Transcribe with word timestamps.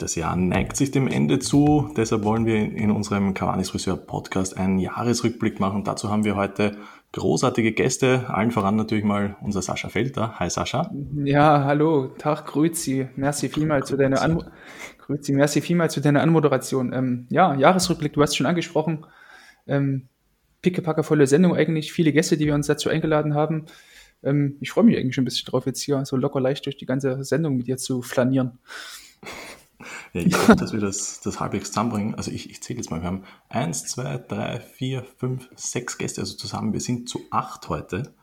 Das 0.00 0.14
Jahr 0.14 0.34
neigt 0.34 0.78
sich 0.78 0.90
dem 0.90 1.08
Ende 1.08 1.40
zu, 1.40 1.92
deshalb 1.94 2.24
wollen 2.24 2.46
wir 2.46 2.56
in 2.56 2.90
unserem 2.90 3.34
Cavanis 3.34 3.68
Friseur 3.68 3.98
Podcast 3.98 4.56
einen 4.56 4.78
Jahresrückblick 4.78 5.60
machen. 5.60 5.84
Dazu 5.84 6.08
haben 6.08 6.24
wir 6.24 6.36
heute 6.36 6.78
großartige 7.12 7.72
Gäste, 7.72 8.24
allen 8.30 8.50
voran 8.50 8.76
natürlich 8.76 9.04
mal 9.04 9.36
unser 9.42 9.60
Sascha 9.60 9.90
Felter. 9.90 10.38
Hi 10.38 10.48
Sascha. 10.48 10.90
Ja, 11.22 11.64
hallo, 11.64 12.14
Tag, 12.16 12.46
grüezi. 12.46 13.10
Merci 13.16 13.50
vielmals 13.50 13.88
zu 13.88 13.98
deiner 13.98 14.22
An 14.22 14.42
grüezi, 15.00 15.34
merci 15.34 15.60
vielmals 15.60 15.92
zu 15.92 16.00
deiner 16.00 16.22
Anmoderation. 16.22 16.94
Ähm, 16.94 17.26
ja, 17.28 17.54
Jahresrückblick, 17.54 18.14
du 18.14 18.22
hast 18.22 18.34
schon 18.34 18.46
angesprochen. 18.46 19.04
Ähm, 19.66 20.08
pickepackevolle 20.62 21.26
Sendung 21.26 21.54
eigentlich, 21.54 21.92
viele 21.92 22.14
Gäste, 22.14 22.38
die 22.38 22.46
wir 22.46 22.54
uns 22.54 22.66
dazu 22.66 22.88
eingeladen 22.88 23.34
haben. 23.34 23.66
Ähm, 24.22 24.56
ich 24.62 24.70
freue 24.70 24.84
mich 24.84 24.96
eigentlich 24.96 25.14
schon 25.14 25.22
ein 25.22 25.26
bisschen 25.26 25.44
drauf, 25.44 25.66
jetzt 25.66 25.82
hier 25.82 26.02
so 26.06 26.16
locker 26.16 26.40
leicht 26.40 26.64
durch 26.64 26.78
die 26.78 26.86
ganze 26.86 27.22
Sendung 27.22 27.58
mit 27.58 27.66
dir 27.66 27.76
zu 27.76 28.00
flanieren. 28.00 28.58
Ja, 30.12 30.22
ich 30.22 30.34
hoffe, 30.34 30.56
dass 30.56 30.72
wir 30.72 30.80
das, 30.80 31.20
das 31.20 31.38
halbwegs 31.38 31.68
zusammenbringen. 31.68 32.14
Also 32.16 32.30
ich, 32.30 32.50
ich 32.50 32.62
zähle 32.62 32.78
jetzt 32.78 32.90
mal, 32.90 33.00
wir 33.00 33.06
haben 33.06 33.22
eins, 33.48 33.84
zwei, 33.84 34.18
drei, 34.18 34.60
vier, 34.60 35.04
fünf, 35.18 35.48
sechs 35.54 35.98
Gäste, 35.98 36.20
also 36.20 36.36
zusammen, 36.36 36.72
wir 36.72 36.80
sind 36.80 37.08
zu 37.08 37.20
acht 37.30 37.68
heute. 37.68 38.14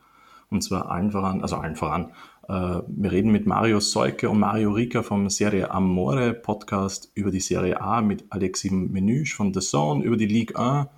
Und 0.50 0.62
zwar 0.62 0.90
allen 0.90 1.12
voran, 1.12 1.42
also 1.42 1.56
allen 1.56 1.76
voran. 1.76 2.12
Äh, 2.48 2.80
wir 2.86 3.12
reden 3.12 3.30
mit 3.30 3.46
Mario 3.46 3.80
Seuke 3.80 4.28
und 4.30 4.38
Mario 4.38 4.70
Rika 4.70 5.02
vom 5.02 5.28
Serie 5.30 5.70
Amore 5.70 6.34
Podcast 6.34 7.10
über 7.14 7.30
die 7.30 7.40
Serie 7.40 7.80
A 7.80 8.00
mit 8.00 8.24
Alexi 8.30 8.70
Menüsch 8.70 9.34
von 9.34 9.52
The 9.52 9.60
Zone, 9.60 10.04
über 10.04 10.16
die 10.16 10.26
Ligue 10.26 10.58
1 10.58 10.88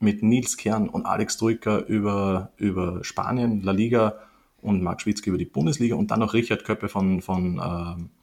mit 0.00 0.22
Nils 0.22 0.56
Kern 0.56 0.88
und 0.88 1.06
Alex 1.06 1.36
Drucker 1.36 1.86
über, 1.86 2.52
über 2.56 3.04
Spanien, 3.04 3.62
La 3.62 3.72
Liga 3.72 4.14
und 4.62 4.82
Marc 4.82 5.02
Schwitzke 5.02 5.30
über 5.30 5.38
die 5.38 5.44
Bundesliga 5.44 5.94
und 5.94 6.10
dann 6.10 6.20
noch 6.20 6.34
Richard 6.34 6.64
Köppe 6.64 6.88
von, 6.88 7.20
von 7.20 7.58
äh, 7.58 8.19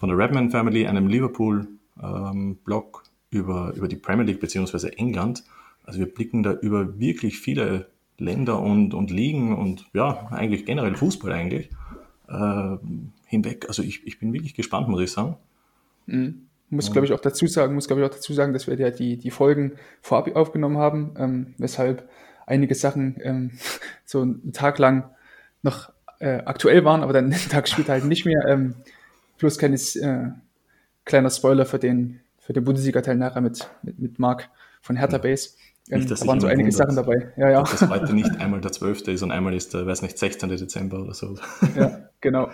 von 0.00 0.08
der 0.08 0.18
Redman 0.18 0.50
Family, 0.50 0.86
einem 0.86 1.06
Liverpool-Blog 1.06 3.02
ähm, 3.04 3.10
über, 3.30 3.74
über 3.76 3.86
die 3.86 3.96
Premier 3.96 4.24
League 4.24 4.40
bzw. 4.40 4.88
England. 4.96 5.44
Also 5.84 5.98
wir 5.98 6.06
blicken 6.06 6.42
da 6.42 6.54
über 6.54 6.98
wirklich 6.98 7.38
viele 7.38 7.86
Länder 8.16 8.60
und, 8.60 8.94
und 8.94 9.10
Ligen 9.10 9.54
und 9.54 9.86
ja, 9.92 10.28
eigentlich 10.30 10.64
generell 10.64 10.96
Fußball 10.96 11.32
eigentlich 11.32 11.68
äh, 12.28 12.76
hinweg. 13.26 13.66
Also 13.68 13.82
ich, 13.82 14.06
ich 14.06 14.18
bin 14.18 14.32
wirklich 14.32 14.54
gespannt, 14.54 14.88
muss 14.88 15.02
ich 15.02 15.12
sagen. 15.12 15.36
Mhm. 16.06 16.46
Muss, 16.70 16.92
glaube 16.92 17.04
ich, 17.04 17.12
auch 17.12 17.20
dazu 17.20 17.46
sagen, 17.46 17.74
muss, 17.74 17.88
glaube 17.88 18.00
ich, 18.00 18.08
auch 18.08 18.14
dazu 18.14 18.32
sagen, 18.32 18.52
dass 18.52 18.68
wir 18.68 18.78
ja 18.78 18.90
die, 18.90 19.18
die 19.18 19.30
Folgen 19.30 19.72
vorab 20.00 20.34
aufgenommen 20.36 20.78
haben, 20.78 21.14
ähm, 21.18 21.54
weshalb 21.58 22.08
einige 22.46 22.74
Sachen 22.74 23.16
ähm, 23.22 23.50
so 24.06 24.22
einen 24.22 24.52
Tag 24.52 24.78
lang 24.78 25.10
noch 25.62 25.92
äh, 26.20 26.38
aktuell 26.44 26.84
waren, 26.84 27.02
aber 27.02 27.12
dann 27.12 27.24
einen 27.32 27.48
Tag 27.50 27.68
später 27.68 27.92
halt 27.92 28.06
nicht 28.06 28.24
mehr. 28.24 28.46
Ähm, 28.48 28.76
Plus 29.40 29.56
kleines, 29.56 29.96
äh, 29.96 30.28
kleiner 31.06 31.30
Spoiler 31.30 31.64
für 31.64 31.78
den, 31.78 32.20
für 32.36 32.52
den 32.52 32.62
Bundesliga-Teil 32.62 33.16
nachher 33.16 33.40
mit, 33.40 33.70
mit, 33.82 33.98
mit 33.98 34.18
Marc 34.18 34.50
von 34.82 34.96
Hertha 34.96 35.16
Base. 35.16 35.52
Ähm, 35.88 36.00
nicht, 36.00 36.10
da 36.10 36.26
waren 36.26 36.40
so 36.40 36.46
einige 36.46 36.70
Sachen 36.70 36.94
dabei. 36.94 37.32
Ja, 37.38 37.48
ja. 37.48 37.62
Dass 37.62 37.88
heute 37.88 38.12
nicht 38.12 38.30
einmal 38.38 38.60
der 38.60 38.70
12. 38.70 39.08
ist 39.08 39.22
und 39.22 39.30
einmal 39.30 39.54
ist 39.54 39.72
der, 39.72 39.86
weiß 39.86 40.02
nicht, 40.02 40.18
16. 40.18 40.50
Dezember 40.50 41.00
oder 41.00 41.14
so. 41.14 41.36
Ja, 41.74 42.00
genau. 42.20 42.50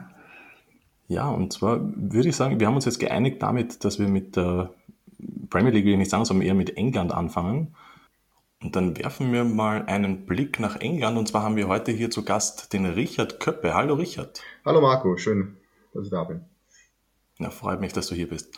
ja, 1.08 1.28
und 1.28 1.52
zwar 1.52 1.80
würde 1.80 2.28
ich 2.28 2.36
sagen, 2.36 2.60
wir 2.60 2.68
haben 2.68 2.76
uns 2.76 2.84
jetzt 2.84 3.00
geeinigt 3.00 3.42
damit, 3.42 3.84
dass 3.84 3.98
wir 3.98 4.06
mit 4.06 4.36
der 4.36 4.70
Premier 5.50 5.72
League, 5.72 5.86
will 5.86 5.94
ich 5.94 5.98
nicht 5.98 6.10
sagen, 6.12 6.24
sondern 6.24 6.46
eher 6.46 6.54
mit 6.54 6.76
England 6.76 7.12
anfangen. 7.12 7.74
Und 8.62 8.76
dann 8.76 8.96
werfen 8.96 9.32
wir 9.32 9.42
mal 9.42 9.86
einen 9.86 10.24
Blick 10.24 10.60
nach 10.60 10.80
England. 10.80 11.18
Und 11.18 11.26
zwar 11.26 11.42
haben 11.42 11.56
wir 11.56 11.66
heute 11.66 11.90
hier 11.90 12.12
zu 12.12 12.24
Gast 12.24 12.72
den 12.72 12.86
Richard 12.86 13.40
Köppe. 13.40 13.74
Hallo 13.74 13.94
Richard. 13.94 14.40
Hallo 14.64 14.80
Marco, 14.80 15.16
schön, 15.16 15.56
dass 15.92 16.04
ich 16.04 16.10
da 16.10 16.24
bin. 16.24 16.44
Ja, 17.38 17.50
freut 17.50 17.80
mich, 17.80 17.92
dass 17.92 18.08
du 18.08 18.14
hier 18.14 18.28
bist. 18.28 18.56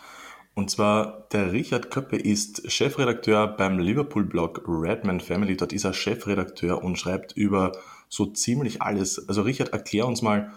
Und 0.55 0.71
zwar, 0.71 1.29
der 1.33 1.53
Richard 1.53 1.91
Köppe 1.91 2.17
ist 2.17 2.70
Chefredakteur 2.70 3.47
beim 3.47 3.79
Liverpool-Blog 3.79 4.65
Redman 4.67 5.20
Family. 5.20 5.57
Dort 5.57 5.73
ist 5.73 5.85
er 5.85 5.95
Chefredakteur 5.95 6.85
und 6.85 6.98
schreibt 6.98 7.33
über 7.33 7.73
so 8.09 8.27
ziemlich 8.27 8.83
alles. 8.83 9.29
Also 9.29 9.42
Richard, 9.42 9.73
erklär 9.73 10.07
uns 10.07 10.21
mal, 10.21 10.53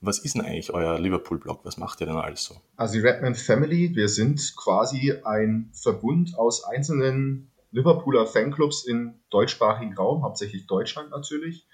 was 0.00 0.18
ist 0.18 0.34
denn 0.34 0.42
eigentlich 0.42 0.72
euer 0.72 0.98
Liverpool-Blog? 0.98 1.60
Was 1.64 1.76
macht 1.76 2.00
ihr 2.00 2.06
denn 2.06 2.16
alles 2.16 2.44
so? 2.44 2.56
Also 2.76 2.94
die 2.94 3.00
Redman 3.00 3.36
Family, 3.36 3.94
wir 3.94 4.08
sind 4.08 4.54
quasi 4.56 5.14
ein 5.24 5.70
Verbund 5.72 6.36
aus 6.36 6.64
einzelnen 6.64 7.50
Liverpooler 7.70 8.26
Fanclubs 8.26 8.84
im 8.84 9.14
deutschsprachigen 9.30 9.94
Raum, 9.94 10.24
hauptsächlich 10.24 10.66
Deutschland 10.66 11.10
natürlich. 11.10 11.67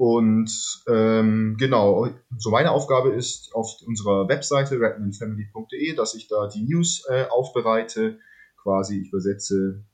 Und 0.00 0.82
ähm, 0.88 1.56
genau, 1.58 2.08
so 2.38 2.50
meine 2.50 2.70
Aufgabe 2.70 3.10
ist 3.10 3.54
auf 3.54 3.82
unserer 3.86 4.30
Webseite 4.30 4.80
redmanfamily.de, 4.80 5.94
dass 5.94 6.14
ich 6.14 6.26
da 6.26 6.48
die 6.48 6.62
News 6.62 7.04
äh, 7.10 7.26
aufbereite. 7.28 8.18
Quasi, 8.62 9.02
ich 9.02 9.08
übersetze 9.08 9.84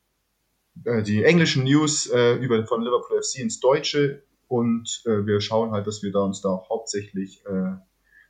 äh, 0.84 1.02
die 1.02 1.24
englischen 1.24 1.64
News 1.64 2.06
äh, 2.06 2.34
über, 2.36 2.64
von 2.68 2.84
Liverpool 2.84 3.20
FC 3.20 3.40
ins 3.40 3.58
Deutsche 3.58 4.22
und 4.46 5.02
äh, 5.06 5.26
wir 5.26 5.40
schauen 5.40 5.72
halt, 5.72 5.88
dass 5.88 6.04
wir 6.04 6.12
da 6.12 6.20
uns 6.20 6.40
da 6.40 6.62
hauptsächlich, 6.68 7.44
äh, 7.44 7.72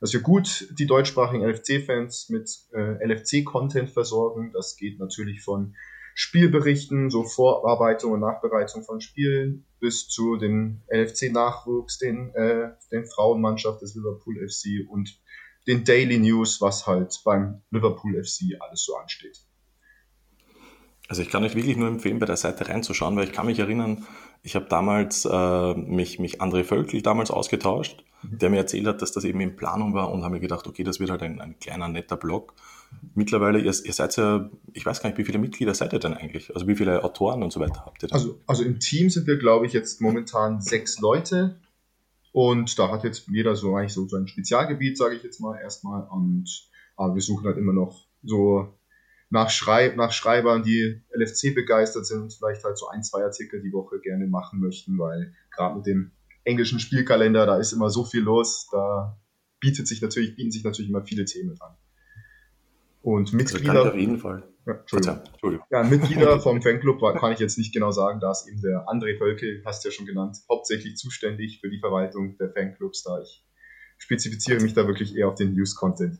dass 0.01 0.13
wir 0.13 0.21
gut 0.21 0.67
die 0.79 0.87
deutschsprachigen 0.87 1.45
LFC-Fans 1.45 2.29
mit 2.29 2.49
äh, 2.73 3.05
LFC-Content 3.05 3.91
versorgen. 3.91 4.51
Das 4.51 4.77
geht 4.77 4.97
natürlich 4.97 5.43
von 5.43 5.75
Spielberichten, 6.19 7.11
so 7.11 7.23
Vorarbeitung 7.23 8.13
und 8.13 8.21
Nachbereitung 8.21 8.83
von 8.83 9.01
Spielen 9.01 9.67
bis 9.79 10.07
zu 10.07 10.35
dem 10.35 10.81
LFC-Nachwuchs, 10.91 11.99
den, 11.99 12.33
äh, 12.33 12.71
den 12.91 13.05
Frauenmannschaft 13.05 13.83
des 13.83 13.93
Liverpool 13.93 14.35
FC 14.49 14.89
und 14.89 15.21
den 15.67 15.83
Daily 15.83 16.17
News, 16.17 16.59
was 16.59 16.87
halt 16.87 17.21
beim 17.23 17.61
Liverpool 17.69 18.15
FC 18.15 18.59
alles 18.59 18.83
so 18.83 18.95
ansteht. 18.95 19.45
Also 21.07 21.21
ich 21.21 21.29
kann 21.29 21.43
euch 21.43 21.53
wirklich 21.53 21.77
nur 21.77 21.87
empfehlen, 21.87 22.17
bei 22.17 22.25
der 22.25 22.35
Seite 22.35 22.67
reinzuschauen, 22.67 23.15
weil 23.15 23.25
ich 23.25 23.31
kann 23.31 23.45
mich 23.45 23.59
erinnern, 23.59 24.07
ich 24.41 24.55
habe 24.55 24.65
damals 24.65 25.23
äh, 25.23 25.73
mich, 25.75 26.17
mich 26.17 26.41
André 26.41 26.63
Völkel 26.63 27.03
damals 27.03 27.29
ausgetauscht, 27.29 28.03
mhm. 28.23 28.39
der 28.39 28.49
mir 28.49 28.57
erzählt 28.57 28.87
hat, 28.87 29.03
dass 29.03 29.11
das 29.11 29.23
eben 29.23 29.39
in 29.39 29.55
Planung 29.55 29.93
war 29.93 30.11
und 30.11 30.23
habe 30.23 30.33
mir 30.33 30.39
gedacht, 30.39 30.65
okay, 30.65 30.83
das 30.83 30.99
wird 30.99 31.11
halt 31.11 31.21
ein, 31.21 31.39
ein 31.39 31.59
kleiner, 31.59 31.87
netter 31.87 32.17
Blog. 32.17 32.55
Mittlerweile, 33.15 33.59
ihr, 33.59 33.65
ihr, 33.65 33.93
seid 33.93 34.15
ja, 34.17 34.49
ich 34.73 34.85
weiß 34.85 35.01
gar 35.01 35.09
nicht, 35.09 35.17
wie 35.17 35.25
viele 35.25 35.39
Mitglieder 35.39 35.73
seid 35.73 35.93
ihr 35.93 35.99
denn 35.99 36.13
eigentlich? 36.13 36.53
Also 36.53 36.67
wie 36.67 36.75
viele 36.75 37.03
Autoren 37.03 37.43
und 37.43 37.51
so 37.51 37.59
weiter 37.59 37.83
habt 37.85 38.03
ihr 38.03 38.09
denn? 38.09 38.15
Also, 38.15 38.39
also 38.45 38.63
im 38.63 38.79
Team 38.79 39.09
sind 39.09 39.27
wir, 39.27 39.37
glaube 39.37 39.65
ich, 39.65 39.73
jetzt 39.73 40.01
momentan 40.01 40.61
sechs 40.61 40.99
Leute. 40.99 41.59
Und 42.31 42.77
da 42.77 42.91
hat 42.91 43.03
jetzt 43.03 43.27
jeder 43.27 43.55
so 43.55 43.75
eigentlich 43.75 43.93
so 43.93 44.07
sein 44.07 44.27
Spezialgebiet, 44.27 44.97
sage 44.97 45.15
ich 45.15 45.23
jetzt 45.23 45.39
mal 45.39 45.59
erstmal. 45.59 46.07
Und 46.07 46.69
aber 46.95 47.15
wir 47.15 47.21
suchen 47.21 47.45
halt 47.45 47.57
immer 47.57 47.73
noch 47.73 48.05
so 48.23 48.73
nach, 49.29 49.49
Schreib 49.49 49.95
nach 49.95 50.11
Schreibern, 50.11 50.63
die 50.63 51.01
LFC 51.11 51.53
begeistert 51.53 52.05
sind 52.05 52.21
und 52.21 52.33
vielleicht 52.33 52.63
halt 52.63 52.77
so 52.77 52.87
ein, 52.87 53.03
zwei 53.03 53.23
Artikel 53.23 53.61
die 53.61 53.73
Woche 53.73 53.99
gerne 53.99 54.27
machen 54.27 54.59
möchten, 54.59 54.97
weil 54.97 55.33
gerade 55.51 55.75
mit 55.75 55.85
dem 55.85 56.11
englischen 56.43 56.79
Spielkalender, 56.79 57.45
da 57.45 57.57
ist 57.57 57.73
immer 57.73 57.89
so 57.89 58.05
viel 58.05 58.21
los, 58.21 58.67
da 58.71 59.19
bietet 59.59 59.87
sich 59.87 60.01
natürlich, 60.01 60.35
bieten 60.35 60.51
sich 60.51 60.63
natürlich 60.63 60.89
immer 60.89 61.03
viele 61.03 61.25
Themen 61.25 61.59
an. 61.61 61.75
Und 63.01 63.27
also 63.27 63.37
Mitglieder. 63.37 63.71
Also 63.71 63.89
auf 63.89 63.95
jeden 63.95 64.17
Fall. 64.17 64.43
Ja, 64.65 64.73
Entschuldigung. 64.73 65.19
Entschuldigung. 65.31 65.65
Ja, 65.69 65.83
Mitglieder 65.83 66.39
vom 66.41 66.61
Fanclub 66.61 66.99
kann 67.17 67.31
ich 67.31 67.39
jetzt 67.39 67.57
nicht 67.57 67.73
genau 67.73 67.91
sagen, 67.91 68.19
da 68.19 68.31
ist 68.31 68.47
eben 68.47 68.61
der 68.61 68.85
André 68.87 69.17
Völke, 69.17 69.61
hast 69.65 69.83
du 69.83 69.89
ja 69.89 69.93
schon 69.93 70.05
genannt, 70.05 70.37
hauptsächlich 70.49 70.97
zuständig 70.97 71.59
für 71.61 71.69
die 71.69 71.79
Verwaltung 71.79 72.37
der 72.37 72.51
Fanclubs, 72.51 73.03
da 73.03 73.21
ich 73.21 73.45
spezifiziere 73.97 74.61
mich 74.61 74.73
da 74.73 74.87
wirklich 74.87 75.15
eher 75.15 75.29
auf 75.29 75.35
den 75.35 75.53
News-Content. 75.53 76.19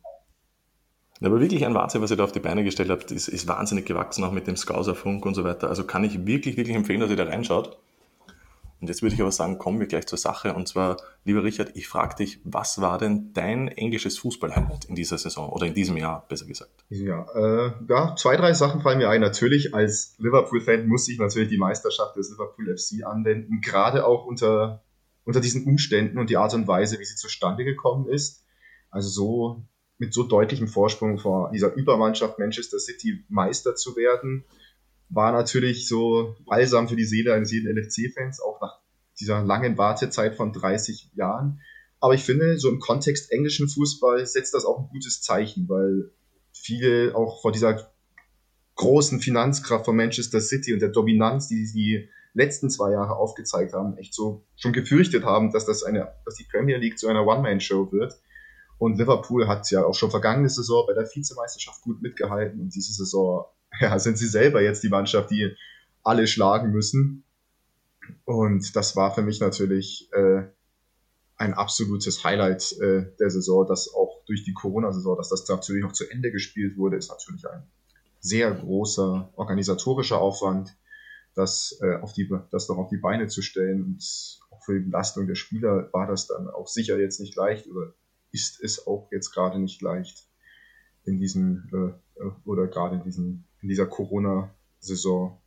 Aber 1.22 1.40
wirklich 1.42 1.66
ein 1.66 1.74
Wahnsinn, 1.74 2.02
was 2.02 2.12
ihr 2.12 2.18
da 2.18 2.24
auf 2.24 2.32
die 2.32 2.40
Beine 2.40 2.64
gestellt 2.64 2.90
habt, 2.90 3.12
ist, 3.12 3.28
ist 3.28 3.48
wahnsinnig 3.48 3.86
gewachsen, 3.86 4.24
auch 4.24 4.32
mit 4.32 4.48
dem 4.48 4.56
Scouser 4.56 4.94
Funk 4.96 5.26
und 5.26 5.34
so 5.34 5.44
weiter. 5.44 5.68
Also 5.70 5.84
kann 5.84 6.04
ich 6.04 6.26
wirklich, 6.26 6.58
wirklich 6.58 6.76
empfehlen, 6.76 7.00
dass 7.00 7.10
ihr 7.10 7.16
da 7.16 7.24
reinschaut. 7.24 7.78
Und 8.80 8.90
jetzt 8.90 9.02
würde 9.02 9.16
ich 9.16 9.22
aber 9.22 9.32
sagen, 9.32 9.58
kommen 9.58 9.80
wir 9.80 9.88
gleich 9.88 10.06
zur 10.06 10.20
Sache. 10.20 10.54
Und 10.54 10.68
zwar, 10.68 10.98
lieber 11.24 11.44
Richard, 11.44 11.72
ich 11.76 11.88
frage 11.88 12.16
dich, 12.16 12.40
was 12.44 12.80
war 12.80 13.00
denn 13.00 13.34
dein 13.34 13.70
englisches 13.70 14.20
Fußballhighlight 14.20 14.86
in 14.86 14.96
dieser 14.96 15.18
Saison 15.18 15.50
oder 15.50 15.66
in 15.66 15.74
diesem 15.74 15.98
Jahr, 15.98 16.26
besser 16.28 16.46
gesagt? 16.46 16.86
Ja, 16.90 17.26
äh, 17.34 17.72
ja, 17.90 18.16
zwei, 18.16 18.38
drei 18.38 18.54
Sachen 18.54 18.82
fallen 18.82 19.00
mir 19.00 19.10
ein. 19.10 19.22
Natürlich, 19.22 19.74
als 19.74 20.16
Liverpool-Fan 20.20 20.88
muss 20.88 21.08
ich 21.10 21.18
natürlich 21.18 21.50
die 21.50 21.58
Meisterschaft 21.58 22.16
des 22.16 22.30
Liverpool 22.30 22.78
FC 22.78 23.04
anwenden, 23.04 23.62
gerade 23.62 24.06
auch 24.06 24.26
unter, 24.26 24.84
unter 25.24 25.42
diesen 25.42 25.66
Umständen 25.66 26.20
und 26.20 26.30
die 26.30 26.38
Art 26.38 26.54
und 26.54 26.68
Weise, 26.68 27.00
wie 27.00 27.06
sie 27.06 27.16
zustande 27.16 27.64
gekommen 27.64 28.08
ist. 28.08 28.46
Also 28.92 29.10
so 29.10 29.64
mit 29.98 30.14
so 30.14 30.24
deutlichem 30.24 30.68
Vorsprung 30.68 31.18
vor 31.18 31.50
dieser 31.52 31.74
Übermannschaft 31.74 32.38
Manchester 32.38 32.78
City 32.78 33.24
Meister 33.28 33.76
zu 33.76 33.96
werden, 33.96 34.46
war 35.10 35.32
natürlich 35.32 35.88
so 35.88 36.36
balsam 36.46 36.88
für 36.88 36.96
die 36.96 37.06
Seele 37.06 37.34
eines 37.34 37.52
jeden 37.52 37.76
LFC-Fans, 37.76 38.42
auch 38.42 38.60
nach 38.62 38.80
dieser 39.20 39.44
langen 39.44 39.78
Wartezeit 39.78 40.36
von 40.36 40.54
30 40.54 41.12
Jahren. 41.16 41.62
Aber 42.00 42.14
ich 42.14 42.24
finde, 42.24 42.60
so 42.60 42.70
im 42.70 42.80
Kontext 42.80 43.32
englischen 43.32 43.68
Fußball 43.68 44.26
setzt 44.26 44.54
das 44.54 44.66
auch 44.66 44.80
ein 44.80 44.90
gutes 44.90 45.22
Zeichen, 45.22 45.68
weil 45.68 46.12
viele 46.54 47.16
auch 47.16 47.42
vor 47.42 47.52
dieser 47.52 47.92
großen 48.76 49.20
Finanzkraft 49.20 49.86
von 49.86 49.96
Manchester 49.96 50.40
City 50.40 50.74
und 50.74 50.82
der 50.82 50.90
Dominanz, 50.90 51.48
die 51.48 51.66
sie 51.66 51.74
die 51.74 52.10
letzten 52.34 52.70
zwei 52.70 52.92
Jahre 52.92 53.16
aufgezeigt 53.16 53.74
haben, 53.74 53.98
echt 53.98 54.14
so 54.14 54.46
schon 54.56 54.74
gefürchtet 54.74 55.24
haben, 55.24 55.52
dass 55.52 55.66
das 55.66 55.84
eine, 55.84 56.14
dass 56.26 56.36
die 56.36 56.46
Premier 56.52 56.78
League 56.78 57.00
zu 57.00 57.08
einer 57.08 57.26
One-Man-Show 57.26 57.92
wird. 57.92 58.14
Und 58.78 59.00
Liverpool 59.00 59.48
hat 59.48 59.72
ja 59.72 59.84
auch 59.84 59.96
schon 59.96 60.12
vergangene 60.12 60.50
Saison 60.50 60.86
bei 60.86 60.94
der 60.94 61.10
Vizemeisterschaft 61.12 61.82
gut 61.82 62.04
mitgehalten 62.04 62.62
und 62.62 62.76
diese 62.76 62.94
Saison 62.94 63.46
ja, 63.82 63.98
sind 64.00 64.18
sie 64.18 64.28
selber 64.28 64.62
jetzt 64.62 64.84
die 64.84 64.90
Mannschaft, 64.90 65.32
die 65.32 65.56
alle 66.04 66.28
schlagen 66.28 66.72
müssen. 66.72 67.24
Und 68.26 68.76
das 68.76 68.96
war 68.96 69.14
für 69.14 69.22
mich 69.22 69.40
natürlich 69.40 70.10
äh, 70.14 70.44
ein 71.36 71.54
absolutes 71.54 72.24
Highlight 72.24 72.74
äh, 72.80 73.06
der 73.20 73.30
Saison, 73.30 73.68
dass 73.68 73.94
auch 73.94 74.24
durch 74.26 74.44
die 74.44 74.54
Corona-Saison, 74.54 75.18
dass 75.18 75.30
das 75.30 75.48
natürlich 75.48 75.84
noch 75.84 75.94
zu 75.94 76.10
Ende 76.10 76.32
gespielt 76.32 76.78
wurde, 76.78 76.98
ist 76.98 77.10
natürlich 77.10 77.48
ein 77.48 77.64
sehr 78.20 78.52
großer 78.52 79.32
organisatorischer 79.36 80.20
Aufwand, 80.20 80.76
das, 81.36 81.78
äh, 81.82 81.98
auf 81.98 82.14
die, 82.14 82.30
das 82.52 82.68
noch 82.68 82.78
auf 82.78 82.90
die 82.90 82.98
Beine 82.98 83.28
zu 83.28 83.42
stellen. 83.42 83.84
Und 83.84 84.40
auch 84.50 84.64
für 84.64 84.80
die 84.80 84.86
Belastung 84.86 85.28
der 85.28 85.36
Spieler 85.36 85.90
war 85.94 86.08
das 86.08 86.28
dann 86.28 86.50
auch 86.50 86.68
sicher 86.68 87.00
jetzt 87.00 87.20
nicht 87.20 87.36
leicht 87.36 87.68
oder 87.68 87.94
ist 88.32 88.62
es 88.62 88.88
auch 88.88 89.10
jetzt 89.12 89.32
gerade 89.32 89.60
nicht 89.60 89.82
leicht 89.82 90.28
in 91.06 91.18
diesen 91.20 91.70
äh, 92.20 92.24
oder 92.44 92.68
gerade 92.68 92.98
in 92.98 93.04
diesen 93.04 93.47
in 93.62 93.70
dieser 93.70 93.86
Corona-Saison 93.86 95.42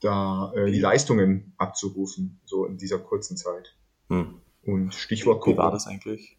da 0.00 0.52
äh, 0.54 0.70
die 0.70 0.80
Leistungen 0.80 1.54
abzurufen, 1.56 2.40
so 2.44 2.66
in 2.66 2.76
dieser 2.76 2.98
kurzen 2.98 3.36
Zeit. 3.36 3.76
Hm. 4.08 4.40
Und 4.64 4.94
Stichwort 4.94 5.40
Corona. 5.40 5.56
Wie 5.56 5.64
war 5.64 5.70
das 5.70 5.86
eigentlich? 5.86 6.38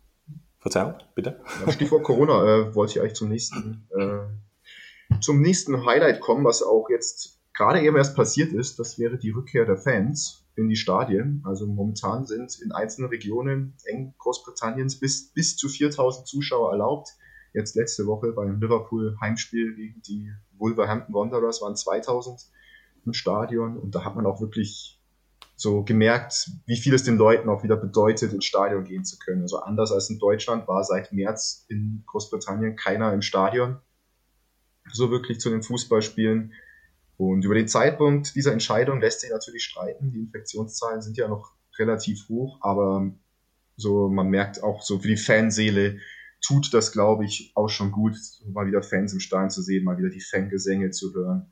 Verzeihung, 0.60 0.96
bitte. 1.16 1.42
Ja, 1.66 1.72
Stichwort 1.72 2.04
Corona 2.04 2.44
äh, 2.46 2.76
wollte 2.76 2.94
ich 2.94 3.02
eigentlich 3.02 3.16
zum 3.16 3.30
nächsten, 3.30 3.88
äh, 3.98 5.20
zum 5.20 5.42
nächsten 5.42 5.86
Highlight 5.86 6.22
kommen, 6.22 6.46
was 6.46 6.64
auch 6.64 6.90
jetzt 6.90 7.40
gerade 7.54 7.82
eben 7.82 7.98
erst 7.98 8.16
passiert 8.16 8.54
ist. 8.54 8.80
Das 8.80 8.98
wäre 8.98 9.18
die 9.18 9.32
Rückkehr 9.32 9.66
der 9.66 9.78
Fans 9.78 10.46
in 10.56 10.70
die 10.70 10.76
Stadien. 10.76 11.42
Also 11.46 11.68
momentan 11.68 12.26
sind 12.26 12.60
in 12.62 12.72
einzelnen 12.72 13.10
Regionen 13.10 13.76
eng 13.86 14.14
Großbritanniens 14.18 15.00
bis, 15.00 15.34
bis 15.34 15.58
zu 15.58 15.68
4000 15.68 16.28
Zuschauer 16.28 16.72
erlaubt. 16.72 17.10
Jetzt 17.54 17.76
letzte 17.76 18.08
Woche 18.08 18.32
beim 18.32 18.60
Liverpool 18.60 19.16
Heimspiel 19.22 19.76
gegen 19.76 20.02
die 20.02 20.32
Wolverhampton 20.58 21.14
Wanderers 21.14 21.62
waren 21.62 21.76
2000 21.76 22.50
im 23.06 23.14
Stadion 23.14 23.78
und 23.78 23.94
da 23.94 24.04
hat 24.04 24.16
man 24.16 24.26
auch 24.26 24.42
wirklich 24.42 25.00
so 25.56 25.84
gemerkt, 25.84 26.50
wie 26.66 26.78
viel 26.78 26.96
es 26.96 27.04
den 27.04 27.18
Leuten 27.18 27.50
auch 27.50 27.64
wieder 27.64 27.78
bedeutet, 27.78 28.34
ins 28.34 28.46
Stadion 28.46 28.86
gehen 28.86 29.06
zu 29.06 29.20
können. 29.20 29.44
Also 29.44 29.60
anders 29.60 29.92
als 29.92 30.10
in 30.10 30.18
Deutschland 30.18 30.68
war 30.68 30.84
seit 30.84 31.14
März 31.14 31.66
in 31.70 32.04
Großbritannien 32.08 32.76
keiner 32.76 33.14
im 33.14 33.22
Stadion, 33.22 33.78
so 34.92 35.12
wirklich 35.12 35.40
zu 35.40 35.50
den 35.50 35.62
Fußballspielen. 35.62 36.54
Und 37.18 37.46
über 37.46 37.54
den 37.54 37.68
Zeitpunkt 37.68 38.36
dieser 38.36 38.52
Entscheidung 38.52 39.00
lässt 39.00 39.22
sich 39.22 39.30
natürlich 39.30 39.64
streiten. 39.64 40.12
Die 40.12 40.20
Infektionszahlen 40.20 41.02
sind 41.02 41.18
ja 41.18 41.28
noch 41.28 41.54
relativ 41.78 42.28
hoch, 42.30 42.58
aber 42.62 43.12
so 43.78 44.10
man 44.10 44.30
merkt 44.30 44.64
auch 44.64 44.82
so 44.82 45.00
für 45.00 45.08
die 45.08 45.18
Fanseele 45.18 46.00
tut 46.44 46.74
das, 46.74 46.92
glaube 46.92 47.26
ich, 47.26 47.52
auch 47.56 47.70
schon 47.70 47.92
gut, 47.92 48.16
mal 48.46 48.68
wieder 48.68 48.84
Fans 48.84 49.14
im 49.14 49.20
Stadion 49.20 49.50
zu 49.50 49.62
sehen, 49.62 49.84
mal 49.84 49.98
wieder 49.98 50.10
die 50.10 50.22
Fangesänge 50.22 50.92
zu 50.92 51.14
hören. 51.14 51.52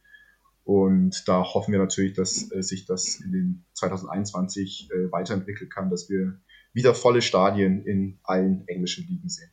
Und 0.63 1.27
da 1.27 1.43
hoffen 1.43 1.71
wir 1.71 1.79
natürlich, 1.79 2.13
dass 2.13 2.51
äh, 2.51 2.61
sich 2.61 2.85
das 2.85 3.19
in 3.19 3.31
den 3.31 3.65
2021 3.73 4.89
äh, 4.91 5.11
weiterentwickeln 5.11 5.69
kann, 5.69 5.89
dass 5.89 6.09
wir 6.09 6.39
wieder 6.73 6.93
volle 6.93 7.21
Stadien 7.21 7.83
in 7.83 8.19
allen 8.23 8.67
englischen 8.67 9.07
Ligen 9.07 9.27
sehen. 9.27 9.49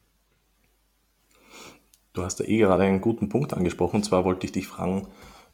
Du 2.13 2.25
hast 2.25 2.41
ja 2.41 2.47
eh 2.47 2.59
gerade 2.59 2.83
einen 2.83 3.01
guten 3.01 3.29
Punkt 3.29 3.55
angesprochen. 3.55 3.97
Und 3.97 4.05
zwar 4.05 4.25
wollte 4.25 4.45
ich 4.45 4.53
dich 4.53 4.67
fragen, 4.67 5.09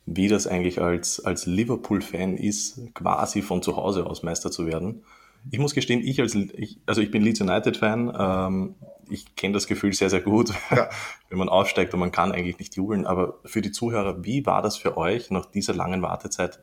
wie 0.07 0.29
das 0.29 0.47
eigentlich 0.47 0.81
als, 0.81 1.21
als 1.25 1.47
Liverpool-Fan 1.47 2.37
ist, 2.37 2.81
quasi 2.95 3.43
von 3.43 3.63
zu 3.63 3.77
Hause 3.77 4.07
aus 4.07 4.23
Meister 4.23 4.51
zu 4.51 4.67
werden. 4.67 5.05
Ich 5.51 5.59
muss 5.59 5.75
gestehen, 5.75 6.01
ich 6.03 6.21
als, 6.21 6.35
ich, 6.35 6.81
also 6.87 7.01
ich 7.01 7.11
bin 7.11 7.23
Leeds 7.23 7.41
United-Fan, 7.41 8.13
ähm, 8.19 8.75
ich 9.11 9.37
kenne 9.37 9.55
das 9.55 9.67
Gefühl 9.67 9.93
sehr, 9.93 10.11
sehr 10.11 10.21
gut, 10.21 10.51
ja. 10.71 10.89
wenn 11.29 11.39
man 11.39 11.49
aufsteigt 11.49 11.93
und 11.95 12.01
man 12.01 12.13
kann 12.13 12.33
eigentlich 12.33 12.59
nicht 12.59 12.77
jubeln. 12.77 13.07
Aber 13.07 13.41
für 13.45 13.61
die 13.61 13.73
Zuhörer, 13.73 14.25
wie 14.25 14.47
war 14.47 14.63
das 14.63 14.77
für 14.77 14.97
euch, 14.97 15.31
nach 15.31 15.47
dieser 15.47 15.75
langen 15.75 16.03
Wartezeit 16.03 16.61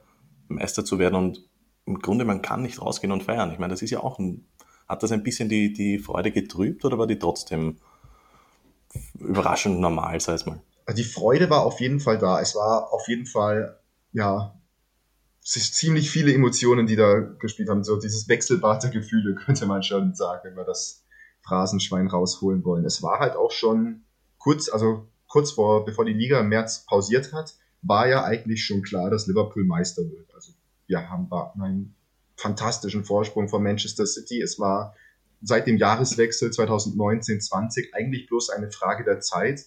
Meister 0.48 0.84
zu 0.84 1.00
werden? 1.00 1.16
Und 1.16 1.50
im 1.86 2.00
Grunde, 2.00 2.26
man 2.26 2.42
kann 2.42 2.62
nicht 2.62 2.82
rausgehen 2.82 3.14
und 3.14 3.24
feiern. 3.24 3.52
Ich 3.52 3.60
meine, 3.60 3.74
das 3.74 3.82
ist 3.82 3.92
ja 3.92 4.00
auch 4.00 4.20
ein, 4.20 4.46
hat 4.88 5.04
das 5.04 5.12
ein 5.12 5.24
bisschen 5.24 5.50
die, 5.50 5.74
die 5.74 6.00
Freude 6.00 6.32
getrübt 6.32 6.84
oder 6.86 6.98
war 6.98 7.08
die 7.08 7.20
trotzdem 7.20 7.78
überraschend 9.20 9.80
normal, 9.80 10.20
sei 10.20 10.34
es 10.34 10.46
mal? 10.46 10.62
Die 10.96 11.04
Freude 11.04 11.50
war 11.50 11.66
auf 11.66 11.80
jeden 11.80 12.00
Fall 12.00 12.18
da. 12.18 12.42
Es 12.42 12.56
war 12.56 12.92
auf 12.92 13.08
jeden 13.08 13.26
Fall, 13.26 13.80
ja, 14.12 14.60
ziemlich 15.60 16.10
viele 16.10 16.34
Emotionen, 16.34 16.88
die 16.88 16.96
da 16.96 17.20
gespielt 17.20 17.70
haben. 17.70 17.84
So 17.84 18.00
dieses 18.00 18.28
Wechselbad 18.30 18.84
der 18.84 18.92
Gefühle, 18.92 19.36
könnte 19.46 19.66
man 19.66 19.84
schon 19.84 20.14
sagen, 20.16 20.42
wenn 20.44 20.56
wir 20.56 20.64
das 20.64 21.06
Phrasenschwein 21.42 22.08
rausholen 22.08 22.64
wollen. 22.64 22.86
Es 22.86 23.04
war 23.04 23.20
halt 23.20 23.36
auch 23.36 23.52
schon 23.52 24.04
kurz, 24.38 24.70
also 24.70 25.08
kurz 25.28 25.52
vor, 25.52 25.86
bevor 25.86 26.06
die 26.06 26.14
Liga 26.14 26.40
im 26.40 26.50
März 26.50 26.86
pausiert 26.86 27.34
hat, 27.34 27.56
war 27.82 28.08
ja 28.08 28.24
eigentlich 28.24 28.64
schon 28.64 28.84
klar, 28.84 29.10
dass 29.10 29.28
Liverpool 29.28 29.66
Meister 29.66 30.04
wird. 30.04 30.34
Also 30.34 30.54
wir 30.88 31.10
haben 31.10 31.30
einen 31.60 31.96
fantastischen 32.38 33.04
Vorsprung 33.04 33.50
von 33.50 33.64
Manchester 33.64 34.06
City. 34.06 34.42
Es 34.42 34.60
war 34.60 34.96
seit 35.42 35.68
dem 35.68 35.78
Jahreswechsel 35.78 36.52
2019-20 36.52 37.94
eigentlich 37.94 38.28
bloß 38.28 38.52
eine 38.52 38.72
Frage 38.72 39.04
der 39.04 39.20
Zeit, 39.20 39.66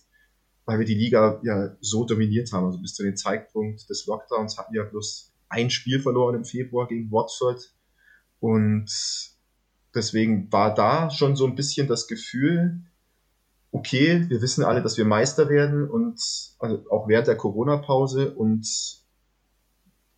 weil 0.64 0.78
wir 0.78 0.86
die 0.86 0.94
Liga 0.94 1.40
ja 1.42 1.76
so 1.80 2.04
dominiert 2.04 2.52
haben. 2.52 2.66
Also 2.66 2.78
bis 2.78 2.94
zu 2.94 3.02
dem 3.02 3.16
Zeitpunkt 3.16 3.88
des 3.90 4.06
Lockdowns 4.06 4.56
hatten 4.56 4.72
wir 4.72 4.84
bloß 4.84 5.33
ein 5.48 5.70
Spiel 5.70 6.00
verloren 6.00 6.34
im 6.34 6.44
Februar 6.44 6.88
gegen 6.88 7.10
Watford. 7.10 7.72
Und 8.40 8.90
deswegen 9.94 10.52
war 10.52 10.74
da 10.74 11.10
schon 11.10 11.36
so 11.36 11.46
ein 11.46 11.54
bisschen 11.54 11.88
das 11.88 12.06
Gefühl, 12.06 12.80
okay, 13.70 14.24
wir 14.28 14.40
wissen 14.40 14.64
alle, 14.64 14.82
dass 14.82 14.96
wir 14.96 15.04
Meister 15.04 15.48
werden 15.48 15.88
und 15.88 16.20
also 16.58 16.84
auch 16.90 17.08
während 17.08 17.26
der 17.26 17.36
Corona-Pause 17.36 18.34
und 18.34 18.66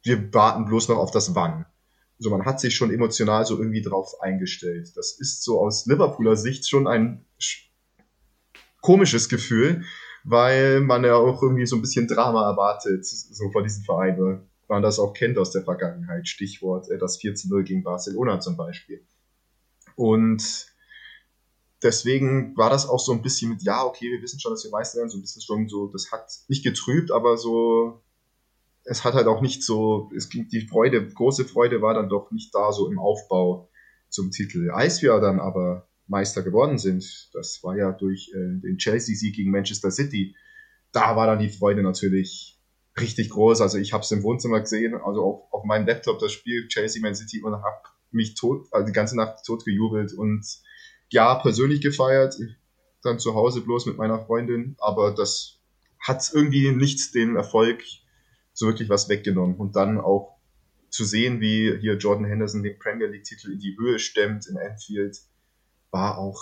wir 0.03 0.35
warten 0.35 0.67
bloß 0.67 0.89
noch 0.89 0.99
auf 0.99 1.11
das 1.11 1.35
Wann. 1.35 1.65
Also 2.19 2.31
man 2.31 2.45
hat 2.45 2.61
sich 2.61 2.75
schon 2.75 2.93
emotional 2.93 3.45
so 3.45 3.59
irgendwie 3.59 3.83
drauf 3.83 4.21
eingestellt. 4.21 4.93
Das 4.97 5.13
ist 5.13 5.43
so 5.43 5.61
aus 5.61 5.87
Liverpooler 5.87 6.37
Sicht 6.37 6.69
schon 6.69 6.87
ein 6.87 7.25
komisches 8.81 9.29
Gefühl, 9.29 9.85
weil 10.25 10.81
man 10.81 11.05
ja 11.05 11.17
auch 11.17 11.43
irgendwie 11.43 11.67
so 11.67 11.77
ein 11.77 11.83
bisschen 11.83 12.07
Drama 12.09 12.49
erwartet, 12.49 13.07
so 13.07 13.51
von 13.51 13.65
diesem 13.65 13.85
Verein 13.85 14.17
man 14.69 14.83
das 14.83 14.99
auch 14.99 15.13
kennt 15.13 15.39
aus 15.39 15.51
der 15.51 15.63
Vergangenheit. 15.63 16.29
Stichwort 16.29 16.91
äh, 16.91 16.99
das 16.99 17.21
4-0 17.21 17.63
gegen 17.63 17.83
Barcelona 17.83 18.41
zum 18.41 18.57
Beispiel. 18.57 19.05
Und 19.95 20.67
deswegen 21.83 22.57
war 22.57 22.71
das 22.71 22.89
auch 22.89 23.01
so 23.01 23.13
ein 23.13 23.23
bisschen 23.23 23.51
mit, 23.51 23.63
ja, 23.63 23.85
okay, 23.85 24.11
wir 24.11 24.23
wissen 24.23 24.41
schon, 24.41 24.53
dass 24.53 24.65
wir 24.65 24.71
Meister 24.71 24.99
werden, 24.99 25.09
so 25.09 25.19
ein 25.19 25.23
bisschen 25.23 25.43
schon 25.43 25.69
so, 25.69 25.89
das 25.89 26.11
hat 26.13 26.31
nicht 26.49 26.65
getrübt, 26.65 27.11
aber 27.11 27.37
so, 27.37 28.03
es 28.85 29.05
hat 29.05 29.15
halt 29.15 29.27
auch 29.27 29.41
nicht 29.41 29.63
so, 29.63 30.11
es 30.17 30.29
ging 30.29 30.49
die 30.49 30.67
Freude, 30.67 31.07
große 31.07 31.45
Freude 31.45 31.83
war 31.83 31.95
dann 31.95 32.09
doch 32.09 32.31
nicht 32.31 32.55
da, 32.55 32.73
so 32.73 32.91
im 32.91 32.99
Aufbau 32.99 33.69
zum 34.09 34.31
Titel. 34.31 34.71
Als 34.71 35.03
wir 35.03 35.19
dann 35.21 35.41
aber 35.41 35.89
Meister 36.07 36.43
geworden 36.43 36.79
sind, 36.79 37.31
das 37.33 37.63
war 37.63 37.77
ja 37.77 37.93
durch 37.93 38.31
äh, 38.35 38.61
den 38.61 38.79
Chelsea-Sieg 38.79 39.35
gegen 39.35 39.51
Manchester 39.51 39.91
City, 39.91 40.37
da 40.93 41.17
war 41.17 41.27
dann 41.27 41.41
die 41.41 41.49
Freude 41.49 41.83
natürlich 41.83 42.56
richtig 42.99 43.31
groß. 43.31 43.61
Also 43.61 43.79
ich 43.79 43.93
habe 43.93 44.03
es 44.03 44.11
im 44.11 44.23
Wohnzimmer 44.23 44.61
gesehen, 44.61 44.95
also 44.95 45.23
auf, 45.25 45.53
auf 45.53 45.65
meinem 45.65 45.87
Laptop 45.87 46.19
das 46.19 46.33
Spiel 46.33 46.69
Chelsea 46.69 47.03
Man 47.03 47.15
City 47.15 47.43
und 47.43 47.55
habe 47.55 47.83
mich 48.11 48.35
tot, 48.35 48.67
also 48.73 48.87
die 48.87 48.93
ganze 48.93 49.17
Nacht 49.17 49.45
tot 49.45 49.65
gejubelt 49.65 50.13
und 50.13 50.45
ja, 51.11 51.35
persönlich 51.37 51.81
gefeiert, 51.81 52.37
dann 53.03 53.19
zu 53.19 53.35
Hause 53.35 53.61
bloß 53.61 53.87
mit 53.87 53.97
meiner 53.97 54.25
Freundin, 54.25 54.77
aber 54.79 55.15
das 55.15 55.61
hat 56.01 56.31
irgendwie 56.33 56.71
nicht 56.71 57.15
den 57.15 57.37
Erfolg 57.37 57.83
so 58.53 58.67
wirklich 58.67 58.89
was 58.89 59.09
weggenommen. 59.09 59.57
Und 59.57 59.77
dann 59.77 60.01
auch 60.01 60.37
zu 60.89 61.05
sehen, 61.05 61.41
wie 61.41 61.77
hier 61.79 61.97
Jordan 61.97 62.25
Henderson 62.25 62.63
den 62.63 62.79
Premier 62.79 63.07
League-Titel 63.07 63.53
in 63.53 63.59
die 63.59 63.77
Höhe 63.77 63.99
stemmt 63.99 64.47
in 64.47 64.57
Anfield, 64.57 65.19
war 65.91 66.19
auch, 66.19 66.41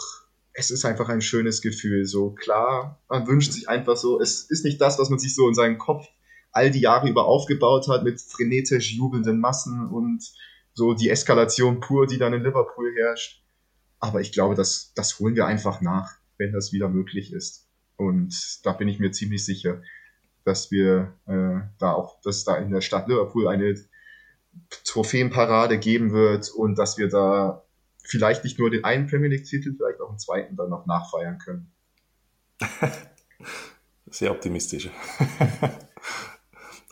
es 0.53 0.71
ist 0.71 0.85
einfach 0.85 1.09
ein 1.09 1.23
schönes 1.23 1.61
Gefühl. 1.61 2.05
So 2.05 2.31
klar, 2.31 3.03
man 3.09 3.27
wünscht 3.27 3.53
sich 3.53 3.69
einfach 3.69 3.97
so, 3.97 4.21
es 4.21 4.45
ist 4.45 4.65
nicht 4.65 4.81
das, 4.81 4.99
was 4.99 5.11
man 5.11 5.19
sich 5.19 5.35
so 5.35 5.49
in 5.49 5.55
seinen 5.55 5.79
Kopf 5.79 6.07
all 6.55 6.71
die 6.71 6.81
Jahre 6.81 7.09
über 7.09 7.27
aufgebaut 7.27 7.89
hat 7.89 8.05
mit 8.05 8.21
frenetisch 8.21 8.93
jubelnden 8.93 9.41
Massen 9.41 9.89
und 9.89 10.25
so 10.73 10.95
die 10.95 11.11
Eskalation 11.11 11.81
pur, 11.81 12.07
die 12.07 12.19
dann 12.19 12.33
in 12.33 12.43
Liverpool 12.43 12.95
herrscht. 12.97 13.43
Aber 13.99 14.21
ich 14.21 14.33
glaube, 14.33 14.55
das, 14.55 14.93
das 14.95 15.19
holen 15.19 15.35
wir 15.35 15.47
einfach 15.47 15.81
nach, 15.81 16.13
wenn 16.39 16.53
das 16.53 16.73
wieder 16.73 16.89
möglich 16.89 17.33
ist. 17.33 17.69
Und 17.97 18.61
da 18.65 18.73
bin 18.73 18.89
ich 18.89 18.99
mir 18.99 19.11
ziemlich 19.11 19.45
sicher, 19.45 19.83
dass 20.45 20.71
wir 20.71 21.15
äh, 21.27 21.67
da 21.79 21.93
auch, 21.93 22.21
dass 22.23 22.45
da 22.45 22.57
in 22.57 22.71
der 22.71 22.81
Stadt 22.81 23.09
Liverpool 23.09 23.49
eine 23.49 23.75
Trophäenparade 24.85 25.79
geben 25.79 26.13
wird 26.13 26.51
und 26.51 26.79
dass 26.79 26.99
wir 26.99 27.09
da 27.09 27.65
vielleicht 28.05 28.45
nicht 28.45 28.59
nur 28.59 28.71
den 28.71 28.85
einen 28.85 29.07
Premier 29.07 29.31
League-Titel, 29.31 29.75
vielleicht 29.77 30.01
auch 30.01 30.11
einen 30.11 30.19
zweiten 30.19 30.57
dann 30.57 30.71
noch 30.71 30.87
nachfeiern 30.87 31.39
können. 31.39 31.73
Sehr 34.11 34.31
optimistisch. 34.31 34.91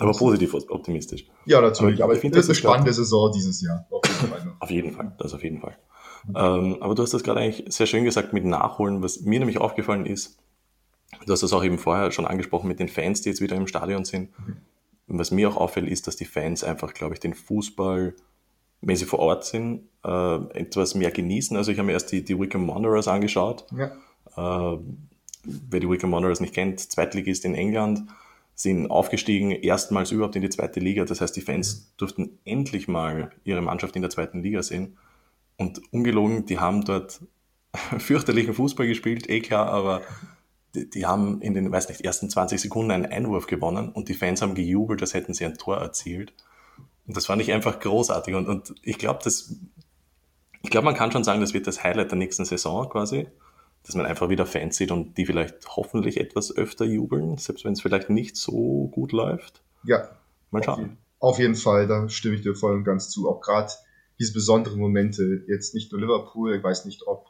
Aber 0.02 0.12
positiv 0.12 0.54
optimistisch. 0.54 1.26
Ja, 1.44 1.60
natürlich. 1.60 2.02
Aber 2.02 2.14
ich 2.14 2.20
finde, 2.20 2.36
das 2.36 2.46
ist 2.46 2.50
eine 2.50 2.56
spannende 2.56 2.92
Saison 2.92 3.32
dieses 3.32 3.60
Jahr. 3.62 3.86
Auf 3.90 4.02
jeden 4.08 4.28
Fall. 4.28 4.52
Auf 4.60 4.70
jeden 4.70 4.92
Fall. 4.92 5.12
Das 5.18 5.34
auf 5.34 5.42
jeden 5.42 5.60
Fall. 5.60 5.76
Ähm, 6.28 6.76
aber 6.80 6.94
du 6.94 7.02
hast 7.02 7.14
das 7.14 7.22
gerade 7.22 7.40
eigentlich 7.40 7.64
sehr 7.74 7.86
schön 7.86 8.04
gesagt 8.04 8.32
mit 8.32 8.44
Nachholen, 8.44 9.02
was 9.02 9.22
mir 9.22 9.38
nämlich 9.38 9.58
aufgefallen 9.58 10.06
ist. 10.06 10.38
Du 11.26 11.32
hast 11.32 11.42
das 11.42 11.52
auch 11.52 11.64
eben 11.64 11.78
vorher 11.78 12.10
schon 12.10 12.26
angesprochen 12.26 12.68
mit 12.68 12.78
den 12.78 12.88
Fans, 12.88 13.20
die 13.22 13.28
jetzt 13.28 13.40
wieder 13.40 13.56
im 13.56 13.66
Stadion 13.66 14.04
sind. 14.04 14.30
Mhm. 14.38 14.56
Was 15.08 15.30
mir 15.30 15.48
auch 15.48 15.56
auffällt, 15.56 15.88
ist, 15.88 16.06
dass 16.06 16.16
die 16.16 16.24
Fans 16.24 16.64
einfach, 16.64 16.94
glaube 16.94 17.14
ich, 17.14 17.20
den 17.20 17.34
Fußball, 17.34 18.14
wenn 18.80 18.96
sie 18.96 19.04
vor 19.04 19.18
Ort 19.18 19.44
sind, 19.44 19.88
äh, 20.04 20.36
etwas 20.58 20.94
mehr 20.94 21.10
genießen. 21.10 21.56
Also 21.56 21.70
ich 21.70 21.78
habe 21.78 21.86
mir 21.86 21.92
erst 21.92 22.12
die, 22.12 22.24
die 22.24 22.38
Wickham 22.38 22.68
Wanderers 22.68 23.08
angeschaut. 23.08 23.66
Ja. 23.76 23.92
Äh, 24.74 24.78
wer 25.44 25.80
die 25.80 25.88
Wickham 25.88 26.12
Wanderers 26.12 26.40
nicht 26.40 26.54
kennt, 26.54 26.80
Zweitligist 26.80 27.44
in 27.44 27.54
England, 27.54 28.04
sind 28.54 28.90
aufgestiegen, 28.90 29.50
erstmals 29.50 30.10
überhaupt 30.10 30.36
in 30.36 30.42
die 30.42 30.50
zweite 30.50 30.80
Liga. 30.80 31.04
Das 31.04 31.20
heißt, 31.20 31.34
die 31.36 31.40
Fans 31.40 31.94
durften 31.96 32.38
endlich 32.44 32.88
mal 32.88 33.30
ihre 33.44 33.62
Mannschaft 33.62 33.96
in 33.96 34.02
der 34.02 34.10
zweiten 34.10 34.42
Liga 34.42 34.62
sehen. 34.62 34.98
Und 35.56 35.80
ungelogen, 35.92 36.46
die 36.46 36.58
haben 36.58 36.84
dort 36.84 37.20
fürchterlichen 37.98 38.54
Fußball 38.54 38.86
gespielt, 38.86 39.28
eh 39.28 39.40
klar, 39.40 39.68
aber 39.68 40.02
die, 40.74 40.88
die, 40.88 41.06
haben 41.06 41.40
in 41.40 41.54
den, 41.54 41.70
weiß 41.70 41.88
nicht, 41.88 42.02
ersten 42.02 42.30
20 42.30 42.60
Sekunden 42.60 42.90
einen 42.90 43.06
Einwurf 43.06 43.46
gewonnen 43.46 43.90
und 43.90 44.08
die 44.08 44.14
Fans 44.14 44.42
haben 44.42 44.54
gejubelt, 44.54 45.00
als 45.02 45.14
hätten 45.14 45.34
sie 45.34 45.44
ein 45.44 45.58
Tor 45.58 45.78
erzielt. 45.78 46.32
Und 47.06 47.16
das 47.16 47.26
fand 47.26 47.42
ich 47.42 47.52
einfach 47.52 47.80
großartig. 47.80 48.34
Und, 48.34 48.48
und 48.48 48.74
ich 48.82 48.98
glaube, 48.98 49.20
das, 49.24 49.54
ich 50.62 50.70
glaube, 50.70 50.84
man 50.84 50.94
kann 50.94 51.12
schon 51.12 51.24
sagen, 51.24 51.40
das 51.40 51.52
wird 51.52 51.66
das 51.66 51.82
Highlight 51.82 52.10
der 52.10 52.18
nächsten 52.18 52.44
Saison 52.44 52.88
quasi 52.88 53.26
dass 53.84 53.94
man 53.96 54.06
einfach 54.06 54.28
wieder 54.28 54.46
Fans 54.46 54.76
sieht 54.76 54.92
und 54.92 55.18
die 55.18 55.26
vielleicht 55.26 55.76
hoffentlich 55.76 56.20
etwas 56.20 56.56
öfter 56.56 56.84
jubeln, 56.84 57.38
selbst 57.38 57.64
wenn 57.64 57.72
es 57.72 57.82
vielleicht 57.82 58.10
nicht 58.10 58.36
so 58.36 58.88
gut 58.92 59.12
läuft. 59.12 59.62
Ja. 59.84 60.08
Mal 60.50 60.62
schauen. 60.62 60.98
Auf 61.18 61.38
jeden 61.38 61.54
Fall, 61.54 61.86
da 61.86 62.08
stimme 62.08 62.36
ich 62.36 62.42
dir 62.42 62.54
voll 62.54 62.74
und 62.74 62.84
ganz 62.84 63.10
zu. 63.10 63.28
Auch 63.28 63.40
gerade 63.40 63.72
diese 64.18 64.32
besonderen 64.32 64.78
Momente, 64.78 65.44
jetzt 65.48 65.74
nicht 65.74 65.90
nur 65.90 66.00
Liverpool, 66.00 66.54
ich 66.54 66.62
weiß 66.62 66.84
nicht, 66.84 67.06
ob 67.06 67.26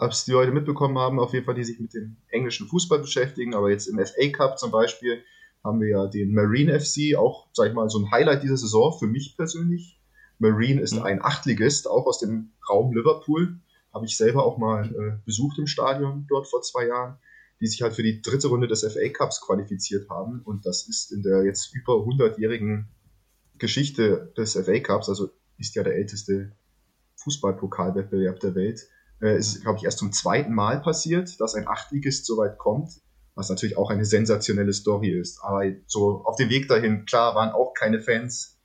es 0.00 0.24
die 0.24 0.32
Leute 0.32 0.52
mitbekommen 0.52 0.98
haben, 0.98 1.20
auf 1.20 1.32
jeden 1.32 1.44
Fall, 1.44 1.54
die 1.54 1.64
sich 1.64 1.78
mit 1.78 1.94
dem 1.94 2.16
englischen 2.28 2.66
Fußball 2.66 2.98
beschäftigen, 2.98 3.54
aber 3.54 3.70
jetzt 3.70 3.86
im 3.86 3.98
FA 3.98 4.28
Cup 4.32 4.58
zum 4.58 4.70
Beispiel 4.70 5.22
haben 5.62 5.80
wir 5.80 5.88
ja 5.88 6.06
den 6.06 6.34
Marine 6.34 6.78
FC, 6.78 7.16
auch, 7.16 7.46
sag 7.52 7.68
ich 7.68 7.74
mal, 7.74 7.88
so 7.88 7.98
ein 7.98 8.10
Highlight 8.10 8.42
dieser 8.42 8.56
Saison 8.56 8.96
für 8.98 9.06
mich 9.06 9.36
persönlich. 9.36 10.00
Marine 10.38 10.80
ist 10.80 10.94
mhm. 10.94 11.02
ein 11.02 11.22
Achtligist, 11.22 11.88
auch 11.88 12.06
aus 12.06 12.18
dem 12.18 12.50
Raum 12.68 12.92
Liverpool 12.94 13.60
habe 13.94 14.06
ich 14.06 14.16
selber 14.16 14.44
auch 14.44 14.58
mal 14.58 14.86
äh, 14.86 15.18
besucht 15.24 15.58
im 15.58 15.66
Stadion 15.66 16.26
dort 16.28 16.48
vor 16.48 16.62
zwei 16.62 16.86
Jahren, 16.86 17.18
die 17.60 17.66
sich 17.66 17.82
halt 17.82 17.94
für 17.94 18.02
die 18.02 18.20
dritte 18.20 18.48
Runde 18.48 18.66
des 18.66 18.82
FA 18.82 19.08
Cups 19.08 19.40
qualifiziert 19.40 20.10
haben. 20.10 20.42
Und 20.42 20.66
das 20.66 20.88
ist 20.88 21.12
in 21.12 21.22
der 21.22 21.44
jetzt 21.44 21.74
über 21.74 21.94
100-jährigen 21.94 22.88
Geschichte 23.58 24.32
des 24.36 24.54
FA 24.54 24.80
Cups, 24.80 25.08
also 25.08 25.30
ist 25.58 25.76
ja 25.76 25.84
der 25.84 25.94
älteste 25.94 26.52
Fußballpokalwettbewerb 27.16 28.40
der 28.40 28.54
Welt, 28.54 28.88
äh, 29.22 29.38
ist, 29.38 29.62
glaube 29.62 29.78
ich, 29.78 29.84
erst 29.84 29.98
zum 29.98 30.12
zweiten 30.12 30.52
Mal 30.52 30.80
passiert, 30.80 31.40
dass 31.40 31.54
ein 31.54 31.68
Achtligist 31.68 32.26
so 32.26 32.36
weit 32.36 32.58
kommt, 32.58 33.00
was 33.36 33.48
natürlich 33.48 33.76
auch 33.76 33.90
eine 33.90 34.04
sensationelle 34.04 34.72
Story 34.72 35.10
ist. 35.10 35.40
Aber 35.42 35.64
so 35.86 36.24
auf 36.24 36.36
dem 36.36 36.50
Weg 36.50 36.68
dahin, 36.68 37.06
klar, 37.06 37.34
waren 37.34 37.50
auch 37.50 37.72
keine 37.74 38.00
Fans 38.00 38.58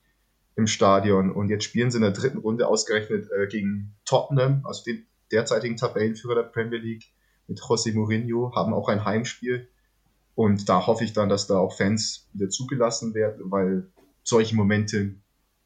im 0.55 0.67
Stadion 0.67 1.31
und 1.31 1.49
jetzt 1.49 1.63
spielen 1.63 1.89
sie 1.89 1.97
in 1.97 2.03
der 2.03 2.11
dritten 2.11 2.39
Runde 2.39 2.67
ausgerechnet 2.67 3.29
äh, 3.31 3.47
gegen 3.47 3.95
Tottenham, 4.05 4.65
also 4.65 4.83
den 4.83 5.07
derzeitigen 5.31 5.77
Tabellenführer 5.77 6.35
der 6.35 6.49
Premier 6.49 6.79
League 6.79 7.05
mit 7.47 7.59
José 7.59 7.93
Mourinho, 7.93 8.53
haben 8.55 8.73
auch 8.73 8.89
ein 8.89 9.05
Heimspiel. 9.05 9.67
Und 10.35 10.69
da 10.69 10.85
hoffe 10.85 11.03
ich 11.03 11.13
dann, 11.13 11.29
dass 11.29 11.47
da 11.47 11.57
auch 11.57 11.75
Fans 11.75 12.29
wieder 12.33 12.49
zugelassen 12.49 13.13
werden, 13.13 13.51
weil 13.51 13.91
solche 14.23 14.55
Momente 14.55 15.15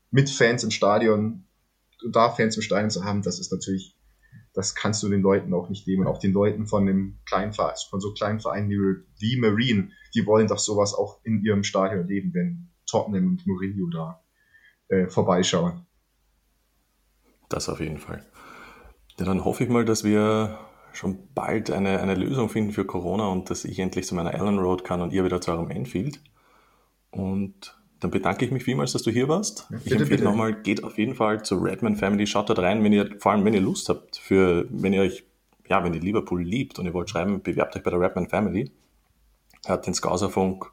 mit 0.10 0.30
Fans 0.30 0.64
im 0.64 0.72
Stadion 0.72 1.46
da 2.12 2.30
Fans 2.30 2.56
im 2.56 2.62
Stadion 2.62 2.90
zu 2.90 3.04
haben, 3.04 3.22
das 3.22 3.40
ist 3.40 3.52
natürlich, 3.52 3.96
das 4.54 4.76
kannst 4.76 5.02
du 5.04 5.10
den 5.10 5.22
Leuten 5.22 5.54
auch 5.54 5.70
nicht 5.70 5.88
nehmen. 5.88 6.08
Auch 6.08 6.20
den 6.20 6.34
Leuten 6.34 6.68
von 6.68 6.86
dem 6.86 7.20
kleinen 7.26 7.54
Verein, 7.54 7.76
von 7.90 8.00
so 8.00 8.14
kleinen 8.14 8.40
Vereinen 8.40 8.70
wie, 8.70 8.78
wie 9.20 9.40
Marine, 9.40 9.90
die 10.14 10.26
wollen 10.26 10.48
doch 10.48 10.60
sowas 10.60 10.94
auch 10.94 11.20
in 11.24 11.44
ihrem 11.44 11.64
Stadion 11.64 12.02
erleben, 12.02 12.34
wenn 12.34 12.70
Tottenham 12.86 13.28
und 13.28 13.48
Mourinho 13.48 13.90
da 13.90 14.24
äh, 14.90 15.08
vorbeischauen. 15.08 15.86
Das 17.50 17.70
auf 17.70 17.80
jeden 17.80 17.98
Fall. 17.98 18.26
Ja, 19.20 19.26
dann 19.26 19.46
hoffe 19.46 19.64
ich 19.64 19.70
mal, 19.70 19.86
dass 19.86 20.04
wir 20.04 20.60
schon 20.94 21.18
bald 21.34 21.72
eine, 21.72 22.00
eine 22.00 22.16
Lösung 22.16 22.50
finden 22.50 22.72
für 22.72 22.86
Corona 22.86 23.28
und 23.28 23.50
dass 23.50 23.66
ich 23.66 23.80
endlich 23.80 24.06
zu 24.06 24.16
meiner 24.16 24.34
Allen 24.34 24.60
Road 24.60 24.84
kann 24.84 25.02
und 25.02 25.12
ihr 25.12 25.24
wieder 25.24 25.42
zu 25.42 25.52
eurem 25.52 25.72
Enfield. 25.72 26.22
Und 27.12 27.78
dann 28.00 28.12
bedanke 28.12 28.46
ich 28.46 28.52
mich 28.52 28.64
vielmals, 28.64 28.92
dass 28.92 29.04
du 29.04 29.12
hier 29.12 29.28
warst. 29.28 29.68
Bitte, 29.70 29.82
ich 29.86 30.02
empfehle 30.02 30.24
nochmal, 30.24 30.54
geht 30.62 30.84
auf 30.84 30.98
jeden 30.98 31.16
Fall 31.16 31.44
zur 31.44 31.64
Redman 31.64 31.96
Family, 31.96 32.28
schaut 32.28 32.50
dort 32.50 32.60
rein, 32.60 32.84
wenn 32.84 32.94
ihr, 32.94 33.16
vor 33.20 33.32
allem 33.32 33.46
wenn 33.46 33.54
ihr 33.54 33.62
Lust 33.62 33.90
habt, 33.90 34.18
für, 34.18 34.68
wenn 34.70 34.94
ihr 34.94 35.02
euch, 35.02 35.24
ja, 35.68 35.84
wenn 35.84 35.94
ihr 35.94 36.02
Liverpool 36.02 36.44
liebt 36.44 36.80
und 36.80 36.86
ihr 36.86 36.94
wollt 36.94 37.10
schreiben, 37.10 37.42
bewerbt 37.42 37.76
euch 37.76 37.84
bei 37.84 37.92
der 37.92 38.00
Redman 38.00 38.28
Family. 38.28 38.72
Hat 39.66 39.88
den 39.88 39.94
Scouserfunk 39.94 40.66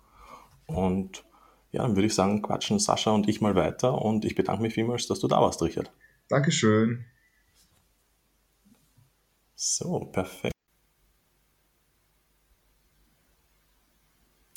und 0.66 1.24
ja, 1.70 1.82
dann 1.82 1.94
würde 1.94 2.06
ich 2.06 2.14
sagen, 2.14 2.42
quatschen 2.42 2.80
Sascha 2.80 3.12
und 3.12 3.28
ich 3.28 3.40
mal 3.40 3.54
weiter 3.54 4.02
und 4.02 4.24
ich 4.24 4.34
bedanke 4.34 4.62
mich 4.62 4.74
vielmals, 4.74 5.06
dass 5.06 5.20
du 5.20 5.28
da 5.28 5.40
warst, 5.40 5.62
Richard. 5.62 5.92
Dankeschön. 6.28 7.04
So, 9.62 10.00
perfekt. 10.06 10.54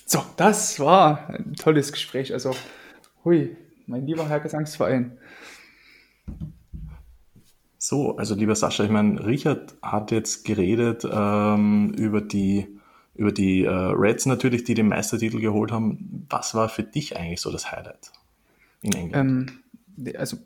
So, 0.06 0.24
das 0.38 0.80
war 0.80 1.30
ein 1.30 1.56
tolles 1.56 1.92
Gespräch. 1.92 2.32
Also, 2.32 2.56
hui, 3.26 3.58
mein 3.86 4.08
lieber 4.08 4.30
Herr 4.30 4.40
Gesangsverein. 4.40 5.18
So, 7.78 8.16
also 8.16 8.34
lieber 8.34 8.56
Sascha, 8.56 8.86
ich 8.86 8.90
meine, 8.90 9.26
Richard 9.26 9.76
hat 9.82 10.12
jetzt 10.12 10.46
geredet 10.46 11.06
ähm, 11.12 11.94
über 11.98 12.22
die, 12.22 12.80
über 13.14 13.34
die 13.34 13.66
äh, 13.66 13.70
Reds 13.70 14.26
natürlich, 14.26 14.64
die 14.64 14.74
den 14.74 14.88
Meistertitel 14.88 15.42
geholt 15.42 15.74
haben. 15.74 16.26
Was 16.30 16.56
war 16.56 16.70
für 16.70 16.84
dich 16.84 17.18
eigentlich 17.18 17.42
so 17.42 17.52
das 17.52 17.74
Highlight 17.74 18.14
in 18.82 18.94
England? 18.94 19.62
Ähm, 19.98 20.16
also 20.16 20.38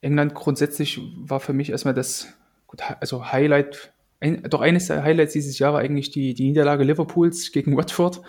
England 0.00 0.32
grundsätzlich 0.32 0.98
war 1.18 1.40
für 1.40 1.52
mich 1.52 1.68
erstmal 1.68 1.92
das 1.92 2.28
also 3.00 3.32
Highlight, 3.32 3.92
ein, 4.20 4.42
doch 4.44 4.60
eines 4.60 4.86
der 4.86 5.02
Highlights 5.02 5.32
dieses 5.32 5.58
Jahres 5.58 5.80
eigentlich 5.80 6.10
die, 6.10 6.34
die 6.34 6.48
Niederlage 6.48 6.84
Liverpools 6.84 7.52
gegen 7.52 7.76
Watford. 7.76 8.20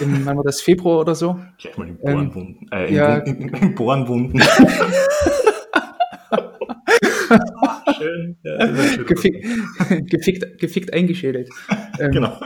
Im, 0.00 0.24
wann 0.24 0.36
war 0.36 0.44
das 0.44 0.60
Februar 0.60 1.00
oder 1.00 1.14
so? 1.14 1.38
Gleich 1.58 1.76
mal 1.76 1.88
in 1.88 1.98
Bohrenwunden. 1.98 2.68
Ähm, 2.72 2.88
äh, 2.88 2.94
ja, 2.94 3.16
in, 3.18 3.36
in, 3.36 3.48
in 3.54 3.74
Bohrenwunden. 3.74 4.40
schön. 8.00 8.36
Ja, 8.42 8.66
gefickt, 9.04 9.46
gefickt, 10.10 10.58
gefickt 10.58 10.92
eingeschädelt. 10.92 11.48
Ähm, 11.98 12.12
genau. 12.12 12.40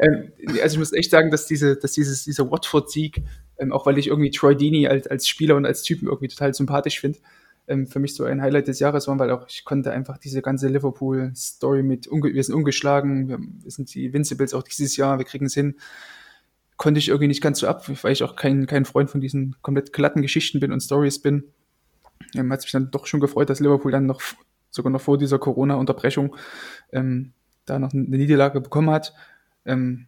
ähm, 0.00 0.32
also 0.62 0.74
ich 0.74 0.78
muss 0.78 0.94
echt 0.94 1.10
sagen, 1.10 1.30
dass, 1.30 1.44
diese, 1.44 1.76
dass 1.76 1.92
dieses, 1.92 2.24
dieser 2.24 2.50
Watford-Sieg, 2.50 3.20
ähm, 3.58 3.72
auch 3.72 3.84
weil 3.84 3.98
ich 3.98 4.06
irgendwie 4.06 4.30
Troy 4.30 4.56
Deeney 4.56 4.86
als, 4.86 5.06
als 5.06 5.28
Spieler 5.28 5.56
und 5.56 5.66
als 5.66 5.82
Typen 5.82 6.08
irgendwie 6.08 6.28
total 6.28 6.54
sympathisch 6.54 6.98
finde, 6.98 7.18
ähm, 7.68 7.86
für 7.86 7.98
mich 7.98 8.14
so 8.14 8.24
ein 8.24 8.42
Highlight 8.42 8.68
des 8.68 8.80
Jahres 8.80 9.08
waren, 9.08 9.18
weil 9.18 9.30
auch 9.30 9.46
ich 9.48 9.64
konnte 9.64 9.92
einfach 9.92 10.18
diese 10.18 10.42
ganze 10.42 10.68
Liverpool-Story 10.68 11.82
mit, 11.82 12.08
wir 12.10 12.44
sind 12.44 12.54
ungeschlagen, 12.54 13.28
wir, 13.28 13.38
wir 13.38 13.70
sind 13.70 13.94
die 13.94 14.06
Invincibles 14.06 14.54
auch 14.54 14.62
dieses 14.62 14.96
Jahr, 14.96 15.18
wir 15.18 15.24
kriegen 15.24 15.46
es 15.46 15.54
hin, 15.54 15.76
konnte 16.76 16.98
ich 16.98 17.08
irgendwie 17.08 17.28
nicht 17.28 17.42
ganz 17.42 17.60
so 17.60 17.68
ab, 17.68 17.88
weil 18.02 18.12
ich 18.12 18.22
auch 18.24 18.36
kein, 18.36 18.66
kein 18.66 18.84
Freund 18.84 19.10
von 19.10 19.20
diesen 19.20 19.56
komplett 19.62 19.92
glatten 19.92 20.22
Geschichten 20.22 20.60
bin 20.60 20.72
und 20.72 20.80
Stories 20.80 21.20
bin. 21.20 21.44
Ähm, 22.34 22.52
hat 22.52 22.62
mich 22.62 22.72
dann 22.72 22.90
doch 22.90 23.06
schon 23.06 23.20
gefreut, 23.20 23.50
dass 23.50 23.60
Liverpool 23.60 23.92
dann 23.92 24.06
noch, 24.06 24.20
sogar 24.70 24.90
noch 24.90 25.00
vor 25.00 25.18
dieser 25.18 25.38
Corona-Unterbrechung, 25.38 26.36
ähm, 26.92 27.32
da 27.66 27.78
noch 27.78 27.92
eine 27.92 28.02
Niederlage 28.02 28.60
bekommen 28.60 28.90
hat. 28.90 29.14
Ähm, 29.64 30.06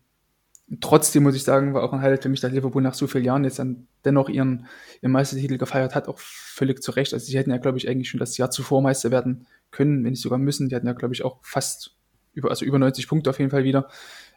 trotzdem 0.81 1.23
muss 1.23 1.35
ich 1.35 1.45
sagen, 1.45 1.75
war 1.75 1.83
auch 1.83 1.93
ein 1.93 2.01
Highlight 2.01 2.23
für 2.23 2.29
mich, 2.29 2.41
dass 2.41 2.53
Liverpool 2.53 2.83
nach 2.83 2.95
so 2.95 3.07
vielen 3.07 3.25
Jahren 3.25 3.45
jetzt 3.45 3.59
dann 3.59 3.87
dennoch 4.05 4.29
ihren, 4.29 4.67
ihren 5.03 5.13
Meistertitel 5.13 5.59
gefeiert 5.59 5.95
hat, 5.95 6.09
auch 6.09 6.19
völlig 6.19 6.83
zu 6.83 6.93
Recht. 6.93 7.13
Also 7.13 7.27
sie 7.27 7.37
hätten 7.37 7.51
ja, 7.51 7.59
glaube 7.59 7.79
ich, 7.79 7.89
eigentlich 7.89 8.09
schon 8.09 8.21
das 8.21 8.37
Jahr 8.37 8.51
zuvor 8.51 8.83
Meister 8.83 9.11
werden 9.11 9.47
können, 9.71 10.05
wenn 10.05 10.11
nicht 10.13 10.23
sogar 10.23 10.39
müssen. 10.39 10.69
Die 10.69 10.77
hatten 10.77 10.87
ja, 10.87 10.93
glaube 10.93 11.15
ich, 11.15 11.25
auch 11.25 11.39
fast 11.43 11.97
über, 12.33 12.51
also 12.51 12.65
über 12.65 12.79
90 12.79 13.09
Punkte 13.09 13.31
auf 13.31 13.39
jeden 13.39 13.51
Fall 13.51 13.65
wieder. 13.65 13.89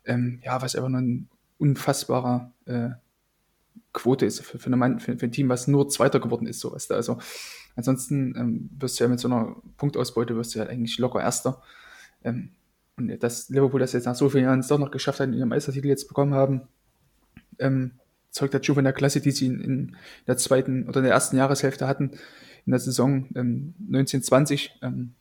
Ähm, 0.06 0.40
ja, 0.44 0.62
was 0.62 0.76
einfach 0.76 0.90
nur 0.90 1.02
ein 1.02 1.30
unfassbarer 1.58 2.52
äh, 2.66 2.90
Quote 3.94 4.26
ist 4.26 4.42
für, 4.42 4.60
für, 4.60 4.72
eine, 4.72 5.00
für, 5.00 5.18
für, 5.18 5.26
ein 5.26 5.32
Team, 5.32 5.50
was 5.50 5.68
nur 5.68 5.90
Zweiter 5.90 6.20
geworden 6.20 6.46
ist. 6.46 6.60
So, 6.60 6.74
weißt 6.74 6.92
du? 6.92 6.96
Also 6.96 7.18
ansonsten 7.76 8.36
ähm, 8.38 8.70
wirst 8.78 9.00
du 9.00 9.06
ja 9.06 9.10
mit 9.10 9.20
so 9.20 9.28
einer 9.28 9.56
Punktausbeute 9.78 10.36
wirst 10.36 10.56
du 10.56 10.60
ja 10.60 10.66
eigentlich 10.66 10.98
locker 11.00 11.22
Erster. 11.22 11.62
Ähm, 12.24 12.52
und 12.98 13.24
dass 13.24 13.50
Liverpool 13.50 13.80
das 13.80 13.94
jetzt 13.94 14.06
nach 14.06 14.16
so 14.16 14.30
vielen 14.30 14.46
Jahren 14.46 14.66
doch 14.68 14.80
noch 14.80 14.92
geschafft 14.92 15.20
hat, 15.20 15.32
ihren 15.32 15.50
Meistertitel 15.50 15.88
jetzt 15.88 16.08
bekommen 16.08 16.34
haben, 16.34 16.68
ähm, 17.60 17.92
zeugt 18.32 18.66
schon 18.66 18.76
von 18.76 18.84
der 18.84 18.94
Klasse, 18.94 19.22
die 19.22 19.32
sie 19.32 19.48
in, 19.48 19.62
in, 19.62 19.96
der 20.26 20.38
zweiten 20.38 20.88
oder 20.88 21.00
in 21.00 21.06
der 21.06 21.14
ersten 21.14 21.38
Jahreshälfte 21.38 21.88
hatten, 21.88 22.12
in 22.66 22.72
der 22.72 22.80
Saison 22.80 23.28
ähm, 23.36 23.76
1920, 23.88 24.80
ähm, 24.82 25.14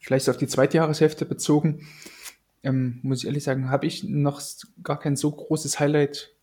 vielleicht 0.00 0.28
auf 0.28 0.36
die 0.36 0.46
zweite 0.46 0.78
Jahreshälfte 0.78 1.24
bezogen. 1.26 1.86
Ähm, 2.62 3.00
muss 3.02 3.18
ich 3.18 3.26
ehrlich 3.26 3.44
sagen, 3.44 3.70
habe 3.70 3.86
ich 3.86 4.04
noch 4.04 4.40
gar 4.82 4.98
kein 4.98 5.16
so 5.16 5.30
großes 5.30 5.78
Highlight 5.78 6.34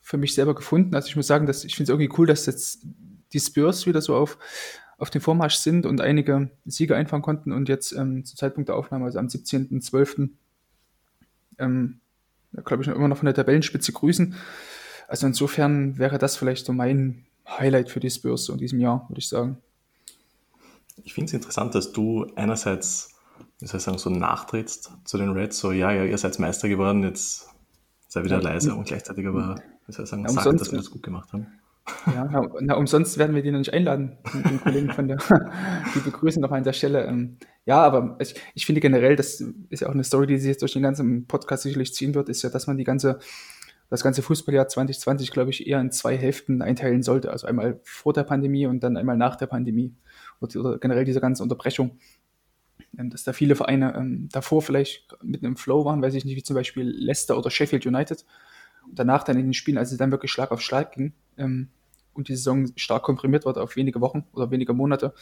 für 0.00 0.18
mich 0.18 0.34
selber 0.34 0.54
gefunden. 0.54 0.94
Also 0.94 1.08
ich 1.08 1.16
muss 1.16 1.26
sagen, 1.26 1.46
dass 1.46 1.64
ich 1.64 1.74
finde 1.74 1.92
es 1.92 1.98
irgendwie 1.98 2.18
cool, 2.18 2.26
dass 2.26 2.46
jetzt 2.46 2.86
die 3.32 3.40
Spurs 3.40 3.86
wieder 3.86 4.02
so 4.02 4.14
auf, 4.14 4.38
auf 5.04 5.10
dem 5.10 5.20
Vormarsch 5.20 5.56
sind 5.56 5.84
und 5.84 6.00
einige 6.00 6.48
Siege 6.64 6.96
einfahren 6.96 7.20
konnten 7.20 7.52
und 7.52 7.68
jetzt 7.68 7.92
ähm, 7.92 8.24
zum 8.24 8.38
Zeitpunkt 8.38 8.70
der 8.70 8.76
Aufnahme, 8.76 9.04
also 9.04 9.18
am 9.18 9.26
17.12., 9.26 10.30
ähm, 11.58 12.00
glaube 12.64 12.82
ich, 12.82 12.88
immer 12.88 13.08
noch 13.08 13.18
von 13.18 13.26
der 13.26 13.34
Tabellenspitze 13.34 13.92
grüßen. 13.92 14.34
Also 15.06 15.26
insofern 15.26 15.98
wäre 15.98 16.16
das 16.16 16.38
vielleicht 16.38 16.64
so 16.64 16.72
mein 16.72 17.26
Highlight 17.46 17.90
für 17.90 18.00
die 18.00 18.08
Spurs 18.08 18.48
in 18.48 18.56
diesem 18.56 18.80
Jahr, 18.80 19.04
würde 19.10 19.18
ich 19.18 19.28
sagen. 19.28 19.58
Ich 21.02 21.12
finde 21.12 21.26
es 21.26 21.34
interessant, 21.34 21.74
dass 21.74 21.92
du 21.92 22.26
einerseits, 22.34 23.10
wie 23.60 23.66
soll 23.66 23.76
ich 23.76 23.84
sagen, 23.84 23.98
so 23.98 24.08
nachtrittst 24.08 24.90
zu 25.04 25.18
den 25.18 25.32
Reds, 25.32 25.58
so, 25.58 25.70
ja, 25.72 25.92
ja, 25.92 26.04
ihr 26.04 26.16
seid 26.16 26.38
Meister 26.38 26.70
geworden, 26.70 27.02
jetzt 27.02 27.50
sei 28.08 28.24
wieder 28.24 28.36
ja, 28.36 28.42
leise 28.42 28.74
und 28.74 28.86
gleichzeitig 28.86 29.26
aber, 29.26 29.56
wie 29.86 29.92
soll 29.92 30.04
ich 30.04 30.10
sagen, 30.10 30.26
sagt, 30.26 30.60
dass 30.60 30.72
wir 30.72 30.78
das 30.78 30.90
gut 30.90 31.02
gemacht 31.02 31.30
haben. 31.34 31.46
Ja, 32.06 32.24
na, 32.30 32.48
na, 32.60 32.74
umsonst 32.76 33.18
werden 33.18 33.34
wir 33.34 33.42
die 33.42 33.50
noch 33.50 33.58
nicht 33.58 33.72
einladen, 33.74 34.16
den 34.32 34.60
Kollegen 34.60 34.90
von 34.90 35.06
der, 35.06 35.18
die 35.94 36.00
begrüßen 36.00 36.40
noch 36.40 36.50
an 36.50 36.64
der 36.64 36.72
Stelle. 36.72 37.04
Ähm, 37.04 37.36
ja, 37.66 37.82
aber 37.82 38.16
ich, 38.20 38.34
ich 38.54 38.64
finde 38.64 38.80
generell, 38.80 39.16
das 39.16 39.40
ist 39.68 39.80
ja 39.80 39.88
auch 39.88 39.94
eine 39.94 40.04
Story, 40.04 40.26
die 40.26 40.38
sich 40.38 40.48
jetzt 40.48 40.62
durch 40.62 40.72
den 40.72 40.82
ganzen 40.82 41.26
Podcast 41.26 41.62
sicherlich 41.62 41.92
ziehen 41.94 42.14
wird, 42.14 42.30
ist 42.30 42.42
ja, 42.42 42.48
dass 42.48 42.66
man 42.66 42.78
die 42.78 42.84
ganze, 42.84 43.18
das 43.90 44.02
ganze 44.02 44.22
Fußballjahr 44.22 44.66
2020, 44.66 45.30
glaube 45.30 45.50
ich, 45.50 45.66
eher 45.66 45.80
in 45.80 45.90
zwei 45.90 46.16
Hälften 46.16 46.62
einteilen 46.62 47.02
sollte. 47.02 47.30
Also 47.30 47.46
einmal 47.46 47.80
vor 47.84 48.14
der 48.14 48.24
Pandemie 48.24 48.66
und 48.66 48.82
dann 48.82 48.96
einmal 48.96 49.18
nach 49.18 49.36
der 49.36 49.46
Pandemie. 49.46 49.94
Oder, 50.40 50.60
oder 50.60 50.78
generell 50.78 51.04
diese 51.04 51.20
ganze 51.20 51.42
Unterbrechung. 51.42 51.98
Ähm, 52.98 53.10
dass 53.10 53.24
da 53.24 53.32
viele 53.32 53.56
Vereine 53.56 53.94
ähm, 53.96 54.28
davor 54.32 54.62
vielleicht 54.62 55.16
mit 55.22 55.44
einem 55.44 55.56
Flow 55.56 55.84
waren, 55.84 56.00
weiß 56.00 56.14
ich 56.14 56.24
nicht, 56.24 56.36
wie 56.36 56.42
zum 56.42 56.54
Beispiel 56.54 56.88
Leicester 56.88 57.36
oder 57.36 57.50
Sheffield 57.50 57.86
United. 57.86 58.24
Und 58.88 58.98
danach 58.98 59.22
dann 59.24 59.38
in 59.38 59.46
den 59.46 59.54
Spielen, 59.54 59.78
als 59.78 59.92
es 59.92 59.98
dann 59.98 60.10
wirklich 60.10 60.30
Schlag 60.30 60.50
auf 60.50 60.60
Schlag 60.60 60.92
ging, 60.92 61.12
ähm, 61.36 61.68
und 62.14 62.28
die 62.28 62.36
Saison 62.36 62.68
stark 62.76 63.02
komprimiert 63.02 63.44
wird 63.44 63.58
auf 63.58 63.76
wenige 63.76 64.00
Wochen 64.00 64.24
oder 64.32 64.50
wenige 64.50 64.72
Monate, 64.72 65.12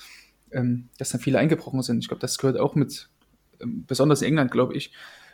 ähm, 0.52 0.88
dass 0.98 1.10
dann 1.10 1.20
viele 1.20 1.38
eingebrochen 1.38 1.82
sind. 1.82 2.00
Ich 2.00 2.08
glaube, 2.08 2.20
das 2.20 2.38
gehört 2.38 2.58
auch 2.58 2.74
mit, 2.74 3.08
ähm, 3.60 3.84
besonders 3.86 4.22
in 4.22 4.28
England, 4.28 4.50
glaube 4.50 4.74
ich, 4.74 4.92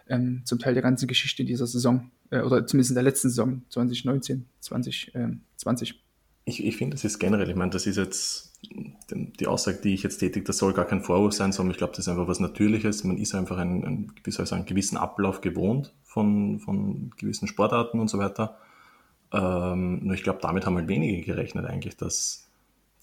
ähm, 0.09 0.43
zum 0.45 0.59
Teil 0.59 0.75
der 0.75 0.83
ganzen 0.83 1.07
Geschichte 1.07 1.45
dieser 1.45 1.67
Saison 1.67 2.11
äh, 2.31 2.41
oder 2.41 2.67
zumindest 2.67 2.93
in 2.93 2.95
der 2.95 3.03
letzten 3.03 3.29
Saison 3.29 3.63
2019, 3.69 4.47
2020. 4.61 6.03
Ich, 6.49 6.65
ich 6.65 6.77
finde, 6.79 6.95
das 6.95 7.05
ist 7.05 7.19
generell, 7.19 7.51
ich 7.51 7.57
meine, 7.57 7.71
das 7.71 7.87
ist 7.87 7.97
jetzt 7.97 8.59
die 9.11 9.47
Aussage, 9.47 9.79
die 9.83 9.93
ich 9.93 10.03
jetzt 10.03 10.19
tätige, 10.19 10.47
das 10.47 10.57
soll 10.57 10.73
gar 10.73 10.87
kein 10.87 11.03
Vorwurf 11.03 11.35
sein, 11.35 11.53
sondern 11.53 11.73
ich 11.73 11.77
glaube, 11.77 11.93
das 11.93 12.01
ist 12.01 12.09
einfach 12.09 12.27
was 12.27 12.41
Natürliches. 12.41 13.05
Man 13.05 13.19
ist 13.19 13.35
einfach 13.35 13.59
einen, 13.59 14.13
wie 14.25 14.31
soll 14.31 14.45
ich 14.45 14.49
sagen, 14.49 14.65
gewissen 14.65 14.97
Ablauf 14.97 15.43
gewohnt 15.43 15.93
von, 16.05 16.59
von 16.59 17.11
gewissen 17.19 17.49
Sportarten 17.49 18.01
und 18.01 18.09
so 18.09 18.19
weiter. 18.19 18.57
Ähm, 19.31 20.01
nur 20.05 20.15
ich 20.15 20.23
glaube, 20.23 20.39
damit 20.41 20.65
haben 20.65 20.77
halt 20.77 20.89
wenige 20.89 21.23
gerechnet 21.23 21.67
eigentlich, 21.67 21.97
dass 21.99 22.49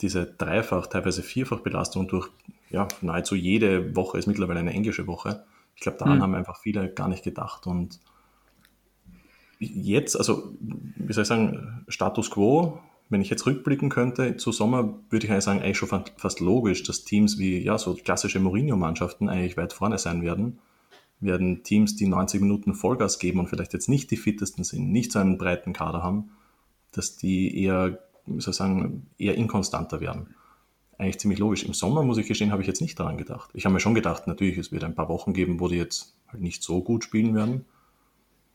diese 0.02 0.26
Dreifach-, 0.26 0.88
teilweise 0.88 1.22
Vierfach-Belastung 1.22 2.08
durch 2.08 2.30
ja, 2.72 2.88
nahezu 3.02 3.36
jede 3.36 3.96
Woche 3.96 4.18
ist 4.18 4.26
mittlerweile 4.26 4.60
eine 4.62 4.74
englische 4.74 5.06
Woche. 5.06 5.46
Ich 5.76 5.82
glaube, 5.82 6.00
daran 6.00 6.18
mhm. 6.18 6.24
haben 6.24 6.36
einfach 6.36 6.60
viele 6.60 6.90
gar 6.90 7.08
nicht 7.08 7.24
gedacht. 7.24 7.68
Und 7.68 8.00
jetzt, 9.60 10.18
also, 10.18 10.52
wie 10.60 11.14
soll 11.14 11.22
ich 11.22 11.28
sagen, 11.28 11.86
Status 11.88 12.32
quo, 12.32 12.80
wenn 13.10 13.22
ich 13.22 13.30
jetzt 13.30 13.46
rückblicken 13.46 13.90
könnte 13.90 14.38
zu 14.38 14.52
Sommer, 14.52 15.00
würde 15.10 15.26
ich 15.26 15.32
eigentlich 15.32 15.44
sagen, 15.44 15.62
eigentlich 15.62 15.78
schon 15.78 16.04
fast 16.18 16.40
logisch, 16.40 16.84
dass 16.84 17.04
Teams 17.04 17.38
wie, 17.38 17.60
ja, 17.62 17.78
so 17.78 17.94
klassische 17.94 18.40
Mourinho-Mannschaften 18.40 19.30
eigentlich 19.30 19.58
weit 19.58 19.74
vorne 19.74 19.98
sein 19.98 20.24
werden 20.24 20.60
werden 21.20 21.64
Teams, 21.64 21.96
die 21.96 22.08
90 22.08 22.42
Minuten 22.42 22.74
Vollgas 22.74 23.20
geben 23.20 23.40
und 23.40 23.48
vielleicht 23.48 23.74
jetzt 23.74 23.90
nicht 23.90 24.12
die 24.12 24.18
fittesten 24.18 24.64
sind, 24.64 24.92
nicht 24.92 25.12
so 25.12 25.20
einen 25.20 25.38
breiten 25.38 25.74
Kader 25.74 26.04
haben, 26.04 26.32
dass 26.92 27.18
die 27.18 27.64
eher, 27.64 28.00
sozusagen, 28.26 29.08
eher 29.18 29.36
inkonstanter 29.36 30.02
werden. 30.02 30.36
Eigentlich 30.98 31.20
ziemlich 31.20 31.40
logisch. 31.40 31.64
Im 31.64 31.74
Sommer, 31.74 32.04
muss 32.04 32.18
ich 32.18 32.28
gestehen, 32.28 32.52
habe 32.52 32.62
ich 32.62 32.68
jetzt 32.68 32.82
nicht 32.82 33.00
daran 33.00 33.18
gedacht. 33.18 33.50
Ich 33.54 33.66
habe 33.66 33.74
mir 33.74 33.82
schon 33.82 33.96
gedacht, 33.96 34.28
natürlich, 34.28 34.58
es 34.58 34.72
wird 34.72 34.84
ein 34.84 34.96
paar 34.96 35.10
Wochen 35.10 35.34
geben, 35.34 35.60
wo 35.60 35.68
die 35.68 35.76
jetzt 35.76 36.16
halt 36.28 36.42
nicht 36.42 36.64
so 36.64 36.82
gut 36.82 37.04
spielen 37.04 37.36
werden. 37.36 37.66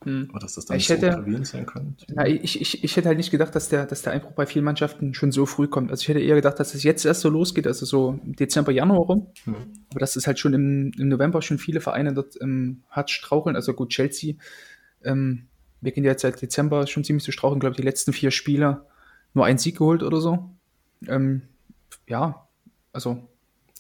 Hm. 0.05 0.31
Oder 0.31 0.41
dass 0.41 0.55
das 0.55 0.65
dann 0.65 0.79
ich 0.79 0.87
so 0.87 0.95
hätte, 0.95 1.11
gravierend 1.11 1.47
sein 1.47 1.67
könnte. 1.67 2.07
Na, 2.15 2.27
ich, 2.27 2.61
ich, 2.61 2.83
ich 2.83 2.97
hätte 2.97 3.09
halt 3.09 3.19
nicht 3.19 3.31
gedacht, 3.31 3.55
dass 3.55 3.69
der, 3.69 3.85
dass 3.85 4.01
der 4.01 4.15
Einbruch 4.15 4.33
bei 4.33 4.47
vielen 4.47 4.65
Mannschaften 4.65 5.13
schon 5.13 5.31
so 5.31 5.45
früh 5.45 5.69
kommt. 5.69 5.91
Also 5.91 6.03
ich 6.03 6.09
hätte 6.09 6.21
eher 6.21 6.37
gedacht, 6.37 6.59
dass 6.59 6.75
es 6.75 6.83
jetzt 6.83 7.05
erst 7.05 7.21
so 7.21 7.29
losgeht, 7.29 7.67
also 7.67 7.85
so 7.85 8.19
Dezember, 8.25 8.73
Januar 8.73 9.01
rum. 9.01 9.27
Hm. 9.45 9.55
Aber 9.91 10.01
dass 10.01 10.17
es 10.17 10.27
halt 10.27 10.39
schon 10.39 10.55
im, 10.55 10.93
im 10.99 11.09
November 11.09 11.43
schon 11.43 11.59
viele 11.59 11.81
Vereine 11.81 12.15
dort 12.15 12.41
ähm, 12.41 12.83
hart 12.89 13.11
straucheln. 13.11 13.57
Also 13.57 13.75
gut, 13.75 13.91
Chelsea, 13.91 14.37
ähm, 15.05 15.49
wir 15.83 15.93
gehen 15.93 16.05
ja 16.05 16.13
jetzt 16.13 16.23
seit 16.23 16.41
Dezember 16.41 16.87
schon 16.87 17.05
ziemlich 17.05 17.25
zu 17.25 17.33
straucheln. 17.33 17.61
glaube 17.61 17.73
ich, 17.73 17.79
die 17.79 17.87
letzten 17.87 18.13
vier 18.13 18.31
Spiele 18.31 18.87
nur 19.35 19.45
einen 19.45 19.59
Sieg 19.59 19.79
geholt 19.79 20.03
oder 20.03 20.21
so. 20.21 20.51
Ähm, 21.07 21.43
ja, 22.07 22.49
also 22.93 23.29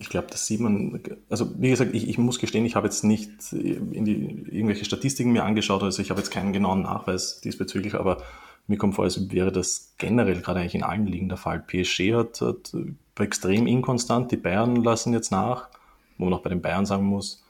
ich 0.00 0.08
glaube, 0.08 0.28
das 0.30 0.46
sieht 0.46 0.60
man, 0.60 0.98
also 1.28 1.50
wie 1.60 1.68
gesagt, 1.68 1.94
ich, 1.94 2.08
ich 2.08 2.16
muss 2.16 2.38
gestehen, 2.38 2.64
ich 2.64 2.74
habe 2.74 2.86
jetzt 2.86 3.04
nicht 3.04 3.52
in 3.52 4.04
die, 4.06 4.46
irgendwelche 4.50 4.86
Statistiken 4.86 5.30
mir 5.30 5.44
angeschaut, 5.44 5.82
also 5.82 6.00
ich 6.00 6.08
habe 6.10 6.20
jetzt 6.20 6.30
keinen 6.30 6.54
genauen 6.54 6.82
Nachweis 6.82 7.42
diesbezüglich, 7.42 7.94
aber 7.94 8.22
mir 8.66 8.78
kommt 8.78 8.94
vor, 8.94 9.04
als 9.04 9.30
wäre 9.30 9.52
das 9.52 9.92
generell 9.98 10.40
gerade 10.40 10.60
eigentlich 10.60 10.74
in 10.74 10.84
allen 10.84 11.06
Ligen 11.06 11.28
der 11.28 11.36
Fall. 11.36 11.60
PSG 11.60 12.14
hat, 12.14 12.40
hat 12.40 12.74
extrem 13.18 13.66
inkonstant, 13.66 14.32
die 14.32 14.38
Bayern 14.38 14.76
lassen 14.76 15.12
jetzt 15.12 15.30
nach, 15.30 15.68
wo 16.16 16.24
man 16.24 16.32
auch 16.32 16.42
bei 16.42 16.48
den 16.48 16.62
Bayern 16.62 16.86
sagen 16.86 17.04
muss, 17.04 17.44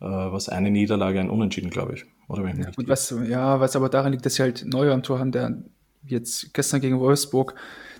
äh, 0.00 0.04
was 0.04 0.50
eine 0.50 0.70
Niederlage, 0.70 1.20
ein 1.20 1.30
Unentschieden, 1.30 1.70
glaube 1.70 1.94
ich. 1.94 2.04
Oder 2.28 2.44
wenn 2.44 2.60
ja, 2.60 2.68
was, 2.86 3.14
ja, 3.26 3.60
was 3.60 3.76
aber 3.76 3.88
daran 3.88 4.12
liegt, 4.12 4.26
dass 4.26 4.34
sie 4.34 4.42
halt 4.42 4.66
Neuer 4.66 4.92
am 4.92 5.02
Tor 5.02 5.18
haben, 5.18 5.32
der 5.32 5.56
jetzt 6.10 6.52
gestern 6.54 6.80
gegen 6.80 7.00
Wolfsburg 7.00 7.54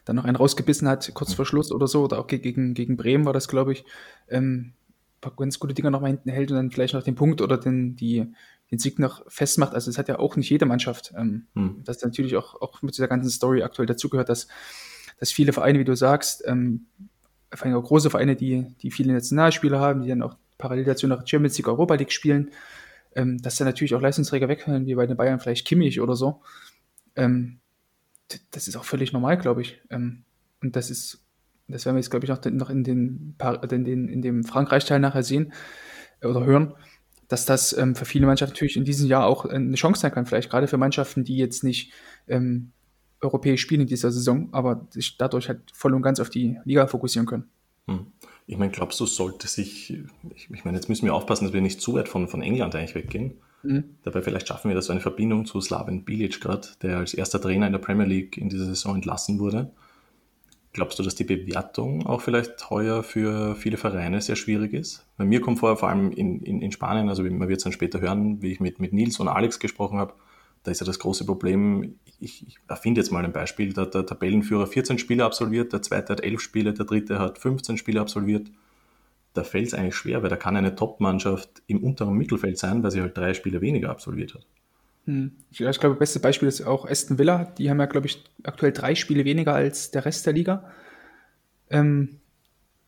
dann 0.04 0.16
noch 0.16 0.24
einen 0.24 0.36
rausgebissen 0.36 0.88
hat, 0.88 1.12
kurz 1.14 1.34
vor 1.34 1.44
Schluss 1.44 1.70
oder 1.70 1.86
so, 1.86 2.04
oder 2.04 2.18
auch 2.18 2.26
gegen, 2.26 2.74
gegen 2.74 2.96
Bremen 2.96 3.24
war 3.24 3.32
das, 3.32 3.48
glaube 3.48 3.72
ich, 3.72 3.84
ähm, 4.28 4.72
paar 5.20 5.32
ganz 5.36 5.58
gute 5.58 5.74
Dinger 5.74 5.90
noch 5.90 6.00
mal 6.00 6.08
hinten 6.08 6.30
hält 6.30 6.50
und 6.50 6.56
dann 6.56 6.70
vielleicht 6.70 6.94
noch 6.94 7.02
den 7.02 7.14
Punkt 7.14 7.40
oder 7.40 7.58
den, 7.58 7.96
die, 7.96 8.26
den 8.70 8.78
Sieg 8.78 8.98
noch 8.98 9.24
festmacht. 9.30 9.74
Also 9.74 9.90
es 9.90 9.98
hat 9.98 10.08
ja 10.08 10.18
auch 10.18 10.36
nicht 10.36 10.50
jede 10.50 10.66
Mannschaft. 10.66 11.12
Ähm, 11.16 11.46
hm. 11.54 11.82
Das 11.84 12.02
natürlich 12.02 12.36
auch, 12.36 12.60
auch 12.60 12.82
mit 12.82 12.94
dieser 12.96 13.08
ganzen 13.08 13.30
Story 13.30 13.62
aktuell 13.62 13.86
dazugehört, 13.86 14.28
dass, 14.28 14.48
dass 15.18 15.32
viele 15.32 15.52
Vereine, 15.52 15.78
wie 15.78 15.84
du 15.84 15.96
sagst, 15.96 16.44
ähm, 16.46 16.86
vor 17.52 17.66
allem 17.66 17.76
auch 17.76 17.84
große 17.84 18.10
Vereine, 18.10 18.36
die, 18.36 18.66
die 18.82 18.90
viele 18.90 19.12
Nationalspieler 19.12 19.80
haben, 19.80 20.02
die 20.02 20.08
dann 20.08 20.22
auch 20.22 20.36
parallel 20.58 20.84
dazu 20.84 21.06
noch 21.06 21.26
Champions 21.26 21.56
League, 21.56 21.68
Europa 21.68 21.94
League 21.94 22.12
spielen, 22.12 22.50
ähm, 23.14 23.40
dass 23.40 23.56
dann 23.56 23.66
natürlich 23.66 23.94
auch 23.94 24.00
Leistungsträger 24.00 24.48
wegfallen, 24.48 24.86
wie 24.86 24.94
bei 24.94 25.06
den 25.06 25.16
Bayern 25.16 25.40
vielleicht 25.40 25.66
Kimmich 25.66 26.00
oder 26.00 26.14
so. 26.14 26.42
Ähm, 27.16 27.58
das 28.50 28.68
ist 28.68 28.76
auch 28.76 28.84
völlig 28.84 29.12
normal, 29.12 29.38
glaube 29.38 29.62
ich. 29.62 29.80
Ähm, 29.90 30.24
und 30.62 30.76
das 30.76 30.90
ist, 30.90 31.24
das 31.68 31.84
werden 31.84 31.96
wir 31.96 32.00
jetzt, 32.00 32.10
glaube 32.10 32.26
ich, 32.26 32.32
auch 32.32 32.44
noch 32.44 32.70
in, 32.70 32.84
den, 32.84 33.36
in, 33.70 33.84
den, 33.84 34.08
in 34.08 34.22
dem 34.22 34.44
Frankreich-Teil 34.44 35.00
nachher 35.00 35.22
sehen 35.22 35.52
äh, 36.20 36.26
oder 36.26 36.44
hören, 36.44 36.74
dass 37.28 37.44
das 37.44 37.76
ähm, 37.76 37.94
für 37.94 38.04
viele 38.04 38.26
Mannschaften 38.26 38.54
natürlich 38.54 38.76
in 38.76 38.84
diesem 38.84 39.08
Jahr 39.08 39.26
auch 39.26 39.44
eine 39.44 39.76
Chance 39.76 40.00
sein 40.00 40.12
kann. 40.12 40.26
Vielleicht 40.26 40.50
gerade 40.50 40.66
für 40.66 40.78
Mannschaften, 40.78 41.24
die 41.24 41.36
jetzt 41.36 41.62
nicht 41.62 41.92
ähm, 42.26 42.72
europäisch 43.20 43.60
spielen 43.60 43.82
in 43.82 43.86
dieser 43.86 44.10
Saison, 44.10 44.48
aber 44.52 44.86
sich 44.90 45.18
dadurch 45.18 45.48
halt 45.48 45.70
voll 45.72 45.94
und 45.94 46.02
ganz 46.02 46.20
auf 46.20 46.30
die 46.30 46.58
Liga 46.64 46.86
fokussieren 46.86 47.26
können. 47.26 47.48
Hm. 47.86 48.06
Ich 48.46 48.56
meine, 48.56 48.72
glaubst 48.72 48.98
du, 48.98 49.04
sollte 49.04 49.46
sich, 49.46 49.90
ich, 50.34 50.50
ich 50.50 50.64
meine, 50.64 50.78
jetzt 50.78 50.88
müssen 50.88 51.04
wir 51.04 51.14
aufpassen, 51.14 51.44
dass 51.44 51.52
wir 51.52 51.60
nicht 51.60 51.82
zu 51.82 51.94
weit 51.94 52.08
von, 52.08 52.28
von 52.28 52.40
England 52.40 52.74
eigentlich 52.74 52.94
weggehen. 52.94 53.34
Mhm. 53.62 53.96
Dabei 54.02 54.22
vielleicht 54.22 54.48
schaffen 54.48 54.68
wir 54.68 54.74
das 54.74 54.86
so 54.86 54.92
eine 54.92 55.00
Verbindung 55.00 55.46
zu 55.46 55.60
Slaven 55.60 56.04
Bilic 56.04 56.40
gerade, 56.40 56.68
der 56.82 56.98
als 56.98 57.14
erster 57.14 57.40
Trainer 57.40 57.66
in 57.66 57.72
der 57.72 57.80
Premier 57.80 58.06
League 58.06 58.36
in 58.36 58.48
dieser 58.48 58.66
Saison 58.66 58.96
entlassen 58.96 59.38
wurde. 59.38 59.70
Glaubst 60.72 60.98
du, 60.98 61.02
dass 61.02 61.14
die 61.14 61.24
Bewertung 61.24 62.06
auch 62.06 62.20
vielleicht 62.20 62.70
heuer 62.70 63.02
für 63.02 63.56
viele 63.56 63.78
Vereine 63.78 64.20
sehr 64.20 64.36
schwierig 64.36 64.74
ist? 64.74 65.06
Bei 65.16 65.24
mir 65.24 65.40
kommt 65.40 65.58
vor, 65.58 65.76
vor 65.76 65.88
allem 65.88 66.12
in, 66.12 66.40
in, 66.40 66.62
in 66.62 66.72
Spanien, 66.72 67.08
also 67.08 67.22
man 67.22 67.48
wird 67.48 67.58
es 67.58 67.64
dann 67.64 67.72
später 67.72 68.00
hören, 68.00 68.42
wie 68.42 68.52
ich 68.52 68.60
mit, 68.60 68.78
mit 68.78 68.92
Nils 68.92 69.18
und 69.18 69.28
Alex 69.28 69.58
gesprochen 69.58 69.98
habe, 69.98 70.14
da 70.62 70.70
ist 70.70 70.80
ja 70.80 70.86
das 70.86 70.98
große 70.98 71.24
Problem, 71.24 71.98
ich, 72.20 72.46
ich 72.46 72.58
erfinde 72.68 73.00
jetzt 73.00 73.10
mal 73.10 73.24
ein 73.24 73.32
Beispiel, 73.32 73.72
da 73.72 73.86
der 73.86 74.04
Tabellenführer 74.04 74.66
14 74.66 74.98
Spiele 74.98 75.24
absolviert, 75.24 75.72
der 75.72 75.82
zweite 75.82 76.12
hat 76.12 76.20
11 76.20 76.40
Spiele, 76.40 76.74
der 76.74 76.84
dritte 76.84 77.18
hat 77.18 77.38
15 77.38 77.76
Spiele 77.76 78.00
absolviert 78.00 78.50
da 79.38 79.44
fällt 79.44 79.68
es 79.68 79.74
eigentlich 79.74 79.94
schwer, 79.94 80.22
weil 80.22 80.30
da 80.30 80.36
kann 80.36 80.56
eine 80.56 80.74
Top-Mannschaft 80.74 81.62
im 81.66 81.82
unteren 81.82 82.14
Mittelfeld 82.14 82.58
sein, 82.58 82.82
weil 82.82 82.90
sie 82.90 83.00
halt 83.00 83.16
drei 83.16 83.34
Spiele 83.34 83.60
weniger 83.60 83.90
absolviert 83.90 84.34
hat. 84.34 84.46
Hm. 85.06 85.32
Ich 85.50 85.58
glaube, 85.58 85.94
das 85.94 85.98
beste 85.98 86.20
Beispiel 86.20 86.48
ist 86.48 86.62
auch 86.62 86.88
Aston 86.88 87.18
Villa. 87.18 87.44
Die 87.56 87.70
haben 87.70 87.80
ja, 87.80 87.86
glaube 87.86 88.06
ich, 88.06 88.22
aktuell 88.42 88.72
drei 88.72 88.94
Spiele 88.94 89.24
weniger 89.24 89.54
als 89.54 89.90
der 89.90 90.04
Rest 90.04 90.26
der 90.26 90.34
Liga. 90.34 90.70
Ähm, 91.70 92.20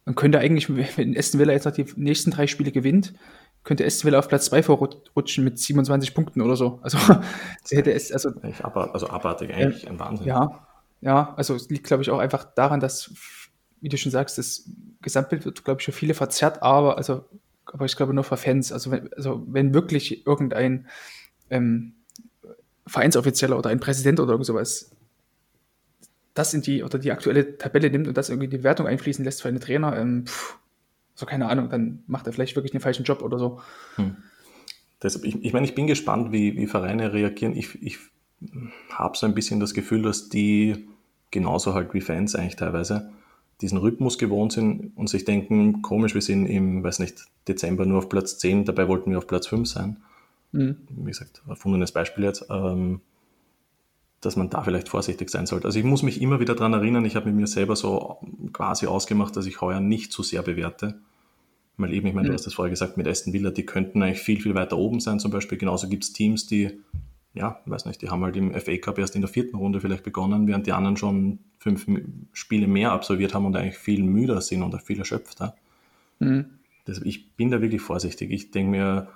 man 0.04 0.14
könnte 0.14 0.38
eigentlich, 0.38 0.68
wenn 0.96 1.16
Aston 1.16 1.40
Villa 1.40 1.52
jetzt 1.52 1.64
noch 1.64 1.72
die 1.72 1.86
nächsten 1.96 2.30
drei 2.30 2.46
Spiele 2.46 2.72
gewinnt, 2.72 3.14
könnte 3.64 3.86
Aston 3.86 4.08
Villa 4.08 4.18
auf 4.18 4.28
Platz 4.28 4.46
2 4.46 4.62
vorrutschen 4.62 5.44
mit 5.44 5.58
27 5.58 6.14
Punkten 6.14 6.40
oder 6.42 6.56
so. 6.56 6.80
Also, 6.82 6.98
hätte 7.70 7.92
es, 7.92 8.12
also. 8.12 8.30
also 8.62 9.08
abartig, 9.08 9.54
eigentlich 9.54 9.86
äh, 9.86 9.90
ein 9.90 9.98
Wahnsinn. 9.98 10.26
Ja, 10.26 10.66
ja, 11.00 11.32
also 11.36 11.54
es 11.54 11.70
liegt, 11.70 11.86
glaube 11.86 12.02
ich, 12.02 12.10
auch 12.10 12.18
einfach 12.18 12.44
daran, 12.44 12.80
dass 12.80 13.10
wie 13.80 13.88
du 13.88 13.96
schon 13.96 14.12
sagst, 14.12 14.38
das 14.38 14.68
Gesamtbild 15.02 15.44
wird, 15.44 15.64
glaube 15.64 15.80
ich, 15.80 15.84
für 15.84 15.92
viele 15.92 16.14
verzerrt, 16.14 16.62
aber, 16.62 16.96
also, 16.96 17.24
aber 17.66 17.86
ich 17.86 17.96
glaube 17.96 18.14
nur 18.14 18.24
für 18.24 18.36
Fans. 18.36 18.72
Also 18.72 18.90
wenn, 18.90 19.12
also 19.14 19.44
wenn 19.46 19.74
wirklich 19.74 20.26
irgendein 20.26 20.86
ähm, 21.48 21.94
Vereinsoffizieller 22.86 23.58
oder 23.58 23.70
ein 23.70 23.80
Präsident 23.80 24.20
oder 24.20 24.32
irgend 24.32 24.46
sowas 24.46 24.90
das 26.34 26.54
in 26.54 26.62
die 26.62 26.82
oder 26.82 26.98
die 26.98 27.10
aktuelle 27.10 27.58
Tabelle 27.58 27.90
nimmt 27.90 28.08
und 28.08 28.16
das 28.16 28.28
irgendwie 28.28 28.48
die 28.48 28.62
Wertung 28.62 28.86
einfließen 28.86 29.24
lässt 29.24 29.42
für 29.42 29.48
einen 29.48 29.60
Trainer, 29.60 29.96
ähm, 29.96 30.26
pff, 30.26 30.58
so 31.14 31.26
keine 31.26 31.48
Ahnung, 31.48 31.68
dann 31.68 32.02
macht 32.06 32.26
er 32.26 32.32
vielleicht 32.32 32.56
wirklich 32.56 32.72
den 32.72 32.80
falschen 32.80 33.04
Job 33.04 33.22
oder 33.22 33.38
so. 33.38 33.60
Hm. 33.96 34.16
Deshalb, 35.02 35.24
ich, 35.24 35.42
ich 35.42 35.52
meine, 35.52 35.66
ich 35.66 35.74
bin 35.74 35.86
gespannt, 35.86 36.32
wie, 36.32 36.56
wie 36.56 36.66
Vereine 36.66 37.12
reagieren. 37.12 37.56
Ich, 37.56 37.82
ich 37.82 37.98
habe 38.90 39.16
so 39.16 39.26
ein 39.26 39.34
bisschen 39.34 39.60
das 39.60 39.74
Gefühl, 39.74 40.02
dass 40.02 40.28
die 40.28 40.88
genauso 41.30 41.74
halt 41.74 41.94
wie 41.94 42.00
Fans 42.00 42.34
eigentlich 42.34 42.56
teilweise 42.56 43.10
diesen 43.60 43.78
Rhythmus 43.78 44.18
gewohnt 44.18 44.52
sind 44.52 44.96
und 44.96 45.08
sich 45.08 45.24
denken, 45.24 45.82
komisch, 45.82 46.14
wir 46.14 46.22
sind 46.22 46.46
im, 46.46 46.82
weiß 46.82 46.98
nicht, 46.98 47.26
Dezember 47.48 47.86
nur 47.86 47.98
auf 47.98 48.08
Platz 48.08 48.38
10, 48.38 48.64
dabei 48.64 48.88
wollten 48.88 49.10
wir 49.10 49.18
auf 49.18 49.26
Platz 49.26 49.46
5 49.46 49.68
sein. 49.68 49.96
Mhm. 50.52 50.76
Wie 50.88 51.10
gesagt, 51.10 51.42
erfundenes 51.48 51.92
Beispiel 51.92 52.24
jetzt, 52.24 52.46
ähm, 52.50 53.00
dass 54.20 54.36
man 54.36 54.50
da 54.50 54.62
vielleicht 54.62 54.88
vorsichtig 54.88 55.30
sein 55.30 55.46
sollte. 55.46 55.66
Also 55.66 55.78
ich 55.78 55.84
muss 55.84 56.02
mich 56.02 56.20
immer 56.20 56.40
wieder 56.40 56.54
daran 56.54 56.74
erinnern, 56.74 57.04
ich 57.04 57.16
habe 57.16 57.26
mit 57.26 57.36
mir 57.36 57.46
selber 57.46 57.76
so 57.76 58.18
quasi 58.52 58.86
ausgemacht, 58.86 59.36
dass 59.36 59.46
ich 59.46 59.60
heuer 59.60 59.80
nicht 59.80 60.12
zu 60.12 60.22
sehr 60.22 60.42
bewerte. 60.42 60.98
Weil 61.76 61.94
eben, 61.94 62.06
ich 62.06 62.14
meine, 62.14 62.28
mhm. 62.28 62.32
du 62.32 62.34
hast 62.34 62.46
das 62.46 62.54
vorher 62.54 62.70
gesagt, 62.70 62.96
mit 62.96 63.08
Aston 63.08 63.32
Villa, 63.32 63.50
die 63.50 63.64
könnten 63.64 64.02
eigentlich 64.02 64.20
viel, 64.20 64.40
viel 64.40 64.54
weiter 64.54 64.76
oben 64.76 65.00
sein 65.00 65.18
zum 65.18 65.30
Beispiel. 65.30 65.56
Genauso 65.56 65.88
gibt 65.88 66.04
es 66.04 66.12
Teams, 66.12 66.46
die 66.46 66.78
ja, 67.34 67.60
weiß 67.66 67.86
nicht, 67.86 68.02
die 68.02 68.10
haben 68.10 68.24
halt 68.24 68.36
im 68.36 68.52
FA 68.52 68.76
Cup 68.78 68.98
erst 68.98 69.14
in 69.14 69.20
der 69.20 69.30
vierten 69.30 69.56
Runde 69.56 69.80
vielleicht 69.80 70.02
begonnen, 70.02 70.46
während 70.46 70.66
die 70.66 70.72
anderen 70.72 70.96
schon 70.96 71.38
fünf 71.58 71.86
Spiele 72.32 72.66
mehr 72.66 72.92
absolviert 72.92 73.34
haben 73.34 73.46
und 73.46 73.56
eigentlich 73.56 73.78
viel 73.78 74.02
müder 74.02 74.40
sind 74.40 74.62
und 74.62 74.80
viel 74.82 74.98
erschöpfter. 74.98 75.54
Mhm. 76.18 76.46
Deshalb, 76.86 77.06
ich 77.06 77.32
bin 77.36 77.50
da 77.50 77.60
wirklich 77.60 77.82
vorsichtig. 77.82 78.30
Ich 78.30 78.50
denke 78.50 78.70
mir, 78.70 79.08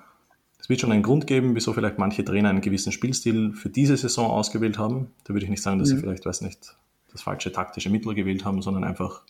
es 0.60 0.68
wird 0.68 0.80
schon 0.80 0.92
einen 0.92 1.02
Grund 1.02 1.26
geben, 1.26 1.56
wieso 1.56 1.72
vielleicht 1.72 1.98
manche 1.98 2.24
Trainer 2.24 2.50
einen 2.50 2.60
gewissen 2.60 2.92
Spielstil 2.92 3.52
für 3.52 3.68
diese 3.68 3.96
Saison 3.96 4.30
ausgewählt 4.30 4.78
haben. 4.78 5.08
Da 5.24 5.34
würde 5.34 5.44
ich 5.44 5.50
nicht 5.50 5.62
sagen, 5.62 5.78
dass 5.78 5.90
mhm. 5.90 5.96
sie 5.96 6.00
vielleicht, 6.02 6.24
weiß 6.24 6.42
nicht, 6.42 6.76
das 7.10 7.22
falsche 7.22 7.52
taktische 7.52 7.90
Mittel 7.90 8.14
gewählt 8.14 8.44
haben, 8.44 8.62
sondern 8.62 8.84
einfach, 8.84 9.22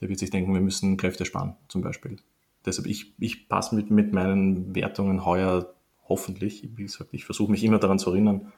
der 0.00 0.08
wird 0.08 0.18
sich 0.18 0.30
denken, 0.30 0.54
wir 0.54 0.60
müssen 0.60 0.96
Kräfte 0.96 1.24
sparen, 1.24 1.56
zum 1.68 1.82
Beispiel. 1.82 2.16
Deshalb, 2.64 2.86
ich, 2.86 3.12
ich 3.18 3.48
passe 3.48 3.74
mit, 3.74 3.90
mit 3.90 4.12
meinen 4.12 4.74
Wertungen 4.74 5.24
heuer 5.24 5.74
hoffentlich, 6.10 6.68
wie 6.76 6.82
gesagt, 6.82 7.10
ich 7.12 7.24
versuche 7.24 7.50
mich 7.50 7.64
immer 7.64 7.78
daran 7.78 7.98
zu 7.98 8.10
erinnern, 8.10 8.52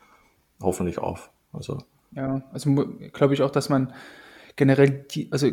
hoffentlich 0.60 0.98
auf. 0.98 1.30
Also. 1.52 1.78
Ja, 2.12 2.42
also 2.52 2.74
glaube 3.12 3.34
ich 3.34 3.42
auch, 3.42 3.50
dass 3.50 3.68
man 3.68 3.92
generell 4.56 5.04
die, 5.10 5.30
also 5.30 5.50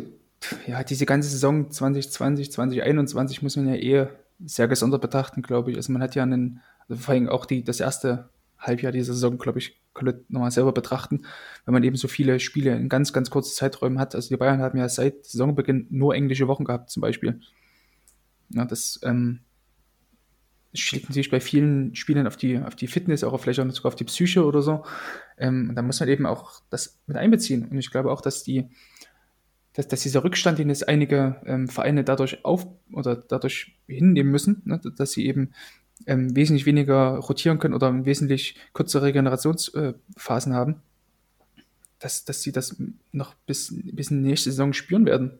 ja, 0.66 0.82
diese 0.82 1.06
ganze 1.06 1.28
Saison 1.28 1.70
2020, 1.70 2.50
2021 2.50 3.42
muss 3.42 3.56
man 3.56 3.68
ja 3.68 3.74
eher 3.74 4.10
sehr 4.44 4.66
gesondert 4.66 5.02
betrachten, 5.02 5.42
glaube 5.42 5.70
ich. 5.70 5.76
Also 5.76 5.92
man 5.92 6.02
hat 6.02 6.14
ja 6.14 6.22
einen, 6.22 6.60
also 6.88 7.02
vor 7.02 7.14
allem 7.14 7.28
auch 7.28 7.44
die, 7.44 7.62
das 7.62 7.80
erste 7.80 8.30
Halbjahr 8.58 8.92
dieser 8.92 9.12
Saison, 9.12 9.38
glaube 9.38 9.58
ich, 9.58 9.78
komplett 9.92 10.30
nochmal 10.30 10.50
selber 10.50 10.72
betrachten, 10.72 11.22
wenn 11.64 11.74
man 11.74 11.84
eben 11.84 11.96
so 11.96 12.08
viele 12.08 12.40
Spiele 12.40 12.74
in 12.76 12.88
ganz, 12.88 13.12
ganz 13.12 13.30
kurzen 13.30 13.54
Zeiträumen 13.54 13.98
hat. 13.98 14.14
Also 14.14 14.28
die 14.30 14.36
Bayern 14.36 14.60
haben 14.60 14.78
ja 14.78 14.88
seit 14.88 15.26
Saisonbeginn 15.26 15.86
nur 15.90 16.14
englische 16.14 16.48
Wochen 16.48 16.64
gehabt, 16.64 16.90
zum 16.90 17.02
Beispiel. 17.02 17.40
Ja, 18.50 18.64
das 18.64 19.00
ähm, 19.02 19.40
schlägt 20.74 21.08
natürlich 21.08 21.30
bei 21.30 21.40
vielen 21.40 21.94
Spielern 21.94 22.26
auf 22.26 22.36
die, 22.36 22.58
auf 22.58 22.76
die 22.76 22.86
Fitness, 22.86 23.24
auch 23.24 23.38
vielleicht 23.40 23.60
auch 23.60 23.70
sogar 23.70 23.88
auf 23.88 23.96
die 23.96 24.04
Psyche 24.04 24.44
oder 24.44 24.62
so. 24.62 24.84
Ähm, 25.38 25.72
da 25.74 25.82
muss 25.82 26.00
man 26.00 26.08
eben 26.08 26.26
auch 26.26 26.62
das 26.70 27.00
mit 27.06 27.16
einbeziehen. 27.16 27.66
Und 27.68 27.78
ich 27.78 27.90
glaube 27.90 28.12
auch, 28.12 28.20
dass 28.20 28.44
die, 28.44 28.68
dass, 29.72 29.88
dass 29.88 30.02
dieser 30.02 30.22
Rückstand, 30.22 30.58
den 30.58 30.68
jetzt 30.68 30.88
einige 30.88 31.40
ähm, 31.44 31.68
Vereine 31.68 32.04
dadurch 32.04 32.44
auf 32.44 32.66
oder 32.92 33.16
dadurch 33.16 33.76
hinnehmen 33.88 34.30
müssen, 34.30 34.62
ne, 34.64 34.80
dass 34.96 35.12
sie 35.12 35.26
eben 35.26 35.52
ähm, 36.06 36.34
wesentlich 36.34 36.66
weniger 36.66 37.16
rotieren 37.16 37.58
können 37.58 37.74
oder 37.74 38.04
wesentlich 38.04 38.56
kürzere 38.72 39.06
Regenerationsphasen 39.06 40.52
äh, 40.52 40.56
haben, 40.56 40.82
dass, 41.98 42.24
dass 42.24 42.42
sie 42.42 42.52
das 42.52 42.80
noch 43.12 43.34
bis, 43.46 43.74
bis 43.92 44.10
in 44.10 44.22
die 44.22 44.30
nächste 44.30 44.50
Saison 44.50 44.72
spüren 44.72 45.04
werden. 45.04 45.38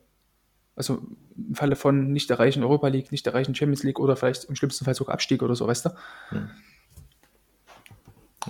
Also 0.80 1.02
im 1.36 1.54
Falle 1.54 1.76
von 1.76 2.10
nicht 2.10 2.30
erreichen 2.30 2.62
Europa 2.62 2.88
League, 2.88 3.12
nicht 3.12 3.26
erreichen 3.26 3.54
Champions 3.54 3.82
League 3.82 4.00
oder 4.00 4.16
vielleicht 4.16 4.44
im 4.44 4.56
schlimmsten 4.56 4.86
Fall 4.86 4.94
sogar 4.94 5.12
Abstieg 5.12 5.42
oder 5.42 5.54
so, 5.54 5.66
weißt 5.66 5.84
du? 5.84 5.90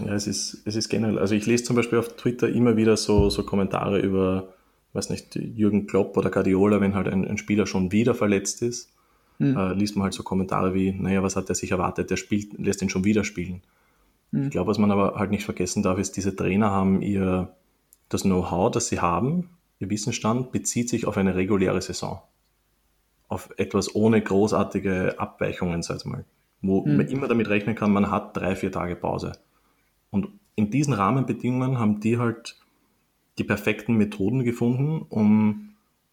Ja, 0.06 0.14
es 0.14 0.28
ist, 0.28 0.62
es 0.64 0.76
ist 0.76 0.88
generell, 0.88 1.18
also 1.18 1.34
ich 1.34 1.44
lese 1.46 1.64
zum 1.64 1.74
Beispiel 1.74 1.98
auf 1.98 2.14
Twitter 2.14 2.48
immer 2.48 2.76
wieder 2.76 2.96
so, 2.96 3.30
so 3.30 3.42
Kommentare 3.42 3.98
über, 3.98 4.54
weiß 4.92 5.10
nicht, 5.10 5.34
Jürgen 5.34 5.88
Klopp 5.88 6.16
oder 6.16 6.30
Guardiola, 6.30 6.80
wenn 6.80 6.94
halt 6.94 7.08
ein, 7.08 7.26
ein 7.26 7.36
Spieler 7.36 7.66
schon 7.66 7.90
wieder 7.90 8.14
verletzt 8.14 8.62
ist, 8.62 8.92
hm. 9.38 9.56
äh, 9.56 9.72
liest 9.72 9.96
man 9.96 10.04
halt 10.04 10.14
so 10.14 10.22
Kommentare 10.22 10.72
wie, 10.72 10.92
naja, 10.92 11.24
was 11.24 11.34
hat 11.34 11.48
er 11.48 11.56
sich 11.56 11.72
erwartet, 11.72 12.12
der 12.12 12.16
spielt, 12.16 12.56
lässt 12.60 12.80
ihn 12.80 12.90
schon 12.90 13.02
wieder 13.02 13.24
spielen. 13.24 13.62
Hm. 14.30 14.44
Ich 14.44 14.50
glaube, 14.50 14.70
was 14.70 14.78
man 14.78 14.92
aber 14.92 15.16
halt 15.16 15.32
nicht 15.32 15.44
vergessen 15.44 15.82
darf, 15.82 15.98
ist, 15.98 16.16
diese 16.16 16.36
Trainer 16.36 16.70
haben 16.70 17.02
ihr, 17.02 17.56
das 18.08 18.22
Know-how, 18.22 18.70
das 18.70 18.86
sie 18.86 19.00
haben, 19.00 19.50
ihr 19.80 19.90
Wissensstand 19.90 20.52
bezieht 20.52 20.88
sich 20.88 21.06
auf 21.06 21.16
eine 21.16 21.34
reguläre 21.34 21.82
Saison. 21.82 22.22
Auf 23.28 23.50
etwas 23.56 23.94
ohne 23.94 24.20
großartige 24.22 25.18
Abweichungen, 25.18 25.82
sag 25.82 25.98
ich 25.98 26.04
mal. 26.04 26.24
Wo 26.62 26.84
mhm. 26.84 26.98
man 26.98 27.08
immer 27.08 27.26
damit 27.26 27.48
rechnen 27.48 27.74
kann, 27.74 27.92
man 27.92 28.10
hat 28.10 28.36
drei, 28.36 28.54
vier 28.54 28.70
Tage 28.70 28.94
Pause. 28.94 29.32
Und 30.10 30.28
in 30.54 30.70
diesen 30.70 30.92
Rahmenbedingungen 30.92 31.78
haben 31.78 32.00
die 32.00 32.18
halt 32.18 32.56
die 33.38 33.44
perfekten 33.44 33.94
Methoden 33.94 34.44
gefunden, 34.44 35.06
um 35.08 35.70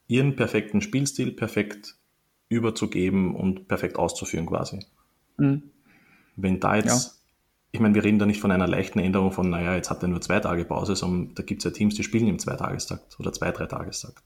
ihren 0.07 0.35
perfekten 0.35 0.81
Spielstil 0.81 1.31
perfekt 1.31 1.95
überzugeben 2.47 3.35
und 3.35 3.67
perfekt 3.67 3.97
auszuführen 3.97 4.45
quasi. 4.45 4.85
Mhm. 5.37 5.63
Wenn 6.37 6.59
da 6.59 6.77
jetzt 6.77 7.16
ich 7.71 7.79
meine, 7.79 7.95
wir 7.95 8.03
reden 8.03 8.19
da 8.19 8.25
nicht 8.25 8.39
von 8.39 8.51
einer 8.51 8.67
leichten 8.67 8.99
Änderung 8.99 9.31
von, 9.31 9.49
naja, 9.49 9.75
jetzt 9.75 9.89
hat 9.89 10.01
er 10.01 10.07
nur 10.07 10.21
zwei 10.21 10.39
Tage 10.39 10.65
Pause, 10.65 10.95
sondern 10.95 11.35
da 11.35 11.43
gibt 11.43 11.61
es 11.61 11.65
ja 11.65 11.71
Teams, 11.71 11.95
die 11.95 12.03
spielen 12.03 12.27
im 12.27 12.39
Zweitagestakt 12.39 13.19
oder 13.19 13.33
zwei, 13.33 13.51
drei 13.51 13.65
Tagestakt. 13.65 14.23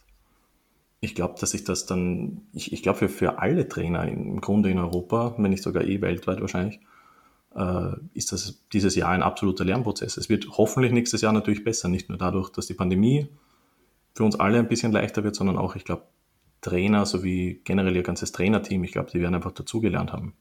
Ich 0.99 1.15
glaube, 1.15 1.35
dass 1.39 1.55
ich 1.55 1.63
das 1.63 1.87
dann, 1.87 2.43
ich, 2.53 2.71
ich 2.71 2.83
glaube, 2.83 2.99
für, 2.99 3.09
für 3.09 3.39
alle 3.39 3.67
Trainer 3.67 4.07
im 4.07 4.39
Grunde 4.39 4.69
in 4.69 4.77
Europa, 4.77 5.33
wenn 5.37 5.49
nicht 5.49 5.63
sogar 5.63 5.83
eh 5.83 5.99
weltweit 6.01 6.41
wahrscheinlich, 6.41 6.79
äh, 7.55 7.93
ist 8.13 8.31
das 8.31 8.61
dieses 8.71 8.95
Jahr 8.95 9.09
ein 9.09 9.23
absoluter 9.23 9.65
Lernprozess. 9.65 10.17
Es 10.17 10.29
wird 10.29 10.47
hoffentlich 10.57 10.91
nächstes 10.91 11.21
Jahr 11.21 11.33
natürlich 11.33 11.63
besser, 11.63 11.89
nicht 11.89 12.09
nur 12.09 12.19
dadurch, 12.19 12.51
dass 12.51 12.67
die 12.67 12.75
Pandemie 12.75 13.27
für 14.13 14.23
uns 14.23 14.39
alle 14.39 14.59
ein 14.59 14.67
bisschen 14.67 14.91
leichter 14.91 15.23
wird, 15.23 15.35
sondern 15.35 15.57
auch, 15.57 15.75
ich 15.75 15.85
glaube, 15.85 16.03
Trainer 16.61 17.07
sowie 17.07 17.61
generell 17.63 17.95
ihr 17.95 18.03
ganzes 18.03 18.31
Trainerteam, 18.31 18.83
ich 18.83 18.91
glaube, 18.91 19.09
die 19.09 19.19
werden 19.19 19.33
einfach 19.33 19.51
dazugelernt 19.51 20.13
haben. 20.13 20.33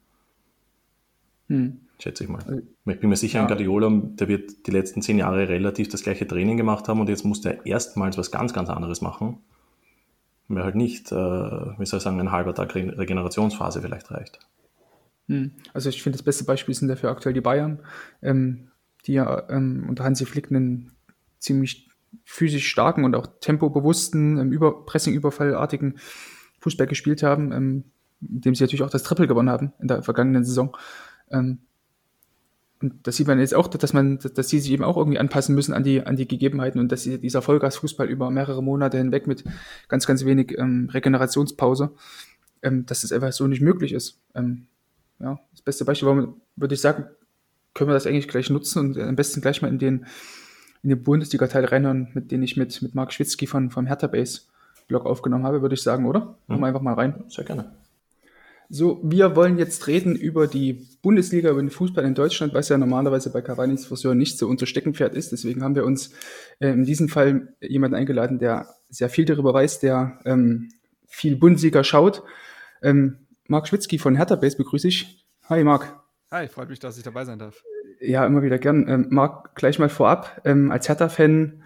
Hm 1.49 1.81
schätze 2.03 2.25
ich 2.25 2.31
mal. 2.31 2.43
Also, 2.43 2.63
ich 2.87 3.01
bin 3.01 3.09
mir 3.09 3.17
sicher, 3.17 3.39
ja. 3.39 3.45
ein 3.45 3.49
Guardiola, 3.49 3.91
der 3.91 4.29
wird 4.29 4.67
die 4.67 4.71
letzten 4.71 5.03
zehn 5.03 5.19
Jahre 5.19 5.49
relativ 5.49 5.89
das 5.89 6.03
gleiche 6.03 6.27
Training 6.27 6.57
gemacht 6.57 6.89
haben 6.89 7.01
und 7.01 7.09
jetzt 7.09 7.25
muss 7.25 7.41
der 7.41 7.67
erstmals 7.67 8.19
was 8.19 8.31
ganz, 8.31 8.53
ganz 8.53 8.69
anderes 8.69 9.01
machen. 9.01 9.39
Weil 10.49 10.65
halt 10.65 10.75
nicht, 10.75 11.13
äh, 11.13 11.15
wie 11.15 11.87
soll 11.87 11.99
ich 11.99 12.05
sagen, 12.05 12.19
ein 12.19 12.33
halber 12.33 12.55
Tag 12.55 12.75
Regenerationsphase 12.75 13.81
vielleicht 13.83 14.11
reicht. 14.11 14.41
Hm. 15.29 15.53
Also 15.73 15.89
ich 15.89 16.03
finde, 16.03 16.17
das 16.17 16.25
beste 16.25 16.45
Beispiel 16.45 16.75
sind 16.75 16.89
dafür 16.89 17.11
aktuell 17.11 17.35
die 17.35 17.41
Bayern, 17.41 17.79
ähm, 18.21 18.71
die 19.07 19.13
ja 19.13 19.49
ähm, 19.49 19.87
unter 19.89 20.05
Hansi 20.05 20.27
Flick 20.27 20.51
einen 20.51 20.93
ziemlich 21.39 21.89
physisch 22.25 22.67
starken 22.69 23.05
und 23.05 23.15
auch 23.15 23.29
tempobewussten, 23.41 24.39
ähm, 24.39 24.53
über 24.53 24.85
Pressing-Überfallartigen 24.85 25.99
Fußball 26.59 26.89
gespielt 26.89 27.23
haben, 27.23 27.53
ähm, 27.53 27.85
indem 28.21 28.55
sie 28.55 28.65
natürlich 28.65 28.83
auch 28.83 28.91
das 28.91 29.05
Triple 29.05 29.29
gewonnen 29.29 29.51
haben 29.51 29.73
in 29.81 29.89
der 29.89 30.03
vergangenen 30.03 30.45
Saison. 30.45 30.77
Ähm, 31.31 31.61
und 32.83 33.07
das 33.07 33.17
sieht 33.17 33.27
man 33.27 33.39
jetzt 33.39 33.55
auch, 33.55 33.69
dass 33.69 33.93
man, 33.93 34.19
dass 34.19 34.49
sie 34.49 34.59
sich 34.59 34.73
eben 34.73 34.85
auch 34.85 34.97
irgendwie 34.97 35.19
anpassen 35.19 35.55
müssen 35.55 35.75
an 35.75 35.85
die, 35.85 36.07
an 36.07 36.17
die 36.17 36.27
Gegebenheiten 36.27 36.81
und 36.81 36.91
dass 36.91 37.03
sie, 37.03 37.19
dieser 37.19 37.43
Vollgasfußball 37.43 38.09
über 38.09 38.31
mehrere 38.31 38.63
Monate 38.63 38.97
hinweg 38.97 39.27
mit 39.27 39.45
ganz, 39.89 40.07
ganz 40.07 40.25
wenig 40.25 40.57
ähm, 40.59 40.89
Regenerationspause, 40.91 41.91
ähm, 42.63 42.87
dass 42.87 43.03
das 43.03 43.13
einfach 43.13 43.33
so 43.33 43.47
nicht 43.47 43.61
möglich 43.61 43.93
ist. 43.93 44.19
Ähm, 44.35 44.67
ja, 45.19 45.39
das 45.53 45.61
beste 45.61 45.85
Beispiel, 45.85 46.09
warum 46.09 46.41
würde 46.57 46.75
ich 46.75 46.81
sagen, 46.81 47.05
können 47.75 47.91
wir 47.91 47.95
das 47.95 48.07
eigentlich 48.07 48.29
gleich 48.29 48.49
nutzen 48.49 48.79
und 48.79 48.99
am 48.99 49.17
besten 49.17 49.43
gleich 49.43 49.61
mal 49.61 49.69
in 49.69 49.79
den, 49.79 50.07
in 50.83 50.89
den 50.89 51.03
Bundesliga-Teil 51.03 51.67
reinhören, 51.67 52.09
mit 52.15 52.31
dem 52.31 52.43
ich 52.43 52.57
mit, 52.57 52.81
mit 52.81 52.95
Marc 52.95 53.13
Schwitzky 53.13 53.47
von, 53.47 53.71
vom 53.71 53.87
Hertha 53.87 54.07
Base 54.07 54.43
Blog 54.89 55.07
aufgenommen 55.07 55.45
habe, 55.45 55.63
würde 55.63 55.75
ich 55.75 55.83
sagen, 55.83 56.07
oder? 56.07 56.21
Machen 56.21 56.37
wir 56.49 56.57
mhm. 56.57 56.65
einfach 56.65 56.81
mal 56.81 56.95
rein. 56.95 57.25
Sehr 57.29 57.45
gerne. 57.45 57.71
So, 58.73 59.01
wir 59.03 59.35
wollen 59.35 59.59
jetzt 59.59 59.89
reden 59.89 60.15
über 60.15 60.47
die 60.47 60.87
Bundesliga, 61.03 61.51
über 61.51 61.61
den 61.61 61.71
Fußball 61.71 62.05
in 62.05 62.15
Deutschland, 62.15 62.55
was 62.55 62.69
ja 62.69 62.79
normalerweise 62.79 63.33
bei 63.33 63.43
Cavanis 63.43 63.85
Fusion 63.85 64.17
nicht 64.17 64.39
so 64.39 64.47
unser 64.47 64.67
Steckenpferd 64.67 65.13
ist. 65.13 65.33
Deswegen 65.33 65.65
haben 65.65 65.75
wir 65.75 65.85
uns 65.85 66.13
äh, 66.61 66.69
in 66.69 66.85
diesem 66.85 67.09
Fall 67.09 67.53
jemanden 67.61 67.97
eingeladen, 67.97 68.39
der 68.39 68.69
sehr 68.89 69.11
viel 69.11 69.25
darüber 69.25 69.53
weiß, 69.53 69.81
der 69.81 70.21
ähm, 70.25 70.69
viel 71.09 71.35
Bundesliga 71.35 71.83
schaut. 71.83 72.23
Ähm, 72.81 73.27
Marc 73.49 73.67
Schwitzky 73.67 73.99
von 73.99 74.15
Hertha 74.15 74.37
Base 74.37 74.57
begrüße 74.57 74.87
ich. 74.87 75.27
Hi 75.49 75.65
Marc. 75.65 76.01
Hi, 76.31 76.47
freut 76.47 76.69
mich, 76.69 76.79
dass 76.79 76.97
ich 76.97 77.03
dabei 77.03 77.25
sein 77.25 77.41
darf. 77.41 77.65
Ja, 77.99 78.25
immer 78.25 78.45
wieder 78.45 78.61
gern. 78.61 78.89
Ähm, 78.89 79.07
Marc, 79.11 79.57
gleich 79.57 79.81
mal 79.81 79.89
vorab, 79.89 80.43
ähm, 80.45 80.71
als 80.71 80.89
Hertha-Fan, 80.89 81.65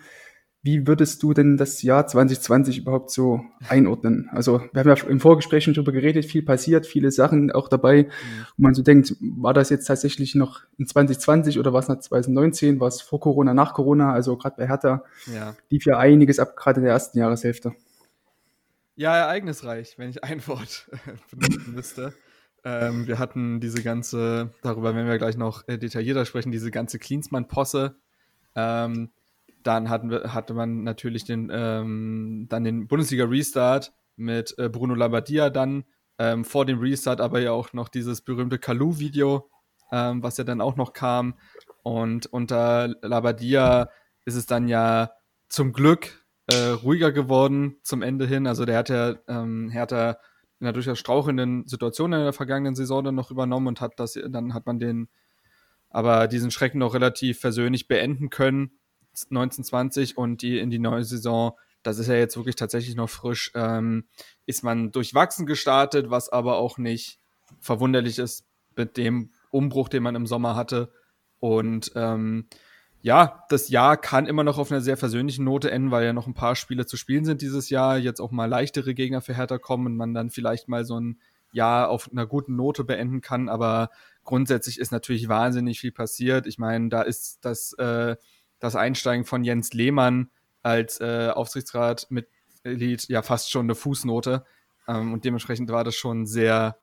Wie 0.65 0.87
würdest 0.87 1.23
du 1.23 1.35
denn 1.35 1.59
das 1.59 1.83
Jahr 1.83 2.07
2020 2.07 2.79
überhaupt 2.79 3.11
so 3.11 3.43
einordnen? 3.69 4.31
Also, 4.33 4.63
wir 4.73 4.81
haben 4.81 4.89
ja 4.89 5.07
im 5.07 5.21
Vorgespräch 5.21 5.63
schon 5.63 5.75
drüber 5.75 5.93
geredet, 5.93 6.25
viel 6.25 6.43
passiert, 6.43 6.87
viele 6.87 7.11
Sachen 7.11 7.53
auch 7.53 7.69
dabei, 7.69 8.09
wo 8.57 8.63
man 8.63 8.73
so 8.73 8.83
denkt, 8.83 9.15
war 9.21 9.53
das 9.53 9.69
jetzt 9.69 9.85
tatsächlich 9.85 10.35
noch 10.35 10.63
in 10.79 10.87
2020 10.87 11.59
oder 11.59 11.75
war 11.75 11.81
es 11.81 11.89
nach 11.89 12.01
2019, 12.01 12.81
war 12.81 12.89
es 12.89 13.03
vor 13.03 13.21
Corona, 13.21 13.53
nach 13.53 13.75
Corona? 13.75 14.15
Also, 14.15 14.39
gerade 14.39 14.57
bei 14.57 14.67
Hertha 14.67 15.05
ja. 15.27 15.55
lief 15.69 15.85
ja 15.85 15.99
einiges 15.99 16.39
ab, 16.39 16.57
gerade 16.57 16.81
in 16.81 16.85
der 16.85 16.95
ersten 16.95 17.19
Jahreshälfte. 17.19 17.75
Ja, 18.97 19.15
ereignisreich, 19.19 19.99
wenn 19.99 20.09
ich 20.09 20.25
ein 20.25 20.47
Wort 20.47 20.91
benutzen 21.31 21.75
müsste. 21.75 22.15
Ähm, 22.65 23.07
wir 23.07 23.19
hatten 23.19 23.61
diese 23.61 23.83
ganze, 23.83 24.55
darüber 24.63 24.95
werden 24.95 25.09
wir 25.09 25.19
gleich 25.19 25.37
noch 25.37 25.69
äh, 25.69 25.77
detaillierter 25.77 26.25
sprechen, 26.25 26.53
diese 26.53 26.71
ganze 26.71 26.99
Klinsmann-Posse. 26.99 27.97
Ähm, 28.57 29.11
dann 29.65 29.89
hatten 29.89 30.11
wir, 30.11 30.35
hatte 30.35 30.55
man 30.55 30.85
natürlich 30.85 31.25
den, 31.25 31.51
ähm, 31.53 32.47
dann 32.49 32.65
den 32.65 32.87
Bundesliga-Restart 32.87 33.93
mit 34.17 34.55
äh, 34.59 34.69
Bruno 34.69 34.95
Labbadia 34.95 35.51
dann. 35.51 35.85
Ähm, 36.19 36.45
vor 36.45 36.65
dem 36.65 36.79
Restart 36.79 37.21
aber 37.21 37.41
ja 37.41 37.51
auch 37.51 37.73
noch 37.73 37.89
dieses 37.89 38.21
berühmte 38.21 38.59
Kalu-Video, 38.59 39.51
ähm, 39.91 40.23
was 40.23 40.37
ja 40.37 40.45
dann 40.45 40.61
auch 40.61 40.77
noch 40.77 40.93
kam. 40.93 41.35
Und 41.83 42.27
unter 42.27 42.95
Labbadia 43.03 43.89
ist 44.25 44.37
es 44.37 44.47
dann 44.47 44.69
ja 44.69 45.11
zum 45.49 45.73
Glück 45.73 46.25
äh, 46.53 46.69
ruhiger 46.69 47.11
geworden 47.11 47.79
zum 47.83 48.03
Ende 48.03 48.27
hin. 48.27 48.47
Also 48.47 48.65
der 48.65 48.79
hat 48.79 48.91
ja 48.91 49.17
ähm, 49.27 49.71
Hertha 49.71 50.19
in 50.61 50.67
einer 50.67 50.73
durchaus 50.73 50.99
strauchenden 50.99 51.67
Situation 51.67 52.13
in 52.13 52.21
der 52.21 52.33
vergangenen 52.33 52.77
Saison 52.77 53.03
dann 53.03 53.15
noch 53.17 53.31
übernommen 53.31 53.67
und 53.67 53.81
hat 53.81 53.99
das, 53.99 54.13
dann 54.29 54.55
hat 54.55 54.67
man 54.67 54.79
den, 54.79 55.09
aber 55.91 56.29
diesen 56.29 56.51
Schrecken 56.51 56.79
noch 56.79 56.95
relativ 56.95 57.41
versöhnlich 57.41 57.89
beenden 57.89 58.31
können 58.31 58.79
1920 59.31 60.17
und 60.17 60.43
die 60.43 60.59
in 60.59 60.71
die 60.71 60.79
neue 60.79 61.05
Saison, 61.05 61.53
das 61.83 61.99
ist 61.99 62.09
ja 62.09 62.15
jetzt 62.15 62.37
wirklich 62.37 62.57
tatsächlich 62.57 62.97
noch 62.97 63.11
frisch, 63.11 63.53
ähm, 63.55 64.05
ist 64.47 64.65
man 64.65 64.91
durchwachsen 64.93 65.47
gestartet, 65.47 66.11
was 66.11 66.29
aber 66.29 66.57
auch 66.57 66.79
nicht 66.79 67.19
verwunderlich 67.61 68.19
ist 68.19 68.45
mit 68.77 68.97
dem 68.97 69.31
Umbruch, 69.51 69.89
den 69.89 70.03
man 70.03 70.15
im 70.15 70.27
Sommer 70.27 70.57
hatte. 70.57 70.93
Und 71.41 71.93
ähm, 71.95 72.47
ja, 73.03 73.45
das 73.51 73.69
Jahr 73.69 73.99
kann 73.99 74.27
immer 74.27 74.45
noch 74.45 74.57
auf 74.57 74.73
einer 74.73 74.81
sehr 74.81 74.97
versöhnlichen 74.97 75.45
Note 75.45 75.71
enden, 75.71 75.91
weil 75.91 76.07
ja 76.07 76.15
noch 76.15 76.27
ein 76.27 76.33
paar 76.33 76.57
Spiele 76.57 76.87
zu 76.87 76.97
spielen 76.97 77.27
sind 77.27 77.43
dieses 77.43 77.69
Jahr, 77.69 77.99
jetzt 77.99 78.19
auch 78.19 78.31
mal 78.31 78.47
leichtere 78.47 78.95
Gegner 78.95 79.21
für 79.21 79.37
Hertha 79.37 79.59
kommen 79.59 79.87
und 79.87 79.97
man 79.97 80.15
dann 80.15 80.31
vielleicht 80.31 80.69
mal 80.69 80.87
so 80.87 80.99
ein 80.99 81.21
Jahr 81.53 81.91
auf 81.91 82.11
einer 82.11 82.27
guten 82.27 82.57
Note 82.57 82.83
beenden 82.83 83.21
kann. 83.21 83.51
Aber 83.51 83.91
grundsätzlich 84.25 84.79
ist 84.79 84.91
natürlich 84.91 85.29
wahnsinnig 85.29 85.81
viel 85.81 85.93
passiert. 85.93 86.47
Ich 86.47 86.59
meine, 86.59 86.89
da 86.89 87.03
ist 87.03 87.45
das 87.45 87.75
äh, 87.75 88.17
das 88.65 88.77
Einsteigen 88.77 89.25
von 89.25 89.45
Jens 89.45 89.73
Lehmann 89.73 90.31
als 90.63 91.01
äh, 91.01 91.29
Aufsichtsrat 91.29 92.07
mit 92.11 92.29
Elite 92.63 93.13
ja 93.13 93.23
fast 93.23 93.51
schon 93.51 93.67
eine 93.67 93.75
Fußnote. 93.75 94.45
Ähm, 94.89 95.13
und 95.13 95.25
dementsprechend 95.25 95.71
war 95.71 95.85
das 95.85 95.95
schon 95.95 96.27
sehr, 96.27 96.79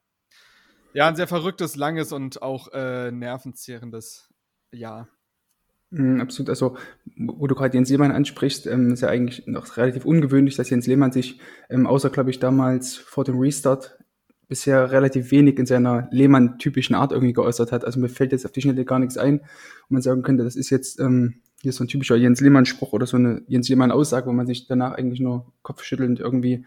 ja, 0.94 1.08
ein 1.08 1.16
sehr 1.16 1.28
verrücktes, 1.28 1.76
langes 1.76 2.12
und 2.12 2.42
auch 2.42 2.70
äh, 2.74 3.12
nervenzehrendes 3.12 4.30
Jahr. 4.72 5.08
Mm, 5.90 6.22
absolut. 6.22 6.50
Also, 6.50 6.78
wo 7.18 7.48
du 7.48 7.56
gerade 7.56 7.76
Jens 7.76 7.90
Lehmann 7.90 8.12
ansprichst, 8.12 8.68
ähm, 8.68 8.94
ist 8.94 9.02
ja 9.02 9.10
eigentlich 9.10 9.48
noch 9.48 9.78
relativ 9.78 10.06
ungewöhnlich, 10.06 10.56
dass 10.56 10.70
Jens 10.70 10.88
Lehmann 10.88 11.12
sich, 11.12 11.40
ähm, 11.70 11.88
außer, 11.88 12.10
glaube 12.10 12.30
ich, 12.30 12.40
damals 12.40 12.96
vor 12.96 13.24
dem 13.24 13.40
Restart, 13.40 13.98
bisher 14.48 14.92
relativ 14.92 15.32
wenig 15.32 15.58
in 15.60 15.66
seiner 15.66 16.10
Lehmann-typischen 16.12 16.94
Art 16.94 17.14
irgendwie 17.14 17.32
geäußert 17.32 17.72
hat. 17.72 17.86
Also 17.86 18.02
mir 18.02 18.10
fällt 18.10 18.34
jetzt 18.34 18.46
auf 18.46 18.52
die 18.52 18.62
Schnelle 18.62 18.84
gar 18.84 19.00
nichts 19.00 19.18
ein, 19.18 19.40
wo 19.88 19.94
man 19.94 20.02
sagen 20.02 20.24
könnte, 20.24 20.44
das 20.44 20.58
ist 20.58 20.70
jetzt 20.70 21.00
ähm, 21.00 21.42
hier 21.62 21.74
so 21.74 21.84
ein 21.84 21.88
typischer 21.88 22.16
Jens 22.16 22.42
Lehmann-Spruch 22.42 22.94
oder 22.94 23.06
so 23.06 23.18
eine 23.18 23.44
Jens 23.48 23.70
Lehmann-Aussage, 23.70 24.28
wo 24.28 24.34
man 24.34 24.48
sich 24.48 24.68
danach 24.68 24.94
eigentlich 24.94 25.20
nur 25.20 25.52
kopfschüttelnd 25.62 26.20
irgendwie 26.20 26.66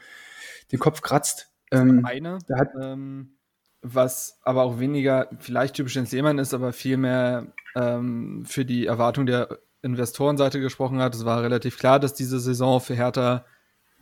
den 0.72 0.78
Kopf 0.78 1.02
kratzt. 1.02 1.50
Ähm, 1.70 2.04
eine, 2.04 2.38
hat, 2.54 2.70
ähm, 2.80 3.36
was 3.82 4.40
aber 4.42 4.62
auch 4.62 4.78
weniger 4.78 5.28
vielleicht 5.38 5.74
typisch 5.74 5.96
Jens 5.96 6.12
Lehmann 6.12 6.38
ist, 6.38 6.54
aber 6.54 6.72
vielmehr 6.72 7.48
ähm, 7.74 8.44
für 8.46 8.64
die 8.64 8.86
Erwartung 8.86 9.26
der 9.26 9.58
Investorenseite 9.82 10.60
gesprochen 10.60 11.00
hat. 11.00 11.14
Es 11.14 11.24
war 11.24 11.42
relativ 11.42 11.78
klar, 11.78 12.00
dass 12.00 12.14
diese 12.14 12.40
Saison 12.40 12.80
für 12.80 12.94
Hertha 12.94 13.44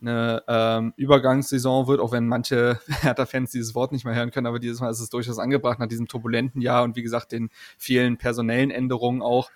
eine 0.00 0.42
ähm, 0.48 0.92
Übergangssaison 0.96 1.87
wird, 1.87 2.00
auch 2.00 2.12
wenn 2.12 2.26
manche 2.26 2.78
Hertha-Fans 2.88 3.50
dieses 3.50 3.74
Wort 3.74 3.92
nicht 3.92 4.05
mehr 4.05 4.14
hören 4.14 4.31
können, 4.31 4.46
aber 4.46 4.59
dieses 4.59 4.81
Mal 4.81 4.90
ist 4.90 5.00
es 5.00 5.11
durchaus 5.11 5.38
angebracht 5.38 5.78
nach 5.78 5.87
diesem 5.87 6.09
turbulenten 6.09 6.61
Jahr 6.61 6.83
und 6.85 6.96
wie 6.96 7.02
gesagt 7.02 7.33
den 7.33 7.50
vielen 7.78 8.18
personellen 8.18 8.70
Änderungen 8.70 9.22
auch. 9.22 9.50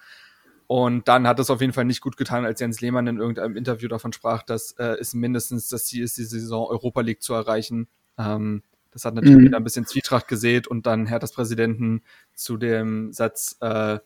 Und 0.66 1.06
dann 1.06 1.28
hat 1.28 1.38
es 1.38 1.50
auf 1.50 1.60
jeden 1.60 1.72
Fall 1.72 1.84
nicht 1.84 2.00
gut 2.00 2.16
getan, 2.16 2.44
als 2.44 2.60
Jens 2.60 2.80
Lehmann 2.80 3.06
in 3.06 3.18
irgendeinem 3.18 3.56
Interview 3.56 3.88
davon 3.88 4.12
sprach, 4.12 4.42
dass 4.42 4.72
äh, 4.72 4.96
es 5.00 5.14
mindestens 5.14 5.68
das 5.68 5.86
Ziel 5.86 6.02
ist, 6.02 6.18
die 6.18 6.24
Saison 6.24 6.66
Europa 6.66 7.02
League 7.02 7.22
zu 7.22 7.34
erreichen. 7.34 7.88
Ähm, 8.18 8.62
das 8.90 9.04
hat 9.04 9.14
natürlich 9.14 9.36
mhm. 9.36 9.44
wieder 9.44 9.58
ein 9.58 9.64
bisschen 9.64 9.86
Zwietracht 9.86 10.26
gesät 10.26 10.66
und 10.66 10.86
dann 10.86 11.06
Herthas 11.06 11.32
Präsidenten 11.32 12.02
zu 12.34 12.56
dem 12.56 13.12
Satz 13.12 13.56
äh, 13.60 13.98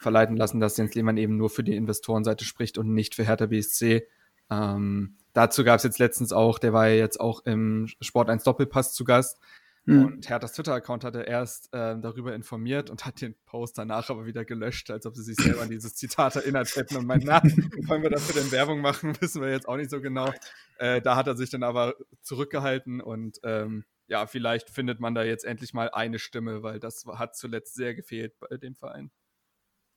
verleiten 0.00 0.36
lassen, 0.36 0.60
dass 0.60 0.76
Jens 0.76 0.94
Lehmann 0.94 1.16
eben 1.16 1.36
nur 1.36 1.50
für 1.50 1.64
die 1.64 1.74
Investorenseite 1.74 2.44
spricht 2.44 2.78
und 2.78 2.94
nicht 2.94 3.14
für 3.14 3.24
Hertha 3.24 3.46
BSC. 3.46 4.06
Ähm, 4.48 5.16
dazu 5.32 5.64
gab 5.64 5.78
es 5.78 5.82
jetzt 5.82 5.98
letztens 5.98 6.32
auch, 6.32 6.58
der 6.58 6.72
war 6.72 6.88
ja 6.88 6.94
jetzt 6.94 7.20
auch 7.20 7.44
im 7.44 7.88
Sport 8.00 8.30
1 8.30 8.44
Doppelpass 8.44 8.94
zu 8.94 9.04
Gast, 9.04 9.40
Mhm. 9.86 10.04
Und 10.04 10.28
Herthas 10.28 10.52
Twitter-Account 10.52 11.04
hatte 11.04 11.22
erst 11.22 11.72
äh, 11.72 11.96
darüber 11.98 12.34
informiert 12.34 12.90
und 12.90 13.06
hat 13.06 13.20
den 13.20 13.36
Post 13.46 13.78
danach 13.78 14.10
aber 14.10 14.26
wieder 14.26 14.44
gelöscht, 14.44 14.90
als 14.90 15.06
ob 15.06 15.14
sie 15.14 15.22
sich 15.22 15.36
selber 15.36 15.62
an 15.62 15.70
dieses 15.70 15.94
Zitat 15.94 16.34
erinnert 16.34 16.74
hätten 16.74 16.96
und 16.96 17.06
meinen, 17.06 17.22
na, 17.24 17.40
wollen 17.86 18.02
wir 18.02 18.10
dafür 18.10 18.40
denn 18.40 18.50
Werbung 18.50 18.80
machen, 18.80 19.16
wissen 19.20 19.40
wir 19.40 19.50
jetzt 19.50 19.68
auch 19.68 19.76
nicht 19.76 19.90
so 19.90 20.00
genau. 20.00 20.32
Äh, 20.78 21.00
da 21.00 21.14
hat 21.14 21.28
er 21.28 21.36
sich 21.36 21.50
dann 21.50 21.62
aber 21.62 21.94
zurückgehalten 22.20 23.00
und 23.00 23.38
ähm, 23.44 23.84
ja, 24.08 24.26
vielleicht 24.26 24.70
findet 24.70 24.98
man 24.98 25.14
da 25.14 25.22
jetzt 25.22 25.44
endlich 25.44 25.72
mal 25.72 25.88
eine 25.90 26.18
Stimme, 26.18 26.64
weil 26.64 26.80
das 26.80 27.04
hat 27.06 27.36
zuletzt 27.36 27.74
sehr 27.74 27.94
gefehlt 27.94 28.34
bei 28.40 28.56
dem 28.56 28.74
Verein. 28.74 29.10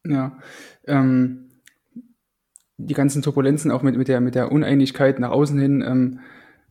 Ja, 0.06 0.40
ähm, 0.86 1.50
die 2.78 2.94
ganzen 2.94 3.24
Turbulenzen 3.24 3.72
auch 3.72 3.82
mit, 3.82 3.98
mit, 3.98 4.08
der, 4.08 4.22
mit 4.22 4.36
der 4.36 4.52
Uneinigkeit 4.52 5.20
nach 5.20 5.32
außen 5.32 5.60
hin 5.60 5.82
ähm, 5.82 6.20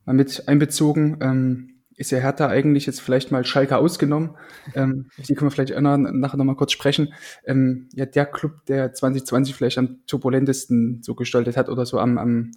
mal 0.07 0.14
mit 0.14 0.48
einbezogen. 0.48 1.18
Ähm, 1.20 1.78
ist 1.98 2.12
ja 2.12 2.18
Hertha 2.18 2.46
eigentlich 2.46 2.87
jetzt 2.87 3.00
vielleicht 3.00 3.32
mal 3.32 3.44
Schalke 3.44 3.76
ausgenommen. 3.76 4.37
Ähm, 4.74 5.11
die 5.18 5.34
können 5.34 5.50
wir 5.50 5.50
vielleicht 5.50 5.78
nachher 5.78 6.37
nochmal 6.37 6.56
kurz 6.56 6.72
sprechen. 6.72 7.12
Ähm, 7.44 7.88
ja, 7.92 8.06
der 8.06 8.24
Club, 8.24 8.64
der 8.66 8.94
2020 8.94 9.54
vielleicht 9.54 9.78
am 9.78 9.98
turbulentesten 10.06 11.02
so 11.02 11.14
gestaltet 11.14 11.56
hat 11.56 11.68
oder 11.68 11.84
so 11.84 11.98
am, 11.98 12.16
am, 12.16 12.52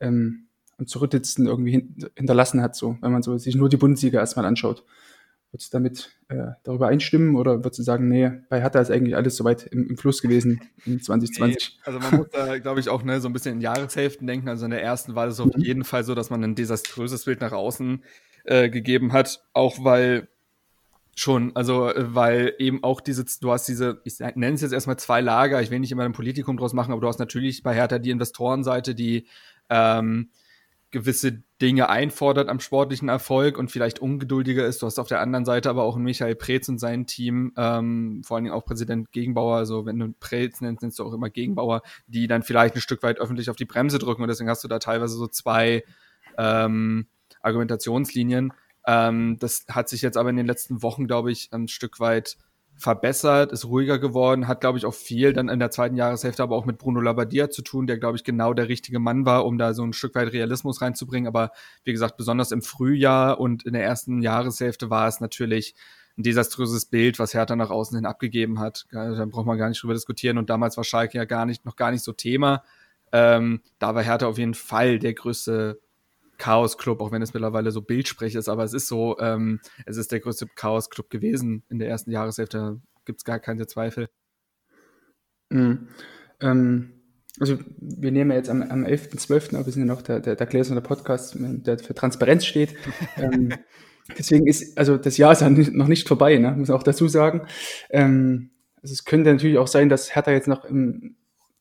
ähm, 0.00 0.46
am 0.78 0.86
zurücklitzten 0.86 1.46
irgendwie 1.46 1.72
hin, 1.72 1.96
hinterlassen 2.16 2.62
hat, 2.62 2.74
so, 2.74 2.96
wenn 3.02 3.12
man 3.12 3.22
so 3.22 3.36
sich 3.36 3.54
nur 3.54 3.68
die 3.68 3.76
Bundesliga 3.76 4.18
erstmal 4.18 4.46
anschaut. 4.46 4.82
Würdest 5.52 5.72
du 5.72 5.76
damit 5.76 6.16
äh, 6.28 6.52
darüber 6.64 6.88
einstimmen 6.88 7.36
oder 7.36 7.58
würdest 7.58 7.78
du 7.78 7.82
sagen, 7.82 8.08
nee, 8.08 8.30
bei 8.48 8.60
Hertha 8.60 8.80
ist 8.80 8.90
eigentlich 8.90 9.14
alles 9.14 9.36
soweit 9.36 9.64
im, 9.66 9.88
im 9.88 9.96
Fluss 9.96 10.20
gewesen 10.20 10.60
in 10.84 11.00
2020? 11.00 11.78
Nee, 11.78 11.82
also 11.84 11.98
man 11.98 12.16
muss 12.18 12.28
da, 12.32 12.58
glaube 12.58 12.80
ich, 12.80 12.88
auch 12.88 13.02
ne, 13.04 13.20
so 13.20 13.28
ein 13.28 13.32
bisschen 13.32 13.54
in 13.54 13.60
Jahreshälften 13.60 14.26
denken. 14.26 14.48
Also 14.48 14.64
in 14.64 14.70
der 14.70 14.82
ersten 14.82 15.14
war 15.14 15.26
es 15.28 15.38
auf 15.38 15.54
mhm. 15.54 15.62
jeden 15.62 15.84
Fall 15.84 16.02
so, 16.02 16.14
dass 16.14 16.30
man 16.30 16.42
ein 16.42 16.56
desaströses 16.56 17.26
Bild 17.26 17.40
nach 17.40 17.52
außen 17.52 18.02
äh, 18.46 18.70
gegeben 18.70 19.12
hat, 19.12 19.42
auch 19.52 19.84
weil 19.84 20.28
schon, 21.16 21.54
also 21.56 21.88
äh, 21.88 22.14
weil 22.14 22.54
eben 22.58 22.84
auch 22.84 23.00
diese, 23.00 23.24
du 23.40 23.50
hast 23.50 23.66
diese, 23.66 24.00
ich 24.04 24.18
nenne 24.20 24.54
es 24.54 24.60
jetzt 24.60 24.72
erstmal 24.72 24.98
zwei 24.98 25.20
Lager, 25.20 25.60
ich 25.62 25.70
will 25.70 25.80
nicht 25.80 25.92
immer 25.92 26.04
ein 26.04 26.12
Politikum 26.12 26.56
draus 26.56 26.72
machen, 26.72 26.92
aber 26.92 27.00
du 27.00 27.08
hast 27.08 27.18
natürlich 27.18 27.62
bei 27.62 27.74
Hertha 27.74 27.98
die 27.98 28.10
Investorenseite, 28.10 28.94
die 28.94 29.26
ähm, 29.70 30.30
gewisse 30.90 31.42
Dinge 31.60 31.88
einfordert 31.88 32.48
am 32.48 32.60
sportlichen 32.60 33.08
Erfolg 33.08 33.58
und 33.58 33.70
vielleicht 33.70 33.98
ungeduldiger 33.98 34.66
ist. 34.66 34.82
Du 34.82 34.86
hast 34.86 34.98
auf 34.98 35.08
der 35.08 35.20
anderen 35.20 35.44
Seite 35.44 35.68
aber 35.68 35.82
auch 35.82 35.96
Michael 35.96 36.36
Preetz 36.36 36.68
und 36.68 36.78
sein 36.78 37.06
Team, 37.06 37.52
ähm, 37.56 38.22
vor 38.24 38.36
allen 38.36 38.44
Dingen 38.44 38.54
auch 38.54 38.64
Präsident 38.64 39.10
Gegenbauer, 39.10 39.56
also 39.56 39.86
wenn 39.86 39.98
du 39.98 40.12
Preetz 40.20 40.60
nennst, 40.60 40.82
nennst 40.82 40.98
du 40.98 41.04
auch 41.04 41.12
immer 41.12 41.30
Gegenbauer, 41.30 41.82
die 42.06 42.28
dann 42.28 42.42
vielleicht 42.42 42.76
ein 42.76 42.80
Stück 42.80 43.02
weit 43.02 43.18
öffentlich 43.18 43.50
auf 43.50 43.56
die 43.56 43.64
Bremse 43.64 43.98
drücken 43.98 44.22
und 44.22 44.28
deswegen 44.28 44.50
hast 44.50 44.62
du 44.62 44.68
da 44.68 44.78
teilweise 44.78 45.16
so 45.16 45.26
zwei 45.26 45.82
ähm, 46.38 47.08
Argumentationslinien. 47.46 48.52
Ähm, 48.86 49.38
das 49.38 49.64
hat 49.68 49.88
sich 49.88 50.02
jetzt 50.02 50.16
aber 50.16 50.30
in 50.30 50.36
den 50.36 50.46
letzten 50.46 50.82
Wochen, 50.82 51.06
glaube 51.06 51.32
ich, 51.32 51.48
ein 51.52 51.68
Stück 51.68 52.00
weit 52.00 52.36
verbessert, 52.78 53.52
ist 53.52 53.64
ruhiger 53.64 53.98
geworden, 53.98 54.48
hat, 54.48 54.60
glaube 54.60 54.76
ich, 54.76 54.84
auch 54.84 54.94
viel 54.94 55.32
dann 55.32 55.48
in 55.48 55.58
der 55.58 55.70
zweiten 55.70 55.96
Jahreshälfte 55.96 56.42
aber 56.42 56.56
auch 56.56 56.66
mit 56.66 56.76
Bruno 56.76 57.00
Labbadia 57.00 57.48
zu 57.48 57.62
tun, 57.62 57.86
der, 57.86 57.98
glaube 57.98 58.16
ich, 58.16 58.24
genau 58.24 58.52
der 58.52 58.68
richtige 58.68 58.98
Mann 58.98 59.24
war, 59.24 59.46
um 59.46 59.56
da 59.56 59.72
so 59.72 59.82
ein 59.82 59.94
Stück 59.94 60.14
weit 60.14 60.32
Realismus 60.32 60.82
reinzubringen. 60.82 61.26
Aber 61.26 61.52
wie 61.84 61.92
gesagt, 61.92 62.18
besonders 62.18 62.52
im 62.52 62.60
Frühjahr 62.60 63.40
und 63.40 63.64
in 63.64 63.72
der 63.72 63.82
ersten 63.82 64.20
Jahreshälfte 64.20 64.90
war 64.90 65.08
es 65.08 65.20
natürlich 65.20 65.74
ein 66.18 66.22
desaströses 66.22 66.86
Bild, 66.86 67.18
was 67.18 67.34
Hertha 67.34 67.56
nach 67.56 67.70
außen 67.70 67.96
hin 67.96 68.06
abgegeben 68.06 68.60
hat. 68.60 68.86
Da 68.90 69.24
braucht 69.26 69.46
man 69.46 69.58
gar 69.58 69.68
nicht 69.68 69.82
drüber 69.82 69.94
diskutieren. 69.94 70.38
Und 70.38 70.50
damals 70.50 70.76
war 70.76 70.84
Schalke 70.84 71.18
ja 71.18 71.24
gar 71.24 71.46
nicht, 71.46 71.64
noch 71.64 71.76
gar 71.76 71.90
nicht 71.90 72.04
so 72.04 72.12
Thema. 72.12 72.62
Ähm, 73.12 73.62
da 73.78 73.94
war 73.94 74.02
Hertha 74.02 74.26
auf 74.26 74.38
jeden 74.38 74.54
Fall 74.54 74.98
der 74.98 75.14
größte 75.14 75.80
Chaos-Club, 76.38 77.00
auch 77.00 77.12
wenn 77.12 77.22
es 77.22 77.34
mittlerweile 77.34 77.70
so 77.70 77.82
Bildsprech 77.82 78.34
ist, 78.34 78.48
aber 78.48 78.64
es 78.64 78.72
ist 78.72 78.88
so, 78.88 79.18
ähm, 79.20 79.60
es 79.84 79.96
ist 79.96 80.12
der 80.12 80.20
größte 80.20 80.46
Chaos-Club 80.54 81.10
gewesen 81.10 81.62
in 81.68 81.78
der 81.78 81.88
ersten 81.88 82.10
Jahreshälfte, 82.10 82.80
gibt 83.04 83.20
es 83.20 83.24
gar 83.24 83.38
keine 83.38 83.66
Zweifel. 83.66 84.08
Mhm. 85.50 85.88
Ähm, 86.40 86.92
also 87.38 87.58
wir 87.78 88.12
nehmen 88.12 88.30
ja 88.30 88.36
jetzt 88.36 88.48
am, 88.48 88.62
am 88.62 88.84
11.12., 88.84 89.54
aber 89.54 89.66
wir 89.66 89.72
sind 89.72 89.86
ja 89.86 89.94
noch 89.94 90.02
der, 90.02 90.20
der, 90.20 90.36
der 90.36 90.46
Gläser 90.46 90.80
Podcast, 90.80 91.36
der 91.38 91.78
für 91.78 91.94
Transparenz 91.94 92.46
steht. 92.46 92.74
ähm, 93.16 93.52
deswegen 94.16 94.46
ist, 94.46 94.78
also 94.78 94.96
das 94.96 95.16
Jahr 95.16 95.32
ist 95.32 95.42
ja 95.42 95.50
noch 95.50 95.88
nicht 95.88 96.08
vorbei, 96.08 96.38
ne? 96.38 96.52
muss 96.52 96.68
man 96.68 96.78
auch 96.78 96.82
dazu 96.82 97.08
sagen. 97.08 97.46
Ähm, 97.90 98.50
also 98.82 98.92
es 98.92 99.04
könnte 99.04 99.32
natürlich 99.32 99.58
auch 99.58 99.66
sein, 99.66 99.88
dass 99.88 100.14
Hertha 100.14 100.30
jetzt 100.30 100.48
noch 100.48 100.64
im, 100.64 101.16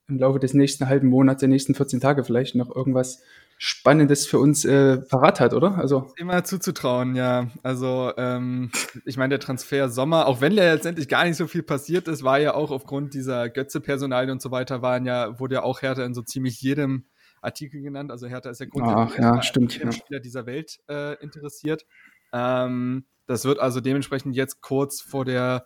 im 0.07 0.19
Laufe 0.19 0.39
des 0.39 0.53
nächsten 0.53 0.88
halben 0.88 1.07
Monats, 1.07 1.39
der 1.39 1.49
nächsten 1.49 1.75
14 1.75 1.99
Tage 1.99 2.23
vielleicht 2.23 2.55
noch 2.55 2.73
irgendwas 2.73 3.21
Spannendes 3.57 4.27
für 4.27 4.39
uns 4.39 4.65
äh, 4.65 4.97
parat 4.97 5.39
hat, 5.39 5.53
oder? 5.53 5.77
Also 5.77 6.11
immer 6.17 6.43
zuzutrauen, 6.43 7.15
ja. 7.15 7.47
Also 7.63 8.11
ähm, 8.17 8.71
ich 9.05 9.17
meine, 9.17 9.29
der 9.29 9.39
Transfer 9.39 9.89
Sommer, 9.89 10.27
auch 10.27 10.41
wenn 10.41 10.53
ja 10.53 10.73
letztendlich 10.73 11.07
gar 11.07 11.23
nicht 11.23 11.37
so 11.37 11.47
viel 11.47 11.63
passiert 11.63 12.07
ist, 12.07 12.23
war 12.23 12.37
ja 12.39 12.53
auch 12.53 12.71
aufgrund 12.71 13.13
dieser 13.13 13.49
Götze-Personalien 13.49 14.31
und 14.31 14.41
so 14.41 14.51
weiter, 14.51 14.81
waren 14.81 15.05
ja, 15.05 15.39
wurde 15.39 15.55
ja 15.55 15.63
auch 15.63 15.81
Hertha 15.81 16.03
in 16.03 16.13
so 16.13 16.21
ziemlich 16.21 16.61
jedem 16.61 17.05
Artikel 17.41 17.81
genannt. 17.81 18.11
Also 18.11 18.27
Hertha 18.27 18.49
ist 18.49 18.59
ja 18.59 18.65
grundsätzlich 18.65 19.25
Ach, 19.25 19.35
ja, 19.35 19.41
stimmt, 19.41 19.73
jedem 19.73 19.89
ja. 19.89 19.93
Spieler 19.93 20.19
dieser 20.19 20.45
Welt 20.45 20.79
äh, 20.89 21.13
interessiert. 21.23 21.85
Ähm, 22.33 23.05
das 23.27 23.45
wird 23.45 23.59
also 23.59 23.79
dementsprechend 23.79 24.35
jetzt 24.35 24.61
kurz 24.61 25.01
vor 25.01 25.23
der 25.23 25.65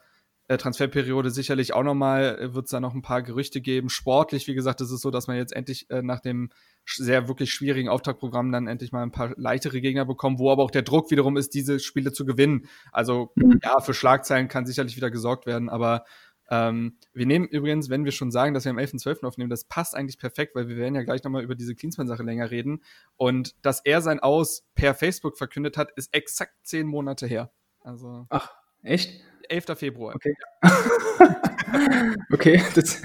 Transferperiode 0.58 1.30
sicherlich 1.30 1.74
auch 1.74 1.84
nochmal, 1.84 2.40
äh, 2.40 2.54
wird 2.54 2.66
es 2.66 2.72
da 2.72 2.80
noch 2.80 2.94
ein 2.94 3.02
paar 3.02 3.22
Gerüchte 3.22 3.62
geben. 3.62 3.90
Sportlich, 3.90 4.48
wie 4.48 4.56
gesagt, 4.56 4.82
ist 4.82 4.92
es 4.92 5.02
so, 5.02 5.12
dass 5.12 5.28
man 5.28 5.38
jetzt 5.38 5.54
endlich 5.54 5.90
äh, 5.90 6.02
nach 6.02 6.20
dem 6.20 6.50
sehr 6.86 7.28
wirklich 7.28 7.52
schwierigen 7.52 7.90
Auftaktprogramm 7.90 8.52
dann 8.52 8.68
endlich 8.68 8.92
mal 8.92 9.04
ein 9.04 9.12
paar 9.12 9.34
leichtere 9.38 9.80
Gegner 9.82 10.06
bekommen, 10.06 10.40
wo 10.40 10.52
aber 10.52 10.64
auch 10.64 10.72
der 10.72 10.82
Druck 10.82 11.12
wiederum 11.12 11.38
ist, 11.38 11.54
diese 11.54 11.80
Spiele 11.80 12.12
zu 12.12 12.26
gewinnen. 12.26 12.68
Also 12.92 13.32
mhm. 13.36 13.60
ja, 13.64 13.80
für 13.80 13.94
Schlagzeilen 13.94 14.48
kann 14.48 14.66
sicherlich 14.66 14.96
wieder 14.96 15.12
gesorgt 15.12 15.46
werden, 15.46 15.70
aber 15.70 16.04
ähm, 16.52 16.98
wir 17.14 17.26
nehmen 17.26 17.48
übrigens, 17.48 17.90
wenn 17.90 18.06
wir 18.06 18.12
schon 18.12 18.32
sagen, 18.32 18.54
dass 18.54 18.66
wir 18.66 18.72
am 18.72 18.80
11.12. 18.80 19.24
aufnehmen, 19.26 19.50
das 19.50 19.66
passt 19.66 19.96
eigentlich 19.96 20.18
perfekt, 20.18 20.56
weil 20.56 20.68
wir 20.68 20.78
werden 20.78 20.96
ja 20.96 21.04
gleich 21.04 21.24
nochmal 21.24 21.44
über 21.44 21.56
diese 21.56 21.76
Klinsmann-Sache 21.76 22.24
länger 22.24 22.50
reden. 22.50 22.82
Und 23.18 23.56
dass 23.64 23.82
er 23.86 24.02
sein 24.02 24.20
Aus 24.20 24.66
per 24.74 24.96
Facebook 24.96 25.38
verkündet 25.38 25.78
hat, 25.78 25.92
ist 25.92 26.14
exakt 26.14 26.54
zehn 26.64 26.88
Monate 26.88 27.28
her. 27.28 27.52
Also. 27.82 28.26
Ach, 28.30 28.52
echt? 28.82 29.22
11. 29.50 29.78
Februar. 29.78 30.16
Okay. 30.16 30.36
okay, 32.32 32.62
das, 32.76 33.02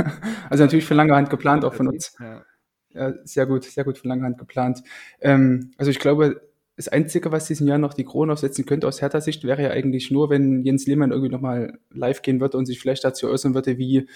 also 0.50 0.64
natürlich 0.64 0.84
für 0.84 0.94
lange 0.94 1.14
Hand 1.14 1.30
geplant 1.30 1.64
auch 1.64 1.74
von 1.74 1.88
uns. 1.88 2.16
Ja. 2.18 2.44
ja 2.90 3.14
sehr 3.24 3.46
gut, 3.46 3.64
sehr 3.64 3.84
gut 3.84 3.98
für 3.98 4.08
lange 4.08 4.24
Hand 4.24 4.38
geplant. 4.38 4.82
Ähm, 5.20 5.72
also 5.76 5.90
ich 5.90 5.98
glaube, 5.98 6.40
das 6.76 6.88
Einzige, 6.88 7.30
was 7.32 7.46
diesen 7.46 7.68
Jahr 7.68 7.78
noch 7.78 7.94
die 7.94 8.04
Krone 8.04 8.32
aufsetzen 8.32 8.64
könnte 8.64 8.88
aus 8.88 9.02
Hertha-Sicht, 9.02 9.44
wäre 9.44 9.62
ja 9.62 9.70
eigentlich 9.70 10.10
nur, 10.10 10.30
wenn 10.30 10.64
Jens 10.64 10.86
Lehmann 10.86 11.12
irgendwie 11.12 11.30
nochmal 11.30 11.78
live 11.90 12.22
gehen 12.22 12.40
würde 12.40 12.56
und 12.56 12.66
sich 12.66 12.80
vielleicht 12.80 13.04
dazu 13.04 13.28
äußern 13.28 13.54
würde, 13.54 13.78
wie 13.78 14.08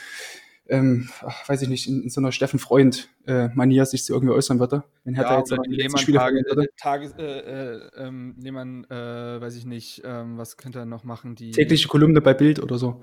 ähm, 0.69 1.09
ach, 1.23 1.49
weiß 1.49 1.63
ich 1.63 1.69
nicht, 1.69 1.89
in, 1.89 2.03
in 2.03 2.11
so 2.11 2.21
einer 2.21 2.33
Steffen 2.33 2.59
Freund-Manier 2.59 3.83
äh, 3.83 3.87
sich 3.87 4.05
so 4.05 4.15
irgendwie 4.15 4.35
äußern 4.35 4.59
würde. 4.59 4.85
Wenn 5.05 5.15
Hertha 5.15 5.33
ja, 5.33 5.39
jetzt 5.39 5.53
aber 5.53 5.63
die 5.63 5.77
Lehmann-Tage, 5.77 6.39
äh, 6.39 6.67
Tage, 6.77 7.13
äh, 7.19 7.23
äh, 7.23 8.07
ähm, 8.07 8.35
Lehmann, 8.39 8.85
äh, 8.85 9.41
weiß 9.41 9.57
ich 9.57 9.67
nicht, 9.67 10.03
ähm, 10.05 10.39
was 10.39 10.57
könnte 10.57 10.81
er 10.81 10.87
noch 10.87 11.05
machen? 11.05 11.35
Die 11.35 11.53
tägliche 11.53 11.89
Kolumne 11.89 12.21
bei 12.21 12.35
Bild 12.35 12.63
oder 12.63 12.79
so. 12.79 13.03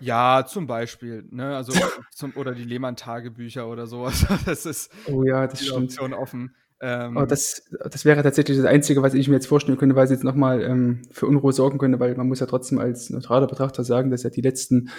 Ja, 0.00 0.46
zum 0.46 0.66
Beispiel, 0.66 1.24
ne, 1.30 1.56
also 1.56 1.72
zum, 2.12 2.32
oder 2.36 2.52
die 2.52 2.64
Lehmann-Tagebücher 2.64 3.68
oder 3.68 3.86
sowas. 3.86 4.26
Das 4.46 4.66
ist 4.66 4.90
oh 5.06 5.24
ja, 5.24 5.46
das 5.46 5.58
die 5.58 5.66
stimmt. 5.66 5.84
Option 5.84 6.12
offen. 6.12 6.54
Ähm, 6.80 7.16
Aber 7.16 7.26
das, 7.26 7.62
das 7.90 8.04
wäre 8.04 8.22
tatsächlich 8.22 8.56
das 8.56 8.66
Einzige, 8.66 9.02
was 9.02 9.14
ich 9.14 9.26
mir 9.28 9.34
jetzt 9.34 9.48
vorstellen 9.48 9.78
könnte, 9.78 9.96
weil 9.96 10.04
es 10.04 10.12
jetzt 10.12 10.22
nochmal 10.22 10.62
ähm, 10.62 11.02
für 11.10 11.26
Unruhe 11.26 11.52
sorgen 11.52 11.78
könnte, 11.78 11.98
weil 11.98 12.14
man 12.14 12.28
muss 12.28 12.38
ja 12.38 12.46
trotzdem 12.46 12.78
als 12.78 13.10
neutraler 13.10 13.48
Betrachter 13.48 13.82
sagen, 13.82 14.10
dass 14.10 14.22
ja 14.22 14.30
die 14.30 14.42
letzten 14.42 14.90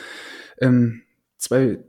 ähm, 0.59 1.03
zwei, 1.37 1.79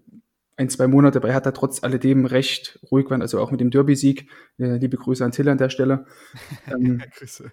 ein, 0.60 0.68
zwei 0.68 0.86
Monate 0.86 1.20
bei 1.20 1.32
Hertha 1.32 1.52
trotz 1.52 1.82
alledem 1.82 2.26
recht 2.26 2.78
ruhig 2.90 3.08
waren, 3.08 3.22
also 3.22 3.40
auch 3.40 3.50
mit 3.50 3.60
dem 3.60 3.70
Derby-Sieg. 3.70 4.28
Äh, 4.58 4.76
liebe 4.76 4.98
Grüße 4.98 5.24
an 5.24 5.32
Till 5.32 5.48
an 5.48 5.56
der 5.56 5.70
Stelle. 5.70 6.04
ähm, 6.70 7.02
Grüße. 7.16 7.50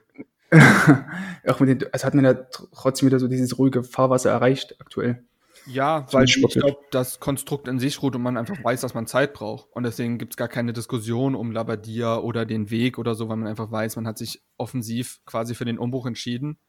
auch 1.48 1.60
mit 1.62 1.70
den, 1.70 1.94
also 1.94 2.06
hat 2.06 2.14
man 2.14 2.26
ja 2.26 2.34
trotzdem 2.34 3.08
wieder 3.08 3.20
so 3.20 3.30
dieses 3.30 3.58
ruhige 3.58 3.84
Fahrwasser 3.84 4.30
erreicht 4.30 4.76
aktuell. 4.80 5.26
Ja, 5.66 6.06
weil 6.12 6.26
ich 6.26 6.42
glaube, 6.42 6.78
das 6.92 7.20
Konstrukt 7.20 7.68
in 7.68 7.80
sich 7.80 8.02
ruht 8.02 8.16
und 8.16 8.22
man 8.22 8.38
einfach 8.38 8.62
weiß, 8.62 8.82
dass 8.82 8.94
man 8.94 9.08
Zeit 9.08 9.34
braucht. 9.34 9.70
Und 9.72 9.84
deswegen 9.84 10.18
gibt 10.18 10.34
es 10.34 10.38
gar 10.38 10.48
keine 10.48 10.72
Diskussion 10.72 11.34
um 11.36 11.52
Labadia 11.52 12.18
oder 12.18 12.46
den 12.46 12.70
Weg 12.70 12.98
oder 12.98 13.16
so, 13.16 13.28
weil 13.30 13.38
man 13.38 13.48
einfach 13.48 13.72
weiß, 13.72 13.96
man 13.96 14.08
hat 14.08 14.18
sich 14.18 14.44
offensiv 14.58 15.20
quasi 15.26 15.56
für 15.56 15.66
den 15.66 15.80
Umbruch 15.80 16.06
entschieden. 16.06 16.60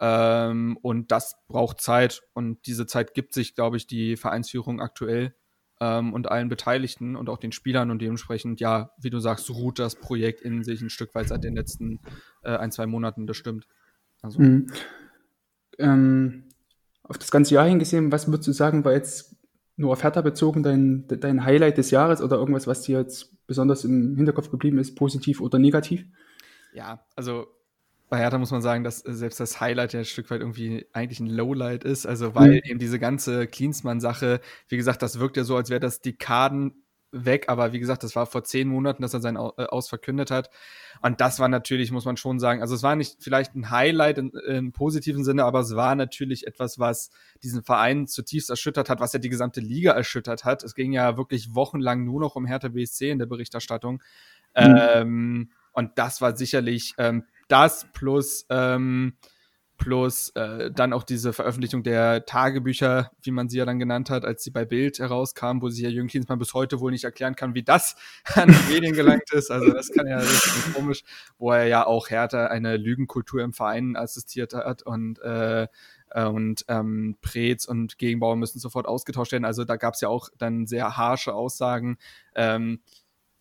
Ähm, 0.00 0.78
und 0.82 1.10
das 1.12 1.36
braucht 1.48 1.80
Zeit. 1.80 2.22
Und 2.34 2.66
diese 2.66 2.86
Zeit 2.86 3.14
gibt 3.14 3.34
sich, 3.34 3.54
glaube 3.54 3.76
ich, 3.76 3.86
die 3.86 4.16
Vereinsführung 4.16 4.80
aktuell 4.80 5.34
ähm, 5.80 6.12
und 6.12 6.30
allen 6.30 6.48
Beteiligten 6.48 7.16
und 7.16 7.28
auch 7.28 7.38
den 7.38 7.52
Spielern 7.52 7.90
und 7.90 8.00
dementsprechend, 8.00 8.60
ja, 8.60 8.90
wie 8.98 9.10
du 9.10 9.18
sagst, 9.18 9.50
ruht 9.50 9.78
das 9.78 9.96
Projekt 9.96 10.40
in 10.40 10.62
sich 10.62 10.80
ein 10.80 10.90
Stück 10.90 11.14
weit 11.14 11.28
seit 11.28 11.44
den 11.44 11.54
letzten 11.54 12.00
äh, 12.42 12.56
ein, 12.56 12.72
zwei 12.72 12.86
Monaten, 12.86 13.26
das 13.26 13.36
stimmt. 13.36 13.66
Also. 14.22 14.40
Mhm. 14.40 14.66
Ähm, 15.78 16.44
auf 17.02 17.18
das 17.18 17.30
ganze 17.30 17.54
Jahr 17.54 17.66
hingesehen, 17.66 18.10
was 18.10 18.26
würdest 18.26 18.48
du 18.48 18.52
sagen, 18.52 18.84
war 18.84 18.92
jetzt 18.92 19.36
nur 19.76 19.92
auf 19.92 20.02
Hertha 20.02 20.22
bezogen 20.22 20.62
dein, 20.62 21.06
dein 21.06 21.44
Highlight 21.44 21.78
des 21.78 21.90
Jahres 21.90 22.22
oder 22.22 22.36
irgendwas, 22.36 22.66
was 22.66 22.82
dir 22.82 22.98
jetzt 22.98 23.46
besonders 23.46 23.84
im 23.84 24.16
Hinterkopf 24.16 24.50
geblieben 24.50 24.78
ist, 24.78 24.96
positiv 24.96 25.40
oder 25.40 25.58
negativ? 25.58 26.04
Ja, 26.72 27.04
also 27.14 27.46
bei 28.08 28.18
Hertha 28.18 28.38
muss 28.38 28.52
man 28.52 28.62
sagen, 28.62 28.84
dass 28.84 28.98
selbst 28.98 29.40
das 29.40 29.60
Highlight 29.60 29.92
ja 29.92 30.00
ein 30.00 30.04
Stück 30.04 30.30
weit 30.30 30.40
irgendwie 30.40 30.86
eigentlich 30.92 31.20
ein 31.20 31.26
Lowlight 31.26 31.84
ist. 31.84 32.06
Also, 32.06 32.34
weil 32.34 32.50
mhm. 32.50 32.60
eben 32.64 32.78
diese 32.78 32.98
ganze 32.98 33.46
Klinsmann-Sache, 33.46 34.40
wie 34.68 34.76
gesagt, 34.76 35.02
das 35.02 35.18
wirkt 35.18 35.36
ja 35.36 35.44
so, 35.44 35.56
als 35.56 35.70
wäre 35.70 35.80
das 35.80 36.00
Dekaden 36.00 36.84
weg. 37.10 37.46
Aber 37.48 37.72
wie 37.72 37.80
gesagt, 37.80 38.04
das 38.04 38.14
war 38.14 38.26
vor 38.26 38.44
zehn 38.44 38.68
Monaten, 38.68 39.02
dass 39.02 39.14
er 39.14 39.20
sein 39.20 39.36
äh, 39.36 39.38
Aus 39.38 39.88
verkündet 39.88 40.30
hat. 40.30 40.50
Und 41.02 41.20
das 41.20 41.40
war 41.40 41.48
natürlich, 41.48 41.90
muss 41.90 42.04
man 42.04 42.16
schon 42.16 42.38
sagen, 42.38 42.60
also 42.60 42.74
es 42.74 42.82
war 42.82 42.94
nicht 42.94 43.16
vielleicht 43.20 43.54
ein 43.54 43.70
Highlight 43.70 44.18
in, 44.18 44.30
im 44.46 44.72
positiven 44.72 45.24
Sinne, 45.24 45.44
aber 45.44 45.60
es 45.60 45.74
war 45.74 45.94
natürlich 45.94 46.46
etwas, 46.46 46.78
was 46.78 47.10
diesen 47.42 47.62
Verein 47.62 48.06
zutiefst 48.06 48.50
erschüttert 48.50 48.88
hat, 48.88 49.00
was 49.00 49.12
ja 49.12 49.18
die 49.18 49.28
gesamte 49.28 49.60
Liga 49.60 49.92
erschüttert 49.92 50.44
hat. 50.44 50.62
Es 50.62 50.74
ging 50.74 50.92
ja 50.92 51.16
wirklich 51.16 51.54
wochenlang 51.54 52.04
nur 52.04 52.20
noch 52.20 52.36
um 52.36 52.46
Hertha 52.46 52.68
BSC 52.68 53.10
in 53.10 53.18
der 53.18 53.26
Berichterstattung. 53.26 54.02
Mhm. 54.56 54.78
Ähm, 54.94 55.50
und 55.72 55.98
das 55.98 56.22
war 56.22 56.34
sicherlich 56.36 56.94
ähm, 56.96 57.24
das 57.48 57.86
plus 57.92 58.46
ähm, 58.50 59.16
plus 59.76 60.30
äh, 60.30 60.70
dann 60.70 60.92
auch 60.92 61.02
diese 61.02 61.32
Veröffentlichung 61.32 61.82
der 61.82 62.24
Tagebücher, 62.24 63.10
wie 63.22 63.30
man 63.30 63.48
sie 63.48 63.58
ja 63.58 63.64
dann 63.64 63.78
genannt 63.78 64.10
hat, 64.10 64.24
als 64.24 64.42
sie 64.42 64.50
bei 64.50 64.64
Bild 64.64 64.98
herauskam, 64.98 65.60
wo 65.60 65.68
sich 65.68 65.82
ja 65.82 65.90
Jürgen 65.90 66.08
Klinsmann 66.08 66.38
bis 66.38 66.54
heute 66.54 66.80
wohl 66.80 66.90
nicht 66.90 67.04
erklären 67.04 67.36
kann, 67.36 67.54
wie 67.54 67.62
das 67.62 67.96
an 68.34 68.48
die 68.48 68.72
Medien 68.72 68.94
gelangt 68.94 69.30
ist. 69.32 69.50
Also 69.50 69.70
das 69.70 69.90
kann 69.90 70.06
ja 70.06 70.18
richtig 70.18 70.74
komisch, 70.74 71.02
wo 71.38 71.52
er 71.52 71.66
ja 71.66 71.86
auch 71.86 72.08
härter 72.08 72.50
eine 72.50 72.76
Lügenkultur 72.76 73.42
im 73.42 73.52
Verein 73.52 73.96
assistiert 73.96 74.54
hat 74.54 74.82
und 74.82 75.18
äh, 75.20 75.68
und 76.14 76.64
ähm, 76.68 77.16
Preetz 77.20 77.64
und 77.66 77.98
Gegenbauer 77.98 78.36
müssen 78.36 78.60
sofort 78.60 78.86
ausgetauscht 78.86 79.32
werden. 79.32 79.44
Also 79.44 79.64
da 79.64 79.76
gab 79.76 79.94
es 79.94 80.00
ja 80.00 80.08
auch 80.08 80.28
dann 80.38 80.66
sehr 80.66 80.96
harsche 80.96 81.34
Aussagen. 81.34 81.98
Ähm, 82.36 82.80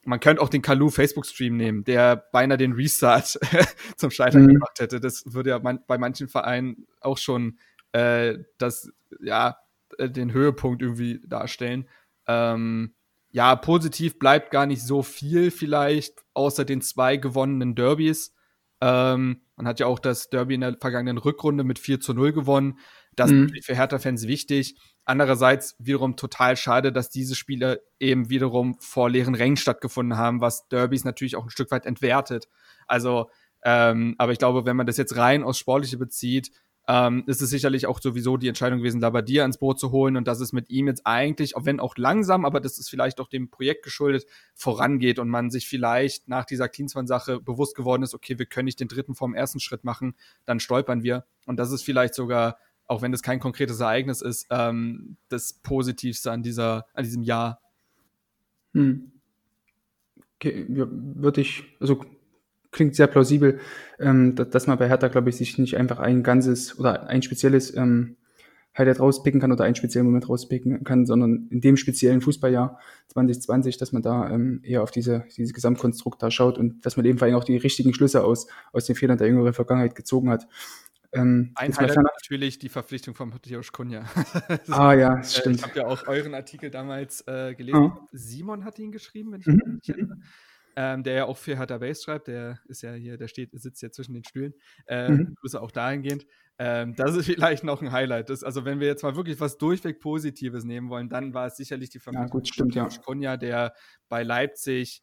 man 0.06 0.20
könnte 0.20 0.42
auch 0.42 0.50
den 0.50 0.62
Kalu 0.62 0.90
Facebook-Stream 0.90 1.58
nehmen, 1.58 1.84
der 1.84 2.16
beinahe 2.16 2.58
den 2.58 2.74
Restart 2.74 3.40
zum 3.98 4.12
Scheitern 4.12 4.44
mhm. 4.44 4.54
gemacht 4.54 4.80
hätte. 4.80 5.00
Das 5.00 5.34
würde 5.34 5.50
ja 5.52 5.60
man, 5.60 5.80
bei 5.88 5.98
manchen 5.98 6.28
Vereinen 6.28 6.88
auch 7.02 7.18
schon 7.18 7.58
äh, 7.92 8.38
das, 8.58 8.92
ja, 9.22 9.58
äh, 9.98 10.10
den 10.10 10.32
Höhepunkt 10.32 10.82
irgendwie 10.82 11.22
darstellen. 11.26 11.88
Ähm, 12.28 12.94
ja, 13.32 13.56
positiv 13.56 14.18
bleibt 14.18 14.52
gar 14.52 14.66
nicht 14.66 14.82
so 14.82 15.04
viel 15.04 15.52
vielleicht, 15.52 16.24
außer 16.34 16.64
den 16.64 16.82
zwei 16.82 17.18
gewonnenen 17.18 17.76
Derbys. 17.76 18.34
Ähm, 18.82 19.42
man 19.56 19.68
hat 19.68 19.80
ja 19.80 19.88
auch 19.88 20.00
das 20.00 20.30
Derby 20.30 20.56
in 20.56 20.62
der 20.62 20.78
vergangenen 20.80 21.18
Rückrunde 21.18 21.64
mit 21.64 21.80
4 21.80 22.00
zu 22.00 22.14
0 22.14 22.34
gewonnen. 22.34 22.80
Das 23.16 23.32
mhm. 23.32 23.50
ist 23.54 23.66
für 23.66 23.76
Hertha-Fans 23.76 24.28
wichtig. 24.28 24.78
Andererseits 25.06 25.76
wiederum 25.78 26.16
total 26.16 26.58
schade, 26.58 26.92
dass 26.92 27.12
diese 27.12 27.36
Spiele 27.36 27.84
eben 28.00 28.30
wiederum 28.30 28.76
vor 28.80 29.10
leeren 29.10 29.36
Rängen 29.36 29.56
stattgefunden 29.56 30.18
haben, 30.18 30.42
was 30.42 30.68
Derbys 30.68 31.04
natürlich 31.04 31.36
auch 31.36 31.44
ein 31.44 31.52
Stück 31.52 31.70
weit 31.70 31.86
entwertet. 31.86 32.50
Also, 32.88 33.30
ähm, 33.64 34.16
aber 34.18 34.32
ich 34.32 34.40
glaube, 34.40 34.66
wenn 34.66 34.76
man 34.76 34.88
das 34.88 34.98
jetzt 34.98 35.16
rein 35.16 35.44
aus 35.44 35.60
Sportliche 35.60 35.98
bezieht, 35.98 36.52
ähm, 36.88 37.24
ist 37.28 37.42
es 37.42 37.50
sicherlich 37.50 37.88
auch 37.88 38.00
sowieso 38.00 38.38
die 38.38 38.48
Entscheidung 38.48 38.80
gewesen, 38.80 39.02
Labadia 39.02 39.44
ins 39.46 39.58
Boot 39.58 39.80
zu 39.80 39.92
holen 39.92 40.18
und 40.18 40.28
dass 40.28 40.40
es 40.40 40.54
mit 40.54 40.70
ihm 40.70 40.88
jetzt 40.88 41.02
eigentlich, 41.06 41.56
auch 41.56 41.66
wenn 41.66 41.80
auch 41.80 41.96
langsam, 41.98 42.46
aber 42.46 42.60
das 42.60 42.78
ist 42.78 42.90
vielleicht 42.90 43.20
auch 43.20 43.28
dem 43.28 43.50
Projekt 43.50 43.84
geschuldet, 43.84 44.26
vorangeht 44.54 45.18
und 45.18 45.30
man 45.30 45.50
sich 45.50 45.68
vielleicht 45.68 46.28
nach 46.28 46.46
dieser 46.46 46.70
Klinsmann-Sache 46.70 47.40
bewusst 47.42 47.76
geworden 47.76 48.04
ist, 48.04 48.14
okay, 48.14 48.38
wir 48.38 48.46
können 48.46 48.66
nicht 48.66 48.80
den 48.80 48.88
dritten 48.88 49.16
vom 49.16 49.34
ersten 49.34 49.60
Schritt 49.60 49.84
machen, 49.84 50.16
dann 50.46 50.60
stolpern 50.60 51.02
wir. 51.02 51.26
Und 51.48 51.58
das 51.58 51.72
ist 51.72 51.84
vielleicht 51.84 52.14
sogar 52.14 52.58
auch 52.88 53.02
wenn 53.02 53.12
das 53.12 53.24
kein 53.24 53.40
konkretes 53.40 53.80
Ereignis 53.80 54.22
ist, 54.22 54.48
ähm, 54.50 55.18
das 55.30 55.54
Positivste 55.54 56.32
an, 56.32 56.44
dieser, 56.44 56.86
an 56.94 57.04
diesem 57.04 57.24
Jahr. 57.24 57.60
Hm. 58.74 59.12
Okay, 60.36 60.66
würde 60.68 61.42
ich, 61.42 61.64
also 61.80 62.04
klingt 62.72 62.96
sehr 62.96 63.08
plausibel, 63.08 63.60
ähm, 64.00 64.36
dass, 64.36 64.50
dass 64.50 64.68
man 64.68 64.78
bei 64.78 64.88
Hertha, 64.90 65.08
glaube 65.08 65.30
ich, 65.30 65.38
sich 65.38 65.58
nicht 65.58 65.78
einfach 65.78 66.00
ein 66.00 66.24
ganzes 66.24 66.78
oder 66.78 67.08
ein 67.08 67.22
spezielles 67.22 67.76
ähm, 67.76 68.18
Highlight 68.78 69.00
rauspicken 69.00 69.40
kann 69.40 69.52
oder 69.52 69.64
einen 69.64 69.76
speziellen 69.76 70.06
Moment 70.06 70.28
rauspicken 70.28 70.84
kann, 70.84 71.06
sondern 71.06 71.48
in 71.50 71.62
dem 71.62 71.78
speziellen 71.78 72.22
Fußballjahr 72.22 72.78
2020, 73.08 73.78
dass 73.78 73.94
man 73.94 74.02
da 74.02 74.30
ähm, 74.30 74.60
eher 74.64 74.84
auf 74.84 74.92
diese, 74.92 75.24
dieses 75.38 75.54
Gesamtkonstrukt 75.54 76.22
da 76.22 76.30
schaut 76.30 76.58
und 76.58 76.86
dass 76.86 76.98
man 76.98 77.06
eben 77.06 77.18
vor 77.18 77.28
allem 77.28 77.38
auch 77.38 77.46
die 77.46 77.56
richtigen 77.56 77.94
Schlüsse 77.94 78.24
aus, 78.24 78.48
aus 78.74 78.86
den 78.86 78.96
Fehlern 78.96 79.18
der 79.18 79.28
jüngeren 79.28 79.54
Vergangenheit 79.54 79.96
gezogen 79.96 80.30
hat. 80.30 80.48
Ähm, 81.16 81.52
Ein 81.56 81.76
Highlight 81.76 81.98
natürlich 81.98 82.60
die 82.60 82.70
Verpflichtung 82.70 83.16
von 83.16 83.30
Matthäus 83.30 83.72
Kunja. 83.72 84.06
ah 84.70 84.94
ja, 84.94 85.16
das 85.16 85.38
stimmt. 85.38 85.58
Ich 85.58 85.64
habe 85.64 85.80
ja 85.80 85.88
auch 85.88 86.08
euren 86.08 86.34
Artikel 86.34 86.70
damals 86.70 87.22
äh, 87.28 87.56
gelesen. 87.56 87.94
Oh. 87.96 88.08
Simon 88.12 88.66
hat 88.66 88.78
ihn 88.80 88.92
geschrieben, 88.92 89.32
wenn 89.32 89.42
ich 89.42 89.48
mhm. 89.48 89.80
mich 89.80 89.90
erinnere 89.90 90.20
ähm, 90.76 91.04
der 91.04 91.14
ja 91.14 91.26
auch 91.26 91.38
für 91.38 91.58
Hertha 91.58 91.78
Base 91.78 92.04
schreibt, 92.04 92.28
der 92.28 92.60
ist 92.68 92.82
ja 92.82 92.94
hier, 92.94 93.18
der 93.18 93.28
steht, 93.28 93.52
sitzt 93.54 93.82
ja 93.82 93.92
zwischen 93.92 94.14
den 94.14 94.24
Stühlen. 94.24 94.54
Ähm, 94.88 95.14
mhm. 95.14 95.36
Grüße 95.36 95.62
auch 95.62 95.72
dahingehend. 95.72 96.26
Ähm, 96.60 96.96
das 96.96 97.16
ist 97.16 97.26
vielleicht 97.26 97.64
noch 97.64 97.82
ein 97.82 97.92
Highlight. 97.92 98.30
Das, 98.30 98.44
also, 98.44 98.66
wenn 98.66 98.80
wir 98.80 98.88
jetzt 98.88 99.04
mal 99.04 99.16
wirklich 99.16 99.40
was 99.40 99.58
durchweg 99.58 100.00
Positives 100.00 100.66
nehmen 100.66 100.90
wollen, 100.90 101.10
dann 101.10 101.34
war 101.34 101.48
es 101.48 101.58
sicherlich 101.58 101.90
die 101.90 102.00
Familie 102.00 102.26
ja, 102.26 102.30
gut, 102.30 102.48
stimmt, 102.48 102.76
ja. 102.76 102.90
Konja, 103.04 103.38
der 103.38 103.74
bei 104.10 104.24
Leipzig 104.24 105.02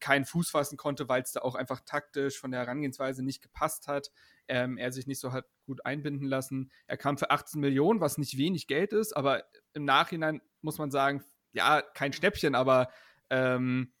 keinen 0.00 0.26
Fuß 0.26 0.50
fassen 0.50 0.76
konnte, 0.76 1.08
weil 1.08 1.22
es 1.22 1.32
da 1.32 1.40
auch 1.40 1.54
einfach 1.54 1.80
taktisch 1.80 2.38
von 2.38 2.50
der 2.50 2.60
Herangehensweise 2.60 3.24
nicht 3.24 3.42
gepasst 3.42 3.88
hat. 3.88 4.10
Ähm, 4.48 4.78
er 4.78 4.92
sich 4.92 5.06
nicht 5.06 5.20
so 5.20 5.32
hat 5.32 5.46
gut 5.66 5.84
einbinden 5.86 6.26
lassen. 6.26 6.70
Er 6.86 6.96
kam 6.96 7.16
für 7.16 7.30
18 7.30 7.60
Millionen, 7.60 8.00
was 8.00 8.18
nicht 8.18 8.36
wenig 8.36 8.66
Geld 8.66 8.92
ist, 8.92 9.16
aber 9.16 9.44
im 9.74 9.84
Nachhinein 9.84 10.40
muss 10.60 10.78
man 10.78 10.90
sagen, 10.90 11.22
ja, 11.52 11.82
kein 11.82 12.12
Schnäppchen, 12.12 12.54
aber 12.54 12.88
ähm, 13.30 13.92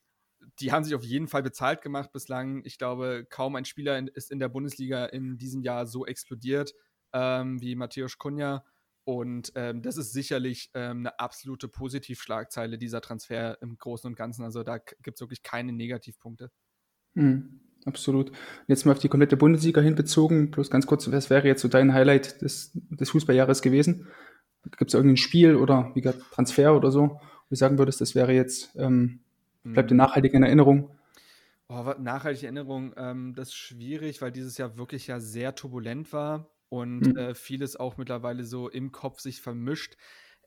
die 0.58 0.72
haben 0.72 0.84
sich 0.84 0.94
auf 0.94 1.04
jeden 1.04 1.28
Fall 1.28 1.42
bezahlt 1.42 1.82
gemacht 1.82 2.12
bislang. 2.12 2.62
Ich 2.64 2.78
glaube, 2.78 3.26
kaum 3.28 3.56
ein 3.56 3.64
Spieler 3.64 3.98
in, 3.98 4.08
ist 4.08 4.30
in 4.30 4.38
der 4.38 4.48
Bundesliga 4.48 5.06
in 5.06 5.38
diesem 5.38 5.62
Jahr 5.62 5.86
so 5.86 6.06
explodiert 6.06 6.74
ähm, 7.12 7.60
wie 7.60 7.74
Matthäus 7.74 8.18
Kunja. 8.18 8.64
Und 9.04 9.52
ähm, 9.56 9.82
das 9.82 9.96
ist 9.96 10.12
sicherlich 10.12 10.70
ähm, 10.74 10.98
eine 10.98 11.18
absolute 11.18 11.68
Positivschlagzeile, 11.68 12.78
dieser 12.78 13.00
Transfer 13.00 13.60
im 13.60 13.76
Großen 13.76 14.06
und 14.06 14.16
Ganzen. 14.16 14.44
Also 14.44 14.62
da 14.62 14.78
gibt 14.78 15.16
es 15.16 15.20
wirklich 15.20 15.42
keine 15.42 15.72
Negativpunkte. 15.72 16.52
Mhm, 17.14 17.60
absolut. 17.84 18.32
Jetzt 18.66 18.86
mal 18.86 18.92
auf 18.92 18.98
die 18.98 19.08
komplette 19.08 19.36
Bundesliga 19.36 19.80
hinbezogen, 19.80 20.50
bloß 20.50 20.70
ganz 20.70 20.86
kurz, 20.86 21.10
was 21.10 21.30
wäre 21.30 21.46
jetzt 21.46 21.62
so 21.62 21.68
dein 21.68 21.92
Highlight 21.92 22.42
des, 22.42 22.72
des 22.74 23.10
Fußballjahres 23.10 23.62
gewesen? 23.62 24.08
Gibt 24.78 24.90
es 24.90 24.94
irgendein 24.94 25.16
Spiel 25.16 25.56
oder 25.56 25.90
wie 25.94 26.00
gesagt 26.00 26.22
Transfer 26.32 26.76
oder 26.76 26.90
so, 26.90 27.02
wo 27.02 27.18
du 27.50 27.56
sagen 27.56 27.78
würdest, 27.78 28.00
das 28.00 28.14
wäre 28.14 28.32
jetzt 28.32 28.76
ähm, 28.76 29.20
Bleibt 29.64 29.90
dir 29.90 29.94
nachhaltig 29.94 30.34
in 30.34 30.42
Erinnerung? 30.42 30.90
Oh, 31.68 31.94
nachhaltige 31.98 32.46
Erinnerung, 32.46 32.92
ähm, 32.96 33.34
das 33.34 33.48
ist 33.48 33.54
schwierig, 33.54 34.20
weil 34.20 34.32
dieses 34.32 34.58
Jahr 34.58 34.76
wirklich 34.76 35.06
ja 35.06 35.20
sehr 35.20 35.54
turbulent 35.54 36.12
war 36.12 36.50
und 36.68 37.00
mhm. 37.00 37.16
äh, 37.16 37.34
vieles 37.34 37.76
auch 37.76 37.96
mittlerweile 37.96 38.44
so 38.44 38.68
im 38.68 38.92
Kopf 38.92 39.20
sich 39.20 39.40
vermischt. 39.40 39.96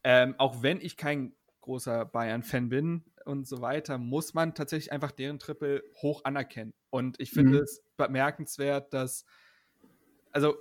Ähm, 0.04 0.36
auch 0.38 0.62
wenn 0.62 0.82
ich 0.82 0.98
kein 0.98 1.34
großer 1.62 2.06
Bayern-Fan 2.06 2.70
bin 2.70 3.04
und 3.26 3.47
so 3.47 3.61
weiter, 3.61 3.97
muss 3.97 4.34
man 4.34 4.55
tatsächlich 4.55 4.91
einfach 4.91 5.11
deren 5.11 5.39
Triple 5.39 5.84
hoch 6.01 6.23
anerkennen. 6.23 6.73
Und 6.89 7.19
ich 7.19 7.32
finde 7.32 7.57
mhm. 7.57 7.63
es 7.63 7.84
bemerkenswert, 7.97 8.93
dass, 8.93 9.26
also 10.32 10.55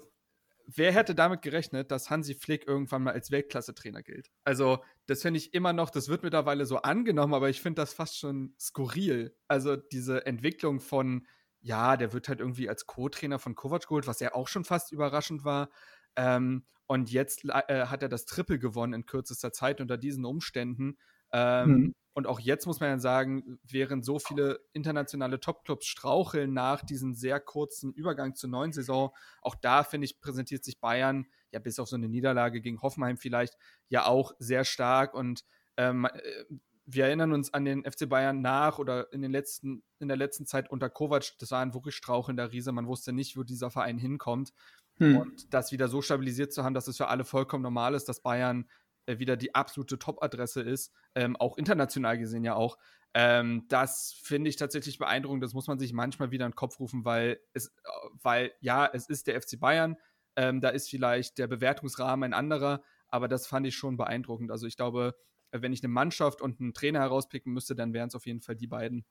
wer 0.67 0.93
hätte 0.93 1.15
damit 1.15 1.43
gerechnet, 1.43 1.91
dass 1.91 2.11
Hansi 2.11 2.35
Flick 2.35 2.67
irgendwann 2.67 3.03
mal 3.03 3.13
als 3.13 3.31
Weltklasse-Trainer 3.31 4.03
gilt? 4.03 4.31
Also, 4.45 4.83
das 5.07 5.23
finde 5.23 5.39
ich 5.39 5.55
immer 5.55 5.73
noch, 5.73 5.91
das 5.91 6.09
wird 6.09 6.23
mittlerweile 6.23 6.67
so 6.67 6.79
angenommen, 6.79 7.35
aber 7.35 7.51
ich 7.51 7.61
finde 7.61 7.83
das 7.83 7.93
fast 7.93 8.19
schon 8.19 8.55
skurril. 8.59 9.37
Also, 9.49 9.77
diese 9.77 10.27
Entwicklung 10.27 10.81
von, 10.81 11.27
ja, 11.61 11.97
der 11.97 12.13
wird 12.13 12.29
halt 12.29 12.41
irgendwie 12.41 12.69
als 12.69 12.87
Co-Trainer 12.87 13.39
von 13.39 13.55
Kovac 13.55 13.83
geholt, 13.83 14.07
was 14.07 14.21
ja 14.21 14.35
auch 14.35 14.49
schon 14.49 14.65
fast 14.65 14.93
überraschend 14.93 15.45
war. 15.45 15.71
Ähm, 16.17 16.65
und 16.87 17.11
jetzt 17.11 17.45
äh, 17.45 17.87
hat 17.87 18.03
er 18.03 18.09
das 18.09 18.27
Triple 18.27 18.59
gewonnen 18.59 18.93
in 18.93 19.07
kürzester 19.07 19.53
Zeit 19.53 19.81
unter 19.81 19.97
diesen 19.97 20.25
Umständen. 20.25 20.99
Ähm, 21.35 21.69
mhm. 21.69 21.95
Und 22.17 22.29
auch 22.29 22.39
jetzt 22.39 22.65
muss 22.67 22.79
man 22.79 22.91
ja 22.91 22.99
sagen, 23.01 23.59
während 23.65 24.05
so 24.05 24.21
viele 24.21 24.61
internationale 24.73 25.41
Topclubs 25.41 25.85
straucheln 25.85 26.55
nach 26.55 26.83
diesem 26.83 27.13
sehr 27.13 27.41
kurzen 27.41 27.93
Übergang 27.93 28.37
zur 28.37 28.51
neuen 28.51 28.73
Saison, 28.73 29.11
auch 29.43 29.57
da 29.57 29.83
finde 29.83 30.05
ich, 30.05 30.21
präsentiert 30.21 30.65
sich 30.65 30.81
Bayern, 30.81 31.27
ja, 31.51 31.59
bis 31.59 31.81
auf 31.81 31.89
so 31.89 31.97
eine 31.97 32.09
Niederlage 32.09 32.61
gegen 32.61 32.81
Hoffenheim 32.83 33.17
vielleicht, 33.17 33.59
ja 33.89 34.07
auch 34.07 34.33
sehr 34.39 34.65
stark. 34.65 35.13
Und 35.13 35.45
ähm, 35.77 36.05
äh, 36.05 36.45
wir 36.87 37.07
erinnern 37.07 37.33
uns 37.33 37.53
an 37.53 37.65
den 37.65 37.83
FC 37.83 38.09
Bayern 38.09 38.43
nach 38.43 38.79
oder 38.79 39.13
in, 39.13 39.21
den 39.21 39.33
letzten, 39.33 39.83
in 39.99 40.07
der 40.07 40.17
letzten 40.17 40.47
Zeit 40.47 40.71
unter 40.71 40.91
Kovac, 40.91 41.33
das 41.41 41.51
war 41.51 41.63
ein 41.63 41.75
wirklich 41.75 41.97
strauchelnder 41.97 42.53
Riese. 42.53 42.71
Man 42.71 42.87
wusste 42.87 43.13
nicht, 43.13 43.37
wo 43.37 43.43
dieser 43.43 43.73
Verein 43.73 43.99
hinkommt. 43.99 44.53
Hm. 44.99 45.17
Und 45.17 45.53
das 45.53 45.73
wieder 45.73 45.89
so 45.89 46.01
stabilisiert 46.01 46.53
zu 46.53 46.63
haben, 46.63 46.75
dass 46.75 46.87
es 46.87 46.97
für 46.97 47.09
alle 47.09 47.25
vollkommen 47.25 47.65
normal 47.65 47.95
ist, 47.95 48.09
dass 48.09 48.21
Bayern 48.21 48.69
wieder 49.07 49.37
die 49.37 49.55
absolute 49.55 49.99
Top-Adresse 49.99 50.63
ist, 50.63 50.93
ähm, 51.15 51.37
auch 51.37 51.57
international 51.57 52.19
gesehen 52.19 52.45
ja 52.45 52.55
auch. 52.55 52.79
Ähm, 53.15 53.67
das 53.69 54.19
finde 54.23 54.51
ich 54.51 54.57
tatsächlich 54.57 54.99
beeindruckend. 54.99 55.43
Das 55.43 55.55
muss 55.55 55.69
man 55.69 55.79
sich 55.79 55.93
manchmal 55.93 56.31
wieder 56.31 56.47
in 56.47 56.53
den 56.53 56.57
Kopf 56.57 56.81
rufen, 56.81 57.05
weil 57.05 57.41
es, 57.53 57.75
weil 58.23 58.53
ja, 58.61 58.89
es 58.93 59.09
ist 59.09 59.27
der 59.27 59.41
FC 59.41 59.59
Bayern. 59.59 59.97
Ähm, 60.37 60.61
da 60.61 60.71
ist 60.71 60.91
vielleicht 60.91 61.39
der 61.39 61.47
Bewertungsrahmen 61.47 62.33
ein 62.33 62.39
anderer, 62.39 62.83
aber 63.09 63.29
das 63.29 63.47
fand 63.47 63.67
ich 63.67 63.77
schon 63.77 63.97
beeindruckend. 63.97 64.51
Also 64.51 64.67
ich 64.67 64.77
glaube, 64.77 65.15
wenn 65.53 65.73
ich 65.73 65.85
eine 65.85 65.93
Mannschaft 65.93 66.43
und 66.43 66.61
einen 66.61 66.75
Trainer 66.75 67.01
herauspicken 67.01 67.53
müsste, 67.53 67.77
dann 67.77 67.93
wären 67.93 68.09
es 68.09 68.17
auf 68.17 68.27
jeden 68.27 68.41
Fall 68.41 68.57
die 68.57 68.67
beiden. 68.67 69.05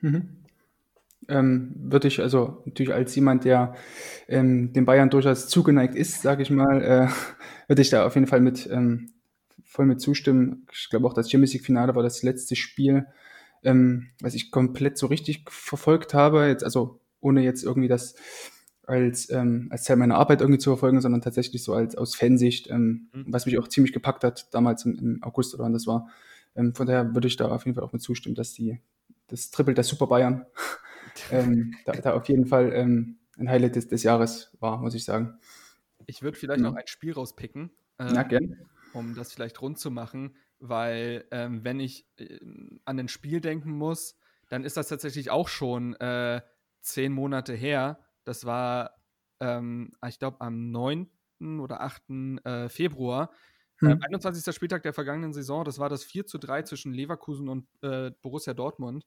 Mhm 0.00 0.44
ähm, 1.28 1.74
würde 1.76 2.08
ich 2.08 2.20
also 2.20 2.62
natürlich 2.64 2.92
als 2.92 3.14
jemand, 3.14 3.44
der 3.44 3.74
ähm, 4.28 4.72
den 4.72 4.84
Bayern 4.84 5.10
durchaus 5.10 5.48
zugeneigt 5.48 5.94
ist, 5.94 6.22
sage 6.22 6.42
ich 6.42 6.50
mal, 6.50 6.82
äh, 6.82 7.08
würde 7.68 7.82
ich 7.82 7.90
da 7.90 8.06
auf 8.06 8.14
jeden 8.14 8.26
Fall 8.26 8.40
mit 8.40 8.68
ähm, 8.70 9.12
voll 9.64 9.86
mit 9.86 10.00
zustimmen. 10.00 10.66
Ich 10.72 10.88
glaube 10.90 11.06
auch 11.06 11.14
das 11.14 11.30
Champions 11.30 11.52
League 11.52 11.64
Finale 11.64 11.94
war 11.94 12.02
das 12.02 12.22
letzte 12.22 12.56
Spiel, 12.56 13.06
ähm, 13.62 14.10
was 14.20 14.34
ich 14.34 14.50
komplett 14.50 14.98
so 14.98 15.06
richtig 15.06 15.44
verfolgt 15.50 16.14
habe. 16.14 16.46
Jetzt 16.46 16.64
also 16.64 17.00
ohne 17.20 17.42
jetzt 17.42 17.64
irgendwie 17.64 17.88
das 17.88 18.14
als 18.86 19.30
ähm, 19.30 19.68
als 19.70 19.84
Teil 19.84 19.96
meiner 19.96 20.16
Arbeit 20.16 20.40
irgendwie 20.40 20.58
zu 20.58 20.70
verfolgen, 20.70 21.00
sondern 21.00 21.22
tatsächlich 21.22 21.64
so 21.64 21.72
als 21.72 21.96
aus 21.96 22.14
Fansicht, 22.14 22.68
ähm, 22.70 23.08
mhm. 23.12 23.24
was 23.28 23.46
mich 23.46 23.58
auch 23.58 23.68
ziemlich 23.68 23.92
gepackt 23.92 24.24
hat 24.24 24.52
damals 24.52 24.84
im, 24.84 24.98
im 24.98 25.22
August 25.22 25.54
oder 25.54 25.64
wann 25.64 25.72
das 25.72 25.86
war. 25.86 26.08
Ähm, 26.54 26.74
von 26.74 26.86
daher 26.86 27.14
würde 27.14 27.28
ich 27.28 27.36
da 27.36 27.48
auf 27.48 27.64
jeden 27.64 27.74
Fall 27.74 27.84
auch 27.84 27.92
mit 27.92 28.02
zustimmen, 28.02 28.34
dass 28.34 28.52
die 28.52 28.80
das 29.28 29.50
Triple 29.50 29.74
der 29.74 29.84
Super 29.84 30.06
Bayern 30.06 30.46
ähm, 31.30 31.74
da, 31.84 31.92
da, 31.92 32.14
auf 32.14 32.28
jeden 32.28 32.46
Fall 32.46 32.72
ähm, 32.72 33.18
ein 33.38 33.48
Highlight 33.48 33.76
des, 33.76 33.88
des, 33.88 34.02
Jahres 34.02 34.56
war, 34.60 34.78
muss 34.78 34.94
ich 34.94 35.04
sagen. 35.04 35.38
Ich 36.06 36.22
würde 36.22 36.38
vielleicht 36.38 36.60
ja. 36.60 36.70
noch 36.70 36.76
ein 36.76 36.86
Spiel 36.86 37.12
rauspicken, 37.12 37.70
ähm, 37.98 38.14
ja, 38.14 38.26
um 38.92 39.14
das 39.14 39.32
vielleicht 39.32 39.60
rund 39.60 39.78
zu 39.78 39.90
machen, 39.90 40.36
weil 40.58 41.24
ähm, 41.30 41.64
wenn 41.64 41.80
ich 41.80 42.06
äh, 42.18 42.38
an 42.84 42.98
ein 42.98 43.08
Spiel 43.08 43.40
denken 43.40 43.70
muss, 43.70 44.16
dann 44.48 44.64
ist 44.64 44.76
das 44.76 44.88
tatsächlich 44.88 45.30
auch 45.30 45.48
schon 45.48 45.94
äh, 45.94 46.40
zehn 46.80 47.12
Monate 47.12 47.54
her. 47.54 47.98
Das 48.24 48.44
war, 48.44 48.96
ähm, 49.40 49.92
ich 50.06 50.18
glaube, 50.18 50.40
am 50.40 50.70
9. 50.70 51.08
oder 51.60 51.80
8. 51.80 52.02
Äh, 52.44 52.68
Februar. 52.68 53.30
Hm. 53.78 54.00
21. 54.00 54.54
Spieltag 54.54 54.82
der 54.82 54.92
vergangenen 54.92 55.32
Saison, 55.32 55.64
das 55.64 55.78
war 55.78 55.88
das 55.88 56.04
4 56.04 56.26
zu 56.26 56.38
3 56.38 56.62
zwischen 56.62 56.92
Leverkusen 56.92 57.48
und 57.48 57.66
äh, 57.82 58.12
Borussia 58.22 58.54
Dortmund. 58.54 59.04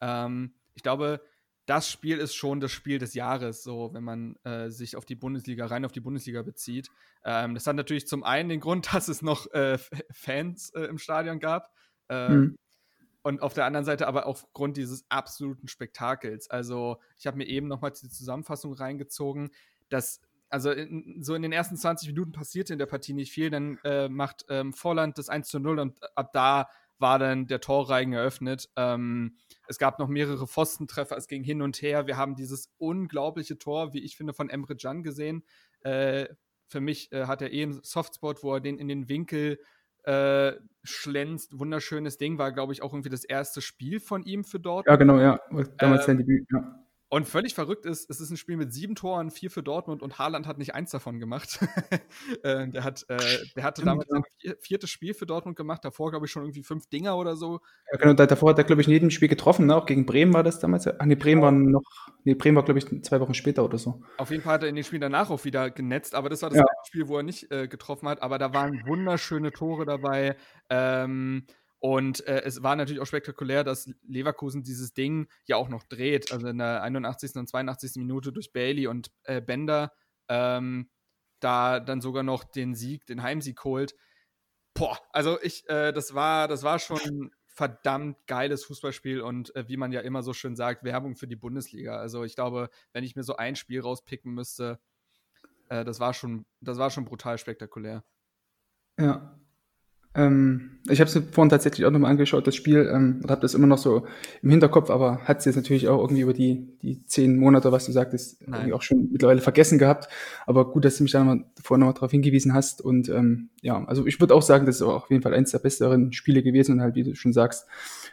Ähm, 0.00 0.54
ich 0.74 0.82
glaube, 0.82 1.20
das 1.66 1.90
Spiel 1.90 2.18
ist 2.18 2.34
schon 2.34 2.60
das 2.60 2.70
Spiel 2.72 2.98
des 2.98 3.14
Jahres, 3.14 3.62
so 3.62 3.92
wenn 3.92 4.04
man 4.04 4.36
äh, 4.44 4.70
sich 4.70 4.96
auf 4.96 5.04
die 5.04 5.16
Bundesliga, 5.16 5.66
rein 5.66 5.84
auf 5.84 5.92
die 5.92 6.00
Bundesliga 6.00 6.42
bezieht. 6.42 6.88
Ähm, 7.24 7.54
das 7.54 7.66
hat 7.66 7.76
natürlich 7.76 8.06
zum 8.06 8.24
einen 8.24 8.48
den 8.48 8.60
Grund, 8.60 8.88
dass 8.94 9.08
es 9.08 9.22
noch 9.22 9.50
äh, 9.52 9.78
Fans 10.12 10.70
äh, 10.70 10.82
im 10.82 10.98
Stadion 10.98 11.40
gab. 11.40 11.70
Mhm. 12.08 12.56
Und 13.22 13.42
auf 13.42 13.52
der 13.52 13.64
anderen 13.64 13.84
Seite 13.84 14.06
aber 14.06 14.26
aufgrund 14.26 14.76
dieses 14.76 15.04
absoluten 15.08 15.66
Spektakels. 15.66 16.48
Also, 16.48 17.00
ich 17.18 17.26
habe 17.26 17.36
mir 17.36 17.48
eben 17.48 17.66
nochmal 17.66 17.90
die 17.90 18.08
Zusammenfassung 18.08 18.72
reingezogen, 18.74 19.50
dass 19.88 20.20
also 20.48 20.70
in, 20.70 21.22
so 21.22 21.34
in 21.34 21.42
den 21.42 21.52
ersten 21.52 21.76
20 21.76 22.08
Minuten 22.08 22.32
passierte 22.32 22.72
in 22.72 22.78
der 22.78 22.86
Partie 22.86 23.14
nicht 23.14 23.32
viel, 23.32 23.50
dann 23.50 23.78
äh, 23.84 24.08
macht 24.08 24.46
ähm, 24.48 24.72
Vorland 24.72 25.18
das 25.18 25.28
1 25.28 25.48
zu 25.48 25.58
0 25.58 25.80
und 25.80 25.98
ab 26.16 26.32
da 26.32 26.68
war 26.98 27.18
dann 27.18 27.46
der 27.46 27.60
Torreigen 27.60 28.12
eröffnet. 28.12 28.68
Ähm, 28.76 29.36
es 29.68 29.78
gab 29.78 29.98
noch 29.98 30.08
mehrere 30.08 30.46
Pfostentreffer, 30.46 31.16
es 31.16 31.28
ging 31.28 31.42
hin 31.42 31.62
und 31.62 31.80
her. 31.82 32.06
Wir 32.06 32.16
haben 32.16 32.34
dieses 32.34 32.72
unglaubliche 32.78 33.58
Tor, 33.58 33.92
wie 33.92 34.02
ich 34.02 34.16
finde, 34.16 34.32
von 34.32 34.48
Emre 34.48 34.76
Can 34.76 35.02
gesehen. 35.02 35.44
Äh, 35.80 36.26
für 36.68 36.80
mich 36.80 37.12
äh, 37.12 37.26
hat 37.26 37.42
er 37.42 37.52
eh 37.52 37.62
einen 37.62 37.80
Softspot, 37.82 38.42
wo 38.42 38.54
er 38.54 38.60
den 38.60 38.78
in 38.78 38.88
den 38.88 39.08
Winkel 39.08 39.58
äh, 40.04 40.52
schlänzt. 40.82 41.58
Wunderschönes 41.58 42.16
Ding, 42.16 42.38
war, 42.38 42.52
glaube 42.52 42.72
ich, 42.72 42.82
auch 42.82 42.92
irgendwie 42.92 43.10
das 43.10 43.24
erste 43.24 43.60
Spiel 43.60 44.00
von 44.00 44.24
ihm 44.24 44.44
für 44.44 44.60
dort. 44.60 44.86
Ja, 44.86 44.96
genau, 44.96 45.18
ja. 45.18 45.40
Damals 45.78 46.06
sein 46.06 46.18
ähm, 46.20 46.26
Debüt, 46.26 46.46
ja. 46.52 46.85
Und 47.16 47.26
völlig 47.26 47.54
verrückt 47.54 47.86
ist, 47.86 48.10
es 48.10 48.20
ist 48.20 48.28
ein 48.28 48.36
Spiel 48.36 48.58
mit 48.58 48.74
sieben 48.74 48.94
Toren, 48.94 49.30
vier 49.30 49.50
für 49.50 49.62
Dortmund 49.62 50.02
und 50.02 50.18
Haaland 50.18 50.46
hat 50.46 50.58
nicht 50.58 50.74
eins 50.74 50.90
davon 50.90 51.18
gemacht. 51.18 51.60
äh, 52.42 52.68
der, 52.68 52.84
hat, 52.84 53.06
äh, 53.08 53.16
der 53.56 53.64
hatte 53.64 53.82
damals 53.82 54.06
sein 54.10 54.22
viertes 54.60 54.90
Spiel 54.90 55.14
für 55.14 55.24
Dortmund 55.24 55.56
gemacht, 55.56 55.82
davor 55.82 56.10
glaube 56.10 56.26
ich 56.26 56.30
schon 56.30 56.42
irgendwie 56.42 56.62
fünf 56.62 56.90
Dinger 56.90 57.16
oder 57.16 57.34
so. 57.34 57.60
Ja, 57.90 57.96
genau, 57.96 58.12
davor 58.12 58.50
hat 58.50 58.58
er 58.58 58.64
glaube 58.64 58.82
ich 58.82 58.88
in 58.88 58.92
jedem 58.92 59.10
Spiel 59.10 59.28
getroffen, 59.28 59.64
ne? 59.64 59.74
auch 59.76 59.86
gegen 59.86 60.04
Bremen 60.04 60.34
war 60.34 60.42
das 60.42 60.58
damals. 60.58 60.86
Ah, 60.86 61.06
nee, 61.06 61.14
Bremen 61.14 61.40
war 61.40 61.52
noch, 61.52 61.80
nee, 62.24 62.34
Bremen 62.34 62.56
war 62.56 62.66
glaube 62.66 62.80
ich 62.80 63.02
zwei 63.02 63.18
Wochen 63.18 63.32
später 63.32 63.64
oder 63.64 63.78
so. 63.78 64.02
Auf 64.18 64.30
jeden 64.30 64.42
Fall 64.42 64.52
hat 64.52 64.64
er 64.64 64.68
in 64.68 64.74
den 64.74 64.84
Spielen 64.84 65.00
danach 65.00 65.30
auch 65.30 65.42
wieder 65.46 65.70
genetzt, 65.70 66.14
aber 66.14 66.28
das 66.28 66.42
war 66.42 66.50
das 66.50 66.58
ja. 66.58 66.66
Spiel, 66.84 67.08
wo 67.08 67.16
er 67.16 67.22
nicht 67.22 67.50
äh, 67.50 67.66
getroffen 67.66 68.10
hat, 68.10 68.20
aber 68.20 68.36
da 68.36 68.52
waren 68.52 68.82
wunderschöne 68.86 69.52
Tore 69.52 69.86
dabei. 69.86 70.36
Ähm, 70.68 71.46
und 71.86 72.26
äh, 72.26 72.42
es 72.44 72.64
war 72.64 72.74
natürlich 72.74 73.00
auch 73.00 73.06
spektakulär, 73.06 73.62
dass 73.62 73.88
Leverkusen 74.02 74.64
dieses 74.64 74.92
Ding 74.92 75.28
ja 75.44 75.54
auch 75.54 75.68
noch 75.68 75.84
dreht. 75.84 76.32
Also 76.32 76.48
in 76.48 76.58
der 76.58 76.82
81. 76.82 77.36
und 77.36 77.48
82. 77.48 77.92
Minute 77.94 78.32
durch 78.32 78.52
Bailey 78.52 78.88
und 78.88 79.12
äh, 79.22 79.40
Bender 79.40 79.92
ähm, 80.28 80.90
da 81.38 81.78
dann 81.78 82.00
sogar 82.00 82.24
noch 82.24 82.42
den 82.42 82.74
Sieg, 82.74 83.06
den 83.06 83.22
Heimsieg 83.22 83.62
holt. 83.62 83.94
Boah, 84.74 84.98
also 85.12 85.40
ich, 85.42 85.68
äh, 85.68 85.92
das 85.92 86.12
war, 86.12 86.48
das 86.48 86.64
war 86.64 86.80
schon 86.80 87.30
verdammt 87.46 88.16
geiles 88.26 88.64
Fußballspiel 88.64 89.20
und 89.20 89.54
äh, 89.54 89.68
wie 89.68 89.76
man 89.76 89.92
ja 89.92 90.00
immer 90.00 90.24
so 90.24 90.32
schön 90.32 90.56
sagt, 90.56 90.82
Werbung 90.82 91.14
für 91.14 91.28
die 91.28 91.36
Bundesliga. 91.36 91.98
Also 91.98 92.24
ich 92.24 92.34
glaube, 92.34 92.68
wenn 92.94 93.04
ich 93.04 93.14
mir 93.14 93.22
so 93.22 93.36
ein 93.36 93.54
Spiel 93.54 93.80
rauspicken 93.80 94.34
müsste, 94.34 94.80
äh, 95.68 95.84
das 95.84 96.00
war 96.00 96.14
schon, 96.14 96.46
das 96.60 96.78
war 96.78 96.90
schon 96.90 97.04
brutal 97.04 97.38
spektakulär. 97.38 98.02
Ja, 98.98 99.38
ähm, 100.16 100.76
ich 100.88 101.00
habe 101.00 101.08
es 101.08 101.20
vorhin 101.32 101.50
tatsächlich 101.50 101.84
auch 101.84 101.90
nochmal 101.90 102.10
angeschaut, 102.10 102.46
das 102.46 102.54
Spiel, 102.54 102.88
ähm, 102.92 103.20
und 103.22 103.30
habe 103.30 103.40
das 103.40 103.54
immer 103.54 103.66
noch 103.66 103.78
so 103.78 104.06
im 104.42 104.50
Hinterkopf, 104.50 104.90
aber 104.90 105.18
hat 105.24 105.40
es 105.40 105.44
jetzt 105.44 105.56
natürlich 105.56 105.88
auch 105.88 106.00
irgendwie 106.00 106.22
über 106.22 106.32
die, 106.32 106.68
die 106.82 107.04
zehn 107.06 107.38
Monate, 107.38 107.72
was 107.72 107.86
du 107.86 107.92
sagtest, 107.92 108.40
irgendwie 108.42 108.72
auch 108.72 108.82
schon 108.82 109.08
mittlerweile 109.10 109.40
vergessen 109.40 109.78
gehabt. 109.78 110.08
Aber 110.46 110.70
gut, 110.70 110.84
dass 110.84 110.96
du 110.96 111.02
mich 111.02 111.12
da 111.12 111.20
nochmal, 111.20 111.44
vorhin 111.62 111.80
nochmal 111.80 111.94
darauf 111.94 112.10
hingewiesen 112.10 112.54
hast. 112.54 112.80
Und 112.80 113.08
ähm, 113.08 113.50
ja, 113.62 113.84
also 113.84 114.06
ich 114.06 114.20
würde 114.20 114.34
auch 114.34 114.42
sagen, 114.42 114.66
das 114.66 114.76
ist 114.76 114.82
auch 114.82 115.04
auf 115.04 115.10
jeden 115.10 115.22
Fall 115.22 115.34
eins 115.34 115.50
der 115.50 115.58
besseren 115.58 116.12
Spiele 116.12 116.42
gewesen 116.42 116.72
und 116.72 116.80
halt, 116.80 116.94
wie 116.94 117.04
du 117.04 117.14
schon 117.14 117.32
sagst, 117.32 117.66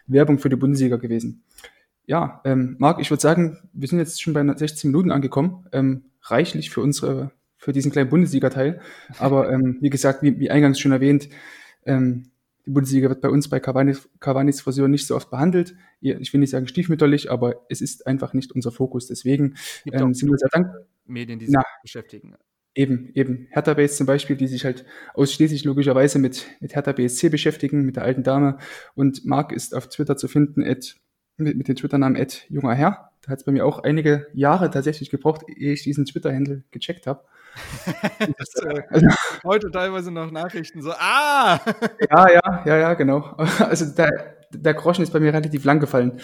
Werbung 0.08 0.40
für 0.40 0.50
die 0.50 0.56
Bundesliga 0.56 0.98
gewesen. 0.98 1.44
Ja, 2.06 2.42
ähm, 2.44 2.76
Marc, 2.80 3.00
ich 3.00 3.10
würde 3.10 3.22
sagen, 3.22 3.70
wir 3.72 3.88
sind 3.88 4.00
jetzt 4.00 4.22
schon 4.22 4.34
bei 4.34 4.46
16 4.46 4.92
Minuten 4.92 5.12
angekommen. 5.12 5.66
Ähm, 5.72 6.06
reichlich 6.24 6.70
für 6.70 6.82
unsere, 6.82 7.32
für 7.56 7.72
diesen 7.72 7.92
kleinen 7.92 8.10
Bundesliga-Teil. 8.10 8.82
Aber 9.20 9.50
ähm, 9.52 9.78
wie 9.80 9.90
gesagt, 9.90 10.22
wie, 10.22 10.40
wie 10.40 10.50
eingangs 10.50 10.80
schon 10.80 10.92
erwähnt, 10.92 11.30
ähm, 11.86 12.32
die 12.66 12.72
Bundesliga 12.72 13.10
wird 13.10 13.22
bei 13.22 13.30
uns 13.30 13.50
bei 13.50 13.60
Cavani's, 13.60 14.10
Cavani's 14.20 14.62
Fusion 14.62 14.90
nicht 14.90 15.06
so 15.06 15.16
oft 15.16 15.30
behandelt. 15.30 15.76
Ich 16.00 16.32
will 16.32 16.40
nicht 16.40 16.52
sagen 16.52 16.68
stiefmütterlich, 16.68 17.30
aber 17.30 17.66
es 17.70 17.82
ist 17.82 18.08
einfach 18.08 18.34
nicht 18.34 18.54
unser 18.54 18.72
Fokus. 18.72 19.08
Deswegen 19.08 19.56
ähm, 19.92 20.14
sind 20.14 20.30
wir 20.30 20.38
sehr 20.38 20.50
dankbar. 20.50 20.86
Medien, 21.06 21.40
die 21.40 21.46
sich 21.48 21.54
Na, 21.54 21.64
beschäftigen. 21.82 22.36
Eben, 22.76 23.12
eben. 23.14 23.48
Hertha 23.52 23.74
Base 23.74 23.96
zum 23.96 24.08
Beispiel, 24.08 24.36
die 24.36 24.48
sich 24.48 24.66
halt 24.66 24.86
ausschließlich 25.14 25.64
logischerweise 25.64 26.20
mit, 26.20 26.48
mit 26.60 26.74
Hertha 26.74 26.92
BSC 26.94 27.30
beschäftigen, 27.30 27.86
mit 27.86 27.98
der 27.98 28.04
alten 28.04 28.24
Dame. 28.24 28.58
Und 28.96 29.26
Marc 29.26 29.52
ist 29.52 29.76
auf 29.76 29.90
Twitter 29.90 30.18
zu 30.18 30.28
finden, 30.28 30.64
at, 30.64 30.96
mit, 31.38 31.58
mit 31.58 31.68
dem 31.68 31.76
Twitter-Namen 31.76 32.20
at 32.20 32.46
junger 32.50 32.74
Herr. 32.74 33.12
Da 33.22 33.32
hat 33.32 33.40
es 33.40 33.46
bei 33.46 33.52
mir 33.52 33.66
auch 33.66 33.80
einige 33.80 34.28
Jahre 34.34 34.72
tatsächlich 34.72 35.10
gebraucht, 35.10 35.44
ehe 35.48 35.74
ich 35.74 35.84
diesen 35.84 36.06
Twitter-Handle 36.06 36.64
gecheckt 36.72 37.06
habe. 37.06 37.24
das, 38.38 38.56
äh, 38.64 38.84
also, 38.90 39.08
heute 39.44 39.72
teilweise 39.72 40.12
noch 40.12 40.32
Nachrichten 40.32 40.82
so, 40.82 40.92
ah! 40.92 41.60
ja, 42.12 42.32
ja, 42.32 42.64
ja, 42.66 42.78
ja, 42.78 42.94
genau. 42.94 43.36
Also 43.60 43.86
der, 43.86 44.38
der 44.52 44.74
Groschen 44.74 45.04
ist 45.04 45.14
bei 45.14 45.20
mir 45.20 45.34
relativ 45.34 45.64
lang 45.66 45.80
gefallen. 45.80 46.20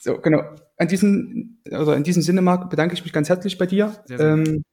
so, 0.00 0.18
genau. 0.18 0.42
An 0.76 0.88
diesem, 0.88 1.60
also 1.70 1.92
in 1.92 2.02
diesem 2.02 2.22
Sinne, 2.22 2.42
Marc, 2.42 2.70
bedanke 2.70 2.94
ich 2.94 3.04
mich 3.04 3.12
ganz 3.12 3.28
herzlich 3.28 3.58
bei 3.58 3.66
dir. 3.66 3.96
Sehr, 4.06 4.18
sehr 4.18 4.26
ähm, 4.28 4.64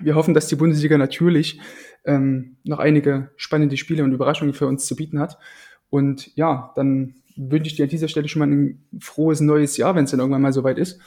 wir 0.00 0.14
hoffen, 0.14 0.34
dass 0.34 0.48
die 0.48 0.56
Bundesliga 0.56 0.98
natürlich 0.98 1.60
ähm, 2.04 2.58
noch 2.64 2.78
einige 2.78 3.30
spannende 3.36 3.76
Spiele 3.76 4.04
und 4.04 4.12
Überraschungen 4.12 4.54
für 4.54 4.66
uns 4.66 4.86
zu 4.86 4.96
bieten 4.96 5.18
hat. 5.18 5.38
Und 5.90 6.34
ja, 6.36 6.72
dann 6.76 7.14
wünsche 7.36 7.70
ich 7.70 7.76
dir 7.76 7.84
an 7.84 7.88
dieser 7.88 8.08
Stelle 8.08 8.28
schon 8.28 8.40
mal 8.40 8.48
ein 8.48 8.84
frohes 9.00 9.40
neues 9.40 9.76
Jahr, 9.76 9.94
wenn 9.94 10.04
es 10.04 10.10
dann 10.10 10.20
irgendwann 10.20 10.42
mal 10.42 10.52
soweit 10.52 10.78
ist. 10.78 11.00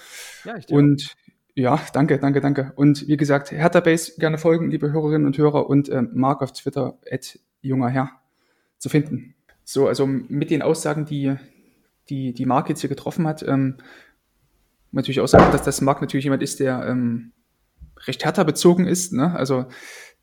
Ja, 0.45 0.56
ich 0.58 0.66
dir 0.66 0.76
Und 0.76 1.14
ja, 1.62 1.80
danke, 1.93 2.20
danke, 2.20 2.41
danke. 2.41 2.74
Und 2.76 3.07
wie 3.07 3.18
gesagt, 3.18 3.51
Hertha 3.51 3.80
Base 3.80 4.14
gerne 4.18 4.38
folgen, 4.38 4.72
liebe 4.72 4.91
Hörerinnen 4.91 5.26
und 5.26 5.38
Hörer 5.38 5.70
und 5.70 5.89
äh, 5.89 6.01
Mark 6.01 6.41
auf 6.41 6.51
Twitter, 6.51 6.97
at 7.09 7.39
junger 7.62 7.89
Herr, 7.89 8.09
zu 8.78 8.89
finden. 8.89 9.36
So, 9.64 9.88
also 9.88 10.05
mit 10.05 10.49
den 10.49 10.62
Aussagen, 10.62 11.05
die 11.05 11.38
die, 12.09 12.34
die 12.34 12.45
Mark 12.45 12.70
jetzt 12.70 12.82
hier 12.82 12.89
getroffen 12.89 13.28
hat, 13.28 13.43
ähm, 13.43 13.78
natürlich 14.91 15.22
auch 15.22 15.28
sagen, 15.28 15.51
dass 15.51 15.64
das 15.64 15.82
Mark 15.82 16.01
natürlich 16.01 16.26
jemand 16.26 16.43
ist, 16.43 16.59
der 16.59 16.86
ähm, 16.86 17.32
recht 18.05 18.26
Hertha 18.26 18.43
bezogen 18.43 18.86
ist, 18.86 19.14
ne? 19.14 19.34
also 19.34 19.66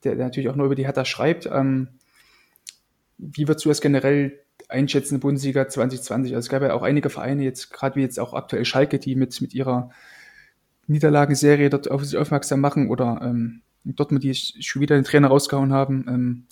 der, 0.05 0.15
der 0.15 0.27
natürlich 0.27 0.51
auch 0.51 0.57
nur 0.57 0.67
über 0.67 0.75
die 0.75 0.85
Hertha 0.85 1.05
schreibt. 1.05 1.47
Ähm, 1.47 1.89
wie 3.17 3.49
würdest 3.49 3.65
du 3.65 3.71
das 3.71 3.81
generell 3.81 4.39
einschätzen, 4.69 5.19
Bundesliga 5.19 5.67
2020? 5.69 6.35
Also 6.35 6.47
es 6.47 6.51
gab 6.51 6.63
ja 6.63 6.75
auch 6.75 6.83
einige 6.83 7.11
Vereine, 7.11 7.43
jetzt 7.43 7.73
gerade 7.73 7.97
wie 7.97 8.03
jetzt 8.03 8.21
auch 8.21 8.35
aktuell 8.35 8.65
Schalke, 8.65 8.99
die 8.99 9.17
mit, 9.17 9.41
mit 9.41 9.55
ihrer 9.55 9.91
Niederlagenserie 10.89 11.71
dort 11.71 11.91
auf 11.91 12.05
sich 12.05 12.19
aufmerksam 12.19 12.61
machen 12.61 12.89
oder 12.91 13.21
ähm, 13.23 13.63
Dortmund, 13.85 14.25
die 14.25 14.35
schon 14.35 14.83
wieder 14.83 14.97
den 14.97 15.05
Trainer 15.05 15.29
rausgehauen 15.29 15.73
haben. 15.73 16.07
Ähm, 16.09 16.47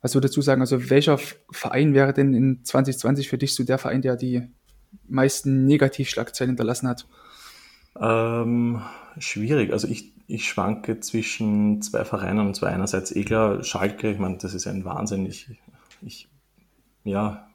was 0.00 0.14
würdest 0.14 0.36
du 0.36 0.42
sagen? 0.42 0.60
Also 0.60 0.90
welcher 0.90 1.18
Verein 1.50 1.94
wäre 1.94 2.12
denn 2.12 2.34
in 2.34 2.64
2020 2.64 3.28
für 3.28 3.38
dich 3.38 3.54
so 3.54 3.64
der 3.64 3.78
Verein, 3.78 4.02
der 4.02 4.16
die 4.16 4.42
meisten 5.08 5.66
Negativschlagzeilen 5.66 6.50
hinterlassen 6.50 6.88
hat? 6.88 7.06
Ähm, 8.00 8.82
schwierig. 9.18 9.72
Also 9.72 9.88
ich, 9.88 10.12
ich 10.28 10.48
schwanke 10.48 11.00
zwischen 11.00 11.82
zwei 11.82 12.04
Vereinen 12.04 12.46
und 12.46 12.54
zwar 12.54 12.70
einerseits 12.70 13.14
eh 13.14 13.24
klar 13.24 13.64
Schalke. 13.64 14.10
Ich 14.10 14.18
meine, 14.18 14.38
das 14.38 14.54
ist 14.54 14.66
ein 14.66 14.84
Wahnsinn. 14.84 15.26
Ich, 15.26 15.48
ich 16.02 16.28
ja, 17.04 17.48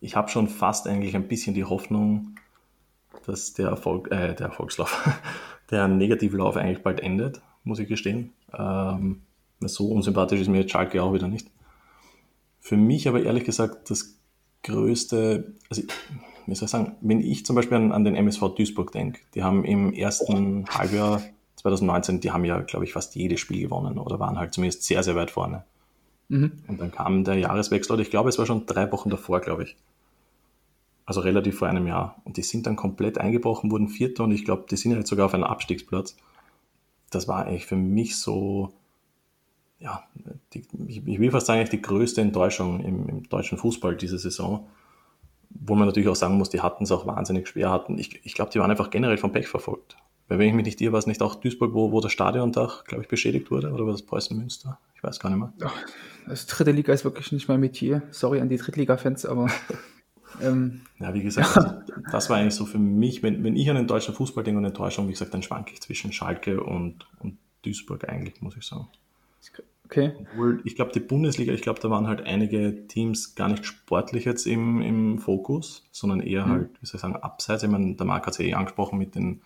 ich 0.00 0.16
habe 0.16 0.28
schon 0.28 0.48
fast 0.48 0.86
eigentlich 0.86 1.16
ein 1.16 1.28
bisschen 1.28 1.54
die 1.54 1.64
Hoffnung, 1.64 2.36
dass 3.26 3.54
der 3.54 3.68
Erfolg, 3.68 4.10
äh, 4.10 4.34
der 4.34 4.48
Erfolgslauf, 4.48 5.08
der 5.72 5.88
Negativlauf 5.88 6.56
eigentlich 6.56 6.82
bald 6.82 7.00
endet, 7.00 7.40
muss 7.64 7.80
ich 7.80 7.88
gestehen. 7.88 8.32
Ähm, 8.56 9.22
so 9.60 9.88
unsympathisch 9.88 10.40
ist 10.40 10.48
mir 10.48 10.60
jetzt 10.60 10.70
Schalke 10.70 11.02
auch 11.02 11.14
wieder 11.14 11.28
nicht. 11.28 11.48
Für 12.60 12.76
mich 12.76 13.08
aber 13.08 13.22
ehrlich 13.22 13.44
gesagt 13.44 13.90
das 13.90 14.16
größte, 14.62 15.54
also 15.68 15.82
wie 16.46 16.54
soll 16.54 16.66
ich 16.66 16.70
sagen, 16.70 16.96
wenn 17.00 17.20
ich 17.20 17.44
zum 17.44 17.56
Beispiel 17.56 17.76
an, 17.76 17.92
an 17.92 18.04
den 18.04 18.14
MSV 18.14 18.54
Duisburg 18.54 18.92
denke, 18.92 19.20
die 19.34 19.42
haben 19.42 19.64
im 19.64 19.92
ersten 19.92 20.66
Halbjahr 20.68 21.22
2019, 21.56 22.20
die 22.20 22.30
haben 22.30 22.44
ja, 22.44 22.60
glaube 22.60 22.84
ich, 22.84 22.92
fast 22.92 23.16
jedes 23.16 23.40
Spiel 23.40 23.62
gewonnen 23.62 23.98
oder 23.98 24.20
waren 24.20 24.38
halt 24.38 24.52
zumindest 24.52 24.84
sehr, 24.84 25.02
sehr 25.02 25.16
weit 25.16 25.30
vorne. 25.30 25.64
Mhm. 26.28 26.52
Und 26.68 26.80
dann 26.80 26.92
kam 26.92 27.24
der 27.24 27.38
Jahreswechsel, 27.38 27.94
oder 27.94 28.02
ich 28.02 28.10
glaube, 28.10 28.28
es 28.28 28.38
war 28.38 28.46
schon 28.46 28.66
drei 28.66 28.90
Wochen 28.92 29.10
davor, 29.10 29.40
glaube 29.40 29.64
ich 29.64 29.76
also 31.04 31.20
relativ 31.20 31.58
vor 31.58 31.68
einem 31.68 31.86
Jahr. 31.86 32.20
Und 32.24 32.36
die 32.36 32.42
sind 32.42 32.66
dann 32.66 32.76
komplett 32.76 33.18
eingebrochen, 33.18 33.70
wurden 33.70 33.88
Vierter 33.88 34.24
und 34.24 34.32
ich 34.32 34.44
glaube, 34.44 34.64
die 34.70 34.76
sind 34.76 34.92
jetzt 34.92 35.08
sogar 35.08 35.26
auf 35.26 35.34
einem 35.34 35.44
Abstiegsplatz. 35.44 36.16
Das 37.10 37.28
war 37.28 37.46
eigentlich 37.46 37.66
für 37.66 37.76
mich 37.76 38.16
so, 38.16 38.72
ja, 39.78 40.04
die, 40.54 40.62
ich, 40.86 41.04
will 41.04 41.30
fast 41.30 41.46
sagen, 41.46 41.68
die 41.70 41.82
größte 41.82 42.20
Enttäuschung 42.20 42.80
im, 42.80 43.08
im, 43.08 43.28
deutschen 43.28 43.58
Fußball 43.58 43.96
diese 43.96 44.18
Saison. 44.18 44.68
Wo 45.50 45.74
man 45.74 45.86
natürlich 45.86 46.08
auch 46.08 46.16
sagen 46.16 46.38
muss, 46.38 46.48
die 46.48 46.62
hatten 46.62 46.84
es 46.84 46.92
auch 46.92 47.06
wahnsinnig 47.06 47.46
schwer. 47.46 47.70
hatten. 47.70 47.98
Ich, 47.98 48.24
ich 48.24 48.32
glaube, 48.32 48.50
die 48.50 48.58
waren 48.58 48.70
einfach 48.70 48.88
generell 48.88 49.18
vom 49.18 49.32
Pech 49.32 49.48
verfolgt. 49.48 49.96
Weil 50.28 50.38
wenn 50.38 50.48
ich 50.48 50.54
mich 50.54 50.64
nicht 50.64 50.80
irre, 50.80 50.92
war 50.92 50.98
es 50.98 51.06
nicht 51.06 51.20
auch 51.20 51.34
Duisburg, 51.34 51.74
wo, 51.74 51.92
wo 51.92 52.00
das 52.00 52.10
Stadiondach, 52.10 52.84
glaube 52.84 53.02
ich, 53.02 53.08
beschädigt 53.08 53.50
wurde? 53.50 53.70
Oder 53.70 53.84
war 53.84 53.92
das 53.92 54.00
Preußen 54.00 54.34
Münster? 54.34 54.78
Ich 54.94 55.02
weiß 55.02 55.20
gar 55.20 55.28
nicht 55.28 55.40
mehr. 55.40 55.52
Ja, 55.60 55.70
also 56.26 56.46
dritte 56.48 56.70
Liga 56.70 56.94
ist 56.94 57.04
wirklich 57.04 57.32
nicht 57.32 57.48
mein 57.48 57.60
Metier. 57.60 58.02
Sorry 58.12 58.40
an 58.40 58.48
die 58.48 58.56
Drittliga-Fans, 58.56 59.26
aber 59.26 59.50
Ähm, 60.42 60.82
ja, 60.98 61.14
wie 61.14 61.22
gesagt. 61.22 61.56
Also, 61.56 61.82
das 62.10 62.30
war 62.30 62.38
eigentlich 62.38 62.54
so 62.54 62.66
für 62.66 62.78
mich, 62.78 63.22
wenn, 63.22 63.44
wenn 63.44 63.56
ich 63.56 63.68
an 63.70 63.76
den 63.76 63.86
deutschen 63.86 64.14
Fußball 64.14 64.44
denke 64.44 64.58
und 64.58 64.64
Enttäuschung, 64.64 65.08
wie 65.08 65.12
gesagt, 65.12 65.32
dann 65.34 65.42
schwanke 65.42 65.72
ich 65.72 65.80
zwischen 65.80 66.12
Schalke 66.12 66.62
und, 66.62 67.06
und 67.20 67.38
Duisburg 67.62 68.08
eigentlich, 68.08 68.40
muss 68.42 68.56
ich 68.56 68.64
sagen. 68.64 68.88
Okay. 69.92 70.12
Obwohl, 70.20 70.62
ich 70.64 70.74
glaube, 70.74 70.92
die 70.92 71.00
Bundesliga, 71.00 71.52
ich 71.52 71.60
glaube, 71.60 71.80
da 71.80 71.90
waren 71.90 72.06
halt 72.06 72.22
einige 72.22 72.86
Teams 72.88 73.34
gar 73.34 73.48
nicht 73.48 73.66
sportlich 73.66 74.24
jetzt 74.24 74.46
im, 74.46 74.80
im 74.80 75.18
Fokus, 75.18 75.86
sondern 75.92 76.20
eher 76.20 76.46
mhm. 76.46 76.50
halt, 76.50 76.70
wie 76.80 76.86
soll 76.86 76.96
ich 76.96 77.02
sagen, 77.02 77.16
abseits. 77.16 77.62
Ich 77.62 77.68
meine, 77.68 77.94
der 77.94 78.06
Marc 78.06 78.26
hat 78.26 78.32
es 78.32 78.38
ja 78.38 78.46
eh 78.46 78.54
angesprochen 78.54 78.98
mit 78.98 79.14
den, 79.14 79.42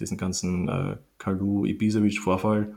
diesen 0.00 0.16
ganzen 0.16 0.68
äh, 0.68 0.96
Kalu 1.18 1.66
Ibisevic-Vorfall. 1.66 2.74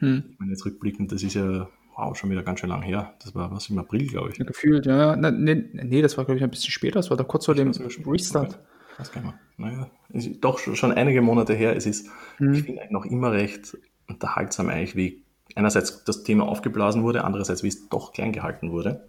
Mhm. 0.00 0.24
Ich 0.30 0.38
meine, 0.38 0.52
jetzt 0.52 0.66
rückblickend, 0.66 1.10
das 1.10 1.22
ist 1.22 1.34
ja 1.34 1.70
wow, 1.96 2.16
schon 2.16 2.30
wieder 2.30 2.42
ganz 2.42 2.60
schön 2.60 2.70
lang 2.70 2.82
her. 2.82 3.14
Das 3.22 3.34
war 3.34 3.50
was 3.50 3.68
im 3.70 3.78
April, 3.78 4.06
glaube 4.06 4.30
ich. 4.30 4.38
Ja, 4.38 4.44
gefühlt, 4.44 4.86
ja. 4.86 5.16
Na, 5.16 5.30
nee, 5.30 5.54
nee, 5.72 6.02
das 6.02 6.16
war, 6.16 6.24
glaube 6.24 6.38
ich, 6.38 6.44
ein 6.44 6.50
bisschen 6.50 6.70
später. 6.70 6.98
Das 6.98 7.10
war 7.10 7.16
da 7.16 7.24
kurz 7.24 7.46
vor 7.46 7.54
dem 7.54 7.70
Restart. 7.70 8.58
Was 8.98 9.10
kann 9.10 9.24
man? 9.24 9.34
Naja, 9.56 9.90
ist 10.10 10.40
doch 10.40 10.58
schon 10.58 10.92
einige 10.92 11.22
Monate 11.22 11.54
her. 11.54 11.76
Es 11.76 11.86
ist, 11.86 12.08
hm. 12.36 12.52
ich 12.52 12.62
finde 12.62 12.82
eigentlich 12.82 12.92
noch 12.92 13.04
immer 13.04 13.32
recht 13.32 13.76
unterhaltsam 14.08 14.68
eigentlich, 14.68 14.96
wie 14.96 15.22
einerseits 15.54 16.04
das 16.04 16.22
Thema 16.22 16.46
aufgeblasen 16.46 17.02
wurde, 17.02 17.24
andererseits 17.24 17.62
wie 17.62 17.68
es 17.68 17.88
doch 17.88 18.12
klein 18.12 18.32
gehalten 18.32 18.70
wurde. 18.70 19.04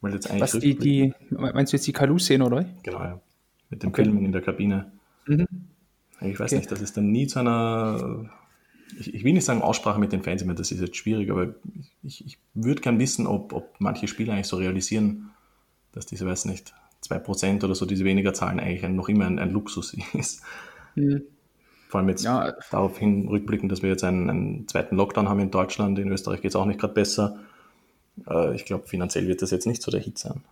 Weil 0.00 0.14
jetzt 0.14 0.30
eigentlich 0.30 0.42
Was 0.42 0.58
die, 0.58 0.76
die, 0.76 1.12
meinst 1.30 1.72
du 1.72 1.76
jetzt 1.76 1.86
die 1.86 1.92
Kalu-Szene, 1.92 2.44
oder? 2.44 2.64
Genau, 2.82 3.02
ja. 3.02 3.20
mit 3.70 3.82
dem 3.82 3.90
okay. 3.90 4.04
Filmen 4.04 4.24
in 4.24 4.32
der 4.32 4.42
Kabine. 4.42 4.92
Mhm. 5.26 5.46
Ich 6.20 6.38
weiß 6.38 6.52
okay. 6.52 6.56
nicht, 6.56 6.72
das 6.72 6.80
ist 6.80 6.96
dann 6.96 7.10
nie 7.10 7.26
zu 7.26 7.40
einer, 7.40 8.30
ich, 8.98 9.14
ich, 9.14 9.24
will 9.24 9.32
nicht 9.32 9.44
sagen 9.44 9.62
Aussprache 9.62 9.98
mit 9.98 10.12
den 10.12 10.22
Fans, 10.22 10.42
ich 10.42 10.46
meine, 10.46 10.58
das 10.58 10.70
ist 10.70 10.80
jetzt 10.80 10.96
schwierig, 10.96 11.30
aber 11.30 11.54
ich, 12.02 12.24
ich 12.24 12.38
würde 12.54 12.80
gern 12.80 12.98
wissen, 12.98 13.26
ob, 13.26 13.52
ob 13.52 13.74
manche 13.78 14.08
Spieler 14.08 14.34
eigentlich 14.34 14.46
so 14.46 14.56
realisieren, 14.56 15.30
dass 15.92 16.06
diese, 16.06 16.26
weiß 16.26 16.44
nicht, 16.46 16.74
2% 17.04 17.64
oder 17.64 17.74
so, 17.74 17.86
diese 17.86 18.04
weniger 18.04 18.34
Zahlen 18.34 18.60
eigentlich 18.60 18.88
noch 18.90 19.08
immer 19.08 19.26
ein, 19.26 19.38
ein 19.38 19.50
Luxus 19.50 19.96
ist. 20.12 20.42
Mhm. 20.94 21.22
Vor 21.88 22.00
allem 22.00 22.08
jetzt 22.08 22.24
ja. 22.24 22.52
darauf 22.70 22.98
hin 22.98 23.28
rückblicken, 23.28 23.68
dass 23.68 23.82
wir 23.82 23.90
jetzt 23.90 24.04
einen, 24.04 24.28
einen, 24.28 24.68
zweiten 24.68 24.96
Lockdown 24.96 25.28
haben 25.28 25.40
in 25.40 25.50
Deutschland. 25.50 25.98
In 25.98 26.10
Österreich 26.10 26.40
geht 26.40 26.50
es 26.50 26.56
auch 26.56 26.66
nicht 26.66 26.80
gerade 26.80 26.94
besser. 26.94 27.38
Äh, 28.28 28.56
ich 28.56 28.64
glaube, 28.64 28.88
finanziell 28.88 29.28
wird 29.28 29.40
das 29.40 29.52
jetzt 29.52 29.66
nicht 29.66 29.82
so 29.82 29.90
der 29.90 30.00
Hit 30.00 30.18
sein. 30.18 30.42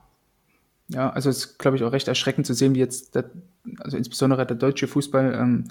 Ja, 0.88 1.10
also 1.10 1.30
es 1.30 1.38
ist, 1.38 1.58
glaube 1.58 1.76
ich, 1.76 1.82
auch 1.82 1.92
recht 1.92 2.06
erschreckend 2.06 2.46
zu 2.46 2.54
sehen, 2.54 2.74
wie 2.74 2.78
jetzt, 2.78 3.14
der, 3.14 3.30
also 3.78 3.96
insbesondere 3.96 4.46
der 4.46 4.56
deutsche 4.56 4.86
Fußball, 4.86 5.34
ähm, 5.34 5.64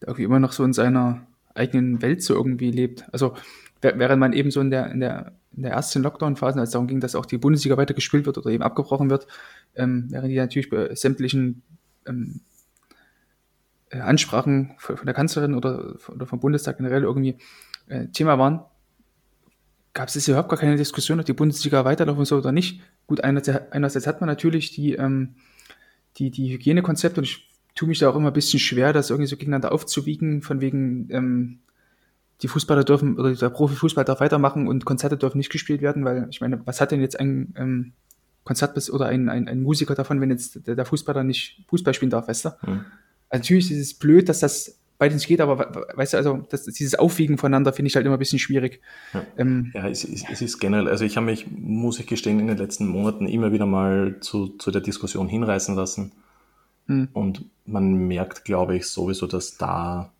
irgendwie 0.00 0.24
immer 0.24 0.38
noch 0.38 0.52
so 0.52 0.64
in 0.64 0.72
seiner 0.72 1.26
eigenen 1.54 2.02
Welt 2.02 2.22
so 2.22 2.34
irgendwie 2.34 2.70
lebt. 2.70 3.04
Also 3.12 3.34
während 3.80 4.20
man 4.20 4.32
eben 4.32 4.50
so 4.50 4.60
in 4.60 4.70
der, 4.70 4.90
in 4.90 5.00
der, 5.00 5.32
in 5.56 5.62
der 5.62 5.72
ersten 5.72 6.02
Lockdown-Phase, 6.02 6.58
als 6.58 6.70
es 6.70 6.72
darum 6.72 6.88
ging, 6.88 7.00
dass 7.00 7.14
auch 7.14 7.26
die 7.26 7.38
Bundesliga 7.38 7.76
weiter 7.76 7.94
gespielt 7.94 8.26
wird 8.26 8.38
oder 8.38 8.50
eben 8.50 8.62
abgebrochen 8.62 9.10
wird, 9.10 9.26
ähm, 9.74 10.06
während 10.08 10.30
die 10.30 10.36
natürlich 10.36 10.70
bei 10.70 10.94
sämtlichen 10.94 11.62
ähm, 12.06 12.40
äh, 13.90 14.00
Ansprachen 14.00 14.74
von 14.78 15.04
der 15.04 15.14
Kanzlerin 15.14 15.54
oder, 15.54 15.96
oder 16.08 16.26
vom 16.26 16.40
Bundestag 16.40 16.78
generell 16.78 17.02
irgendwie 17.02 17.36
äh, 17.88 18.06
Thema 18.08 18.38
waren, 18.38 18.64
gab 19.92 20.08
es 20.08 20.28
überhaupt 20.28 20.48
gar 20.48 20.58
keine 20.58 20.76
Diskussion, 20.76 21.20
ob 21.20 21.26
die 21.26 21.32
Bundesliga 21.32 21.84
weiterlaufen 21.84 22.24
soll 22.24 22.40
oder 22.40 22.52
nicht. 22.52 22.80
Gut, 23.06 23.22
einerseits, 23.22 23.72
einerseits 23.72 24.06
hat 24.06 24.20
man 24.20 24.28
natürlich 24.28 24.72
die, 24.72 24.94
ähm, 24.94 25.36
die, 26.16 26.30
die 26.30 26.52
Hygienekonzepte 26.52 27.20
und 27.20 27.24
ich 27.24 27.48
tue 27.74 27.88
mich 27.88 27.98
da 27.98 28.08
auch 28.08 28.16
immer 28.16 28.28
ein 28.28 28.34
bisschen 28.34 28.60
schwer, 28.60 28.92
das 28.92 29.10
irgendwie 29.10 29.28
so 29.28 29.36
gegeneinander 29.36 29.72
aufzuwiegen, 29.72 30.42
von 30.42 30.60
wegen, 30.60 31.08
ähm, 31.10 31.58
die 32.42 32.48
Fußballer 32.48 32.84
dürfen 32.84 33.18
oder 33.18 33.34
der 33.34 33.48
Profifußball 33.48 34.04
darf 34.04 34.20
weitermachen 34.20 34.66
und 34.66 34.84
Konzerte 34.84 35.16
dürfen 35.16 35.38
nicht 35.38 35.50
gespielt 35.50 35.82
werden, 35.82 36.04
weil 36.04 36.26
ich 36.30 36.40
meine, 36.40 36.60
was 36.66 36.80
hat 36.80 36.90
denn 36.90 37.00
jetzt 37.00 37.18
ein 37.18 37.54
ähm, 37.56 37.92
Konzert 38.44 38.76
oder 38.90 39.06
ein, 39.06 39.28
ein, 39.28 39.48
ein 39.48 39.62
Musiker 39.62 39.94
davon, 39.94 40.20
wenn 40.20 40.30
jetzt 40.30 40.66
der, 40.66 40.74
der 40.74 40.84
Fußballer 40.84 41.24
nicht 41.24 41.64
Fußball 41.68 41.94
spielen 41.94 42.10
darf, 42.10 42.28
weißt 42.28 42.44
du? 42.44 42.48
Mhm. 42.66 42.84
Also 43.30 43.40
natürlich 43.40 43.70
ist 43.70 43.78
es 43.78 43.94
blöd, 43.94 44.28
dass 44.28 44.40
das 44.40 44.78
beides 44.98 45.16
nicht 45.16 45.28
geht, 45.28 45.40
aber 45.40 45.86
weißt 45.94 46.12
du, 46.12 46.16
also 46.18 46.44
das, 46.50 46.64
dieses 46.64 46.94
Aufwiegen 46.96 47.38
voneinander 47.38 47.72
finde 47.72 47.88
ich 47.88 47.96
halt 47.96 48.04
immer 48.04 48.16
ein 48.16 48.18
bisschen 48.18 48.38
schwierig. 48.38 48.80
Ja, 49.12 49.24
ähm, 49.38 49.70
ja 49.74 49.88
es, 49.88 50.04
ist, 50.04 50.26
es, 50.30 50.42
ist 50.42 50.58
generell, 50.58 50.88
also 50.88 51.04
ich 51.04 51.16
habe 51.16 51.26
mich, 51.26 51.46
muss 51.50 51.98
ich 51.98 52.06
gestehen, 52.06 52.38
in 52.40 52.48
den 52.48 52.58
letzten 52.58 52.86
Monaten 52.86 53.26
immer 53.26 53.52
wieder 53.52 53.66
mal 53.66 54.16
zu, 54.20 54.48
zu 54.48 54.70
der 54.70 54.82
Diskussion 54.82 55.28
hinreißen 55.28 55.74
lassen. 55.74 56.12
Mhm. 56.86 57.08
Und 57.12 57.44
man 57.66 57.92
merkt, 58.08 58.44
glaube 58.44 58.76
ich, 58.76 58.86
sowieso, 58.86 59.26
dass 59.26 59.56
da, 59.56 60.12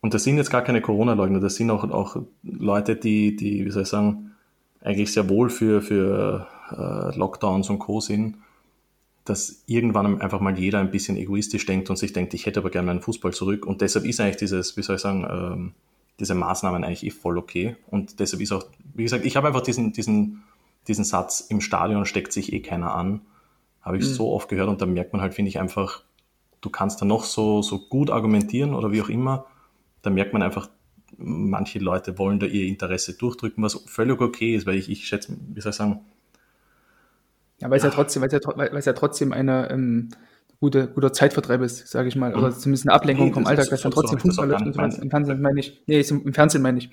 und 0.00 0.14
das 0.14 0.24
sind 0.24 0.36
jetzt 0.36 0.50
gar 0.50 0.62
keine 0.62 0.80
Corona-Leugner, 0.80 1.40
das 1.40 1.56
sind 1.56 1.70
auch, 1.70 1.84
auch 1.90 2.16
Leute, 2.42 2.96
die, 2.96 3.36
die, 3.36 3.64
wie 3.64 3.70
soll 3.70 3.82
ich 3.82 3.88
sagen, 3.88 4.32
eigentlich 4.80 5.12
sehr 5.12 5.28
wohl 5.28 5.50
für, 5.50 5.82
für 5.82 6.46
äh, 6.70 7.16
Lockdowns 7.16 7.68
und 7.70 7.78
Co. 7.78 8.00
sind 8.00 8.36
dass 9.28 9.62
irgendwann 9.66 10.20
einfach 10.20 10.40
mal 10.40 10.58
jeder 10.58 10.78
ein 10.78 10.90
bisschen 10.90 11.16
egoistisch 11.16 11.66
denkt 11.66 11.90
und 11.90 11.96
sich 11.96 12.12
denkt, 12.12 12.34
ich 12.34 12.46
hätte 12.46 12.60
aber 12.60 12.70
gerne 12.70 12.86
meinen 12.86 13.02
Fußball 13.02 13.32
zurück. 13.32 13.66
Und 13.66 13.80
deshalb 13.80 14.06
ist 14.06 14.20
eigentlich 14.20 14.36
dieses, 14.36 14.76
wie 14.76 14.82
soll 14.82 14.96
ich 14.96 15.02
sagen, 15.02 15.26
ähm, 15.30 15.72
diese 16.18 16.34
Maßnahmen 16.34 16.82
eigentlich 16.82 17.04
eh 17.04 17.10
voll 17.10 17.36
okay. 17.38 17.76
Und 17.88 18.20
deshalb 18.20 18.42
ist 18.42 18.52
auch, 18.52 18.64
wie 18.94 19.02
gesagt, 19.02 19.24
ich 19.24 19.36
habe 19.36 19.48
einfach 19.48 19.60
diesen, 19.60 19.92
diesen, 19.92 20.42
diesen 20.88 21.04
Satz, 21.04 21.40
im 21.40 21.60
Stadion 21.60 22.06
steckt 22.06 22.32
sich 22.32 22.52
eh 22.52 22.60
keiner 22.60 22.94
an, 22.94 23.20
habe 23.88 23.98
ich 23.98 24.04
mhm. 24.04 24.14
so 24.14 24.32
oft 24.32 24.48
gehört 24.48 24.68
und 24.68 24.80
da 24.80 24.86
merkt 24.86 25.12
man 25.12 25.22
halt, 25.22 25.34
finde 25.34 25.48
ich 25.48 25.58
einfach, 25.58 26.02
du 26.60 26.70
kannst 26.70 27.00
da 27.00 27.04
noch 27.04 27.24
so, 27.24 27.62
so 27.62 27.78
gut 27.78 28.10
argumentieren 28.10 28.74
oder 28.74 28.92
wie 28.92 29.02
auch 29.02 29.08
immer, 29.08 29.46
da 30.02 30.10
merkt 30.10 30.32
man 30.32 30.42
einfach, 30.42 30.68
manche 31.16 31.78
Leute 31.78 32.18
wollen 32.18 32.38
da 32.38 32.46
ihr 32.46 32.66
Interesse 32.66 33.14
durchdrücken, 33.14 33.62
was 33.64 33.74
völlig 33.86 34.20
okay 34.20 34.54
ist, 34.54 34.66
weil 34.66 34.76
ich, 34.76 34.88
ich 34.88 35.06
schätze, 35.06 35.36
wie 35.54 35.60
soll 35.60 35.70
ich 35.70 35.76
sagen, 35.76 36.00
ja, 37.60 37.68
weil 37.70 37.78
es 37.78 37.82
ja 37.82 37.90
trotzdem, 37.90 38.22
weil 38.22 38.28
es 38.28 38.34
ja, 38.34 38.56
weil 38.56 38.76
es 38.76 38.84
ja 38.84 38.92
trotzdem 38.92 39.32
eine 39.32 39.68
ähm, 39.70 40.10
gute, 40.60 40.86
guter 40.88 41.12
Zeitvertreib 41.12 41.60
ist, 41.62 41.88
sage 41.88 42.08
ich 42.08 42.16
mal. 42.16 42.34
Oder 42.34 42.50
mhm. 42.50 42.54
zumindest 42.54 42.86
eine 42.86 42.94
Ablenkung 42.94 43.28
nee, 43.28 43.32
vom 43.32 43.46
Alltag, 43.46 43.68
dass 43.70 43.82
dann 43.82 43.92
trotzdem 43.92 44.18
Fußball 44.18 44.48
läuft. 44.48 44.66
Im 44.66 45.10
Fernsehen 45.10 45.40
meine 45.42 45.60
ich. 45.60 45.82
Nee, 45.86 46.00
im 46.00 46.32
Fernsehen 46.32 46.62
meine 46.62 46.78
ich. 46.78 46.90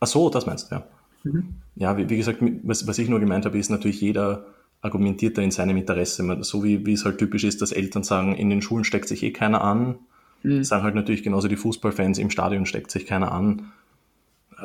Ach 0.00 0.06
so, 0.06 0.30
das 0.30 0.46
meinst 0.46 0.70
du, 0.70 0.76
ja. 0.76 0.86
Mhm. 1.24 1.56
Ja, 1.76 1.96
wie, 1.96 2.08
wie, 2.08 2.16
gesagt, 2.16 2.38
was, 2.62 2.86
was 2.86 2.98
ich 2.98 3.08
nur 3.08 3.20
gemeint 3.20 3.44
habe, 3.44 3.58
ist 3.58 3.70
natürlich 3.70 4.00
jeder 4.00 4.46
argumentiert 4.82 5.38
da 5.38 5.42
in 5.42 5.50
seinem 5.50 5.76
Interesse. 5.76 6.38
So 6.42 6.62
wie, 6.62 6.84
wie 6.84 6.92
es 6.92 7.04
halt 7.04 7.18
typisch 7.18 7.44
ist, 7.44 7.62
dass 7.62 7.72
Eltern 7.72 8.02
sagen, 8.02 8.34
in 8.34 8.50
den 8.50 8.60
Schulen 8.60 8.84
steckt 8.84 9.08
sich 9.08 9.22
eh 9.22 9.30
keiner 9.30 9.62
an. 9.62 9.96
Mhm. 10.42 10.64
Sagen 10.64 10.82
halt 10.82 10.94
natürlich 10.94 11.22
genauso 11.22 11.48
die 11.48 11.56
Fußballfans, 11.56 12.18
im 12.18 12.30
Stadion 12.30 12.66
steckt 12.66 12.90
sich 12.90 13.06
keiner 13.06 13.32
an. 13.32 13.72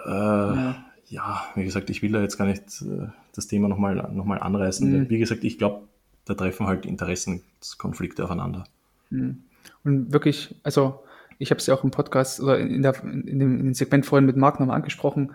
Äh, 0.05 0.09
ja 0.09 0.83
ja, 1.09 1.41
wie 1.55 1.63
gesagt, 1.63 1.89
ich 1.89 2.01
will 2.01 2.11
da 2.11 2.21
jetzt 2.21 2.37
gar 2.37 2.45
nicht 2.45 2.81
äh, 2.81 3.07
das 3.33 3.47
Thema 3.47 3.67
nochmal 3.67 3.95
noch 3.95 4.25
mal 4.25 4.39
anreißen. 4.39 5.03
Mhm. 5.03 5.09
Wie 5.09 5.19
gesagt, 5.19 5.43
ich 5.43 5.57
glaube, 5.57 5.87
da 6.25 6.33
treffen 6.33 6.67
halt 6.67 6.85
Interessenkonflikte 6.85 8.23
aufeinander. 8.23 8.65
Mhm. 9.09 9.43
Und 9.83 10.11
wirklich, 10.11 10.55
also 10.63 10.99
ich 11.39 11.51
habe 11.51 11.59
es 11.59 11.67
ja 11.67 11.75
auch 11.75 11.83
im 11.83 11.91
Podcast 11.91 12.41
oder 12.41 12.59
in, 12.59 12.81
der, 12.81 13.01
in, 13.03 13.39
dem, 13.39 13.59
in 13.59 13.65
dem 13.65 13.73
Segment 13.73 14.05
vorhin 14.05 14.25
mit 14.25 14.35
Marc 14.35 14.59
nochmal 14.59 14.75
angesprochen. 14.75 15.33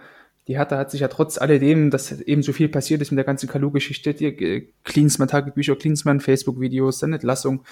Die 0.49 0.57
Hertha 0.57 0.77
hat 0.77 0.91
sich 0.91 1.01
ja 1.01 1.09
trotz 1.09 1.39
alledem, 1.39 1.91
dass 1.91 2.11
eben 2.21 2.43
so 2.43 2.53
viel 2.53 2.69
passiert 2.69 3.01
ist 3.01 3.13
mit 3.13 3.19
der 3.19 3.25
ganzen 3.25 3.49
Kalu-Geschichte, 3.49 4.15
die 4.15 4.27
äh, 4.27 4.69
Klinsmann-Tagebücher, 4.85 5.77
Klinsmann, 5.77 6.21
Facebook-Videos, 6.21 6.99
dann 6.99 7.13
Entlassung, 7.13 7.65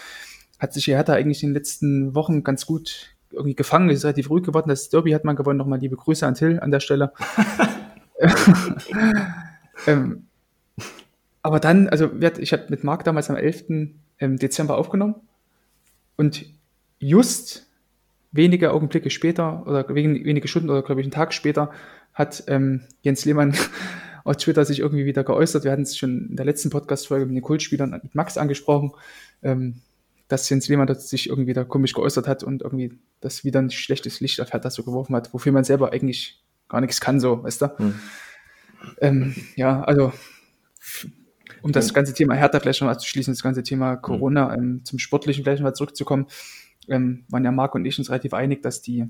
hat 0.59 0.73
sich 0.73 0.85
die 0.85 0.95
Hertha 0.95 1.15
eigentlich 1.15 1.43
in 1.43 1.51
den 1.51 1.55
letzten 1.55 2.15
Wochen 2.15 2.45
ganz 2.45 2.67
gut 2.67 3.17
irgendwie 3.31 3.55
gefangen, 3.55 3.91
ist 3.91 4.05
relativ 4.05 4.31
ruhig 4.31 4.45
geworden. 4.45 4.69
Das 4.69 4.89
Derby 4.89 5.13
hat 5.13 5.25
man 5.25 5.37
gewonnen. 5.37 5.59
Nochmal 5.59 5.79
liebe 5.81 5.97
Grüße 5.97 6.27
an 6.27 6.35
Till 6.35 6.61
an 6.61 6.71
der 6.71 6.81
Stelle. 6.81 7.13
ähm, 9.87 10.27
aber 11.43 11.61
dann, 11.61 11.89
also 11.89 12.11
ich 12.39 12.53
habe 12.53 12.67
mit 12.69 12.85
Marc 12.85 13.05
damals 13.05 13.31
am 13.31 13.37
11. 13.37 13.65
Ähm, 14.19 14.37
Dezember 14.37 14.77
aufgenommen 14.77 15.15
und 16.17 16.45
just 16.99 17.67
wenige 18.33 18.73
Augenblicke 18.73 19.09
später 19.09 19.67
oder 19.67 19.89
wenige 19.95 20.47
Stunden 20.47 20.69
oder 20.69 20.83
glaube 20.83 21.01
ich 21.01 21.07
einen 21.07 21.13
Tag 21.13 21.33
später 21.33 21.71
hat 22.13 22.45
ähm, 22.49 22.83
Jens 23.03 23.25
Lehmann 23.25 23.55
auf 24.25 24.37
Twitter 24.37 24.65
sich 24.65 24.81
irgendwie 24.81 25.05
wieder 25.05 25.25
geäußert. 25.25 25.65
Wir 25.65 25.73
hatten 25.73 25.83
es 25.83 25.97
schon 25.97 26.29
in 26.31 26.37
der 26.37 26.45
letzten 26.45 26.71
Podcast-Folge 26.71 27.27
mit 27.27 27.37
den 27.37 27.43
Kultspielern 27.43 27.91
mit 27.91 28.15
Max 28.15 28.37
angesprochen, 28.37 28.93
ähm, 29.43 29.77
dass 30.29 30.49
Jens 30.49 30.69
Lehmann 30.69 30.93
sich 30.95 31.29
irgendwie 31.29 31.53
da 31.53 31.65
komisch 31.65 31.93
geäußert 31.93 32.29
hat 32.29 32.43
und 32.43 32.63
irgendwie 32.63 32.99
das 33.21 33.45
wieder 33.45 33.61
ein 33.61 33.71
schlechtes 33.71 34.21
Licht 34.21 34.41
auf 34.41 34.53
Hertha 34.53 34.71
so 34.71 34.83
geworfen 34.83 35.17
hat, 35.17 35.33
wofür 35.33 35.53
man 35.53 35.65
selber 35.65 35.93
eigentlich 35.93 36.43
gar 36.69 36.81
nichts 36.81 37.01
kann, 37.01 37.19
so, 37.19 37.43
weißt 37.43 37.63
du? 37.63 37.79
Hm. 37.79 37.95
Ähm, 39.01 39.35
ja, 39.57 39.83
also 39.83 40.13
um 41.63 41.73
das 41.73 41.93
ganze 41.93 42.15
Thema 42.15 42.35
Hertha 42.35 42.61
vielleicht 42.61 42.81
noch 42.81 42.89
mal 42.89 42.99
zu 42.99 43.09
schließen, 43.09 43.35
das 43.35 43.43
ganze 43.43 43.63
Thema 43.63 43.97
Corona, 43.97 44.55
ähm, 44.55 44.83
zum 44.85 44.99
Sportlichen 44.99 45.45
vielleicht 45.45 45.63
mal 45.63 45.75
zurückzukommen, 45.75 46.27
ähm, 46.89 47.25
waren 47.29 47.45
ja 47.45 47.53
Marc 47.53 47.75
und 47.75 47.85
ich 47.85 47.99
uns 47.99 48.09
relativ 48.09 48.35
einig, 48.35 48.63
dass 48.63 48.83
die, 48.83 49.07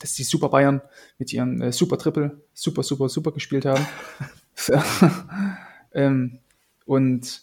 dass 0.00 0.14
die 0.14 0.24
Super 0.24 0.48
Bayern 0.48 0.82
mit 1.18 1.32
ihren 1.32 1.60
äh, 1.60 1.72
Super 1.72 1.98
Triple 1.98 2.40
super, 2.52 2.82
super, 2.82 3.08
super 3.08 3.32
gespielt 3.32 3.66
haben. 3.66 3.86
ähm, 5.92 6.38
und 6.84 7.42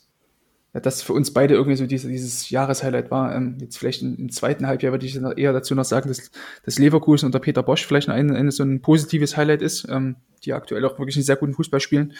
ja, 0.74 0.82
das 0.82 1.02
für 1.02 1.14
uns 1.14 1.34
beide 1.34 1.56
irgendwie 1.56 1.78
so 1.78 1.86
diese, 1.86 2.10
dieses 2.10 2.50
Jahreshighlight 2.50 3.10
war. 3.10 3.36
Ähm, 3.36 3.58
jetzt 3.62 3.78
vielleicht 3.78 4.02
im, 4.02 4.16
im, 4.18 4.32
zweiten 4.32 4.68
Halbjahr 4.68 4.92
würde 4.92 5.06
ich 5.06 5.16
eher 5.16 5.54
dazu 5.54 5.74
noch 5.74 5.86
sagen, 5.86 6.10
dass, 6.10 6.32
dass 6.64 6.78
Leverkusen 6.78 7.26
unter 7.26 7.40
Peter 7.40 7.64
Bosch 7.64 7.86
vielleicht 7.86 8.10
ein, 8.10 8.32
ein 8.32 8.52
so 8.52 8.64
ein 8.64 8.82
positives 8.82 9.38
Highlight 9.38 9.62
ist, 9.62 9.88
ähm, 9.90 10.18
die 10.44 10.54
aktuell 10.54 10.86
auch 10.86 11.00
wirklich 11.00 11.16
einen 11.16 11.26
sehr 11.26 11.38
guten 11.38 11.54
Fußball 11.54 11.80
spielen 11.80 12.14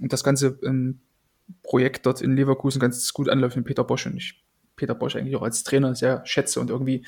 und 0.00 0.12
das 0.12 0.24
ganze 0.24 0.58
ähm, 0.62 1.00
Projekt 1.62 2.06
dort 2.06 2.20
in 2.20 2.36
Leverkusen 2.36 2.80
ganz 2.80 3.12
gut 3.12 3.28
anläuft 3.28 3.56
mit 3.56 3.66
Peter 3.66 3.84
Bosch 3.84 4.06
und 4.06 4.16
ich 4.16 4.42
Peter 4.74 4.94
Bosch 4.94 5.16
eigentlich 5.16 5.36
auch 5.36 5.42
als 5.42 5.64
Trainer 5.64 5.94
sehr 5.94 6.24
schätze 6.26 6.60
und 6.60 6.70
irgendwie 6.70 7.06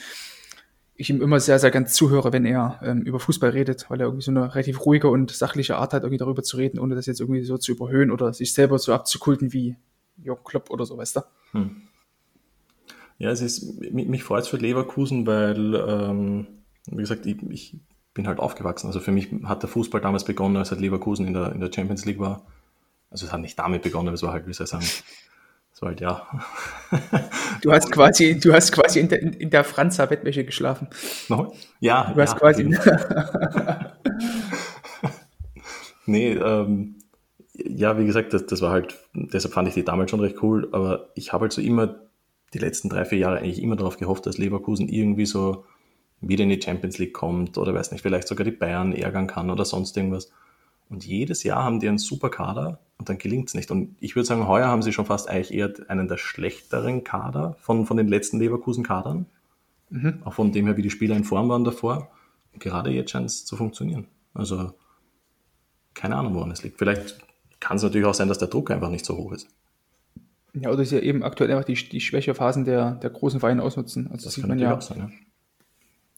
ich 0.98 1.10
ihm 1.10 1.22
immer 1.22 1.38
sehr, 1.38 1.60
sehr 1.60 1.70
gern 1.70 1.86
zuhöre, 1.86 2.32
wenn 2.32 2.44
er 2.44 2.80
ähm, 2.82 3.02
über 3.02 3.20
Fußball 3.20 3.50
redet, 3.50 3.88
weil 3.88 4.00
er 4.00 4.06
irgendwie 4.06 4.24
so 4.24 4.32
eine 4.32 4.54
relativ 4.54 4.84
ruhige 4.84 5.08
und 5.08 5.30
sachliche 5.30 5.76
Art 5.76 5.92
hat, 5.92 6.02
irgendwie 6.02 6.18
darüber 6.18 6.42
zu 6.42 6.56
reden, 6.56 6.80
ohne 6.80 6.96
das 6.96 7.06
jetzt 7.06 7.20
irgendwie 7.20 7.44
so 7.44 7.56
zu 7.56 7.70
überhöhen 7.70 8.10
oder 8.10 8.32
sich 8.32 8.52
selber 8.52 8.78
so 8.80 8.92
abzukulten 8.92 9.52
wie 9.52 9.76
Jörg 10.16 10.42
Klopp 10.42 10.70
oder 10.70 10.84
so, 10.84 10.98
weißt 10.98 11.16
du? 11.16 11.20
Hm. 11.52 11.82
Ja, 13.18 13.30
es 13.30 13.40
ist, 13.40 13.80
mich 13.80 14.24
freut 14.24 14.42
es 14.42 14.48
für 14.48 14.56
Leverkusen, 14.56 15.24
weil, 15.26 15.74
ähm, 15.74 16.46
wie 16.90 16.96
gesagt, 16.96 17.26
ich, 17.26 17.42
ich, 17.48 17.76
bin 18.14 18.26
halt 18.26 18.40
aufgewachsen. 18.40 18.88
Also 18.88 18.98
für 18.98 19.12
mich 19.12 19.28
hat 19.44 19.62
der 19.62 19.68
Fußball 19.68 20.00
damals 20.00 20.24
begonnen, 20.24 20.56
als 20.56 20.72
halt 20.72 20.80
Leverkusen 20.80 21.24
in 21.24 21.34
der, 21.34 21.52
in 21.52 21.60
der 21.60 21.70
Champions 21.72 22.04
League 22.04 22.18
war. 22.18 22.44
Also 23.10 23.26
es 23.26 23.32
hat 23.32 23.40
nicht 23.40 23.56
damit 23.56 23.82
begonnen, 23.82 24.12
es 24.12 24.24
war 24.24 24.32
halt, 24.32 24.48
wie 24.48 24.52
soll 24.52 24.64
ich 24.64 24.70
sagen, 24.70 24.86
war 25.82 25.90
halt, 25.90 26.00
ja. 26.00 26.26
Du 27.62 27.72
hast 27.72 27.90
quasi, 27.90 28.38
du 28.38 28.52
hast 28.52 28.72
quasi 28.72 29.00
in 29.00 29.08
der, 29.08 29.20
in 29.20 29.50
der 29.50 29.64
Franza 29.64 30.06
Bettwäsche 30.06 30.44
geschlafen. 30.44 30.88
No? 31.28 31.54
Ja. 31.80 32.12
Du 32.14 32.20
hast 32.20 32.34
ja, 32.34 32.38
quasi. 32.38 32.64
nee, 36.06 36.32
ähm, 36.32 36.96
ja, 37.54 37.98
wie 37.98 38.06
gesagt, 38.06 38.32
das, 38.32 38.46
das 38.46 38.62
war 38.62 38.70
halt, 38.70 38.96
deshalb 39.14 39.54
fand 39.54 39.68
ich 39.68 39.74
die 39.74 39.84
damals 39.84 40.10
schon 40.10 40.20
recht 40.20 40.42
cool, 40.42 40.68
aber 40.72 41.10
ich 41.14 41.32
habe 41.32 41.42
halt 41.42 41.52
so 41.52 41.60
immer 41.60 41.96
die 42.54 42.58
letzten 42.58 42.88
drei, 42.88 43.04
vier 43.04 43.18
Jahre 43.18 43.38
eigentlich 43.38 43.62
immer 43.62 43.76
darauf 43.76 43.98
gehofft, 43.98 44.26
dass 44.26 44.38
Leverkusen 44.38 44.88
irgendwie 44.88 45.26
so 45.26 45.64
wieder 46.20 46.44
in 46.44 46.50
die 46.50 46.62
Champions 46.62 46.98
League 46.98 47.14
kommt 47.14 47.58
oder 47.58 47.74
weiß 47.74 47.92
nicht, 47.92 48.02
vielleicht 48.02 48.28
sogar 48.28 48.44
die 48.44 48.50
Bayern 48.50 48.92
ärgern 48.92 49.26
kann 49.26 49.50
oder 49.50 49.64
sonst 49.64 49.96
irgendwas. 49.96 50.30
Und 50.88 51.04
jedes 51.04 51.42
Jahr 51.42 51.64
haben 51.64 51.80
die 51.80 51.88
einen 51.88 51.98
super 51.98 52.30
Kader 52.30 52.80
und 52.98 53.08
dann 53.08 53.18
gelingt 53.18 53.48
es 53.48 53.54
nicht. 53.54 53.70
Und 53.70 53.96
ich 54.00 54.16
würde 54.16 54.26
sagen, 54.26 54.46
heuer 54.48 54.66
haben 54.66 54.82
sie 54.82 54.92
schon 54.92 55.06
fast 55.06 55.28
eigentlich 55.28 55.54
eher 55.54 55.72
einen 55.88 56.08
der 56.08 56.16
schlechteren 56.16 57.04
Kader 57.04 57.56
von, 57.60 57.86
von 57.86 57.96
den 57.96 58.08
letzten 58.08 58.38
Leverkusen-Kadern. 58.38 59.26
Mhm. 59.90 60.22
Auch 60.24 60.34
von 60.34 60.52
dem 60.52 60.66
her, 60.66 60.76
wie 60.76 60.82
die 60.82 60.90
Spieler 60.90 61.16
in 61.16 61.24
Form 61.24 61.48
waren 61.48 61.64
davor. 61.64 62.10
Und 62.52 62.60
gerade 62.60 62.90
jetzt 62.90 63.12
scheint 63.12 63.26
es 63.26 63.44
zu 63.44 63.56
funktionieren. 63.56 64.08
Also 64.34 64.72
keine 65.94 66.16
Ahnung, 66.16 66.34
woran 66.34 66.50
es 66.50 66.62
liegt. 66.62 66.78
Vielleicht 66.78 67.18
kann 67.60 67.76
es 67.76 67.82
natürlich 67.82 68.06
auch 68.06 68.14
sein, 68.14 68.28
dass 68.28 68.38
der 68.38 68.48
Druck 68.48 68.70
einfach 68.70 68.90
nicht 68.90 69.04
so 69.04 69.16
hoch 69.16 69.32
ist. 69.32 69.48
Ja, 70.54 70.70
oder 70.70 70.84
sie 70.84 70.96
ja 70.96 71.02
eben 71.02 71.22
aktuell 71.22 71.50
einfach 71.50 71.64
die, 71.64 71.74
die 71.74 72.00
Schwächephasen 72.00 72.64
der, 72.64 72.92
der 72.92 73.10
großen 73.10 73.40
Vereine 73.40 73.62
ausnutzen. 73.62 74.08
Also 74.10 74.24
das 74.24 74.34
sieht 74.34 74.46
man 74.46 74.58
ja. 74.58 74.80
Sein, 74.80 74.98
ja. 74.98 75.10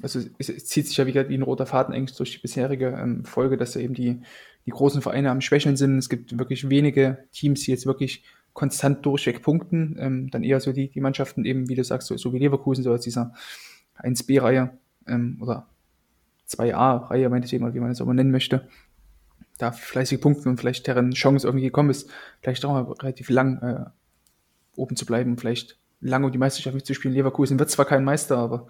Also 0.03 0.20
es, 0.39 0.49
es, 0.49 0.66
zieht 0.66 0.87
sich 0.87 0.97
ja 0.97 1.07
wie, 1.07 1.14
wie 1.14 1.35
ein 1.35 1.43
roter 1.43 1.66
Faden 1.66 1.95
eigentlich 1.95 2.16
durch 2.16 2.33
die 2.33 2.39
bisherige 2.39 2.89
ähm, 2.89 3.24
Folge, 3.24 3.57
dass 3.57 3.74
ja 3.74 3.83
eben 3.83 3.95
die, 3.95 4.22
die 4.67 4.71
großen 4.71 5.03
Vereine 5.03 5.31
am 5.31 5.41
Schwächeln 5.41 5.77
sind. 5.77 5.99
Es 5.99 6.09
gibt 6.09 6.39
wirklich 6.39 6.69
wenige 6.69 7.25
Teams, 7.33 7.63
die 7.63 7.71
jetzt 7.71 7.87
wirklich 7.87 8.25
konstant 8.53 9.05
durchweg 9.07 9.43
punkten. 9.43 9.97
Ähm, 9.99 10.31
dann 10.31 10.43
eher 10.43 10.61
so 10.61 10.73
die, 10.73 10.91
die 10.91 11.01
Mannschaften 11.01 11.45
eben, 11.45 11.69
wie 11.69 11.75
du 11.75 11.85
sagst, 11.85 12.09
so, 12.09 12.17
so 12.17 12.33
wie 12.33 12.39
Leverkusen, 12.39 12.85
so 12.85 12.93
aus 12.93 13.01
dieser 13.01 13.33
1B-Reihe 14.03 14.71
ähm, 15.07 15.39
oder 15.41 15.67
2A-Reihe, 16.49 17.29
meinetwegen, 17.29 17.73
wie 17.75 17.81
man 17.81 17.91
es 17.91 18.01
aber 18.01 18.15
nennen 18.15 18.31
möchte. 18.31 18.69
Da 19.59 19.73
fleißig 19.73 20.21
punkten 20.21 20.49
und 20.49 20.59
vielleicht 20.59 20.87
deren 20.87 21.13
Chance 21.13 21.47
irgendwie 21.47 21.67
gekommen 21.67 21.91
ist, 21.91 22.11
vielleicht 22.41 22.65
auch 22.65 22.73
mal 22.73 22.93
relativ 22.93 23.29
lang 23.29 23.59
äh, 23.63 23.85
oben 24.75 24.97
zu 24.97 25.07
bleiben, 25.07 25.37
vielleicht 25.37 25.79
lange 26.01 26.27
um 26.27 26.33
die 26.33 26.39
Meisterschaft 26.39 26.75
mitzuspielen. 26.75 27.15
Leverkusen 27.15 27.59
wird 27.59 27.71
zwar 27.71 27.85
kein 27.85 28.05
Meister, 28.05 28.39
aber 28.39 28.67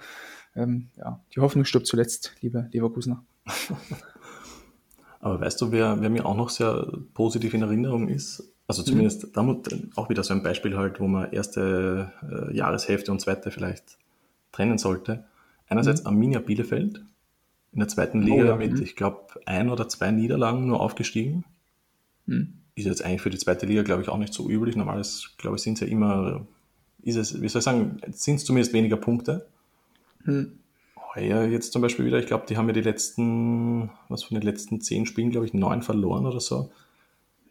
ähm, 0.56 0.88
ja, 0.96 1.20
die 1.34 1.40
Hoffnung 1.40 1.64
stirbt 1.64 1.86
zuletzt, 1.86 2.34
liebe 2.40 2.68
Leverkusener. 2.72 3.24
Aber 5.20 5.40
weißt 5.40 5.60
du, 5.60 5.70
wer, 5.70 6.00
wer 6.00 6.10
mir 6.10 6.24
auch 6.24 6.36
noch 6.36 6.48
sehr 6.48 6.88
positiv 7.14 7.54
in 7.54 7.62
Erinnerung 7.62 8.08
ist? 8.08 8.42
Also 8.66 8.82
zumindest 8.82 9.24
mhm. 9.24 9.32
damit 9.34 9.68
auch 9.96 10.08
wieder 10.08 10.24
so 10.24 10.32
ein 10.32 10.42
Beispiel 10.42 10.76
halt, 10.76 10.98
wo 10.98 11.06
man 11.06 11.32
erste 11.32 12.12
äh, 12.22 12.56
Jahreshälfte 12.56 13.12
und 13.12 13.20
zweite 13.20 13.50
vielleicht 13.50 13.98
trennen 14.52 14.78
sollte. 14.78 15.24
Einerseits 15.68 16.02
mhm. 16.02 16.06
Arminia 16.06 16.38
Bielefeld 16.38 17.02
in 17.72 17.78
der 17.78 17.88
zweiten 17.88 18.22
Liga 18.22 18.42
oh, 18.42 18.46
ja. 18.46 18.56
mit, 18.56 18.72
mhm. 18.72 18.82
ich 18.82 18.96
glaube, 18.96 19.26
ein 19.44 19.68
oder 19.68 19.88
zwei 19.88 20.10
Niederlagen 20.10 20.66
nur 20.66 20.80
aufgestiegen. 20.80 21.44
Mhm. 22.26 22.54
Ist 22.74 22.86
jetzt 22.86 23.04
eigentlich 23.04 23.20
für 23.20 23.30
die 23.30 23.38
zweite 23.38 23.66
Liga, 23.66 23.82
glaube 23.82 24.02
ich, 24.02 24.08
auch 24.08 24.18
nicht 24.18 24.32
so 24.32 24.48
üblich. 24.48 24.76
Normalerweise, 24.76 25.28
glaube 25.36 25.56
ich, 25.56 25.62
sind 25.62 25.74
es 25.74 25.80
ja 25.80 25.86
immer, 25.86 26.46
ist 27.02 27.16
es, 27.16 27.42
wie 27.42 27.48
soll 27.48 27.58
ich 27.58 27.64
sagen, 27.64 28.00
sind 28.12 28.36
es 28.36 28.44
zumindest 28.44 28.72
weniger 28.72 28.96
Punkte. 28.96 29.46
Mhm 30.24 30.59
heuer 31.14 31.44
jetzt 31.44 31.72
zum 31.72 31.82
Beispiel 31.82 32.04
wieder, 32.04 32.18
ich 32.18 32.26
glaube, 32.26 32.46
die 32.48 32.56
haben 32.56 32.66
ja 32.66 32.72
die 32.72 32.82
letzten, 32.82 33.90
was 34.08 34.24
von 34.24 34.36
den 34.36 34.42
letzten 34.42 34.80
zehn 34.80 35.06
Spielen, 35.06 35.30
glaube 35.30 35.46
ich, 35.46 35.54
neun 35.54 35.82
verloren 35.82 36.26
oder 36.26 36.40
so. 36.40 36.70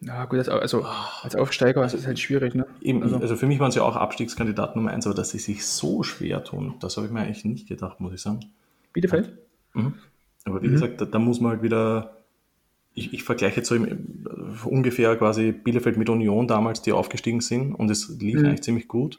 Ja, 0.02 0.24
gut, 0.24 0.48
also 0.48 0.82
als 1.22 1.36
Aufsteiger 1.36 1.84
ist 1.84 1.92
es 1.92 2.06
halt 2.06 2.18
schwierig, 2.18 2.54
ne? 2.54 2.66
Eben, 2.80 3.02
also. 3.02 3.18
also. 3.18 3.36
für 3.36 3.46
mich 3.46 3.60
waren 3.60 3.70
sie 3.70 3.80
auch 3.80 3.96
Abstiegskandidat 3.96 4.74
Nummer 4.74 4.90
eins, 4.90 5.06
aber 5.06 5.14
dass 5.14 5.30
sie 5.30 5.38
sich 5.38 5.66
so 5.66 6.02
schwer 6.02 6.42
tun, 6.42 6.74
das 6.80 6.96
habe 6.96 7.06
ich 7.06 7.12
mir 7.12 7.20
eigentlich 7.20 7.44
nicht 7.44 7.68
gedacht, 7.68 8.00
muss 8.00 8.14
ich 8.14 8.22
sagen. 8.22 8.40
Bielefeld? 8.94 9.36
Mhm. 9.74 9.94
Aber 10.44 10.62
wie 10.62 10.68
mhm. 10.68 10.72
gesagt, 10.72 11.00
da, 11.02 11.04
da, 11.04 11.18
muss 11.18 11.40
man 11.40 11.52
halt 11.52 11.62
wieder, 11.62 12.16
ich, 12.94 13.12
ich 13.12 13.24
vergleiche 13.24 13.56
jetzt 13.56 13.68
so 13.68 13.74
im, 13.74 14.26
ungefähr 14.64 15.14
quasi 15.16 15.52
Bielefeld 15.52 15.98
mit 15.98 16.08
Union 16.08 16.48
damals, 16.48 16.80
die 16.80 16.92
aufgestiegen 16.92 17.42
sind 17.42 17.74
und 17.74 17.90
es 17.90 18.08
lief 18.08 18.40
mhm. 18.40 18.46
eigentlich 18.46 18.62
ziemlich 18.62 18.88
gut. 18.88 19.18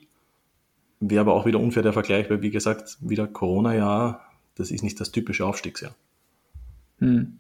Wäre 0.99 1.21
aber 1.21 1.33
auch 1.33 1.45
wieder 1.45 1.59
unfair 1.59 1.83
der 1.83 1.93
Vergleich, 1.93 2.27
weil 2.31 2.41
wie 2.41 2.51
gesagt, 2.51 2.97
wieder 3.01 3.27
Corona-Jahr, 3.27 4.30
das 4.61 4.71
ist 4.71 4.83
nicht 4.83 4.99
das 4.99 5.11
typische 5.11 5.45
Aufstiegsjahr. 5.45 5.95
Hm. 6.99 7.39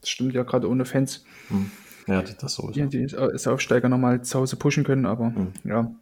Das 0.00 0.10
stimmt 0.10 0.34
ja 0.34 0.42
gerade 0.42 0.68
ohne 0.68 0.84
Fans. 0.84 1.24
Hm. 1.48 1.70
Ja, 2.06 2.22
das 2.22 2.54
so. 2.54 2.70
Die, 2.70 2.86
die 2.86 3.16
als 3.16 3.46
Aufsteiger 3.46 3.88
nochmal 3.88 4.22
zu 4.22 4.38
Hause 4.38 4.56
pushen 4.56 4.84
können, 4.84 5.06
aber 5.06 5.34
hm. 5.34 5.52
ja, 5.64 5.92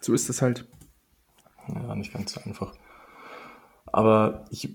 so 0.00 0.14
ist 0.14 0.28
es 0.28 0.42
halt. 0.42 0.66
Ja, 1.68 1.94
nicht 1.94 2.12
ganz 2.12 2.32
so 2.32 2.40
einfach. 2.44 2.74
Aber 3.90 4.44
ich, 4.50 4.74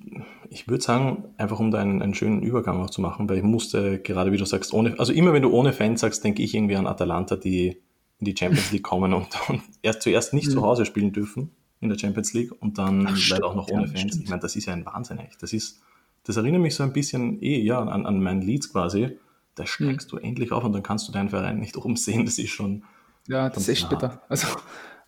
ich 0.50 0.68
würde 0.68 0.84
sagen, 0.84 1.26
einfach 1.38 1.60
um 1.60 1.70
da 1.70 1.80
einen, 1.80 2.02
einen, 2.02 2.16
schönen 2.16 2.42
Übergang 2.42 2.82
auch 2.82 2.90
zu 2.90 3.00
machen, 3.00 3.30
weil 3.30 3.38
ich 3.38 3.44
musste 3.44 4.00
gerade, 4.00 4.32
wie 4.32 4.38
du 4.38 4.46
sagst, 4.46 4.74
ohne, 4.74 5.00
also 5.00 5.14
immer 5.14 5.34
wenn 5.34 5.44
du 5.44 5.52
ohne 5.52 5.72
Fans 5.72 6.02
sagst, 6.02 6.24
denke 6.24 6.42
ich 6.42 6.56
irgendwie 6.56 6.76
an 6.76 6.88
Atalanta, 6.88 7.36
die 7.36 7.78
in 8.20 8.26
die 8.26 8.36
Champions 8.36 8.72
League 8.72 8.84
kommen 8.84 9.14
und, 9.14 9.28
und 9.50 9.62
erst 9.84 10.02
zuerst 10.02 10.34
nicht 10.34 10.48
mhm. 10.48 10.54
zu 10.54 10.62
Hause 10.64 10.86
spielen 10.86 11.12
dürfen 11.12 11.52
in 11.84 11.90
der 11.90 11.98
Champions 11.98 12.34
League 12.34 12.52
und 12.60 12.78
dann 12.78 13.08
Ach, 13.08 13.30
leider 13.30 13.46
auch 13.46 13.56
noch 13.56 13.70
ohne 13.70 13.84
ja, 13.84 13.88
Fans. 13.88 14.14
Stimmt. 14.14 14.24
Ich 14.24 14.30
meine, 14.30 14.42
das 14.42 14.56
ist 14.56 14.66
ja 14.66 14.74
ein 14.74 14.86
Wahnsinn 14.86 15.20
echt. 15.20 15.42
Das 15.44 15.54
ist, 15.54 15.82
das 16.24 16.38
erinnert 16.38 16.62
mich 16.62 16.76
so 16.76 16.84
ein 16.84 16.94
bisschen 16.94 17.42
eh, 17.42 17.60
ja, 17.62 17.80
an, 17.80 18.06
an 18.06 18.22
mein 18.22 18.42
Leads 18.42 18.72
quasi. 18.72 19.18
Da 19.56 19.66
steigst 19.66 20.12
mhm. 20.12 20.18
du 20.18 20.24
endlich 20.24 20.52
auf 20.52 20.64
und 20.64 20.74
dann 20.74 20.84
kannst 20.84 21.08
du 21.08 21.12
deinen 21.12 21.30
Verein 21.30 21.60
nicht 21.60 21.78
umsehen. 21.78 22.26
Das 22.26 22.40
ist 22.40 22.50
schon. 22.50 22.84
Ja, 23.28 23.50
das 23.50 23.64
ist 23.64 23.70
echt 23.70 23.90
bitter. 23.90 24.22
Also 24.30 24.48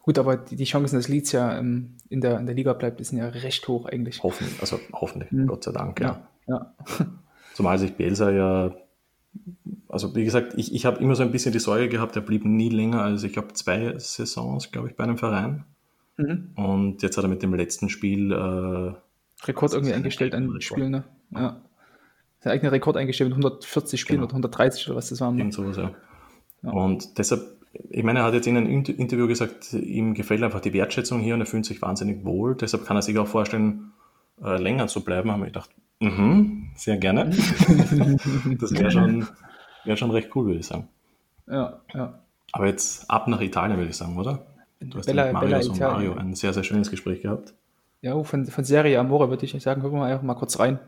gut, 0.01 0.19
aber 0.19 0.37
die, 0.37 0.55
die 0.55 0.65
Chancen, 0.65 0.95
dass 0.95 1.07
Leeds 1.07 1.31
ja 1.31 1.57
ähm, 1.57 1.95
in, 2.09 2.21
der, 2.21 2.39
in 2.39 2.45
der 2.45 2.55
Liga 2.55 2.73
bleibt, 2.73 3.03
sind 3.03 3.17
ja 3.17 3.27
recht 3.27 3.67
hoch 3.67 3.87
eigentlich. 3.87 4.21
Hoffentlich, 4.23 4.59
also 4.61 4.79
hoffentlich, 4.93 5.31
mhm. 5.31 5.47
Gott 5.47 5.63
sei 5.63 5.71
Dank, 5.71 5.99
ja. 5.99 6.27
ja. 6.47 6.73
ja. 6.99 7.05
Zumal 7.55 7.79
sich 7.79 7.93
Belsa 7.93 8.31
ja, 8.31 8.75
also 9.87 10.15
wie 10.15 10.25
gesagt, 10.25 10.53
ich, 10.57 10.73
ich 10.73 10.85
habe 10.85 11.01
immer 11.01 11.15
so 11.15 11.23
ein 11.23 11.31
bisschen 11.31 11.51
die 11.51 11.59
Sorge 11.59 11.89
gehabt, 11.89 12.15
er 12.15 12.21
blieb 12.21 12.45
nie 12.45 12.69
länger 12.69 13.01
als, 13.01 13.23
ich 13.23 13.33
glaube, 13.33 13.53
zwei 13.53 13.97
Saisons, 13.97 14.71
glaube 14.71 14.89
ich, 14.89 14.95
bei 14.95 15.03
einem 15.03 15.17
Verein. 15.17 15.63
Mhm. 16.17 16.51
Und 16.55 17.03
jetzt 17.03 17.17
hat 17.17 17.25
er 17.25 17.27
mit 17.27 17.43
dem 17.43 17.53
letzten 17.53 17.89
Spiel 17.89 18.31
äh, 18.31 18.93
Rekord 19.45 19.73
irgendwie 19.73 19.93
eingestellt 19.93 20.33
an 20.33 20.61
Spielen, 20.61 20.91
ne? 20.91 21.03
Ja. 21.31 21.61
Sein 22.39 22.53
eigener 22.53 22.71
Rekord 22.71 22.97
eingestellt 22.97 23.29
mit 23.29 23.37
140 23.37 23.99
Spielen 23.99 24.19
genau. 24.19 24.25
oder 24.25 24.33
130 24.35 24.87
oder 24.87 24.97
was 24.97 25.09
das 25.09 25.19
waren. 25.19 25.35
Ne? 25.35 25.51
Sowas, 25.51 25.77
ja. 25.77 25.91
ja. 26.63 26.69
Und 26.69 27.17
deshalb, 27.17 27.41
ich 27.89 28.03
meine, 28.03 28.19
er 28.19 28.25
hat 28.25 28.33
jetzt 28.33 28.47
in 28.47 28.55
einem 28.55 28.69
Interview 28.69 29.27
gesagt, 29.27 29.73
ihm 29.73 30.13
gefällt 30.13 30.43
einfach 30.43 30.61
die 30.61 30.73
Wertschätzung 30.73 31.21
hier 31.21 31.33
und 31.33 31.41
er 31.41 31.47
fühlt 31.47 31.65
sich 31.65 31.81
wahnsinnig 31.81 32.23
wohl. 32.23 32.55
Deshalb 32.55 32.85
kann 32.85 32.97
er 32.97 33.01
sich 33.01 33.17
auch 33.17 33.27
vorstellen, 33.27 33.91
äh, 34.43 34.61
länger 34.61 34.87
zu 34.87 35.03
bleiben. 35.03 35.31
Haben 35.31 35.41
wir 35.41 35.47
gedacht, 35.47 35.71
mhm, 35.99 36.69
sehr 36.75 36.97
gerne. 36.97 37.25
das 38.59 38.71
wäre 38.71 38.91
schon, 38.91 39.27
wär 39.83 39.97
schon 39.97 40.11
recht 40.11 40.29
cool, 40.35 40.45
würde 40.45 40.59
ich 40.59 40.67
sagen. 40.67 40.87
Ja, 41.47 41.81
ja. 41.93 42.19
Aber 42.51 42.67
jetzt 42.67 43.09
ab 43.09 43.27
nach 43.27 43.41
Italien, 43.41 43.77
würde 43.77 43.89
ich 43.89 43.97
sagen, 43.97 44.17
oder? 44.17 44.45
Du 44.79 44.97
hast 44.97 45.05
Bella, 45.05 45.25
mit 45.25 45.33
Marius 45.33 45.69
und 45.69 45.79
Mario 45.79 46.13
ein 46.13 46.35
sehr, 46.35 46.53
sehr 46.53 46.63
schönes 46.63 46.91
Gespräch 46.91 47.21
gehabt. 47.21 47.53
Ja, 48.01 48.21
von, 48.23 48.45
von 48.45 48.63
Serie 48.63 48.99
Amore 48.99 49.29
würde 49.29 49.45
ich 49.45 49.61
sagen, 49.61 49.81
gucken 49.81 49.99
wir 49.99 50.05
einfach 50.05 50.23
mal 50.23 50.35
kurz 50.35 50.59
rein. 50.59 50.79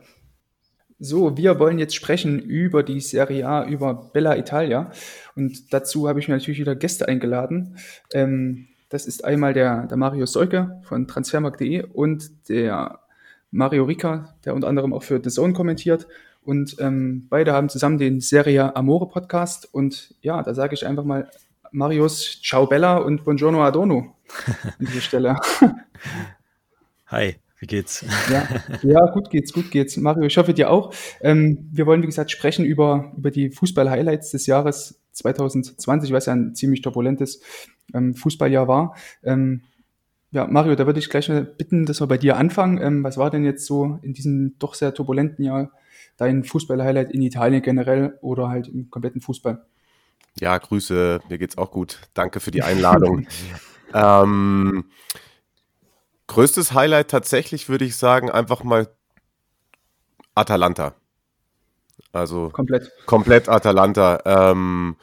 So, 1.00 1.36
wir 1.36 1.58
wollen 1.60 1.78
jetzt 1.78 1.94
sprechen 1.94 2.40
über 2.40 2.82
die 2.82 3.00
Serie 3.00 3.46
A, 3.46 3.64
über 3.64 4.10
Bella 4.12 4.36
Italia. 4.36 4.90
Und 5.36 5.72
dazu 5.72 6.08
habe 6.08 6.18
ich 6.18 6.28
mir 6.28 6.34
natürlich 6.34 6.58
wieder 6.58 6.74
Gäste 6.74 7.06
eingeladen. 7.06 7.76
Ähm, 8.12 8.68
das 8.88 9.06
ist 9.06 9.24
einmal 9.24 9.52
der, 9.52 9.86
der 9.86 9.96
Mario 9.96 10.26
Seuke 10.26 10.80
von 10.82 11.06
transfermarkt.de 11.06 11.84
und 11.92 12.48
der 12.48 13.00
Mario 13.50 13.84
Rica, 13.84 14.34
der 14.44 14.54
unter 14.54 14.68
anderem 14.68 14.92
auch 14.92 15.02
für 15.02 15.20
The 15.22 15.30
Zone 15.30 15.52
kommentiert. 15.52 16.08
Und 16.42 16.76
ähm, 16.80 17.26
beide 17.28 17.52
haben 17.52 17.68
zusammen 17.68 17.98
den 17.98 18.20
Serie 18.20 18.74
Amore 18.74 19.08
Podcast. 19.08 19.68
Und 19.72 20.14
ja, 20.22 20.42
da 20.42 20.54
sage 20.54 20.74
ich 20.74 20.86
einfach 20.86 21.04
mal 21.04 21.28
Marius, 21.72 22.40
ciao 22.42 22.66
Bella 22.66 22.98
und 22.98 23.24
buongiorno 23.24 23.62
Adorno 23.62 24.16
an 24.64 24.86
dieser 24.86 25.00
Stelle. 25.00 25.36
Hi, 27.06 27.36
wie 27.58 27.66
geht's? 27.66 28.04
Ja, 28.30 28.48
ja, 28.82 29.06
gut 29.12 29.30
geht's, 29.30 29.52
gut 29.52 29.70
geht's. 29.70 29.96
Mario, 29.96 30.24
ich 30.24 30.36
hoffe 30.36 30.54
dir 30.54 30.70
auch. 30.70 30.94
Ähm, 31.20 31.68
wir 31.72 31.86
wollen, 31.86 32.02
wie 32.02 32.06
gesagt, 32.06 32.30
sprechen 32.30 32.64
über, 32.64 33.12
über 33.16 33.30
die 33.30 33.50
Fußball-Highlights 33.50 34.30
des 34.30 34.46
Jahres 34.46 35.00
2020, 35.12 36.12
was 36.12 36.26
ja 36.26 36.34
ein 36.34 36.54
ziemlich 36.54 36.82
turbulentes 36.82 37.40
ähm, 37.94 38.14
Fußballjahr 38.14 38.68
war. 38.68 38.94
Ähm, 39.22 39.62
ja, 40.30 40.46
Mario, 40.46 40.74
da 40.74 40.86
würde 40.86 40.98
ich 40.98 41.08
gleich 41.08 41.28
mal 41.28 41.42
bitten, 41.42 41.86
dass 41.86 42.00
wir 42.00 42.06
bei 42.06 42.18
dir 42.18 42.36
anfangen. 42.36 42.80
Ähm, 42.80 43.02
was 43.04 43.16
war 43.16 43.30
denn 43.30 43.44
jetzt 43.44 43.66
so 43.66 43.98
in 44.02 44.12
diesem 44.12 44.58
doch 44.58 44.74
sehr 44.74 44.94
turbulenten 44.94 45.44
Jahr 45.44 45.72
dein 46.16 46.44
Fußball-Highlight 46.44 47.12
in 47.12 47.22
Italien 47.22 47.62
generell 47.62 48.18
oder 48.20 48.48
halt 48.48 48.68
im 48.68 48.90
kompletten 48.90 49.20
Fußball? 49.20 49.64
Ja, 50.40 50.56
Grüße, 50.56 51.20
mir 51.28 51.38
geht's 51.38 51.58
auch 51.58 51.70
gut. 51.70 52.00
Danke 52.14 52.40
für 52.40 52.50
die 52.50 52.62
Einladung. 52.62 53.26
ähm, 53.94 54.84
größtes 56.26 56.72
Highlight 56.72 57.10
tatsächlich 57.10 57.68
würde 57.68 57.84
ich 57.84 57.96
sagen, 57.96 58.30
einfach 58.30 58.62
mal 58.62 58.88
Atalanta. 60.34 60.94
Also 62.12 62.50
komplett, 62.50 62.90
komplett 63.06 63.48
Atalanta. 63.48 64.20
Ähm, 64.24 64.96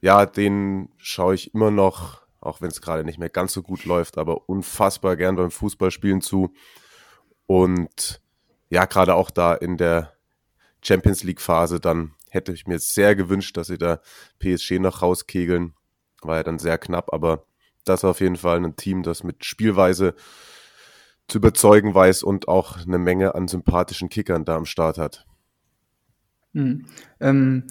ja, 0.00 0.26
den 0.26 0.90
schaue 0.98 1.34
ich 1.34 1.54
immer 1.54 1.70
noch, 1.70 2.22
auch 2.40 2.60
wenn 2.60 2.68
es 2.68 2.82
gerade 2.82 3.04
nicht 3.04 3.18
mehr 3.18 3.30
ganz 3.30 3.52
so 3.52 3.62
gut 3.62 3.84
läuft, 3.84 4.18
aber 4.18 4.48
unfassbar 4.48 5.16
gern 5.16 5.36
beim 5.36 5.50
Fußballspielen 5.50 6.20
zu. 6.20 6.52
Und 7.46 8.20
ja, 8.68 8.84
gerade 8.84 9.14
auch 9.14 9.30
da 9.30 9.54
in 9.54 9.76
der 9.76 10.12
Champions 10.82 11.22
League 11.22 11.40
Phase 11.40 11.80
dann 11.80 12.14
hätte 12.32 12.52
ich 12.52 12.66
mir 12.66 12.78
sehr 12.78 13.14
gewünscht, 13.14 13.56
dass 13.58 13.66
sie 13.66 13.76
da 13.76 14.00
PSG 14.38 14.78
noch 14.78 15.02
rauskegeln. 15.02 15.74
War 16.22 16.36
ja 16.36 16.42
dann 16.42 16.58
sehr 16.58 16.78
knapp, 16.78 17.12
aber 17.12 17.44
das 17.84 18.04
auf 18.04 18.20
jeden 18.20 18.36
Fall 18.36 18.64
ein 18.64 18.76
Team, 18.76 19.02
das 19.02 19.22
mit 19.22 19.44
Spielweise 19.44 20.14
zu 21.28 21.38
überzeugen 21.38 21.94
weiß 21.94 22.22
und 22.22 22.48
auch 22.48 22.78
eine 22.86 22.98
Menge 22.98 23.34
an 23.34 23.48
sympathischen 23.48 24.08
Kickern 24.08 24.44
da 24.44 24.56
am 24.56 24.64
Start 24.64 24.96
hat. 24.96 25.26
Hm. 26.54 26.86
Ähm, 27.20 27.64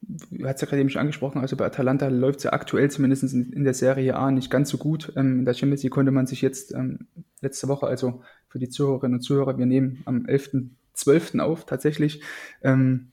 du 0.00 0.46
hast 0.46 0.60
ja 0.60 0.68
gerade 0.68 0.80
eben 0.80 0.90
schon 0.90 1.00
angesprochen, 1.00 1.40
also 1.40 1.56
bei 1.56 1.66
Atalanta 1.66 2.06
läuft 2.06 2.38
es 2.38 2.44
ja 2.44 2.52
aktuell 2.52 2.90
zumindest 2.90 3.24
in, 3.32 3.52
in, 3.52 3.64
der 3.64 3.74
Serie 3.74 4.16
A 4.16 4.30
nicht 4.30 4.50
ganz 4.50 4.70
so 4.70 4.78
gut. 4.78 5.12
Ähm, 5.16 5.40
in 5.40 5.44
der 5.44 5.54
Champions 5.54 5.82
League 5.82 5.92
konnte 5.92 6.12
man 6.12 6.26
sich 6.26 6.42
jetzt 6.42 6.72
ähm, 6.72 7.08
letzte 7.40 7.66
Woche, 7.66 7.86
also 7.86 8.22
für 8.48 8.60
die 8.60 8.68
Zuhörerinnen 8.68 9.18
und 9.18 9.22
Zuhörer, 9.22 9.58
wir 9.58 9.66
nehmen 9.66 10.02
am 10.04 10.26
11.12. 10.26 11.40
auf 11.40 11.66
tatsächlich, 11.66 12.22
ähm, 12.62 13.12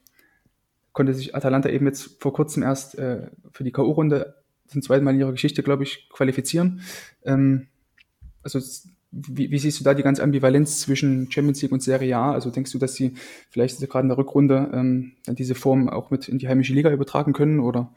konnte 0.94 1.12
sich 1.12 1.34
Atalanta 1.34 1.68
eben 1.68 1.86
jetzt 1.86 2.22
vor 2.22 2.32
kurzem 2.32 2.62
erst 2.62 2.96
äh, 2.98 3.28
für 3.52 3.64
die 3.64 3.72
K.O.-Runde 3.72 4.34
zum 4.66 4.80
zweiten 4.80 5.04
Mal 5.04 5.12
in 5.12 5.20
ihrer 5.20 5.32
Geschichte, 5.32 5.62
glaube 5.62 5.82
ich, 5.82 6.08
qualifizieren. 6.08 6.80
Ähm, 7.24 7.66
also 8.42 8.60
wie, 9.10 9.50
wie, 9.50 9.58
siehst 9.58 9.78
du 9.78 9.84
da 9.84 9.94
die 9.94 10.02
ganze 10.02 10.22
Ambivalenz 10.22 10.80
zwischen 10.80 11.30
Champions 11.30 11.62
League 11.62 11.72
und 11.72 11.82
Serie 11.82 12.16
A? 12.16 12.32
Also 12.32 12.50
denkst 12.50 12.72
du, 12.72 12.78
dass 12.78 12.94
sie 12.94 13.14
vielleicht 13.50 13.78
gerade 13.88 14.04
in 14.04 14.08
der 14.08 14.18
Rückrunde 14.18 14.70
ähm, 14.72 15.12
dann 15.26 15.36
diese 15.36 15.54
Form 15.54 15.88
auch 15.88 16.10
mit 16.10 16.28
in 16.28 16.38
die 16.38 16.48
heimische 16.48 16.72
Liga 16.72 16.90
übertragen 16.90 17.32
können, 17.32 17.60
oder? 17.60 17.92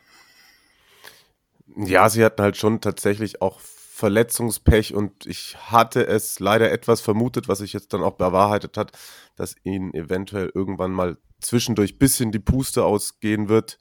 Ja, 1.75 2.09
sie 2.09 2.23
hatten 2.23 2.41
halt 2.41 2.57
schon 2.57 2.81
tatsächlich 2.81 3.41
auch 3.41 3.59
Verletzungspech 3.59 4.93
und 4.93 5.25
ich 5.25 5.57
hatte 5.71 6.05
es 6.05 6.39
leider 6.39 6.71
etwas 6.71 7.01
vermutet, 7.01 7.47
was 7.47 7.59
sich 7.59 7.73
jetzt 7.73 7.93
dann 7.93 8.03
auch 8.03 8.13
bewahrheitet 8.13 8.77
hat, 8.77 8.91
dass 9.35 9.55
ihnen 9.63 9.93
eventuell 9.93 10.51
irgendwann 10.53 10.91
mal 10.91 11.17
zwischendurch 11.41 11.99
bisschen 11.99 12.31
die 12.31 12.39
Puste 12.39 12.83
ausgehen 12.83 13.49
wird. 13.49 13.79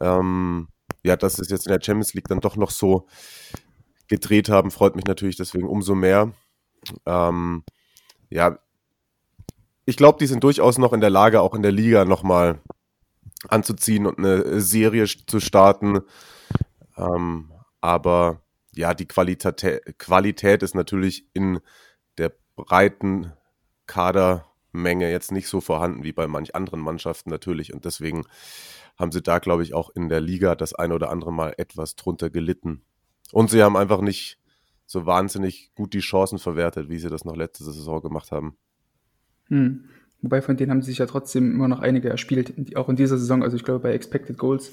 Ähm, 0.00 0.68
ja, 1.02 1.16
dass 1.16 1.38
es 1.38 1.50
jetzt 1.50 1.66
in 1.66 1.72
der 1.72 1.82
Champions 1.82 2.14
League 2.14 2.28
dann 2.28 2.40
doch 2.40 2.56
noch 2.56 2.70
so 2.70 3.06
gedreht 4.08 4.48
haben, 4.48 4.70
freut 4.70 4.96
mich 4.96 5.06
natürlich 5.06 5.36
deswegen 5.36 5.68
umso 5.68 5.94
mehr. 5.94 6.32
Ähm, 7.06 7.64
ja, 8.28 8.58
ich 9.86 9.96
glaube, 9.96 10.18
die 10.18 10.26
sind 10.26 10.44
durchaus 10.44 10.78
noch 10.78 10.92
in 10.92 11.00
der 11.00 11.10
Lage, 11.10 11.40
auch 11.40 11.54
in 11.54 11.62
der 11.62 11.72
Liga 11.72 12.04
nochmal 12.04 12.60
anzuziehen 13.48 14.06
und 14.06 14.18
eine 14.18 14.60
Serie 14.60 15.06
zu 15.06 15.40
starten. 15.40 16.00
Ähm, 16.96 17.52
aber 17.80 18.42
ja, 18.74 18.94
die 18.94 19.06
Qualität, 19.06 19.98
Qualität 19.98 20.62
ist 20.62 20.74
natürlich 20.74 21.28
in 21.32 21.60
der 22.18 22.32
breiten 22.56 23.32
Kadermenge 24.72 25.10
jetzt 25.10 25.32
nicht 25.32 25.48
so 25.48 25.60
vorhanden 25.60 26.04
wie 26.04 26.12
bei 26.12 26.26
manch 26.26 26.54
anderen 26.54 26.80
Mannschaften 26.80 27.30
natürlich. 27.30 27.72
Und 27.72 27.84
deswegen 27.84 28.24
haben 28.98 29.12
sie 29.12 29.22
da, 29.22 29.38
glaube 29.38 29.62
ich, 29.62 29.74
auch 29.74 29.90
in 29.90 30.08
der 30.08 30.20
Liga 30.20 30.54
das 30.54 30.74
eine 30.74 30.94
oder 30.94 31.10
andere 31.10 31.32
Mal 31.32 31.54
etwas 31.56 31.96
drunter 31.96 32.30
gelitten. 32.30 32.82
Und 33.32 33.50
sie 33.50 33.62
haben 33.62 33.76
einfach 33.76 34.00
nicht 34.00 34.38
so 34.86 35.06
wahnsinnig 35.06 35.70
gut 35.74 35.94
die 35.94 36.00
Chancen 36.00 36.38
verwertet, 36.38 36.88
wie 36.88 36.98
sie 36.98 37.08
das 37.08 37.24
noch 37.24 37.36
letzte 37.36 37.64
Saison 37.64 38.02
gemacht 38.02 38.32
haben. 38.32 38.56
Hm. 39.46 39.84
Wobei 40.22 40.42
von 40.42 40.56
denen 40.56 40.70
haben 40.70 40.82
sie 40.82 40.90
sich 40.90 40.98
ja 40.98 41.06
trotzdem 41.06 41.52
immer 41.52 41.68
noch 41.68 41.80
einige 41.80 42.10
erspielt, 42.10 42.76
auch 42.76 42.88
in 42.88 42.96
dieser 42.96 43.16
Saison. 43.16 43.42
Also 43.42 43.56
ich 43.56 43.64
glaube, 43.64 43.80
bei 43.80 43.92
Expected 43.92 44.36
Goals 44.36 44.72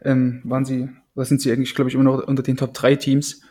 ähm, 0.00 0.40
waren 0.44 0.64
sie, 0.64 0.88
oder 1.14 1.26
sind 1.26 1.42
sie 1.42 1.52
eigentlich, 1.52 1.74
glaube 1.74 1.90
ich, 1.90 1.94
immer 1.94 2.04
noch 2.04 2.26
unter 2.26 2.42
den 2.42 2.56
Top 2.56 2.72
3 2.72 2.96
Teams 2.96 3.42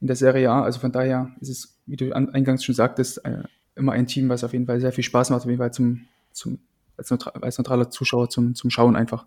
in 0.00 0.06
der 0.06 0.16
Serie 0.16 0.50
A. 0.50 0.62
Also 0.62 0.78
von 0.78 0.92
daher 0.92 1.34
ist 1.40 1.48
es, 1.48 1.78
wie 1.86 1.96
du 1.96 2.12
eingangs 2.12 2.62
schon 2.62 2.74
sagtest, 2.74 3.24
äh, 3.24 3.42
immer 3.80 3.92
ein 3.92 4.06
Team, 4.06 4.28
was 4.28 4.44
auf 4.44 4.52
jeden 4.52 4.66
Fall 4.66 4.80
sehr 4.80 4.92
viel 4.92 5.04
Spaß 5.04 5.30
macht, 5.30 5.42
auf 5.42 5.46
jeden 5.46 5.58
Fall 5.58 5.72
zum, 5.72 6.06
zum 6.32 6.58
als, 6.96 7.10
neutral, 7.10 7.42
als 7.42 7.58
neutraler 7.58 7.90
Zuschauer 7.90 8.28
zum, 8.28 8.54
zum 8.54 8.70
Schauen 8.70 8.96
einfach. 8.96 9.26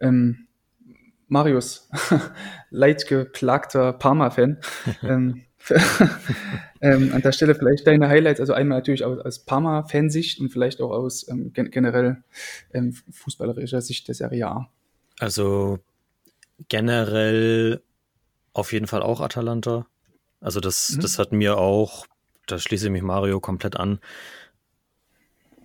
Ähm, 0.00 0.46
Marius, 1.28 1.88
leidgeplagter 2.70 3.92
Parma-Fan. 3.92 4.58
ähm, 5.02 5.42
ähm, 6.80 7.12
an 7.12 7.20
der 7.20 7.32
Stelle 7.32 7.54
vielleicht 7.54 7.86
deine 7.86 8.08
Highlights, 8.08 8.40
also 8.40 8.54
einmal 8.54 8.78
natürlich 8.78 9.04
aus, 9.04 9.18
aus 9.18 9.38
Parma-Fansicht 9.40 10.40
und 10.40 10.48
vielleicht 10.48 10.80
auch 10.80 10.90
aus 10.90 11.28
ähm, 11.28 11.52
gen 11.52 11.70
generell 11.70 12.24
ähm, 12.72 12.94
fußballerischer 13.10 13.82
Sicht 13.82 14.08
der 14.08 14.14
Serie 14.14 14.48
A. 14.48 14.70
Also 15.18 15.78
generell 16.68 17.82
auf 18.52 18.72
jeden 18.72 18.86
Fall 18.86 19.02
auch 19.02 19.20
Atalanta. 19.20 19.86
Also 20.40 20.60
das, 20.60 20.96
mhm. 20.96 21.00
das 21.00 21.18
hat 21.18 21.32
mir 21.32 21.58
auch, 21.58 22.06
da 22.50 22.58
schließe 22.58 22.86
ich 22.86 22.92
mich 22.92 23.02
Mario 23.02 23.40
komplett 23.40 23.76
an, 23.76 24.00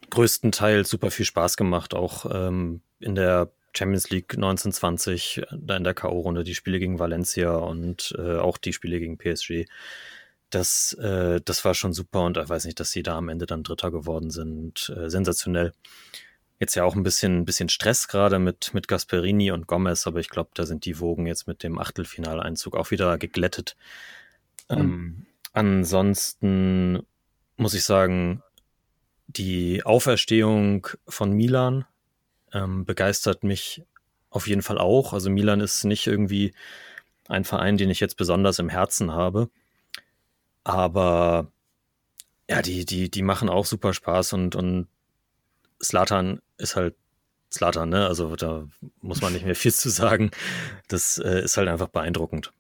größtenteils 0.10 0.90
super 0.90 1.12
viel 1.12 1.26
Spaß 1.26 1.58
gemacht, 1.58 1.94
auch 1.94 2.26
ähm, 2.32 2.82
in 3.00 3.16
der 3.16 3.52
Champions 3.76 4.10
League 4.10 4.34
1920, 4.34 5.44
da 5.52 5.76
in 5.76 5.84
der 5.84 5.94
K.O.-Runde, 5.94 6.44
die 6.44 6.56
Spiele 6.56 6.80
gegen 6.80 7.00
Valencia 7.00 7.56
und 7.56 8.16
äh, 8.18 8.38
auch 8.38 8.58
die 8.58 8.74
Spiele 8.74 9.00
gegen 9.00 9.18
PSG. 9.18 9.66
Das, 10.50 10.94
äh, 10.94 11.42
das 11.44 11.66
war 11.66 11.74
schon 11.74 11.92
super 11.92 12.24
und 12.24 12.38
ich 12.38 12.48
weiß 12.48 12.66
nicht, 12.66 12.80
dass 12.80 12.92
sie 12.92 13.04
da 13.04 13.18
am 13.18 13.30
Ende 13.30 13.46
dann 13.46 13.64
Dritter 13.64 13.92
geworden 13.92 14.30
sind. 14.30 14.94
Äh, 14.96 15.10
sensationell. 15.10 15.74
Jetzt 16.60 16.76
ja 16.76 16.86
auch 16.86 16.96
ein 16.96 17.04
bisschen, 17.04 17.44
bisschen 17.44 17.68
Stress 17.68 18.08
gerade 18.08 18.40
mit, 18.40 18.74
mit 18.74 18.88
Gasperini 18.88 19.52
und 19.52 19.68
Gomez, 19.68 20.08
aber 20.08 20.22
ich 20.22 20.30
glaube, 20.30 20.52
da 20.54 20.66
sind 20.66 20.86
die 20.86 21.02
Wogen 21.02 21.28
jetzt 21.28 21.48
mit 21.48 21.64
dem 21.64 21.78
Achtelfinaleinzug 21.78 22.78
auch 22.78 22.92
wieder 22.92 23.18
geglättet. 23.18 23.76
Mhm. 24.70 24.78
Ähm, 24.78 25.26
ansonsten 25.56 27.06
muss 27.58 27.74
ich 27.74 27.84
sagen, 27.84 28.44
die 29.28 29.84
Auferstehung 29.84 30.88
von 31.08 31.32
Milan 31.32 31.86
ähm, 32.54 32.86
begeistert 32.86 33.44
mich 33.44 33.84
auf 34.30 34.48
jeden 34.48 34.62
Fall 34.62 34.78
auch. 34.78 35.14
Also 35.14 35.30
Milan 35.30 35.62
ist 35.62 35.84
nicht 35.84 36.06
irgendwie 36.08 36.54
ein 37.28 37.46
Verein, 37.46 37.78
den 37.78 37.90
ich 37.90 38.00
jetzt 38.00 38.18
besonders 38.18 38.60
im 38.60 38.70
Herzen 38.70 39.12
habe. 39.12 39.50
Aber 40.64 41.52
ja, 42.50 42.62
die, 42.62 42.86
die, 42.86 43.10
die 43.10 43.22
machen 43.22 43.50
auch 43.50 43.66
super 43.66 43.94
Spaß 43.94 44.34
und, 44.34 44.56
und 44.56 44.88
Slatan 45.82 46.42
ist 46.58 46.76
halt 46.76 46.96
Slatan, 47.52 47.90
ne? 47.90 48.08
Also 48.08 48.36
da 48.36 48.68
muss 49.02 49.22
man 49.22 49.34
nicht 49.34 49.46
mehr 49.46 49.56
viel 49.56 49.74
zu 49.74 49.90
sagen. 49.90 50.32
Das 50.88 51.18
äh, 51.18 51.42
ist 51.44 51.58
halt 51.58 51.70
einfach 51.70 51.88
beeindruckend. 51.88 52.52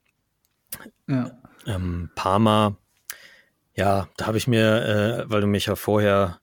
Ja. 1.07 1.31
Ähm, 1.65 2.09
Parma, 2.15 2.77
ja, 3.76 4.07
da 4.17 4.28
habe 4.28 4.38
ich 4.38 4.47
mir, 4.47 5.26
äh, 5.26 5.30
weil 5.30 5.41
du 5.41 5.47
mich 5.47 5.65
ja 5.65 5.76
vorher 5.76 6.39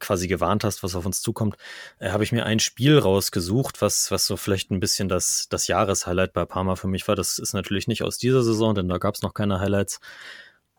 quasi 0.00 0.26
gewarnt 0.26 0.64
hast, 0.64 0.82
was 0.82 0.96
auf 0.96 1.06
uns 1.06 1.22
zukommt, 1.22 1.56
äh, 1.98 2.10
habe 2.10 2.24
ich 2.24 2.32
mir 2.32 2.44
ein 2.46 2.58
Spiel 2.58 2.98
rausgesucht, 2.98 3.80
was, 3.80 4.10
was 4.10 4.26
so 4.26 4.36
vielleicht 4.36 4.70
ein 4.70 4.80
bisschen 4.80 5.08
das, 5.08 5.46
das 5.48 5.68
Jahreshighlight 5.68 6.32
bei 6.32 6.44
Parma 6.44 6.74
für 6.74 6.88
mich 6.88 7.06
war. 7.06 7.16
Das 7.16 7.38
ist 7.38 7.52
natürlich 7.52 7.86
nicht 7.86 8.02
aus 8.02 8.18
dieser 8.18 8.42
Saison, 8.42 8.74
denn 8.74 8.88
da 8.88 8.98
gab 8.98 9.14
es 9.14 9.22
noch 9.22 9.34
keine 9.34 9.60
Highlights. 9.60 10.00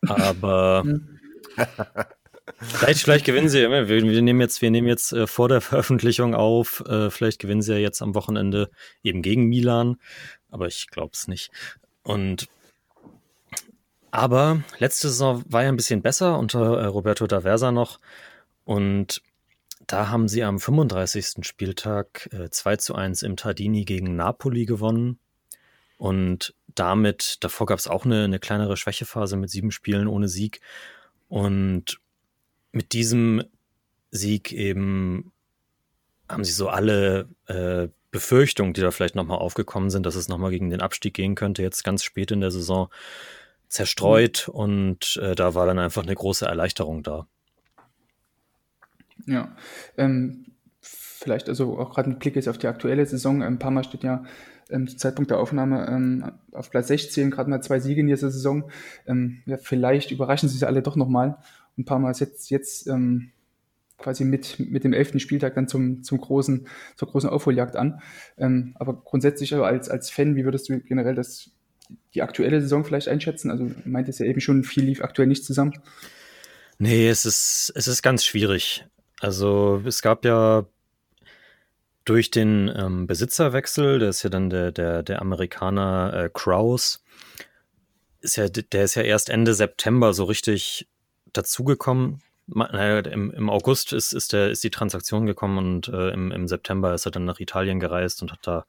Aber 0.07 0.83
vielleicht, 2.59 3.01
vielleicht 3.01 3.25
gewinnen 3.25 3.49
sie. 3.49 3.69
Wir, 3.69 3.87
wir 3.87 4.21
nehmen 4.21 4.41
jetzt, 4.41 4.61
wir 4.61 4.71
nehmen 4.71 4.87
jetzt 4.87 5.13
äh, 5.13 5.27
vor 5.27 5.47
der 5.47 5.61
Veröffentlichung 5.61 6.35
auf. 6.35 6.83
Äh, 6.87 7.11
vielleicht 7.11 7.39
gewinnen 7.39 7.61
sie 7.61 7.73
ja 7.73 7.79
jetzt 7.79 8.01
am 8.01 8.15
Wochenende 8.15 8.69
eben 9.03 9.21
gegen 9.21 9.45
Milan. 9.45 9.97
Aber 10.49 10.67
ich 10.67 10.87
glaube 10.87 11.11
es 11.13 11.27
nicht. 11.27 11.51
Und 12.03 12.49
aber 14.11 14.63
letzte 14.79 15.09
Saison 15.09 15.43
war 15.47 15.63
ja 15.63 15.69
ein 15.69 15.77
bisschen 15.77 16.01
besser 16.01 16.37
unter 16.37 16.79
äh, 16.79 16.85
Roberto 16.85 17.25
D'Aversa 17.25 17.71
noch. 17.71 17.99
Und 18.65 19.21
da 19.87 20.09
haben 20.09 20.27
sie 20.27 20.43
am 20.43 20.59
35. 20.59 21.45
Spieltag 21.45 22.29
äh, 22.31 22.49
2 22.49 22.75
zu 22.77 22.95
1 22.95 23.23
im 23.23 23.37
Tardini 23.37 23.85
gegen 23.85 24.15
Napoli 24.15 24.65
gewonnen. 24.65 25.17
Und 25.97 26.53
damit, 26.75 27.37
davor 27.41 27.67
gab 27.67 27.79
es 27.79 27.87
auch 27.87 28.05
eine, 28.05 28.25
eine 28.25 28.39
kleinere 28.39 28.77
Schwächephase 28.77 29.37
mit 29.37 29.49
sieben 29.49 29.71
Spielen 29.71 30.07
ohne 30.07 30.27
Sieg. 30.27 30.61
Und 31.29 31.99
mit 32.71 32.93
diesem 32.93 33.43
Sieg 34.11 34.51
eben 34.51 35.31
haben 36.27 36.43
sie 36.43 36.51
so 36.51 36.69
alle 36.69 37.27
äh, 37.47 37.87
Befürchtungen, 38.11 38.73
die 38.73 38.81
da 38.81 38.91
vielleicht 38.91 39.15
nochmal 39.15 39.39
aufgekommen 39.39 39.89
sind, 39.89 40.05
dass 40.05 40.15
es 40.15 40.27
nochmal 40.27 40.51
gegen 40.51 40.69
den 40.69 40.81
Abstieg 40.81 41.13
gehen 41.13 41.35
könnte, 41.35 41.61
jetzt 41.61 41.83
ganz 41.83 42.03
spät 42.03 42.31
in 42.31 42.41
der 42.41 42.51
Saison 42.51 42.89
zerstreut. 43.71 44.49
Und 44.49 45.19
äh, 45.21 45.33
da 45.33 45.55
war 45.55 45.65
dann 45.65 45.79
einfach 45.79 46.03
eine 46.03 46.15
große 46.15 46.45
Erleichterung 46.45 47.03
da. 47.03 47.27
Ja, 49.25 49.55
ähm, 49.97 50.45
vielleicht 50.81 51.47
also 51.49 51.77
auch 51.79 51.93
gerade 51.93 52.09
ein 52.09 52.19
Blick 52.19 52.35
jetzt 52.35 52.49
auf 52.49 52.57
die 52.57 52.67
aktuelle 52.67 53.05
Saison. 53.05 53.41
Ein 53.41 53.59
paar 53.59 53.71
Mal 53.71 53.83
steht 53.83 54.03
ja 54.03 54.23
ähm, 54.69 54.87
zum 54.87 54.97
Zeitpunkt 54.97 55.31
der 55.31 55.39
Aufnahme 55.39 55.87
ähm, 55.87 56.31
auf 56.51 56.71
Platz 56.71 56.87
16, 56.87 57.31
gerade 57.31 57.49
mal 57.49 57.61
zwei 57.61 57.79
Siege 57.79 58.01
in 58.01 58.07
dieser 58.07 58.31
Saison. 58.31 58.69
Ähm, 59.07 59.41
ja, 59.45 59.57
vielleicht 59.57 60.11
überraschen 60.11 60.49
sie 60.49 60.57
sie 60.57 60.67
alle 60.67 60.81
doch 60.81 60.95
nochmal. 60.95 61.37
Ein 61.77 61.85
paar 61.85 61.99
Mal 61.99 62.13
setzt 62.13 62.49
jetzt 62.49 62.87
ähm, 62.87 63.31
quasi 63.97 64.25
mit, 64.25 64.59
mit 64.59 64.83
dem 64.83 64.93
elften 64.93 65.19
Spieltag 65.19 65.55
dann 65.55 65.67
zum, 65.67 66.03
zum 66.03 66.19
großen, 66.19 66.67
zur 66.95 67.07
großen 67.07 67.29
Aufholjagd 67.29 67.75
an. 67.75 68.01
Ähm, 68.37 68.75
aber 68.75 68.95
grundsätzlich 68.95 69.53
als, 69.53 69.89
als 69.89 70.09
Fan, 70.09 70.35
wie 70.35 70.43
würdest 70.43 70.67
du 70.67 70.79
generell 70.79 71.15
das, 71.15 71.51
die 72.13 72.21
aktuelle 72.21 72.61
Saison 72.61 72.83
vielleicht 72.83 73.07
einschätzen? 73.07 73.51
Also 73.51 73.69
meint 73.85 74.09
es 74.09 74.19
ja 74.19 74.25
eben 74.25 74.41
schon, 74.41 74.63
viel 74.63 74.83
lief 74.83 75.01
aktuell 75.01 75.27
nicht 75.27 75.45
zusammen. 75.45 75.73
Nee, 76.77 77.09
es 77.09 77.25
ist, 77.25 77.71
es 77.75 77.87
ist 77.87 78.01
ganz 78.01 78.25
schwierig. 78.25 78.85
Also 79.19 79.81
es 79.85 80.01
gab 80.01 80.25
ja 80.25 80.65
durch 82.05 82.31
den 82.31 82.71
ähm, 82.75 83.07
Besitzerwechsel, 83.07 83.99
der 83.99 84.09
ist 84.09 84.23
ja 84.23 84.29
dann 84.29 84.49
der, 84.49 84.71
der, 84.71 85.03
der 85.03 85.21
Amerikaner 85.21 86.13
äh, 86.13 86.29
Kraus, 86.33 87.03
ist 88.21 88.35
ja, 88.35 88.47
der 88.49 88.83
ist 88.83 88.95
ja 88.95 89.03
erst 89.03 89.29
Ende 89.29 89.53
September 89.53 90.13
so 90.13 90.23
richtig 90.23 90.87
dazugekommen. 91.33 92.21
Im, 92.47 93.31
Im 93.31 93.49
August 93.49 93.93
ist, 93.93 94.13
ist, 94.13 94.33
der, 94.33 94.49
ist 94.49 94.63
die 94.63 94.71
Transaktion 94.71 95.25
gekommen 95.25 95.57
und 95.57 95.87
äh, 95.87 96.09
im, 96.09 96.31
im 96.31 96.47
September 96.47 96.93
ist 96.93 97.05
er 97.05 97.11
dann 97.11 97.25
nach 97.25 97.39
Italien 97.39 97.79
gereist 97.79 98.21
und 98.21 98.31
hat 98.31 98.39
da 98.41 98.65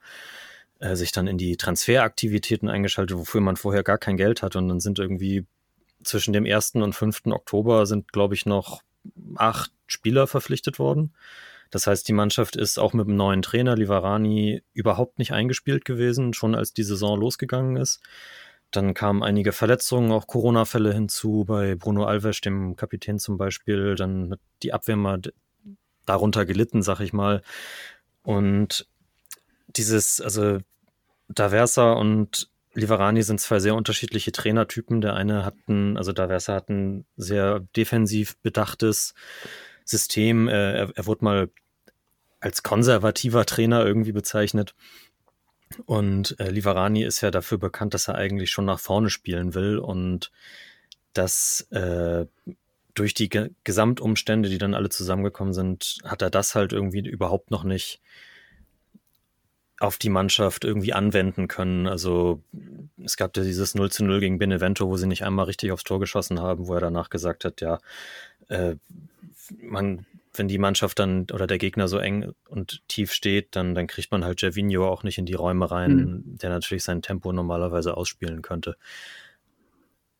äh, 0.83 0.97
sich 0.97 1.13
dann 1.13 1.27
in 1.27 1.37
die 1.37 1.55
Transferaktivitäten 1.55 2.67
eingeschaltet, 2.67 3.17
wofür 3.17 3.39
man 3.39 3.55
vorher 3.55 3.83
gar 3.83 3.97
kein 3.97 4.17
Geld 4.17 4.41
hatte. 4.41 4.57
Und 4.57 4.67
dann 4.67 4.81
sind 4.81 4.99
irgendwie 4.99 5.45
zwischen 6.03 6.33
dem 6.33 6.45
1. 6.45 6.75
und 6.75 6.93
5. 6.93 7.27
Oktober 7.27 7.85
sind, 7.85 8.11
glaube 8.11 8.35
ich, 8.35 8.45
noch 8.45 8.81
acht 9.35 9.71
Spieler 9.87 10.27
verpflichtet 10.27 10.79
worden. 10.79 11.13
Das 11.71 11.87
heißt, 11.87 12.05
die 12.07 12.13
Mannschaft 12.13 12.57
ist 12.57 12.77
auch 12.77 12.91
mit 12.91 13.07
dem 13.07 13.15
neuen 13.15 13.41
Trainer 13.41 13.77
Livarani 13.77 14.61
überhaupt 14.73 15.19
nicht 15.19 15.31
eingespielt 15.31 15.85
gewesen, 15.85 16.33
schon 16.33 16.53
als 16.53 16.73
die 16.73 16.83
Saison 16.83 17.17
losgegangen 17.17 17.77
ist. 17.77 18.01
Dann 18.71 18.93
kamen 18.93 19.23
einige 19.23 19.53
Verletzungen, 19.53 20.11
auch 20.11 20.27
Corona-Fälle 20.27 20.93
hinzu, 20.93 21.45
bei 21.47 21.75
Bruno 21.75 22.03
Alves, 22.03 22.41
dem 22.41 22.75
Kapitän 22.75 23.19
zum 23.19 23.37
Beispiel. 23.37 23.95
Dann 23.95 24.31
hat 24.31 24.39
die 24.63 24.73
Abwehr 24.73 24.97
mal 24.97 25.21
darunter 26.05 26.45
gelitten, 26.45 26.81
sag 26.81 26.99
ich 26.99 27.13
mal. 27.13 27.41
Und 28.23 28.85
dieses, 29.67 30.19
also 30.19 30.59
Daversa 31.35 31.93
und 31.93 32.49
Liverani 32.73 33.21
sind 33.21 33.39
zwei 33.39 33.59
sehr 33.59 33.75
unterschiedliche 33.75 34.31
Trainertypen. 34.31 35.01
Der 35.01 35.15
eine 35.15 35.45
hat 35.45 35.55
ein, 35.67 35.97
also 35.97 36.11
Daversa 36.11 36.55
hat 36.55 36.69
ein 36.69 37.05
sehr 37.17 37.59
defensiv 37.75 38.37
bedachtes 38.37 39.13
System. 39.85 40.47
Er, 40.47 40.89
er 40.95 41.05
wurde 41.05 41.23
mal 41.23 41.49
als 42.39 42.63
konservativer 42.63 43.45
Trainer 43.45 43.85
irgendwie 43.85 44.11
bezeichnet. 44.11 44.75
Und 45.85 46.39
äh, 46.39 46.49
Liverani 46.49 47.03
ist 47.03 47.21
ja 47.21 47.31
dafür 47.31 47.57
bekannt, 47.57 47.93
dass 47.93 48.07
er 48.07 48.15
eigentlich 48.15 48.51
schon 48.51 48.65
nach 48.65 48.79
vorne 48.79 49.09
spielen 49.09 49.53
will 49.53 49.77
und 49.77 50.31
dass 51.13 51.67
äh, 51.71 52.25
durch 52.93 53.13
die 53.13 53.29
Ge 53.29 53.51
Gesamtumstände, 53.63 54.49
die 54.49 54.57
dann 54.57 54.73
alle 54.73 54.89
zusammengekommen 54.89 55.53
sind, 55.53 55.97
hat 56.03 56.21
er 56.21 56.29
das 56.29 56.53
halt 56.55 56.73
irgendwie 56.73 57.07
überhaupt 57.07 57.49
noch 57.49 57.63
nicht 57.63 58.01
auf 59.83 59.97
die 59.97 60.09
Mannschaft 60.09 60.63
irgendwie 60.63 60.93
anwenden 60.93 61.49
können. 61.49 61.87
Also 61.87 62.41
es 63.03 63.17
gab 63.17 63.35
ja 63.35 63.43
dieses 63.43 63.75
0 63.75 63.91
zu 63.91 64.05
0 64.05 64.21
gegen 64.21 64.39
Benevento, 64.39 64.87
wo 64.87 64.95
sie 64.95 65.07
nicht 65.07 65.25
einmal 65.25 65.45
richtig 65.45 65.73
aufs 65.73 65.83
Tor 65.83 65.99
geschossen 65.99 66.39
haben, 66.39 66.67
wo 66.67 66.73
er 66.73 66.79
danach 66.79 67.09
gesagt 67.09 67.43
hat, 67.43 67.59
ja, 67.59 67.79
äh, 68.47 68.75
man, 69.59 70.05
wenn 70.33 70.47
die 70.47 70.57
Mannschaft 70.57 70.99
dann 70.99 71.27
oder 71.33 71.47
der 71.47 71.57
Gegner 71.57 71.89
so 71.89 71.97
eng 71.97 72.31
und 72.47 72.81
tief 72.87 73.11
steht, 73.11 73.57
dann, 73.57 73.75
dann 73.75 73.87
kriegt 73.87 74.09
man 74.11 74.23
halt 74.23 74.39
Gervinho 74.39 74.87
auch 74.87 75.03
nicht 75.03 75.17
in 75.17 75.25
die 75.25 75.33
Räume 75.33 75.69
rein, 75.69 75.95
mhm. 75.95 76.37
der 76.37 76.49
natürlich 76.49 76.85
sein 76.85 77.01
Tempo 77.01 77.33
normalerweise 77.33 77.97
ausspielen 77.97 78.41
könnte. 78.41 78.77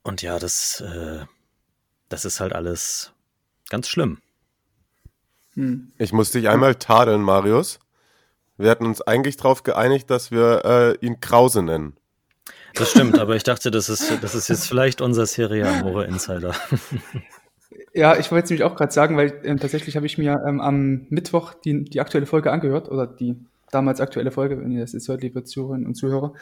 Und 0.02 0.22
ja, 0.22 0.40
das, 0.40 0.82
äh, 0.82 1.26
das 2.10 2.26
ist 2.26 2.42
halt 2.42 2.52
alles 2.52 3.14
ganz 3.70 3.88
schlimm. 3.88 4.18
Hm. 5.54 5.94
Ich 5.98 6.12
muss 6.12 6.32
dich 6.32 6.50
einmal 6.50 6.76
tadeln, 6.76 7.22
Marius. 7.22 7.80
Wir 8.58 8.70
hatten 8.70 8.86
uns 8.86 9.02
eigentlich 9.02 9.38
darauf 9.38 9.64
geeinigt, 9.64 10.10
dass 10.10 10.32
wir 10.32 10.64
äh, 10.66 11.06
ihn 11.06 11.20
Krause 11.20 11.64
nennen. 11.64 11.98
Das 12.76 12.92
stimmt, 12.92 13.20
aber 13.20 13.36
ich 13.36 13.44
dachte, 13.44 13.72
das 13.72 13.90
ist, 13.90 14.12
das 14.22 14.36
ist 14.36 14.48
jetzt 14.48 14.68
vielleicht 14.68 15.02
unser 15.02 15.26
Serie 15.26 15.68
Amore 15.68 16.06
Insider. 16.06 16.56
Ja, 17.96 18.18
ich 18.18 18.32
wollte 18.32 18.46
es 18.46 18.50
nämlich 18.50 18.64
auch 18.64 18.76
gerade 18.76 18.92
sagen, 18.92 19.18
weil 19.18 19.40
ähm, 19.44 19.60
tatsächlich 19.60 19.96
habe 19.96 20.08
ich 20.08 20.18
mir 20.18 20.44
ähm, 20.48 20.62
am 20.62 21.06
Mittwoch 21.10 21.54
die, 21.54 21.84
die 21.84 22.02
aktuelle 22.02 22.26
Folge 22.26 22.52
angehört 22.52 22.90
oder 22.90 23.06
die 23.06 23.36
damals 23.70 24.02
aktuelle 24.02 24.32
Folge, 24.32 24.60
wenn 24.60 24.72
ihr 24.72 24.82
das 24.82 24.94
jetzt 24.94 25.08
hört, 25.08 25.22
liebe 25.22 25.44
Zuhörerinnen 25.44 25.86
und 25.86 25.96
Zuhörer. 25.96 26.34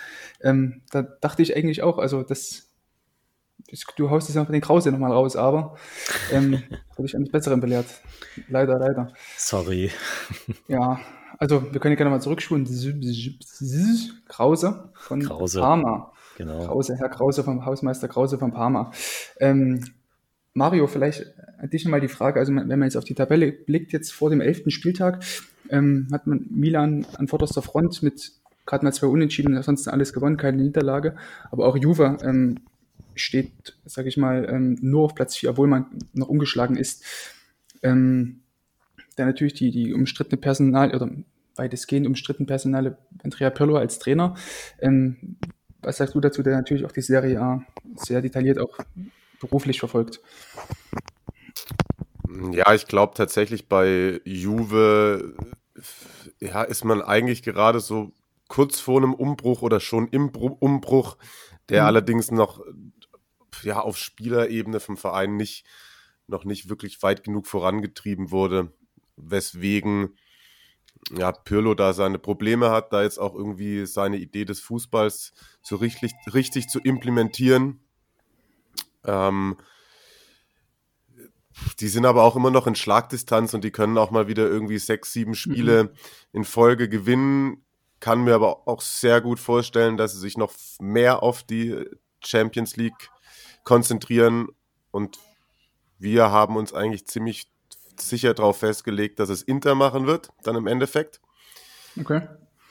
Ähm, 0.41 0.81
da 0.91 1.01
dachte 1.01 1.41
ich 1.41 1.55
eigentlich 1.55 1.83
auch, 1.83 1.97
also 1.97 2.23
das, 2.23 2.69
das 3.69 3.85
du 3.97 4.09
haust 4.09 4.29
jetzt 4.29 4.37
einfach 4.37 4.51
den 4.53 4.61
Krause 4.61 4.91
nochmal 4.91 5.11
raus, 5.11 5.35
aber 5.35 5.77
ähm, 6.31 6.63
wurde 6.95 7.07
ich 7.07 7.15
eines 7.15 7.29
Besseren 7.29 7.59
belehrt. 7.59 7.87
Leider, 8.47 8.79
leider. 8.79 9.13
Sorry. 9.37 9.91
Ja, 10.69 11.01
also 11.41 11.73
wir 11.73 11.79
können 11.79 11.93
ja 11.93 11.97
gerne 11.97 12.11
mal 12.11 12.21
zurückspulen. 12.21 12.67
Krause 14.27 14.91
von 14.93 15.23
Krause. 15.23 15.59
Parma. 15.59 16.13
Genau. 16.37 16.67
Krause, 16.67 16.95
Herr 16.97 17.09
Krause 17.09 17.43
vom 17.43 17.65
Hausmeister 17.65 18.07
Krause 18.07 18.37
von 18.37 18.53
Parma. 18.53 18.91
Ähm, 19.39 19.83
Mario, 20.53 20.85
vielleicht 20.85 21.25
an 21.57 21.71
dich 21.71 21.83
nochmal 21.83 21.99
die 21.99 22.09
Frage, 22.09 22.39
also 22.39 22.53
wenn 22.53 22.67
man 22.67 22.83
jetzt 22.83 22.95
auf 22.95 23.05
die 23.05 23.15
Tabelle 23.15 23.51
blickt, 23.51 23.91
jetzt 23.91 24.13
vor 24.13 24.29
dem 24.29 24.39
elften 24.39 24.69
Spieltag, 24.69 25.23
ähm, 25.69 26.09
hat 26.11 26.27
man 26.27 26.45
Milan 26.51 27.07
an 27.17 27.27
vorderster 27.27 27.63
Front 27.63 28.03
mit 28.03 28.33
gerade 28.67 28.85
mal 28.85 28.91
zwei 28.91 29.07
Unentschieden, 29.07 29.57
ansonsten 29.57 29.89
alles 29.89 30.13
gewonnen, 30.13 30.37
keine 30.37 30.61
Niederlage, 30.61 31.15
aber 31.49 31.65
auch 31.65 31.75
Juve 31.75 32.17
ähm, 32.21 32.59
steht, 33.15 33.75
sage 33.85 34.09
ich 34.09 34.17
mal, 34.17 34.47
ähm, 34.47 34.77
nur 34.81 35.05
auf 35.05 35.15
Platz 35.15 35.35
4, 35.37 35.49
obwohl 35.49 35.67
man 35.67 35.87
noch 36.13 36.27
ungeschlagen 36.27 36.77
ist. 36.77 37.03
Ähm, 37.81 38.40
dann 39.21 39.29
natürlich 39.29 39.53
die, 39.53 39.71
die 39.71 39.93
umstrittene 39.93 40.39
Personal, 40.39 40.93
oder 40.95 41.09
weitestgehend 41.55 42.07
umstrittene 42.07 42.47
Personale 42.47 42.97
Andrea 43.23 43.49
Pirlo 43.49 43.77
als 43.77 43.99
Trainer. 43.99 44.35
Ähm, 44.79 45.37
was 45.81 45.97
sagst 45.97 46.15
du 46.15 46.19
dazu, 46.19 46.43
der 46.43 46.55
natürlich 46.55 46.85
auch 46.85 46.91
die 46.91 47.01
Serie 47.01 47.41
A 47.41 47.63
sehr 47.95 48.21
detailliert 48.21 48.59
auch 48.59 48.77
beruflich 49.39 49.79
verfolgt? 49.79 50.21
Ja, 52.51 52.73
ich 52.73 52.87
glaube 52.87 53.13
tatsächlich 53.15 53.67
bei 53.67 54.21
Juve 54.23 55.35
ja, 56.39 56.63
ist 56.63 56.85
man 56.85 57.01
eigentlich 57.01 57.43
gerade 57.43 57.79
so 57.79 58.13
kurz 58.47 58.79
vor 58.79 58.97
einem 58.97 59.13
Umbruch 59.13 59.61
oder 59.61 59.79
schon 59.79 60.07
im 60.09 60.29
Umbruch, 60.29 61.17
der 61.69 61.81
mhm. 61.81 61.87
allerdings 61.87 62.31
noch 62.31 62.63
ja, 63.63 63.79
auf 63.79 63.97
Spielerebene 63.97 64.79
vom 64.79 64.97
Verein 64.97 65.35
nicht, 65.35 65.65
noch 66.27 66.45
nicht 66.45 66.69
wirklich 66.69 67.01
weit 67.03 67.23
genug 67.23 67.47
vorangetrieben 67.47 68.31
wurde, 68.31 68.71
weswegen 69.23 70.17
ja, 71.17 71.31
Pirlo 71.31 71.73
da 71.73 71.93
seine 71.93 72.19
Probleme 72.19 72.69
hat, 72.69 72.93
da 72.93 73.03
jetzt 73.03 73.17
auch 73.17 73.33
irgendwie 73.33 73.85
seine 73.85 74.17
Idee 74.17 74.45
des 74.45 74.59
Fußballs 74.61 75.33
so 75.61 75.75
richtig, 75.75 76.13
richtig 76.33 76.69
zu 76.69 76.79
implementieren. 76.79 77.79
Ähm, 79.03 79.57
die 81.79 81.87
sind 81.87 82.05
aber 82.05 82.23
auch 82.23 82.35
immer 82.35 82.51
noch 82.51 82.67
in 82.67 82.75
Schlagdistanz 82.75 83.53
und 83.53 83.63
die 83.63 83.71
können 83.71 83.97
auch 83.97 84.11
mal 84.11 84.27
wieder 84.27 84.47
irgendwie 84.47 84.77
sechs, 84.77 85.11
sieben 85.11 85.35
Spiele 85.35 85.85
mhm. 85.85 85.89
in 86.33 86.43
Folge 86.43 86.87
gewinnen. 86.87 87.63
Kann 87.99 88.23
mir 88.23 88.35
aber 88.35 88.67
auch 88.67 88.81
sehr 88.81 89.21
gut 89.21 89.39
vorstellen, 89.39 89.97
dass 89.97 90.13
sie 90.13 90.19
sich 90.19 90.37
noch 90.37 90.53
mehr 90.79 91.21
auf 91.23 91.43
die 91.43 91.85
Champions 92.23 92.75
League 92.77 93.09
konzentrieren. 93.63 94.47
Und 94.91 95.19
wir 95.99 96.31
haben 96.31 96.55
uns 96.55 96.73
eigentlich 96.73 97.05
ziemlich 97.05 97.51
sicher 98.09 98.33
darauf 98.33 98.57
festgelegt, 98.57 99.19
dass 99.19 99.29
es 99.29 99.41
Inter 99.41 99.75
machen 99.75 100.07
wird, 100.07 100.29
dann 100.43 100.55
im 100.55 100.67
Endeffekt. 100.67 101.21
Okay. 101.99 102.21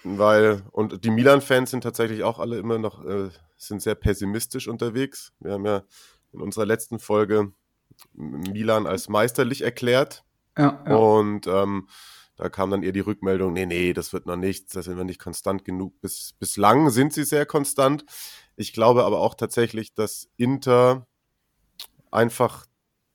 Weil, 0.03 0.63
und 0.73 1.05
die 1.05 1.11
Milan-Fans 1.11 1.71
sind 1.71 1.83
tatsächlich 1.83 2.23
auch 2.23 2.39
alle 2.39 2.59
immer 2.59 2.79
noch, 2.79 3.05
äh, 3.05 3.31
sind 3.57 3.83
sehr 3.83 3.95
pessimistisch 3.95 4.67
unterwegs. 4.69 5.33
Wir 5.41 5.53
haben 5.53 5.67
ja 5.67 5.83
in 6.33 6.41
unserer 6.41 6.65
letzten 6.65 6.99
Folge 6.99 7.53
Milan 8.15 8.87
als 8.87 9.09
meisterlich 9.09 9.63
erklärt. 9.63 10.25
Ja, 10.57 10.83
ja. 10.87 10.95
Und 10.95 11.47
ähm, 11.47 11.89
da 12.37 12.49
kam 12.49 12.71
dann 12.71 12.83
eher 12.83 12.93
die 12.93 13.01
Rückmeldung, 13.01 13.53
nee, 13.53 13.67
nee, 13.67 13.93
das 13.93 14.15
wird 14.15 14.25
noch 14.25 14.37
nichts, 14.37 14.73
da 14.73 14.83
sind 14.83 14.97
wir 14.97 15.05
nicht 15.05 15.21
konstant 15.21 15.65
genug. 15.65 16.01
Bis, 16.01 16.33
bislang 16.39 16.89
sind 16.89 17.13
sie 17.13 17.25
sehr 17.25 17.45
konstant. 17.45 18.07
Ich 18.57 18.73
glaube 18.73 19.05
aber 19.05 19.21
auch 19.21 19.35
tatsächlich, 19.35 19.93
dass 19.93 20.31
Inter 20.39 21.07
einfach 22.11 22.67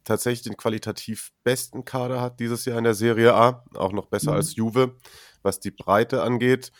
tatsächlich 0.06 0.44
den 0.44 0.58
qualitativ 0.58 1.32
besten 1.44 1.84
Kader 1.84 2.22
hat 2.22 2.40
dieses 2.40 2.64
Jahr 2.64 2.78
in 2.78 2.86
der 2.86 2.94
Serie 2.94 3.34
A, 3.34 3.66
auch 3.74 3.92
noch 3.92 4.06
besser 4.06 4.32
mhm. 4.32 4.38
als 4.38 4.56
Juve, 4.56 4.96
was 5.42 5.60
die 5.60 5.72
Breite 5.72 6.24
angeht. 6.24 6.72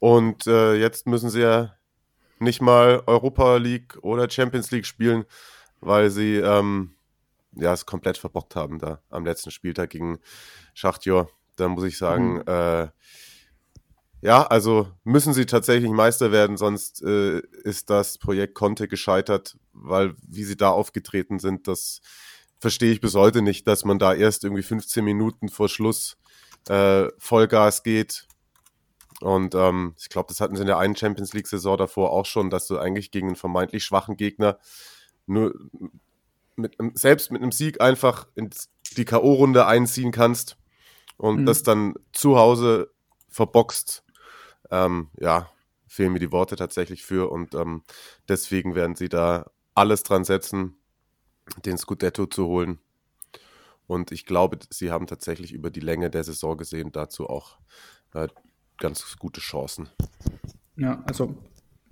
Und 0.00 0.46
äh, 0.46 0.74
jetzt 0.74 1.06
müssen 1.06 1.30
sie 1.30 1.40
ja 1.40 1.74
nicht 2.38 2.60
mal 2.60 3.02
Europa 3.06 3.56
League 3.56 3.96
oder 4.02 4.28
Champions 4.28 4.70
League 4.70 4.86
spielen, 4.86 5.24
weil 5.80 6.10
sie 6.10 6.36
ähm, 6.36 6.94
ja 7.56 7.72
es 7.72 7.86
komplett 7.86 8.18
verbockt 8.18 8.56
haben 8.56 8.78
da 8.78 9.00
am 9.08 9.24
letzten 9.24 9.50
Spieltag 9.50 9.90
gegen 9.90 10.18
Schachtjor. 10.74 11.30
Da 11.56 11.68
muss 11.68 11.84
ich 11.84 11.96
sagen, 11.96 12.34
mhm. 12.34 12.42
äh, 12.46 12.88
ja, 14.20 14.42
also 14.46 14.88
müssen 15.04 15.34
sie 15.34 15.46
tatsächlich 15.46 15.90
Meister 15.90 16.32
werden, 16.32 16.56
sonst 16.56 17.02
äh, 17.02 17.40
ist 17.62 17.90
das 17.90 18.18
Projekt 18.18 18.54
Conte 18.54 18.88
gescheitert, 18.88 19.56
weil 19.72 20.14
wie 20.26 20.44
sie 20.44 20.56
da 20.56 20.70
aufgetreten 20.70 21.38
sind, 21.38 21.68
das 21.68 22.00
verstehe 22.64 22.92
ich 22.92 23.02
bis 23.02 23.14
heute 23.14 23.42
nicht, 23.42 23.68
dass 23.68 23.84
man 23.84 23.98
da 23.98 24.14
erst 24.14 24.42
irgendwie 24.42 24.62
15 24.62 25.04
Minuten 25.04 25.50
vor 25.50 25.68
Schluss 25.68 26.16
äh, 26.70 27.08
Vollgas 27.18 27.82
geht. 27.82 28.26
Und 29.20 29.54
ähm, 29.54 29.94
ich 29.98 30.08
glaube, 30.08 30.28
das 30.28 30.40
hatten 30.40 30.56
sie 30.56 30.62
in 30.62 30.68
der 30.68 30.78
einen 30.78 30.96
Champions 30.96 31.34
League-Saison 31.34 31.76
davor 31.76 32.10
auch 32.10 32.24
schon, 32.24 32.48
dass 32.48 32.66
du 32.66 32.78
eigentlich 32.78 33.10
gegen 33.10 33.26
einen 33.26 33.36
vermeintlich 33.36 33.84
schwachen 33.84 34.16
Gegner 34.16 34.58
nur 35.26 35.52
mit, 36.56 36.78
selbst 36.94 37.30
mit 37.30 37.42
einem 37.42 37.52
Sieg 37.52 37.82
einfach 37.82 38.28
in 38.34 38.48
die 38.96 39.04
K.O.-Runde 39.04 39.66
einziehen 39.66 40.10
kannst 40.10 40.56
und 41.18 41.42
mhm. 41.42 41.46
das 41.46 41.64
dann 41.64 41.92
zu 42.12 42.38
Hause 42.38 42.94
verboxt. 43.28 44.04
Ähm, 44.70 45.10
ja, 45.20 45.50
fehlen 45.86 46.14
mir 46.14 46.18
die 46.18 46.32
Worte 46.32 46.56
tatsächlich 46.56 47.04
für 47.04 47.30
und 47.30 47.54
ähm, 47.54 47.82
deswegen 48.26 48.74
werden 48.74 48.96
sie 48.96 49.10
da 49.10 49.50
alles 49.74 50.02
dran 50.02 50.24
setzen, 50.24 50.78
den 51.64 51.78
Scudetto 51.78 52.26
zu 52.26 52.46
holen. 52.46 52.78
Und 53.86 54.12
ich 54.12 54.24
glaube, 54.26 54.58
sie 54.70 54.90
haben 54.90 55.06
tatsächlich 55.06 55.52
über 55.52 55.70
die 55.70 55.80
Länge 55.80 56.10
der 56.10 56.24
Saison 56.24 56.56
gesehen 56.56 56.92
dazu 56.92 57.28
auch 57.28 57.58
äh, 58.14 58.28
ganz 58.78 59.16
gute 59.18 59.40
Chancen. 59.40 59.88
Ja, 60.76 61.02
also 61.06 61.36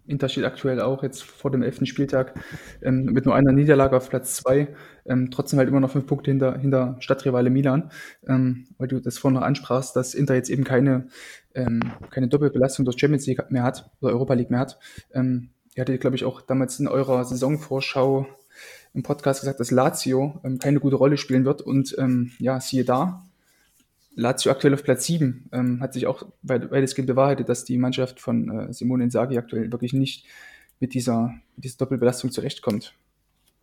Inter 0.06 0.28
steht 0.28 0.44
aktuell 0.44 0.80
auch 0.80 1.02
jetzt 1.02 1.22
vor 1.22 1.50
dem 1.50 1.62
elften 1.62 1.86
Spieltag 1.86 2.34
ähm, 2.82 3.04
mit 3.04 3.24
nur 3.24 3.34
einer 3.34 3.52
Niederlage 3.52 3.96
auf 3.96 4.08
Platz 4.08 4.36
zwei, 4.36 4.74
ähm, 5.06 5.30
trotzdem 5.30 5.58
halt 5.58 5.68
immer 5.68 5.80
noch 5.80 5.92
fünf 5.92 6.06
Punkte 6.06 6.30
hinter, 6.30 6.58
hinter 6.58 6.96
Stadtrivale 6.98 7.50
Milan, 7.50 7.90
ähm, 8.26 8.66
weil 8.78 8.88
du 8.88 9.00
das 9.00 9.18
vorhin 9.18 9.38
noch 9.38 9.46
ansprachst, 9.46 9.94
dass 9.94 10.14
Inter 10.14 10.34
jetzt 10.34 10.50
eben 10.50 10.64
keine, 10.64 11.06
ähm, 11.54 11.92
keine 12.10 12.28
Doppelbelastung 12.28 12.84
durch 12.84 12.98
Champions 12.98 13.26
League 13.26 13.50
mehr 13.50 13.62
hat 13.62 13.90
oder 14.00 14.12
Europa 14.12 14.34
League 14.34 14.50
mehr 14.50 14.60
hat. 14.60 14.78
Ähm, 15.12 15.50
ihr 15.76 15.82
hattet, 15.82 16.00
glaube 16.00 16.16
ich, 16.16 16.24
auch 16.24 16.40
damals 16.40 16.80
in 16.80 16.88
eurer 16.88 17.24
Saisonvorschau 17.24 18.26
im 18.94 19.02
Podcast 19.02 19.40
gesagt, 19.40 19.60
dass 19.60 19.70
Lazio 19.70 20.40
ähm, 20.44 20.58
keine 20.58 20.80
gute 20.80 20.96
Rolle 20.96 21.16
spielen 21.16 21.44
wird 21.44 21.62
und 21.62 21.96
ähm, 21.98 22.32
ja, 22.38 22.60
siehe 22.60 22.84
da, 22.84 23.24
Lazio 24.14 24.52
aktuell 24.52 24.74
auf 24.74 24.82
Platz 24.82 25.06
7 25.06 25.48
ähm, 25.52 25.80
hat 25.80 25.94
sich 25.94 26.06
auch 26.06 26.24
weitestgehend 26.42 27.06
bewahrheitet, 27.06 27.48
dass 27.48 27.64
die 27.64 27.78
Mannschaft 27.78 28.20
von 28.20 28.68
äh, 28.68 28.72
Simone 28.72 29.04
Inzaghi 29.04 29.38
aktuell 29.38 29.72
wirklich 29.72 29.92
nicht 29.92 30.26
mit 30.80 30.94
dieser, 30.94 31.34
mit 31.56 31.64
dieser 31.64 31.78
Doppelbelastung 31.78 32.30
zurechtkommt. 32.30 32.94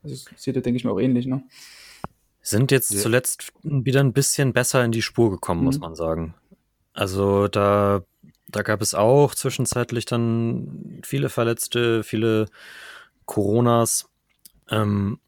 Also 0.03 0.15
das 0.15 0.25
seht 0.41 0.55
ihr, 0.55 0.61
denke 0.61 0.77
ich 0.77 0.86
mal, 0.86 0.91
auch 0.91 0.99
ähnlich. 0.99 1.25
Ne? 1.25 1.43
Sind 2.41 2.71
jetzt 2.71 2.91
ja. 2.91 2.99
zuletzt 2.99 3.51
wieder 3.63 3.99
ein 3.99 4.13
bisschen 4.13 4.53
besser 4.53 4.84
in 4.84 4.91
die 4.91 5.01
Spur 5.01 5.30
gekommen, 5.30 5.61
mhm. 5.61 5.65
muss 5.65 5.80
man 5.80 5.95
sagen. 5.95 6.34
Also 6.93 7.47
da, 7.47 8.03
da 8.47 8.61
gab 8.63 8.82
es 8.82 8.95
auch 8.95 9.36
zwischenzeitlich 9.36 10.05
dann 10.05 10.99
viele 11.03 11.30
Verletzte, 11.30 12.03
viele 12.03 12.47
Coronas. 13.25 14.09
Ähm, 14.70 15.20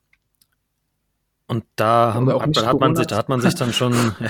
und 1.47 1.65
da, 1.75 2.13
haben, 2.13 2.29
hat, 2.29 2.65
hat 2.65 2.79
man 2.79 2.95
sich, 2.95 3.07
da 3.07 3.17
hat 3.17 3.27
man 3.27 3.41
sich 3.41 3.55
dann 3.55 3.73
schon, 3.73 3.91
ja, 4.19 4.29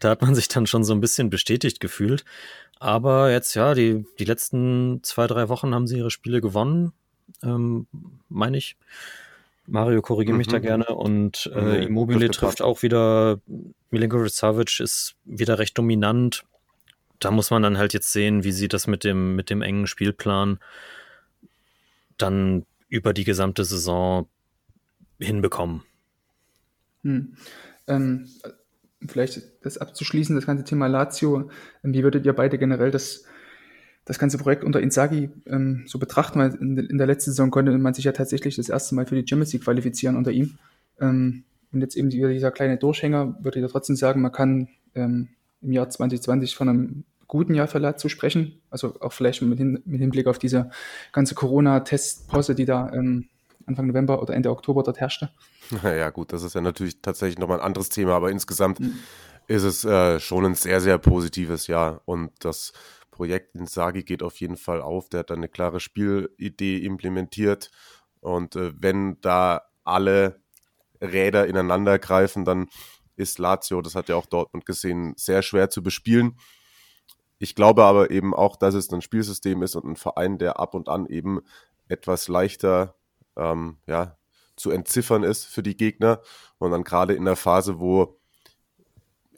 da 0.00 0.10
hat 0.10 0.22
man 0.22 0.34
sich 0.34 0.48
dann 0.48 0.66
schon 0.66 0.82
so 0.82 0.94
ein 0.94 1.00
bisschen 1.00 1.28
bestätigt 1.28 1.78
gefühlt. 1.80 2.24
Aber 2.80 3.30
jetzt, 3.30 3.54
ja, 3.54 3.74
die, 3.74 4.06
die 4.18 4.24
letzten 4.24 5.00
zwei, 5.02 5.26
drei 5.26 5.48
Wochen 5.48 5.74
haben 5.74 5.86
sie 5.86 5.98
ihre 5.98 6.10
Spiele 6.10 6.40
gewonnen, 6.40 6.92
ähm, 7.42 7.86
meine 8.28 8.56
ich. 8.56 8.76
Mario 9.66 10.02
korrigiert 10.02 10.34
mhm. 10.34 10.38
mich 10.38 10.48
da 10.48 10.58
mhm. 10.58 10.62
gerne 10.62 10.86
und 10.86 11.50
äh, 11.54 11.62
nee, 11.62 11.84
Immobile 11.84 12.30
trifft 12.30 12.62
auch 12.62 12.82
wieder. 12.82 13.40
Milinkovic 13.90 14.30
Savic 14.30 14.80
ist 14.80 15.16
wieder 15.24 15.58
recht 15.58 15.76
dominant. 15.78 16.44
Da 17.20 17.30
muss 17.30 17.50
man 17.50 17.62
dann 17.62 17.78
halt 17.78 17.94
jetzt 17.94 18.12
sehen, 18.12 18.44
wie 18.44 18.52
sie 18.52 18.68
das 18.68 18.86
mit 18.86 19.04
dem, 19.04 19.36
mit 19.36 19.50
dem 19.50 19.62
engen 19.62 19.86
Spielplan 19.86 20.58
dann 22.18 22.66
über 22.88 23.12
die 23.12 23.24
gesamte 23.24 23.64
Saison 23.64 24.28
hinbekommen. 25.18 25.82
Hm. 27.02 27.36
Ähm, 27.86 28.26
vielleicht 29.06 29.42
das 29.64 29.78
abzuschließen, 29.78 30.34
das 30.34 30.46
ganze 30.46 30.64
Thema 30.64 30.86
Lazio. 30.86 31.50
Ähm, 31.82 31.94
wie 31.94 32.02
würdet 32.02 32.26
ihr 32.26 32.32
beide 32.32 32.58
generell 32.58 32.90
das, 32.90 33.24
das 34.04 34.18
ganze 34.18 34.38
Projekt 34.38 34.64
unter 34.64 34.80
Inzaghi 34.80 35.30
ähm, 35.46 35.84
so 35.86 35.98
betrachten? 35.98 36.38
Weil 36.38 36.54
in, 36.54 36.78
in, 36.78 36.98
der 36.98 37.06
letzten 37.06 37.30
Saison 37.30 37.50
konnte 37.50 37.76
man 37.76 37.94
sich 37.94 38.04
ja 38.04 38.12
tatsächlich 38.12 38.56
das 38.56 38.68
erste 38.68 38.94
Mal 38.94 39.06
für 39.06 39.20
die 39.20 39.28
Champions 39.28 39.52
League 39.52 39.64
qualifizieren 39.64 40.16
unter 40.16 40.32
ihm. 40.32 40.58
Ähm, 41.00 41.44
und 41.72 41.80
jetzt 41.80 41.96
eben 41.96 42.08
dieser 42.08 42.52
kleine 42.52 42.76
Durchhänger, 42.76 43.36
würde 43.42 43.58
ich 43.58 43.62
ja 43.62 43.68
trotzdem 43.68 43.96
sagen, 43.96 44.22
man 44.22 44.32
kann 44.32 44.68
ähm, 44.94 45.28
im 45.60 45.72
Jahr 45.72 45.90
2020 45.90 46.54
von 46.54 46.68
einem 46.68 47.04
guten 47.26 47.54
Jahr 47.54 47.66
für 47.66 47.78
Lazio 47.78 48.08
sprechen. 48.08 48.60
Also 48.70 49.00
auch 49.00 49.12
vielleicht 49.12 49.42
mit, 49.42 49.58
hin, 49.58 49.82
mit 49.84 50.00
Hinblick 50.00 50.28
auf 50.28 50.38
diese 50.38 50.70
ganze 51.12 51.34
Corona-Testpause, 51.34 52.54
die 52.54 52.64
da 52.64 52.92
ähm, 52.92 53.28
Anfang 53.66 53.86
November 53.86 54.20
oder 54.20 54.34
Ende 54.34 54.50
Oktober 54.50 54.82
dort 54.82 55.00
herrschte. 55.00 55.30
Ja, 55.82 56.10
gut, 56.10 56.32
das 56.32 56.42
ist 56.42 56.54
ja 56.54 56.60
natürlich 56.60 57.00
tatsächlich 57.00 57.38
nochmal 57.38 57.60
ein 57.60 57.66
anderes 57.66 57.88
Thema, 57.88 58.12
aber 58.12 58.30
insgesamt 58.30 58.80
mhm. 58.80 58.98
ist 59.46 59.62
es 59.62 59.84
äh, 59.84 60.20
schon 60.20 60.44
ein 60.44 60.54
sehr, 60.54 60.80
sehr 60.80 60.98
positives 60.98 61.66
Jahr 61.66 62.02
und 62.04 62.32
das 62.40 62.72
Projekt 63.10 63.54
in 63.54 63.66
Sagi 63.66 64.02
geht 64.02 64.22
auf 64.22 64.40
jeden 64.40 64.56
Fall 64.56 64.82
auf. 64.82 65.08
Der 65.08 65.20
hat 65.20 65.30
dann 65.30 65.38
eine 65.38 65.48
klare 65.48 65.80
Spielidee 65.80 66.78
implementiert 66.78 67.70
und 68.20 68.56
äh, 68.56 68.72
wenn 68.78 69.20
da 69.20 69.62
alle 69.84 70.40
Räder 71.00 71.46
ineinander 71.46 71.98
greifen, 71.98 72.44
dann 72.44 72.68
ist 73.16 73.38
Lazio, 73.38 73.80
das 73.82 73.94
hat 73.94 74.08
ja 74.08 74.16
auch 74.16 74.26
Dortmund 74.26 74.66
gesehen, 74.66 75.14
sehr 75.16 75.42
schwer 75.42 75.70
zu 75.70 75.82
bespielen. 75.82 76.36
Ich 77.38 77.54
glaube 77.54 77.84
aber 77.84 78.10
eben 78.10 78.34
auch, 78.34 78.56
dass 78.56 78.74
es 78.74 78.90
ein 78.90 79.02
Spielsystem 79.02 79.62
ist 79.62 79.76
und 79.76 79.84
ein 79.84 79.96
Verein, 79.96 80.38
der 80.38 80.58
ab 80.58 80.74
und 80.74 80.88
an 80.88 81.06
eben 81.06 81.40
etwas 81.88 82.28
leichter 82.28 82.94
ähm, 83.36 83.78
ja, 83.86 84.16
zu 84.56 84.70
entziffern 84.70 85.22
ist 85.22 85.44
für 85.44 85.62
die 85.62 85.76
Gegner. 85.76 86.20
Und 86.58 86.70
dann 86.70 86.84
gerade 86.84 87.14
in 87.14 87.24
der 87.24 87.36
Phase, 87.36 87.78
wo 87.78 88.20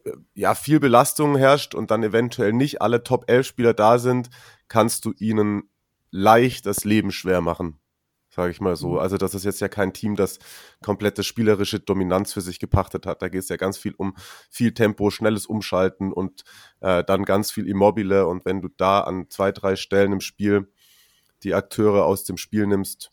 äh, 0.05 0.12
ja 0.34 0.55
viel 0.55 0.80
Belastung 0.80 1.36
herrscht 1.36 1.74
und 1.74 1.90
dann 1.90 2.03
eventuell 2.03 2.53
nicht 2.53 2.82
alle 2.82 3.03
Top 3.03 3.24
11 3.28 3.47
Spieler 3.47 3.74
da 3.74 3.99
sind, 3.99 4.30
kannst 4.68 5.05
du 5.05 5.12
ihnen 5.18 5.70
leicht 6.11 6.66
das 6.66 6.84
Leben 6.84 7.11
schwer 7.11 7.40
machen. 7.40 7.78
Sage 8.28 8.51
ich 8.51 8.61
mal 8.61 8.76
so. 8.76 8.92
Mhm. 8.92 8.99
Also, 8.99 9.16
das 9.16 9.34
ist 9.34 9.44
jetzt 9.44 9.61
ja 9.61 9.68
kein 9.68 9.94
Team, 9.94 10.14
das 10.14 10.38
komplette 10.84 11.24
spielerische 11.24 11.80
Dominanz 11.80 12.34
für 12.34 12.42
sich 12.42 12.59
gepachtet 12.59 13.07
hat. 13.07 13.22
Da 13.22 13.30
geht 13.30 13.40
es 13.40 13.49
ja 13.49 13.57
ganz 13.57 13.78
viel 13.78 13.94
um 13.97 14.14
viel 14.51 14.74
Tempo, 14.74 15.09
schnelles 15.11 15.47
Umschalten 15.47 16.12
und 16.12 16.44
äh, 16.80 17.03
dann 17.03 17.24
ganz 17.24 17.51
viel 17.51 17.66
Immobile. 17.66 18.26
Und 18.26 18.44
wenn 18.44 18.61
du 18.61 18.68
da 18.68 19.01
an 19.01 19.30
zwei, 19.30 19.53
drei 19.53 19.74
Stellen 19.74 20.12
im 20.12 20.20
Spiel 20.20 20.70
die 21.44 21.55
Akteure 21.55 22.05
aus 22.05 22.24
dem 22.24 22.36
Spiel 22.36 22.66
nimmst, 22.66 23.11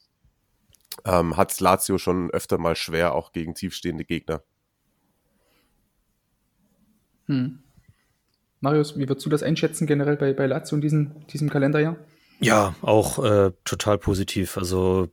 ähm, 1.06 1.38
hat 1.38 1.60
Lazio 1.60 1.98
schon 1.98 2.32
öfter 2.32 2.58
mal 2.58 2.76
schwer, 2.76 3.14
auch 3.14 3.32
gegen 3.32 3.56
tiefstehende 3.56 4.06
Gegner. 4.06 4.44
Hm. 7.28 7.60
Marius, 8.60 8.98
wie 8.98 9.08
würdest 9.10 9.26
du 9.26 9.30
das 9.30 9.44
einschätzen 9.44 9.88
generell 9.88 10.18
bei, 10.18 10.34
bei 10.34 10.46
Lazio 10.46 10.76
in 10.76 10.82
diesem, 10.82 11.28
diesem 11.28 11.50
Kalenderjahr? 11.50 11.98
Ja, 12.40 12.76
auch 12.82 13.24
äh, 13.24 13.52
total 13.66 13.98
positiv. 13.98 14.58
Also 14.58 15.10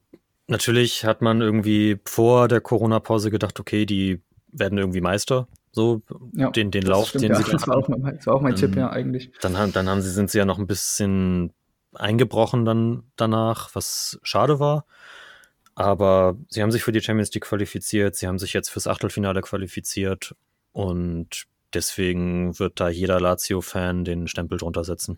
natürlich 0.46 1.04
hat 1.04 1.22
man 1.22 1.40
irgendwie 1.40 1.98
vor 2.04 2.48
der 2.48 2.60
Corona-Pause 2.60 3.30
gedacht, 3.30 3.58
okay, 3.60 3.86
die 3.86 4.22
werden 4.52 4.78
irgendwie 4.78 5.00
Meister. 5.00 5.48
So 5.72 6.02
ja, 6.32 6.50
den, 6.50 6.70
den 6.70 6.82
Lauf, 6.82 7.08
stimmt, 7.08 7.24
den 7.24 7.32
ja. 7.32 7.38
sie 7.38 7.50
das 7.50 7.68
war, 7.68 7.76
auch 7.76 7.88
mein, 7.88 8.02
das 8.16 8.26
war 8.26 8.34
auch 8.34 8.40
mein 8.40 8.56
Tipp, 8.56 8.74
ja, 8.74 8.90
eigentlich. 8.90 9.30
Dann, 9.40 9.72
dann 9.72 9.88
haben 9.88 10.00
sie, 10.00 10.10
sind 10.10 10.30
sie 10.30 10.38
ja 10.38 10.44
noch 10.44 10.58
ein 10.58 10.66
bisschen 10.66 11.52
eingebrochen 11.94 12.64
dann 12.64 13.04
danach, 13.16 13.74
was 13.74 14.18
schade 14.22 14.60
war. 14.60 14.84
Aber 15.80 16.36
sie 16.50 16.60
haben 16.60 16.70
sich 16.70 16.82
für 16.82 16.92
die 16.92 17.00
Champions 17.00 17.32
League 17.32 17.44
qualifiziert, 17.44 18.14
sie 18.14 18.26
haben 18.26 18.38
sich 18.38 18.52
jetzt 18.52 18.68
fürs 18.68 18.86
Achtelfinale 18.86 19.40
qualifiziert 19.40 20.36
und 20.72 21.46
deswegen 21.72 22.58
wird 22.58 22.80
da 22.80 22.90
jeder 22.90 23.18
Lazio-Fan 23.18 24.04
den 24.04 24.28
Stempel 24.28 24.58
drunter 24.58 24.84
setzen. 24.84 25.16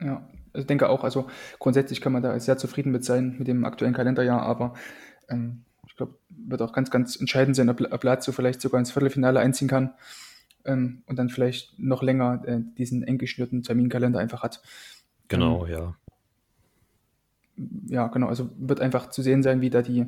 Ja, 0.00 0.28
ich 0.54 0.66
denke 0.66 0.88
auch, 0.88 1.04
also 1.04 1.28
grundsätzlich 1.60 2.00
kann 2.00 2.12
man 2.12 2.24
da 2.24 2.40
sehr 2.40 2.58
zufrieden 2.58 2.90
mit 2.90 3.04
sein 3.04 3.36
mit 3.38 3.46
dem 3.46 3.64
aktuellen 3.64 3.94
Kalenderjahr, 3.94 4.42
aber 4.42 4.74
ähm, 5.28 5.62
ich 5.86 5.94
glaube, 5.94 6.18
wird 6.28 6.60
auch 6.60 6.72
ganz, 6.72 6.90
ganz 6.90 7.14
entscheidend 7.14 7.54
sein, 7.54 7.68
ob, 7.68 7.80
ob 7.92 8.02
Lazio 8.02 8.32
vielleicht 8.32 8.60
sogar 8.60 8.80
ins 8.80 8.90
Viertelfinale 8.90 9.38
einziehen 9.38 9.68
kann 9.68 9.94
ähm, 10.64 11.04
und 11.06 11.16
dann 11.16 11.28
vielleicht 11.28 11.78
noch 11.78 12.02
länger 12.02 12.42
äh, 12.44 12.58
diesen 12.76 13.04
eng 13.04 13.18
geschnürten 13.18 13.62
Terminkalender 13.62 14.18
einfach 14.18 14.42
hat. 14.42 14.60
Genau, 15.28 15.64
ähm, 15.64 15.72
ja 15.72 15.94
ja, 17.86 18.08
genau, 18.08 18.28
also 18.28 18.50
wird 18.58 18.80
einfach 18.80 19.10
zu 19.10 19.22
sehen 19.22 19.42
sein, 19.42 19.60
wie 19.60 19.70
da 19.70 19.82
die, 19.82 20.06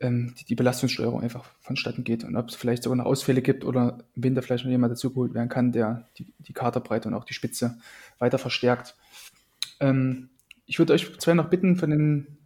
ähm, 0.00 0.34
die, 0.38 0.44
die, 0.44 0.54
Belastungssteuerung 0.54 1.20
einfach 1.20 1.44
vonstatten 1.60 2.04
geht 2.04 2.24
und 2.24 2.36
ob 2.36 2.48
es 2.48 2.54
vielleicht 2.54 2.82
sogar 2.82 2.96
noch 2.96 3.06
Ausfälle 3.06 3.42
gibt 3.42 3.64
oder 3.64 3.98
im 4.14 4.24
Winter 4.24 4.42
vielleicht 4.42 4.64
noch 4.64 4.70
jemand 4.70 4.92
dazugeholt 4.92 5.34
werden 5.34 5.48
kann, 5.48 5.72
der 5.72 6.08
die, 6.18 6.32
die 6.38 6.52
Katerbreite 6.52 7.08
und 7.08 7.14
auch 7.14 7.24
die 7.24 7.34
Spitze 7.34 7.78
weiter 8.18 8.38
verstärkt. 8.38 8.96
Ähm, 9.80 10.30
ich 10.66 10.78
würde 10.78 10.92
euch 10.92 11.18
zwei 11.18 11.34
noch 11.34 11.50
bitten 11.50 11.76
für 11.76 11.86
einen 11.86 12.38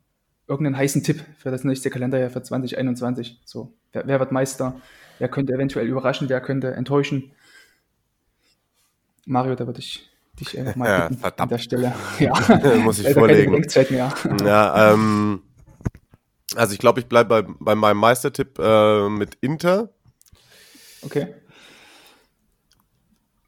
irgendeinen 0.47 0.77
heißen 0.77 1.03
Tipp 1.03 1.25
für 1.39 1.51
das 1.51 1.65
nächste 1.65 1.91
Kalenderjahr 1.91 2.31
für 2.31 2.43
2021. 2.43 3.41
So, 3.45 3.75
wer, 3.93 4.07
wer 4.07 4.21
wird 4.21 4.33
Meister? 4.33 4.81
Wer 5.19 5.29
könnte 5.29 5.53
eventuell 5.53 5.87
überraschen? 5.87 6.29
Wer 6.29 6.41
könnte 6.41 6.73
enttäuschen? 6.73 7.33
Mario, 9.27 9.55
da 9.55 9.67
würde 9.67 9.81
ich 9.81 10.11
dich 10.41 10.59
einfach 10.59 10.77
mal 10.77 10.89
ja, 10.89 11.09
verdammt. 11.09 11.41
an 11.41 11.49
der 11.49 11.59
Stelle. 11.59 11.95
Ja, 12.19 12.33
muss 12.79 12.99
ich 12.99 13.13
vorlegen. 13.13 13.65
Ja, 14.45 14.93
ähm, 14.93 15.43
also 16.55 16.73
ich 16.73 16.79
glaube, 16.79 17.01
ich 17.01 17.07
bleibe 17.07 17.43
bei, 17.43 17.55
bei 17.59 17.75
meinem 17.75 17.99
Meistertipp 17.99 18.59
äh, 18.59 19.09
mit 19.09 19.37
Inter. 19.41 19.91
Okay. 21.03 21.35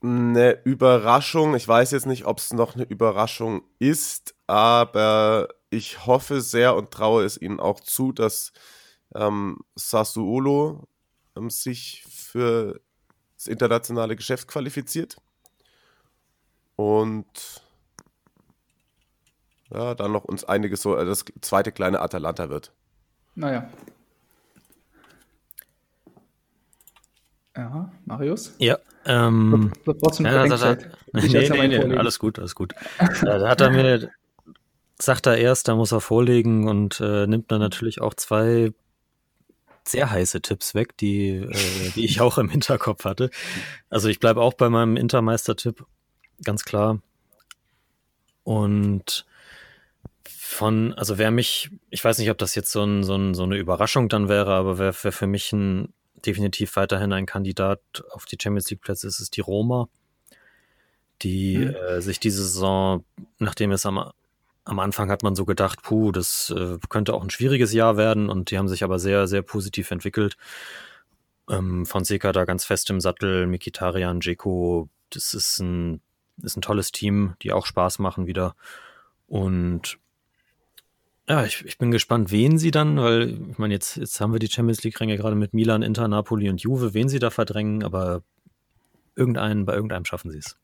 Eine 0.03 0.63
Überraschung, 0.65 1.55
ich 1.55 1.67
weiß 1.67 1.91
jetzt 1.91 2.07
nicht, 2.07 2.27
ob 2.27 2.39
es 2.39 2.53
noch 2.53 2.75
eine 2.75 2.85
Überraschung 2.85 3.63
ist, 3.79 4.35
aber 4.47 5.49
ich 5.71 6.07
hoffe 6.07 6.41
sehr 6.41 6.77
und 6.77 6.91
traue 6.91 7.25
es 7.25 7.41
ihnen 7.41 7.61
auch 7.61 7.81
zu, 7.81 8.13
dass 8.13 8.53
ähm, 9.15 9.59
Sassuolo 9.75 10.87
ähm, 11.37 11.51
sich 11.51 12.05
für 12.09 12.81
das 13.37 13.47
internationale 13.47 14.17
Geschäft 14.17 14.49
qualifiziert. 14.49 15.17
Und 16.77 17.63
ja, 19.73 19.95
dann 19.95 20.13
noch 20.13 20.25
uns 20.25 20.45
einiges 20.45 20.83
so, 20.83 20.95
das 20.95 21.25
zweite 21.41 21.73
kleine 21.73 22.01
Atalanta 22.01 22.49
wird. 22.49 22.73
Naja. 23.35 23.69
Ja, 27.57 27.91
Marius? 28.05 28.55
Ja, 28.59 28.79
ähm, 29.07 29.73
eine 30.19 30.31
ja, 30.31 30.47
das 30.47 30.63
hat 30.63 30.83
er, 30.83 30.91
nee, 31.13 31.49
nee, 31.49 31.69
nee, 31.69 31.97
alles 31.97 32.19
gut, 32.19 32.39
alles 32.39 32.55
gut. 32.55 32.75
Äh, 32.99 33.07
da 33.23 33.49
hat 33.49 33.63
er 33.63 33.71
mir, 33.71 34.11
sagt 34.99 35.27
er 35.27 35.39
erst, 35.39 35.69
da 35.69 35.75
muss 35.75 35.93
er 35.93 36.03
vorlegen 36.03 36.69
und 36.69 37.01
äh, 37.01 37.27
nimmt 37.27 37.51
dann 37.51 37.61
natürlich 37.61 38.03
auch 38.03 38.13
zwei 38.13 38.73
sehr 39.85 40.11
heiße 40.11 40.43
Tipps 40.43 40.75
weg, 40.75 40.97
die, 40.99 41.29
äh, 41.37 41.91
die 41.95 42.05
ich 42.05 42.21
auch 42.21 42.37
im 42.39 42.51
Hinterkopf 42.51 43.05
hatte. 43.05 43.31
Also 43.89 44.09
ich 44.09 44.21
bleibe 44.21 44.43
auch 44.43 44.55
bei 44.55 44.69
meinem 44.69 44.97
Intermeister-Tipp, 44.97 45.87
ganz 46.43 46.65
klar. 46.65 47.01
Und 48.45 49.27
von, 50.29 50.95
also 50.95 51.19
wer 51.19 51.31
mich, 51.31 51.71
ich 51.91 52.05
weiß 52.05 52.19
nicht, 52.19 52.31
ob 52.31 52.39
das 52.39 52.55
jetzt 52.55 52.71
so, 52.71 52.83
ein, 52.85 53.03
so, 53.03 53.17
ein, 53.17 53.35
so 53.35 53.43
eine 53.43 53.57
Überraschung 53.57 54.09
dann 54.09 54.29
wäre, 54.29 54.55
aber 54.55 54.79
wer, 54.79 54.95
wer 55.03 55.13
für 55.13 55.27
mich 55.27 55.53
ein, 55.53 55.93
definitiv 56.25 56.77
weiterhin 56.77 57.13
ein 57.13 57.27
Kandidat 57.27 57.81
auf 58.11 58.25
die 58.25 58.39
Champions 58.41 58.71
League 58.71 58.81
Plätze 58.81 59.07
ist, 59.07 59.21
ist 59.21 59.37
die 59.37 59.41
Roma, 59.43 59.89
die 61.23 61.57
Mhm. 61.59 61.75
äh, 61.75 62.01
sich 62.01 62.21
diese 62.21 62.43
Saison, 62.43 63.05
nachdem 63.39 63.73
es 63.73 63.87
am, 63.87 64.11
am 64.65 64.79
Anfang 64.79 65.11
hat 65.11 65.23
man 65.23 65.35
so 65.35 65.45
gedacht, 65.45 65.83
puh, 65.83 66.13
das 66.13 66.53
äh, 66.57 66.79
könnte 66.89 67.15
auch 67.15 67.23
ein 67.23 67.31
schwieriges 67.31 67.73
Jahr 67.73 67.97
werden 67.97 68.29
und 68.29 68.51
die 68.51 68.59
haben 68.59 68.69
sich 68.69 68.85
aber 68.85 68.99
sehr, 68.99 69.27
sehr 69.27 69.43
positiv 69.43 69.91
entwickelt. 69.91 70.37
Ähm, 71.49 71.87
Fonseca 71.87 72.33
da 72.33 72.45
ganz 72.45 72.65
fest 72.65 72.91
im 72.91 73.01
Sattel, 73.01 73.47
Mikitarian, 73.47 74.21
Dzeko, 74.21 74.89
das 75.11 75.35
ist 75.35 75.61
ein, 75.61 76.01
ist 76.43 76.57
ein 76.57 76.63
tolles 76.63 76.93
Team, 76.93 77.35
die 77.43 77.53
auch 77.53 77.67
Spaß 77.67 77.99
machen 77.99 78.27
wieder. 78.27 78.55
Und 79.27 79.99
ja, 81.29 81.45
ich, 81.45 81.65
ich 81.65 81.79
bin 81.79 81.91
gespannt, 81.91 82.31
wen 82.31 82.59
sie 82.59 82.71
dann, 82.71 82.99
weil 82.99 83.39
ich 83.51 83.59
meine, 83.59 83.75
jetzt, 83.75 83.97
jetzt 83.97 84.21
haben 84.21 84.33
wir 84.33 84.39
die 84.39 84.49
Champions 84.49 84.85
League-Ränge 84.85 85.17
gerade 85.17 85.35
mit 85.35 85.55
Milan, 85.55 85.83
Inter, 85.83 86.07
Napoli 86.07 86.49
und 86.49 86.61
Juve, 86.61 86.95
wen 86.95 87.09
sie 87.09 87.19
da 87.19 87.31
verdrängen, 87.31 87.83
aber 87.83 88.23
irgendeinen, 89.17 89.65
bei 89.65 89.75
irgendeinem 89.75 90.05
schaffen 90.05 90.31
sie 90.31 90.39
es. 90.39 90.57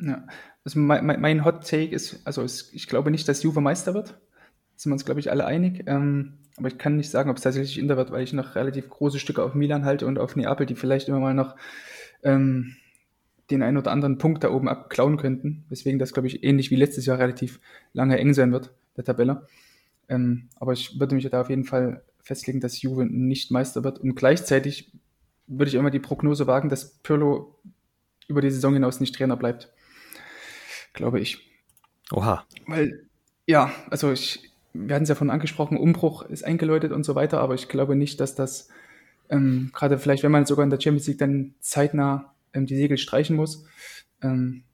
Ja. 0.00 0.26
Also 0.64 0.78
mein, 0.78 1.20
mein, 1.20 1.44
Hot 1.44 1.66
Take 1.66 1.94
ist, 1.94 2.20
also 2.26 2.44
ich 2.44 2.86
glaube 2.86 3.10
nicht, 3.10 3.28
dass 3.28 3.42
Juve 3.42 3.60
Meister 3.60 3.94
wird. 3.94 4.18
Sind 4.76 4.90
wir 4.90 4.94
uns, 4.94 5.04
glaube 5.04 5.20
ich, 5.20 5.30
alle 5.30 5.44
einig. 5.44 5.84
Ähm, 5.86 6.38
aber 6.56 6.68
ich 6.68 6.78
kann 6.78 6.96
nicht 6.96 7.10
sagen, 7.10 7.30
ob 7.30 7.36
es 7.36 7.42
tatsächlich 7.42 7.78
Inter 7.78 7.96
wird, 7.96 8.10
weil 8.10 8.22
ich 8.22 8.32
noch 8.32 8.54
relativ 8.54 8.88
große 8.88 9.18
Stücke 9.18 9.42
auf 9.42 9.54
Milan 9.54 9.84
halte 9.84 10.06
und 10.06 10.18
auf 10.18 10.36
Neapel, 10.36 10.66
die 10.66 10.74
vielleicht 10.74 11.08
immer 11.08 11.20
mal 11.20 11.34
noch 11.34 11.56
ähm, 12.22 12.76
den 13.50 13.62
einen 13.62 13.76
oder 13.76 13.90
anderen 13.90 14.18
Punkt 14.18 14.44
da 14.44 14.50
oben 14.50 14.68
abklauen 14.68 15.16
könnten. 15.16 15.64
Weswegen 15.68 15.98
das, 15.98 16.12
glaube 16.12 16.28
ich, 16.28 16.44
ähnlich 16.44 16.70
wie 16.70 16.76
letztes 16.76 17.06
Jahr 17.06 17.18
relativ 17.18 17.60
lange 17.92 18.18
eng 18.18 18.34
sein 18.34 18.52
wird, 18.52 18.72
der 18.96 19.04
Tabelle. 19.04 19.46
Ähm, 20.08 20.48
aber 20.56 20.72
ich 20.72 20.98
würde 20.98 21.14
mich 21.14 21.28
da 21.28 21.40
auf 21.40 21.50
jeden 21.50 21.64
Fall 21.64 22.02
festlegen, 22.22 22.60
dass 22.60 22.82
Juve 22.82 23.06
nicht 23.06 23.50
Meister 23.50 23.84
wird. 23.84 23.98
Und 23.98 24.14
gleichzeitig 24.14 24.92
würde 25.46 25.68
ich 25.68 25.74
immer 25.74 25.90
die 25.90 25.98
Prognose 25.98 26.46
wagen, 26.46 26.68
dass 26.68 26.98
Pirlo 26.98 27.58
über 28.28 28.40
die 28.40 28.50
Saison 28.50 28.74
hinaus 28.74 29.00
nicht 29.00 29.14
Trainer 29.14 29.36
bleibt. 29.36 29.72
Glaube 30.92 31.20
ich. 31.20 31.50
Oha. 32.12 32.44
Weil, 32.66 33.06
ja, 33.46 33.72
also 33.90 34.12
ich, 34.12 34.50
wir 34.72 34.94
hatten 34.94 35.04
es 35.04 35.08
ja 35.08 35.14
von 35.14 35.30
angesprochen, 35.30 35.76
Umbruch 35.76 36.22
ist 36.22 36.44
eingeläutet 36.44 36.92
und 36.92 37.04
so 37.04 37.14
weiter, 37.14 37.40
aber 37.40 37.54
ich 37.54 37.68
glaube 37.68 37.96
nicht, 37.96 38.20
dass 38.20 38.34
das 38.34 38.68
ähm, 39.28 39.70
gerade 39.72 39.98
vielleicht, 39.98 40.22
wenn 40.22 40.32
man 40.32 40.46
sogar 40.46 40.64
in 40.64 40.70
der 40.70 40.80
Champions 40.80 41.06
League 41.06 41.18
dann 41.18 41.54
zeitnah 41.60 42.32
ähm, 42.54 42.66
die 42.66 42.76
Segel 42.76 42.98
streichen 42.98 43.36
muss, 43.36 43.64
ähm, 44.22 44.64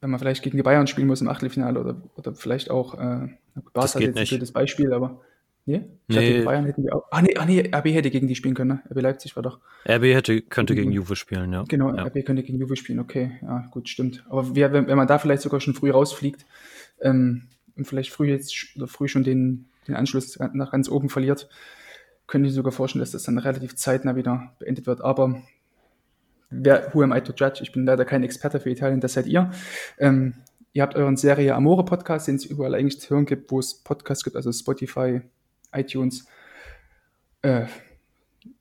wenn 0.00 0.10
man 0.10 0.18
vielleicht 0.18 0.42
gegen 0.42 0.56
die 0.56 0.62
Bayern 0.62 0.86
spielen 0.86 1.06
muss 1.06 1.20
im 1.20 1.28
Achtelfinale 1.28 1.80
oder, 1.80 2.02
oder 2.16 2.34
vielleicht 2.34 2.70
auch, 2.70 2.94
äh, 2.94 3.28
Barca 3.72 3.98
geht 3.98 4.08
ist 4.10 4.14
jetzt 4.14 4.16
ein 4.16 4.20
nicht. 4.20 4.28
blödes 4.30 4.52
Beispiel, 4.52 4.92
aber 4.92 5.20
nee, 5.66 5.76
ich 5.76 5.80
Nee. 5.80 6.14
dachte, 6.16 6.38
die 6.38 6.44
Bayern 6.44 6.64
hätten 6.64 6.82
die 6.82 6.92
auch. 6.92 7.04
Ah 7.10 7.22
nee, 7.22 7.36
ah, 7.36 7.44
nee, 7.44 7.60
RB 7.72 7.86
hätte 7.92 8.10
gegen 8.10 8.26
die 8.26 8.34
spielen 8.34 8.54
können, 8.54 8.68
ne? 8.70 8.82
RB 8.90 9.00
Leipzig 9.00 9.36
war 9.36 9.42
doch. 9.44 9.60
RB 9.88 10.02
hätte, 10.14 10.42
könnte 10.42 10.74
gegen 10.74 10.90
Juve 10.90 11.14
spielen, 11.14 11.52
ja. 11.52 11.62
Genau, 11.68 11.94
ja. 11.94 12.02
RB 12.04 12.24
könnte 12.24 12.42
gegen 12.42 12.58
Juve 12.58 12.74
spielen, 12.76 12.98
okay, 12.98 13.38
ja, 13.42 13.68
gut, 13.70 13.88
stimmt. 13.88 14.24
Aber 14.28 14.56
wer, 14.56 14.72
wenn, 14.72 14.88
wenn 14.88 14.96
man 14.96 15.06
da 15.06 15.18
vielleicht 15.18 15.42
sogar 15.42 15.60
schon 15.60 15.74
früh 15.74 15.90
rausfliegt 15.92 16.46
ähm, 17.00 17.44
und 17.76 17.84
vielleicht 17.86 18.10
früh 18.10 18.28
jetzt 18.28 18.74
oder 18.76 18.88
früh 18.88 19.06
schon 19.06 19.22
den, 19.22 19.66
den 19.86 19.94
Anschluss 19.94 20.36
nach 20.52 20.72
ganz 20.72 20.88
oben 20.88 21.10
verliert, 21.10 21.48
könnte 22.26 22.48
ich 22.48 22.54
sogar 22.54 22.72
vorstellen, 22.72 23.00
dass 23.00 23.12
das 23.12 23.22
dann 23.24 23.38
relativ 23.38 23.76
zeitnah 23.76 24.16
wieder 24.16 24.54
beendet 24.58 24.86
wird. 24.86 25.00
Aber 25.02 25.42
wer, 26.52 26.94
who 26.94 27.02
am 27.02 27.12
I 27.12 27.20
to 27.20 27.32
judge? 27.34 27.60
Ich 27.62 27.72
bin 27.72 27.86
leider 27.86 28.04
kein 28.04 28.22
Experte 28.22 28.60
für 28.60 28.70
Italien, 28.70 29.00
das 29.00 29.14
seid 29.14 29.26
ihr. 29.26 29.50
Ähm, 29.98 30.34
ihr 30.72 30.82
habt 30.82 30.94
euren 30.94 31.16
Serie 31.16 31.54
Amore 31.54 31.84
Podcast, 31.84 32.28
den 32.28 32.36
es 32.36 32.44
überall 32.44 32.74
eigentlich 32.74 33.00
zu 33.00 33.10
hören 33.10 33.26
gibt, 33.26 33.50
wo 33.50 33.58
es 33.58 33.74
Podcasts 33.74 34.24
gibt, 34.24 34.36
also 34.36 34.52
Spotify, 34.52 35.22
iTunes, 35.72 36.26
äh, 37.42 37.66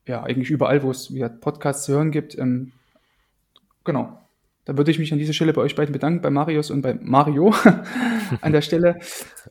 ja, 0.07 0.23
eigentlich 0.23 0.49
überall, 0.49 0.83
wo 0.83 0.91
es 0.91 1.13
Podcasts 1.41 1.85
zu 1.85 1.93
hören 1.93 2.11
gibt. 2.11 2.37
Ähm, 2.37 2.71
genau. 3.83 4.17
Da 4.65 4.77
würde 4.77 4.91
ich 4.91 4.99
mich 4.99 5.11
an 5.11 5.17
dieser 5.17 5.33
Stelle 5.33 5.53
bei 5.53 5.61
euch 5.61 5.75
beiden 5.75 5.91
bedanken, 5.91 6.21
bei 6.21 6.29
Marius 6.29 6.69
und 6.69 6.81
bei 6.81 6.93
Mario 6.93 7.53
an 8.41 8.51
der 8.51 8.61
Stelle. 8.61 8.99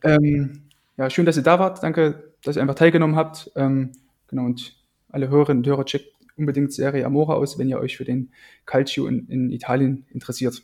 Ähm, 0.04 0.62
ja, 0.96 1.10
schön, 1.10 1.26
dass 1.26 1.36
ihr 1.36 1.42
da 1.42 1.58
wart. 1.58 1.82
Danke, 1.82 2.32
dass 2.44 2.56
ihr 2.56 2.62
einfach 2.62 2.76
teilgenommen 2.76 3.16
habt. 3.16 3.50
Ähm, 3.56 3.92
genau, 4.28 4.44
und 4.44 4.76
alle 5.08 5.28
Hörerinnen 5.28 5.64
und 5.64 5.66
Hörer 5.66 5.84
checkt 5.84 6.19
unbedingt 6.40 6.72
Serie 6.72 7.06
Amora 7.06 7.34
aus, 7.34 7.58
wenn 7.58 7.68
ihr 7.68 7.78
euch 7.78 7.96
für 7.96 8.04
den 8.04 8.32
Calcio 8.66 9.06
in, 9.06 9.28
in 9.28 9.50
Italien 9.50 10.06
interessiert. 10.10 10.62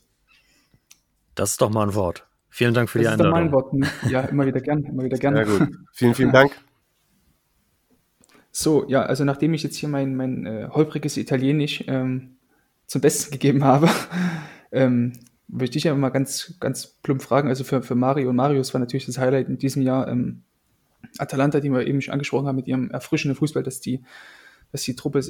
Das 1.35 1.53
ist 1.53 1.61
doch 1.61 1.71
mal 1.71 1.87
ein 1.87 1.95
Wort. 1.95 2.27
Vielen 2.49 2.75
Dank 2.75 2.89
für 2.89 2.99
das 2.99 3.09
die 3.09 3.13
ist 3.13 3.21
dann 3.21 3.27
Einladung. 3.27 3.45
mein 3.45 3.53
Wort. 3.53 3.73
Ne? 4.03 4.11
Ja, 4.11 4.23
immer 4.23 4.47
wieder 4.47 4.61
gern, 4.61 4.83
immer 4.85 5.05
wieder 5.05 5.19
gern. 5.19 5.35
Sehr 5.35 5.45
gut. 5.45 5.77
Vielen, 5.93 6.15
vielen 6.15 6.33
Dank. 6.33 6.53
So, 8.51 8.89
ja, 8.89 9.03
also 9.03 9.25
nachdem 9.25 9.53
ich 9.53 9.63
jetzt 9.63 9.77
hier 9.77 9.91
mein, 9.91 10.17
mein 10.17 10.47
äh, 10.47 10.69
holpriges 10.71 11.19
Italienisch 11.19 11.85
ähm, 11.89 12.37
zum 12.87 13.03
Besten 13.03 13.31
gegeben 13.31 13.65
habe, 13.65 13.91
ähm, 14.73 15.13
möchte 15.49 15.77
ich 15.77 15.85
ja 15.85 15.95
mal 15.95 16.09
ganz, 16.09 16.55
ganz 16.59 16.87
plump 17.03 17.23
fragen. 17.23 17.49
Also 17.49 17.65
für, 17.65 17.83
für 17.83 17.95
Mario 17.95 18.31
und 18.31 18.37
Marius 18.37 18.73
war 18.73 18.79
natürlich 18.79 19.05
das 19.05 19.19
Highlight 19.19 19.49
in 19.49 19.59
diesem 19.59 19.83
Jahr 19.83 20.09
ähm, 20.09 20.43
Atalanta, 21.19 21.61
die 21.61 21.71
wir 21.71 21.87
eben 21.87 22.01
schon 22.01 22.13
angesprochen 22.13 22.47
haben, 22.47 22.57
mit 22.57 22.67
ihrem 22.67 22.91
erfrischenden 22.91 23.37
Fußball, 23.37 23.63
dass 23.63 23.81
die, 23.81 24.03
dass 24.73 24.83
die 24.83 24.97
Truppe 24.97 25.21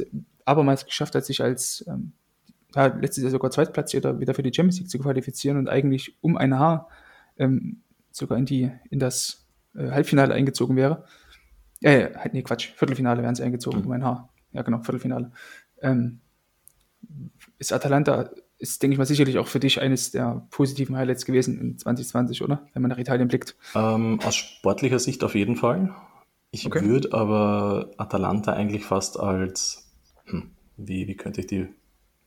abermals 0.44 0.84
geschafft 0.84 1.14
hat, 1.14 1.24
sich 1.24 1.42
als 1.42 1.84
ähm, 1.88 2.12
ja, 2.74 2.86
letztes 2.86 3.22
Jahr 3.22 3.30
sogar 3.30 3.50
Zweitplatzierter 3.50 4.20
wieder 4.20 4.34
für 4.34 4.42
die 4.42 4.52
Champions 4.54 4.78
League 4.78 4.90
zu 4.90 4.98
qualifizieren 4.98 5.58
und 5.58 5.68
eigentlich 5.68 6.16
um 6.20 6.36
ein 6.36 6.58
Haar 6.58 6.88
ähm, 7.38 7.82
sogar 8.10 8.38
in, 8.38 8.46
die, 8.46 8.70
in 8.90 8.98
das 8.98 9.46
äh, 9.74 9.90
Halbfinale 9.90 10.34
eingezogen 10.34 10.76
wäre. 10.76 11.04
Ja, 11.80 11.90
ja, 11.92 12.14
halt, 12.16 12.34
nee, 12.34 12.42
Quatsch. 12.42 12.72
Viertelfinale 12.76 13.22
wären 13.22 13.34
sie 13.34 13.42
eingezogen, 13.42 13.84
um 13.84 13.92
ein 13.92 14.04
Haar. 14.04 14.30
Ja, 14.52 14.62
genau, 14.62 14.78
Viertelfinale. 14.78 15.32
Ähm, 15.82 16.20
ist 17.58 17.72
Atalanta, 17.72 18.30
ist, 18.58 18.82
denke 18.82 18.94
ich 18.94 18.98
mal, 18.98 19.04
sicherlich 19.04 19.38
auch 19.38 19.48
für 19.48 19.60
dich 19.60 19.80
eines 19.80 20.10
der 20.10 20.46
positiven 20.50 20.96
Highlights 20.96 21.26
gewesen 21.26 21.60
in 21.60 21.78
2020, 21.78 22.42
oder? 22.42 22.66
Wenn 22.72 22.82
man 22.82 22.90
nach 22.90 22.98
Italien 22.98 23.28
blickt. 23.28 23.56
Ähm, 23.74 24.20
aus 24.24 24.34
sportlicher 24.34 24.98
Sicht 24.98 25.22
auf 25.24 25.34
jeden 25.34 25.56
Fall. 25.56 25.94
Ich 26.60 26.66
Okay. 26.66 26.84
würde 26.84 27.12
aber 27.12 27.90
Atalanta 27.98 28.52
eigentlich 28.54 28.84
fast 28.84 29.18
als, 29.20 29.90
hm, 30.24 30.50
wie, 30.76 31.06
wie 31.06 31.14
könnte 31.16 31.40
ich 31.40 31.46
die, 31.46 31.68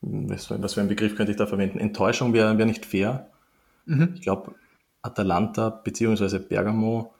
was 0.02 0.46
für, 0.46 0.54
einen 0.54 0.88
Begriff 0.88 1.16
könnte 1.16 1.32
ich 1.32 1.38
da 1.38 1.46
verwenden? 1.46 1.78
Enttäuschung 1.78 2.32
wäre 2.32 2.56
wär 2.58 2.66
nicht 2.66 2.86
fair. 2.86 3.28
Mhm. 3.86 4.12
Ich 4.14 4.22
glaube, 4.22 4.54
Atalanta 5.02 5.70
bzw. 5.70 6.38
Bergamo, 6.38 7.12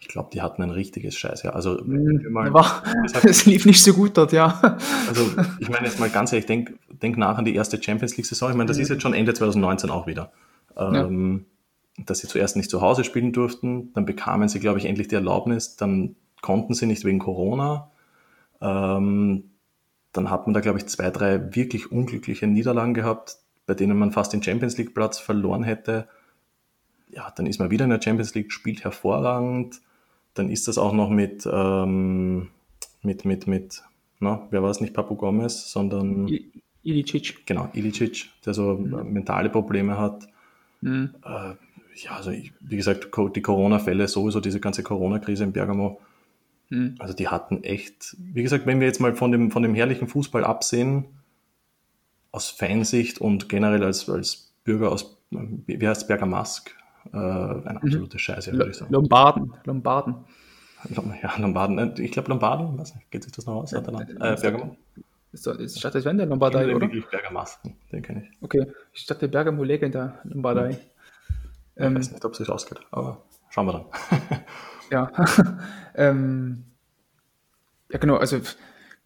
ich 0.00 0.08
glaube, 0.08 0.30
die 0.32 0.42
hatten 0.42 0.62
ein 0.62 0.70
richtiges 0.70 1.16
Scheißjahr. 1.16 1.54
Also, 1.54 1.78
wir 1.86 2.30
mal- 2.30 2.52
War, 2.52 2.82
Deshalb- 3.04 3.24
es 3.24 3.46
lief 3.46 3.64
nicht 3.66 3.82
so 3.82 3.94
gut 3.94 4.16
dort, 4.18 4.32
ja. 4.32 4.76
also 5.08 5.24
ich 5.60 5.70
meine 5.70 5.86
jetzt 5.86 6.00
mal 6.00 6.10
ganz 6.10 6.32
ehrlich, 6.32 6.46
denk, 6.46 6.76
denk 6.90 7.16
nach 7.16 7.38
an 7.38 7.44
die 7.44 7.54
erste 7.54 7.80
Champions 7.82 8.16
League-Saison. 8.16 8.50
Ich 8.50 8.56
meine, 8.56 8.68
das 8.68 8.78
ist 8.78 8.88
jetzt 8.90 9.02
schon 9.02 9.14
Ende 9.14 9.32
2019 9.32 9.88
auch 9.90 10.06
wieder. 10.06 10.32
Ähm, 10.76 11.46
Dass 11.98 12.18
sie 12.18 12.26
zuerst 12.28 12.56
nicht 12.56 12.70
zu 12.70 12.80
Hause 12.80 13.04
spielen 13.04 13.32
durften, 13.32 13.92
dann 13.94 14.04
bekamen 14.06 14.48
sie, 14.48 14.58
glaube 14.60 14.78
ich, 14.78 14.86
endlich 14.86 15.08
die 15.08 15.14
Erlaubnis, 15.14 15.76
dann 15.76 16.16
konnten 16.42 16.74
sie 16.74 16.84
nicht 16.86 17.04
wegen 17.06 17.18
Corona. 17.18 17.90
Ähm, 18.60 19.44
dann 20.12 20.30
hat 20.30 20.46
man 20.46 20.52
da, 20.52 20.60
glaube 20.60 20.78
ich, 20.78 20.86
zwei, 20.86 21.10
drei 21.10 21.54
wirklich 21.56 21.90
unglückliche 21.90 22.46
Niederlagen 22.46 22.92
gehabt, 22.92 23.38
bei 23.66 23.72
denen 23.72 23.98
man 23.98 24.12
fast 24.12 24.34
den 24.34 24.42
Champions 24.42 24.76
League-Platz 24.76 25.18
verloren 25.18 25.62
hätte. 25.62 26.06
Ja, 27.10 27.32
dann 27.34 27.46
ist 27.46 27.58
man 27.58 27.70
wieder 27.70 27.84
in 27.84 27.90
der 27.90 28.02
Champions 28.02 28.34
League, 28.34 28.52
spielt 28.52 28.84
hervorragend. 28.84 29.80
Dann 30.34 30.50
ist 30.50 30.68
das 30.68 30.76
auch 30.78 30.92
noch 30.92 31.08
mit, 31.08 31.48
ähm, 31.50 32.48
mit, 33.02 33.24
mit, 33.24 33.46
mit, 33.46 33.82
na, 34.20 34.46
wer 34.50 34.62
war 34.62 34.70
es 34.70 34.80
nicht, 34.80 34.94
Papu 34.94 35.14
Gomez, 35.14 35.70
sondern, 35.70 36.28
I- 36.28 36.50
Ilicic. 36.82 37.46
genau, 37.46 37.68
Ilicic, 37.72 38.30
der 38.44 38.54
so 38.54 38.72
äh, 38.72 39.04
mentale 39.04 39.50
Probleme 39.50 39.98
hat. 39.98 40.28
Mhm. 40.80 41.14
Äh, 41.24 41.54
ja, 42.02 42.12
also 42.16 42.30
ich, 42.30 42.52
wie 42.60 42.76
gesagt, 42.76 43.08
die 43.36 43.42
Corona-Fälle, 43.42 44.08
sowieso 44.08 44.40
diese 44.40 44.60
ganze 44.60 44.82
Corona-Krise 44.82 45.44
in 45.44 45.52
Bergamo, 45.52 46.00
Mhm. 46.72 46.94
also 46.98 47.12
die 47.14 47.28
hatten 47.28 47.62
echt, 47.64 48.16
wie 48.18 48.42
gesagt, 48.42 48.64
wenn 48.66 48.80
wir 48.80 48.86
jetzt 48.86 49.00
mal 49.00 49.14
von 49.14 49.30
dem, 49.30 49.50
von 49.50 49.62
dem 49.62 49.74
herrlichen 49.74 50.08
Fußball 50.08 50.42
absehen, 50.44 51.04
aus 52.30 52.48
Fansicht 52.48 53.20
und 53.20 53.48
generell 53.50 53.82
als, 53.84 54.08
als 54.08 54.52
Bürger 54.64 54.90
aus, 54.90 55.18
wie 55.30 55.86
heißt 55.86 56.02
es, 56.02 56.06
Bergamask, 56.08 56.74
Äh, 57.12 57.16
eine 57.16 57.82
absolute 57.82 58.16
Scheiße, 58.18 58.52
würde 58.52 58.70
ich 58.70 58.76
sagen. 58.76 58.92
Lombarden, 58.92 59.52
Lombarden. 59.64 60.14
Ja, 61.20 61.36
Lombarden. 61.36 61.78
Äh, 61.78 62.00
Ich 62.00 62.12
glaube 62.12 62.28
Lombarden, 62.28 62.78
was? 62.78 62.94
Geht 63.10 63.24
sich 63.24 63.32
das 63.32 63.44
noch 63.44 63.56
aus? 63.56 63.74
Atalanta? 63.74 64.12
Äh, 64.34 64.40
Bergamo? 64.40 64.76
Ist, 65.32 65.46
doch- 65.46 65.58
ist 65.58 65.78
Stadt 65.80 65.94
des 65.94 66.04
Wende 66.04 66.24
Lombardei, 66.24 66.66
Den 66.66 66.76
oder? 66.76 66.86
wirklich 66.86 67.04
Bergamasken, 67.06 67.74
den 67.90 68.02
kenne 68.02 68.22
ich. 68.22 68.38
Okay, 68.40 68.66
ich 68.92 69.04
dachte 69.04 69.28
Bergamo 69.28 69.64
der 69.64 70.20
Lombardei. 70.24 70.70
Ich 70.70 70.78
Ähm, 71.76 71.96
weiß 71.96 72.12
nicht, 72.12 72.24
ob 72.24 72.32
es 72.32 72.38
sich 72.38 72.48
ausgeht, 72.48 72.78
aber 72.92 73.20
schauen 73.52 73.66
wir 73.66 73.72
dann. 73.72 74.40
Ja. 74.90 75.10
ähm, 75.94 76.64
ja, 77.90 77.98
genau, 77.98 78.16
also 78.16 78.42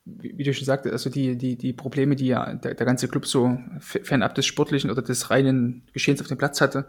wie, 0.04 0.36
wie 0.36 0.42
du 0.42 0.52
schon 0.52 0.64
sagtest, 0.64 0.92
also 0.92 1.10
die, 1.10 1.36
die, 1.36 1.56
die 1.56 1.72
Probleme, 1.72 2.16
die 2.16 2.26
ja 2.26 2.54
der, 2.54 2.74
der 2.74 2.86
ganze 2.86 3.06
Club 3.06 3.26
so 3.26 3.58
fernab 3.78 4.34
des 4.34 4.46
sportlichen 4.46 4.90
oder 4.90 5.02
des 5.02 5.30
reinen 5.30 5.82
Geschehens 5.92 6.20
auf 6.20 6.26
dem 6.26 6.38
Platz 6.38 6.60
hatte, 6.60 6.88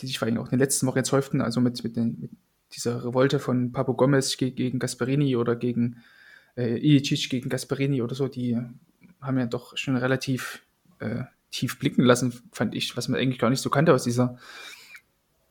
die 0.00 0.06
sich 0.06 0.18
vor 0.18 0.26
allem 0.26 0.38
auch 0.38 0.46
in 0.46 0.50
den 0.50 0.58
letzten 0.58 0.86
Wochen 0.88 0.98
jetzt 0.98 1.12
häuften, 1.12 1.40
also 1.40 1.60
mit, 1.60 1.82
mit, 1.84 1.96
den, 1.96 2.18
mit 2.20 2.30
dieser 2.72 3.04
Revolte 3.04 3.38
von 3.38 3.72
Papo 3.72 3.94
Gomez 3.94 4.36
ge 4.36 4.50
gegen 4.50 4.80
Gasperini 4.80 5.36
oder 5.36 5.54
gegen 5.54 6.02
äh, 6.56 6.78
Ilicic 6.78 7.30
gegen 7.30 7.48
Gasperini 7.48 8.02
oder 8.02 8.14
so, 8.14 8.26
die 8.26 8.58
haben 9.20 9.38
ja 9.38 9.46
doch 9.46 9.76
schon 9.76 9.96
relativ 9.96 10.62
äh, 10.98 11.24
tief 11.50 11.78
blicken 11.78 12.02
lassen, 12.02 12.32
fand 12.52 12.74
ich, 12.74 12.96
was 12.96 13.08
man 13.08 13.20
eigentlich 13.20 13.38
gar 13.38 13.50
nicht 13.50 13.62
so 13.62 13.70
kannte 13.70 13.94
aus 13.94 14.04
dieser, 14.04 14.38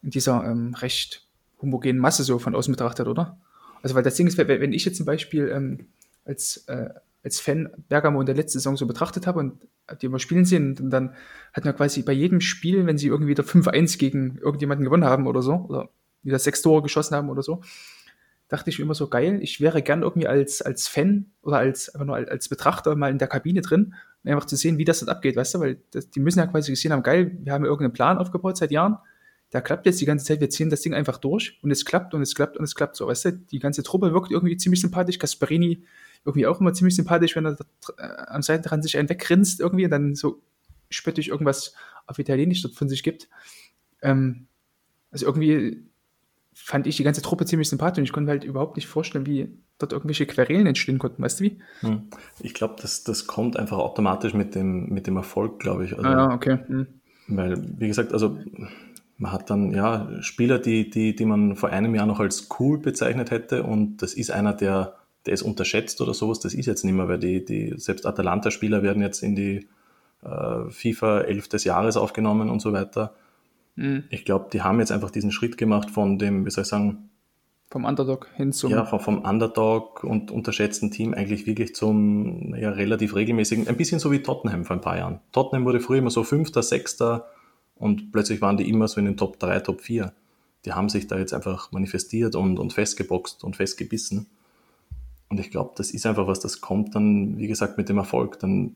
dieser 0.02 0.44
ähm, 0.44 0.74
recht 0.76 1.25
homogenen 1.61 1.99
Masse 1.99 2.23
so 2.23 2.40
von 2.40 2.56
außen 2.56 2.72
betrachtet, 2.72 3.07
oder? 3.07 3.38
Also, 3.82 3.95
weil 3.95 4.03
das 4.03 4.15
Ding 4.15 4.27
ist, 4.27 4.38
wenn 4.38 4.73
ich 4.73 4.86
jetzt 4.86 4.98
zum 4.98 5.06
Beispiel 5.06 5.49
ähm, 5.49 5.88
als, 6.26 6.65
äh, 6.68 6.90
als 7.23 7.40
Fan 7.40 7.69
Bergamo 7.90 8.19
in 8.19 8.26
der 8.26 8.36
letzten 8.36 8.60
Saison 8.60 8.77
so 8.77 8.88
betrachtet 8.88 9.27
habe 9.27 9.40
und 9.40 9.53
die 10.02 10.07
immer 10.07 10.19
spielen 10.19 10.45
sehen, 10.45 10.77
und 10.80 10.90
dann 10.90 11.14
hat 11.53 11.65
man 11.65 11.76
quasi 11.76 12.02
bei 12.02 12.14
jedem 12.14 12.41
Spiel, 12.41 12.86
wenn 12.86 12.98
sie 12.98 13.07
irgendwie 13.07 13.30
wieder 13.30 13.44
5-1 13.44 13.98
gegen 13.98 14.38
irgendjemanden 14.38 14.86
gewonnen 14.86 15.06
haben 15.06 15.27
oder 15.27 15.41
so, 15.41 15.65
oder 15.69 15.90
wieder 16.23 16.40
sechs 16.40 16.61
Tore 16.61 16.82
geschossen 16.82 17.15
haben 17.15 17.30
oder 17.30 17.44
so, 17.44 17.61
dachte 18.48 18.69
ich 18.69 18.80
immer 18.80 18.94
so 18.94 19.07
geil, 19.07 19.40
ich 19.41 19.60
wäre 19.60 19.82
gern 19.82 20.03
irgendwie 20.03 20.27
als, 20.27 20.61
als 20.61 20.88
Fan 20.88 21.27
oder 21.41 21.57
als, 21.57 21.90
einfach 21.90 22.06
nur 22.06 22.15
als, 22.15 22.30
als 22.30 22.49
Betrachter 22.49 22.95
mal 22.95 23.10
in 23.11 23.18
der 23.18 23.27
Kabine 23.27 23.61
drin, 23.61 23.95
um 24.23 24.32
einfach 24.32 24.45
zu 24.45 24.56
sehen, 24.56 24.77
wie 24.77 24.86
das 24.86 24.99
dort 24.99 25.10
abgeht, 25.10 25.36
weißt 25.36 25.56
du, 25.56 25.60
weil 25.60 25.77
das, 25.91 26.10
die 26.10 26.19
müssen 26.19 26.40
ja 26.40 26.48
quasi 26.48 26.72
gesehen 26.72 26.91
haben, 26.91 27.03
geil, 27.03 27.38
wir 27.41 27.53
haben 27.53 27.64
ja 27.64 27.69
irgendeinen 27.69 27.94
Plan 27.94 28.18
aufgebaut 28.18 28.57
seit 28.57 28.72
Jahren, 28.72 28.98
der 29.56 29.61
klappt 29.61 29.86
jetzt 29.86 30.02
die 30.02 30.06
ganze 30.06 30.26
Zeit, 30.26 30.41
wir 30.41 30.49
ziehen 30.49 30.69
das 30.69 30.82
Ding 30.82 30.94
einfach 30.94 31.18
durch 31.18 31.57
und 31.61 31.72
es 31.72 31.86
klappt 31.86 32.14
und 32.14 32.22
es 32.22 32.36
klappt 32.36 32.57
und 32.57 32.65
es 32.65 32.76
klappt 32.76 32.98
so, 32.98 33.07
weißt 33.07 33.26
du, 33.26 33.32
die 33.32 33.60
ganze 33.60 33.84
Truppe 33.84 34.11
wirkt 34.11 34.30
irgendwie 34.30 34.57
ziemlich 34.57 34.82
sympathisch, 34.82 35.18
Gasperini 35.18 35.82
irgendwie 36.26 36.45
auch 36.45 36.60
immer 36.60 36.73
ziemlich 36.73 36.94
sympathisch, 36.94 37.38
wenn 37.38 37.45
er 37.45 37.56
da, 37.56 37.65
äh, 37.98 38.27
am 38.27 38.41
Seitenrand 38.41 38.84
sich 38.84 38.98
einen 38.98 39.07
wegrinst 39.07 39.61
irgendwie 39.61 39.86
und 39.86 39.91
dann 39.91 40.14
so 40.14 40.41
spöttisch 40.90 41.30
irgendwas 41.30 41.73
auf 42.06 42.19
Italienisch 42.19 42.64
dort 42.64 42.73
von 42.73 42.90
sich 42.90 43.02
gibt. 43.02 43.30
Ähm, 44.02 44.48
also 45.10 45.26
irgendwie 45.26 45.86
fand 46.53 46.86
ich 46.86 46.98
die 46.98 47.06
ganze 47.06 47.22
Truppe 47.22 47.45
ziemlich 47.45 47.69
sympathisch 47.69 47.99
und 47.99 48.03
ich 48.03 48.11
konnte 48.11 48.26
mir 48.26 48.32
halt 48.32 48.44
überhaupt 48.44 48.76
nicht 48.76 48.88
vorstellen, 48.88 49.26
wie 49.26 49.57
dort 49.77 49.94
irgendwelche 49.94 50.26
Querelen 50.26 50.68
entstehen 50.68 50.99
konnten, 50.99 51.23
weißt 51.23 51.40
du 51.40 51.45
wie? 51.45 51.60
Hm. 51.80 52.10
Ich 52.41 52.53
glaube, 52.53 52.76
das, 52.82 53.06
das 53.06 53.26
kommt 53.26 53.56
einfach 53.56 53.77
automatisch 53.77 54.34
mit 54.34 54.53
dem, 54.53 54.90
mit 54.90 55.07
dem 55.07 55.15
Erfolg, 55.15 55.60
glaube 55.60 55.86
ich. 55.86 55.94
Also, 55.94 56.10
Ah, 56.10 56.11
ja, 56.11 56.34
okay. 56.34 56.60
Hm. 56.68 56.88
Weil, 57.30 57.64
wie 57.80 57.88
gesagt, 57.88 58.11
also 58.11 58.38
man 59.18 59.32
hat 59.32 59.50
dann 59.50 59.74
ja 59.74 60.08
Spieler, 60.22 60.60
die, 60.60 60.90
die, 60.90 61.16
die 61.16 61.26
man 61.26 61.56
vor 61.56 61.70
einem 61.70 61.96
Jahr 61.96 62.06
noch 62.06 62.20
als 62.20 62.50
cool 62.60 62.78
bezeichnet 62.78 63.32
hätte 63.32 63.64
und 63.64 64.02
das 64.02 64.14
ist 64.14 64.32
einer, 64.32 64.54
der, 64.54 64.96
der 65.26 65.34
ist 65.34 65.42
unterschätzt 65.42 66.02
oder 66.02 66.14
sowas, 66.14 66.40
das 66.40 66.54
ist 66.54 66.66
jetzt 66.66 66.84
nicht 66.84 66.94
mehr, 66.94 67.08
weil 67.08 67.20
die, 67.20 67.44
die 67.46 67.74
selbst 67.78 68.06
Atalanta-Spieler 68.06 68.84
werden 68.84 69.02
jetzt 69.02 69.24
in 69.24 69.36
die 69.36 69.68
äh, 70.24 70.70
FIFA 70.70 71.22
11 71.22 71.48
des 71.48 71.64
Jahres 71.64 71.98
aufgenommen 71.98 72.50
und 72.50 72.62
so 72.62 72.74
weiter. 72.74 73.14
Hm. 73.76 74.04
Ich 74.10 74.26
glaube, 74.26 74.48
die 74.52 74.62
haben 74.62 74.80
jetzt 74.80 74.92
einfach 74.92 75.12
diesen 75.12 75.32
Schritt 75.32 75.58
gemacht 75.58 75.92
von 75.92 76.18
dem, 76.18 76.46
wie 76.46 76.50
soll 76.50 76.64
ich 76.64 76.68
sagen, 76.68 77.10
Vom 77.70 77.86
Underdog 77.86 78.28
hin 78.36 78.52
zum. 78.52 78.72
ja, 78.72 78.86
vom, 78.86 79.00
vom 79.00 79.20
Underdog 79.20 80.04
und 80.04 80.30
unterschätzten 80.30 80.92
Team 80.92 81.14
eigentlich 81.14 81.46
wirklich 81.46 81.74
zum 81.74 82.54
ja, 82.56 82.72
relativ 82.72 83.16
regelmäßigen, 83.16 83.68
ein 83.68 83.78
bisschen 83.78 84.00
so 84.00 84.12
wie 84.12 84.20
Tottenham 84.20 84.66
vor 84.66 84.76
ein 84.76 84.82
paar 84.82 84.98
Jahren. 84.98 85.20
Tottenham 85.32 85.66
wurde 85.66 85.80
früher 85.80 86.00
immer 86.00 86.12
so 86.12 86.24
Fünfter, 86.24 86.64
Sechster 86.64 87.28
und 87.76 88.12
plötzlich 88.12 88.42
waren 88.42 88.58
die 88.58 88.70
immer 88.70 88.88
so 88.88 89.00
in 89.00 89.06
den 89.06 89.18
Top 89.18 89.40
3, 89.40 89.60
Top 89.60 89.82
4. 89.82 90.14
Die 90.66 90.74
haben 90.74 90.90
sich 90.90 91.08
da 91.08 91.18
jetzt 91.18 91.34
einfach 91.34 91.72
manifestiert 91.72 92.36
und, 92.36 92.58
und 92.58 92.74
festgeboxt 92.74 93.44
und 93.44 93.56
festgebissen. 93.56 94.28
Und 95.30 95.40
ich 95.40 95.52
glaube, 95.52 95.74
das 95.76 95.92
ist 95.92 96.06
einfach 96.06 96.28
was, 96.28 96.40
das 96.40 96.62
kommt 96.62 96.96
dann, 96.96 97.38
wie 97.38 97.48
gesagt, 97.48 97.78
mit 97.78 97.90
dem 97.90 97.98
Erfolg. 97.98 98.40
Dann 98.40 98.76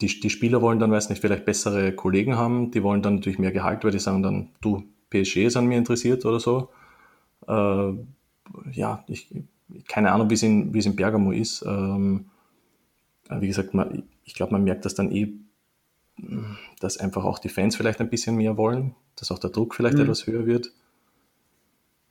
die, 0.00 0.20
die 0.20 0.30
Spieler 0.30 0.62
wollen 0.62 0.78
dann, 0.78 0.90
weiß 0.90 1.10
nicht, 1.10 1.20
vielleicht 1.20 1.44
bessere 1.44 1.92
Kollegen 1.92 2.36
haben, 2.36 2.70
die 2.70 2.82
wollen 2.82 3.02
dann 3.02 3.16
natürlich 3.16 3.38
mehr 3.38 3.52
Gehalt, 3.52 3.84
weil 3.84 3.90
die 3.90 3.98
sagen 3.98 4.22
dann, 4.22 4.48
du, 4.60 4.82
PSG 5.10 5.46
ist 5.46 5.56
an 5.56 5.66
mir 5.66 5.78
interessiert 5.78 6.24
oder 6.24 6.40
so. 6.40 6.70
Äh, 7.46 7.92
ja, 8.72 9.04
ich, 9.08 9.28
keine 9.88 10.12
Ahnung, 10.12 10.30
wie 10.30 10.34
es 10.34 10.42
in, 10.42 10.74
in 10.74 10.96
Bergamo 10.96 11.32
ist. 11.32 11.64
Ähm, 11.66 12.26
wie 13.28 13.46
gesagt, 13.46 13.74
man, 13.74 14.04
ich 14.24 14.34
glaube, 14.34 14.52
man 14.52 14.64
merkt 14.64 14.84
das 14.84 14.94
dann 14.94 15.12
eh, 15.12 15.32
dass 16.80 16.96
einfach 16.98 17.24
auch 17.24 17.38
die 17.38 17.48
Fans 17.48 17.76
vielleicht 17.76 18.00
ein 18.00 18.10
bisschen 18.10 18.36
mehr 18.36 18.56
wollen, 18.56 18.94
dass 19.16 19.30
auch 19.30 19.38
der 19.38 19.50
Druck 19.50 19.74
vielleicht 19.74 19.96
Mhm. 19.96 20.02
etwas 20.02 20.26
höher 20.26 20.46
wird. 20.46 20.72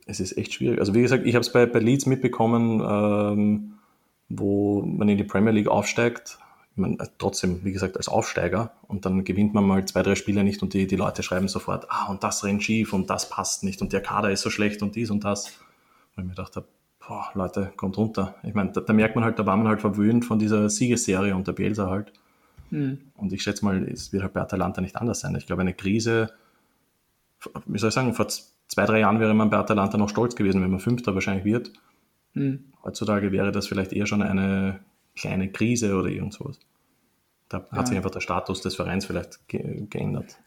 Es 0.06 0.20
ist 0.20 0.38
echt 0.38 0.54
schwierig. 0.54 0.80
Also 0.80 0.94
wie 0.96 1.02
gesagt, 1.02 1.26
ich 1.26 1.36
habe 1.36 1.42
es 1.42 1.52
bei, 1.52 1.66
bei 1.66 1.80
Leeds 1.80 2.06
mitbekommen, 2.06 2.82
ähm, 2.82 3.74
wo 4.28 4.82
man 4.82 5.08
in 5.10 5.18
die 5.18 5.24
Premier 5.24 5.52
League 5.52 5.68
aufsteigt. 5.68 6.40
Ich 6.72 6.78
meine, 6.82 6.98
trotzdem, 7.18 7.64
wie 7.64 7.74
gesagt, 7.74 7.98
als 7.98 8.08
Aufsteiger 8.08 8.72
und 8.88 9.06
dann 9.06 9.24
gewinnt 9.24 9.54
man 9.54 9.66
mal 9.66 9.86
zwei, 9.86 10.02
drei 10.02 10.16
Spiele 10.16 10.44
nicht 10.44 10.64
und 10.64 10.74
die, 10.74 10.88
die 10.88 10.96
Leute 10.96 11.24
schreiben 11.24 11.48
sofort, 11.48 11.88
ah, 11.90 12.08
und 12.10 12.24
das 12.24 12.44
rennt 12.44 12.64
schief 12.64 12.94
und 12.94 13.10
das 13.10 13.30
passt 13.30 13.64
nicht 13.64 13.82
und 13.82 13.92
der 13.92 14.02
Kader 14.02 14.32
ist 14.32 14.42
so 14.42 14.50
schlecht 14.50 14.82
und 14.82 14.96
dies 14.96 15.12
und 15.12 15.24
das. 15.24 15.48
Und 16.16 16.24
ich 16.24 16.24
mir 16.24 16.30
gedacht 16.30 16.56
habe, 16.56 16.68
boah, 17.06 17.30
Leute, 17.34 17.72
kommt 17.76 17.98
runter. 17.98 18.36
Ich 18.44 18.54
meine, 18.54 18.72
da, 18.72 18.82
da 18.82 18.94
merkt 18.94 19.16
man 19.16 19.26
halt, 19.26 19.38
da 19.40 19.46
war 19.46 19.58
man 19.58 19.68
halt 19.68 19.82
verwöhnt 19.82 20.26
von 20.26 20.40
dieser 20.40 20.70
Siegesserie 20.70 21.36
und 21.36 21.48
der 21.48 21.54
Bielsa 21.54 21.90
halt. 21.90 22.14
Hm. 22.70 23.00
Und 23.16 23.34
ich 23.34 23.42
schätze 23.42 23.66
mal, 23.66 23.84
es 23.84 24.14
wird 24.14 24.24
halt 24.24 24.34
bei 24.34 24.42
Atalanta 24.42 24.82
nicht 24.82 24.96
anders 24.96 25.20
sein. 25.20 25.36
Ich 25.36 25.48
glaube, 25.48 25.62
eine 25.62 25.74
Krise, 25.74 26.32
wie 27.66 27.78
soll 27.80 27.90
ich 27.90 27.96
sagen, 27.96 28.14
vor 28.14 28.28
zwei, 28.28 28.86
drei 28.86 29.00
Jahren 29.00 29.20
wäre 29.20 29.34
man 29.34 29.50
bei 29.50 29.58
Atalanta 29.58 29.98
noch 29.98 30.10
stolz 30.10 30.36
gewesen, 30.36 30.62
wenn 30.62 30.72
man 30.72 30.80
Fünfter 30.80 31.14
wahrscheinlich 31.14 31.46
wird. 31.46 31.72
Hm. 32.34 32.66
Heutzutage 32.84 33.32
wäre 33.32 33.52
das 33.52 33.68
vielleicht 33.68 33.94
eher 33.94 34.06
schon 34.06 34.22
eine 34.22 34.80
kleine 35.16 35.52
Krise 35.52 35.96
oder 35.96 36.10
irgend 36.10 36.34
sowas. 36.34 36.60
Da 37.50 37.66
Ja. 37.72 37.78
hat 37.78 37.88
sich 37.88 37.98
einfach 37.98 38.12
der 38.12 38.22
Status 38.22 38.62
des 38.62 38.76
Vereins 38.76 39.06
vielleicht 39.06 39.48
ge 39.48 39.86
geändert. 39.90 40.38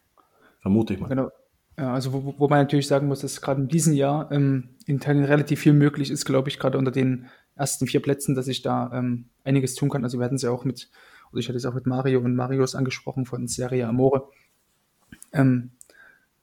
Vermute 0.60 0.94
ich 0.94 1.00
mal. 1.00 1.08
Genau. 1.08 1.30
Ja, 1.76 1.94
also 1.94 2.12
wo, 2.12 2.34
wo 2.38 2.48
man 2.48 2.60
natürlich 2.60 2.86
sagen 2.86 3.08
muss, 3.08 3.20
dass 3.20 3.40
gerade 3.40 3.62
in 3.62 3.68
diesem 3.68 3.94
Jahr 3.94 4.30
ähm, 4.30 4.68
in 4.86 4.96
Italien 4.96 5.24
relativ 5.24 5.60
viel 5.60 5.72
möglich 5.72 6.10
ist, 6.10 6.24
glaube 6.24 6.48
ich, 6.48 6.58
gerade 6.58 6.78
unter 6.78 6.90
den 6.90 7.26
ersten 7.56 7.86
vier 7.86 8.00
Plätzen, 8.00 8.34
dass 8.34 8.46
ich 8.46 8.62
da 8.62 8.90
ähm, 8.94 9.26
einiges 9.42 9.74
tun 9.74 9.88
kann. 9.90 10.04
Also 10.04 10.18
wir 10.18 10.24
hatten 10.24 10.36
es 10.36 10.42
ja 10.42 10.50
auch 10.50 10.64
mit, 10.64 10.90
oder 11.32 11.40
ich 11.40 11.48
hatte 11.48 11.56
es 11.56 11.66
auch 11.66 11.74
mit 11.74 11.86
Mario 11.86 12.20
und 12.20 12.34
Marius 12.34 12.74
angesprochen 12.74 13.26
von 13.26 13.48
Serie 13.48 13.86
Amore, 13.88 14.28
ähm, 15.32 15.72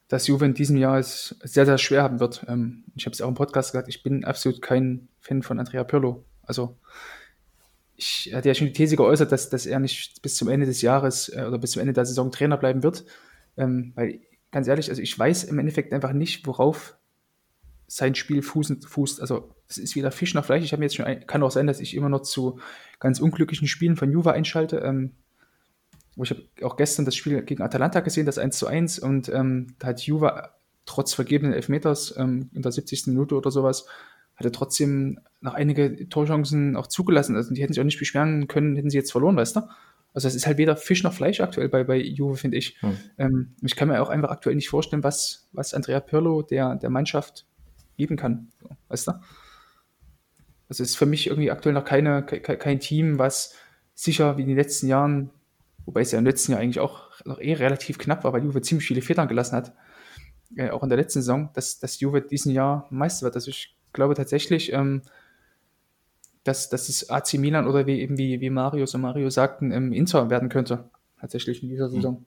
dass 0.08 0.26
Juve 0.26 0.44
in 0.44 0.54
diesem 0.54 0.76
Jahr 0.76 0.98
es 0.98 1.36
sehr, 1.44 1.64
sehr 1.64 1.78
schwer 1.78 2.02
haben 2.02 2.20
wird. 2.20 2.44
Ähm, 2.48 2.84
ich 2.96 3.06
habe 3.06 3.14
es 3.14 3.20
auch 3.20 3.28
im 3.28 3.34
Podcast 3.34 3.72
gesagt, 3.72 3.88
ich 3.88 4.02
bin 4.02 4.24
absolut 4.24 4.60
kein 4.60 5.08
Fan 5.20 5.42
von 5.42 5.58
Andrea 5.58 5.84
Pirlo. 5.84 6.24
Also 6.42 6.76
ich 7.96 8.32
hatte 8.34 8.48
ja 8.48 8.54
schon 8.54 8.66
die 8.66 8.72
These 8.72 8.96
geäußert, 8.96 9.30
dass, 9.30 9.50
dass 9.50 9.66
er 9.66 9.78
nicht 9.78 10.22
bis 10.22 10.34
zum 10.34 10.48
Ende 10.48 10.66
des 10.66 10.82
Jahres 10.82 11.28
äh, 11.28 11.44
oder 11.46 11.58
bis 11.58 11.72
zum 11.72 11.80
Ende 11.80 11.92
der 11.92 12.06
Saison 12.06 12.32
Trainer 12.32 12.56
bleiben 12.56 12.82
wird. 12.82 13.04
Ähm, 13.56 13.92
weil, 13.94 14.20
ganz 14.50 14.66
ehrlich, 14.66 14.88
also 14.88 15.02
ich 15.02 15.16
weiß 15.16 15.44
im 15.44 15.58
Endeffekt 15.58 15.92
einfach 15.92 16.12
nicht, 16.12 16.46
worauf 16.46 16.96
sein 17.92 18.14
Spiel 18.14 18.40
fußt. 18.40 19.20
Also 19.20 19.52
es 19.66 19.76
ist 19.76 19.96
wieder 19.96 20.12
Fisch 20.12 20.32
nach 20.34 20.44
Fleisch. 20.44 20.62
Ich 20.62 20.72
habe 20.72 20.84
jetzt 20.84 20.94
schon, 20.94 21.06
ein, 21.06 21.26
kann 21.26 21.42
auch 21.42 21.50
sein, 21.50 21.66
dass 21.66 21.80
ich 21.80 21.96
immer 21.96 22.08
noch 22.08 22.22
zu 22.22 22.60
ganz 23.00 23.18
unglücklichen 23.18 23.66
Spielen 23.66 23.96
von 23.96 24.12
Juve 24.12 24.32
einschalte. 24.32 24.78
Ähm, 24.78 25.16
ich 26.14 26.30
habe 26.30 26.44
auch 26.62 26.76
gestern 26.76 27.04
das 27.04 27.16
Spiel 27.16 27.42
gegen 27.42 27.64
Atalanta 27.64 27.98
gesehen, 27.98 28.26
das 28.26 28.38
1 28.38 28.56
zu 28.56 28.68
1 28.68 29.00
und 29.00 29.28
ähm, 29.30 29.74
da 29.80 29.88
hat 29.88 30.02
Juve 30.02 30.50
trotz 30.86 31.14
vergebenen 31.14 31.52
Elfmeters 31.52 32.14
ähm, 32.16 32.48
in 32.52 32.62
der 32.62 32.70
70. 32.70 33.08
Minute 33.08 33.34
oder 33.34 33.50
sowas, 33.50 33.86
hat 34.36 34.44
er 34.44 34.52
trotzdem 34.52 35.18
noch 35.40 35.54
einige 35.54 36.08
Torchancen 36.08 36.76
auch 36.76 36.86
zugelassen. 36.86 37.34
Also 37.34 37.52
die 37.52 37.60
hätten 37.60 37.72
sich 37.72 37.80
auch 37.80 37.84
nicht 37.84 37.98
beschweren 37.98 38.46
können, 38.46 38.76
hätten 38.76 38.90
sie 38.90 38.98
jetzt 38.98 39.10
verloren, 39.10 39.36
weißt 39.36 39.56
du? 39.56 39.62
Also 40.14 40.28
es 40.28 40.36
ist 40.36 40.46
halt 40.46 40.58
weder 40.58 40.76
Fisch 40.76 41.02
noch 41.02 41.12
Fleisch 41.12 41.40
aktuell 41.40 41.68
bei, 41.68 41.82
bei 41.82 41.96
Juve, 41.96 42.36
finde 42.36 42.56
ich. 42.56 42.80
Hm. 42.82 42.96
Ähm, 43.18 43.54
ich 43.62 43.74
kann 43.74 43.88
mir 43.88 44.00
auch 44.00 44.10
einfach 44.10 44.30
aktuell 44.30 44.54
nicht 44.54 44.68
vorstellen, 44.68 45.02
was, 45.02 45.48
was 45.52 45.74
Andrea 45.74 45.98
Pirlo 45.98 46.42
der, 46.42 46.76
der 46.76 46.90
Mannschaft 46.90 47.46
geben 48.00 48.16
kann. 48.16 48.48
So, 48.60 48.68
weißt 48.88 49.08
du? 49.08 49.12
Also 50.68 50.82
es 50.82 50.90
ist 50.90 50.96
für 50.96 51.06
mich 51.06 51.26
irgendwie 51.26 51.50
aktuell 51.50 51.74
noch 51.74 51.84
keine, 51.84 52.22
ke- 52.24 52.40
kein 52.40 52.80
Team, 52.80 53.18
was 53.18 53.54
sicher 53.94 54.36
wie 54.36 54.42
in 54.42 54.48
den 54.48 54.56
letzten 54.56 54.86
Jahren, 54.88 55.30
wobei 55.84 56.00
es 56.00 56.12
ja 56.12 56.18
im 56.18 56.24
letzten 56.24 56.52
Jahr 56.52 56.60
eigentlich 56.60 56.80
auch 56.80 57.10
noch 57.24 57.40
eh 57.40 57.54
relativ 57.54 57.98
knapp 57.98 58.24
war, 58.24 58.32
weil 58.32 58.44
Juve 58.44 58.62
ziemlich 58.62 58.86
viele 58.86 59.02
Federn 59.02 59.28
gelassen 59.28 59.56
hat, 59.56 59.74
äh, 60.56 60.70
auch 60.70 60.82
in 60.82 60.88
der 60.88 60.98
letzten 60.98 61.20
Saison, 61.20 61.50
dass, 61.54 61.78
dass 61.80 62.00
Juve 62.00 62.22
diesen 62.22 62.52
Jahr 62.52 62.86
Meister 62.90 63.24
wird. 63.24 63.34
Also 63.34 63.50
ich 63.50 63.76
glaube 63.92 64.14
tatsächlich, 64.14 64.72
ähm, 64.72 65.02
dass, 66.44 66.68
dass 66.70 66.88
es 66.88 67.10
AC 67.10 67.34
Milan 67.34 67.66
oder 67.66 67.86
wie 67.86 68.00
eben 68.00 68.16
wie, 68.16 68.40
wie 68.40 68.50
Marius 68.50 68.94
und 68.94 69.02
Mario 69.02 69.28
sagten, 69.28 69.72
ähm, 69.72 69.92
Inter 69.92 70.30
werden 70.30 70.48
könnte, 70.48 70.88
tatsächlich 71.20 71.62
in 71.62 71.68
dieser 71.68 71.90
Saison. 71.90 72.24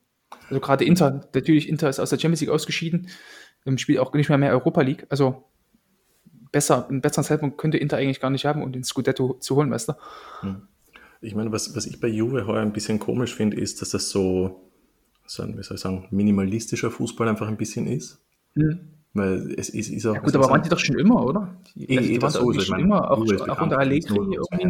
Also 0.50 0.60
gerade 0.60 0.86
Inter, 0.86 1.28
natürlich 1.34 1.68
Inter 1.70 1.90
ist 1.90 2.00
aus 2.00 2.10
der 2.12 2.20
Champions 2.20 2.42
League 2.42 2.50
ausgeschieden. 2.52 3.08
ähm, 3.66 3.78
spielt 3.78 4.00
auch 4.00 4.14
nicht 4.14 4.30
mehr 4.30 4.38
mehr 4.38 4.52
Europa 4.52 4.82
League. 4.82 5.06
Also 5.10 5.46
besser, 6.54 6.88
einen 6.88 7.02
besseren 7.02 7.26
Zeitpunkt 7.26 7.58
könnte 7.58 7.78
Inter 7.78 7.98
eigentlich 7.98 8.22
gar 8.22 8.30
nicht 8.30 8.46
haben, 8.46 8.62
um 8.62 8.72
den 8.72 8.86
Scudetto 8.86 9.34
zu 9.42 9.58
holen, 9.58 9.70
weißt 9.70 9.90
du? 9.90 9.94
Hm. 10.40 10.62
Ich 11.20 11.36
meine, 11.36 11.52
was, 11.52 11.76
was 11.76 11.86
ich 11.86 12.00
bei 12.00 12.08
Juve 12.08 12.48
heuer 12.48 12.62
ein 12.62 12.72
bisschen 12.72 13.00
komisch 13.00 13.36
finde, 13.36 13.58
ist, 13.58 13.82
dass 13.82 13.90
das 13.90 14.10
so, 14.10 14.70
so 15.26 15.44
ein, 15.44 15.58
wie 15.58 15.64
soll 15.64 15.76
ich 15.76 15.82
sagen, 15.82 16.08
minimalistischer 16.12 16.92
Fußball 16.92 17.28
einfach 17.28 17.48
ein 17.48 17.58
bisschen 17.58 17.88
ist. 17.88 18.20
Mhm. 18.56 18.80
Weil 19.14 19.54
es 19.58 19.70
ist, 19.70 19.90
ist 19.90 20.06
auch. 20.06 20.16
Ja, 20.16 20.22
gut, 20.22 20.36
aber 20.36 20.50
waren 20.50 20.64
die 20.64 20.70
doch 20.70 20.80
schon 20.80 20.98
immer, 20.98 21.24
oder? 21.24 21.56
Die, 21.76 21.90
eh, 21.90 22.00
die 22.00 22.22
waren 22.22 22.32
so, 22.32 22.52
schon 22.54 22.72
meine, 22.72 22.84
immer, 22.84 23.12
auch, 23.12 23.20
auch 23.20 23.62
unter 23.62 23.78
Allegri. 23.78 24.20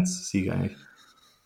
Sieg 0.05 0.51
eigentlich. 0.51 0.75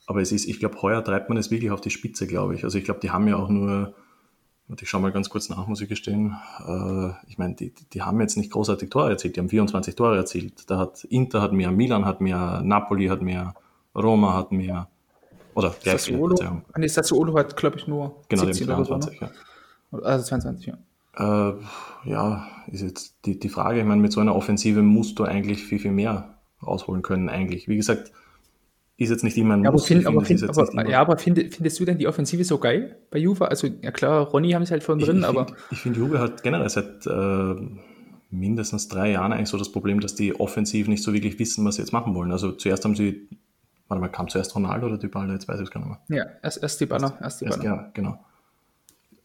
Aber 0.07 0.21
es 0.21 0.31
ist, 0.31 0.47
ich 0.47 0.59
glaube, 0.59 0.81
heuer 0.81 1.03
treibt 1.03 1.29
man 1.29 1.37
es 1.37 1.51
wirklich 1.51 1.71
auf 1.71 1.81
die 1.81 1.89
Spitze, 1.89 2.27
glaube 2.27 2.55
ich. 2.55 2.63
Also 2.63 2.77
ich 2.77 2.83
glaube, 2.83 2.99
die 3.01 3.11
haben 3.11 3.27
ja 3.27 3.35
auch 3.35 3.49
nur, 3.49 3.93
und 4.69 4.81
ich 4.81 4.89
schaue 4.89 5.01
mal 5.01 5.11
ganz 5.11 5.29
kurz 5.29 5.49
nach, 5.49 5.65
muss 5.67 5.81
ich 5.81 5.87
gestehen. 5.87 6.35
Äh, 6.67 7.09
ich 7.27 7.37
meine, 7.37 7.55
die, 7.55 7.73
die 7.93 8.01
haben 8.01 8.19
jetzt 8.19 8.37
nicht 8.37 8.51
großartig 8.51 8.89
Tore 8.89 9.09
erzielt, 9.11 9.35
die 9.35 9.39
haben 9.39 9.49
24 9.49 9.95
Tore 9.95 10.17
erzielt. 10.17 10.69
Da 10.69 10.77
hat 10.77 11.03
Inter 11.05 11.41
hat 11.41 11.53
mehr, 11.53 11.71
Milan 11.71 12.05
hat 12.05 12.19
mehr, 12.19 12.61
Napoli 12.63 13.07
hat 13.07 13.21
mehr, 13.21 13.55
Roma 13.95 14.33
hat 14.33 14.51
mehr. 14.51 14.89
Oder 15.53 15.73
Sassuolo, 15.83 16.35
ah, 16.43 16.61
nee, 16.77 16.87
Sassuolo 16.87 17.35
hat, 17.35 17.57
glaube 17.57 17.77
ich, 17.77 17.87
nur 17.87 18.21
genau, 18.29 18.45
17 18.45 18.69
oder 18.69 18.83
22, 18.83 19.19
so, 19.19 19.25
ne? 19.25 19.31
ja. 19.91 19.99
Also 20.03 20.25
22, 20.25 20.67
ja. 20.67 20.77
Äh, 21.17 21.53
ja, 22.05 22.47
ist 22.67 22.83
jetzt 22.83 23.15
die, 23.25 23.39
die 23.39 23.49
Frage, 23.49 23.79
ich 23.79 23.85
meine, 23.85 24.01
mit 24.01 24.11
so 24.11 24.19
einer 24.19 24.35
Offensive 24.35 24.83
musst 24.83 25.17
du 25.17 25.23
eigentlich 25.23 25.63
viel, 25.63 25.79
viel 25.79 25.91
mehr 25.91 26.37
rausholen 26.61 27.01
können, 27.01 27.29
eigentlich. 27.29 27.67
Wie 27.67 27.75
gesagt, 27.75 28.11
ist 28.97 29.11
jetzt 29.11 29.23
nicht 29.23 29.37
immer 29.37 29.55
ein 29.55 29.63
ja, 29.63 29.69
aber, 29.69 29.77
find, 29.77 30.07
aber, 30.07 30.25
find, 30.25 30.43
aber, 30.43 30.89
ja, 30.89 30.99
aber 30.99 31.17
find, 31.17 31.37
findest 31.53 31.79
du 31.79 31.85
denn 31.85 31.99
die 31.99 32.07
Offensive 32.07 32.43
so 32.43 32.57
geil 32.57 32.97
bei 33.11 33.19
Juve? 33.19 33.47
Also, 33.47 33.67
ja 33.81 33.91
klar, 33.91 34.27
Ronny 34.27 34.51
haben 34.51 34.63
es 34.63 34.71
halt 34.71 34.83
von 34.83 34.97
drin, 34.97 35.17
ich, 35.17 35.21
ich 35.21 35.27
aber. 35.27 35.45
Find, 35.45 35.57
ich 35.71 35.79
finde, 35.79 35.99
Juve 35.99 36.19
hat 36.19 36.41
generell 36.41 36.67
seit 36.67 37.05
äh, 37.05 37.55
mindestens 38.31 38.87
drei 38.87 39.11
Jahren 39.11 39.33
eigentlich 39.33 39.49
so 39.49 39.57
das 39.57 39.71
Problem, 39.71 39.99
dass 39.99 40.15
die 40.15 40.39
offensiv 40.39 40.87
nicht 40.87 41.03
so 41.03 41.13
wirklich 41.13 41.37
wissen, 41.37 41.63
was 41.63 41.75
sie 41.75 41.83
jetzt 41.83 41.93
machen 41.93 42.15
wollen. 42.15 42.31
Also, 42.31 42.51
zuerst 42.51 42.85
haben 42.85 42.95
sie, 42.95 43.29
warte 43.87 44.01
mal, 44.01 44.07
kam 44.07 44.29
zuerst 44.29 44.55
Ronaldo 44.55 44.87
oder 44.87 44.97
Dybala? 44.97 45.33
Jetzt 45.33 45.47
weiß 45.47 45.59
ich 45.59 45.65
es 45.65 45.71
gar 45.71 45.79
nicht 45.79 45.89
mehr. 46.09 46.17
Ja, 46.17 46.25
erst, 46.41 46.63
erst 46.63 46.81
Dybala. 46.81 47.19
Erst 47.21 47.41
Dybala. 47.41 47.55
Erst, 47.55 47.65
ja, 47.65 47.91
genau. 47.93 48.19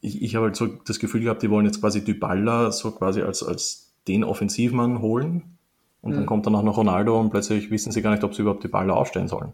Ich, 0.03 0.21
ich 0.21 0.35
habe 0.37 0.47
halt 0.47 0.57
so 0.57 0.67
das 0.67 0.99
Gefühl 0.99 1.23
gehabt, 1.23 1.43
die 1.43 1.49
wollen 1.49 1.65
jetzt 1.65 1.81
quasi 1.81 2.05
Dybala 2.05 2.73
so 2.73 2.91
quasi 2.91 3.23
als, 3.23 3.43
als 3.43 3.95
den 4.07 4.23
Offensivmann 4.23 5.01
holen. 5.01 5.57
Und 6.03 6.13
mhm. 6.13 6.17
dann 6.17 6.27
kommt 6.27 6.47
dann 6.47 6.55
auch 6.55 6.63
noch 6.63 6.77
Ronaldo 6.77 7.19
und 7.19 7.31
plötzlich 7.31 7.71
wissen 7.71 7.93
sie 7.93 8.03
gar 8.03 8.11
nicht, 8.11 8.25
ob 8.25 8.35
sie 8.35 8.43
überhaupt 8.43 8.63
Dybala 8.63 8.93
aufstellen 8.93 9.29
sollen. 9.29 9.53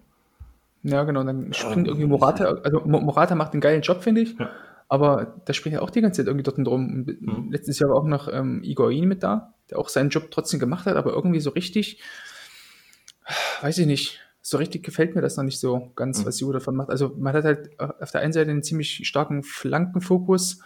Ja, 0.83 1.05
genau. 1.05 1.23
Dann 1.23 1.53
springt 1.53 1.87
irgendwie 1.87 2.07
Morata, 2.07 2.45
also 2.45 2.81
Morata 2.85 3.35
macht 3.35 3.53
einen 3.53 3.61
geilen 3.61 3.83
Job, 3.83 4.03
finde 4.03 4.23
ich. 4.23 4.39
Ja. 4.39 4.51
Aber 4.89 5.35
da 5.45 5.53
springt 5.53 5.75
ja 5.75 5.83
auch 5.83 5.91
die 5.91 6.01
ganze 6.01 6.23
Zeit 6.23 6.27
irgendwie 6.27 6.45
dort 6.45 6.57
drum. 6.59 7.05
Mhm. 7.21 7.49
Letztes 7.51 7.79
Jahr 7.79 7.91
war 7.91 7.97
auch 7.97 8.07
noch 8.07 8.29
ähm, 8.33 8.63
Igoin 8.65 9.07
mit 9.07 9.23
da, 9.23 9.53
der 9.71 9.79
auch 9.79 9.91
seinen 9.91 10.09
Job 10.09 10.31
trotzdem 10.31 10.59
gemacht 10.59 10.87
hat, 10.87 10.97
aber 10.97 11.13
irgendwie 11.13 11.41
so 11.41 11.51
richtig, 11.51 12.01
weiß 13.61 13.77
ich 13.79 13.87
nicht, 13.87 14.21
so 14.41 14.57
richtig 14.57 14.83
gefällt 14.83 15.15
mir 15.15 15.21
das 15.21 15.37
noch 15.37 15.45
nicht 15.45 15.61
so 15.61 15.93
ganz, 15.95 16.21
mhm. 16.21 16.27
was 16.27 16.41
Juve 16.41 16.55
davon 16.55 16.75
macht. 16.75 16.89
Also 16.89 17.15
man 17.19 17.35
hat 17.35 17.45
halt 17.45 17.79
auf 17.79 18.11
der 18.11 18.23
einen 18.23 18.33
Seite 18.33 18.51
einen 18.51 18.63
ziemlich 18.63 19.07
starken 19.07 19.43
Flankenfokus, 19.43 20.61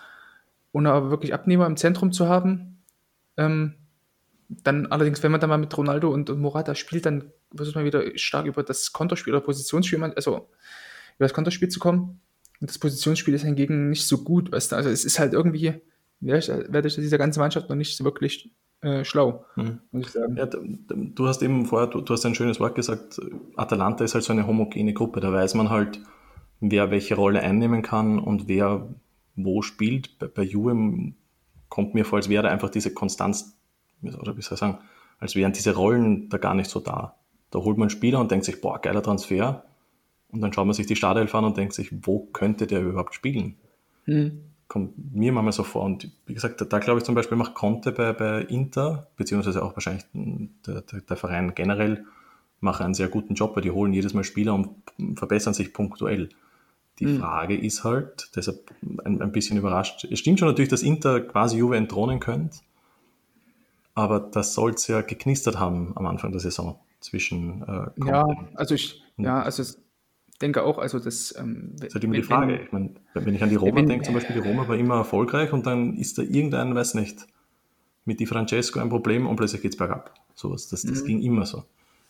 ohne 0.72 0.92
aber 0.92 1.10
wirklich 1.10 1.34
Abnehmer 1.34 1.66
im 1.66 1.76
Zentrum 1.76 2.12
zu 2.12 2.28
haben. 2.28 2.78
Ähm, 3.36 3.74
dann 4.62 4.86
allerdings, 4.86 5.22
wenn 5.22 5.32
man 5.32 5.40
dann 5.40 5.50
mal 5.50 5.58
mit 5.58 5.76
Ronaldo 5.76 6.10
und, 6.10 6.30
und 6.30 6.40
Morata 6.40 6.74
spielt, 6.74 7.06
dann 7.06 7.32
versucht 7.54 7.76
man 7.76 7.84
wieder 7.84 8.02
stark 8.16 8.46
über 8.46 8.62
das 8.62 8.92
Konterspiel 8.92 9.34
oder 9.34 9.44
Positionsspiel, 9.44 10.02
also 10.02 10.48
über 11.16 11.26
das 11.26 11.34
Konterspiel 11.34 11.68
zu 11.68 11.80
kommen. 11.80 12.20
Und 12.60 12.70
das 12.70 12.78
Positionsspiel 12.78 13.34
ist 13.34 13.42
hingegen 13.42 13.90
nicht 13.90 14.06
so 14.06 14.18
gut, 14.18 14.52
weißt 14.52 14.72
du? 14.72 14.76
Also 14.76 14.88
es 14.88 15.04
ist 15.04 15.18
halt 15.18 15.32
irgendwie, 15.32 15.74
werde 16.20 16.88
ich 16.88 16.94
dieser 16.94 17.18
ganzen 17.18 17.40
Mannschaft 17.40 17.68
noch 17.68 17.76
nicht 17.76 17.96
so 17.96 18.04
wirklich 18.04 18.52
äh, 18.82 19.04
schlau, 19.04 19.44
mhm. 19.56 19.80
muss 19.90 20.06
ich 20.06 20.12
sagen. 20.12 20.36
Ja, 20.36 20.46
du 20.46 21.26
hast 21.26 21.42
eben 21.42 21.66
vorher, 21.66 21.88
du, 21.88 22.00
du, 22.00 22.14
hast 22.14 22.26
ein 22.26 22.34
schönes 22.34 22.60
Wort 22.60 22.74
gesagt, 22.74 23.20
Atalanta 23.56 24.04
ist 24.04 24.14
halt 24.14 24.24
so 24.24 24.32
eine 24.32 24.46
homogene 24.46 24.92
Gruppe, 24.92 25.20
da 25.20 25.32
weiß 25.32 25.54
man 25.54 25.70
halt, 25.70 26.00
wer 26.60 26.90
welche 26.90 27.14
Rolle 27.14 27.40
einnehmen 27.40 27.82
kann 27.82 28.18
und 28.18 28.48
wer 28.48 28.88
wo 29.36 29.62
spielt. 29.62 30.18
Bei, 30.18 30.26
bei 30.26 30.42
Juve 30.42 31.12
kommt 31.68 31.94
mir 31.94 32.04
vor, 32.04 32.18
als 32.18 32.28
wäre 32.28 32.48
einfach 32.48 32.70
diese 32.70 32.92
Konstanz 32.92 33.56
oder 34.02 34.36
wie 34.36 34.42
soll 34.42 34.54
ich 34.54 34.60
sagen, 34.60 34.78
als 35.18 35.36
wären 35.36 35.52
diese 35.52 35.74
Rollen 35.74 36.28
da 36.28 36.38
gar 36.38 36.54
nicht 36.54 36.70
so 36.70 36.80
da. 36.80 37.16
Da 37.50 37.58
holt 37.58 37.76
man 37.78 37.84
einen 37.84 37.90
Spieler 37.90 38.18
und 38.18 38.30
denkt 38.30 38.44
sich, 38.44 38.60
boah, 38.60 38.80
geiler 38.80 39.02
Transfer. 39.02 39.64
Und 40.30 40.40
dann 40.40 40.52
schaut 40.52 40.66
man 40.66 40.74
sich 40.74 40.86
die 40.86 40.96
Startelf 40.96 41.34
an 41.34 41.44
und 41.44 41.56
denkt 41.56 41.74
sich, 41.74 41.90
wo 42.06 42.20
könnte 42.32 42.66
der 42.66 42.82
überhaupt 42.82 43.14
spielen? 43.14 43.56
Mhm. 44.06 44.40
Kommt 44.66 45.14
mir 45.14 45.32
manchmal 45.32 45.52
so 45.52 45.62
vor. 45.62 45.84
Und 45.84 46.10
wie 46.26 46.34
gesagt, 46.34 46.60
da, 46.60 46.64
da 46.64 46.78
glaube 46.78 46.98
ich 46.98 47.04
zum 47.04 47.14
Beispiel 47.14 47.36
macht 47.36 47.54
Conte 47.54 47.92
bei, 47.92 48.12
bei 48.12 48.40
Inter, 48.42 49.08
beziehungsweise 49.16 49.62
auch 49.62 49.76
wahrscheinlich 49.76 50.04
der, 50.14 50.80
der, 50.80 51.00
der 51.02 51.16
Verein 51.16 51.54
generell, 51.54 52.06
macht 52.60 52.80
einen 52.80 52.94
sehr 52.94 53.08
guten 53.08 53.34
Job, 53.34 53.54
weil 53.54 53.62
die 53.62 53.70
holen 53.70 53.92
jedes 53.92 54.14
Mal 54.14 54.24
Spieler 54.24 54.54
und 54.54 54.70
verbessern 55.16 55.52
sich 55.52 55.74
punktuell. 55.74 56.30
Die 56.98 57.06
mhm. 57.06 57.18
Frage 57.18 57.56
ist 57.56 57.84
halt, 57.84 58.30
deshalb 58.36 58.70
ein, 59.04 59.20
ein 59.20 59.32
bisschen 59.32 59.58
überrascht, 59.58 60.06
es 60.10 60.18
stimmt 60.18 60.38
schon 60.38 60.48
natürlich, 60.48 60.70
dass 60.70 60.82
Inter 60.82 61.20
quasi 61.20 61.58
Juve 61.58 61.76
entthronen 61.76 62.20
könnte, 62.20 62.58
aber 63.94 64.20
das 64.20 64.54
soll 64.54 64.72
es 64.72 64.86
ja 64.86 65.02
geknistert 65.02 65.58
haben 65.58 65.92
am 65.96 66.06
Anfang 66.06 66.32
der 66.32 66.40
Saison 66.40 66.78
zwischen. 67.00 67.62
Äh, 67.62 68.06
ja, 68.06 68.24
also 68.54 68.74
ich, 68.74 69.02
ja, 69.16 69.42
also 69.42 69.62
denke 70.40 70.62
auch, 70.62 70.78
also 70.78 70.98
das. 70.98 71.34
Ähm, 71.38 71.72
das 71.76 71.88
ist 71.88 71.94
halt 71.94 72.04
immer 72.04 72.14
die 72.14 72.22
Frage. 72.22 72.60
ich 72.60 72.72
meine, 72.72 72.90
wenn 73.14 73.34
ich 73.34 73.42
an 73.42 73.48
die 73.48 73.56
Roma 73.56 73.82
denke, 73.82 74.04
zum 74.04 74.14
Beispiel, 74.14 74.40
die 74.40 74.46
Roma 74.46 74.68
war 74.68 74.76
immer 74.76 74.96
erfolgreich 74.96 75.52
und 75.52 75.66
dann 75.66 75.96
ist 75.96 76.18
da 76.18 76.22
irgendein, 76.22 76.74
weiß 76.74 76.94
nicht, 76.94 77.26
mit 78.04 78.20
Di 78.20 78.26
Francesco 78.26 78.80
ein 78.80 78.88
Problem 78.88 79.26
und 79.26 79.36
plötzlich 79.36 79.62
geht 79.62 79.72
es 79.72 79.78
bergab. 79.78 80.14
Sowas. 80.34 80.68
Das, 80.68 80.82
das 80.82 81.02
mhm. 81.02 81.06
ging 81.06 81.22
immer 81.22 81.46
so. 81.46 81.58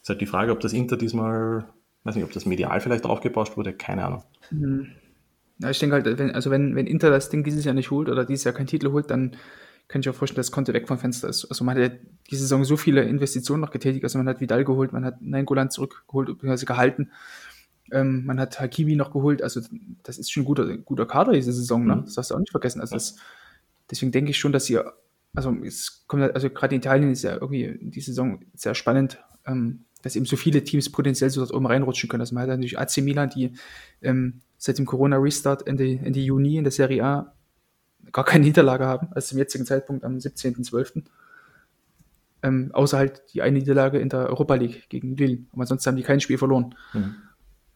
Es 0.01 0.05
ist 0.05 0.09
halt 0.09 0.21
die 0.21 0.27
Frage, 0.27 0.53
ob 0.53 0.61
das 0.61 0.73
Inter 0.73 0.97
diesmal, 0.97 1.67
weiß 2.05 2.15
nicht, 2.17 2.25
ob 2.25 2.33
das 2.33 2.47
medial 2.47 2.81
vielleicht 2.81 3.05
aufgebauscht 3.05 3.57
wurde, 3.57 3.73
keine 3.73 4.05
Ahnung. 4.05 4.25
Mhm. 4.51 4.89
Ja, 5.59 5.71
ich 5.71 5.79
denke 5.79 5.95
halt, 5.95 6.19
wenn, 6.19 6.31
also 6.33 6.51
wenn, 6.51 6.75
wenn 6.75 6.87
Inter 6.87 7.11
das 7.11 7.29
Ding 7.29 7.45
dieses 7.45 7.65
Jahr 7.65 7.75
nicht 7.75 7.91
holt 7.91 8.09
oder 8.09 8.25
dieses 8.25 8.45
Jahr 8.45 8.55
keinen 8.55 8.67
Titel 8.67 8.91
holt, 8.91 9.11
dann 9.11 9.37
kann 9.89 10.01
ich 10.01 10.09
auch 10.09 10.15
vorstellen, 10.15 10.39
dass 10.39 10.51
Konto 10.51 10.73
weg 10.73 10.89
vom 10.89 10.99
Fenster 10.99 11.29
ist. 11.29 11.45
Also 11.47 11.65
man 11.65 11.77
hat 11.77 11.93
ja 11.93 11.99
diese 12.31 12.43
Saison 12.43 12.65
so 12.65 12.77
viele 12.77 13.03
Investitionen 13.03 13.61
noch 13.61 13.71
getätigt. 13.71 14.05
Also 14.05 14.19
man 14.19 14.29
hat 14.29 14.41
Vidal 14.41 14.65
geholt, 14.65 14.93
man 14.93 15.05
hat 15.05 15.21
Nainggolan 15.21 15.71
zurückgeholt, 15.71 16.29
beziehungsweise 16.29 16.67
gehalten. 16.67 17.11
Ähm, 17.91 18.25
man 18.25 18.41
hat 18.41 18.59
Hakimi 18.59 18.97
noch 18.97 19.13
geholt. 19.13 19.43
Also 19.43 19.61
das 20.03 20.19
ist 20.19 20.33
schon 20.33 20.45
ein 20.45 20.47
guter, 20.47 20.77
guter 20.79 21.07
Kader 21.07 21.33
diese 21.33 21.53
Saison. 21.53 21.87
Ne? 21.87 21.97
Mhm. 21.97 22.05
Das 22.07 22.15
darfst 22.15 22.31
du 22.31 22.35
auch 22.35 22.41
nicht 22.41 22.51
vergessen. 22.51 22.81
Also 22.81 22.95
das, 22.95 23.17
deswegen 23.91 24.13
denke 24.13 24.31
ich 24.31 24.39
schon, 24.39 24.53
dass 24.53 24.71
ihr, 24.71 24.93
also 25.35 25.55
es 25.65 26.05
kommt, 26.07 26.23
also 26.35 26.49
gerade 26.49 26.75
in 26.75 26.81
Italien 26.81 27.11
ist 27.11 27.23
ja 27.23 27.35
irgendwie 27.35 27.79
die 27.81 28.01
Saison 28.01 28.41
sehr 28.55 28.75
spannend, 28.75 29.19
ähm, 29.47 29.85
dass 30.03 30.17
eben 30.17 30.27
so 30.27 30.37
viele 30.37 30.65
Teams 30.65 30.91
potenziell 30.91 31.31
so 31.31 31.41
dort 31.41 31.53
oben 31.53 31.67
reinrutschen 31.67 32.09
können. 32.09 32.23
Also 32.23 32.35
man 32.35 32.43
hat 32.43 32.49
natürlich 32.49 32.79
AC 32.79 32.99
Milan, 32.99 33.31
die 33.31 33.53
ähm, 34.01 34.41
seit 34.57 34.79
dem 34.79 34.87
Corona-Restart 34.87 35.67
Ende, 35.67 35.99
Ende 36.03 36.21
Juni 36.21 36.57
in 36.57 36.65
der 36.65 36.73
Serie 36.73 37.05
A 37.05 37.35
gar 38.11 38.25
keine 38.25 38.45
Niederlage 38.45 38.87
haben, 38.87 39.09
also 39.13 39.29
zum 39.29 39.39
jetzigen 39.39 39.67
Zeitpunkt 39.67 40.05
am 40.05 40.17
17.12. 40.17 41.03
Ähm, 42.45 42.71
außer 42.73 42.99
halt 42.99 43.23
die 43.33 43.43
eine 43.43 43.59
Niederlage 43.59 43.99
in 43.99 44.09
der 44.09 44.29
Europa 44.29 44.55
League 44.55 44.89
gegen 44.89 45.17
Lille. 45.17 45.45
Aber 45.53 45.65
sonst 45.67 45.87
haben 45.87 45.97
die 45.97 46.03
kein 46.03 46.21
Spiel 46.21 46.39
verloren. 46.39 46.75
Mhm. 46.93 47.15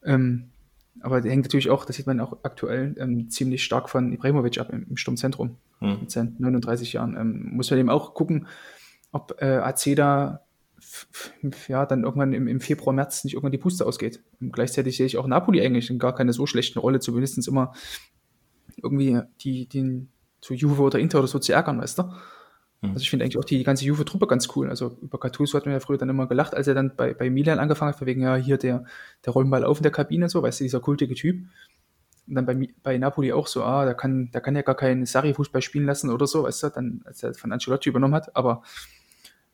Ähm, 0.02 0.50
aber 1.00 1.20
der 1.20 1.30
hängt 1.30 1.44
natürlich 1.44 1.70
auch, 1.70 1.84
das 1.84 1.96
sieht 1.96 2.06
man 2.06 2.20
auch 2.20 2.38
aktuell, 2.42 2.94
ähm, 2.98 3.30
ziemlich 3.30 3.62
stark 3.62 3.88
von 3.88 4.12
Ibrahimovic 4.12 4.58
ab 4.58 4.70
im, 4.72 4.86
im 4.88 4.96
Sturmzentrum 4.96 5.56
mhm. 5.80 6.00
mit 6.00 6.10
seinen 6.10 6.36
39 6.38 6.94
Jahren. 6.94 7.16
Ähm, 7.16 7.50
muss 7.52 7.70
man 7.70 7.78
eben 7.78 7.90
auch 7.90 8.14
gucken, 8.14 8.48
ob 9.12 9.40
äh, 9.40 9.58
AC 9.58 9.94
da 9.94 10.40
ja, 11.68 11.86
dann 11.86 12.04
irgendwann 12.04 12.32
im, 12.32 12.46
im, 12.46 12.60
Februar, 12.60 12.94
März 12.94 13.24
nicht 13.24 13.34
irgendwann 13.34 13.52
die 13.52 13.58
Puste 13.58 13.86
ausgeht. 13.86 14.20
Und 14.40 14.52
gleichzeitig 14.52 14.96
sehe 14.96 15.06
ich 15.06 15.16
auch 15.16 15.26
Napoli 15.26 15.60
eigentlich 15.60 15.90
in 15.90 15.98
gar 15.98 16.14
keine 16.14 16.32
so 16.32 16.46
schlechten 16.46 16.78
Rolle, 16.78 17.00
zumindest 17.00 17.46
immer 17.48 17.72
irgendwie 18.82 19.20
die, 19.40 19.66
den, 19.66 20.10
zu 20.40 20.54
Juve 20.54 20.82
oder 20.82 20.98
Inter 20.98 21.18
oder 21.18 21.28
so 21.28 21.38
zu 21.38 21.52
ärgern, 21.52 21.80
weißt 21.80 21.98
du? 21.98 22.02
Mhm. 22.82 22.90
Also 22.90 23.00
ich 23.00 23.10
finde 23.10 23.24
eigentlich 23.24 23.38
auch 23.38 23.44
die 23.44 23.62
ganze 23.64 23.84
Juve-Truppe 23.84 24.26
ganz 24.26 24.48
cool. 24.54 24.68
Also 24.68 24.98
über 25.00 25.18
Gattuso 25.18 25.56
hat 25.56 25.66
man 25.66 25.74
ja 25.74 25.80
früher 25.80 25.98
dann 25.98 26.08
immer 26.08 26.26
gelacht, 26.26 26.54
als 26.54 26.66
er 26.66 26.74
dann 26.74 26.92
bei, 26.96 27.14
bei 27.14 27.30
Milan 27.30 27.58
angefangen 27.58 27.94
hat, 27.94 28.04
wegen 28.04 28.22
ja 28.22 28.36
hier 28.36 28.58
der, 28.58 28.84
der 29.24 29.32
Rollenball 29.32 29.64
auf 29.64 29.78
in 29.78 29.82
der 29.82 29.92
Kabine, 29.92 30.28
so, 30.28 30.42
weißt 30.42 30.60
du, 30.60 30.64
dieser 30.64 30.80
kultige 30.80 31.14
Typ. 31.14 31.46
Und 32.28 32.34
dann 32.34 32.46
bei, 32.46 32.68
bei 32.82 32.98
Napoli 32.98 33.32
auch 33.32 33.46
so, 33.46 33.62
ah, 33.62 33.84
da 33.84 33.94
kann, 33.94 34.30
da 34.32 34.40
kann 34.40 34.56
ja 34.56 34.62
gar 34.62 34.74
kein 34.74 35.06
Sarri-Fußball 35.06 35.62
spielen 35.62 35.86
lassen 35.86 36.10
oder 36.10 36.26
so, 36.26 36.42
weißt 36.42 36.64
du, 36.64 36.68
dann, 36.70 37.02
als 37.04 37.22
er 37.22 37.34
von 37.34 37.52
Ancelotti 37.52 37.88
übernommen 37.88 38.14
hat. 38.14 38.34
Aber 38.34 38.62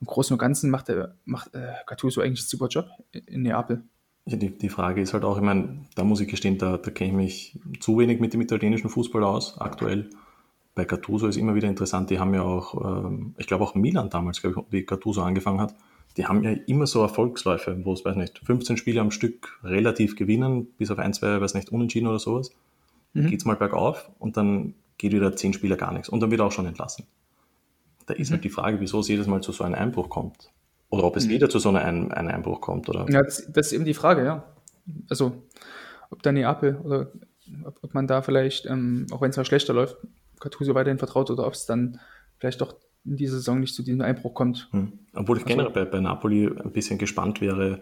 im 0.00 0.06
Großen 0.06 0.34
und 0.34 0.38
Ganzen 0.38 0.70
macht, 0.70 0.88
er, 0.88 1.14
macht 1.24 1.54
äh, 1.54 1.72
Gattuso 1.86 2.22
eigentlich 2.22 2.40
einen 2.40 2.48
super 2.48 2.68
Job 2.68 2.86
in 3.12 3.42
Neapel. 3.42 3.84
Ja, 4.24 4.36
die, 4.36 4.56
die 4.56 4.68
Frage 4.68 5.00
ist 5.00 5.14
halt 5.14 5.24
auch, 5.24 5.36
ich 5.36 5.42
meine, 5.42 5.84
da 5.96 6.04
muss 6.04 6.20
ich 6.20 6.28
gestehen, 6.28 6.56
da, 6.56 6.76
da 6.76 6.90
kenne 6.90 7.10
ich 7.10 7.16
mich 7.16 7.80
zu 7.80 7.98
wenig 7.98 8.20
mit 8.20 8.32
dem 8.32 8.40
italienischen 8.40 8.88
Fußball 8.88 9.24
aus, 9.24 9.58
aktuell 9.58 10.10
bei 10.74 10.84
Gattuso 10.84 11.26
ist 11.26 11.36
immer 11.36 11.54
wieder 11.54 11.68
interessant, 11.68 12.10
die 12.10 12.18
haben 12.18 12.34
ja 12.34 12.42
auch, 12.42 13.06
ähm, 13.06 13.34
ich 13.38 13.46
glaube 13.46 13.64
auch 13.64 13.74
Milan 13.74 14.10
damals, 14.10 14.40
glaube 14.40 14.60
ich, 14.60 14.72
wie 14.72 14.82
Gattuso 14.84 15.22
angefangen 15.22 15.60
hat, 15.60 15.74
die 16.16 16.26
haben 16.26 16.42
ja 16.44 16.52
immer 16.66 16.86
so 16.86 17.02
Erfolgsläufe, 17.02 17.78
wo 17.84 17.92
es, 17.92 18.04
weiß 18.04 18.16
nicht, 18.16 18.40
15 18.44 18.76
Spiele 18.76 19.00
am 19.00 19.10
Stück 19.10 19.58
relativ 19.62 20.16
gewinnen, 20.16 20.66
bis 20.78 20.90
auf 20.90 20.98
ein, 20.98 21.12
zwei, 21.14 21.40
weiß 21.40 21.54
nicht, 21.54 21.70
unentschieden 21.70 22.06
oder 22.06 22.18
sowas. 22.18 22.50
Dann 23.14 23.24
mhm. 23.24 23.28
geht 23.28 23.40
es 23.40 23.44
mal 23.44 23.56
bergauf 23.56 24.10
und 24.18 24.36
dann 24.36 24.74
geht 24.98 25.12
wieder 25.12 25.34
10 25.34 25.54
Spieler 25.54 25.76
gar 25.76 25.92
nichts 25.92 26.08
und 26.08 26.20
dann 26.20 26.30
wird 26.30 26.40
auch 26.40 26.52
schon 26.52 26.66
entlassen. 26.66 27.06
Da 28.06 28.14
ist 28.14 28.30
halt 28.30 28.44
die 28.44 28.50
Frage, 28.50 28.80
wieso 28.80 29.00
es 29.00 29.08
jedes 29.08 29.26
Mal 29.26 29.42
zu 29.42 29.52
so 29.52 29.64
einem 29.64 29.74
Einbruch 29.74 30.08
kommt. 30.08 30.50
Oder 30.90 31.04
ob 31.04 31.16
es 31.16 31.28
wieder 31.28 31.48
zu 31.48 31.58
so 31.58 31.70
einem, 31.70 32.10
einem 32.10 32.28
Einbruch 32.28 32.60
kommt. 32.60 32.88
Oder? 32.88 33.06
Ja, 33.08 33.22
das, 33.22 33.50
das 33.50 33.68
ist 33.68 33.72
eben 33.72 33.84
die 33.84 33.94
Frage, 33.94 34.24
ja. 34.24 34.44
Also, 35.08 35.32
ob 36.10 36.22
da 36.22 36.32
Neapel 36.32 36.76
oder 36.84 37.12
ob, 37.64 37.78
ob 37.82 37.94
man 37.94 38.06
da 38.06 38.20
vielleicht, 38.20 38.66
ähm, 38.66 39.06
auch 39.10 39.22
wenn 39.22 39.30
es 39.30 39.36
mal 39.36 39.44
schlechter 39.44 39.72
läuft, 39.72 39.96
Gattuso 40.42 40.74
weiterhin 40.74 40.98
vertraut 40.98 41.30
oder 41.30 41.46
ob 41.46 41.54
es 41.54 41.66
dann 41.66 42.00
vielleicht 42.38 42.60
doch 42.60 42.74
in 43.04 43.16
dieser 43.16 43.36
Saison 43.36 43.60
nicht 43.60 43.74
zu 43.74 43.82
diesem 43.82 44.00
Einbruch 44.00 44.34
kommt. 44.34 44.68
Hm. 44.72 44.92
Obwohl 45.14 45.38
ich 45.38 45.44
generell 45.44 45.72
bei, 45.72 45.84
bei 45.84 46.00
Napoli 46.00 46.46
ein 46.46 46.72
bisschen 46.72 46.98
gespannt 46.98 47.40
wäre, 47.40 47.80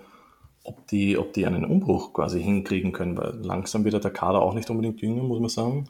ob 0.65 0.87
die, 0.89 1.19
ob 1.19 1.33
die 1.33 1.47
einen 1.47 1.65
Umbruch 1.65 2.13
quasi 2.13 2.43
hinkriegen 2.43 2.93
können, 2.93 3.17
weil 3.17 3.35
langsam 3.43 3.85
wird 3.85 4.03
der 4.03 4.11
Kader 4.11 4.41
auch 4.41 4.55
nicht 4.55 4.71
unbedingt 4.71 5.01
jünger, 5.01 5.23
muss 5.23 5.41
man 5.41 5.49
sagen. 5.49 5.89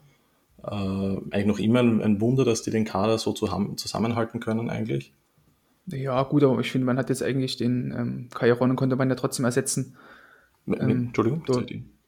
Äh, 0.62 1.34
eigentlich 1.34 1.46
noch 1.46 1.58
immer 1.58 1.80
ein, 1.80 2.02
ein, 2.02 2.20
Wunder, 2.20 2.44
dass 2.44 2.62
die 2.62 2.70
den 2.70 2.84
Kader 2.84 3.18
so 3.18 3.32
zusammenhalten 3.32 4.40
können, 4.40 4.68
eigentlich. 4.68 5.14
Ja, 5.86 6.22
gut, 6.22 6.44
aber 6.44 6.60
ich 6.60 6.70
finde, 6.70 6.86
man 6.86 6.98
hat 6.98 7.08
jetzt 7.08 7.22
eigentlich 7.22 7.56
den 7.56 7.94
ähm, 7.96 8.28
Kairon 8.32 8.76
konnte 8.76 8.96
man 8.96 9.08
ja 9.08 9.14
trotzdem 9.16 9.44
ersetzen. 9.44 9.96
Ähm, 10.66 11.06
Entschuldigung, 11.06 11.42
so, 11.46 11.62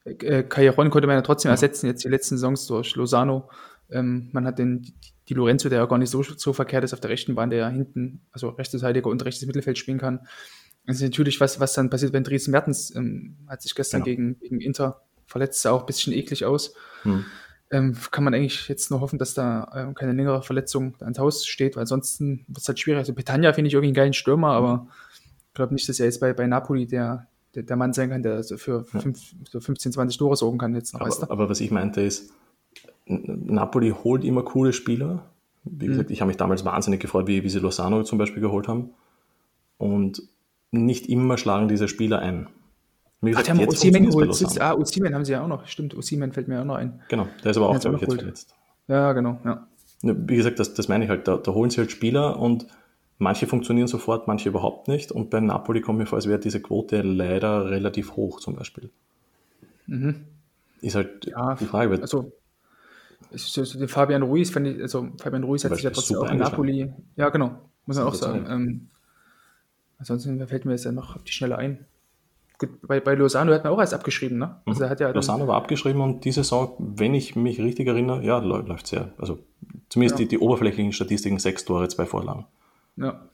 äh, 0.05 0.43
Kairon 0.43 0.89
konnte 0.89 1.07
man 1.07 1.17
ja 1.17 1.21
trotzdem 1.21 1.49
ja. 1.49 1.53
ersetzen, 1.53 1.87
jetzt 1.87 2.03
die 2.03 2.09
letzten 2.09 2.37
Saisons 2.37 2.67
durch 2.67 2.95
Lozano. 2.95 3.49
Ähm, 3.93 4.29
man 4.33 4.45
hat 4.45 4.59
den 4.59 4.93
die 5.29 5.33
Lorenzo, 5.33 5.69
der 5.69 5.79
ja 5.79 5.85
gar 5.85 5.97
nicht 5.97 6.09
so, 6.09 6.21
so 6.23 6.53
verkehrt 6.53 6.83
ist 6.83 6.93
auf 6.93 6.99
der 6.99 7.09
rechten 7.09 7.35
Bahn, 7.35 7.49
der 7.49 7.59
ja 7.59 7.69
hinten, 7.69 8.21
also 8.31 8.49
rechtes 8.49 8.83
Heiliger 8.83 9.09
und 9.09 9.23
rechtes 9.23 9.47
Mittelfeld 9.47 9.77
spielen 9.77 9.97
kann. 9.97 10.19
Das 10.85 10.97
ist 10.97 11.01
natürlich 11.01 11.39
was, 11.39 11.59
was 11.59 11.73
dann 11.73 11.89
passiert, 11.89 12.11
wenn 12.11 12.25
Dries 12.25 12.47
Mertens 12.47 12.93
ähm, 12.95 13.37
hat 13.47 13.61
sich 13.61 13.73
gestern 13.73 14.03
genau. 14.03 14.17
gegen, 14.17 14.39
gegen 14.39 14.61
Inter 14.61 15.01
verletzt, 15.25 15.61
sah 15.61 15.71
auch 15.71 15.81
ein 15.81 15.85
bisschen 15.85 16.11
eklig 16.11 16.43
aus. 16.43 16.73
Hm. 17.03 17.23
Ähm, 17.71 17.97
kann 18.11 18.23
man 18.23 18.33
eigentlich 18.33 18.67
jetzt 18.67 18.91
nur 18.91 18.99
hoffen, 18.99 19.17
dass 19.17 19.33
da 19.33 19.71
ähm, 19.75 19.95
keine 19.95 20.11
längere 20.11 20.43
Verletzung 20.43 20.95
ans 20.99 21.17
Haus 21.19 21.45
steht, 21.45 21.75
weil 21.75 21.81
ansonsten 21.81 22.43
wird 22.47 22.59
es 22.59 22.67
halt 22.67 22.79
schwierig. 22.79 22.99
Also 22.99 23.13
Petagna 23.13 23.53
finde 23.53 23.69
ich 23.69 23.73
irgendwie 23.73 23.87
einen 23.87 23.95
geilen 23.95 24.13
Stürmer, 24.13 24.49
aber 24.49 24.87
ich 25.47 25.53
glaube 25.53 25.73
nicht, 25.73 25.87
dass 25.87 25.99
er 25.99 26.05
jetzt 26.07 26.19
bei, 26.19 26.33
bei 26.33 26.45
Napoli 26.45 26.85
der, 26.85 27.27
der, 27.55 27.63
der 27.63 27.75
Mann 27.77 27.93
sein 27.93 28.09
kann, 28.09 28.21
der 28.21 28.43
so 28.43 28.57
für 28.57 28.85
ja. 28.93 28.99
fünf, 28.99 29.19
so 29.49 29.59
15, 29.61 29.93
20 29.93 30.17
Tore 30.17 30.35
sorgen 30.35 30.57
kann 30.57 30.75
jetzt 30.75 30.93
noch. 30.93 31.01
Aber, 31.01 31.31
aber 31.31 31.49
was 31.49 31.61
ich 31.61 31.71
meinte 31.71 32.01
ist, 32.01 32.31
Napoli 33.05 33.91
holt 33.91 34.23
immer 34.23 34.43
coole 34.43 34.73
Spieler. 34.73 35.25
Wie 35.63 35.87
gesagt, 35.87 36.09
mhm. 36.09 36.13
ich 36.13 36.21
habe 36.21 36.27
mich 36.27 36.37
damals 36.37 36.65
wahnsinnig 36.65 36.99
gefreut, 36.99 37.27
wie, 37.27 37.43
wie 37.43 37.49
sie 37.49 37.59
Lozano 37.59 38.03
zum 38.03 38.17
Beispiel 38.17 38.41
geholt 38.41 38.67
haben. 38.67 38.91
Und 39.77 40.23
nicht 40.71 41.07
immer 41.07 41.37
schlagen 41.37 41.67
diese 41.67 41.87
Spieler 41.87 42.19
ein. 42.19 42.47
Wie 43.21 43.29
gesagt, 43.29 43.49
Ach, 43.49 43.57
haben 43.57 43.67
Osimen 43.67 44.05
geholt. 44.05 44.59
Ah, 44.59 44.73
Osimen 44.73 45.13
haben 45.13 45.23
sie 45.23 45.31
ja 45.31 45.43
auch 45.43 45.47
noch. 45.47 45.67
Stimmt, 45.67 45.95
Osimen 45.95 46.33
fällt 46.33 46.47
mir 46.47 46.61
auch 46.61 46.65
noch 46.65 46.75
ein. 46.75 47.01
Genau, 47.07 47.27
der 47.43 47.51
ist 47.51 47.57
aber 47.57 47.69
auch, 47.69 47.79
glaube 47.79 47.95
ich, 47.95 48.01
jetzt 48.01 48.15
verletzt. 48.15 48.55
Ja, 48.87 49.13
genau, 49.13 49.39
ja. 49.45 49.65
Wie 50.01 50.35
gesagt, 50.35 50.59
das, 50.59 50.73
das 50.73 50.89
meine 50.89 51.05
ich 51.05 51.09
halt. 51.09 51.27
Da, 51.27 51.37
da 51.37 51.53
holen 51.53 51.69
sie 51.69 51.77
halt 51.77 51.91
Spieler 51.91 52.37
und 52.37 52.67
manche 53.17 53.47
funktionieren 53.47 53.87
sofort, 53.87 54.27
manche 54.27 54.49
überhaupt 54.49 54.89
nicht. 54.89 55.13
Und 55.13 55.29
bei 55.29 55.39
Napoli 55.39 55.79
kommt 55.79 55.99
mir 55.99 56.05
vor, 56.05 56.17
als 56.17 56.27
wäre 56.27 56.39
diese 56.39 56.61
Quote 56.61 57.01
leider 57.01 57.69
relativ 57.69 58.17
hoch 58.17 58.41
zum 58.41 58.55
Beispiel. 58.55 58.89
Mhm. 59.87 60.25
Ist 60.81 60.95
halt 60.95 61.25
ja, 61.25 61.55
die 61.55 61.65
Frage. 61.65 61.91
Also, 61.91 62.05
so, 62.05 62.21
so 62.23 62.31
den 63.33 63.87
Fabian 63.87 64.23
Ruiz, 64.23 64.49
fand 64.49 64.67
ich, 64.67 64.81
also 64.81 65.09
Fabian 65.21 65.43
Ruiz 65.43 65.63
hat 65.63 65.75
sich 65.75 65.83
ja 65.83 65.89
trotzdem 65.89 66.17
auch 66.17 66.31
in 66.31 66.37
Napoli, 66.37 66.91
ja 67.15 67.29
genau, 67.29 67.59
muss 67.85 67.97
man 67.97 68.07
auch 68.07 68.13
sagen. 68.13 68.45
Ähm, 68.49 68.87
ansonsten 69.97 70.45
fällt 70.47 70.65
mir 70.65 70.71
jetzt 70.71 70.85
ja 70.85 70.91
noch 70.91 71.15
auf 71.15 71.23
die 71.23 71.31
Schnelle 71.31 71.57
ein. 71.57 71.85
Gut, 72.59 72.69
bei, 72.87 72.99
bei 72.99 73.15
Lozano 73.15 73.51
hat 73.53 73.63
man 73.63 73.73
auch 73.73 73.79
erst 73.79 73.93
abgeschrieben, 73.93 74.37
ne? 74.37 74.61
Also 74.65 74.85
mhm. 74.85 74.89
hat 74.89 74.99
ja 74.99 75.09
Lozano 75.09 75.47
war 75.47 75.55
abgeschrieben 75.55 76.01
und 76.01 76.23
diese 76.23 76.43
Saison, 76.43 76.75
wenn 76.77 77.13
ich 77.13 77.35
mich 77.35 77.59
richtig 77.59 77.87
erinnere, 77.87 78.23
ja, 78.23 78.37
läuft 78.37 78.87
sehr. 78.87 79.13
Also 79.17 79.39
zumindest 79.89 80.19
ja. 80.19 80.25
die, 80.25 80.29
die 80.29 80.39
oberflächlichen 80.39 80.93
Statistiken, 80.93 81.39
sechs 81.39 81.65
Tore, 81.65 81.87
zwei 81.87 82.05
Vorlagen. 82.05 82.45
Ja, 82.95 83.27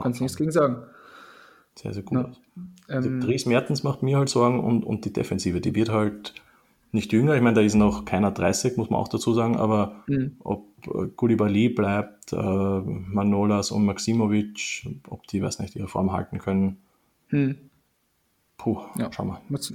kannst 0.00 0.20
nichts 0.20 0.36
gegen 0.36 0.52
sagen. 0.52 0.84
Sehr, 1.74 1.92
sehr 1.92 2.02
gut. 2.02 2.18
Ja. 2.18 2.32
Ähm, 2.88 3.20
Dries 3.20 3.46
Mertens 3.46 3.82
macht 3.82 4.02
mir 4.02 4.18
halt 4.18 4.28
Sorgen 4.28 4.60
und, 4.60 4.84
und 4.84 5.04
die 5.04 5.12
Defensive, 5.12 5.60
die 5.60 5.74
wird 5.74 5.88
halt 5.88 6.34
nicht 6.92 7.12
jünger. 7.12 7.34
Ich 7.34 7.42
meine, 7.42 7.54
da 7.54 7.62
ist 7.62 7.74
noch 7.74 8.04
keiner 8.04 8.30
30, 8.30 8.76
muss 8.76 8.90
man 8.90 9.00
auch 9.00 9.08
dazu 9.08 9.32
sagen, 9.32 9.56
aber 9.56 10.04
mhm. 10.06 10.36
ob 10.40 10.66
äh, 10.86 11.08
Koulibaly 11.16 11.70
bleibt, 11.70 12.32
äh, 12.32 12.36
Manolas 12.36 13.70
und 13.70 13.84
Maximovic, 13.86 14.86
ob 15.08 15.26
die, 15.26 15.42
weiß 15.42 15.58
nicht, 15.58 15.74
ihre 15.74 15.88
Form 15.88 16.12
halten 16.12 16.38
können. 16.38 16.78
Mhm. 17.30 17.56
Puh, 18.58 18.80
ja. 18.98 19.10
schauen 19.12 19.28
wir. 19.28 19.40
Muss, 19.48 19.72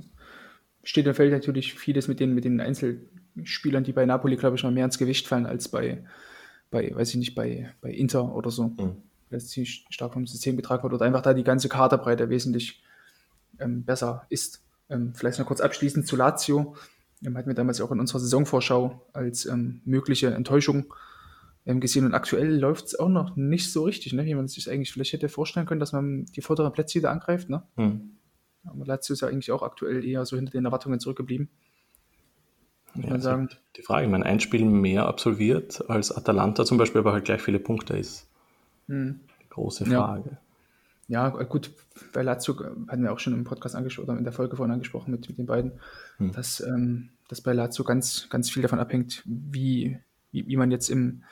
steht 0.83 1.07
und 1.07 1.15
fällt 1.15 1.31
natürlich 1.31 1.73
vieles 1.73 2.07
mit 2.07 2.19
den, 2.19 2.33
mit 2.33 2.45
den 2.45 2.61
Einzelspielern, 2.61 3.83
die 3.83 3.93
bei 3.93 4.05
Napoli, 4.05 4.37
glaube 4.37 4.55
ich, 4.55 4.63
noch 4.63 4.71
mehr 4.71 4.85
ins 4.85 4.99
Gewicht 4.99 5.27
fallen 5.27 5.45
als 5.45 5.67
bei, 5.67 6.03
bei 6.69 6.95
weiß 6.95 7.09
ich 7.09 7.15
nicht, 7.15 7.35
bei, 7.35 7.73
bei 7.81 7.91
Inter 7.91 8.33
oder 8.33 8.51
so. 8.51 8.67
Mhm. 8.67 8.97
Das 9.29 9.49
ziemlich 9.49 9.85
stark 9.89 10.13
vom 10.13 10.25
System 10.25 10.55
betragt 10.55 10.83
wird 10.83 10.93
oder 10.93 11.05
einfach 11.05 11.21
da 11.21 11.33
die 11.33 11.43
ganze 11.43 11.67
Kaderbreite 11.67 12.29
wesentlich 12.29 12.81
ähm, 13.59 13.83
besser 13.83 14.25
ist. 14.29 14.61
Ähm, 14.89 15.13
vielleicht 15.13 15.39
noch 15.39 15.47
kurz 15.47 15.59
abschließend 15.59 16.07
zu 16.07 16.15
Lazio 16.15 16.75
ähm, 17.25 17.37
hatten 17.37 17.47
wir 17.47 17.55
damals 17.55 17.81
auch 17.81 17.91
in 17.91 17.99
unserer 17.99 18.19
Saisonvorschau 18.19 19.07
als 19.13 19.45
ähm, 19.45 19.81
mögliche 19.85 20.33
Enttäuschung 20.33 20.93
ähm, 21.65 21.79
gesehen. 21.79 22.05
Und 22.05 22.13
aktuell 22.13 22.57
läuft 22.57 22.85
es 22.87 22.99
auch 22.99 23.09
noch 23.09 23.35
nicht 23.35 23.71
so 23.71 23.83
richtig, 23.83 24.13
ne? 24.13 24.25
wie 24.25 24.35
man 24.35 24.47
sich 24.47 24.69
eigentlich 24.69 24.91
vielleicht 24.91 25.13
hätte 25.13 25.29
vorstellen 25.29 25.65
können, 25.65 25.79
dass 25.79 25.93
man 25.93 26.25
die 26.25 26.41
vorderen 26.41 26.71
Plätze 26.71 26.99
wieder 26.99 27.11
angreift. 27.11 27.49
Ne? 27.49 27.63
Hm. 27.75 28.17
Aber 28.65 28.85
Lazio 28.85 29.13
ist 29.13 29.21
ja 29.21 29.27
eigentlich 29.27 29.51
auch 29.51 29.63
aktuell 29.63 30.03
eher 30.03 30.25
so 30.25 30.35
hinter 30.35 30.51
den 30.51 30.65
Erwartungen 30.65 30.99
zurückgeblieben. 30.99 31.49
Ja, 32.95 33.11
man 33.11 33.21
sagen. 33.21 33.49
Die 33.75 33.81
Frage, 33.81 34.05
ich 34.05 34.11
meine, 34.11 34.25
ein 34.25 34.39
Spiel 34.39 34.65
mehr 34.65 35.05
absolviert 35.05 35.87
als 35.89 36.11
Atalanta 36.11 36.65
zum 36.65 36.77
Beispiel, 36.77 36.99
aber 36.99 37.13
halt 37.13 37.25
gleich 37.25 37.41
viele 37.41 37.59
Punkte 37.59 37.97
ist. 37.97 38.27
Hm. 38.87 39.19
Große 39.49 39.85
Frage. 39.85 40.29
Ja. 40.31 40.37
Ja, 41.07 41.29
gut, 41.29 41.71
bei 42.11 42.21
Lazio 42.21 42.57
hatten 42.87 43.03
wir 43.03 43.13
auch 43.13 43.19
schon 43.19 43.33
im 43.33 43.45
Podcast 43.45 43.75
angesprochen, 43.75 44.09
oder 44.09 44.17
in 44.17 44.25
der 44.25 44.33
Folge 44.33 44.57
vorhin 44.57 44.73
angesprochen 44.73 45.11
mit, 45.11 45.27
mit 45.29 45.37
den 45.37 45.45
beiden, 45.45 45.79
hm. 46.17 46.33
dass, 46.33 46.59
ähm, 46.59 47.09
dass 47.29 47.39
bei 47.41 47.53
Lazio 47.53 47.85
ganz, 47.85 48.27
ganz 48.29 48.49
viel 48.49 48.61
davon 48.61 48.79
abhängt, 48.79 49.23
wie, 49.25 49.99
wie, 50.31 50.47
wie 50.47 50.57
man 50.57 50.69
jetzt 50.69 50.89
im, 50.89 51.23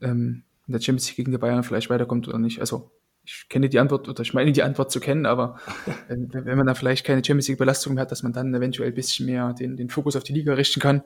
ähm, 0.00 0.44
in 0.66 0.72
der 0.72 0.80
Champions 0.80 1.08
League 1.08 1.16
gegen 1.16 1.32
die 1.32 1.38
Bayern 1.38 1.64
vielleicht 1.64 1.90
weiterkommt 1.90 2.28
oder 2.28 2.38
nicht. 2.38 2.60
Also 2.60 2.92
ich 3.24 3.48
kenne 3.48 3.68
die 3.68 3.80
Antwort 3.80 4.08
oder 4.08 4.22
ich 4.22 4.32
meine 4.32 4.52
die 4.52 4.62
Antwort 4.62 4.92
zu 4.92 5.00
kennen, 5.00 5.26
aber 5.26 5.58
äh, 6.08 6.16
wenn 6.16 6.56
man 6.56 6.66
da 6.66 6.74
vielleicht 6.74 7.04
keine 7.04 7.24
Champions 7.24 7.48
League 7.48 7.58
Belastung 7.58 7.94
mehr 7.94 8.02
hat, 8.02 8.12
dass 8.12 8.22
man 8.22 8.32
dann 8.32 8.54
eventuell 8.54 8.90
ein 8.90 8.94
bisschen 8.94 9.26
mehr 9.26 9.52
den, 9.52 9.76
den 9.76 9.90
Fokus 9.90 10.14
auf 10.14 10.22
die 10.22 10.34
Liga 10.34 10.54
richten 10.54 10.80
kann 10.80 11.02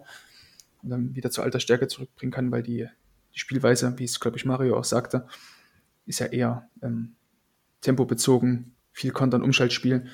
und 0.83 0.91
dann 0.91 1.15
wieder 1.15 1.31
zur 1.31 1.45
alter 1.45 1.61
Stärke 1.61 1.89
zurückbringen 1.89 2.33
kann, 2.33 2.51
weil 2.51 2.63
die, 2.63 2.87
die 3.35 3.39
Spielweise, 3.39 3.99
wie 3.99 4.05
es 4.05 4.21
glaube 4.21 4.37
ich 4.37 4.45
Mario 4.45 4.77
auch 4.77 4.85
sagte, 4.85 5.27
ist 6.05 6.19
ja 6.19 6.27
eher 6.27 6.69
ähm, 6.83 7.15
tempobezogen, 7.81 8.75
viel 8.93 9.13
Kontern, 9.13 9.43
Umschaltspiel. 9.43 10.07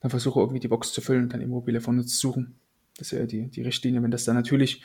Dann 0.00 0.10
versuche 0.10 0.40
irgendwie 0.40 0.60
die 0.60 0.68
Box 0.68 0.92
zu 0.92 1.00
füllen 1.00 1.24
und 1.24 1.32
dann 1.32 1.40
Immobile 1.40 1.80
vorne 1.80 2.04
zu 2.04 2.16
suchen. 2.16 2.58
Das 2.96 3.12
ist 3.12 3.18
ja 3.18 3.26
die, 3.26 3.48
die 3.48 3.62
Richtlinie. 3.62 4.02
Wenn 4.02 4.10
das 4.10 4.24
dann 4.24 4.36
natürlich 4.36 4.82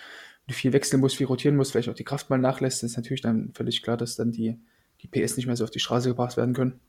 viel 0.49 0.73
wechseln 0.73 0.99
muss, 0.99 1.13
viel 1.13 1.27
rotieren 1.27 1.55
muss, 1.55 1.71
vielleicht 1.71 1.89
auch 1.89 1.95
die 1.95 2.03
Kraft 2.03 2.29
mal 2.29 2.37
nachlässt, 2.37 2.83
ist 2.83 2.97
natürlich 2.97 3.21
dann 3.21 3.51
völlig 3.53 3.81
klar, 3.81 3.97
dass 3.97 4.15
dann 4.15 4.31
die, 4.31 4.59
die 5.01 5.07
PS 5.07 5.37
nicht 5.37 5.45
mehr 5.45 5.55
so 5.55 5.63
auf 5.63 5.71
die 5.71 5.79
Straße 5.79 6.09
gebracht 6.09 6.37
werden 6.37 6.53
können. 6.53 6.79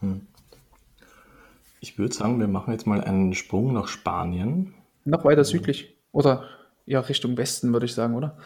Hm. 0.00 0.22
Ich 1.80 1.98
würde 1.98 2.14
sagen, 2.14 2.40
wir 2.40 2.48
machen 2.48 2.72
jetzt 2.72 2.86
mal 2.86 3.02
einen 3.02 3.34
Sprung 3.34 3.72
nach 3.72 3.88
Spanien. 3.88 4.74
Noch 5.04 5.24
weiter 5.24 5.44
südlich. 5.44 5.96
Oder 6.10 6.44
ja, 6.84 7.00
Richtung 7.00 7.36
Westen, 7.36 7.72
würde 7.72 7.86
ich 7.86 7.94
sagen, 7.94 8.14
oder? 8.14 8.38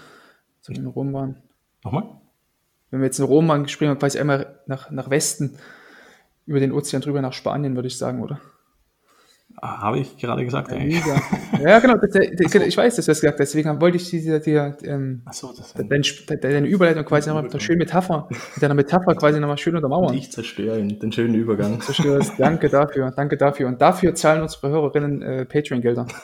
So 0.60 0.72
in 0.72 0.86
Rom 0.86 1.12
waren. 1.12 1.36
Nochmal? 1.84 2.20
Wenn 2.90 3.00
wir 3.00 3.06
jetzt 3.06 3.18
in 3.18 3.24
Rom 3.24 3.48
waren, 3.48 3.68
springen 3.68 3.92
wir 3.92 3.98
quasi 3.98 4.18
einmal 4.18 4.60
nach, 4.66 4.90
nach 4.90 5.08
Westen 5.10 5.56
über 6.50 6.58
den 6.58 6.72
Ozean 6.72 7.00
drüber 7.00 7.22
nach 7.22 7.32
Spanien, 7.32 7.76
würde 7.76 7.86
ich 7.86 7.96
sagen, 7.96 8.20
oder? 8.22 8.40
Ah, 9.62 9.82
habe 9.82 10.00
ich 10.00 10.16
gerade 10.16 10.44
gesagt, 10.44 10.72
eigentlich. 10.72 11.00
Ja, 11.60 11.78
genau, 11.78 11.94
das, 11.96 12.10
das, 12.12 12.54
ich 12.54 12.76
weiß, 12.76 12.96
dass 12.96 13.04
du 13.04 13.10
das 13.10 13.20
gesagt 13.20 13.38
hast, 13.38 13.52
deswegen 13.52 13.80
wollte 13.82 13.98
ich 13.98 14.08
dir, 14.08 14.40
dir 14.40 14.78
ähm, 14.82 15.22
so, 15.30 15.52
deine, 15.76 16.02
deine 16.40 16.66
Überleitung 16.66 17.04
quasi 17.04 17.28
nochmal 17.28 17.42
mit 17.42 17.52
einer 17.52 17.60
schönen 17.60 17.78
Metapher, 17.78 18.28
mit 18.30 18.62
deiner 18.62 18.72
Metapher 18.72 19.14
quasi 19.14 19.38
nochmal 19.38 19.58
schön 19.58 19.76
untermauern. 19.76 20.14
Ich 20.14 20.32
zerstöre 20.32 20.82
den 20.82 21.12
schönen 21.12 21.34
Übergang. 21.34 21.80
Zerstörst. 21.82 22.32
Danke 22.38 22.70
dafür, 22.70 23.12
danke 23.14 23.36
dafür. 23.36 23.68
Und 23.68 23.80
dafür 23.80 24.14
zahlen 24.14 24.40
unsere 24.42 24.70
Hörerinnen 24.70 25.22
äh, 25.22 25.44
Patreon-Gelder. 25.44 26.06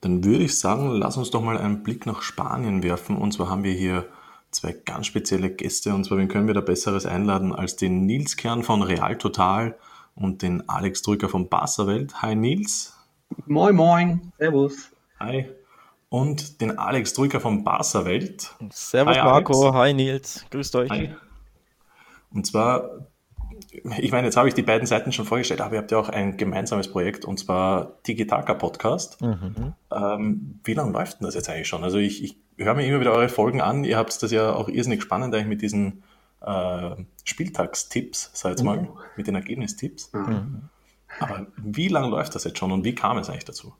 Dann 0.00 0.24
würde 0.24 0.44
ich 0.44 0.58
sagen, 0.58 0.92
lass 0.92 1.18
uns 1.18 1.30
doch 1.30 1.42
mal 1.42 1.58
einen 1.58 1.82
Blick 1.82 2.06
nach 2.06 2.22
Spanien 2.22 2.82
werfen. 2.82 3.16
Und 3.16 3.32
zwar 3.32 3.50
haben 3.50 3.62
wir 3.62 3.72
hier 3.72 4.06
zwei 4.50 4.72
ganz 4.72 5.06
spezielle 5.06 5.50
Gäste. 5.50 5.94
Und 5.94 6.04
zwar, 6.04 6.18
wen 6.18 6.28
können 6.28 6.46
wir 6.46 6.54
da 6.54 6.60
Besseres 6.60 7.06
einladen 7.06 7.54
als 7.54 7.76
den 7.76 8.06
Nils 8.06 8.36
Kern 8.36 8.62
von 8.62 8.82
Real 8.82 9.16
Total 9.18 9.76
und 10.14 10.42
den 10.42 10.68
Alex 10.68 11.02
Drücker 11.02 11.28
von 11.28 11.48
Barca 11.48 11.86
Welt. 11.86 12.22
Hi 12.22 12.34
Nils. 12.34 12.96
Moin, 13.46 13.74
moin. 13.74 14.32
Servus. 14.38 14.90
Hi. 15.18 15.48
Und 16.08 16.60
den 16.60 16.78
Alex 16.78 17.14
Drücker 17.14 17.40
von 17.40 17.62
Barca 17.62 18.04
Welt. 18.04 18.54
Servus 18.70 19.16
Hi, 19.16 19.24
Marco. 19.24 19.62
Alex. 19.62 19.76
Hi 19.76 19.94
Nils. 19.94 20.46
Grüßt 20.50 20.76
euch. 20.76 20.90
Hi. 20.90 21.14
Und 22.32 22.46
zwar 22.46 23.06
ich 23.72 24.12
meine, 24.12 24.26
jetzt 24.26 24.36
habe 24.36 24.48
ich 24.48 24.54
die 24.54 24.62
beiden 24.62 24.86
Seiten 24.86 25.12
schon 25.12 25.24
vorgestellt, 25.24 25.60
aber 25.60 25.74
ihr 25.74 25.80
habt 25.80 25.92
ja 25.92 25.98
auch 25.98 26.08
ein 26.08 26.36
gemeinsames 26.36 26.90
Projekt 26.90 27.24
und 27.24 27.38
zwar 27.38 27.98
Digitaka 28.06 28.54
Podcast. 28.54 29.20
Mhm. 29.20 29.74
Ähm, 29.92 30.60
wie 30.64 30.74
lange 30.74 30.92
läuft 30.92 31.20
denn 31.20 31.26
das 31.26 31.34
jetzt 31.34 31.48
eigentlich 31.48 31.68
schon? 31.68 31.84
Also 31.84 31.98
ich, 31.98 32.22
ich 32.24 32.36
höre 32.56 32.74
mir 32.74 32.86
immer 32.86 33.00
wieder 33.00 33.12
eure 33.12 33.28
Folgen 33.28 33.60
an. 33.60 33.84
Ihr 33.84 33.96
habt 33.96 34.22
das 34.22 34.30
ja 34.30 34.52
auch 34.52 34.68
irrsinnig 34.68 35.02
spannend 35.02 35.34
eigentlich 35.34 35.46
mit 35.46 35.62
diesen 35.62 36.02
äh, 36.40 36.96
Spieltagstipps, 37.24 38.30
sag 38.34 38.50
jetzt 38.50 38.64
mal, 38.64 38.82
mhm. 38.82 38.88
mit 39.16 39.26
den 39.26 39.34
Ergebnistipps. 39.36 40.12
Mhm. 40.12 40.62
Aber 41.18 41.46
wie 41.56 41.88
lange 41.88 42.08
läuft 42.08 42.34
das 42.34 42.44
jetzt 42.44 42.58
schon 42.58 42.72
und 42.72 42.84
wie 42.84 42.94
kam 42.94 43.18
es 43.18 43.28
eigentlich 43.28 43.44
dazu? 43.44 43.74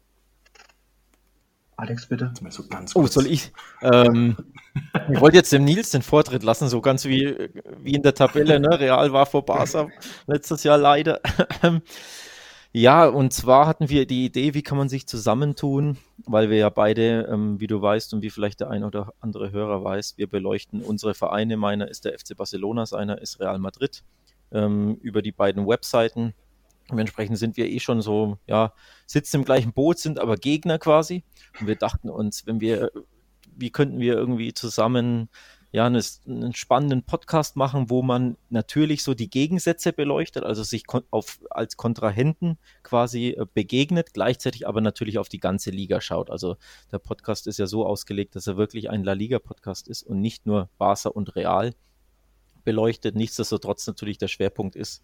Alex, 1.81 2.07
bitte. 2.07 2.31
So 2.51 2.63
oh, 2.95 3.07
soll 3.07 3.27
ich? 3.27 3.53
Ähm, 3.81 4.37
ich 5.11 5.19
wollte 5.19 5.39
jetzt 5.39 5.51
dem 5.51 5.65
Nils 5.65 5.91
den 5.91 6.03
Vortritt 6.03 6.43
lassen, 6.43 6.69
so 6.69 6.83
ganz 6.83 7.07
wie, 7.07 7.49
wie 7.79 7.95
in 7.95 8.03
der 8.03 8.15
Tabelle. 8.15 8.61
Ne? 8.61 8.79
Real 8.79 9.15
war 9.15 9.25
vor 9.25 9.47
Barca 9.47 9.89
letztes 10.27 10.63
Jahr 10.63 10.77
leider. 10.77 11.23
ja, 12.73 13.07
und 13.07 13.33
zwar 13.33 13.67
hatten 13.67 13.89
wir 13.89 14.07
die 14.07 14.27
Idee, 14.27 14.53
wie 14.53 14.63
kann 14.63 14.77
man 14.77 14.91
sich 14.91 15.07
zusammentun, 15.07 15.97
weil 16.27 16.51
wir 16.51 16.59
ja 16.59 16.69
beide, 16.69 17.27
ähm, 17.33 17.59
wie 17.61 17.67
du 17.67 17.81
weißt 17.81 18.13
und 18.13 18.21
wie 18.21 18.31
vielleicht 18.31 18.61
der 18.61 18.69
ein 18.69 18.85
oder 18.85 19.15
andere 19.21 19.51
Hörer 19.51 19.83
weiß, 19.83 20.19
wir 20.19 20.27
beleuchten 20.27 20.83
unsere 20.83 21.15
Vereine. 21.15 21.57
Meiner 21.57 21.89
ist 21.89 22.05
der 22.05 22.13
FC 22.13 22.37
Barcelona, 22.37 22.85
seiner 22.85 23.23
ist 23.23 23.41
Real 23.41 23.59
Madrid. 23.59 24.03
Ähm, 24.53 24.99
über 25.01 25.23
die 25.23 25.33
beiden 25.33 25.67
Webseiten 25.67 26.35
Dementsprechend 26.91 27.39
sind 27.39 27.57
wir 27.57 27.69
eh 27.69 27.81
schon 27.81 28.03
so, 28.03 28.39
ja, 28.47 28.73
sitzen 29.07 29.37
im 29.37 29.45
gleichen 29.45 29.73
Boot, 29.73 29.99
sind 29.99 30.19
aber 30.19 30.37
Gegner 30.37 30.79
quasi. 30.79 31.25
Und 31.61 31.67
wir 31.67 31.77
dachten 31.77 32.11
uns, 32.11 32.47
wenn 32.47 32.61
wir, 32.61 32.91
wie 33.57 33.71
könnten 33.71 34.01
wir 34.01 34.15
irgendwie 34.15 34.53
zusammen 34.55 35.29
ja, 35.73 35.87
einen 35.87 36.53
spannenden 36.53 37.05
Podcast 37.05 37.55
machen, 37.55 37.91
wo 37.91 38.03
man 38.03 38.37
natürlich 38.49 39.05
so 39.05 39.15
die 39.15 39.31
Gegensätze 39.31 39.93
beleuchtet, 39.93 40.43
also 40.43 40.65
sich 40.65 40.85
auf, 41.13 41.39
als 41.49 41.77
Kontrahenten 41.77 42.59
quasi 42.83 43.29
äh, 43.29 43.47
begegnet, 43.55 44.13
gleichzeitig 44.13 44.67
aber 44.67 44.81
natürlich 44.81 45.19
auf 45.19 45.29
die 45.29 45.39
ganze 45.39 45.71
Liga 45.71 46.01
schaut. 46.01 46.29
Also 46.29 46.57
der 46.91 46.99
Podcast 46.99 47.47
ist 47.47 47.59
ja 47.59 47.67
so 47.67 47.87
ausgelegt, 47.87 48.35
dass 48.35 48.49
er 48.49 48.57
wirklich 48.57 48.91
ein 48.91 49.05
La 49.05 49.13
Liga-Podcast 49.13 49.87
ist 49.87 50.03
und 50.03 50.21
nicht 50.21 50.45
nur 50.45 50.69
Barca 50.77 51.09
und 51.09 51.37
Real 51.37 51.73
beleuchtet. 52.65 53.15
Nichtsdestotrotz 53.15 53.87
natürlich 53.87 54.19
der 54.19 54.29
Schwerpunkt 54.29 54.75
ist, 54.75 55.03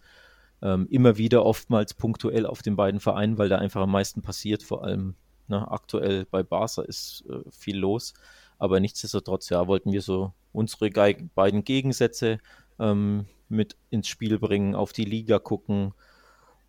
ähm, 0.61 0.87
immer 0.89 1.17
wieder 1.17 1.45
oftmals 1.45 1.93
punktuell 1.93 2.45
auf 2.45 2.61
den 2.61 2.75
beiden 2.75 2.99
Vereinen, 2.99 3.37
weil 3.37 3.49
da 3.49 3.57
einfach 3.57 3.81
am 3.81 3.91
meisten 3.91 4.21
passiert. 4.21 4.63
Vor 4.63 4.83
allem 4.83 5.15
ne, 5.47 5.69
aktuell 5.69 6.25
bei 6.25 6.43
Barca 6.43 6.81
ist 6.81 7.23
äh, 7.29 7.49
viel 7.51 7.77
los. 7.77 8.13
Aber 8.59 8.79
nichtsdestotrotz, 8.79 9.49
ja, 9.49 9.67
wollten 9.67 9.91
wir 9.91 10.01
so 10.01 10.33
unsere 10.51 10.89
beiden 11.35 11.63
Gegensätze 11.63 12.39
ähm, 12.79 13.25
mit 13.49 13.77
ins 13.89 14.07
Spiel 14.07 14.39
bringen, 14.39 14.75
auf 14.75 14.93
die 14.93 15.05
Liga 15.05 15.39
gucken, 15.39 15.93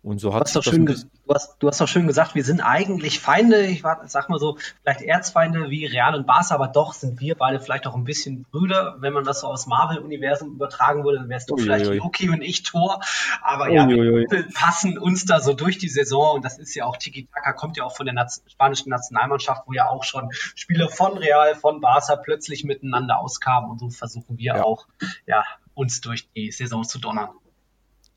und 0.09 0.19
so 0.19 0.33
hat 0.33 0.41
du 0.41 0.45
hast, 0.45 0.55
doch 0.55 0.63
schön 0.63 0.85
du, 0.85 0.93
hast, 1.33 1.57
du 1.59 1.67
hast 1.67 1.79
doch 1.79 1.87
schön 1.87 2.07
gesagt, 2.07 2.33
wir 2.33 2.43
sind 2.43 2.61
eigentlich 2.61 3.19
Feinde, 3.19 3.65
ich 3.67 3.83
sag 4.07 4.29
mal 4.29 4.39
so, 4.39 4.57
vielleicht 4.81 5.01
Erzfeinde 5.01 5.69
wie 5.69 5.85
Real 5.85 6.15
und 6.15 6.25
Barca, 6.25 6.55
aber 6.55 6.67
doch 6.67 6.93
sind 6.93 7.19
wir 7.19 7.35
beide 7.35 7.59
vielleicht 7.59 7.85
auch 7.85 7.95
ein 7.95 8.03
bisschen 8.03 8.43
Brüder. 8.43 8.97
Wenn 8.99 9.13
man 9.13 9.23
das 9.23 9.41
so 9.41 9.47
aus 9.47 9.67
Marvel-Universum 9.67 10.53
übertragen 10.53 11.03
würde, 11.03 11.19
dann 11.19 11.29
wärst 11.29 11.49
du 11.49 11.55
ui, 11.55 11.61
vielleicht 11.61 11.87
ui. 11.87 11.97
Loki 11.97 12.29
und 12.29 12.41
ich 12.41 12.63
Thor. 12.63 13.01
Aber 13.41 13.65
ui, 13.65 13.75
ja, 13.75 13.87
wir 13.87 14.47
passen 14.53 14.97
uns 14.97 15.25
da 15.25 15.39
so 15.39 15.53
durch 15.53 15.77
die 15.77 15.89
Saison 15.89 16.35
und 16.35 16.45
das 16.45 16.57
ist 16.57 16.73
ja 16.73 16.85
auch 16.85 16.97
Tiki-Taka, 16.97 17.53
kommt 17.53 17.77
ja 17.77 17.83
auch 17.83 17.95
von 17.95 18.05
der 18.05 18.15
Naz 18.15 18.41
spanischen 18.47 18.89
Nationalmannschaft, 18.89 19.63
wo 19.67 19.73
ja 19.73 19.89
auch 19.89 20.03
schon 20.03 20.29
Spieler 20.31 20.89
von 20.89 21.17
Real, 21.17 21.55
von 21.55 21.81
Barca 21.81 22.15
plötzlich 22.15 22.63
miteinander 22.63 23.19
auskamen 23.19 23.69
und 23.69 23.79
so 23.79 23.89
versuchen 23.89 24.37
wir 24.37 24.55
ja. 24.55 24.63
auch, 24.63 24.87
ja, 25.27 25.43
uns 25.75 26.01
durch 26.01 26.29
die 26.31 26.51
Saison 26.51 26.83
zu 26.83 26.99
donnern. 26.99 27.29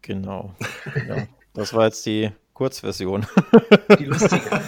Genau. 0.00 0.54
Ja. 1.06 1.26
Das 1.54 1.74
war 1.74 1.84
jetzt 1.84 2.04
die 2.06 2.30
Kurzversion. 2.54 3.26
Die 3.98 4.04
lustige. 4.04 4.60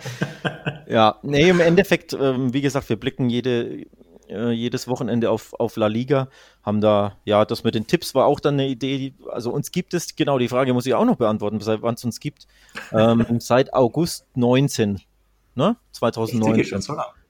ja, 0.86 1.16
nee, 1.22 1.48
im 1.48 1.60
Endeffekt, 1.60 2.12
ähm, 2.12 2.52
wie 2.52 2.60
gesagt, 2.60 2.88
wir 2.88 2.96
blicken 2.96 3.30
jede, 3.30 3.86
äh, 4.28 4.50
jedes 4.50 4.88
Wochenende 4.88 5.30
auf, 5.30 5.54
auf 5.58 5.76
La 5.76 5.86
Liga, 5.86 6.28
haben 6.62 6.80
da, 6.80 7.16
ja, 7.24 7.44
das 7.44 7.64
mit 7.64 7.74
den 7.74 7.86
Tipps 7.86 8.14
war 8.14 8.26
auch 8.26 8.40
dann 8.40 8.54
eine 8.54 8.68
Idee, 8.68 8.98
die, 8.98 9.14
also 9.30 9.50
uns 9.50 9.72
gibt 9.72 9.94
es, 9.94 10.14
genau, 10.16 10.38
die 10.38 10.48
Frage 10.48 10.72
muss 10.72 10.86
ich 10.86 10.94
auch 10.94 11.04
noch 11.04 11.16
beantworten, 11.16 11.60
seit 11.60 11.82
wann 11.82 11.94
es 11.94 12.04
uns 12.04 12.20
gibt. 12.20 12.46
Ähm, 12.92 13.24
seit 13.40 13.74
August 13.74 14.26
19, 14.34 15.00
ne? 15.54 15.76
2019. 15.92 16.82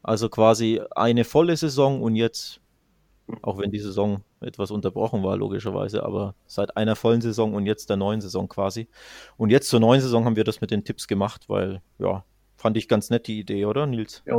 Also 0.03 0.29
quasi 0.29 0.81
eine 0.93 1.25
volle 1.25 1.57
Saison 1.57 2.03
und 2.03 2.17
jetzt, 2.17 2.61
auch 3.43 3.59
wenn 3.59 3.71
die 3.71 3.79
Saison 3.79 4.23
etwas 4.41 4.71
unterbrochen 4.71 5.23
war, 5.23 5.37
logischerweise, 5.37 6.03
aber 6.03 6.35
seit 6.47 6.77
einer 6.77 6.97
vollen 6.97 7.21
Saison 7.21 7.55
und 7.55 7.67
jetzt 7.67 7.91
der 7.91 7.97
neuen 7.97 8.21
Saison 8.21 8.49
quasi. 8.49 8.89
Und 9.37 9.51
jetzt 9.51 9.69
zur 9.69 9.81
neuen 9.81 10.01
Saison 10.01 10.25
haben 10.25 10.37
wir 10.37 10.45
das 10.45 10.61
mit 10.61 10.71
den 10.71 10.85
Tipps 10.85 11.09
gemacht, 11.09 11.49
weil, 11.49 11.83
ja, 11.99 12.25
fand 12.57 12.77
ich 12.77 12.89
ganz 12.89 13.11
nett 13.11 13.27
die 13.27 13.41
Idee, 13.41 13.65
oder, 13.65 13.87
Nils? 13.87 14.23
Ja, 14.27 14.39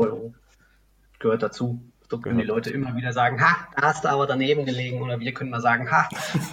gehört 1.19 1.43
dazu. 1.43 1.81
So 2.09 2.19
können 2.19 2.39
die 2.39 2.45
Leute 2.45 2.71
immer 2.71 2.93
wieder 2.97 3.13
sagen, 3.13 3.39
ha, 3.41 3.69
da 3.77 3.83
hast 3.83 4.03
du 4.03 4.09
aber 4.09 4.27
daneben 4.27 4.65
gelegen. 4.65 5.01
Oder 5.01 5.21
wir 5.21 5.33
können 5.33 5.49
mal 5.49 5.61
sagen, 5.61 5.89
ha, 5.89 6.09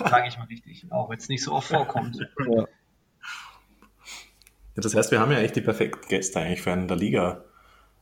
sage 0.08 0.28
ich 0.28 0.38
mal 0.38 0.44
richtig, 0.44 0.86
auch 0.90 1.10
wenn 1.10 1.18
es 1.18 1.28
nicht 1.28 1.42
so 1.42 1.52
oft 1.52 1.68
vorkommt. 1.68 2.16
Ja. 2.48 2.60
Ja, 4.76 4.82
das 4.82 4.94
heißt, 4.94 5.10
wir 5.10 5.18
haben 5.18 5.32
ja 5.32 5.38
echt 5.38 5.56
die 5.56 5.60
perfekten 5.60 6.06
Gäste 6.08 6.38
eigentlich 6.38 6.62
für 6.62 6.72
einen 6.72 6.86
der 6.86 6.96
Liga 6.96 7.44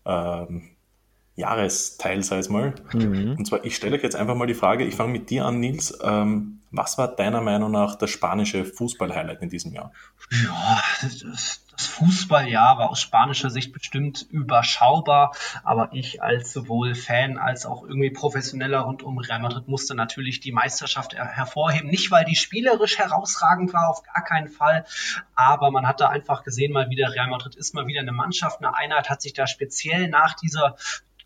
ähm, 0.04 0.75
Jahresteil, 1.36 2.22
sei 2.22 2.38
es 2.38 2.48
mal. 2.48 2.74
Mhm. 2.92 3.36
Und 3.38 3.46
zwar, 3.46 3.64
ich 3.64 3.76
stelle 3.76 3.96
euch 3.96 4.02
jetzt 4.02 4.16
einfach 4.16 4.34
mal 4.34 4.46
die 4.46 4.54
Frage, 4.54 4.84
ich 4.84 4.96
fange 4.96 5.12
mit 5.12 5.30
dir 5.30 5.44
an, 5.44 5.60
Nils. 5.60 5.96
Ähm, 6.02 6.60
was 6.70 6.98
war 6.98 7.08
deiner 7.08 7.40
Meinung 7.40 7.70
nach 7.70 7.94
das 7.94 8.10
spanische 8.10 8.64
Fußball-Highlight 8.64 9.42
in 9.42 9.50
diesem 9.50 9.72
Jahr? 9.72 9.92
Ja, 10.30 10.82
das, 11.02 11.62
das 11.70 11.86
Fußballjahr 11.86 12.78
war 12.78 12.90
aus 12.90 13.00
spanischer 13.00 13.50
Sicht 13.50 13.72
bestimmt 13.72 14.26
überschaubar, 14.30 15.32
aber 15.62 15.90
ich 15.92 16.22
als 16.22 16.52
sowohl 16.52 16.94
Fan 16.94 17.36
als 17.36 17.66
auch 17.66 17.82
irgendwie 17.82 18.10
professioneller 18.10 18.80
rund 18.80 19.02
um 19.02 19.18
Real 19.18 19.40
Madrid 19.40 19.68
musste 19.68 19.94
natürlich 19.94 20.40
die 20.40 20.52
Meisterschaft 20.52 21.14
hervorheben. 21.14 21.90
Nicht, 21.90 22.10
weil 22.10 22.24
die 22.24 22.34
spielerisch 22.34 22.98
herausragend 22.98 23.72
war, 23.74 23.88
auf 23.90 24.02
gar 24.02 24.24
keinen 24.24 24.48
Fall, 24.48 24.86
aber 25.34 25.70
man 25.70 25.86
hat 25.86 26.00
da 26.00 26.08
einfach 26.08 26.44
gesehen, 26.44 26.72
mal 26.72 26.88
wieder 26.88 27.12
Real 27.12 27.28
Madrid 27.28 27.56
ist 27.56 27.74
mal 27.74 27.86
wieder 27.86 28.00
eine 28.00 28.12
Mannschaft, 28.12 28.60
eine 28.60 28.74
Einheit 28.74 29.10
hat 29.10 29.20
sich 29.20 29.34
da 29.34 29.46
speziell 29.46 30.08
nach 30.08 30.34
dieser 30.34 30.76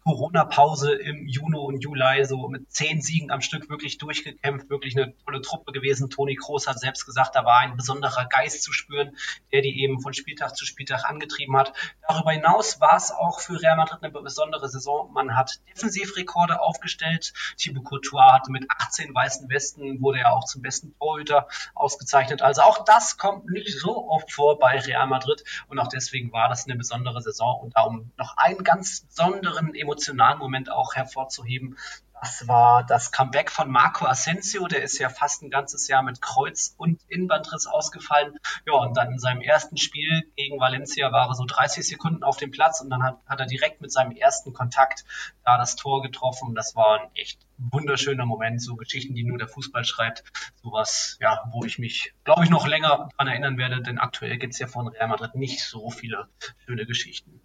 Corona-Pause 0.04 0.94
im 0.94 1.26
Juni 1.26 1.58
und 1.58 1.80
Juli 1.80 2.24
so 2.24 2.48
mit 2.48 2.72
zehn 2.72 3.02
Siegen 3.02 3.30
am 3.30 3.42
Stück 3.42 3.68
wirklich 3.68 3.98
durchgekämpft, 3.98 4.70
wirklich 4.70 4.96
eine 4.96 5.14
tolle 5.24 5.42
Truppe 5.42 5.72
gewesen. 5.72 6.08
Toni 6.08 6.36
Kroos 6.36 6.66
hat 6.66 6.80
selbst 6.80 7.04
gesagt, 7.04 7.36
da 7.36 7.44
war 7.44 7.58
ein 7.58 7.76
besonderer 7.76 8.24
Geist 8.26 8.62
zu 8.62 8.72
spüren, 8.72 9.16
der 9.52 9.60
die 9.60 9.82
eben 9.82 10.00
von 10.00 10.14
Spieltag 10.14 10.56
zu 10.56 10.64
Spieltag 10.64 11.04
angetrieben 11.04 11.56
hat. 11.56 11.74
Darüber 12.08 12.32
hinaus 12.32 12.80
war 12.80 12.96
es 12.96 13.10
auch 13.10 13.40
für 13.40 13.60
Real 13.60 13.76
Madrid 13.76 14.02
eine 14.02 14.10
besondere 14.10 14.68
Saison. 14.68 15.12
Man 15.12 15.36
hat 15.36 15.60
Defensivrekorde 15.68 16.60
aufgestellt. 16.60 17.34
Thibaut 17.58 17.84
Courtois 17.84 18.32
hatte 18.32 18.50
mit 18.50 18.66
18 18.68 19.14
weißen 19.14 19.50
Westen, 19.50 20.00
wurde 20.00 20.20
er 20.20 20.32
auch 20.32 20.44
zum 20.44 20.62
besten 20.62 20.94
Torhüter 20.98 21.46
ausgezeichnet. 21.74 22.40
Also 22.40 22.62
auch 22.62 22.84
das 22.84 23.18
kommt 23.18 23.50
nicht 23.50 23.78
so 23.78 24.08
oft 24.08 24.32
vor 24.32 24.58
bei 24.58 24.78
Real 24.78 25.06
Madrid 25.06 25.44
und 25.68 25.78
auch 25.78 25.88
deswegen 25.88 26.32
war 26.32 26.48
das 26.48 26.64
eine 26.64 26.76
besondere 26.76 27.20
Saison 27.20 27.60
und 27.60 27.76
darum 27.76 28.12
noch 28.16 28.36
einen 28.38 28.64
ganz 28.64 29.02
besonderen 29.02 29.74
emotionalen 29.74 29.89
Moment 30.38 30.70
auch 30.70 30.94
hervorzuheben. 30.94 31.76
Das 32.20 32.46
war 32.46 32.84
das 32.84 33.12
Comeback 33.12 33.50
von 33.50 33.70
Marco 33.70 34.04
Asensio, 34.04 34.66
der 34.66 34.82
ist 34.82 34.98
ja 34.98 35.08
fast 35.08 35.42
ein 35.42 35.48
ganzes 35.48 35.88
Jahr 35.88 36.02
mit 36.02 36.20
Kreuz- 36.20 36.74
und 36.76 37.00
Innenbandriss 37.08 37.66
ausgefallen. 37.66 38.38
Ja, 38.66 38.74
und 38.74 38.94
dann 38.94 39.12
in 39.12 39.18
seinem 39.18 39.40
ersten 39.40 39.78
Spiel 39.78 40.30
gegen 40.36 40.60
Valencia 40.60 41.12
war 41.12 41.28
er 41.28 41.34
so 41.34 41.46
30 41.46 41.86
Sekunden 41.88 42.22
auf 42.22 42.36
dem 42.36 42.50
Platz 42.50 42.82
und 42.82 42.90
dann 42.90 43.02
hat, 43.02 43.18
hat 43.26 43.40
er 43.40 43.46
direkt 43.46 43.80
mit 43.80 43.90
seinem 43.90 44.14
ersten 44.14 44.52
Kontakt 44.52 45.04
da 45.46 45.56
das 45.56 45.76
Tor 45.76 46.02
getroffen. 46.02 46.54
Das 46.54 46.76
war 46.76 47.00
ein 47.00 47.08
echt 47.14 47.40
wunderschöner 47.56 48.26
Moment, 48.26 48.62
so 48.62 48.76
Geschichten, 48.76 49.14
die 49.14 49.24
nur 49.24 49.38
der 49.38 49.48
Fußball 49.48 49.84
schreibt. 49.86 50.22
Sowas, 50.62 51.16
ja, 51.22 51.42
wo 51.52 51.64
ich 51.64 51.78
mich, 51.78 52.12
glaube 52.24 52.44
ich, 52.44 52.50
noch 52.50 52.66
länger 52.66 53.08
dran 53.16 53.28
erinnern 53.28 53.56
werde, 53.56 53.80
denn 53.80 53.98
aktuell 53.98 54.36
gibt 54.36 54.52
es 54.52 54.58
ja 54.58 54.66
von 54.66 54.88
Real 54.88 55.08
Madrid 55.08 55.34
nicht 55.36 55.64
so 55.64 55.88
viele 55.90 56.28
schöne 56.66 56.84
Geschichten. 56.84 57.40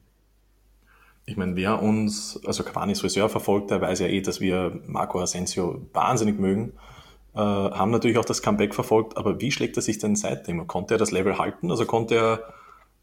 Ich 1.25 1.37
meine, 1.37 1.55
wer 1.55 1.81
uns, 1.81 2.39
also 2.45 2.63
Cavani's 2.63 3.01
Friseur 3.01 3.29
verfolgt, 3.29 3.71
der 3.71 3.81
weiß 3.81 3.99
ja 3.99 4.07
eh, 4.07 4.21
dass 4.21 4.39
wir 4.41 4.79
Marco 4.85 5.19
Asensio 5.19 5.81
wahnsinnig 5.93 6.39
mögen. 6.39 6.73
Äh, 7.33 7.39
haben 7.39 7.91
natürlich 7.91 8.17
auch 8.17 8.25
das 8.25 8.41
Comeback 8.41 8.75
verfolgt, 8.75 9.17
aber 9.17 9.41
wie 9.41 9.51
schlägt 9.51 9.75
er 9.75 9.81
sich 9.81 9.97
denn 9.97 10.15
seitdem? 10.15 10.67
Konnte 10.67 10.95
er 10.95 10.97
das 10.97 11.11
Level 11.11 11.37
halten? 11.37 11.71
Also 11.71 11.85
konnte 11.85 12.15
er 12.15 12.53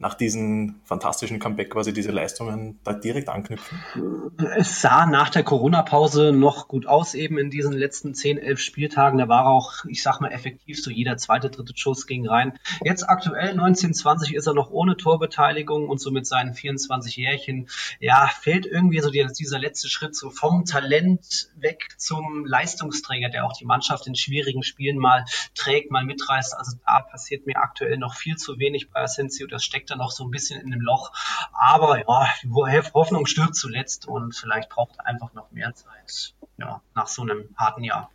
nach 0.03 0.15
diesem 0.15 0.81
fantastischen 0.83 1.39
Comeback 1.39 1.71
quasi 1.71 1.93
diese 1.93 2.11
Leistungen 2.11 2.81
da 2.83 2.93
direkt 2.93 3.29
anknüpfen? 3.29 3.79
Es 4.57 4.83
sah 4.83 5.07
nach 5.07 5.31
der 5.31 5.45
Corona-Pause 5.45 6.33
noch 6.33 6.67
gut 6.67 6.87
aus, 6.87 7.15
eben 7.15 7.39
in 7.39 7.51
diesen 7.51 7.73
letzten 7.73 8.13
10, 8.13 8.39
11 8.39 8.59
Spieltagen. 8.59 9.19
Da 9.21 9.29
war 9.29 9.47
auch, 9.47 9.85
ich 9.87 10.03
sag 10.03 10.21
mal, 10.21 10.33
effektiv 10.33 10.83
so 10.83 10.91
jeder 10.91 11.17
zweite, 11.19 11.51
dritte 11.51 11.73
Schuss 11.77 12.09
ging 12.09 12.27
rein. 12.27 12.59
Jetzt 12.83 13.09
aktuell 13.09 13.51
1920 13.51 14.35
ist 14.35 14.49
er 14.49 14.55
noch 14.55 14.71
ohne 14.71 14.97
Torbeteiligung 14.97 15.89
und 15.89 16.01
so 16.01 16.11
mit 16.11 16.27
seinen 16.27 16.55
24 16.55 17.17
Jährchen, 17.17 17.69
ja, 18.01 18.29
fehlt 18.41 18.67
irgendwie 18.67 18.99
so 18.99 19.11
dieser 19.11 19.59
letzte 19.61 19.89
Schritt 19.89 20.17
so 20.17 20.31
vom 20.31 20.65
Talent 20.65 21.51
weg 21.55 21.95
zum 21.97 22.45
Leistungsträger, 22.45 23.29
der 23.29 23.47
auch 23.47 23.53
die 23.53 23.67
Mannschaft 23.67 24.09
in 24.09 24.17
schwierigen 24.17 24.65
Spielen 24.65 24.99
mal 24.99 25.25
trägt, 25.55 25.93
mal 25.93 26.05
mitreißt. 26.05 26.59
Also 26.59 26.77
da 26.85 27.03
passiert 27.03 27.47
mir 27.47 27.59
aktuell 27.59 27.99
noch 27.99 28.17
viel 28.17 28.35
zu 28.35 28.59
wenig 28.59 28.91
bei 28.91 29.03
Asensio. 29.03 29.47
Das 29.47 29.63
steckt 29.63 29.92
da 29.93 29.97
noch 29.97 30.11
so 30.11 30.25
ein 30.25 30.31
bisschen 30.31 30.61
in 30.61 30.71
dem 30.71 30.81
Loch. 30.81 31.13
Aber 31.53 31.99
ja, 31.99 32.27
die 32.43 32.51
Hoffnung 32.95 33.27
stirbt 33.27 33.55
zuletzt 33.55 34.07
und 34.07 34.35
vielleicht 34.35 34.69
braucht 34.71 34.97
er 34.99 35.07
einfach 35.07 35.33
noch 35.35 35.51
mehr 35.53 35.75
Zeit 35.75 36.35
ja, 36.59 36.81
nach 36.95 37.07
so 37.07 37.23
einem 37.23 37.49
harten 37.57 37.85
Jahr. 37.85 38.11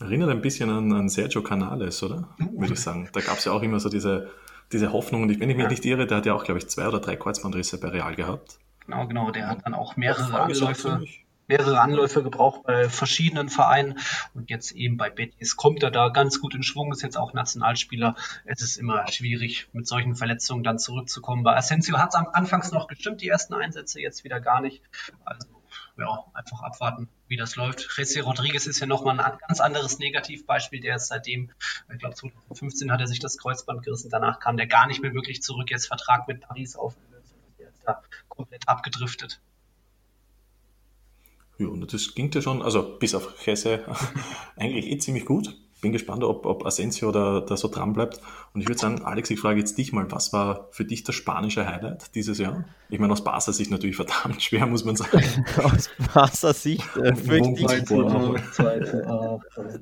Erinnert 0.00 0.30
ein 0.30 0.42
bisschen 0.42 0.70
an, 0.70 0.92
an 0.92 1.08
Sergio 1.08 1.42
Canales, 1.42 2.02
oder? 2.02 2.28
Würde 2.38 2.74
ich 2.74 2.80
sagen. 2.80 3.08
Da 3.12 3.20
gab 3.20 3.38
es 3.38 3.44
ja 3.44 3.52
auch 3.52 3.62
immer 3.62 3.80
so 3.80 3.88
diese, 3.88 4.30
diese 4.72 4.92
Hoffnung. 4.92 5.22
Und 5.22 5.40
wenn 5.40 5.50
ich 5.50 5.56
mich 5.56 5.64
ja. 5.64 5.70
nicht 5.70 5.84
irre, 5.84 6.06
der 6.06 6.18
hat 6.18 6.26
ja 6.26 6.34
auch, 6.34 6.44
glaube 6.44 6.58
ich, 6.58 6.68
zwei 6.68 6.88
oder 6.88 7.00
drei 7.00 7.16
Kreuzbandrisse 7.16 7.78
bei 7.78 7.88
Real 7.88 8.14
gehabt. 8.14 8.58
Genau, 8.86 9.06
genau. 9.06 9.30
Der 9.30 9.48
hat 9.48 9.64
dann 9.64 9.74
auch 9.74 9.96
mehrere 9.96 10.40
Anläufe 10.40 11.04
mehrere 11.48 11.80
Anläufe 11.80 12.22
gebraucht 12.22 12.62
bei 12.64 12.88
verschiedenen 12.88 13.48
Vereinen 13.48 13.98
und 14.34 14.50
jetzt 14.50 14.72
eben 14.72 14.96
bei 14.96 15.10
Betis 15.10 15.56
kommt 15.56 15.82
er 15.82 15.90
da 15.90 16.08
ganz 16.08 16.40
gut 16.40 16.54
in 16.54 16.62
Schwung, 16.62 16.92
ist 16.92 17.02
jetzt 17.02 17.16
auch 17.16 17.32
Nationalspieler. 17.32 18.16
Es 18.44 18.62
ist 18.62 18.76
immer 18.76 19.06
schwierig, 19.08 19.68
mit 19.72 19.86
solchen 19.86 20.16
Verletzungen 20.16 20.64
dann 20.64 20.78
zurückzukommen. 20.78 21.42
Bei 21.42 21.56
Asensio 21.56 21.98
hat 21.98 22.10
es 22.10 22.14
am 22.14 22.28
Anfangs 22.32 22.72
noch 22.72 22.88
gestimmt, 22.88 23.20
die 23.20 23.28
ersten 23.28 23.54
Einsätze, 23.54 24.00
jetzt 24.00 24.24
wieder 24.24 24.40
gar 24.40 24.60
nicht. 24.60 24.82
Also 25.24 25.46
ja, 25.98 26.24
einfach 26.34 26.62
abwarten, 26.62 27.08
wie 27.26 27.36
das 27.36 27.56
läuft. 27.56 27.88
Jesse 27.96 28.22
Rodriguez 28.22 28.66
ist 28.66 28.80
ja 28.80 28.86
nochmal 28.86 29.18
ein 29.18 29.38
ganz 29.46 29.60
anderes 29.60 29.98
Negativbeispiel. 29.98 30.80
Der 30.80 30.96
ist 30.96 31.08
seitdem, 31.08 31.50
ich 31.90 31.98
glaube 31.98 32.14
2015 32.14 32.92
hat 32.92 33.00
er 33.00 33.06
sich 33.06 33.18
das 33.18 33.38
Kreuzband 33.38 33.82
gerissen. 33.82 34.10
Danach 34.10 34.38
kam 34.40 34.56
der 34.56 34.66
gar 34.66 34.86
nicht 34.86 35.02
mehr 35.02 35.14
wirklich 35.14 35.42
zurück. 35.42 35.70
Jetzt 35.70 35.86
Vertrag 35.86 36.28
mit 36.28 36.42
Paris 36.42 36.76
aufgelöst. 36.76 37.34
Der 37.58 37.68
ist 37.68 37.82
da 37.84 38.02
komplett 38.28 38.68
abgedriftet. 38.68 39.40
Ja, 41.58 41.68
und 41.68 41.92
das 41.92 42.14
ging 42.14 42.30
ja 42.32 42.42
schon, 42.42 42.62
also 42.62 42.82
bis 42.98 43.14
auf 43.14 43.34
Hesse, 43.44 43.84
eigentlich 44.56 44.90
eh 44.90 44.98
ziemlich 44.98 45.24
gut. 45.24 45.56
Bin 45.82 45.92
gespannt, 45.92 46.24
ob, 46.24 46.46
ob 46.46 46.64
Asensio 46.64 47.12
da, 47.12 47.40
da 47.40 47.54
so 47.56 47.68
dran 47.68 47.92
bleibt. 47.92 48.18
Und 48.54 48.62
ich 48.62 48.68
würde 48.68 48.80
sagen, 48.80 49.02
Alex, 49.02 49.30
ich 49.30 49.38
frage 49.38 49.58
jetzt 49.58 49.76
dich 49.76 49.92
mal, 49.92 50.10
was 50.10 50.32
war 50.32 50.68
für 50.70 50.86
dich 50.86 51.04
das 51.04 51.14
spanische 51.14 51.66
Highlight 51.66 52.14
dieses 52.14 52.38
Jahr? 52.38 52.64
Ich 52.88 52.98
meine, 52.98 53.12
aus 53.12 53.22
Barca 53.22 53.52
Sicht 53.52 53.70
natürlich 53.70 53.96
verdammt 53.96 54.42
schwer, 54.42 54.66
muss 54.66 54.86
man 54.86 54.96
sagen. 54.96 55.44
aus 55.62 55.90
Barca 56.14 56.54
Sicht 56.54 56.96
äh, 56.96 57.14
fürchte 57.14 57.60
ich. 57.60 57.66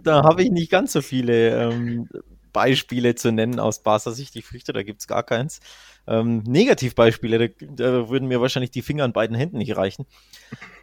da 0.03 0.25
habe 0.25 0.43
ich 0.43 0.51
nicht 0.51 0.71
ganz 0.71 0.93
so 0.93 1.01
viele 1.01 1.71
ähm, 1.71 2.09
Beispiele 2.53 3.15
zu 3.15 3.31
nennen 3.31 3.61
aus 3.61 3.81
Barca 3.81 4.11
Sicht. 4.11 4.35
Ich 4.35 4.47
fürchte, 4.47 4.73
da 4.73 4.83
gibt 4.83 5.01
es 5.01 5.07
gar 5.07 5.23
keins. 5.23 5.61
Ähm, 6.07 6.43
Negativbeispiele, 6.47 7.51
da, 7.51 7.77
da, 7.77 8.09
würden 8.09 8.29
mir 8.29 8.41
wahrscheinlich 8.41 8.71
die 8.71 8.83
Finger 8.83 9.05
an 9.05 9.13
beiden 9.13 9.37
Händen 9.37 9.59
nicht 9.59 9.77
reichen. 9.77 10.07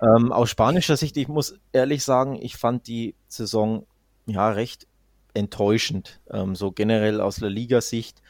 Ähm, 0.02 0.32
aus 0.32 0.50
spanischer 0.50 0.98
Sicht, 0.98 1.16
ich 1.18 1.28
muss 1.28 1.60
ehrlich 1.72 2.04
sagen, 2.04 2.40
ich 2.42 2.58
fand 2.58 2.88
die 2.88 3.16
Saison 3.28 3.86
ja 4.26 4.50
recht 4.50 4.88
enttäuschend. 5.34 6.22
Ähm, 6.32 6.56
so 6.56 6.72
generell 6.72 7.22
aus 7.22 7.36
der 7.38 7.50
Liga-Sicht. 7.50 8.22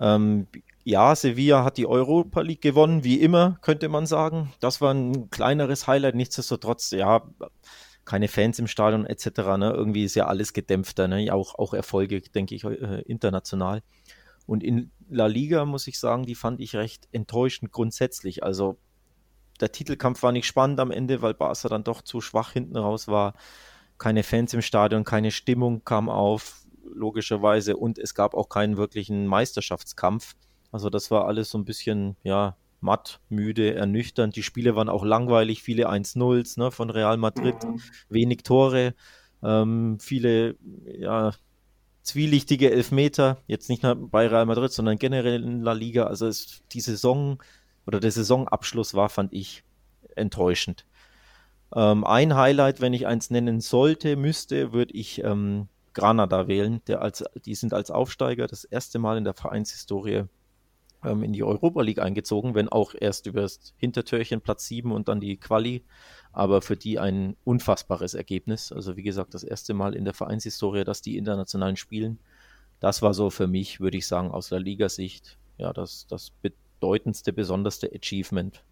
Ähm, 0.00 0.46
ja, 0.84 1.16
Sevilla 1.16 1.64
hat 1.64 1.78
die 1.78 1.86
Europa 1.86 2.42
League 2.42 2.60
gewonnen, 2.60 3.04
wie 3.04 3.20
immer, 3.20 3.58
könnte 3.62 3.88
man 3.88 4.06
sagen. 4.06 4.52
Das 4.60 4.80
war 4.80 4.92
ein 4.92 5.30
kleineres 5.30 5.86
Highlight. 5.86 6.14
Nichtsdestotrotz, 6.14 6.90
ja, 6.90 7.22
keine 8.04 8.28
Fans 8.28 8.58
im 8.58 8.66
Stadion 8.66 9.06
etc. 9.06 9.26
Ne? 9.58 9.72
Irgendwie 9.74 10.04
ist 10.04 10.14
ja 10.14 10.26
alles 10.26 10.52
gedämpfter, 10.52 11.08
ne? 11.08 11.32
auch, 11.32 11.54
auch 11.54 11.72
Erfolge, 11.74 12.20
denke 12.20 12.54
ich, 12.54 12.64
äh, 12.64 13.00
international. 13.02 13.82
Und 14.46 14.62
in 14.62 14.90
La 15.08 15.26
Liga 15.26 15.64
muss 15.64 15.86
ich 15.86 15.98
sagen, 15.98 16.24
die 16.24 16.34
fand 16.34 16.60
ich 16.60 16.76
recht 16.76 17.08
enttäuschend 17.12 17.72
grundsätzlich. 17.72 18.42
Also 18.42 18.76
der 19.60 19.72
Titelkampf 19.72 20.22
war 20.22 20.32
nicht 20.32 20.46
spannend 20.46 20.80
am 20.80 20.90
Ende, 20.90 21.22
weil 21.22 21.34
Barca 21.34 21.68
dann 21.68 21.84
doch 21.84 22.02
zu 22.02 22.20
schwach 22.20 22.52
hinten 22.52 22.76
raus 22.76 23.08
war. 23.08 23.34
Keine 23.98 24.22
Fans 24.22 24.52
im 24.54 24.62
Stadion, 24.62 25.04
keine 25.04 25.30
Stimmung 25.30 25.84
kam 25.84 26.08
auf, 26.08 26.66
logischerweise. 26.92 27.76
Und 27.76 27.98
es 27.98 28.14
gab 28.14 28.34
auch 28.34 28.48
keinen 28.48 28.76
wirklichen 28.76 29.26
Meisterschaftskampf. 29.26 30.34
Also 30.72 30.90
das 30.90 31.10
war 31.10 31.26
alles 31.26 31.50
so 31.50 31.58
ein 31.58 31.64
bisschen, 31.64 32.16
ja, 32.24 32.56
matt, 32.80 33.20
müde, 33.28 33.74
ernüchternd. 33.74 34.36
Die 34.36 34.42
Spiele 34.42 34.76
waren 34.76 34.88
auch 34.88 35.04
langweilig, 35.04 35.62
viele 35.62 35.88
1-0s 35.88 36.58
ne, 36.58 36.70
von 36.70 36.90
Real 36.90 37.16
Madrid, 37.16 37.56
mhm. 37.64 37.80
wenig 38.08 38.42
Tore, 38.42 38.94
ähm, 39.42 39.98
viele 40.00 40.56
ja, 40.86 41.32
zwielichtige 42.04 42.70
Elfmeter, 42.70 43.38
jetzt 43.46 43.68
nicht 43.68 43.82
nur 43.82 43.96
bei 43.96 44.28
Real 44.28 44.46
Madrid, 44.46 44.70
sondern 44.70 44.98
generell 44.98 45.42
in 45.42 45.62
La 45.62 45.72
Liga. 45.72 46.04
Also 46.04 46.26
es, 46.26 46.62
die 46.72 46.80
Saison 46.80 47.42
oder 47.86 47.98
der 47.98 48.12
Saisonabschluss 48.12 48.94
war, 48.94 49.08
fand 49.08 49.32
ich, 49.32 49.64
enttäuschend. 50.14 50.86
Ähm, 51.74 52.04
ein 52.04 52.36
Highlight, 52.36 52.80
wenn 52.80 52.92
ich 52.92 53.06
eins 53.06 53.30
nennen 53.30 53.60
sollte, 53.60 54.16
müsste, 54.16 54.72
würde 54.72 54.94
ich 54.94 55.24
ähm, 55.24 55.68
Granada 55.94 56.46
wählen. 56.46 56.82
Der 56.86 57.02
als, 57.02 57.24
die 57.44 57.54
sind 57.54 57.72
als 57.72 57.90
Aufsteiger 57.90 58.46
das 58.46 58.64
erste 58.64 58.98
Mal 58.98 59.16
in 59.16 59.24
der 59.24 59.34
Vereinshistorie 59.34 60.24
ähm, 61.04 61.22
in 61.22 61.32
die 61.32 61.42
Europa 61.42 61.80
League 61.82 62.00
eingezogen, 62.00 62.54
wenn 62.54 62.68
auch 62.68 62.94
erst 62.98 63.26
über 63.26 63.40
das 63.40 63.72
Hintertürchen 63.78 64.42
Platz 64.42 64.66
7 64.66 64.92
und 64.92 65.08
dann 65.08 65.20
die 65.20 65.38
Quali 65.38 65.84
aber 66.34 66.62
für 66.62 66.76
die 66.76 66.98
ein 66.98 67.36
unfassbares 67.44 68.14
Ergebnis. 68.14 68.72
Also 68.72 68.96
wie 68.96 69.02
gesagt, 69.02 69.34
das 69.34 69.44
erste 69.44 69.72
Mal 69.72 69.94
in 69.94 70.04
der 70.04 70.14
Vereinshistorie, 70.14 70.84
dass 70.84 71.00
die 71.00 71.16
internationalen 71.16 71.76
spielen. 71.76 72.18
Das 72.80 73.02
war 73.02 73.14
so 73.14 73.30
für 73.30 73.46
mich, 73.46 73.80
würde 73.80 73.96
ich 73.96 74.06
sagen, 74.06 74.30
aus 74.30 74.48
der 74.48 74.60
Ligasicht, 74.60 75.38
ja, 75.58 75.72
das, 75.72 76.06
das 76.08 76.30
bedeutendste, 76.30 77.32
besonderste 77.32 77.90
Achievement. 77.94 78.62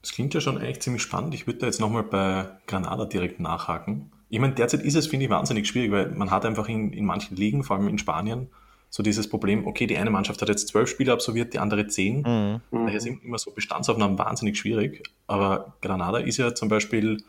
Das 0.00 0.12
klingt 0.12 0.32
ja 0.32 0.40
schon 0.40 0.58
eigentlich 0.58 0.80
ziemlich 0.80 1.02
spannend. 1.02 1.34
Ich 1.34 1.46
würde 1.46 1.60
da 1.60 1.66
jetzt 1.66 1.80
nochmal 1.80 2.04
bei 2.04 2.48
Granada 2.66 3.04
direkt 3.04 3.38
nachhaken. 3.38 4.10
Ich 4.30 4.38
meine, 4.38 4.54
derzeit 4.54 4.82
ist 4.82 4.94
es, 4.94 5.06
finde 5.06 5.26
ich, 5.26 5.30
wahnsinnig 5.30 5.68
schwierig, 5.68 5.90
weil 5.92 6.10
man 6.10 6.30
hat 6.30 6.46
einfach 6.46 6.68
in, 6.68 6.92
in 6.92 7.04
manchen 7.04 7.36
Ligen, 7.36 7.64
vor 7.64 7.76
allem 7.76 7.88
in 7.88 7.98
Spanien, 7.98 8.48
so 8.90 9.02
dieses 9.02 9.28
Problem, 9.28 9.66
okay, 9.66 9.86
die 9.86 9.98
eine 9.98 10.10
Mannschaft 10.10 10.40
hat 10.40 10.48
jetzt 10.48 10.68
zwölf 10.68 10.88
Spiele 10.88 11.12
absolviert, 11.12 11.52
die 11.52 11.58
andere 11.58 11.86
zehn. 11.88 12.22
Mhm. 12.22 12.60
Daher 12.70 13.00
sind 13.00 13.22
immer 13.22 13.38
so 13.38 13.50
Bestandsaufnahmen 13.50 14.18
wahnsinnig 14.18 14.58
schwierig. 14.58 15.02
Aber 15.26 15.74
Granada 15.82 16.18
ist 16.18 16.38
ja 16.38 16.54
zum 16.54 16.68
Beispiel 16.68 17.22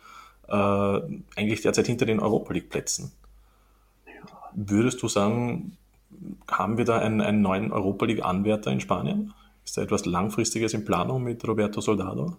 äh, 0.47 0.53
eigentlich 0.53 1.61
derzeit 1.61 1.87
hinter 1.87 2.05
den 2.05 2.19
Europa 2.19 2.53
League-Plätzen. 2.53 3.11
Würdest 4.53 5.01
du 5.03 5.07
sagen, 5.07 5.77
haben 6.49 6.77
wir 6.77 6.85
da 6.85 6.99
einen, 6.99 7.21
einen 7.21 7.41
neuen 7.41 7.71
Europa 7.71 8.05
League-Anwärter 8.05 8.71
in 8.71 8.79
Spanien? 8.79 9.33
Ist 9.65 9.77
da 9.77 9.81
etwas 9.81 10.05
Langfristiges 10.05 10.73
in 10.73 10.85
Planung 10.85 11.23
mit 11.23 11.45
Roberto 11.47 11.81
Soldado? 11.81 12.37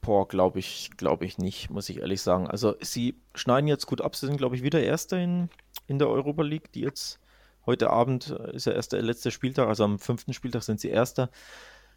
Boah, 0.00 0.26
glaube 0.26 0.58
ich, 0.58 0.90
glaube 0.96 1.26
ich 1.26 1.38
nicht, 1.38 1.70
muss 1.70 1.88
ich 1.88 2.00
ehrlich 2.00 2.22
sagen. 2.22 2.48
Also 2.48 2.74
sie 2.80 3.14
schneiden 3.34 3.68
jetzt 3.68 3.86
gut 3.86 4.00
ab, 4.00 4.16
sie 4.16 4.26
sind, 4.26 4.38
glaube 4.38 4.56
ich, 4.56 4.62
wieder 4.62 4.80
Erster 4.80 5.18
in, 5.18 5.50
in 5.86 5.98
der 5.98 6.08
Europa 6.08 6.42
League, 6.42 6.72
die 6.72 6.80
jetzt 6.80 7.20
Heute 7.68 7.90
Abend 7.90 8.30
äh, 8.30 8.56
ist 8.56 8.64
ja 8.64 8.72
erst 8.72 8.94
der 8.94 9.02
letzte 9.02 9.30
Spieltag, 9.30 9.68
also 9.68 9.84
am 9.84 9.98
fünften 9.98 10.32
Spieltag 10.32 10.62
sind 10.62 10.80
sie 10.80 10.88
Erster. 10.88 11.28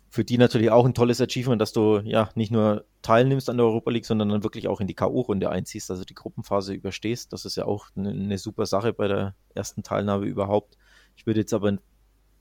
Für 0.09 0.25
die 0.25 0.37
natürlich 0.37 0.69
auch 0.69 0.85
ein 0.85 0.93
tolles 0.93 1.21
Achievement, 1.21 1.61
dass 1.61 1.71
du 1.71 1.99
ja 1.99 2.29
nicht 2.35 2.51
nur 2.51 2.83
teilnimmst 3.01 3.49
an 3.49 3.55
der 3.55 3.67
Europa 3.67 3.89
League, 3.89 4.05
sondern 4.05 4.27
dann 4.27 4.43
wirklich 4.43 4.67
auch 4.67 4.81
in 4.81 4.87
die 4.87 4.95
K.O.-Runde 4.95 5.47
einziehst, 5.47 5.89
also 5.89 6.03
die 6.03 6.13
Gruppenphase 6.13 6.73
überstehst. 6.73 7.31
Das 7.31 7.45
ist 7.45 7.55
ja 7.55 7.63
auch 7.63 7.87
eine, 7.95 8.09
eine 8.09 8.37
super 8.37 8.65
Sache 8.65 8.91
bei 8.91 9.07
der 9.07 9.33
ersten 9.55 9.81
Teilnahme 9.81 10.25
überhaupt. 10.25 10.77
Ich 11.15 11.25
würde 11.25 11.39
jetzt 11.39 11.53
aber 11.53 11.77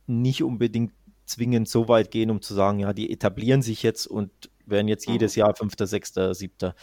nicht 0.08 0.42
unbedingt 0.42 0.92
zwingend 1.24 1.68
so 1.68 1.86
weit 1.86 2.10
gehen, 2.10 2.32
um 2.32 2.42
zu 2.42 2.54
sagen, 2.54 2.80
ja, 2.80 2.92
die 2.92 3.12
etablieren 3.12 3.62
sich 3.62 3.84
jetzt 3.84 4.08
und 4.08 4.32
werden 4.66 4.88
jetzt 4.88 5.06
jedes 5.06 5.36
Jahr 5.36 5.54
Fünfter, 5.54 5.86
Sechster, 5.86 6.34
Siebter. 6.34 6.74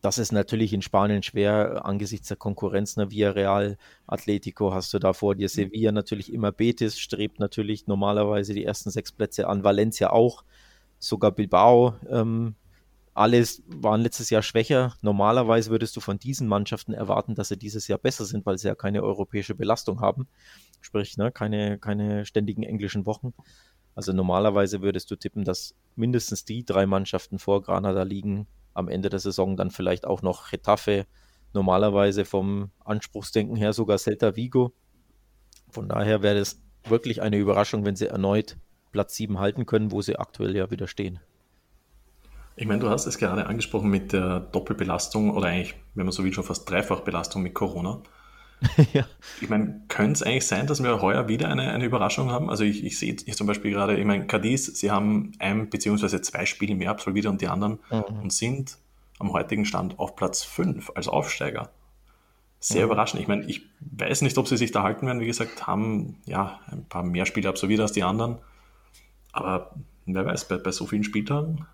Das 0.00 0.16
ist 0.16 0.32
natürlich 0.32 0.72
in 0.72 0.80
Spanien 0.80 1.22
schwer 1.22 1.84
angesichts 1.84 2.28
der 2.28 2.36
Konkurrenz. 2.36 2.96
Ne? 2.96 3.08
Real, 3.10 3.76
Atletico 4.06 4.72
hast 4.72 4.94
du 4.94 4.98
da 4.98 5.12
vor 5.12 5.34
dir. 5.34 5.44
Mhm. 5.44 5.48
Sevilla 5.48 5.92
natürlich 5.92 6.32
immer 6.32 6.52
Betis, 6.52 6.98
strebt 6.98 7.38
natürlich 7.38 7.86
normalerweise 7.86 8.54
die 8.54 8.64
ersten 8.64 8.90
sechs 8.90 9.12
Plätze 9.12 9.46
an. 9.46 9.62
Valencia 9.62 10.10
auch, 10.10 10.44
sogar 10.98 11.32
Bilbao. 11.32 11.94
Ähm, 12.08 12.54
alles 13.12 13.62
waren 13.66 14.00
letztes 14.00 14.30
Jahr 14.30 14.42
schwächer. 14.42 14.94
Normalerweise 15.02 15.70
würdest 15.70 15.94
du 15.96 16.00
von 16.00 16.18
diesen 16.18 16.48
Mannschaften 16.48 16.94
erwarten, 16.94 17.34
dass 17.34 17.48
sie 17.48 17.58
dieses 17.58 17.86
Jahr 17.86 17.98
besser 17.98 18.24
sind, 18.24 18.46
weil 18.46 18.56
sie 18.56 18.68
ja 18.68 18.74
keine 18.74 19.02
europäische 19.02 19.54
Belastung 19.54 20.00
haben. 20.00 20.26
Sprich, 20.80 21.18
ne, 21.18 21.30
keine, 21.30 21.78
keine 21.78 22.24
ständigen 22.24 22.62
englischen 22.62 23.04
Wochen. 23.04 23.34
Also 23.94 24.14
normalerweise 24.14 24.80
würdest 24.80 25.10
du 25.10 25.16
tippen, 25.16 25.44
dass 25.44 25.74
mindestens 25.96 26.46
die 26.46 26.64
drei 26.64 26.86
Mannschaften 26.86 27.38
vor 27.38 27.60
Granada 27.60 28.04
liegen, 28.04 28.46
am 28.74 28.88
Ende 28.88 29.08
der 29.08 29.18
Saison 29.18 29.56
dann 29.56 29.70
vielleicht 29.70 30.06
auch 30.06 30.22
noch 30.22 30.50
Getafe, 30.50 31.06
normalerweise 31.52 32.24
vom 32.24 32.70
Anspruchsdenken 32.84 33.56
her 33.56 33.72
sogar 33.72 33.98
Celta 33.98 34.36
Vigo. 34.36 34.72
Von 35.70 35.88
daher 35.88 36.22
wäre 36.22 36.38
es 36.38 36.60
wirklich 36.84 37.22
eine 37.22 37.36
Überraschung, 37.36 37.84
wenn 37.84 37.96
sie 37.96 38.06
erneut 38.06 38.56
Platz 38.92 39.14
7 39.16 39.38
halten 39.38 39.66
können, 39.66 39.92
wo 39.92 40.02
sie 40.02 40.16
aktuell 40.16 40.56
ja 40.56 40.70
wieder 40.70 40.86
stehen. 40.86 41.20
Ich 42.56 42.66
meine, 42.66 42.80
du 42.80 42.90
hast 42.90 43.06
es 43.06 43.18
gerade 43.18 43.46
angesprochen 43.46 43.88
mit 43.88 44.12
der 44.12 44.40
Doppelbelastung 44.40 45.30
oder 45.30 45.46
eigentlich, 45.46 45.76
wenn 45.94 46.04
man 46.04 46.12
so 46.12 46.24
will, 46.24 46.32
schon 46.32 46.44
fast 46.44 46.68
Dreifachbelastung 46.68 47.42
mit 47.42 47.54
Corona. 47.54 48.02
ja. 48.92 49.06
Ich 49.40 49.48
meine, 49.48 49.82
könnte 49.88 50.12
es 50.12 50.22
eigentlich 50.22 50.46
sein, 50.46 50.66
dass 50.66 50.82
wir 50.82 51.00
heuer 51.00 51.28
wieder 51.28 51.48
eine, 51.48 51.70
eine 51.72 51.84
Überraschung 51.84 52.30
haben? 52.30 52.50
Also 52.50 52.64
ich, 52.64 52.84
ich 52.84 52.98
sehe 52.98 53.16
hier 53.24 53.34
zum 53.34 53.46
Beispiel 53.46 53.70
gerade, 53.70 53.96
ich 53.96 54.04
meine, 54.04 54.26
Cadiz, 54.26 54.66
sie 54.66 54.90
haben 54.90 55.32
ein 55.38 55.70
beziehungsweise 55.70 56.20
zwei 56.20 56.46
Spiele 56.46 56.74
mehr 56.74 56.90
absolviert 56.90 57.26
und 57.26 57.40
die 57.40 57.48
anderen 57.48 57.78
mhm. 57.90 58.20
und 58.22 58.32
sind 58.32 58.78
am 59.18 59.32
heutigen 59.32 59.64
Stand 59.64 59.98
auf 59.98 60.16
Platz 60.16 60.42
5 60.42 60.92
als 60.94 61.08
Aufsteiger. 61.08 61.70
Sehr 62.58 62.82
mhm. 62.82 62.92
überraschend. 62.92 63.22
Ich 63.22 63.28
meine, 63.28 63.44
ich 63.46 63.62
weiß 63.80 64.22
nicht, 64.22 64.36
ob 64.36 64.46
sie 64.46 64.56
sich 64.56 64.72
da 64.72 64.82
halten 64.82 65.06
werden. 65.06 65.20
Wie 65.20 65.26
gesagt, 65.26 65.66
haben 65.66 66.18
ja 66.26 66.60
ein 66.66 66.84
paar 66.84 67.02
mehr 67.02 67.26
Spiele 67.26 67.48
absolviert 67.48 67.80
als 67.80 67.92
die 67.92 68.02
anderen. 68.02 68.38
Aber 69.32 69.74
wer 70.04 70.26
weiß, 70.26 70.48
bei, 70.48 70.58
bei 70.58 70.70
so 70.70 70.86
vielen 70.86 71.04
Spieltagen. 71.04 71.66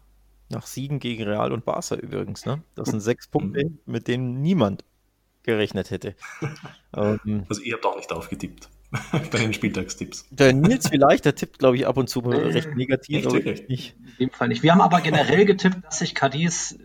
Nach 0.49 0.67
Siegen 0.67 1.01
gegen 1.01 1.25
Real 1.25 1.53
und 1.53 1.65
Barca 1.65 1.97
übrigens, 1.97 2.47
ne? 2.47 2.63
Das 2.77 2.89
sind 2.89 3.01
sechs 3.01 3.27
Punkte, 3.27 3.65
mhm. 3.65 3.79
mit 3.87 4.07
denen 4.07 4.43
niemand 4.43 4.85
gerechnet 5.47 5.91
hätte. 5.91 6.15
ähm, 6.95 7.45
also 7.49 7.63
ihr 7.63 7.75
habt 7.75 7.87
auch 7.87 7.97
nicht 7.97 8.13
aufgetippt 8.13 8.69
bei 9.13 9.39
den 9.39 9.53
Spieltagstipps. 9.53 10.27
Der 10.31 10.53
Nils 10.53 10.89
vielleicht, 10.89 11.25
der 11.25 11.35
tippt, 11.35 11.59
glaube 11.59 11.77
ich, 11.77 11.87
ab 11.87 11.97
und 11.97 12.09
zu 12.09 12.21
recht 12.21 12.77
negativ. 12.77 13.27
Echt, 13.27 13.69
nicht. 13.69 13.97
In 14.19 14.27
dem 14.27 14.31
Fall 14.31 14.49
nicht. 14.49 14.63
Wir 14.63 14.73
haben 14.73 14.81
aber 14.81 15.01
generell 15.01 15.45
getippt, 15.45 15.85
dass 15.85 15.99
sich 16.01 16.15
Cadiz 16.15 16.79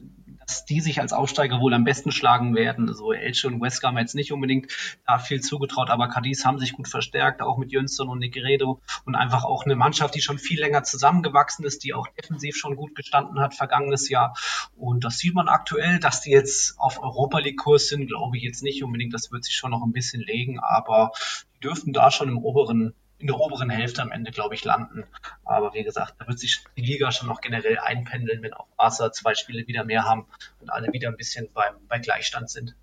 dass 0.51 0.65
die 0.65 0.81
sich 0.81 0.99
als 0.99 1.13
Aufsteiger 1.13 1.61
wohl 1.61 1.73
am 1.73 1.85
besten 1.85 2.11
schlagen 2.11 2.55
werden. 2.55 2.89
Also 2.89 3.13
Elche 3.13 3.47
und 3.47 3.61
Wesker 3.61 3.87
haben 3.87 3.97
jetzt 3.97 4.15
nicht 4.15 4.33
unbedingt 4.33 4.69
da 5.07 5.17
viel 5.17 5.39
zugetraut, 5.39 5.89
aber 5.89 6.09
Cadiz 6.09 6.43
haben 6.43 6.59
sich 6.59 6.73
gut 6.73 6.89
verstärkt, 6.89 7.41
auch 7.41 7.57
mit 7.57 7.71
Jönsson 7.71 8.09
und 8.09 8.19
Negredo 8.19 8.81
und 9.05 9.15
einfach 9.15 9.45
auch 9.45 9.63
eine 9.63 9.77
Mannschaft, 9.77 10.13
die 10.13 10.21
schon 10.21 10.39
viel 10.39 10.59
länger 10.59 10.83
zusammengewachsen 10.83 11.63
ist, 11.63 11.85
die 11.85 11.93
auch 11.93 12.05
defensiv 12.07 12.57
schon 12.57 12.75
gut 12.75 12.95
gestanden 12.95 13.39
hat 13.39 13.55
vergangenes 13.55 14.09
Jahr. 14.09 14.35
Und 14.75 15.05
das 15.05 15.19
sieht 15.19 15.33
man 15.33 15.47
aktuell, 15.47 15.99
dass 15.99 16.19
die 16.19 16.31
jetzt 16.31 16.77
auf 16.77 17.01
Europa 17.01 17.39
League 17.39 17.57
Kurs 17.57 17.87
sind, 17.87 18.07
glaube 18.07 18.35
ich 18.35 18.43
jetzt 18.43 18.61
nicht 18.61 18.83
unbedingt. 18.83 19.13
Das 19.13 19.31
wird 19.31 19.45
sich 19.45 19.55
schon 19.55 19.71
noch 19.71 19.83
ein 19.83 19.93
bisschen 19.93 20.21
legen, 20.21 20.59
aber 20.59 21.11
die 21.55 21.61
dürften 21.61 21.93
da 21.93 22.11
schon 22.11 22.27
im 22.27 22.39
oberen 22.39 22.93
in 23.21 23.27
der 23.27 23.39
oberen 23.39 23.69
Hälfte 23.69 24.01
am 24.01 24.11
Ende, 24.11 24.31
glaube 24.31 24.55
ich, 24.55 24.63
landen. 24.63 25.05
Aber 25.45 25.73
wie 25.73 25.83
gesagt, 25.83 26.15
da 26.19 26.27
wird 26.27 26.39
sich 26.39 26.63
die 26.75 26.81
Liga 26.81 27.11
schon 27.11 27.27
noch 27.27 27.41
generell 27.41 27.77
einpendeln, 27.79 28.41
wenn 28.41 28.53
auch 28.53 28.67
Barca 28.77 29.11
zwei 29.11 29.35
Spiele 29.35 29.67
wieder 29.67 29.83
mehr 29.83 30.03
haben 30.03 30.25
und 30.59 30.69
alle 30.69 30.91
wieder 30.91 31.09
ein 31.09 31.17
bisschen 31.17 31.49
beim, 31.53 31.75
bei 31.87 31.99
Gleichstand 31.99 32.49
sind. 32.49 32.75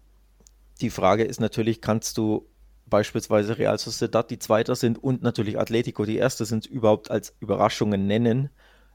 Die 0.81 0.91
Frage 0.91 1.25
ist 1.25 1.41
natürlich, 1.41 1.81
kannst 1.81 2.17
du 2.19 2.49
beispielsweise 2.87 3.59
Real 3.59 3.79
Sociedad, 3.79 4.31
die 4.31 4.39
Zweiter 4.39 4.77
sind, 4.77 5.03
und 5.03 5.23
natürlich 5.23 5.59
Atletico, 5.59 6.05
die 6.05 6.17
Erste 6.17 6.45
sind, 6.45 6.67
überhaupt 6.67 7.11
als 7.11 7.35
Überraschungen 7.41 8.07
nennen? 8.07 8.51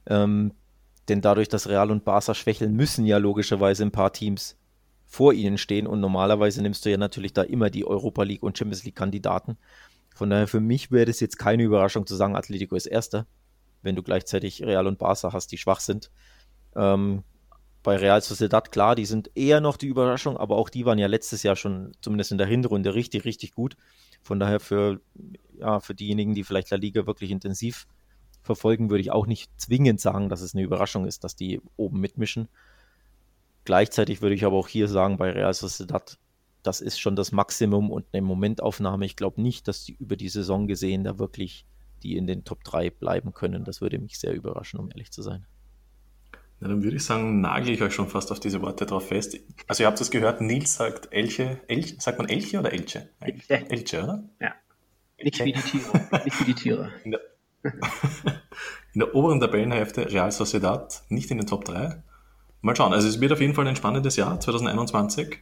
Ähm, 0.07 0.53
denn 1.09 1.21
dadurch, 1.21 1.49
dass 1.49 1.67
Real 1.67 1.91
und 1.91 2.05
Barca 2.05 2.33
schwächeln, 2.33 2.73
müssen 2.73 3.05
ja 3.05 3.17
logischerweise 3.17 3.83
ein 3.83 3.91
paar 3.91 4.13
Teams 4.13 4.57
vor 5.05 5.33
ihnen 5.33 5.57
stehen 5.57 5.85
und 5.85 5.99
normalerweise 5.99 6.61
nimmst 6.61 6.85
du 6.85 6.89
ja 6.89 6.97
natürlich 6.97 7.33
da 7.33 7.43
immer 7.43 7.69
die 7.69 7.85
Europa 7.85 8.23
League 8.23 8.41
und 8.41 8.57
Champions 8.57 8.83
League 8.83 8.95
Kandidaten. 8.95 9.57
Von 10.13 10.29
daher 10.29 10.47
für 10.47 10.59
mich 10.59 10.91
wäre 10.91 11.05
das 11.05 11.19
jetzt 11.19 11.37
keine 11.37 11.63
Überraschung 11.63 12.05
zu 12.05 12.15
sagen, 12.15 12.35
Atletico 12.35 12.75
ist 12.75 12.85
Erster, 12.85 13.25
wenn 13.81 13.95
du 13.95 14.03
gleichzeitig 14.03 14.63
Real 14.63 14.87
und 14.87 14.99
Barca 14.99 15.33
hast, 15.33 15.51
die 15.51 15.57
schwach 15.57 15.79
sind. 15.79 16.11
Ähm, 16.75 17.23
bei 17.83 17.97
Real 17.97 18.21
Sociedad, 18.21 18.71
klar, 18.71 18.95
die 18.95 19.05
sind 19.05 19.29
eher 19.35 19.59
noch 19.59 19.75
die 19.75 19.87
Überraschung, 19.87 20.37
aber 20.37 20.55
auch 20.55 20.69
die 20.69 20.85
waren 20.85 20.97
ja 20.97 21.07
letztes 21.07 21.43
Jahr 21.43 21.57
schon, 21.57 21.91
zumindest 22.01 22.31
in 22.31 22.37
der 22.37 22.47
Hinrunde, 22.47 22.95
richtig, 22.95 23.25
richtig 23.25 23.53
gut. 23.53 23.75
Von 24.21 24.39
daher 24.39 24.61
für, 24.61 25.01
ja, 25.57 25.81
für 25.81 25.93
diejenigen, 25.93 26.33
die 26.33 26.45
vielleicht 26.45 26.69
La 26.69 26.77
Liga 26.77 27.05
wirklich 27.05 27.29
intensiv 27.29 27.87
verfolgen, 28.41 28.89
würde 28.89 29.01
ich 29.01 29.11
auch 29.11 29.27
nicht 29.27 29.51
zwingend 29.59 29.99
sagen, 29.99 30.29
dass 30.29 30.41
es 30.41 30.53
eine 30.53 30.63
Überraschung 30.63 31.05
ist, 31.05 31.25
dass 31.25 31.35
die 31.35 31.61
oben 31.75 31.99
mitmischen. 31.99 32.47
Gleichzeitig 33.65 34.21
würde 34.21 34.35
ich 34.35 34.45
aber 34.45 34.57
auch 34.57 34.67
hier 34.69 34.87
sagen, 34.87 35.17
bei 35.17 35.31
Real 35.31 35.53
Sociedad 35.53 36.17
das 36.63 36.81
ist 36.81 36.99
schon 36.99 37.15
das 37.15 37.31
Maximum 37.31 37.91
und 37.91 38.05
eine 38.13 38.21
Momentaufnahme. 38.21 39.05
Ich 39.05 39.15
glaube 39.15 39.41
nicht, 39.41 39.67
dass 39.67 39.83
die 39.83 39.93
über 39.93 40.15
die 40.15 40.29
Saison 40.29 40.67
gesehen 40.67 41.03
da 41.03 41.19
wirklich 41.19 41.65
die 42.03 42.17
in 42.17 42.27
den 42.27 42.43
Top 42.43 42.63
3 42.63 42.89
bleiben 42.89 43.33
können. 43.33 43.63
Das 43.63 43.81
würde 43.81 43.97
mich 43.97 44.19
sehr 44.19 44.33
überraschen, 44.33 44.79
um 44.79 44.89
ehrlich 44.89 45.11
zu 45.11 45.21
sein. 45.21 45.45
Na, 46.59 46.67
dann 46.67 46.83
würde 46.83 46.97
ich 46.97 47.03
sagen, 47.03 47.41
nagel 47.41 47.73
ich 47.73 47.81
euch 47.81 47.93
schon 47.93 48.09
fast 48.09 48.31
auf 48.31 48.39
diese 48.39 48.61
Worte 48.61 48.85
drauf 48.85 49.07
fest. 49.07 49.37
Also 49.67 49.83
ihr 49.83 49.87
habt 49.87 49.99
es 49.99 50.11
gehört, 50.11 50.41
Nils 50.41 50.75
sagt 50.75 51.11
Elche, 51.11 51.61
Elche, 51.67 51.95
sagt 51.99 52.17
man 52.17 52.29
Elche 52.29 52.59
oder 52.59 52.71
Elche? 52.71 53.09
Elche, 53.19 53.69
Elche 53.69 54.03
oder? 54.03 54.23
Ja. 54.39 54.53
Nicht 55.21 55.43
wie 55.43 55.53
die 55.53 55.61
Tiere. 55.61 56.07
Nicht 56.25 56.39
wie 56.39 56.45
die 56.45 56.53
Tiere. 56.53 56.91
In 57.03 57.11
der, 57.11 57.21
in 58.93 58.99
der 58.99 59.15
oberen 59.15 59.39
Tabellenhälfte 59.39 60.11
Real 60.11 60.31
Sociedad, 60.31 61.03
nicht 61.09 61.31
in 61.31 61.37
den 61.37 61.47
Top 61.47 61.63
3. 61.65 62.03
Mal 62.61 62.75
schauen, 62.75 62.93
also 62.93 63.07
es 63.07 63.19
wird 63.21 63.31
auf 63.31 63.41
jeden 63.41 63.53
Fall 63.53 63.67
ein 63.67 63.75
spannendes 63.75 64.15
Jahr 64.15 64.39
2021. 64.39 65.39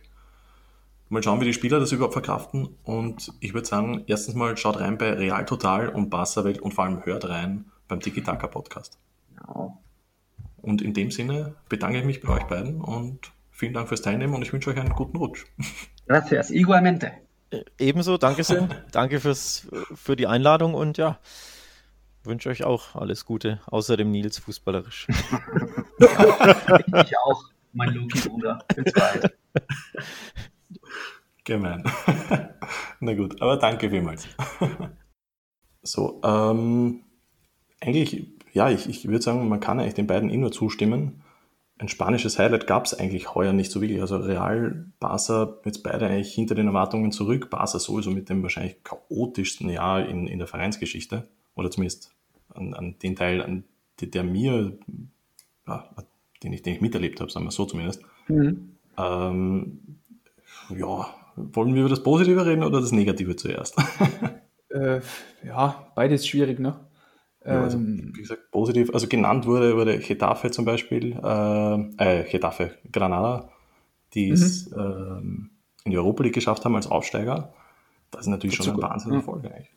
Mal 1.11 1.21
schauen, 1.21 1.41
wie 1.41 1.45
die 1.45 1.53
Spieler 1.53 1.77
das 1.81 1.91
überhaupt 1.91 2.13
verkraften. 2.13 2.69
Und 2.83 3.33
ich 3.41 3.53
würde 3.53 3.67
sagen, 3.67 4.05
erstens 4.07 4.33
mal 4.33 4.55
schaut 4.55 4.79
rein 4.79 4.97
bei 4.97 5.11
Real 5.11 5.43
Total 5.43 5.89
und 5.89 6.09
Barca 6.09 6.45
Welt 6.45 6.59
und 6.59 6.73
vor 6.73 6.85
allem 6.85 7.05
hört 7.05 7.27
rein 7.27 7.65
beim 7.89 7.99
Tiki 7.99 8.23
Taka 8.23 8.47
Podcast. 8.47 8.97
Genau. 9.35 9.77
Und 10.61 10.81
in 10.81 10.93
dem 10.93 11.11
Sinne 11.11 11.55
bedanke 11.67 11.99
ich 11.99 12.05
mich 12.05 12.21
bei 12.21 12.29
euch 12.29 12.43
beiden 12.43 12.79
und 12.79 13.33
vielen 13.49 13.73
Dank 13.73 13.89
fürs 13.89 14.01
Teilnehmen 14.01 14.33
und 14.33 14.41
ich 14.41 14.53
wünsche 14.53 14.69
euch 14.69 14.79
einen 14.79 14.93
guten 14.93 15.17
Rutsch. 15.17 15.43
Gracias, 16.07 16.49
igualmente. 16.49 17.11
Äh, 17.49 17.65
ebenso, 17.77 18.17
danke 18.17 18.45
sehr. 18.45 18.69
danke 18.93 19.19
fürs, 19.19 19.67
für 19.93 20.15
die 20.15 20.27
Einladung 20.27 20.75
und 20.75 20.97
ja, 20.97 21.19
wünsche 22.23 22.47
euch 22.47 22.63
auch 22.63 22.95
alles 22.95 23.25
Gute, 23.25 23.59
außer 23.65 23.97
dem 23.97 24.11
Nils 24.11 24.39
fußballerisch. 24.39 25.07
ich 25.99 27.17
auch, 27.17 27.43
mein 27.73 27.89
Loki-Bruder. 27.89 28.59
Bis 28.73 28.93
bald. 28.93 29.38
Gemein. 31.43 31.84
Na 32.99 33.13
gut, 33.15 33.41
aber 33.41 33.57
danke 33.57 33.89
vielmals. 33.89 34.27
so, 35.81 36.22
ähm, 36.23 37.01
eigentlich, 37.80 38.27
ja, 38.53 38.69
ich, 38.69 38.88
ich 38.88 39.07
würde 39.07 39.23
sagen, 39.23 39.47
man 39.49 39.59
kann 39.59 39.80
eigentlich 39.80 39.95
den 39.95 40.07
beiden 40.07 40.30
eh 40.30 40.38
nur 40.38 40.51
zustimmen. 40.51 41.23
Ein 41.80 41.88
spanisches 41.88 42.38
Highlight 42.38 42.68
gab 42.68 42.85
es 42.85 42.93
eigentlich 42.93 43.34
heuer 43.34 43.53
nicht 43.53 43.72
so 43.72 43.81
wirklich. 43.81 44.01
Also 44.01 44.18
Real, 44.18 44.85
Barca, 44.99 45.57
jetzt 45.65 45.81
beide 45.81 46.05
eigentlich 46.05 46.31
hinter 46.31 46.53
den 46.53 46.68
Erwartungen 46.68 47.11
zurück. 47.11 47.49
Barca 47.49 47.80
sowieso 47.80 48.11
mit 48.11 48.30
dem 48.30 48.43
wahrscheinlich 48.43 48.84
chaotischsten 48.84 49.68
Jahr 49.68 50.05
in, 50.05 50.27
in 50.27 50.38
der 50.38 50.47
Vereinsgeschichte. 50.47 51.27
Oder 51.55 51.72
zumindest 51.72 52.13
an, 52.49 52.76
an 52.76 52.99
den 53.01 53.15
Teil, 53.15 53.41
an 53.41 53.63
der, 53.99 54.23
mir, 54.23 54.77
den, 56.43 56.53
ich, 56.53 56.61
den 56.61 56.76
ich 56.76 56.81
miterlebt 56.81 57.19
habe, 57.19 57.31
sagen 57.31 57.45
wir 57.45 57.51
so 57.51 57.65
zumindest. 57.65 58.03
Mhm. 58.27 58.77
Ähm, 58.97 59.80
ja, 60.69 61.15
wollen 61.36 61.74
wir 61.74 61.82
über 61.82 61.90
das 61.90 62.03
Positive 62.03 62.45
reden 62.45 62.64
oder 62.64 62.82
das 62.82 62.91
Negative 62.91 63.36
zuerst? 63.36 63.76
äh, 64.70 65.02
ja, 65.45 65.88
beides 65.95 66.28
schwierig, 66.28 66.60
ne? 66.60 66.80
Ja, 67.45 67.64
also, 67.64 67.78
ähm, 67.78 68.12
wie 68.16 68.22
gesagt, 68.22 68.52
positiv, 68.52 68.94
also 68.94 69.08
genannt 69.08 69.48
wurde, 69.48 69.76
wurde 69.76 69.98
Getafe 69.98 70.52
zum 70.52 70.66
Beispiel, 70.66 71.18
äh, 71.24 72.20
äh 72.20 72.30
Getafe, 72.30 72.76
Granada, 72.91 73.49
die 74.14 74.30
es 74.30 74.70
mhm. 74.70 74.80
ähm, 74.80 75.49
in 75.86 75.91
die 75.91 75.98
Europa 75.98 76.24
League 76.24 76.36
geschafft 76.36 76.66
haben 76.66 76.76
als 76.76 76.88
Aufsteiger. 76.88 77.53
Das 78.12 78.22
ist 78.22 78.28
natürlich 78.28 78.56
schon 78.56 78.70
ein 78.70 78.82
Wahnsinn 78.82 79.14
Erfolg 79.14 79.45
eigentlich. 79.45 79.72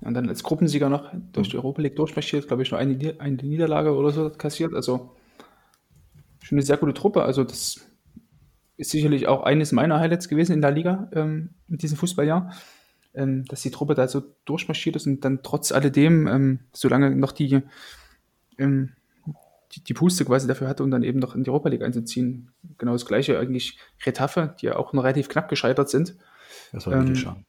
Und 0.00 0.14
dann 0.14 0.28
als 0.28 0.42
Gruppensieger 0.42 0.88
noch 0.88 1.10
durch 1.32 1.50
die 1.50 1.56
Europa 1.56 1.82
League 1.82 1.96
durchmarschiert, 1.96 2.48
glaube 2.48 2.62
ich, 2.62 2.70
nur 2.70 2.80
eine, 2.80 3.14
eine 3.18 3.36
Niederlage 3.36 3.94
oder 3.94 4.10
so 4.10 4.30
kassiert. 4.30 4.74
Also 4.74 5.14
schon 6.42 6.58
eine 6.58 6.62
sehr 6.62 6.76
gute 6.76 6.94
Truppe. 6.94 7.22
Also 7.22 7.44
das 7.44 7.80
ist 8.76 8.90
sicherlich 8.90 9.28
auch 9.28 9.42
eines 9.42 9.72
meiner 9.72 10.00
Highlights 10.00 10.28
gewesen 10.28 10.52
in 10.52 10.60
der 10.60 10.70
Liga 10.70 11.08
ähm, 11.12 11.50
in 11.68 11.78
diesem 11.78 11.96
Fußballjahr, 11.96 12.52
ähm, 13.14 13.44
dass 13.46 13.62
die 13.62 13.70
Truppe 13.70 13.94
da 13.94 14.08
so 14.08 14.22
durchmarschiert 14.44 14.96
ist 14.96 15.06
und 15.06 15.24
dann 15.24 15.42
trotz 15.42 15.72
alledem, 15.72 16.26
ähm, 16.26 16.58
solange 16.72 17.14
noch 17.14 17.32
die, 17.32 17.62
ähm, 18.58 18.92
die, 19.72 19.84
die, 19.84 19.94
Puste 19.94 20.24
quasi 20.24 20.48
dafür 20.48 20.68
hatte, 20.68 20.82
um 20.82 20.90
dann 20.90 21.04
eben 21.04 21.20
noch 21.20 21.34
in 21.34 21.44
die 21.44 21.50
Europa 21.50 21.68
League 21.68 21.82
einzuziehen. 21.82 22.50
Genau 22.78 22.92
das 22.92 23.06
gleiche 23.06 23.38
eigentlich 23.38 23.78
Retafe, 24.04 24.54
die 24.60 24.66
ja 24.66 24.76
auch 24.76 24.92
noch 24.92 25.04
relativ 25.04 25.28
knapp 25.28 25.48
gescheitert 25.48 25.88
sind. 25.88 26.16
Das 26.72 26.86
war 26.86 26.94
wirklich 26.94 27.24
ähm. 27.24 27.44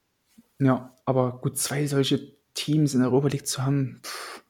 Ja, 0.60 0.94
aber 1.06 1.40
gut, 1.42 1.58
zwei 1.58 1.86
solche 1.88 2.34
Teams 2.54 2.94
in 2.94 3.02
der 3.02 3.10
Europa 3.10 3.28
League 3.30 3.48
zu 3.48 3.64
haben, 3.64 4.00
pff, 4.04 4.44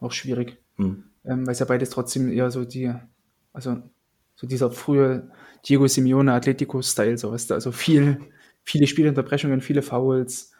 auch 0.00 0.12
schwierig. 0.12 0.58
Hm. 0.76 1.04
Ähm, 1.24 1.46
weil 1.46 1.52
es 1.52 1.58
ja 1.58 1.66
beides 1.66 1.90
trotzdem 1.90 2.30
eher 2.30 2.50
so 2.50 2.64
die, 2.64 2.92
also 3.52 3.82
so 4.36 4.46
dieser 4.46 4.70
frühe 4.70 5.30
Diego 5.66 5.86
Simeone 5.86 6.32
Atletico-Style, 6.32 7.18
so 7.18 7.32
weißt 7.32 7.50
du, 7.50 7.54
also 7.54 7.72
viel, 7.72 8.18
viele 8.62 8.86
Spielunterbrechungen, 8.86 9.60
viele 9.60 9.82
Fouls, 9.82 10.52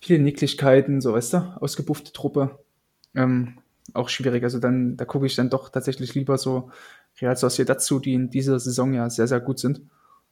viele 0.00 0.18
Nicklichkeiten, 0.18 1.00
so 1.00 1.12
weißt 1.12 1.34
du, 1.34 1.38
ausgebuffte 1.60 2.12
Truppe. 2.12 2.58
Ähm, 3.14 3.58
auch 3.94 4.08
schwierig. 4.08 4.42
Also 4.44 4.58
dann, 4.58 4.96
da 4.96 5.04
gucke 5.04 5.26
ich 5.26 5.36
dann 5.36 5.50
doch 5.50 5.68
tatsächlich 5.68 6.14
lieber 6.14 6.38
so 6.38 6.70
Real 7.20 7.36
Sociedad 7.36 7.76
dazu, 7.76 7.98
die 7.98 8.14
in 8.14 8.30
dieser 8.30 8.58
Saison 8.58 8.94
ja 8.94 9.08
sehr, 9.10 9.26
sehr 9.26 9.40
gut 9.40 9.58
sind. 9.58 9.82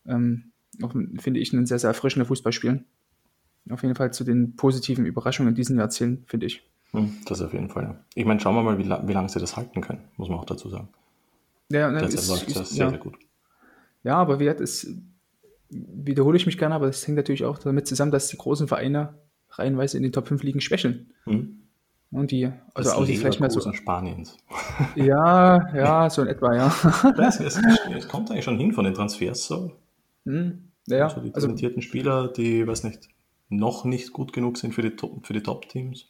Ähm, 0.06 0.52
auch, 0.82 0.92
finde 0.92 1.40
ich, 1.40 1.52
einen 1.52 1.66
sehr, 1.66 1.78
sehr 1.78 1.88
erfrischenden 1.88 2.26
Fußball 2.26 2.52
spielen. 2.52 2.84
auf 3.68 3.82
jeden 3.82 3.94
Fall 3.94 4.12
zu 4.12 4.24
den 4.24 4.56
positiven 4.56 5.04
Überraschungen 5.04 5.50
in 5.50 5.54
diesem 5.54 5.78
Jahr 5.78 5.90
zählen, 5.90 6.24
finde 6.26 6.46
ich. 6.46 6.62
Hm, 6.92 7.18
das 7.26 7.42
auf 7.42 7.52
jeden 7.52 7.68
Fall, 7.68 7.84
ja. 7.84 8.04
Ich 8.14 8.24
meine, 8.24 8.40
schauen 8.40 8.54
wir 8.54 8.62
mal, 8.62 8.78
wie, 8.78 8.84
wie 8.84 9.12
lange 9.12 9.28
sie 9.28 9.38
das 9.38 9.56
halten 9.56 9.80
können, 9.80 10.00
muss 10.16 10.28
man 10.28 10.38
auch 10.38 10.44
dazu 10.44 10.68
sagen. 10.68 10.88
Ja, 11.70 11.90
ne, 11.90 12.00
Derzeit 12.00 12.18
ist, 12.18 12.28
läuft 12.28 12.48
ist, 12.48 12.56
das 12.56 12.70
sehr, 12.70 12.84
ja. 12.86 12.90
sehr 12.90 12.98
gut. 12.98 13.16
Ja, 14.02 14.16
aber 14.16 14.40
wie 14.40 14.44
gesagt, 14.44 14.60
es 14.60 14.93
wiederhole 15.70 16.36
ich 16.36 16.47
mich 16.47 16.59
gerne, 16.59 16.74
aber 16.74 16.86
das 16.86 17.06
hängt 17.06 17.16
natürlich 17.16 17.44
auch 17.44 17.59
damit 17.59 17.86
zusammen, 17.86 18.10
dass 18.10 18.28
die 18.28 18.36
großen 18.36 18.68
Vereine 18.68 19.14
reihenweise 19.51 19.97
in 19.97 20.02
den 20.02 20.12
Top 20.12 20.28
5 20.28 20.43
Ligen 20.43 20.60
schwächeln. 20.60 21.12
Hm. 21.24 21.56
Und 22.12 22.32
die, 22.32 22.51
also 22.74 22.90
auch 22.90 23.05
die 23.05 23.16
vielleicht 23.16 23.39
mal 23.39 23.51
so. 23.51 23.60
Spaniens. 23.72 24.36
Ja, 24.97 25.72
ja, 25.77 26.10
so 26.10 26.22
in 26.22 26.28
etwa, 26.28 26.55
ja. 26.56 26.74
es, 27.18 27.39
es, 27.39 27.60
es 27.97 28.09
kommt 28.09 28.31
eigentlich 28.31 28.44
schon 28.44 28.59
hin 28.59 28.72
von 28.72 28.85
den 28.85 28.94
Transfers 28.94 29.47
so. 29.47 29.72
Hm, 30.24 30.70
ja, 30.86 31.05
also 31.05 31.20
die 31.20 31.32
also 31.32 31.47
talentierten 31.47 31.82
Spieler, 31.82 32.28
die, 32.28 32.66
weiß 32.66 32.85
nicht, 32.85 33.09
noch 33.48 33.85
nicht 33.85 34.12
gut 34.12 34.32
genug 34.32 34.59
sind 34.59 34.74
für 34.74 34.82
die, 34.82 34.97
Top- 34.97 35.24
für 35.24 35.32
die 35.32 35.43
Top-Teams. 35.43 36.09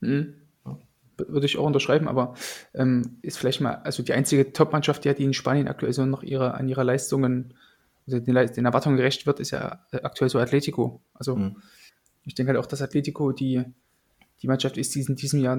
Mhm. 0.00 0.34
Würde 1.28 1.46
ich 1.46 1.58
auch 1.58 1.66
unterschreiben, 1.66 2.08
aber 2.08 2.34
ähm, 2.74 3.18
ist 3.22 3.38
vielleicht 3.38 3.60
mal, 3.60 3.74
also 3.84 4.02
die 4.02 4.12
einzige 4.12 4.52
Top-Mannschaft, 4.52 5.04
die, 5.04 5.14
die 5.14 5.24
in 5.24 5.34
Spanien 5.34 5.68
aktuell 5.68 5.92
so 5.92 6.04
noch 6.06 6.22
ihre, 6.22 6.54
an 6.54 6.68
ihre 6.68 6.82
Leistungen, 6.82 7.54
also 8.06 8.18
den, 8.18 8.34
den 8.34 8.64
Erwartungen 8.64 8.96
gerecht 8.96 9.26
wird, 9.26 9.40
ist 9.40 9.50
ja 9.50 9.84
äh, 9.92 10.02
aktuell 10.02 10.30
so 10.30 10.38
Atletico. 10.38 11.00
Also 11.14 11.36
Mhm. 11.36 11.56
ich 12.24 12.34
denke 12.34 12.52
halt 12.52 12.60
auch, 12.60 12.66
dass 12.66 12.82
Atletico 12.82 13.32
die, 13.32 13.62
die 14.42 14.46
Mannschaft 14.46 14.76
ist, 14.78 14.94
die 14.94 15.02
in 15.02 15.16
diesem 15.16 15.40
Jahr 15.40 15.58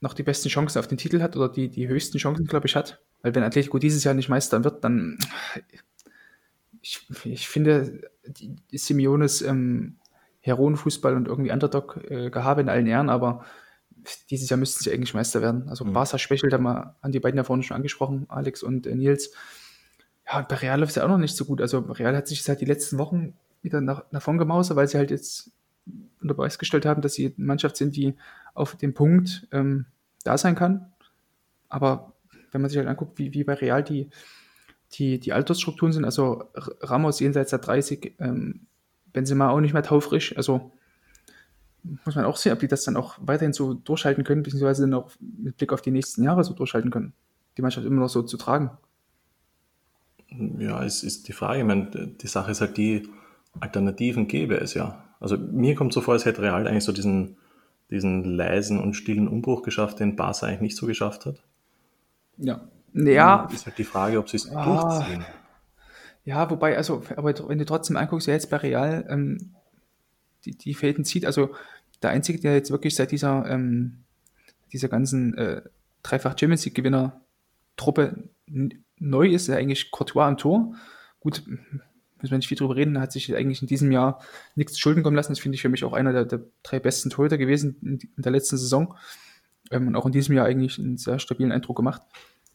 noch 0.00 0.14
die 0.14 0.22
besten 0.22 0.48
Chancen 0.48 0.78
auf 0.78 0.88
den 0.88 0.98
Titel 0.98 1.20
hat 1.22 1.36
oder 1.36 1.48
die, 1.48 1.68
die 1.68 1.88
höchsten 1.88 2.18
Chancen, 2.18 2.46
glaube 2.46 2.66
ich, 2.66 2.76
hat. 2.76 3.00
Weil 3.22 3.34
wenn 3.34 3.44
Atletico 3.44 3.78
dieses 3.78 4.04
Jahr 4.04 4.14
nicht 4.14 4.28
Meister 4.28 4.64
wird, 4.64 4.82
dann 4.82 5.18
ich, 6.82 7.06
ich 7.24 7.48
finde, 7.48 8.02
die, 8.26 8.56
die 8.70 8.78
Simeones 8.78 9.42
ähm, 9.42 9.96
Heroenfußball 10.40 11.14
und 11.14 11.28
irgendwie 11.28 11.52
Underdog-Gehabe 11.52 12.60
in 12.60 12.68
allen 12.68 12.86
Ehren, 12.86 13.08
aber 13.08 13.44
dieses 14.30 14.48
Jahr 14.50 14.58
müssten 14.58 14.82
sie 14.82 14.92
eigentlich 14.92 15.14
Meister 15.14 15.42
werden. 15.42 15.68
Also 15.68 15.84
Mhm. 15.84 15.92
Barca 15.92 16.18
schwächelt, 16.18 16.52
haben 16.52 16.64
wir 16.64 16.96
an 17.00 17.12
die 17.12 17.20
beiden 17.20 17.36
da 17.36 17.44
vorne 17.44 17.62
schon 17.62 17.76
angesprochen, 17.76 18.26
Alex 18.28 18.62
und 18.62 18.86
äh, 18.86 18.94
Nils. 18.94 19.32
Ja, 20.26 20.38
und 20.38 20.48
bei 20.48 20.56
Real 20.56 20.78
läuft 20.80 20.90
es 20.90 20.96
ja 20.96 21.04
auch 21.04 21.08
noch 21.08 21.18
nicht 21.18 21.36
so 21.36 21.44
gut. 21.44 21.60
Also 21.60 21.78
Real 21.80 22.16
hat 22.16 22.28
sich 22.28 22.42
seit 22.42 22.60
die 22.60 22.64
letzten 22.64 22.98
Wochen 22.98 23.34
wieder 23.62 23.80
nach, 23.80 24.04
nach 24.10 24.22
vorn 24.22 24.38
gemausert, 24.38 24.76
weil 24.76 24.88
sie 24.88 24.98
halt 24.98 25.10
jetzt 25.10 25.50
unter 26.20 26.34
Beweis 26.34 26.58
gestellt 26.58 26.86
haben, 26.86 27.02
dass 27.02 27.14
sie 27.14 27.34
eine 27.36 27.46
Mannschaft 27.46 27.76
sind, 27.76 27.96
die 27.96 28.14
auf 28.54 28.76
dem 28.76 28.94
Punkt 28.94 29.48
ähm, 29.52 29.86
da 30.24 30.38
sein 30.38 30.54
kann. 30.54 30.92
Aber 31.68 32.12
wenn 32.52 32.60
man 32.60 32.70
sich 32.70 32.78
halt 32.78 32.88
anguckt, 32.88 33.18
wie, 33.18 33.32
wie 33.32 33.44
bei 33.44 33.54
Real 33.54 33.82
die, 33.82 34.10
die, 34.92 35.18
die 35.18 35.32
Altersstrukturen 35.32 35.92
sind, 35.92 36.04
also 36.04 36.44
Ramos 36.54 37.18
jenseits 37.18 37.50
der 37.50 37.58
30, 37.60 38.16
ähm, 38.18 38.66
Benzema 39.12 39.50
auch 39.50 39.60
nicht 39.60 39.72
mehr 39.72 39.82
taufrisch, 39.82 40.36
also 40.36 40.72
muss 42.04 42.14
man 42.14 42.24
auch 42.24 42.36
sehen, 42.36 42.52
ob 42.52 42.60
die 42.60 42.68
das 42.68 42.84
dann 42.84 42.96
auch 42.96 43.16
weiterhin 43.20 43.52
so 43.52 43.74
durchhalten 43.74 44.24
können, 44.24 44.42
beziehungsweise 44.42 44.82
dann 44.82 44.94
auch 44.94 45.10
mit 45.20 45.56
Blick 45.56 45.72
auf 45.72 45.82
die 45.82 45.90
nächsten 45.90 46.22
Jahre 46.22 46.44
so 46.44 46.54
durchhalten 46.54 46.90
können, 46.90 47.12
die 47.56 47.62
Mannschaft 47.62 47.86
immer 47.86 48.00
noch 48.00 48.08
so 48.08 48.22
zu 48.22 48.36
tragen. 48.36 48.70
Ja, 50.58 50.82
es 50.82 51.02
ist 51.02 51.28
die 51.28 51.32
Frage. 51.32 51.60
Ich 51.60 51.66
meine, 51.66 51.90
die 51.90 52.26
Sache 52.26 52.50
ist 52.52 52.60
halt 52.60 52.76
die, 52.76 53.08
Alternativen 53.60 54.28
gäbe 54.28 54.56
es 54.56 54.74
ja. 54.74 55.04
Also 55.20 55.36
mir 55.36 55.74
kommt 55.74 55.92
so 55.92 56.00
vor, 56.00 56.14
als 56.14 56.24
hätte 56.24 56.42
Real 56.42 56.66
eigentlich 56.66 56.84
so 56.84 56.92
diesen, 56.92 57.36
diesen 57.90 58.24
leisen 58.24 58.78
und 58.80 58.94
stillen 58.94 59.28
Umbruch 59.28 59.62
geschafft, 59.62 60.00
den 60.00 60.16
Barca 60.16 60.46
eigentlich 60.46 60.60
nicht 60.62 60.76
so 60.76 60.86
geschafft 60.86 61.26
hat. 61.26 61.42
Ja. 62.38 62.62
Ja, 62.94 63.48
Ist 63.52 63.66
halt 63.66 63.78
die 63.78 63.84
Frage, 63.84 64.18
ob 64.18 64.28
sie 64.28 64.36
es 64.36 64.50
Ah. 64.54 64.64
durchziehen. 64.64 65.24
Ja, 66.24 66.48
wobei, 66.50 66.76
also, 66.76 67.02
aber 67.16 67.34
wenn 67.48 67.58
du 67.58 67.64
trotzdem 67.64 67.96
anguckst, 67.96 68.26
wer 68.26 68.34
jetzt 68.34 68.50
bei 68.50 68.58
Real 68.58 69.06
ähm, 69.08 69.54
die, 70.44 70.56
die 70.56 70.74
Fäden 70.74 71.04
zieht, 71.04 71.26
also 71.26 71.54
der 72.02 72.10
Einzige, 72.10 72.40
der 72.40 72.54
jetzt 72.54 72.70
wirklich 72.70 72.94
seit 72.94 73.12
dieser, 73.12 73.48
ähm, 73.48 73.98
dieser 74.72 74.88
ganzen 74.88 75.36
äh, 75.38 75.62
Dreifach 76.02 76.36
Champions 76.38 76.64
League 76.64 76.74
Gewinner 76.74 77.20
Truppe 77.76 78.28
n- 78.46 78.84
neu 78.98 79.28
ist, 79.28 79.42
ist 79.42 79.48
ja 79.48 79.56
eigentlich 79.56 79.90
Courtois 79.90 80.26
am 80.26 80.36
Tor. 80.36 80.74
Gut, 81.20 81.42
müssen 81.46 82.30
wir 82.30 82.38
nicht 82.38 82.48
viel 82.48 82.58
drüber 82.58 82.76
reden, 82.76 83.00
hat 83.00 83.12
sich 83.12 83.34
eigentlich 83.34 83.62
in 83.62 83.68
diesem 83.68 83.92
Jahr 83.92 84.20
nichts 84.54 84.78
Schulden 84.78 85.02
kommen 85.02 85.16
lassen. 85.16 85.32
Das 85.32 85.40
finde 85.40 85.54
ich 85.56 85.62
für 85.62 85.68
mich 85.68 85.84
auch 85.84 85.92
einer 85.92 86.12
der, 86.12 86.24
der 86.24 86.40
drei 86.62 86.80
besten 86.80 87.10
Torhüter 87.10 87.38
gewesen 87.38 87.76
in, 87.82 87.98
in 88.16 88.22
der 88.22 88.32
letzten 88.32 88.56
Saison. 88.56 88.96
Ähm, 89.70 89.88
und 89.88 89.96
auch 89.96 90.06
in 90.06 90.12
diesem 90.12 90.34
Jahr 90.34 90.46
eigentlich 90.46 90.78
einen 90.78 90.98
sehr 90.98 91.18
stabilen 91.18 91.52
Eindruck 91.52 91.76
gemacht. 91.76 92.02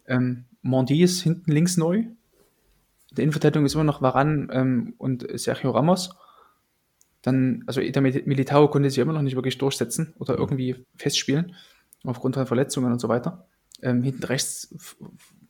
Ähm, 0.08 0.46
Mondi 0.62 1.02
ist 1.04 1.22
hinten 1.22 1.52
links 1.52 1.78
neu. 1.78 1.98
In 1.98 3.16
der 3.16 3.24
Innenverteidigung 3.24 3.66
ist 3.66 3.76
immer 3.76 3.84
noch 3.84 4.02
Varan 4.02 4.50
ähm, 4.52 4.94
und 4.98 5.26
Sergio 5.40 5.72
Ramos. 5.72 6.12
Dann, 7.28 7.66
also 7.68 7.82
der 7.82 8.02
Mil- 8.02 8.24
Militao 8.26 8.70
konnte 8.70 8.90
sich 8.90 9.00
immer 9.00 9.12
noch 9.12 9.22
nicht 9.22 9.36
wirklich 9.36 9.58
durchsetzen 9.58 10.14
oder 10.18 10.38
irgendwie 10.38 10.86
festspielen, 10.96 11.56
aufgrund 12.06 12.36
von 12.36 12.48
Verletzungen 12.48 12.90
und 12.90 13.00
so 13.00 13.10
weiter. 13.10 13.50
Ähm, 13.82 14.02
hinten 14.02 14.24
rechts 14.24 14.74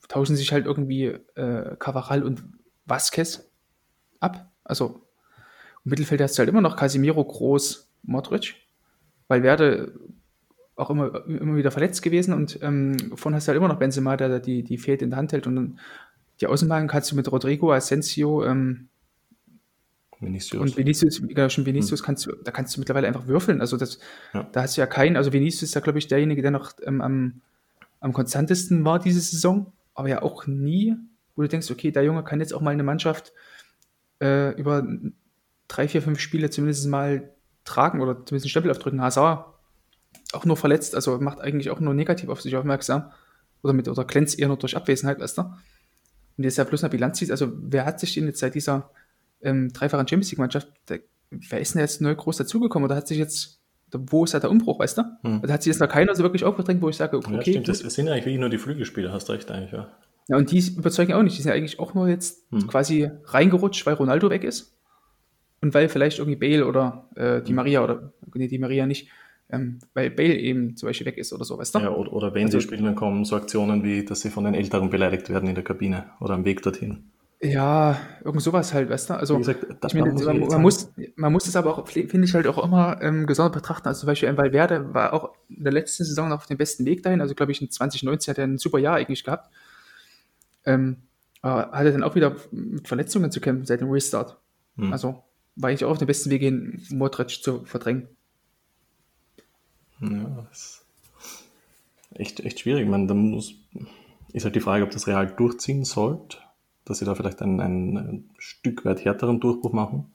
tauschen 0.07 0.35
sich 0.35 0.51
halt 0.51 0.65
irgendwie 0.65 1.03
äh, 1.35 1.75
Cavaral 1.77 2.23
und 2.23 2.43
Vasquez 2.85 3.51
ab. 4.19 4.51
Also 4.63 5.07
im 5.85 5.91
Mittelfeld 5.91 6.19
hast 6.19 6.35
du 6.35 6.39
halt 6.39 6.49
immer 6.49 6.61
noch 6.61 6.77
Casimiro, 6.77 7.23
Groß, 7.23 7.93
Modric, 8.01 8.55
weil 9.27 9.43
Werde 9.43 9.99
auch 10.75 10.89
immer, 10.89 11.27
immer 11.27 11.57
wieder 11.57 11.69
verletzt 11.69 12.01
gewesen 12.01 12.33
und 12.33 12.57
ähm, 12.63 12.97
vorne 13.13 13.35
hast 13.35 13.47
du 13.47 13.49
halt 13.49 13.57
immer 13.57 13.67
noch 13.67 13.77
Benzema, 13.77 14.17
der 14.17 14.29
da 14.29 14.39
die, 14.39 14.63
die 14.63 14.79
Fähigkeit 14.79 15.03
in 15.03 15.11
der 15.11 15.17
Hand 15.17 15.31
hält 15.31 15.45
und 15.45 15.55
dann 15.55 15.79
die 16.41 16.47
Außenbahn 16.47 16.87
kannst 16.87 17.11
du 17.11 17.15
mit 17.15 17.31
Rodrigo, 17.31 17.71
Asensio 17.71 18.43
ähm, 18.45 18.89
Vinicius. 20.19 20.61
und 20.61 20.77
Vinicius, 20.77 21.21
genau, 21.21 21.49
schon 21.49 21.65
Vinicius 21.65 22.01
kannst 22.01 22.25
du, 22.25 22.31
da 22.43 22.51
kannst 22.51 22.75
du 22.75 22.79
mittlerweile 22.81 23.07
einfach 23.07 23.27
würfeln. 23.27 23.61
Also 23.61 23.77
das, 23.77 23.99
Ja. 24.33 24.47
da 24.51 24.63
hast 24.63 24.77
du 24.77 24.81
ja 24.81 24.87
keinen, 24.87 25.15
also 25.15 25.31
Vinicius 25.33 25.63
ist 25.63 25.75
ja, 25.75 25.81
glaube 25.81 25.99
ich, 25.99 26.07
derjenige, 26.07 26.41
der 26.41 26.51
noch 26.51 26.73
ähm, 26.83 27.01
am, 27.01 27.41
am 27.99 28.13
konstantesten 28.13 28.83
war 28.85 28.99
diese 28.99 29.19
Saison, 29.21 29.73
aber 29.93 30.09
ja 30.09 30.21
auch 30.21 30.47
nie, 30.47 30.95
wo 31.35 31.43
du 31.43 31.47
denkst, 31.47 31.69
okay, 31.69 31.91
der 31.91 32.03
Junge 32.03 32.23
kann 32.23 32.39
jetzt 32.39 32.53
auch 32.53 32.61
mal 32.61 32.71
eine 32.71 32.83
Mannschaft 32.83 33.33
äh, 34.21 34.59
über 34.59 34.87
drei, 35.67 35.87
vier, 35.87 36.01
fünf 36.01 36.19
Spiele 36.19 36.49
zumindest 36.49 36.87
mal 36.87 37.29
tragen 37.63 38.01
oder 38.01 38.13
zumindest 38.25 38.45
einen 38.45 38.49
Stempel 38.49 38.71
aufdrücken. 38.71 39.01
Hazard 39.01 39.53
auch 40.33 40.45
nur 40.45 40.57
verletzt, 40.57 40.95
also 40.95 41.19
macht 41.19 41.39
eigentlich 41.39 41.69
auch 41.69 41.79
nur 41.79 41.93
negativ 41.93 42.29
auf 42.29 42.41
sich 42.41 42.55
aufmerksam 42.55 43.11
oder 43.61 43.73
mit 43.73 43.87
oder 43.87 44.03
glänzt 44.05 44.39
eher 44.39 44.47
nur 44.47 44.57
durch 44.57 44.75
Abwesenheit, 44.75 45.19
weißt 45.19 45.37
du? 45.37 45.41
Und 45.41 46.43
jetzt 46.43 46.57
ja 46.57 46.63
bloß 46.63 46.83
eine 46.83 46.91
Bilanz 46.91 47.17
zieht, 47.19 47.31
also 47.31 47.51
wer 47.55 47.85
hat 47.85 47.99
sich 47.99 48.13
denn 48.13 48.25
jetzt 48.25 48.39
seit 48.39 48.55
dieser 48.55 48.89
ähm, 49.41 49.69
dreifachen 49.73 50.07
Champions 50.07 50.31
League 50.31 50.39
Mannschaft, 50.39 50.67
der, 50.89 50.99
wer 51.31 51.59
ist 51.59 51.73
denn 51.75 51.81
jetzt 51.81 52.01
neu 52.01 52.15
groß 52.15 52.37
dazugekommen 52.37 52.85
oder 52.85 52.95
hat 52.95 53.07
sich 53.07 53.17
jetzt, 53.17 53.59
wo 53.91 54.23
ist 54.23 54.33
da 54.33 54.39
der 54.39 54.49
Umbruch, 54.49 54.79
weißt 54.79 54.97
du? 54.97 55.03
Hm. 55.23 55.41
Da 55.43 55.53
hat 55.53 55.63
sich 55.63 55.71
jetzt 55.71 55.79
noch 55.79 55.89
keiner 55.89 56.15
so 56.15 56.23
wirklich 56.23 56.43
aufgedrängt, 56.43 56.81
wo 56.81 56.89
ich 56.89 56.97
sage, 56.97 57.17
okay, 57.17 57.33
ja, 57.35 57.41
stimmt, 57.41 57.67
das 57.67 57.79
sind 57.79 58.07
eigentlich 58.09 58.25
wirklich 58.25 58.39
nur 58.39 58.49
die 58.49 58.57
Flügelspieler, 58.57 59.11
hast 59.11 59.29
recht 59.29 59.49
eigentlich, 59.51 59.71
ja. 59.71 59.91
Ja, 60.29 60.35
und 60.37 60.51
die 60.51 60.59
überzeugen 60.75 61.13
auch 61.13 61.23
nicht, 61.23 61.37
die 61.37 61.41
sind 61.41 61.49
ja 61.49 61.55
eigentlich 61.55 61.79
auch 61.79 61.93
nur 61.93 62.07
jetzt 62.09 62.45
Hm. 62.51 62.67
quasi 62.67 63.09
reingerutscht, 63.25 63.85
weil 63.85 63.93
Ronaldo 63.93 64.29
weg 64.29 64.43
ist 64.43 64.75
und 65.61 65.73
weil 65.73 65.87
vielleicht 65.89 66.19
irgendwie 66.19 66.37
Bale 66.37 66.65
oder 66.67 67.07
äh, 67.15 67.37
Hm. 67.37 67.43
die 67.45 67.53
Maria 67.53 67.83
oder, 67.83 68.11
nee, 68.33 68.47
die 68.47 68.59
Maria 68.59 68.85
nicht, 68.85 69.09
ähm, 69.49 69.79
weil 69.93 70.09
Bale 70.11 70.35
eben 70.37 70.75
zum 70.75 70.87
Beispiel 70.89 71.07
weg 71.07 71.17
ist 71.17 71.31
oder 71.31 71.45
so, 71.45 71.57
weißt 71.57 71.75
du? 71.75 71.79
ja 71.79 71.91
oder, 71.91 72.11
oder 72.11 72.33
wenn 72.33 72.45
Also- 72.45 72.59
sie 72.59 72.63
spielen, 72.65 72.83
dann 72.83 72.95
kommen 72.95 73.23
so 73.23 73.37
Aktionen 73.37 73.83
wie, 73.85 74.03
dass 74.03 74.19
sie 74.19 74.29
von 74.29 74.43
den 74.43 74.53
Älteren 74.53 74.89
beleidigt 74.89 75.29
werden 75.29 75.47
in 75.47 75.55
der 75.55 75.63
Kabine 75.63 76.07
oder 76.19 76.33
am 76.33 76.43
Weg 76.43 76.61
dorthin. 76.61 77.05
Ja, 77.39 77.99
irgend 78.23 78.41
sowas 78.41 78.73
halt, 78.73 78.89
weißt 78.89 79.11
du? 79.11 79.13
Also, 79.13 79.35
Wie 79.35 79.39
gesagt, 79.39 79.65
da- 79.79 79.87
ich 79.87 79.93
meine, 79.93 80.11
muss 80.11 80.25
man, 80.25 80.39
man, 80.39 80.49
sagen- 80.49 80.61
muss, 80.63 80.91
man 81.15 81.31
muss 81.31 81.43
das 81.45 81.55
aber 81.55 81.77
auch, 81.77 81.87
finde 81.87 82.23
ich, 82.23 82.33
halt 82.33 82.47
auch 82.47 82.63
immer 82.63 82.99
ähm, 83.01 83.27
gesondert 83.27 83.53
betrachten. 83.53 83.87
Also 83.87 84.01
zum 84.01 84.07
Beispiel 84.07 84.27
ein 84.29 84.37
Valverde 84.37 84.93
war 84.93 85.13
auch 85.13 85.33
in 85.49 85.63
der 85.63 85.71
letzten 85.73 86.03
Saison 86.03 86.29
noch 86.29 86.37
auf 86.37 86.45
dem 86.47 86.57
besten 86.57 86.83
Weg 86.85 87.03
dahin. 87.03 87.21
Also 87.21 87.35
glaube 87.35 87.51
ich, 87.51 87.61
in 87.61 87.69
2019 87.69 88.31
hat 88.31 88.37
er 88.39 88.45
ein 88.47 88.57
super 88.57 88.79
Jahr 88.79 88.95
eigentlich 88.95 89.23
gehabt. 89.23 89.51
Ähm, 90.65 90.97
aber 91.43 91.71
hatte 91.77 91.91
dann 91.91 92.03
auch 92.03 92.15
wieder 92.15 92.35
mit 92.51 92.87
Verletzungen 92.87 93.29
zu 93.31 93.39
kämpfen 93.39 93.65
seit 93.67 93.81
dem 93.81 93.91
Restart. 93.91 94.37
Hm. 94.77 94.91
Also 94.91 95.23
war 95.55 95.71
ich 95.71 95.85
auch 95.85 95.91
auf 95.91 95.97
dem 95.99 96.07
besten 96.07 96.31
Weg 96.31 96.41
hin, 96.41 96.81
Modric 96.89 97.29
zu 97.29 97.63
verdrängen. 97.65 98.07
Ja, 100.01 100.45
das 100.49 100.83
ist 102.11 102.19
echt, 102.19 102.39
echt 102.39 102.59
schwierig. 102.61 102.87
Man, 102.87 103.07
da 103.07 103.13
muss, 103.13 103.53
ist 104.33 104.43
halt 104.43 104.55
die 104.55 104.59
Frage, 104.59 104.83
ob 104.83 104.89
das 104.91 105.05
Real 105.07 105.27
durchziehen 105.27 105.85
sollte, 105.85 106.37
dass 106.89 106.99
sie 106.99 107.05
da 107.05 107.15
vielleicht 107.15 107.41
einen, 107.41 107.59
einen, 107.59 107.97
ein 107.97 108.29
Stück 108.37 108.85
weit 108.85 109.03
härteren 109.05 109.39
Durchbruch 109.39 109.73
machen. 109.73 110.05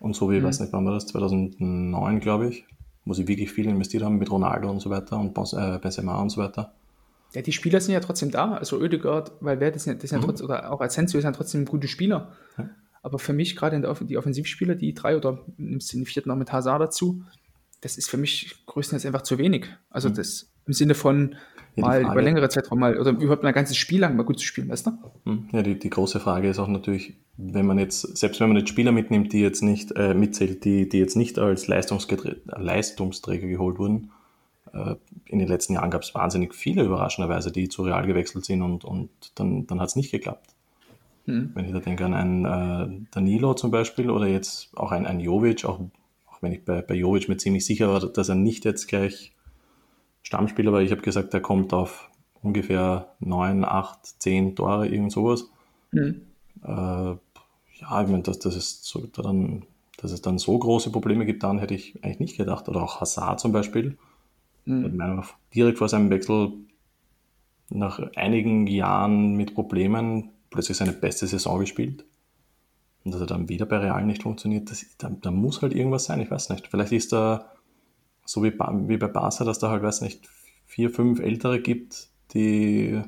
Und 0.00 0.14
so 0.14 0.30
wie, 0.30 0.36
ich 0.36 0.42
Mhm. 0.42 0.46
weiß 0.46 0.60
nicht, 0.60 0.72
wann 0.72 0.84
war 0.84 0.92
das, 0.94 1.06
2009, 1.06 2.20
glaube 2.20 2.48
ich, 2.48 2.66
wo 3.04 3.14
sie 3.14 3.26
wirklich 3.28 3.52
viel 3.52 3.66
investiert 3.66 4.02
haben 4.02 4.16
mit 4.18 4.30
Ronaldo 4.30 4.70
und 4.70 4.80
so 4.80 4.90
weiter 4.90 5.18
und 5.18 5.36
äh, 5.36 5.78
Benzema 5.78 6.20
und 6.20 6.30
so 6.30 6.40
weiter. 6.40 6.72
Ja, 7.34 7.42
die 7.42 7.52
Spieler 7.52 7.80
sind 7.80 7.94
ja 7.94 8.00
trotzdem 8.00 8.30
da. 8.30 8.54
Also 8.54 8.78
Oedegaard, 8.78 9.32
sind 9.40 9.60
ja, 9.60 9.70
das 9.70 9.82
sind 9.82 9.96
ja 10.12 10.18
Mhm. 10.18 10.22
trotzdem, 10.22 10.44
oder 10.46 10.70
auch 10.72 10.80
Asensio 10.80 11.20
sind 11.20 11.30
ja 11.32 11.36
trotzdem 11.36 11.64
gute 11.64 11.88
Spieler. 11.88 12.32
Ja. 12.58 12.70
Aber 13.02 13.18
für 13.18 13.32
mich 13.32 13.56
gerade 13.56 13.80
die 14.06 14.16
Offensivspieler, 14.16 14.74
die 14.76 14.94
drei 14.94 15.16
oder 15.16 15.38
nimmst 15.58 15.92
du 15.92 15.98
den 15.98 16.06
vierten 16.06 16.28
noch 16.30 16.36
mit 16.36 16.52
Hazard 16.52 16.80
dazu, 16.80 17.22
das 17.82 17.98
ist 17.98 18.08
für 18.08 18.16
mich 18.16 18.64
größtenteils 18.66 19.04
einfach 19.04 19.22
zu 19.22 19.36
wenig. 19.36 19.66
Also 19.90 20.08
Mhm. 20.08 20.14
das 20.14 20.48
im 20.66 20.72
Sinne 20.72 20.94
von, 20.94 21.34
mal 21.76 22.00
Frage, 22.02 22.12
über 22.12 22.22
längere 22.22 22.48
Zeitraum 22.48 22.78
mal 22.78 22.98
oder 22.98 23.10
überhaupt 23.10 23.44
ein 23.44 23.52
ganzes 23.52 23.76
Spiel 23.76 24.00
lang 24.00 24.16
mal 24.16 24.24
gut 24.24 24.38
zu 24.38 24.46
spielen, 24.46 24.68
weißt 24.68 24.86
du? 24.86 24.92
Hm, 25.24 25.48
ja, 25.52 25.62
die, 25.62 25.78
die 25.78 25.90
große 25.90 26.20
Frage 26.20 26.48
ist 26.48 26.58
auch 26.58 26.68
natürlich, 26.68 27.14
wenn 27.36 27.66
man 27.66 27.78
jetzt, 27.78 28.16
selbst 28.16 28.40
wenn 28.40 28.48
man 28.48 28.58
jetzt 28.58 28.68
Spieler 28.68 28.92
mitnimmt, 28.92 29.32
die 29.32 29.40
jetzt 29.40 29.62
nicht 29.62 29.92
äh, 29.96 30.14
mitzählt, 30.14 30.64
die, 30.64 30.88
die 30.88 30.98
jetzt 30.98 31.16
nicht 31.16 31.38
als 31.38 31.66
Leistungsträger 31.66 33.48
geholt 33.48 33.78
wurden, 33.78 34.10
äh, 34.72 34.94
in 35.26 35.38
den 35.38 35.48
letzten 35.48 35.74
Jahren 35.74 35.90
gab 35.90 36.02
es 36.02 36.14
wahnsinnig 36.14 36.54
viele 36.54 36.84
überraschenderweise, 36.84 37.50
die 37.50 37.68
zu 37.68 37.82
Real 37.82 38.06
gewechselt 38.06 38.44
sind 38.44 38.62
und, 38.62 38.84
und 38.84 39.10
dann, 39.34 39.66
dann 39.66 39.80
hat 39.80 39.88
es 39.88 39.96
nicht 39.96 40.10
geklappt. 40.10 40.54
Hm. 41.26 41.52
Wenn 41.54 41.64
ich 41.64 41.72
da 41.72 41.80
denke 41.80 42.04
an 42.04 42.14
einen 42.14 42.44
äh, 42.44 43.06
Danilo 43.10 43.54
zum 43.54 43.70
Beispiel 43.70 44.10
oder 44.10 44.26
jetzt 44.26 44.76
auch 44.76 44.92
ein, 44.92 45.06
ein 45.06 45.20
Jovic, 45.20 45.64
auch, 45.64 45.80
auch 46.26 46.42
wenn 46.42 46.52
ich 46.52 46.64
bei, 46.64 46.82
bei 46.82 46.94
Jovic 46.94 47.28
mir 47.28 47.36
ziemlich 47.36 47.64
sicher 47.64 47.88
war, 47.88 48.00
dass 48.00 48.28
er 48.28 48.34
nicht 48.34 48.64
jetzt 48.64 48.88
gleich 48.88 49.33
Stammspieler 50.24 50.72
war, 50.72 50.80
ich 50.80 50.90
habe 50.90 51.02
gesagt, 51.02 51.32
er 51.32 51.40
kommt 51.40 51.72
auf 51.72 52.10
ungefähr 52.42 53.14
neun, 53.20 53.64
acht, 53.64 54.20
zehn 54.20 54.56
Tore, 54.56 54.88
irgend 54.88 55.12
sowas. 55.12 55.50
Hm. 55.92 56.22
Äh, 56.62 56.66
ja, 56.66 58.02
ich 58.02 58.08
meine, 58.08 58.22
dass, 58.22 58.38
dass, 58.38 58.56
es 58.56 58.82
so, 58.82 59.06
dann, 59.06 59.64
dass 59.98 60.10
es 60.10 60.22
dann 60.22 60.38
so 60.38 60.58
große 60.58 60.90
Probleme 60.90 61.26
gibt, 61.26 61.42
dann 61.42 61.58
hätte 61.58 61.74
ich 61.74 62.02
eigentlich 62.02 62.20
nicht 62.20 62.36
gedacht. 62.36 62.68
Oder 62.68 62.82
auch 62.82 63.00
Hazard 63.00 63.38
zum 63.38 63.52
Beispiel. 63.52 63.96
Mhm. 64.64 64.96
Meinung 64.96 65.24
direkt 65.54 65.78
vor 65.78 65.88
seinem 65.88 66.10
Wechsel 66.10 66.52
nach 67.68 68.00
einigen 68.16 68.66
Jahren 68.66 69.34
mit 69.34 69.54
Problemen 69.54 70.30
plötzlich 70.50 70.76
seine 70.76 70.92
beste 70.92 71.26
Saison 71.26 71.60
gespielt. 71.60 72.04
Und 73.04 73.12
dass 73.12 73.20
er 73.20 73.26
dann 73.26 73.50
wieder 73.50 73.66
bei 73.66 73.78
Real 73.78 74.04
nicht 74.06 74.22
funktioniert, 74.22 74.70
das, 74.70 74.86
da, 74.96 75.10
da 75.10 75.30
muss 75.30 75.60
halt 75.60 75.74
irgendwas 75.74 76.04
sein, 76.04 76.20
ich 76.20 76.30
weiß 76.30 76.48
nicht. 76.48 76.68
Vielleicht 76.68 76.92
ist 76.92 77.12
da, 77.12 77.50
so 78.24 78.42
wie, 78.42 78.52
wie 78.52 78.96
bei 78.96 79.08
Barca, 79.08 79.44
dass 79.44 79.58
da 79.58 79.70
halt, 79.70 79.82
weiß 79.82 80.00
nicht, 80.00 80.28
vier, 80.66 80.90
fünf 80.90 81.20
Ältere 81.20 81.60
gibt, 81.60 82.08
die 82.32 83.02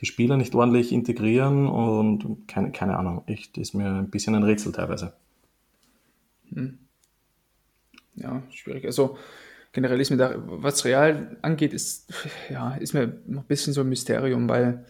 die 0.00 0.06
Spieler 0.06 0.36
nicht 0.36 0.54
ordentlich 0.54 0.92
integrieren 0.92 1.66
und 1.66 2.46
keine, 2.46 2.70
keine 2.70 2.96
Ahnung, 2.96 3.22
echt, 3.26 3.58
ist 3.58 3.74
mir 3.74 3.90
ein 3.90 4.10
bisschen 4.10 4.34
ein 4.34 4.44
Rätsel 4.44 4.72
teilweise. 4.72 5.12
Hm. 6.52 6.78
Ja, 8.14 8.42
schwierig. 8.50 8.84
Also 8.84 9.16
generell 9.72 10.00
ist 10.00 10.10
mir 10.10 10.16
da, 10.16 10.34
was 10.36 10.84
Real 10.84 11.36
angeht, 11.42 11.72
ist, 11.72 12.12
ja, 12.50 12.74
ist 12.74 12.94
mir 12.94 13.20
noch 13.26 13.42
ein 13.42 13.48
bisschen 13.48 13.72
so 13.72 13.80
ein 13.80 13.88
Mysterium, 13.88 14.48
weil 14.48 14.84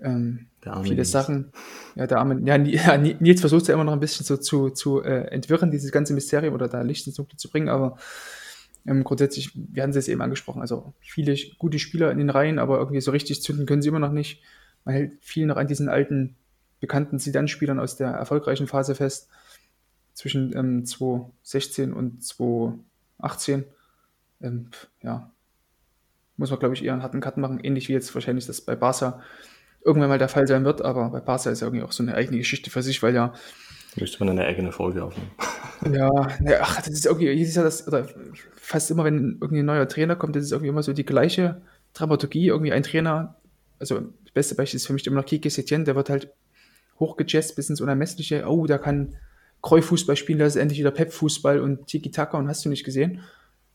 ähm, 0.00 0.46
viele 0.82 0.96
Nils. 0.96 1.10
Sachen, 1.10 1.52
ja, 1.94 2.06
der 2.06 2.18
arme, 2.18 2.40
ja, 2.44 2.58
Nils 2.98 3.40
versucht 3.40 3.68
ja 3.68 3.74
immer 3.74 3.84
noch 3.84 3.92
ein 3.92 4.00
bisschen 4.00 4.26
so 4.26 4.36
zu, 4.36 4.70
zu 4.70 5.02
äh, 5.02 5.28
entwirren, 5.28 5.70
dieses 5.70 5.92
ganze 5.92 6.12
Mysterium 6.12 6.54
oder 6.54 6.68
da 6.68 6.82
Licht 6.82 7.06
ins 7.06 7.16
Dunkle 7.16 7.36
zu 7.36 7.50
bringen, 7.50 7.68
aber 7.68 7.96
ähm, 8.86 9.04
grundsätzlich, 9.04 9.50
wir 9.54 9.82
hatten 9.82 9.90
es 9.90 9.96
jetzt 9.96 10.08
eben 10.08 10.22
angesprochen, 10.22 10.60
also 10.62 10.92
viele 11.00 11.36
gute 11.58 11.78
Spieler 11.78 12.10
in 12.10 12.18
den 12.18 12.30
Reihen, 12.30 12.58
aber 12.58 12.78
irgendwie 12.78 13.00
so 13.00 13.10
richtig 13.10 13.42
zünden 13.42 13.66
können 13.66 13.82
sie 13.82 13.88
immer 13.88 13.98
noch 13.98 14.12
nicht. 14.12 14.42
Man 14.84 14.94
hält 14.94 15.12
viel 15.20 15.46
noch 15.46 15.56
an 15.56 15.66
diesen 15.66 15.88
alten, 15.88 16.36
bekannten 16.80 17.18
Sidan-Spielern 17.18 17.78
aus 17.78 17.96
der 17.96 18.08
erfolgreichen 18.08 18.66
Phase 18.66 18.94
fest, 18.94 19.28
zwischen 20.14 20.54
ähm, 20.56 20.84
2016 20.84 21.92
und 21.92 22.22
2018 22.24 23.64
ähm, 24.42 24.70
ja, 25.02 25.30
muss 26.36 26.50
man, 26.50 26.58
glaube 26.58 26.74
ich, 26.74 26.84
eher 26.84 26.94
einen 26.94 27.02
harten 27.02 27.20
Cut 27.20 27.36
machen, 27.36 27.60
ähnlich 27.62 27.88
wie 27.88 27.92
jetzt 27.92 28.14
wahrscheinlich 28.14 28.46
das 28.46 28.60
bei 28.60 28.74
Barca 28.74 29.22
irgendwann 29.84 30.10
mal 30.10 30.18
der 30.18 30.28
Fall 30.28 30.46
sein 30.46 30.64
wird, 30.64 30.82
aber 30.82 31.10
bei 31.10 31.20
Barca 31.20 31.50
ist 31.50 31.60
ja 31.60 31.66
irgendwie 31.66 31.84
auch 31.84 31.92
so 31.92 32.02
eine 32.02 32.14
eigene 32.14 32.38
Geschichte 32.38 32.70
für 32.70 32.82
sich, 32.82 33.02
weil 33.02 33.14
ja. 33.14 33.32
Müsste 33.96 34.18
man 34.20 34.30
eine 34.30 34.44
eigene 34.44 34.72
Folge 34.72 35.04
aufnehmen. 35.04 35.30
Ja, 35.92 36.28
ja 36.44 36.58
ach, 36.60 36.76
das 36.76 36.88
ist 36.88 37.06
irgendwie, 37.06 37.30
jedes 37.30 37.54
Jahr 37.54 37.64
das, 37.64 37.86
oder 37.88 38.06
fast 38.70 38.90
immer, 38.90 39.04
wenn 39.04 39.38
irgendwie 39.40 39.60
ein 39.60 39.66
neuer 39.66 39.88
Trainer 39.88 40.16
kommt, 40.16 40.36
das 40.36 40.44
ist 40.44 40.52
irgendwie 40.52 40.68
immer 40.68 40.82
so 40.82 40.92
die 40.92 41.04
gleiche 41.04 41.60
Dramaturgie. 41.92 42.48
Irgendwie 42.48 42.72
ein 42.72 42.82
Trainer, 42.82 43.36
also 43.78 44.00
das 44.24 44.32
beste 44.32 44.54
Beispiel 44.54 44.76
ist 44.76 44.86
für 44.86 44.92
mich 44.92 45.06
immer 45.06 45.16
noch 45.16 45.26
Kike 45.26 45.50
Setien, 45.50 45.84
der 45.84 45.96
wird 45.96 46.10
halt 46.10 46.32
hochgejazzt 46.98 47.56
bis 47.56 47.70
ins 47.70 47.80
Unermessliche. 47.80 48.44
Oh, 48.46 48.66
da 48.66 48.78
kann 48.78 49.16
Kreu-Fußball 49.62 50.16
spielen, 50.16 50.38
da 50.38 50.46
ist 50.46 50.56
endlich 50.56 50.78
wieder 50.78 50.90
Pep-Fußball 50.90 51.60
und 51.60 51.86
Tiki-Taka 51.86 52.38
und 52.38 52.48
hast 52.48 52.64
du 52.64 52.68
nicht 52.68 52.84
gesehen 52.84 53.20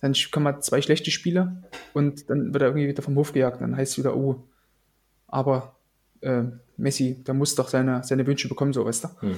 dann 0.06 0.14
kommen 0.32 0.62
zwei 0.62 0.82
schlechte 0.82 1.12
Spieler 1.12 1.64
und 1.94 2.30
dann 2.30 2.54
wird 2.54 2.62
er 2.62 2.70
irgendwie 2.70 2.88
wieder 2.88 3.02
vom 3.02 3.16
Hof 3.16 3.34
gejagt. 3.34 3.62
Dann 3.62 3.76
heißt 3.76 3.94
es 3.94 3.98
wieder, 3.98 4.16
oh, 4.16 4.44
aber 5.28 5.76
äh, 6.22 6.44
Messi, 6.78 7.24
der 7.24 7.34
muss 7.34 7.56
doch 7.56 7.70
seine, 7.70 8.04
seine 8.04 8.28
Wünsche 8.28 8.48
bekommen, 8.48 8.74
so 8.74 8.86
weißt 8.86 9.06
du. 9.06 9.08
Hm. 9.22 9.38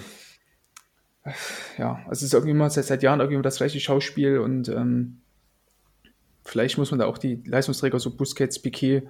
Ja, 1.78 1.96
also 2.08 2.12
es 2.12 2.24
ist 2.24 2.34
irgendwie 2.34 2.52
immer 2.52 2.70
seit, 2.70 2.86
seit 2.86 3.04
Jahren 3.04 3.20
irgendwie 3.20 3.42
das 3.42 3.58
gleiche 3.58 3.80
Schauspiel 3.80 4.40
und 4.40 4.70
ähm, 4.70 5.22
vielleicht 6.48 6.78
muss 6.78 6.92
man 6.92 7.00
da 7.00 7.06
auch 7.06 7.18
die 7.18 7.42
Leistungsträger, 7.46 8.00
so 8.00 8.16
Busquets, 8.16 8.60
Piquet, 8.60 9.04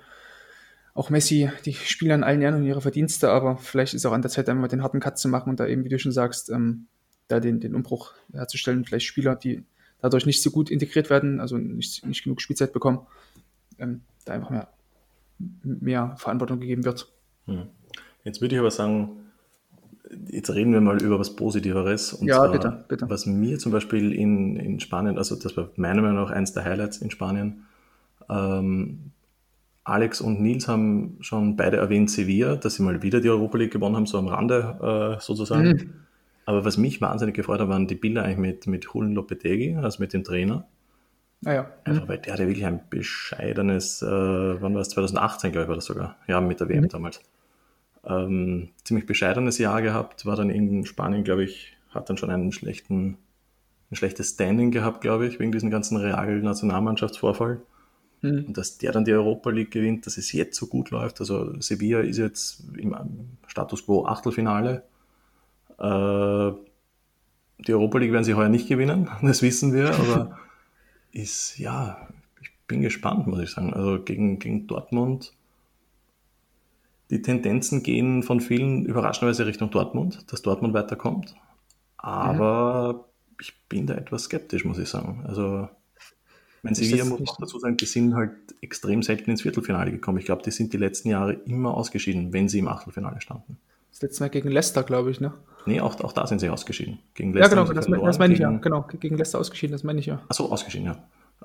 auch 0.94 1.10
Messi, 1.12 1.50
die 1.66 1.74
spielen 1.74 2.12
an 2.12 2.24
allen 2.24 2.42
Ehren 2.42 2.56
und 2.56 2.64
ihre 2.64 2.82
Verdienste, 2.82 3.30
aber 3.30 3.58
vielleicht 3.58 3.94
ist 3.94 4.06
auch 4.06 4.12
an 4.12 4.24
der 4.24 4.32
Zeit, 4.32 4.50
einmal 4.50 4.68
den 4.68 4.82
harten 4.82 5.00
Cut 5.00 5.20
zu 5.20 5.30
machen 5.30 5.50
und 5.50 5.60
da 5.60 5.68
eben, 5.68 5.84
wie 5.84 5.90
du 5.90 6.00
schon 6.00 6.12
sagst, 6.12 6.50
ähm, 6.50 6.88
da 7.28 7.40
den, 7.40 7.60
den 7.60 7.76
Umbruch 7.76 8.14
herzustellen. 8.34 8.84
Vielleicht 8.84 9.06
Spieler, 9.06 9.36
die 9.36 9.64
dadurch 10.02 10.26
nicht 10.26 10.42
so 10.42 10.50
gut 10.50 10.72
integriert 10.72 11.10
werden, 11.10 11.40
also 11.40 11.58
nicht, 11.58 12.06
nicht 12.06 12.24
genug 12.24 12.42
Spielzeit 12.42 12.74
bekommen, 12.74 13.06
ähm, 13.78 14.02
da 14.26 14.34
einfach 14.34 14.50
mehr, 14.50 14.70
mehr 15.38 16.16
Verantwortung 16.18 16.60
gegeben 16.60 16.84
wird. 16.84 17.12
Hm. 17.46 17.68
Jetzt 18.24 18.42
würde 18.42 18.56
ich 18.56 18.60
aber 18.60 18.72
sagen, 18.72 19.27
jetzt 20.30 20.50
reden 20.54 20.74
wir 20.74 20.82
mal 20.82 21.02
über 21.02 21.20
was 21.20 21.36
Positiveres. 21.36 22.14
Und 22.14 22.28
ja, 22.28 22.38
zwar, 22.38 22.52
bitte, 22.52 22.86
bitte. 22.88 23.10
Was 23.10 23.26
mir 23.26 23.60
zum 23.60 23.72
Beispiel 23.72 24.14
in, 24.14 24.58
in 24.58 24.80
Spanien, 24.80 25.18
also 25.18 25.36
das 25.36 25.56
war 25.58 25.70
meiner 25.76 26.02
Meinung 26.02 26.18
nach 26.24 26.32
eins 26.32 26.54
der 26.54 26.66
Highlights 26.66 26.98
in 26.98 27.12
Spanien, 27.12 27.66
ähm, 28.30 29.12
Alex 29.84 30.20
und 30.20 30.42
Nils 30.42 30.68
haben 30.68 31.18
schon 31.22 31.56
beide 31.56 31.78
erwähnt 31.78 32.10
Sevilla, 32.10 32.58
dass 32.58 32.76
sie 32.76 32.84
mal 32.84 33.02
wieder 33.02 33.22
die 33.22 33.30
Europa 33.30 33.58
League 33.58 33.72
gewonnen 33.72 33.96
haben, 33.96 34.06
so 34.06 34.18
am 34.18 34.28
Rande 34.28 35.18
äh, 35.18 35.22
sozusagen. 35.22 35.70
Mhm. 35.70 35.94
Aber 36.46 36.66
was 36.66 36.78
mich 36.78 37.00
wahnsinnig 37.00 37.36
gefreut 37.36 37.62
hat, 37.62 37.70
waren 37.70 37.88
die 37.88 37.96
Bilder 37.96 38.24
eigentlich 38.24 38.38
mit, 38.38 38.68
mit 38.68 38.94
Hulen 38.94 39.14
Lopetegi, 39.14 39.76
also 39.76 40.02
mit 40.02 40.14
dem 40.14 40.26
Trainer. 40.26 40.68
Ah 41.46 41.54
ja. 41.54 41.72
Einfach, 41.86 42.04
mhm. 42.04 42.08
weil 42.10 42.18
der 42.18 42.34
hatte 42.34 42.48
wirklich 42.48 42.66
ein 42.66 42.82
bescheidenes, 42.90 44.02
äh, 44.02 44.08
wann 44.08 44.74
war 44.74 44.82
es, 44.82 44.90
2018, 44.90 45.52
glaube 45.52 45.64
ich, 45.64 45.70
war 45.70 45.76
das 45.76 45.86
sogar. 45.86 46.18
Ja, 46.28 46.42
mit 46.42 46.60
der 46.60 46.68
WM 46.68 46.84
mhm. 46.84 46.90
damals. 46.90 47.22
Ähm, 48.06 48.70
ziemlich 48.84 49.06
bescheidenes 49.06 49.58
Jahr 49.58 49.82
gehabt, 49.82 50.26
war 50.26 50.36
dann 50.36 50.50
in 50.50 50.86
Spanien, 50.86 51.24
glaube 51.24 51.44
ich, 51.44 51.74
hat 51.90 52.10
dann 52.10 52.18
schon 52.18 52.30
einen 52.30 52.52
schlechten, 52.52 53.18
ein 53.92 53.96
schlechtes 53.96 54.32
Standing 54.32 54.72
gehabt, 54.72 55.02
glaube 55.02 55.28
ich, 55.28 55.40
wegen 55.40 55.52
diesem 55.52 55.70
ganzen 55.70 55.98
Real-Nationalmannschaftsvorfall. 55.98 57.62
Mhm. 58.22 58.46
Und 58.48 58.58
dass 58.58 58.78
der 58.78 58.92
dann 58.92 59.06
die 59.06 59.14
Europa 59.14 59.50
League 59.50 59.72
gewinnt, 59.72 60.06
dass 60.06 60.18
es 60.18 60.32
jetzt 60.32 60.58
so 60.58 60.68
gut 60.68 60.90
läuft. 60.92 61.20
Also 61.20 61.60
Sevilla 61.60 62.00
ist 62.00 62.18
jetzt 62.18 62.64
im 62.78 62.96
Status 63.48 63.86
quo 63.86 64.06
Achtelfinale 64.06 64.84
äh, 65.80 66.52
die 67.60 67.74
Europa 67.74 67.98
League 67.98 68.12
werden 68.12 68.24
sie 68.24 68.36
heuer 68.36 68.50
nicht 68.50 68.68
gewinnen, 68.68 69.10
das 69.22 69.42
wissen 69.42 69.74
wir, 69.74 69.94
aber 69.94 70.38
ist, 71.12 71.58
ja, 71.58 72.08
ich 72.42 72.52
bin 72.68 72.82
gespannt, 72.82 73.28
muss 73.28 73.42
ich 73.42 73.52
sagen. 73.52 73.74
Also 73.74 74.04
gegen, 74.04 74.40
gegen 74.40 74.68
Dortmund, 74.68 75.34
die 77.10 77.22
Tendenzen 77.22 77.84
gehen 77.84 78.24
von 78.24 78.42
vielen 78.42 78.86
überraschenderweise 78.86 79.46
Richtung 79.46 79.70
Dortmund, 79.72 80.32
dass 80.32 80.42
Dortmund 80.42 80.74
weiterkommt. 80.74 81.36
Aber 81.98 82.94
mhm. 82.94 83.00
ich 83.42 83.54
bin 83.70 83.88
da 83.88 83.96
etwas 83.96 84.24
skeptisch, 84.24 84.66
muss 84.66 84.78
ich 84.78 84.90
sagen. 84.90 85.24
Also, 85.28 85.70
mein 86.64 86.76
Sevilla 86.76 87.06
muss 87.06 87.22
auch 87.30 87.38
dazu 87.38 87.60
sagen, 87.60 87.78
die 87.78 87.86
sind 87.86 88.16
halt 88.16 88.34
extrem 88.62 89.04
selten 89.04 89.32
ins 89.32 89.44
Viertelfinale 89.44 89.92
gekommen. 89.92 90.18
Ich 90.18 90.26
glaube, 90.26 90.44
die 90.44 90.52
sind 90.52 90.74
die 90.74 90.78
letzten 90.78 91.10
Jahre 91.10 91.34
immer 91.34 91.74
ausgeschieden, 91.74 92.34
wenn 92.34 92.50
sie 92.50 92.60
im 92.60 92.68
Achtelfinale 92.68 93.22
standen. 93.22 93.58
Das 93.92 94.02
letzte 94.02 94.24
Mal 94.24 94.30
gegen 94.30 94.50
Leicester, 94.50 94.84
glaube 94.84 95.12
ich, 95.12 95.22
ne? 95.22 95.34
Nee, 95.66 95.82
auch, 95.82 96.00
auch 96.02 96.14
da 96.14 96.28
sind 96.28 96.40
sie 96.40 96.50
ausgeschieden. 96.50 97.00
Gegen 97.14 97.34
Leicester 97.34 97.58
ja, 97.58 97.64
genau, 97.64 97.74
das, 97.74 97.88
das 97.88 98.20
meine 98.20 98.34
ich 98.34 98.40
ja. 98.40 98.52
Genau, 98.52 98.86
gegen 99.00 99.18
Leicester 99.18 99.40
ausgeschieden, 99.40 99.72
das 99.72 99.84
meine 99.84 100.00
ich 100.00 100.06
ja. 100.06 100.22
Achso, 100.28 100.46
ausgeschieden, 100.52 100.88
ja. 100.88 100.98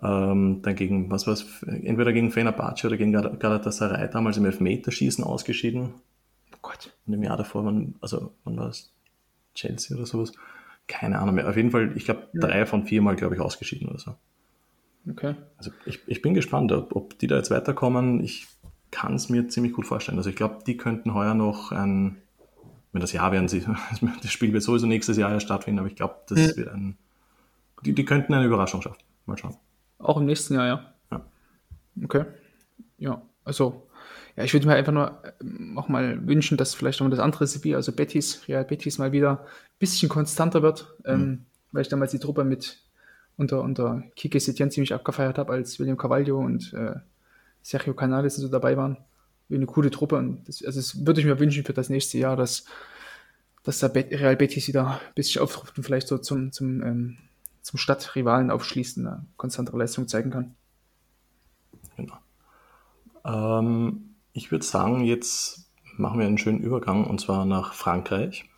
Ähm, 0.02 0.62
dann 0.62 0.74
gegen, 0.74 1.10
was 1.10 1.26
war 1.26 1.36
entweder 1.66 2.12
gegen 2.12 2.30
Fenerbahce 2.30 2.88
oder 2.88 2.96
gegen 2.96 3.12
Galatasaray 3.12 4.10
damals 4.10 4.36
im 4.36 4.44
Elfmeterschießen 4.44 5.22
ausgeschieden. 5.22 5.94
Oh 6.52 6.58
Gott. 6.62 6.92
Und 7.06 7.14
im 7.14 7.22
Jahr 7.22 7.36
davor, 7.36 7.62
man, 7.62 7.94
also, 8.00 8.32
wann 8.44 8.56
war 8.56 8.68
es? 8.68 8.92
Chelsea 9.54 9.96
oder 9.96 10.06
sowas? 10.06 10.32
Keine 10.88 11.18
Ahnung 11.18 11.36
mehr. 11.36 11.48
Auf 11.48 11.56
jeden 11.56 11.70
Fall, 11.70 11.92
ich 11.96 12.06
glaube, 12.06 12.28
ja. 12.32 12.40
drei 12.40 12.66
von 12.66 12.84
vier 12.84 13.02
Mal, 13.02 13.16
glaube 13.16 13.34
ich, 13.34 13.40
ausgeschieden 13.40 13.88
oder 13.88 13.98
so. 13.98 14.14
Okay. 15.08 15.34
Also 15.56 15.70
ich, 15.84 16.00
ich 16.06 16.22
bin 16.22 16.34
gespannt, 16.34 16.72
ob, 16.72 16.96
ob 16.96 17.18
die 17.18 17.26
da 17.26 17.36
jetzt 17.36 17.50
weiterkommen. 17.50 18.22
Ich 18.22 18.46
kann 18.90 19.14
es 19.14 19.28
mir 19.28 19.48
ziemlich 19.48 19.72
gut 19.72 19.86
vorstellen. 19.86 20.18
Also 20.18 20.30
ich 20.30 20.36
glaube, 20.36 20.58
die 20.66 20.76
könnten 20.76 21.14
heuer 21.14 21.34
noch 21.34 21.70
ein 21.72 22.22
wenn 22.92 23.00
das 23.00 23.12
Jahr 23.12 23.32
werden 23.32 23.48
sie, 23.48 23.64
das 24.22 24.30
Spiel 24.30 24.52
wird 24.52 24.62
sowieso 24.62 24.86
nächstes 24.86 25.16
Jahr 25.16 25.38
stattfinden, 25.40 25.80
aber 25.80 25.88
ich 25.88 25.96
glaube, 25.96 26.16
das 26.28 26.38
mhm. 26.38 26.56
wird 26.56 26.68
ein, 26.68 26.98
die, 27.84 27.94
die 27.94 28.04
könnten 28.04 28.34
eine 28.34 28.46
Überraschung 28.46 28.82
schaffen. 28.82 29.02
Mal 29.26 29.38
schauen. 29.38 29.56
Auch 30.02 30.16
im 30.18 30.26
nächsten 30.26 30.54
Jahr, 30.54 30.66
ja. 30.66 30.92
Ja. 31.10 31.24
Okay. 32.04 32.24
Ja, 32.98 33.22
also, 33.44 33.86
ja, 34.36 34.44
ich 34.44 34.52
würde 34.52 34.66
mir 34.66 34.74
einfach 34.74 34.92
nur 34.92 35.22
ähm, 35.40 35.78
auch 35.78 35.88
mal 35.88 36.26
wünschen, 36.26 36.56
dass 36.56 36.74
vielleicht 36.74 37.00
noch 37.00 37.10
das 37.10 37.18
andere 37.18 37.46
Sevilla, 37.46 37.76
also 37.76 37.92
Betis, 37.92 38.46
Real 38.48 38.64
Betis 38.64 38.98
mal 38.98 39.12
wieder 39.12 39.40
ein 39.40 39.78
bisschen 39.78 40.08
konstanter 40.08 40.62
wird, 40.62 40.94
mhm. 41.04 41.12
ähm, 41.12 41.46
weil 41.72 41.82
ich 41.82 41.88
damals 41.88 42.12
die 42.12 42.18
Truppe 42.18 42.44
mit 42.44 42.78
unter, 43.36 43.62
unter 43.62 44.02
Kike 44.16 44.40
Setien 44.40 44.70
ziemlich 44.70 44.94
abgefeiert 44.94 45.38
habe, 45.38 45.52
als 45.52 45.78
William 45.78 45.96
Carvalho 45.96 46.38
und 46.38 46.72
äh, 46.74 46.94
Sergio 47.62 47.94
Canales 47.94 48.36
so 48.36 48.48
dabei 48.48 48.76
waren. 48.76 48.96
Eine 49.50 49.66
coole 49.66 49.90
Truppe. 49.90 50.16
Und 50.16 50.48
das, 50.48 50.64
also 50.64 50.80
das 50.80 51.06
würde 51.06 51.20
ich 51.20 51.26
mir 51.26 51.38
wünschen 51.38 51.64
für 51.64 51.72
das 51.72 51.90
nächste 51.90 52.18
Jahr, 52.18 52.36
dass, 52.36 52.64
dass 53.64 53.80
der 53.80 53.94
Real 53.94 54.36
Betis 54.36 54.68
wieder 54.68 54.92
ein 54.92 55.14
bisschen 55.14 55.42
auftruft 55.42 55.76
und 55.76 55.84
vielleicht 55.84 56.08
so 56.08 56.18
zum, 56.18 56.52
zum, 56.52 56.82
ähm, 56.82 57.18
zum 57.62 57.78
Stadtrivalen 57.78 58.51
aufschließt 58.51 58.98
und 58.98 59.06
eine 59.06 59.26
konstantere 59.36 59.78
Leistung 59.78 60.09
zeigen 60.09 60.30
kann. 60.30 60.55
Genau. 61.97 62.14
Ähm, 63.24 64.16
ich 64.32 64.51
würde 64.51 64.64
sagen, 64.64 65.05
jetzt 65.05 65.70
machen 65.97 66.18
wir 66.18 66.26
einen 66.26 66.39
schönen 66.39 66.60
Übergang 66.60 67.05
und 67.05 67.20
zwar 67.20 67.44
nach 67.44 67.72
Frankreich. 67.72 68.48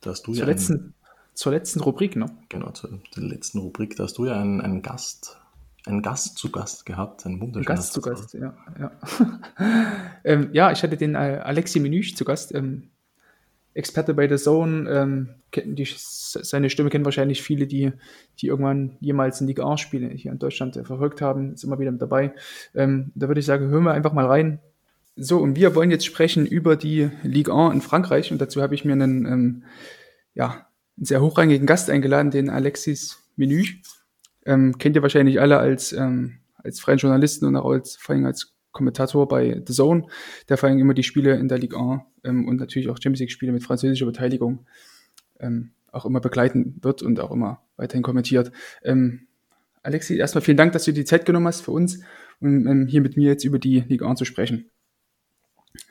Da 0.00 0.10
hast 0.10 0.26
du 0.26 0.32
zur, 0.32 0.40
ja 0.40 0.46
letzten, 0.46 0.72
einen, 0.72 0.94
zur 1.34 1.52
letzten 1.52 1.80
Rubrik, 1.80 2.16
ne? 2.16 2.26
Genau, 2.48 2.70
zur, 2.70 3.00
letzten 3.14 3.58
Rubrik. 3.58 3.96
Da 3.96 4.04
hast 4.04 4.18
du 4.18 4.26
ja 4.26 4.38
einen, 4.40 4.60
einen 4.60 4.82
Gast 4.82 5.38
einen 5.86 6.02
Gast 6.02 6.38
zu 6.38 6.50
Gast 6.50 6.86
gehabt, 6.86 7.26
einen 7.26 7.40
wunderschönen 7.40 7.76
Gast 7.76 7.92
zu 7.92 8.00
Gast, 8.00 8.34
ja. 8.34 8.54
Ja, 8.78 8.92
ähm, 10.24 10.50
ja 10.52 10.70
ich 10.70 10.82
hatte 10.82 10.96
den 10.96 11.14
äh, 11.14 11.40
Alexi 11.42 11.80
Menüch 11.80 12.16
zu 12.16 12.24
Gast, 12.24 12.54
ähm, 12.54 12.91
Experte 13.74 14.14
bei 14.14 14.28
The 14.28 14.36
Zone. 14.36 14.88
Ähm, 14.90 15.28
die, 15.54 15.86
seine 15.96 16.70
Stimme 16.70 16.90
kennen 16.90 17.04
wahrscheinlich 17.04 17.42
viele, 17.42 17.66
die, 17.66 17.92
die 18.38 18.46
irgendwann 18.48 18.96
jemals 19.00 19.40
ein 19.40 19.46
Liga 19.46 19.64
A-Spiele 19.64 20.08
hier 20.08 20.32
in 20.32 20.38
Deutschland 20.38 20.76
äh, 20.76 20.84
verfolgt 20.84 21.20
haben. 21.20 21.54
Ist 21.54 21.64
immer 21.64 21.78
wieder 21.78 21.92
mit 21.92 22.02
dabei. 22.02 22.32
Ähm, 22.74 23.12
da 23.14 23.28
würde 23.28 23.40
ich 23.40 23.46
sagen, 23.46 23.68
hören 23.68 23.84
wir 23.84 23.92
einfach 23.92 24.12
mal 24.12 24.26
rein. 24.26 24.60
So, 25.16 25.38
und 25.38 25.56
wir 25.56 25.74
wollen 25.74 25.90
jetzt 25.90 26.06
sprechen 26.06 26.46
über 26.46 26.76
die 26.76 27.10
Ligue 27.22 27.54
1 27.54 27.74
in 27.74 27.80
Frankreich. 27.80 28.32
Und 28.32 28.40
dazu 28.40 28.62
habe 28.62 28.74
ich 28.74 28.84
mir 28.84 28.92
einen, 28.92 29.26
ähm, 29.26 29.64
ja, 30.34 30.66
einen 30.96 31.06
sehr 31.06 31.20
hochrangigen 31.20 31.66
Gast 31.66 31.90
eingeladen, 31.90 32.30
den 32.30 32.50
Alexis 32.50 33.18
Menüch. 33.36 33.82
Ähm, 34.44 34.78
kennt 34.78 34.96
ihr 34.96 35.02
wahrscheinlich 35.02 35.40
alle 35.40 35.58
als, 35.58 35.92
ähm, 35.92 36.38
als 36.56 36.80
freien 36.80 36.98
Journalisten 36.98 37.46
und 37.46 37.56
auch 37.56 37.70
als, 37.70 37.96
vor 37.96 38.14
allem 38.14 38.26
als 38.26 38.51
Kommentator 38.72 39.28
bei 39.28 39.62
The 39.66 39.72
Zone, 39.72 40.06
der 40.48 40.56
vor 40.56 40.68
allem 40.68 40.78
immer 40.78 40.94
die 40.94 41.02
Spiele 41.02 41.34
in 41.34 41.48
der 41.48 41.58
Ligue 41.58 41.78
1 41.78 42.02
ähm, 42.24 42.48
und 42.48 42.56
natürlich 42.56 42.88
auch 42.88 42.96
Champions 42.96 43.20
League-Spiele 43.20 43.52
mit 43.52 43.62
französischer 43.62 44.06
Beteiligung 44.06 44.66
ähm, 45.40 45.72
auch 45.90 46.06
immer 46.06 46.20
begleiten 46.20 46.78
wird 46.80 47.02
und 47.02 47.20
auch 47.20 47.30
immer 47.30 47.62
weiterhin 47.76 48.02
kommentiert. 48.02 48.50
Ähm, 48.82 49.26
Alexi, 49.82 50.16
erstmal 50.16 50.42
vielen 50.42 50.56
Dank, 50.56 50.72
dass 50.72 50.84
du 50.84 50.92
die 50.92 51.04
Zeit 51.04 51.26
genommen 51.26 51.46
hast 51.46 51.60
für 51.60 51.72
uns, 51.72 52.00
um 52.40 52.66
ähm, 52.66 52.86
hier 52.86 53.00
mit 53.00 53.16
mir 53.16 53.28
jetzt 53.28 53.44
über 53.44 53.58
die 53.58 53.80
Ligue 53.80 54.08
1 54.08 54.18
zu 54.18 54.24
sprechen. 54.24 54.70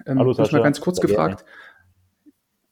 Ähm, 0.05 0.19
Hallo, 0.19 0.33
Sascha. 0.33 0.57
mal 0.57 0.63
ganz 0.63 0.81
kurz 0.81 0.97
ja, 0.97 1.01
gefragt. 1.07 1.45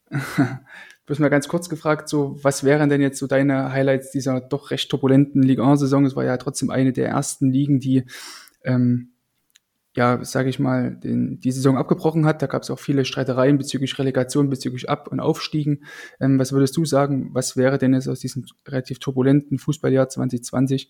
bloß 1.05 1.19
mal 1.19 1.29
ganz 1.29 1.47
kurz 1.47 1.69
gefragt, 1.69 2.07
so, 2.07 2.37
was 2.43 2.63
wären 2.63 2.89
denn 2.89 3.01
jetzt 3.01 3.17
so 3.19 3.27
deine 3.27 3.71
Highlights 3.71 4.11
dieser 4.11 4.41
doch 4.41 4.71
recht 4.71 4.89
turbulenten 4.89 5.41
Ligue 5.41 5.63
1-Saison? 5.63 6.05
Es 6.05 6.15
war 6.15 6.23
ja 6.23 6.37
trotzdem 6.37 6.69
eine 6.69 6.93
der 6.93 7.09
ersten 7.09 7.51
Ligen, 7.51 7.79
die, 7.79 8.05
ähm, 8.63 9.09
ja, 9.99 10.23
sage 10.23 10.47
ich 10.47 10.59
mal, 10.59 10.95
den, 10.95 11.41
die 11.41 11.51
Saison 11.51 11.77
abgebrochen 11.77 12.25
hat. 12.25 12.41
Da 12.41 12.47
gab 12.47 12.61
es 12.61 12.71
auch 12.71 12.79
viele 12.79 13.03
Streitereien 13.03 13.57
bezüglich 13.57 13.99
Relegation, 13.99 14.49
bezüglich 14.49 14.89
Ab- 14.89 15.09
und 15.11 15.19
Aufstiegen. 15.19 15.83
Ähm, 16.21 16.39
was 16.39 16.53
würdest 16.53 16.77
du 16.77 16.85
sagen, 16.85 17.31
was 17.33 17.57
wäre 17.57 17.77
denn 17.77 17.93
jetzt 17.93 18.07
aus 18.07 18.21
diesem 18.21 18.45
relativ 18.65 18.99
turbulenten 18.99 19.59
Fußballjahr 19.59 20.07
2020 20.07 20.89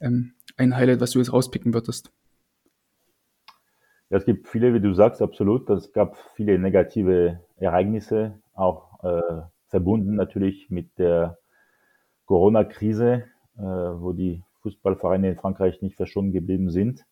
ähm, 0.00 0.32
ein 0.56 0.74
Highlight, 0.74 1.00
was 1.00 1.12
du 1.12 1.20
jetzt 1.20 1.32
rauspicken 1.32 1.72
würdest? 1.72 2.10
Ja, 4.10 4.16
es 4.16 4.24
gibt 4.24 4.48
viele, 4.48 4.74
wie 4.74 4.80
du 4.80 4.92
sagst, 4.92 5.22
absolut. 5.22 5.70
Es 5.70 5.92
gab 5.92 6.16
viele 6.34 6.58
negative 6.58 7.38
Ereignisse, 7.58 8.40
auch 8.54 9.04
äh, 9.04 9.42
verbunden 9.68 10.16
natürlich 10.16 10.68
mit 10.68 10.98
der 10.98 11.38
Corona-Krise, 12.24 13.22
äh, 13.56 13.62
wo 13.62 14.12
die 14.12 14.42
Fußballvereine 14.62 15.28
in 15.28 15.36
Frankreich 15.36 15.80
nicht 15.80 15.94
verschont 15.94 16.32
geblieben 16.32 16.70
sind. 16.70 17.04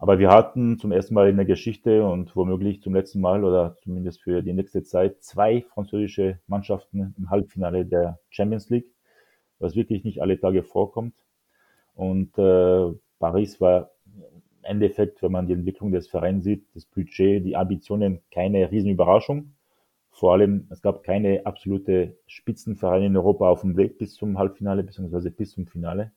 Aber 0.00 0.18
wir 0.18 0.30
hatten 0.30 0.78
zum 0.78 0.92
ersten 0.92 1.12
Mal 1.12 1.28
in 1.28 1.36
der 1.36 1.44
Geschichte 1.44 2.06
und 2.06 2.34
womöglich 2.34 2.80
zum 2.80 2.94
letzten 2.94 3.20
Mal 3.20 3.44
oder 3.44 3.76
zumindest 3.82 4.22
für 4.22 4.40
die 4.40 4.54
nächste 4.54 4.82
Zeit 4.82 5.22
zwei 5.22 5.60
französische 5.60 6.38
Mannschaften 6.46 7.14
im 7.18 7.28
Halbfinale 7.28 7.84
der 7.84 8.18
Champions 8.30 8.70
League, 8.70 8.90
was 9.58 9.76
wirklich 9.76 10.02
nicht 10.02 10.22
alle 10.22 10.40
Tage 10.40 10.62
vorkommt. 10.62 11.14
Und 11.92 12.38
äh, 12.38 12.94
Paris 13.18 13.60
war 13.60 13.90
im 14.06 14.62
Endeffekt, 14.62 15.20
wenn 15.20 15.32
man 15.32 15.46
die 15.46 15.52
Entwicklung 15.52 15.92
des 15.92 16.08
Vereins 16.08 16.44
sieht, 16.44 16.64
das 16.74 16.86
Budget, 16.86 17.44
die 17.44 17.54
Ambitionen, 17.54 18.22
keine 18.30 18.70
Riesenüberraschung. 18.70 19.52
Vor 20.08 20.32
allem, 20.32 20.66
es 20.70 20.80
gab 20.80 21.02
keine 21.02 21.44
absolute 21.44 22.16
Spitzenvereine 22.26 23.04
in 23.04 23.16
Europa 23.18 23.50
auf 23.50 23.60
dem 23.60 23.76
Weg 23.76 23.98
bis 23.98 24.14
zum 24.14 24.38
Halbfinale 24.38 24.82
bzw. 24.82 25.28
bis 25.28 25.50
zum 25.50 25.66
Finale. 25.66 26.12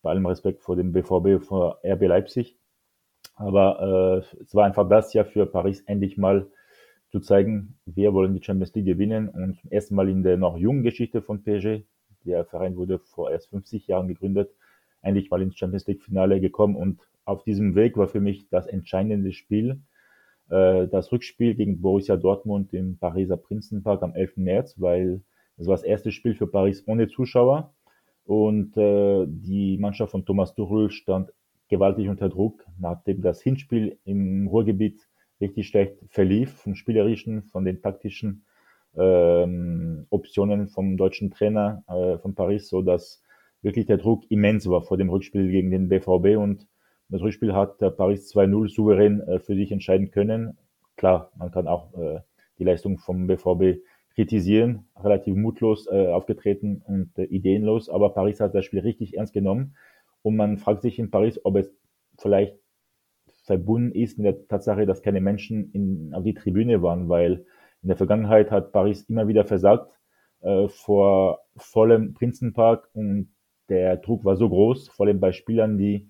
Bei 0.00 0.08
allem 0.08 0.24
Respekt 0.24 0.62
vor 0.62 0.74
dem 0.74 0.92
BVB, 0.92 1.44
vor 1.44 1.80
RB 1.84 2.00
Leipzig. 2.06 2.56
Aber 3.36 4.24
äh, 4.38 4.42
es 4.42 4.54
war 4.54 4.66
einfach 4.66 4.88
das 4.88 5.12
Jahr 5.12 5.24
für 5.24 5.46
Paris 5.46 5.82
endlich 5.82 6.16
mal 6.16 6.48
zu 7.10 7.20
zeigen, 7.20 7.78
wir 7.86 8.12
wollen 8.12 8.34
die 8.34 8.42
Champions 8.42 8.74
League 8.74 8.86
gewinnen. 8.86 9.28
Und 9.28 9.60
zum 9.60 9.70
ersten 9.70 9.94
Mal 9.94 10.08
in 10.08 10.22
der 10.22 10.36
noch 10.36 10.56
jungen 10.56 10.82
Geschichte 10.82 11.22
von 11.22 11.42
PSG, 11.42 11.84
der 12.24 12.44
Verein 12.44 12.76
wurde 12.76 12.98
vor 12.98 13.30
erst 13.30 13.50
50 13.50 13.86
Jahren 13.86 14.08
gegründet, 14.08 14.50
endlich 15.02 15.30
mal 15.30 15.40
ins 15.42 15.56
Champions 15.56 15.86
League 15.86 16.02
Finale 16.02 16.40
gekommen. 16.40 16.74
Und 16.74 17.00
auf 17.24 17.44
diesem 17.44 17.74
Weg 17.74 17.96
war 17.96 18.08
für 18.08 18.20
mich 18.20 18.48
das 18.48 18.66
entscheidende 18.66 19.32
Spiel 19.32 19.80
äh, 20.48 20.86
das 20.88 21.10
Rückspiel 21.12 21.54
gegen 21.54 21.80
Borussia 21.80 22.16
Dortmund 22.16 22.72
im 22.72 22.98
Pariser 22.98 23.36
Prinzenpark 23.36 24.02
am 24.02 24.14
11. 24.14 24.36
März, 24.36 24.74
weil 24.78 25.22
es 25.56 25.66
war 25.66 25.74
das 25.74 25.84
erste 25.84 26.12
Spiel 26.12 26.34
für 26.34 26.46
Paris 26.46 26.84
ohne 26.86 27.08
Zuschauer 27.08 27.74
und 28.24 28.76
äh, 28.76 29.26
die 29.28 29.78
Mannschaft 29.78 30.12
von 30.12 30.24
Thomas 30.24 30.54
Tuchel 30.54 30.90
stand 30.90 31.32
gewaltig 31.68 32.08
unter 32.08 32.28
Druck, 32.28 32.64
nachdem 32.78 33.22
das 33.22 33.42
Hinspiel 33.42 33.98
im 34.04 34.46
Ruhrgebiet 34.46 35.08
richtig 35.40 35.68
schlecht 35.68 35.96
verlief, 36.08 36.52
vom 36.52 36.74
spielerischen, 36.74 37.42
von 37.42 37.64
den 37.64 37.82
taktischen 37.82 38.44
ähm, 38.96 40.06
Optionen 40.10 40.68
vom 40.68 40.96
deutschen 40.96 41.30
Trainer 41.30 41.82
äh, 41.88 42.18
von 42.18 42.34
Paris, 42.34 42.68
so 42.68 42.82
dass 42.82 43.22
wirklich 43.62 43.86
der 43.86 43.98
Druck 43.98 44.30
immens 44.30 44.68
war 44.68 44.82
vor 44.82 44.96
dem 44.96 45.10
Rückspiel 45.10 45.50
gegen 45.50 45.70
den 45.70 45.88
BVB 45.88 46.38
und 46.38 46.66
das 47.08 47.20
Rückspiel 47.20 47.54
hat 47.54 47.78
Paris 47.96 48.32
2-0 48.34 48.68
souverän 48.68 49.20
äh, 49.20 49.38
für 49.38 49.54
sich 49.54 49.70
entscheiden 49.70 50.10
können. 50.10 50.56
Klar, 50.96 51.30
man 51.36 51.50
kann 51.50 51.68
auch 51.68 51.92
äh, 51.98 52.20
die 52.58 52.64
Leistung 52.64 52.98
vom 52.98 53.26
BVB 53.26 53.82
kritisieren, 54.14 54.86
relativ 54.98 55.36
mutlos 55.36 55.86
äh, 55.88 56.06
aufgetreten 56.06 56.82
und 56.86 57.10
ideenlos, 57.18 57.90
aber 57.90 58.10
Paris 58.10 58.40
hat 58.40 58.54
das 58.54 58.64
Spiel 58.64 58.80
richtig 58.80 59.16
ernst 59.16 59.34
genommen 59.34 59.74
und 60.22 60.36
man 60.36 60.58
fragt 60.58 60.82
sich 60.82 60.98
in 60.98 61.10
Paris, 61.10 61.40
ob 61.44 61.56
es 61.56 61.72
vielleicht 62.18 62.56
verbunden 63.44 63.92
ist 63.92 64.18
mit 64.18 64.26
der 64.26 64.48
Tatsache, 64.48 64.86
dass 64.86 65.02
keine 65.02 65.20
Menschen 65.20 65.70
in, 65.72 66.12
auf 66.14 66.24
die 66.24 66.34
Tribüne 66.34 66.82
waren, 66.82 67.08
weil 67.08 67.46
in 67.82 67.88
der 67.88 67.96
Vergangenheit 67.96 68.50
hat 68.50 68.72
Paris 68.72 69.02
immer 69.08 69.28
wieder 69.28 69.44
versagt 69.44 69.92
äh, 70.40 70.68
vor 70.68 71.40
vollem 71.56 72.14
Prinzenpark 72.14 72.88
und 72.92 73.32
der 73.68 73.96
Druck 73.96 74.24
war 74.24 74.36
so 74.36 74.48
groß, 74.48 74.88
vor 74.88 75.06
allem 75.06 75.20
bei 75.20 75.32
Spielern, 75.32 75.78
die 75.78 76.08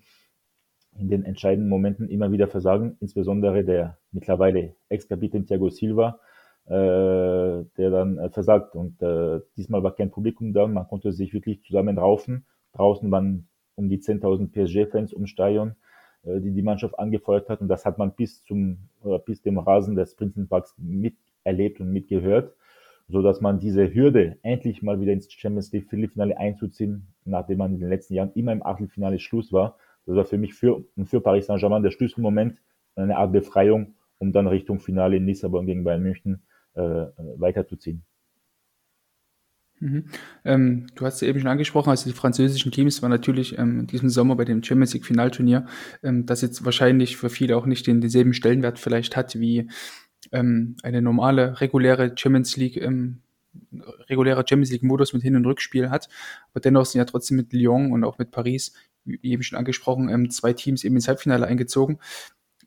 in 0.97 1.09
den 1.09 1.23
entscheidenden 1.23 1.69
Momenten 1.69 2.09
immer 2.09 2.31
wieder 2.31 2.47
versagen, 2.47 2.97
insbesondere 2.99 3.63
der 3.63 3.97
mittlerweile 4.11 4.75
Ex-Kapitän 4.89 5.45
Thiago 5.45 5.69
Silva, 5.69 6.19
äh, 6.65 7.65
der 7.77 7.89
dann 7.89 8.17
äh, 8.17 8.29
versagt. 8.29 8.75
Und 8.75 9.01
äh, 9.01 9.39
diesmal 9.55 9.83
war 9.83 9.95
kein 9.95 10.11
Publikum 10.11 10.53
da, 10.53 10.67
man 10.67 10.87
konnte 10.87 11.11
sich 11.11 11.33
wirklich 11.33 11.63
zusammen 11.63 11.97
raufen. 11.97 12.45
Draußen 12.73 13.09
waren 13.11 13.47
um 13.77 13.89
die 13.89 13.99
10.000 13.99 14.51
PSG-Fans 14.51 15.13
um 15.13 15.25
Stadion, 15.27 15.75
äh, 16.23 16.41
die 16.41 16.51
die 16.51 16.61
Mannschaft 16.61 16.99
angefeuert 16.99 17.47
hat. 17.47 17.61
Und 17.61 17.69
das 17.69 17.85
hat 17.85 17.97
man 17.97 18.13
bis 18.13 18.43
zum 18.43 18.89
oder 19.01 19.19
bis 19.19 19.41
dem 19.41 19.57
Rasen 19.57 19.95
des 19.95 20.15
Prinzenparks 20.15 20.75
miterlebt 20.77 21.79
und 21.79 21.91
mitgehört, 21.91 22.53
so 23.07 23.21
dass 23.21 23.39
man 23.39 23.59
diese 23.59 23.93
Hürde 23.93 24.37
endlich 24.41 24.81
mal 24.81 24.99
wieder 24.99 25.13
ins 25.13 25.31
Champions 25.31 25.71
League 25.71 25.89
Viertelfinale 25.89 26.37
einzuziehen, 26.37 27.07
nachdem 27.23 27.59
man 27.59 27.73
in 27.73 27.79
den 27.79 27.89
letzten 27.89 28.15
Jahren 28.15 28.31
immer 28.33 28.51
im 28.51 28.63
Achtelfinale 28.65 29.19
Schluss 29.19 29.53
war, 29.53 29.77
das 30.05 30.15
war 30.15 30.25
für 30.25 30.37
mich 30.37 30.53
für, 30.53 30.83
für 31.05 31.21
Paris 31.21 31.47
Saint-Germain 31.47 31.83
der 31.83 31.91
Schlüsselmoment, 31.91 32.57
eine 32.95 33.17
Art 33.17 33.33
Befreiung, 33.33 33.95
um 34.19 34.31
dann 34.31 34.47
Richtung 34.47 34.79
Finale 34.79 35.17
in 35.17 35.25
Lissabon 35.25 35.65
gegen 35.65 35.83
Bayern 35.83 36.01
München 36.01 36.41
äh, 36.73 37.07
weiterzuziehen. 37.35 38.03
Mhm. 39.79 40.05
Ähm, 40.43 40.87
du 40.95 41.05
hast 41.05 41.15
es 41.15 41.21
eben 41.21 41.39
schon 41.39 41.49
angesprochen, 41.49 41.89
also 41.89 42.09
die 42.09 42.15
französischen 42.15 42.71
Teams 42.71 43.01
waren 43.01 43.11
natürlich 43.11 43.57
ähm, 43.57 43.81
in 43.81 43.87
diesem 43.87 44.09
Sommer 44.09 44.35
bei 44.35 44.45
dem 44.45 44.63
Champions 44.63 44.93
League 44.93 45.05
Finalturnier, 45.05 45.67
ähm, 46.03 46.25
das 46.25 46.41
jetzt 46.41 46.65
wahrscheinlich 46.65 47.17
für 47.17 47.29
viele 47.29 47.55
auch 47.55 47.65
nicht 47.65 47.85
den, 47.85 48.01
denselben 48.01 48.33
Stellenwert 48.33 48.79
vielleicht 48.79 49.15
hat 49.15 49.39
wie 49.39 49.69
ähm, 50.31 50.77
eine 50.81 51.01
normale, 51.01 51.61
reguläre 51.61 52.13
Champions 52.15 52.57
League 52.57 52.77
ähm, 52.77 53.21
regulärer 54.09 54.43
Champions 54.47 54.71
League 54.71 54.83
Modus 54.83 55.13
mit 55.13 55.23
Hin- 55.23 55.35
und 55.35 55.45
Rückspiel 55.45 55.89
hat. 55.89 56.09
Aber 56.51 56.59
dennoch 56.59 56.85
sind 56.85 56.99
ja 56.99 57.05
trotzdem 57.05 57.37
mit 57.37 57.53
Lyon 57.53 57.91
und 57.91 58.03
auch 58.03 58.17
mit 58.17 58.31
Paris 58.31 58.73
wie 59.07 59.19
eben 59.23 59.43
schon 59.43 59.57
angesprochen, 59.57 60.09
ähm, 60.09 60.29
zwei 60.29 60.53
Teams 60.53 60.83
eben 60.83 60.95
ins 60.95 61.07
Halbfinale 61.07 61.47
eingezogen. 61.47 61.99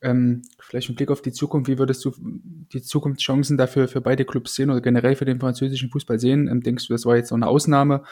Ähm, 0.03 0.43
vielleicht 0.59 0.89
ein 0.89 0.95
Blick 0.95 1.11
auf 1.11 1.21
die 1.21 1.33
Zukunft. 1.33 1.69
Wie 1.69 1.79
würdest 1.79 2.05
du 2.05 2.13
die 2.17 2.83
Zukunftschancen 2.83 3.59
dafür 3.59 3.87
für 3.87 4.01
beide 4.01 4.25
Clubs 4.25 4.55
sehen 4.55 4.71
oder 4.71 4.81
generell 4.81 5.15
für 5.15 5.27
den 5.27 5.41
französischen 5.41 5.91
Fußball 5.91 6.19
sehen? 6.19 6.49
Ähm, 6.49 6.63
denkst 6.63 6.89
du, 6.89 6.95
das 6.95 7.05
war 7.05 7.17
jetzt 7.17 7.31
noch 7.31 7.37
eine 7.37 7.49
Ausnahme 7.49 8.03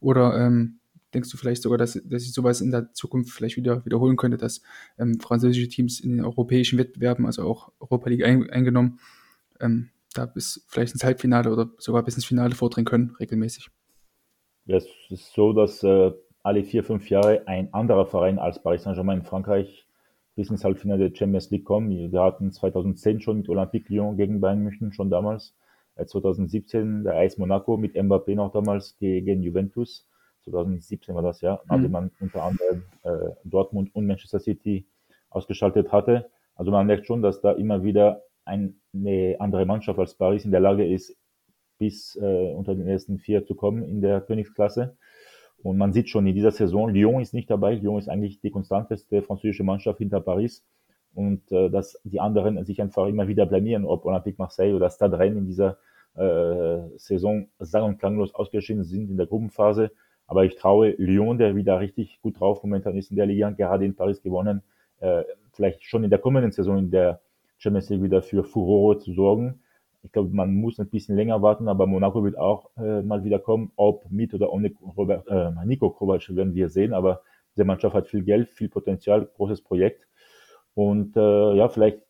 oder 0.00 0.36
ähm, 0.38 0.78
denkst 1.14 1.30
du 1.30 1.36
vielleicht 1.36 1.62
sogar, 1.62 1.78
dass, 1.78 1.94
dass 2.04 2.22
sich 2.22 2.32
sowas 2.32 2.60
in 2.60 2.70
der 2.70 2.92
Zukunft 2.92 3.32
vielleicht 3.32 3.56
wieder 3.56 3.84
wiederholen 3.84 4.16
könnte, 4.16 4.36
dass 4.36 4.60
ähm, 4.98 5.18
französische 5.20 5.68
Teams 5.68 6.00
in 6.00 6.16
den 6.16 6.24
europäischen 6.24 6.78
Wettbewerben, 6.78 7.26
also 7.26 7.42
auch 7.42 7.72
Europa 7.80 8.10
League 8.10 8.24
ein, 8.24 8.50
eingenommen, 8.50 8.98
ähm, 9.60 9.90
da 10.14 10.26
bis 10.26 10.64
vielleicht 10.68 10.92
ins 10.92 11.04
Halbfinale 11.04 11.50
oder 11.50 11.70
sogar 11.78 12.02
bis 12.02 12.14
ins 12.14 12.24
Finale 12.24 12.54
vordringen 12.54 12.86
können, 12.86 13.16
regelmäßig? 13.18 13.70
Ja, 14.66 14.76
es 14.76 14.86
ist 15.08 15.32
so, 15.32 15.52
dass 15.52 15.82
äh, 15.82 16.12
alle 16.42 16.64
vier, 16.64 16.84
fünf 16.84 17.08
Jahre 17.08 17.46
ein 17.46 17.72
anderer 17.72 18.06
Verein 18.06 18.38
als 18.38 18.62
Paris 18.62 18.82
Saint-Germain 18.82 19.20
in 19.20 19.24
Frankreich 19.24 19.87
bis 20.38 20.50
ins 20.50 20.64
Halbfinale 20.64 21.10
der 21.10 21.16
Champions 21.16 21.50
League 21.50 21.64
kommen. 21.64 22.12
Wir 22.12 22.22
hatten 22.22 22.52
2010 22.52 23.20
schon 23.20 23.38
mit 23.38 23.48
Olympique 23.48 23.92
Lyon 23.92 24.16
gegen 24.16 24.40
Bayern 24.40 24.62
München, 24.62 24.92
schon 24.92 25.10
damals. 25.10 25.56
2017 25.96 27.00
äh, 27.00 27.02
der 27.02 27.14
AS 27.16 27.38
Monaco 27.38 27.76
mit 27.76 27.96
Mbappé 27.96 28.36
noch 28.36 28.52
damals 28.52 28.96
gegen 28.98 29.42
Juventus. 29.42 30.06
2017 30.44 31.12
war 31.16 31.22
das 31.22 31.40
ja, 31.40 31.60
also 31.66 31.86
mhm. 31.86 31.92
man 31.92 32.10
unter 32.20 32.44
anderem 32.44 32.84
äh, 33.02 33.30
Dortmund 33.42 33.92
und 33.96 34.06
Manchester 34.06 34.38
City 34.38 34.86
ausgeschaltet 35.28 35.90
hatte. 35.90 36.30
Also 36.54 36.70
man 36.70 36.86
merkt 36.86 37.08
schon, 37.08 37.20
dass 37.20 37.40
da 37.40 37.50
immer 37.50 37.82
wieder 37.82 38.22
eine 38.44 38.74
andere 39.40 39.66
Mannschaft 39.66 39.98
als 39.98 40.14
Paris 40.14 40.44
in 40.44 40.52
der 40.52 40.60
Lage 40.60 40.86
ist, 40.86 41.16
bis 41.78 42.14
äh, 42.14 42.52
unter 42.52 42.76
den 42.76 42.86
ersten 42.86 43.18
vier 43.18 43.44
zu 43.44 43.56
kommen 43.56 43.82
in 43.82 44.00
der 44.00 44.20
Königsklasse. 44.20 44.96
Und 45.62 45.76
man 45.76 45.92
sieht 45.92 46.08
schon 46.08 46.26
in 46.26 46.34
dieser 46.34 46.52
Saison, 46.52 46.88
Lyon 46.88 47.20
ist 47.20 47.34
nicht 47.34 47.50
dabei. 47.50 47.74
Lyon 47.74 47.98
ist 47.98 48.08
eigentlich 48.08 48.40
die 48.40 48.50
konstanteste 48.50 49.22
französische 49.22 49.64
Mannschaft 49.64 49.98
hinter 49.98 50.20
Paris. 50.20 50.64
Und 51.14 51.50
äh, 51.50 51.68
dass 51.68 52.00
die 52.04 52.20
anderen 52.20 52.64
sich 52.64 52.80
einfach 52.80 53.06
immer 53.06 53.26
wieder 53.26 53.46
blamieren, 53.46 53.84
ob 53.84 54.04
Olympique 54.04 54.38
Marseille 54.38 54.74
oder 54.74 54.90
Stade 54.90 55.18
Rennes 55.18 55.38
in 55.38 55.46
dieser 55.46 55.78
äh, 56.14 56.78
Saison 56.96 57.48
sang- 57.58 57.84
und 57.84 57.98
klanglos 57.98 58.34
ausgeschieden 58.34 58.84
sind 58.84 59.10
in 59.10 59.16
der 59.16 59.26
Gruppenphase. 59.26 59.90
Aber 60.26 60.44
ich 60.44 60.56
traue 60.56 60.90
Lyon, 60.98 61.38
der 61.38 61.56
wieder 61.56 61.80
richtig 61.80 62.20
gut 62.22 62.38
drauf 62.38 62.62
momentan 62.62 62.96
ist 62.96 63.10
in 63.10 63.16
der 63.16 63.26
Liga, 63.26 63.50
gerade 63.50 63.84
in 63.84 63.96
Paris 63.96 64.22
gewonnen, 64.22 64.62
äh, 65.00 65.24
vielleicht 65.52 65.82
schon 65.84 66.04
in 66.04 66.10
der 66.10 66.18
kommenden 66.18 66.52
Saison 66.52 66.78
in 66.78 66.90
der 66.90 67.20
Champions 67.56 67.88
League 67.88 68.02
wieder 68.02 68.22
für 68.22 68.44
Furore 68.44 68.98
zu 68.98 69.12
sorgen. 69.12 69.60
Ich 70.02 70.12
glaube, 70.12 70.30
man 70.30 70.54
muss 70.54 70.78
ein 70.78 70.88
bisschen 70.88 71.16
länger 71.16 71.42
warten, 71.42 71.68
aber 71.68 71.86
Monaco 71.86 72.22
wird 72.24 72.38
auch 72.38 72.70
äh, 72.76 73.02
mal 73.02 73.24
wieder 73.24 73.38
kommen. 73.38 73.72
Ob 73.76 74.10
mit 74.10 74.32
oder 74.32 74.52
ohne 74.52 74.72
Robert, 74.96 75.26
äh, 75.28 75.50
Nico 75.66 75.90
Kovac 75.90 76.34
werden 76.34 76.54
wir 76.54 76.68
sehen, 76.68 76.94
aber 76.94 77.22
diese 77.54 77.64
Mannschaft 77.64 77.94
hat 77.94 78.06
viel 78.06 78.22
Geld, 78.22 78.48
viel 78.50 78.68
Potenzial, 78.68 79.26
großes 79.26 79.62
Projekt. 79.62 80.06
Und 80.74 81.16
äh, 81.16 81.54
ja, 81.54 81.68
vielleicht 81.68 82.00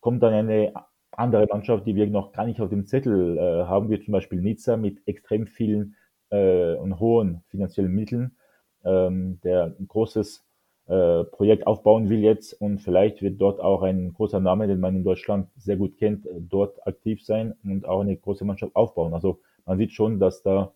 kommt 0.00 0.22
dann 0.22 0.32
eine 0.32 0.72
andere 1.10 1.46
Mannschaft, 1.50 1.86
die 1.86 1.96
wir 1.96 2.06
noch 2.06 2.32
gar 2.32 2.46
nicht 2.46 2.60
auf 2.60 2.70
dem 2.70 2.86
Zettel 2.86 3.36
äh, 3.36 3.64
haben, 3.66 3.90
wie 3.90 4.00
zum 4.00 4.12
Beispiel 4.12 4.40
Nizza 4.40 4.76
mit 4.76 5.00
extrem 5.06 5.46
vielen 5.46 5.96
äh, 6.30 6.74
und 6.74 7.00
hohen 7.00 7.42
finanziellen 7.48 7.92
Mitteln, 7.92 8.36
ähm, 8.84 9.40
der 9.42 9.74
ein 9.78 9.88
großes 9.88 10.46
äh, 10.90 11.22
Projekt 11.22 11.68
aufbauen 11.68 12.08
will 12.08 12.18
jetzt 12.18 12.52
und 12.52 12.80
vielleicht 12.80 13.22
wird 13.22 13.40
dort 13.40 13.60
auch 13.60 13.82
ein 13.82 14.12
großer 14.12 14.40
Name, 14.40 14.66
den 14.66 14.80
man 14.80 14.96
in 14.96 15.04
Deutschland 15.04 15.48
sehr 15.56 15.76
gut 15.76 15.96
kennt, 15.96 16.26
äh, 16.26 16.30
dort 16.40 16.84
aktiv 16.84 17.24
sein 17.24 17.54
und 17.62 17.86
auch 17.86 18.00
eine 18.00 18.16
große 18.16 18.44
Mannschaft 18.44 18.74
aufbauen. 18.74 19.14
Also 19.14 19.38
man 19.66 19.78
sieht 19.78 19.92
schon, 19.92 20.18
dass 20.18 20.42
da, 20.42 20.74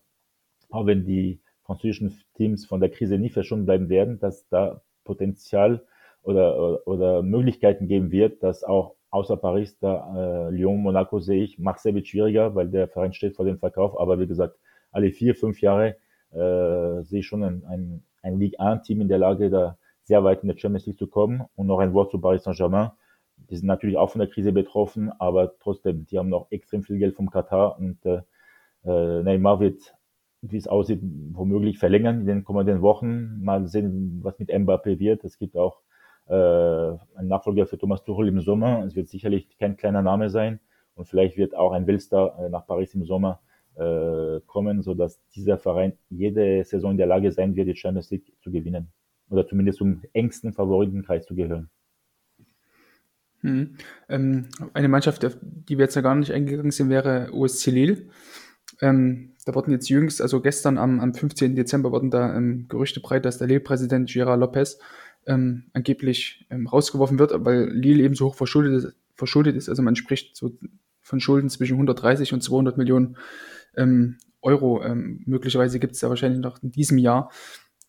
auch 0.69 0.85
wenn 0.85 1.03
die 1.05 1.41
französischen 1.63 2.17
Teams 2.35 2.65
von 2.65 2.79
der 2.79 2.91
Krise 2.91 3.17
nicht 3.17 3.33
verschont 3.33 3.65
bleiben 3.65 3.89
werden, 3.89 4.17
dass 4.19 4.47
da 4.47 4.81
Potenzial 5.03 5.83
oder, 6.23 6.87
oder 6.87 7.21
Möglichkeiten 7.21 7.87
geben 7.87 8.09
wird, 8.09 8.41
dass 8.41 8.63
auch 8.63 8.95
außer 9.09 9.35
Paris 9.35 9.77
da 9.79 10.47
äh, 10.47 10.51
Lyon, 10.51 10.81
Monaco 10.81 11.19
sehe 11.19 11.43
ich, 11.43 11.59
Marseille 11.59 11.93
wird 11.93 12.07
schwieriger, 12.07 12.55
weil 12.55 12.69
der 12.69 12.87
Verein 12.87 13.11
steht 13.11 13.35
vor 13.35 13.43
dem 13.43 13.59
Verkauf, 13.59 13.99
aber 13.99 14.17
wie 14.17 14.27
gesagt, 14.27 14.57
alle 14.93 15.11
vier, 15.11 15.35
fünf 15.35 15.59
Jahre 15.59 15.97
äh, 16.31 17.03
sehe 17.03 17.19
ich 17.19 17.27
schon 17.27 17.43
ein, 17.43 17.65
ein, 17.65 18.03
ein 18.21 18.39
Ligue 18.39 18.61
1 18.61 18.87
Team 18.87 19.01
in 19.01 19.09
der 19.09 19.17
Lage, 19.17 19.49
da 19.49 19.77
sehr 20.05 20.23
weit 20.23 20.43
in 20.43 20.47
der 20.47 20.57
Champions 20.57 20.85
League 20.85 20.99
zu 20.99 21.07
kommen. 21.07 21.43
Und 21.55 21.67
noch 21.67 21.79
ein 21.79 21.93
Wort 21.93 22.11
zu 22.11 22.19
Paris 22.19 22.43
Saint-Germain. 22.43 22.91
Die 23.49 23.57
sind 23.57 23.67
natürlich 23.67 23.97
auch 23.97 24.09
von 24.09 24.19
der 24.19 24.29
Krise 24.29 24.53
betroffen, 24.53 25.11
aber 25.19 25.57
trotzdem, 25.59 26.05
die 26.05 26.17
haben 26.17 26.29
noch 26.29 26.47
extrem 26.51 26.83
viel 26.83 26.97
Geld 26.97 27.15
vom 27.15 27.29
Katar 27.29 27.77
und 27.77 28.03
äh, 28.05 28.21
äh 28.85 29.23
Neymar 29.23 29.59
wird, 29.59 29.93
wie 30.41 30.57
es 30.57 30.67
aussieht, 30.67 31.01
womöglich 31.33 31.77
verlängern 31.77 32.21
in 32.21 32.27
den 32.27 32.43
kommenden 32.43 32.81
Wochen. 32.81 33.43
Mal 33.43 33.67
sehen, 33.67 34.21
was 34.23 34.39
mit 34.39 34.49
Mbappé 34.49 34.99
wird. 34.99 35.23
Es 35.25 35.37
gibt 35.37 35.57
auch 35.57 35.81
äh, 36.27 36.33
einen 36.33 37.27
Nachfolger 37.27 37.65
für 37.65 37.77
Thomas 37.77 38.03
Tuchel 38.03 38.29
im 38.29 38.39
Sommer. 38.41 38.83
Es 38.85 38.95
wird 38.95 39.09
sicherlich 39.09 39.57
kein 39.57 39.75
kleiner 39.75 40.01
Name 40.01 40.29
sein 40.29 40.59
und 40.95 41.05
vielleicht 41.05 41.35
wird 41.37 41.55
auch 41.55 41.71
ein 41.73 41.87
Weltstar 41.87 42.39
äh, 42.39 42.49
nach 42.49 42.65
Paris 42.65 42.95
im 42.95 43.05
Sommer 43.05 43.41
äh, 43.75 44.39
kommen, 44.47 44.81
so 44.81 44.93
dass 44.93 45.21
dieser 45.35 45.57
Verein 45.57 45.93
jede 46.09 46.63
Saison 46.63 46.91
in 46.91 46.97
der 46.97 47.07
Lage 47.07 47.31
sein 47.31 47.55
wird, 47.55 47.67
die 47.67 47.75
Champions 47.75 48.11
League 48.11 48.33
zu 48.41 48.51
gewinnen 48.51 48.93
oder 49.29 49.47
zumindest 49.47 49.79
zum 49.79 50.01
engsten 50.13 50.53
Favoritenkreis 50.53 51.25
zu 51.25 51.35
gehören. 51.35 51.69
Hm. 53.41 53.77
Ähm, 54.09 54.47
eine 54.73 54.87
Mannschaft, 54.87 55.23
die 55.41 55.77
wir 55.77 55.85
jetzt 55.85 55.95
ja 55.95 56.01
gar 56.01 56.15
nicht 56.15 56.31
eingegangen 56.31 56.71
sind, 56.71 56.89
wäre 56.89 57.29
OSC 57.31 57.67
Lille. 57.67 58.07
Ähm, 58.81 59.35
da 59.45 59.53
wurden 59.53 59.71
jetzt 59.71 59.89
jüngst, 59.89 60.21
also 60.21 60.41
gestern 60.41 60.77
am, 60.77 60.99
am 60.99 61.13
15. 61.13 61.55
Dezember, 61.55 61.91
wurden 61.91 62.09
da 62.09 62.35
ähm, 62.35 62.65
Gerüchte 62.67 62.99
breit, 62.99 63.25
dass 63.25 63.37
der 63.37 63.47
Lille-Präsident 63.47 64.09
Gerard 64.11 64.39
Lopez 64.39 64.79
ähm, 65.27 65.65
angeblich 65.73 66.45
ähm, 66.49 66.67
rausgeworfen 66.67 67.19
wird, 67.19 67.33
weil 67.45 67.69
Lille 67.69 68.03
eben 68.03 68.15
so 68.15 68.27
hoch 68.27 68.35
verschuldet 68.35 68.83
ist, 68.83 68.95
verschuldet 69.13 69.55
ist. 69.55 69.69
Also 69.69 69.81
man 69.81 69.95
spricht 69.95 70.35
so 70.35 70.57
von 71.01 71.19
Schulden 71.19 71.49
zwischen 71.49 71.73
130 71.73 72.33
und 72.33 72.41
200 72.41 72.77
Millionen 72.77 73.17
ähm, 73.77 74.17
Euro. 74.41 74.83
Ähm, 74.83 75.21
möglicherweise 75.25 75.79
gibt 75.79 75.93
es 75.93 76.01
ja 76.01 76.09
wahrscheinlich 76.09 76.41
noch 76.41 76.61
in 76.63 76.71
diesem 76.71 76.97
Jahr 76.97 77.29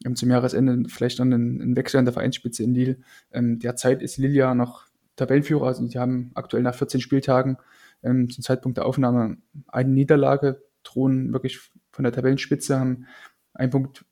ähm, 0.04 0.16
zum 0.16 0.30
Jahresende 0.30 0.88
vielleicht 0.88 1.18
dann 1.18 1.32
einen, 1.32 1.60
einen, 1.60 1.76
Wechsel 1.76 1.98
an 1.98 2.04
der 2.04 2.14
Vereinsspitze 2.14 2.62
in 2.62 2.74
Lille. 2.74 2.98
Ähm, 3.32 3.58
derzeit 3.58 4.02
ist 4.02 4.18
Lille 4.18 4.34
ja 4.34 4.54
noch 4.54 4.86
Tabellenführer, 5.16 5.66
also 5.66 5.86
die 5.86 5.98
haben 5.98 6.30
aktuell 6.34 6.62
nach 6.62 6.74
14 6.74 7.00
Spieltagen 7.00 7.56
ähm, 8.02 8.28
zum 8.28 8.44
Zeitpunkt 8.44 8.78
der 8.78 8.86
Aufnahme 8.86 9.38
eine 9.66 9.90
Niederlage, 9.90 10.62
drohen 10.82 11.32
wirklich 11.32 11.70
von 11.90 12.02
der 12.04 12.12
Tabellenspitze, 12.12 12.78
haben 12.78 13.06
einen 13.54 13.70
Punkt 13.70 14.04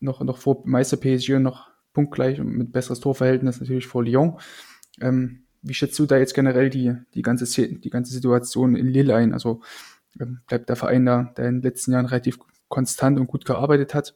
noch, 0.00 0.22
noch 0.22 0.38
vor 0.38 0.62
Meister 0.64 0.96
PSG 0.96 1.34
und 1.34 1.42
noch 1.42 1.70
punktgleich 1.92 2.40
und 2.40 2.48
mit 2.48 2.72
besseres 2.72 3.00
Torverhältnis 3.00 3.60
natürlich 3.60 3.86
vor 3.86 4.04
Lyon. 4.04 4.38
Ähm, 5.00 5.44
wie 5.62 5.74
schätzt 5.74 5.98
du 5.98 6.06
da 6.06 6.18
jetzt 6.18 6.34
generell 6.34 6.70
die, 6.70 6.94
die, 7.14 7.22
ganze, 7.22 7.44
die 7.68 7.90
ganze 7.90 8.12
Situation 8.12 8.74
in 8.74 8.88
Lille 8.88 9.14
ein? 9.14 9.32
Also 9.32 9.60
ähm, 10.20 10.40
bleibt 10.46 10.68
der 10.68 10.76
Verein 10.76 11.06
da, 11.06 11.32
der 11.36 11.48
in 11.48 11.56
den 11.56 11.62
letzten 11.62 11.92
Jahren 11.92 12.06
relativ 12.06 12.38
konstant 12.68 13.18
und 13.18 13.26
gut 13.26 13.44
gearbeitet 13.44 13.94
hat, 13.94 14.14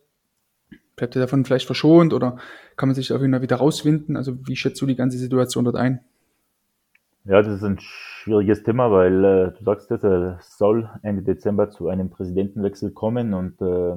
bleibt 0.97 1.15
er 1.15 1.21
davon 1.21 1.45
vielleicht 1.45 1.67
verschont 1.67 2.13
oder 2.13 2.39
kann 2.77 2.89
man 2.89 2.95
sich 2.97 3.13
auf 3.13 3.21
jeden 3.21 3.33
Fall 3.33 3.43
wieder 3.43 3.57
rauswinden? 3.57 4.17
Also 4.17 4.37
wie 4.47 4.57
schätzt 4.57 4.81
du 4.81 4.87
die 4.87 4.97
ganze 4.97 5.19
Situation 5.19 5.65
dort 5.65 5.77
ein? 5.77 6.01
Ja, 7.25 7.43
das 7.43 7.55
ist 7.55 7.65
ein 7.65 7.79
schwieriges 7.81 8.63
Thema, 8.63 8.91
weil 8.91 9.25
äh, 9.25 9.53
du 9.59 9.65
sagst 9.65 9.91
es 9.91 10.05
äh, 10.05 10.35
soll 10.41 10.89
Ende 11.03 11.23
Dezember 11.23 11.71
zu 11.71 11.89
einem 11.89 12.09
Präsidentenwechsel 12.09 12.93
kommen 12.93 13.35
und 13.35 13.61
äh, 13.61 13.97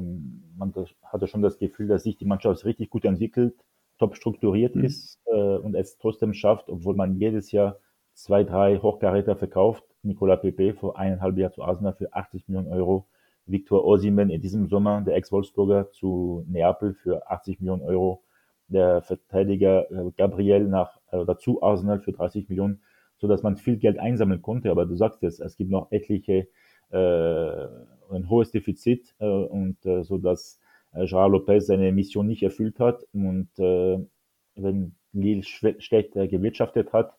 man 0.57 0.73
hatte 1.03 1.27
schon 1.27 1.43
das 1.43 1.59
Gefühl, 1.59 1.87
dass 1.87 2.03
sich 2.03 2.17
die 2.17 2.25
Mannschaft 2.25 2.65
richtig 2.65 2.89
gut 2.89 3.05
entwickelt, 3.05 3.53
top 3.99 4.15
strukturiert 4.15 4.75
mhm. 4.75 4.83
ist 4.83 5.19
äh, 5.27 5.57
und 5.57 5.75
es 5.75 5.99
trotzdem 5.99 6.33
schafft, 6.33 6.69
obwohl 6.69 6.95
man 6.95 7.17
jedes 7.17 7.51
Jahr 7.51 7.77
zwei, 8.13 8.43
drei 8.43 8.77
Hochkaräter 8.77 9.35
verkauft. 9.35 9.83
Nicolas 10.01 10.41
Pepe 10.41 10.73
vor 10.73 10.97
eineinhalb 10.97 11.37
Jahren 11.37 11.53
zu 11.53 11.63
Arsenal 11.63 11.93
für 11.93 12.13
80 12.13 12.47
Millionen 12.47 12.71
Euro. 12.71 13.05
Victor 13.49 13.85
Osimhen 13.85 14.29
in 14.29 14.41
diesem 14.41 14.67
Sommer, 14.67 15.01
der 15.01 15.15
Ex-Wolfsburger, 15.15 15.91
zu 15.91 16.45
Neapel 16.47 16.93
für 16.93 17.29
80 17.29 17.59
Millionen 17.59 17.81
Euro. 17.81 18.23
Der 18.67 19.01
Verteidiger 19.01 19.89
äh, 19.91 20.11
Gabriel 20.15 20.67
nach, 20.67 20.99
äh, 21.11 21.17
oder 21.17 21.37
zu 21.37 21.63
Arsenal 21.63 21.99
für 21.99 22.11
30 22.11 22.49
Millionen, 22.49 22.81
so 23.17 23.27
dass 23.27 23.41
man 23.41 23.57
viel 23.57 23.77
Geld 23.77 23.97
einsammeln 23.97 24.41
konnte. 24.41 24.69
Aber 24.69 24.85
du 24.85 24.95
sagst 24.95 25.23
es, 25.23 25.39
es 25.39 25.57
gibt 25.57 25.71
noch 25.71 25.91
etliche, 25.91 26.47
äh, 26.91 27.67
ein 28.11 28.29
hohes 28.29 28.51
Defizit 28.51 29.15
äh, 29.19 29.25
und 29.25 29.85
äh, 29.85 30.03
so 30.03 30.17
dass 30.17 30.59
äh, 30.93 31.05
Gerard 31.05 31.31
Lopez 31.31 31.67
seine 31.67 31.91
Mission 31.91 32.27
nicht 32.27 32.43
erfüllt 32.43 32.79
hat 32.79 33.05
und 33.13 33.49
äh, 33.59 33.99
wenn 34.55 34.95
Lille 35.13 35.43
schlecht 35.43 36.15
äh, 36.15 36.27
gewirtschaftet 36.27 36.93
hat, 36.93 37.15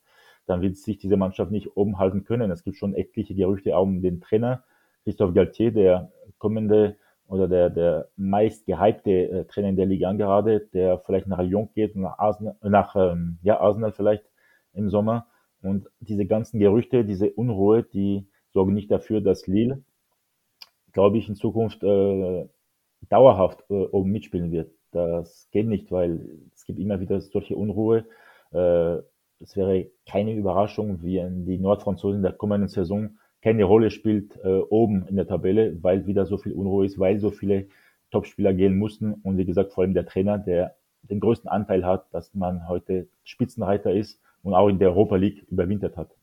dann 0.47 0.62
wird 0.62 0.77
sich 0.77 0.98
diese 0.98 1.16
Mannschaft 1.16 1.51
nicht 1.51 1.77
oben 1.77 1.98
halten 1.98 2.24
können. 2.24 2.51
Es 2.51 2.65
gibt 2.65 2.77
schon 2.77 2.94
etliche 2.94 3.35
Gerüchte 3.35 3.77
auch 3.77 3.85
um 3.85 4.02
den 4.02 4.20
Trainer 4.20 4.65
Christophe 5.05 5.32
Galtier, 5.32 5.70
der 5.70 6.12
kommende 6.41 6.97
oder 7.29 7.47
der, 7.47 7.71
der 7.71 8.09
meist 8.17 8.67
gehypte 8.67 9.11
äh, 9.11 9.45
Trainer 9.45 9.69
in 9.69 9.77
der 9.77 9.87
Liga 9.87 10.12
gerade, 10.12 10.67
der 10.75 10.99
vielleicht 10.99 11.29
nach 11.29 11.41
Lyon 11.41 11.69
geht, 11.75 11.95
nach 11.95 12.19
Arsenal, 12.19 12.57
nach 12.62 12.97
ähm, 12.97 13.39
ja, 13.43 13.61
Arsenal 13.61 13.93
vielleicht 13.93 14.25
im 14.73 14.91
Sommer. 14.91 15.29
Und 15.62 15.89
diese 16.01 16.27
ganzen 16.27 16.59
Gerüchte, 16.59 17.05
diese 17.05 17.31
Unruhe, 17.31 17.85
die 17.85 18.27
sorgen 18.53 18.75
nicht 18.75 18.91
dafür, 18.91 19.21
dass 19.21 19.47
Lille, 19.47 19.85
glaube 20.93 21.19
ich, 21.19 21.29
in 21.29 21.37
Zukunft 21.37 21.85
äh, 21.85 22.49
dauerhaft 23.09 23.62
äh, 23.71 23.75
oben 23.75 24.11
mitspielen 24.11 24.51
wird. 24.51 24.73
Das 24.91 25.49
geht 25.53 25.69
nicht, 25.69 25.93
weil 25.93 26.41
es 26.53 26.65
gibt 26.65 26.81
immer 26.81 26.99
wieder 26.99 27.21
solche 27.21 27.55
Unruhe. 27.55 28.07
Äh, 28.53 28.97
es 29.39 29.57
wäre 29.57 29.89
keine 30.05 30.35
Überraschung, 30.35 31.03
wie 31.03 31.23
die 31.47 31.59
Nordfranzosen 31.59 32.23
der 32.23 32.33
kommenden 32.33 32.69
Saison 32.69 33.20
keine 33.43 33.65
Rolle 33.65 33.91
spielt 33.91 34.37
äh, 34.45 34.59
oben 34.59 35.07
in 35.07 35.17
der 35.17 35.27
Tabelle, 35.27 35.83
weil 35.83 36.07
wieder 36.07 36.27
so 36.27 36.37
viel 36.37 36.53
Unruhe 36.53 36.85
ist, 36.85 36.99
weil 36.99 37.19
so 37.19 37.31
viele 37.31 37.69
Topspieler 38.11 38.53
gehen 38.53 38.77
mussten. 38.77 39.15
Und 39.15 39.39
wie 39.39 39.47
gesagt, 39.47 39.73
vor 39.73 39.85
allem 39.85 39.95
der 39.95 40.07
Trainer, 40.07 40.39
der 40.39 40.77
den 41.03 41.21
größten 41.21 41.49
Anteil 41.49 41.85
hat, 41.85 42.12
dass 42.12 42.35
man 42.35 42.69
heute 42.69 43.09
Spitzenreiter 43.25 43.93
ist 43.93 44.21
und 44.43 44.55
auch 44.55 44.69
in 44.69 44.79
der 44.79 44.91
Europa 44.91 45.17
League 45.17 45.47
überwintert 45.51 45.97
hat. 45.97 46.15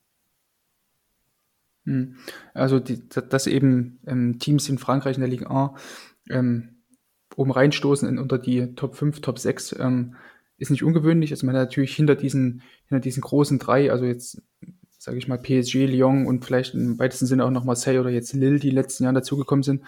Hm. 1.84 2.16
Also, 2.54 2.78
die, 2.78 3.08
dass 3.08 3.46
eben 3.46 3.98
ähm, 4.06 4.38
Teams 4.38 4.68
in 4.68 4.78
Frankreich 4.78 5.16
in 5.16 5.22
der 5.22 5.30
Ligue 5.30 5.50
1 5.50 5.72
ähm, 6.30 6.78
oben 7.36 7.50
reinstoßen 7.50 8.08
in, 8.08 8.18
unter 8.18 8.38
die 8.38 8.74
Top 8.74 8.94
5, 8.94 9.20
Top 9.20 9.38
6, 9.38 9.76
ähm, 9.80 10.14
ist 10.58 10.70
nicht 10.70 10.82
ungewöhnlich. 10.82 11.30
Also 11.30 11.46
man 11.46 11.56
hat 11.56 11.68
natürlich 11.68 11.94
hinter 11.94 12.16
diesen, 12.16 12.62
hinter 12.88 13.00
diesen 13.00 13.20
großen 13.20 13.58
drei, 13.58 13.92
also 13.92 14.04
jetzt 14.04 14.42
sage 14.98 15.18
ich 15.18 15.28
mal 15.28 15.38
PSG, 15.38 15.86
Lyon 15.86 16.26
und 16.26 16.44
vielleicht 16.44 16.74
im 16.74 16.98
weitesten 16.98 17.26
Sinne 17.26 17.44
auch 17.44 17.50
noch 17.50 17.64
Marseille 17.64 18.00
oder 18.00 18.10
jetzt 18.10 18.32
Lille, 18.32 18.58
die 18.58 18.68
in 18.68 18.74
den 18.74 18.82
letzten 18.82 19.04
Jahren 19.04 19.14
dazugekommen 19.14 19.62
sind, 19.62 19.82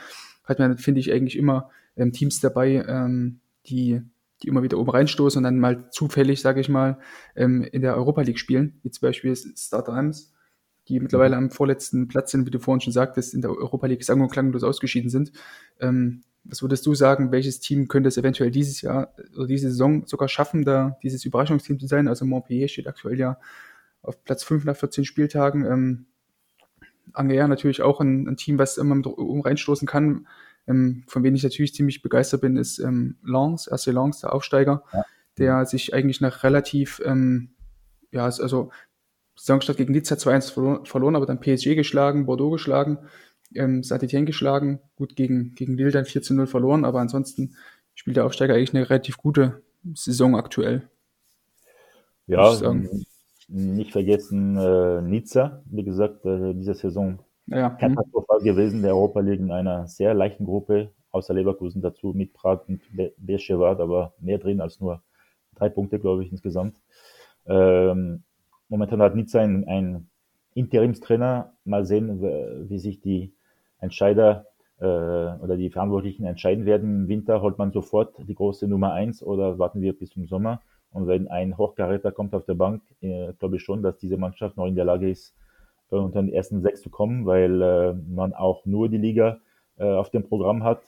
hat 0.44 0.58
man, 0.58 0.78
finde 0.78 1.00
ich, 1.00 1.12
eigentlich 1.12 1.36
immer 1.36 1.70
ähm, 1.96 2.12
Teams 2.12 2.40
dabei, 2.40 2.84
ähm, 2.86 3.40
die, 3.66 4.00
die 4.42 4.48
immer 4.48 4.62
wieder 4.62 4.78
oben 4.78 4.90
reinstoßen 4.90 5.38
und 5.38 5.44
dann 5.44 5.58
mal 5.58 5.90
zufällig, 5.90 6.40
sage 6.40 6.60
ich 6.60 6.68
mal, 6.68 6.98
ähm, 7.34 7.62
in 7.62 7.82
der 7.82 7.96
Europa 7.96 8.22
League 8.22 8.38
spielen, 8.38 8.80
wie 8.82 8.90
zum 8.90 9.06
Beispiel 9.08 9.36
Starter 9.36 9.92
Rams, 9.92 10.32
die 10.88 11.00
mittlerweile 11.00 11.36
am 11.36 11.50
vorletzten 11.50 12.08
Platz 12.08 12.30
sind, 12.30 12.46
wie 12.46 12.50
du 12.50 12.58
vorhin 12.58 12.80
schon 12.80 12.92
sagtest, 12.92 13.34
in 13.34 13.42
der 13.42 13.50
Europa 13.50 13.86
League 13.86 14.04
sang- 14.04 14.20
und 14.20 14.30
klanglos 14.30 14.62
ausgeschieden 14.62 15.10
sind. 15.10 15.32
Ähm, 15.80 16.22
was 16.44 16.62
würdest 16.62 16.86
du 16.86 16.94
sagen, 16.94 17.32
welches 17.32 17.60
Team 17.60 17.88
könnte 17.88 18.08
es 18.08 18.16
eventuell 18.16 18.50
dieses 18.50 18.80
Jahr 18.80 19.14
oder 19.36 19.46
diese 19.46 19.68
Saison 19.68 20.06
sogar 20.06 20.28
schaffen, 20.28 20.64
da 20.64 20.96
dieses 21.02 21.24
Überraschungsteam 21.24 21.78
zu 21.78 21.86
sein? 21.86 22.08
Also 22.08 22.24
Montpellier 22.24 22.68
steht 22.68 22.86
aktuell 22.86 23.18
ja 23.18 23.38
auf 24.02 24.22
Platz 24.24 24.44
5 24.44 24.64
nach 24.64 24.76
14 24.76 25.04
Spieltagen. 25.04 25.64
Ähm, 25.64 26.06
Angers 27.12 27.48
natürlich 27.48 27.82
auch 27.82 28.00
ein, 28.00 28.28
ein, 28.28 28.36
Team, 28.36 28.58
was 28.58 28.78
immer 28.78 28.94
mit 28.94 29.06
oben 29.06 29.42
reinstoßen 29.42 29.86
kann. 29.86 30.26
Ähm, 30.66 31.04
von 31.08 31.22
wem 31.22 31.34
ich 31.34 31.42
natürlich 31.42 31.74
ziemlich 31.74 32.02
begeistert 32.02 32.42
bin, 32.42 32.56
ist 32.56 32.78
ähm, 32.78 33.16
Lens, 33.24 33.68
RC 33.70 33.86
Lens, 33.86 34.20
der 34.20 34.32
Aufsteiger, 34.32 34.84
ja. 34.92 35.04
der 35.38 35.66
sich 35.66 35.94
eigentlich 35.94 36.20
nach 36.20 36.44
relativ, 36.44 37.00
ähm, 37.04 37.50
ja, 38.12 38.24
also 38.24 38.70
Saisonstart 39.36 39.78
gegen 39.78 39.92
Nizza 39.92 40.16
2-1 40.16 40.52
verloren, 40.52 40.86
verloren, 40.86 41.16
aber 41.16 41.26
dann 41.26 41.40
PSG 41.40 41.74
geschlagen, 41.74 42.26
Bordeaux 42.26 42.50
geschlagen, 42.50 42.98
ähm, 43.54 43.82
Saint-Etienne 43.82 44.26
geschlagen, 44.26 44.80
gut 44.96 45.16
gegen, 45.16 45.54
gegen 45.54 45.76
Lille 45.76 45.90
dann 45.90 46.04
4-0 46.04 46.46
verloren, 46.46 46.84
aber 46.84 47.00
ansonsten 47.00 47.56
spielt 47.94 48.16
der 48.16 48.26
Aufsteiger 48.26 48.54
eigentlich 48.54 48.74
eine 48.74 48.88
relativ 48.88 49.16
gute 49.16 49.62
Saison 49.94 50.36
aktuell. 50.36 50.88
Ja, 52.26 52.54
nicht 53.50 53.92
vergessen 53.92 54.56
äh, 54.56 55.02
Nizza, 55.02 55.62
wie 55.66 55.84
gesagt, 55.84 56.24
äh, 56.24 56.54
diese 56.54 56.74
Saison 56.74 57.18
ja, 57.46 57.70
katastrophal 57.70 58.40
gewesen, 58.40 58.82
der 58.82 58.94
Europa 58.94 59.20
League 59.20 59.40
in 59.40 59.50
einer 59.50 59.86
sehr 59.88 60.14
leichten 60.14 60.44
Gruppe, 60.44 60.90
außer 61.10 61.34
Leverkusen 61.34 61.82
dazu 61.82 62.12
mit 62.14 62.32
Prag 62.32 62.60
und 62.68 62.80
Beersheva, 63.16 63.72
aber 63.72 64.14
mehr 64.20 64.38
drin 64.38 64.60
als 64.60 64.80
nur 64.80 65.02
drei 65.56 65.68
Punkte, 65.68 65.98
glaube 65.98 66.24
ich, 66.24 66.30
insgesamt. 66.30 66.80
Ähm, 67.46 68.22
momentan 68.68 69.02
hat 69.02 69.16
Nizza 69.16 69.40
einen, 69.40 69.64
einen 69.66 70.10
Interimstrainer. 70.54 71.52
Mal 71.64 71.84
sehen, 71.84 72.22
wie 72.22 72.78
sich 72.78 73.00
die 73.00 73.32
Entscheider 73.78 74.46
äh, 74.80 74.84
oder 74.84 75.56
die 75.56 75.70
Verantwortlichen 75.70 76.24
entscheiden 76.24 76.66
werden. 76.66 77.02
Im 77.02 77.08
Winter 77.08 77.42
holt 77.42 77.58
man 77.58 77.72
sofort 77.72 78.14
die 78.26 78.34
große 78.34 78.66
Nummer 78.66 78.92
eins 78.92 79.22
oder 79.22 79.58
warten 79.58 79.80
wir 79.80 79.96
bis 79.96 80.10
zum 80.10 80.26
Sommer. 80.26 80.60
Und 80.92 81.06
wenn 81.06 81.28
ein 81.28 81.56
Hochkaräter 81.56 82.12
kommt 82.12 82.34
auf 82.34 82.44
der 82.44 82.54
Bank, 82.54 82.82
äh, 83.00 83.32
glaube 83.38 83.56
ich 83.56 83.62
schon, 83.62 83.82
dass 83.82 83.98
diese 83.98 84.16
Mannschaft 84.16 84.56
noch 84.56 84.66
in 84.66 84.74
der 84.74 84.84
Lage 84.84 85.08
ist, 85.08 85.34
äh, 85.90 85.96
unter 85.96 86.20
den 86.20 86.32
ersten 86.32 86.62
sechs 86.62 86.82
zu 86.82 86.90
kommen, 86.90 87.26
weil 87.26 87.62
äh, 87.62 87.92
man 87.92 88.32
auch 88.32 88.66
nur 88.66 88.88
die 88.88 88.98
Liga 88.98 89.38
äh, 89.78 89.84
auf 89.84 90.10
dem 90.10 90.24
Programm 90.24 90.64
hat, 90.64 90.82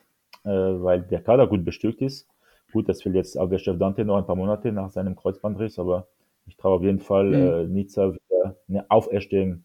äh, 0.44 0.48
weil 0.48 1.02
der 1.02 1.22
Kader 1.22 1.46
gut 1.46 1.64
bestückt 1.64 2.02
ist. 2.02 2.28
Gut, 2.72 2.88
das 2.88 3.04
will 3.04 3.14
jetzt 3.14 3.36
Abwehrchef 3.36 3.78
Dante 3.78 4.04
noch 4.04 4.16
ein 4.16 4.26
paar 4.26 4.36
Monate 4.36 4.72
nach 4.72 4.90
seinem 4.90 5.14
Kreuzbandriss, 5.14 5.78
aber 5.78 6.08
ich 6.46 6.56
traue 6.56 6.76
auf 6.76 6.82
jeden 6.82 7.00
Fall 7.00 7.26
mhm. 7.26 7.34
äh, 7.34 7.64
Nizza 7.66 8.12
wieder 8.12 8.56
eine 8.68 8.90
Auferstehung 8.90 9.64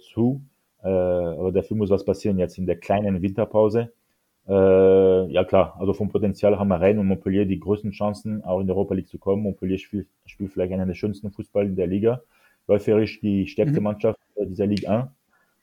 zu. 0.00 0.42
Aber 0.80 1.52
dafür 1.52 1.76
muss 1.76 1.88
was 1.88 2.04
passieren 2.04 2.36
jetzt 2.36 2.58
in 2.58 2.66
der 2.66 2.80
kleinen 2.80 3.22
Winterpause. 3.22 3.92
Äh, 4.48 5.30
ja 5.30 5.44
klar, 5.44 5.76
also 5.78 5.92
vom 5.92 6.08
Potenzial 6.08 6.58
haben 6.58 6.68
wir 6.68 6.80
Rennes 6.80 7.00
und 7.00 7.06
Montpellier 7.06 7.44
die 7.44 7.60
größten 7.60 7.90
Chancen, 7.90 8.42
auch 8.44 8.60
in 8.60 8.66
der 8.66 8.76
Europa 8.76 8.94
League 8.94 9.08
zu 9.08 9.18
kommen. 9.18 9.42
Montpellier 9.42 9.78
spielt, 9.78 10.08
spielt 10.24 10.52
vielleicht 10.52 10.72
einen 10.72 10.88
der 10.88 10.94
schönsten 10.94 11.30
Fußball 11.30 11.66
in 11.66 11.76
der 11.76 11.86
Liga. 11.86 12.22
Läuferisch 12.66 13.20
die 13.20 13.46
stärkste 13.46 13.80
mhm. 13.80 13.84
Mannschaft 13.84 14.18
dieser 14.38 14.66
Ligue 14.66 14.88
1. 14.88 15.08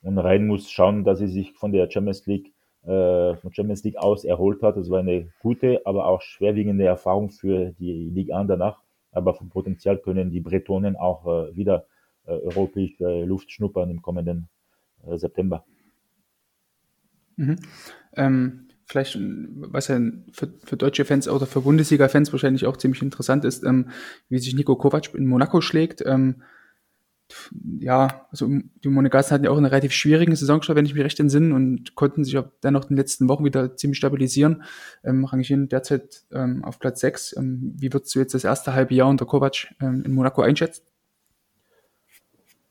Und 0.03 0.19
Rennes 0.19 0.47
muss 0.47 0.71
schauen, 0.71 1.03
dass 1.03 1.17
sie 1.17 1.27
sich 1.27 1.53
von 1.53 1.71
der 1.71 1.89
Champions 1.89 2.27
League, 2.27 2.53
äh, 2.83 3.35
von 3.35 3.51
Champions 3.51 3.83
League 3.83 3.97
aus 3.97 4.23
erholt 4.23 4.61
hat. 4.61 4.77
Das 4.77 4.89
war 4.91 4.99
eine 4.99 5.29
gute, 5.39 5.81
aber 5.85 6.05
auch 6.05 6.21
schwerwiegende 6.21 6.85
Erfahrung 6.85 7.31
für 7.31 7.71
die 7.79 8.11
Ligue 8.13 8.35
1 8.35 8.47
danach. 8.47 8.81
Aber 9.11 9.33
vom 9.33 9.49
Potenzial 9.49 9.97
können 9.97 10.29
die 10.29 10.41
Bretonen 10.41 10.95
auch 10.95 11.25
äh, 11.25 11.55
wieder 11.55 11.87
äh, 12.27 12.33
europäisch 12.33 12.99
äh, 13.01 13.23
Luft 13.23 13.51
schnuppern 13.51 13.89
im 13.89 14.03
kommenden 14.03 14.47
äh, 15.07 15.17
September. 15.17 15.65
Mhm. 17.37 17.55
Ähm, 18.15 18.64
vielleicht, 18.85 19.17
was 19.19 19.87
ja 19.87 19.99
für, 20.31 20.53
für 20.63 20.77
deutsche 20.77 21.05
Fans 21.05 21.27
oder 21.27 21.45
für 21.45 21.61
Bundesliga-Fans 21.61 22.31
wahrscheinlich 22.31 22.65
auch 22.65 22.77
ziemlich 22.77 23.01
interessant 23.01 23.45
ist, 23.45 23.63
ähm, 23.63 23.89
wie 24.29 24.39
sich 24.39 24.55
Nico 24.55 24.75
Kovac 24.75 25.13
in 25.13 25.27
Monaco 25.27 25.61
schlägt. 25.61 26.03
Ähm, 26.05 26.43
ja, 27.79 28.27
also 28.29 28.47
die 28.83 28.87
Monegassen 28.87 29.33
hatten 29.33 29.45
ja 29.45 29.49
auch 29.49 29.57
eine 29.57 29.71
relativ 29.71 29.93
schwierige 29.93 30.35
Saisonstart, 30.35 30.77
wenn 30.77 30.85
ich 30.85 30.93
mich 30.93 31.03
recht 31.03 31.19
entsinne, 31.19 31.55
und 31.55 31.95
konnten 31.95 32.23
sich 32.23 32.37
auch 32.37 32.45
dann 32.61 32.73
noch 32.73 32.83
in 32.83 32.89
den 32.89 32.97
letzten 32.97 33.27
Wochen 33.27 33.43
wieder 33.43 33.75
ziemlich 33.75 33.97
stabilisieren. 33.97 34.63
Ähm, 35.03 35.25
rangieren 35.25 35.67
derzeit 35.67 36.23
ähm, 36.31 36.63
auf 36.63 36.79
Platz 36.79 36.99
6. 36.99 37.37
Ähm, 37.37 37.73
wie 37.77 37.91
würdest 37.91 38.13
du 38.13 38.19
jetzt 38.19 38.35
das 38.35 38.43
erste 38.43 38.73
halbe 38.73 38.93
Jahr 38.93 39.09
unter 39.09 39.25
Kovac 39.25 39.73
ähm, 39.81 40.03
in 40.05 40.13
Monaco 40.13 40.41
einschätzen? 40.41 40.83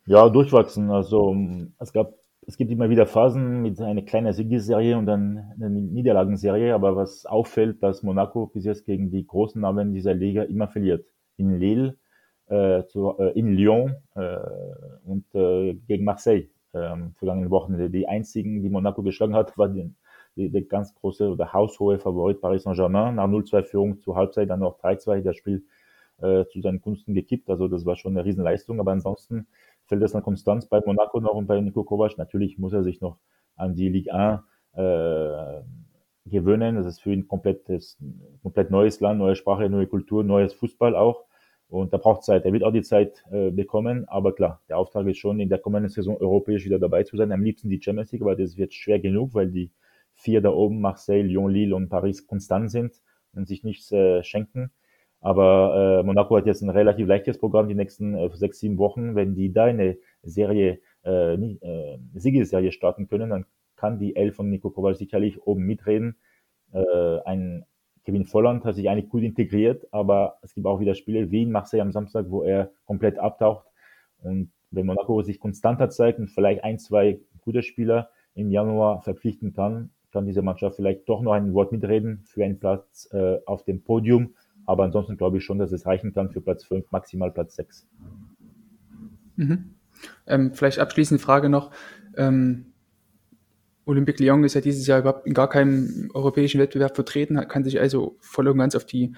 Ja, 0.06 0.28
durchwachsen. 0.28 0.90
Also 0.90 1.34
es 1.78 1.92
gab, 1.92 2.14
es 2.46 2.56
gibt 2.56 2.70
immer 2.70 2.90
wieder 2.90 3.06
Phasen 3.06 3.62
mit 3.62 3.80
einer 3.80 4.02
kleinen 4.02 4.32
Siegesserie 4.32 4.96
und 4.98 5.06
dann 5.06 5.52
eine 5.54 5.70
Niederlagenserie, 5.70 6.74
aber 6.74 6.96
was 6.96 7.26
auffällt, 7.26 7.82
dass 7.82 8.02
Monaco 8.02 8.46
bis 8.46 8.64
jetzt 8.64 8.84
gegen 8.84 9.10
die 9.10 9.26
großen 9.26 9.60
Namen 9.60 9.92
dieser 9.94 10.14
Liga 10.14 10.42
immer 10.42 10.68
verliert. 10.68 11.06
In 11.36 11.58
Lille, 11.58 11.96
äh, 12.46 12.84
zu, 12.86 13.18
äh, 13.18 13.38
in 13.38 13.48
Lyon 13.48 13.94
äh, 14.14 14.36
und 15.04 15.24
äh, 15.34 15.74
gegen 15.86 16.04
Marseille 16.04 16.48
ähm, 16.74 17.14
vergangenen 17.16 17.50
Wochen. 17.50 17.90
Die 17.90 18.08
einzigen, 18.08 18.62
die 18.62 18.68
Monaco 18.68 19.02
geschlagen 19.02 19.34
hat, 19.34 19.56
war 19.56 19.68
die, 19.68 19.90
die, 20.36 20.50
die 20.50 20.68
ganz 20.68 20.94
große 20.94 21.30
oder 21.30 21.52
haushohe 21.52 21.98
Favorit 21.98 22.40
Paris 22.40 22.64
Saint-Germain. 22.64 23.14
Nach 23.14 23.26
0-2-Führung 23.26 24.00
zur 24.00 24.16
Halbzeit 24.16 24.50
dann 24.50 24.60
noch 24.60 24.78
3-2 24.80 25.22
das 25.22 25.36
Spiel 25.36 25.64
äh, 26.20 26.44
zu 26.46 26.60
seinen 26.60 26.80
Gunsten 26.80 27.14
gekippt. 27.14 27.48
Also 27.48 27.68
das 27.68 27.86
war 27.86 27.96
schon 27.96 28.12
eine 28.12 28.24
Riesenleistung. 28.24 28.80
Aber 28.80 28.92
ansonsten 28.92 29.46
fällt 29.86 30.02
es 30.02 30.14
an 30.14 30.22
Konstanz 30.22 30.66
bei 30.66 30.80
Monaco 30.84 31.20
noch 31.20 31.34
und 31.34 31.46
bei 31.46 31.60
Nico 31.60 31.84
Kovac. 31.84 32.18
Natürlich 32.18 32.58
muss 32.58 32.72
er 32.72 32.82
sich 32.82 33.00
noch 33.00 33.18
an 33.56 33.74
die 33.74 33.88
Ligue 33.88 34.12
1 34.12 34.40
äh, 34.74 35.62
gewöhnen. 36.26 36.76
Das 36.76 36.86
ist 36.86 37.00
für 37.00 37.12
ihn 37.12 37.28
komplett, 37.28 37.66
komplett 38.42 38.70
neues 38.70 39.00
Land, 39.00 39.18
neue 39.18 39.36
Sprache, 39.36 39.68
neue 39.68 39.86
Kultur, 39.86 40.24
neues 40.24 40.54
Fußball 40.54 40.96
auch. 40.96 41.24
Und 41.68 41.92
da 41.92 41.96
braucht 41.96 42.24
Zeit. 42.24 42.44
Er 42.44 42.52
wird 42.52 42.62
auch 42.62 42.72
die 42.72 42.82
Zeit 42.82 43.24
äh, 43.30 43.50
bekommen. 43.50 44.06
Aber 44.08 44.34
klar, 44.34 44.62
der 44.68 44.78
Auftrag 44.78 45.06
ist 45.06 45.18
schon, 45.18 45.40
in 45.40 45.48
der 45.48 45.58
kommenden 45.58 45.90
Saison 45.90 46.16
europäisch 46.16 46.64
wieder 46.64 46.78
dabei 46.78 47.02
zu 47.04 47.16
sein. 47.16 47.32
Am 47.32 47.42
liebsten 47.42 47.68
die 47.68 47.80
Champions 47.82 48.12
League, 48.12 48.22
aber 48.22 48.36
das 48.36 48.56
wird 48.56 48.74
schwer 48.74 49.00
genug, 49.00 49.34
weil 49.34 49.50
die 49.50 49.72
vier 50.14 50.40
da 50.40 50.50
oben, 50.50 50.80
Marseille, 50.80 51.22
Lyon, 51.22 51.50
Lille 51.50 51.74
und 51.74 51.88
Paris, 51.88 52.26
konstant 52.26 52.70
sind 52.70 53.00
und 53.34 53.48
sich 53.48 53.64
nichts 53.64 53.90
äh, 53.92 54.22
schenken. 54.22 54.70
Aber 55.24 56.00
äh, 56.00 56.02
Monaco 56.02 56.36
hat 56.36 56.44
jetzt 56.44 56.60
ein 56.60 56.68
relativ 56.68 57.08
leichtes 57.08 57.38
Programm 57.38 57.66
die 57.66 57.74
nächsten 57.74 58.14
äh, 58.14 58.28
sechs, 58.34 58.58
sieben 58.60 58.76
Wochen. 58.76 59.14
Wenn 59.14 59.34
die 59.34 59.54
da 59.54 59.64
eine 59.64 59.96
Serie, 60.22 60.80
äh, 61.02 61.32
äh, 61.32 61.98
Siegesserie 62.12 62.72
starten 62.72 63.08
können, 63.08 63.30
dann 63.30 63.46
kann 63.74 63.98
die 63.98 64.16
Elf 64.16 64.36
von 64.36 64.50
Nico 64.50 64.68
Kovac 64.68 64.96
sicherlich 64.96 65.40
oben 65.46 65.64
mitreden. 65.64 66.16
Äh, 66.74 67.20
ein 67.24 67.64
Kevin 68.04 68.26
Volland 68.26 68.66
hat 68.66 68.74
sich 68.74 68.90
eigentlich 68.90 69.08
gut 69.08 69.22
integriert, 69.22 69.86
aber 69.92 70.36
es 70.42 70.52
gibt 70.52 70.66
auch 70.66 70.78
wieder 70.78 70.94
Spiele 70.94 71.30
wie 71.30 71.44
in 71.44 71.52
Marseille 71.52 71.80
am 71.80 71.92
Samstag, 71.92 72.26
wo 72.28 72.42
er 72.42 72.70
komplett 72.84 73.18
abtaucht. 73.18 73.66
Und 74.22 74.52
wenn 74.72 74.84
Monaco 74.84 75.22
sich 75.22 75.40
konstanter 75.40 75.88
zeigt 75.88 76.18
und 76.18 76.28
vielleicht 76.28 76.62
ein, 76.64 76.78
zwei 76.78 77.18
gute 77.40 77.62
Spieler 77.62 78.10
im 78.34 78.50
Januar 78.50 79.00
verpflichten 79.00 79.54
kann, 79.54 79.88
kann 80.12 80.26
diese 80.26 80.42
Mannschaft 80.42 80.76
vielleicht 80.76 81.08
doch 81.08 81.22
noch 81.22 81.32
ein 81.32 81.54
Wort 81.54 81.72
mitreden 81.72 82.24
für 82.26 82.44
einen 82.44 82.58
Platz 82.58 83.08
äh, 83.12 83.38
auf 83.46 83.64
dem 83.64 83.82
Podium. 83.82 84.34
Aber 84.66 84.84
ansonsten 84.84 85.16
glaube 85.16 85.38
ich 85.38 85.44
schon, 85.44 85.58
dass 85.58 85.72
es 85.72 85.86
reichen 85.86 86.12
kann 86.12 86.30
für 86.30 86.40
Platz 86.40 86.64
5, 86.64 86.90
maximal 86.90 87.30
Platz 87.30 87.56
6. 87.56 87.86
Mhm. 89.36 89.74
Ähm, 90.26 90.52
vielleicht 90.54 90.78
abschließende 90.78 91.22
Frage 91.22 91.48
noch. 91.48 91.70
Ähm, 92.16 92.66
Olympique 93.86 94.22
Lyon 94.22 94.44
ist 94.44 94.54
ja 94.54 94.60
dieses 94.60 94.86
Jahr 94.86 95.00
überhaupt 95.00 95.26
in 95.26 95.34
gar 95.34 95.48
keinem 95.48 96.10
europäischen 96.14 96.60
Wettbewerb 96.60 96.94
vertreten, 96.94 97.36
kann 97.48 97.64
sich 97.64 97.78
also 97.78 98.16
voll 98.20 98.48
und 98.48 98.58
ganz 98.58 98.74
auf, 98.74 98.86
die, 98.86 99.14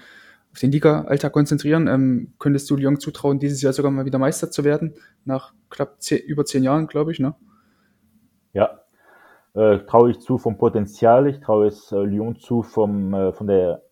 auf 0.51 0.59
den 0.59 0.71
Liga-Alltag 0.71 1.31
konzentrieren. 1.31 1.87
Ähm, 1.87 2.33
könntest 2.37 2.69
du 2.69 2.75
Lyon 2.75 2.99
zutrauen, 2.99 3.39
dieses 3.39 3.61
Jahr 3.61 3.73
sogar 3.73 3.91
mal 3.91 4.05
wieder 4.05 4.19
Meister 4.19 4.51
zu 4.51 4.63
werden? 4.63 4.95
Nach 5.23 5.53
knapp 5.69 6.01
zehn, 6.01 6.19
über 6.19 6.45
zehn 6.45 6.63
Jahren, 6.63 6.87
glaube 6.87 7.11
ich, 7.11 7.19
ne? 7.19 7.35
Ja, 8.53 8.81
äh, 9.53 9.79
traue 9.85 10.11
ich 10.11 10.19
zu 10.19 10.37
vom 10.37 10.57
Potenzial, 10.57 11.27
ich 11.27 11.39
traue 11.39 11.67
es 11.67 11.91
äh, 11.91 12.03
Lyon 12.03 12.35
zu 12.35 12.63
vom, 12.63 13.13
äh, 13.13 13.31
von 13.31 13.47
der 13.47 13.83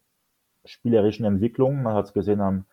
spielerischen 0.66 1.26
Entwicklung. 1.26 1.84
Man 1.84 1.94
hat 1.94 2.06
es 2.06 2.14
gesehen 2.14 2.42
am 2.42 2.66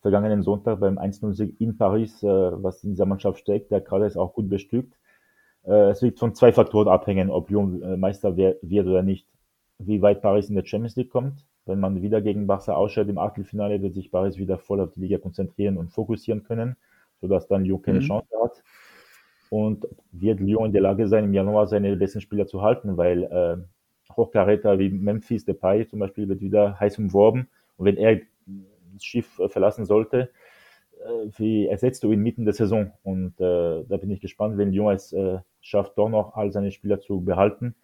vergangenen 0.00 0.42
Sonntag 0.42 0.80
beim 0.80 0.98
1-0-Sieg 0.98 1.60
in 1.60 1.76
Paris, 1.76 2.22
äh, 2.22 2.26
was 2.26 2.84
in 2.84 2.90
dieser 2.90 3.06
Mannschaft 3.06 3.40
steckt. 3.40 3.70
Der 3.70 3.80
Kader 3.80 4.06
ist 4.06 4.16
auch 4.16 4.32
gut 4.32 4.48
bestückt. 4.48 4.94
Äh, 5.64 5.90
es 5.90 6.02
wird 6.02 6.18
von 6.18 6.34
zwei 6.34 6.52
Faktoren 6.52 6.88
abhängen, 6.88 7.30
ob 7.30 7.50
Lyon 7.50 7.82
äh, 7.82 7.96
Meister 7.96 8.36
wird 8.36 8.62
oder 8.62 9.02
nicht. 9.02 9.26
Wie 9.78 10.02
weit 10.02 10.22
Paris 10.22 10.48
in 10.48 10.54
der 10.54 10.64
Champions 10.64 10.96
League 10.96 11.10
kommt. 11.10 11.44
Wenn 11.66 11.80
man 11.80 12.00
wieder 12.00 12.22
gegen 12.22 12.46
Barca 12.46 12.74
ausscheidet 12.74 13.10
im 13.10 13.18
Achtelfinale, 13.18 13.82
wird 13.82 13.94
sich 13.94 14.10
Paris 14.10 14.38
wieder 14.38 14.58
voll 14.58 14.80
auf 14.80 14.92
die 14.92 15.00
Liga 15.00 15.18
konzentrieren 15.18 15.76
und 15.76 15.90
fokussieren 15.90 16.42
können, 16.42 16.76
sodass 17.20 17.46
dann 17.46 17.64
Lyon 17.64 17.82
keine 17.82 18.00
mhm. 18.00 18.04
Chance 18.04 18.28
hat. 18.42 18.62
Und 19.50 19.86
wird 20.12 20.40
Lyon 20.40 20.66
in 20.66 20.72
der 20.72 20.82
Lage 20.82 21.08
sein, 21.08 21.24
im 21.24 21.34
Januar 21.34 21.66
seine 21.66 21.94
besten 21.96 22.20
Spieler 22.20 22.46
zu 22.46 22.62
halten, 22.62 22.96
weil 22.96 23.66
Hochkaräter 24.18 24.78
wie 24.78 24.90
Memphis 24.90 25.44
Depay 25.44 25.86
zum 25.86 26.00
Beispiel 26.00 26.28
wird 26.28 26.40
wieder 26.40 26.78
heiß 26.78 26.98
umworben. 26.98 27.48
Und 27.76 27.86
wenn 27.86 27.96
er 27.96 28.20
das 28.92 29.04
Schiff 29.04 29.38
äh, 29.38 29.48
verlassen 29.48 29.84
sollte, 29.84 30.30
äh, 31.00 31.28
wie 31.36 31.66
ersetzt 31.66 32.02
du 32.02 32.12
ihn 32.12 32.20
mitten 32.20 32.44
der 32.44 32.54
Saison? 32.54 32.92
Und 33.02 33.40
äh, 33.40 33.84
da 33.84 33.96
bin 33.96 34.10
ich 34.10 34.20
gespannt, 34.20 34.58
wenn 34.58 34.72
Lyon 34.72 34.94
es 34.94 35.12
äh, 35.12 35.38
schafft, 35.60 35.96
doch 35.96 36.08
noch 36.08 36.34
all 36.34 36.52
seine 36.52 36.70
Spieler 36.70 37.00
zu 37.00 37.20
behalten, 37.20 37.74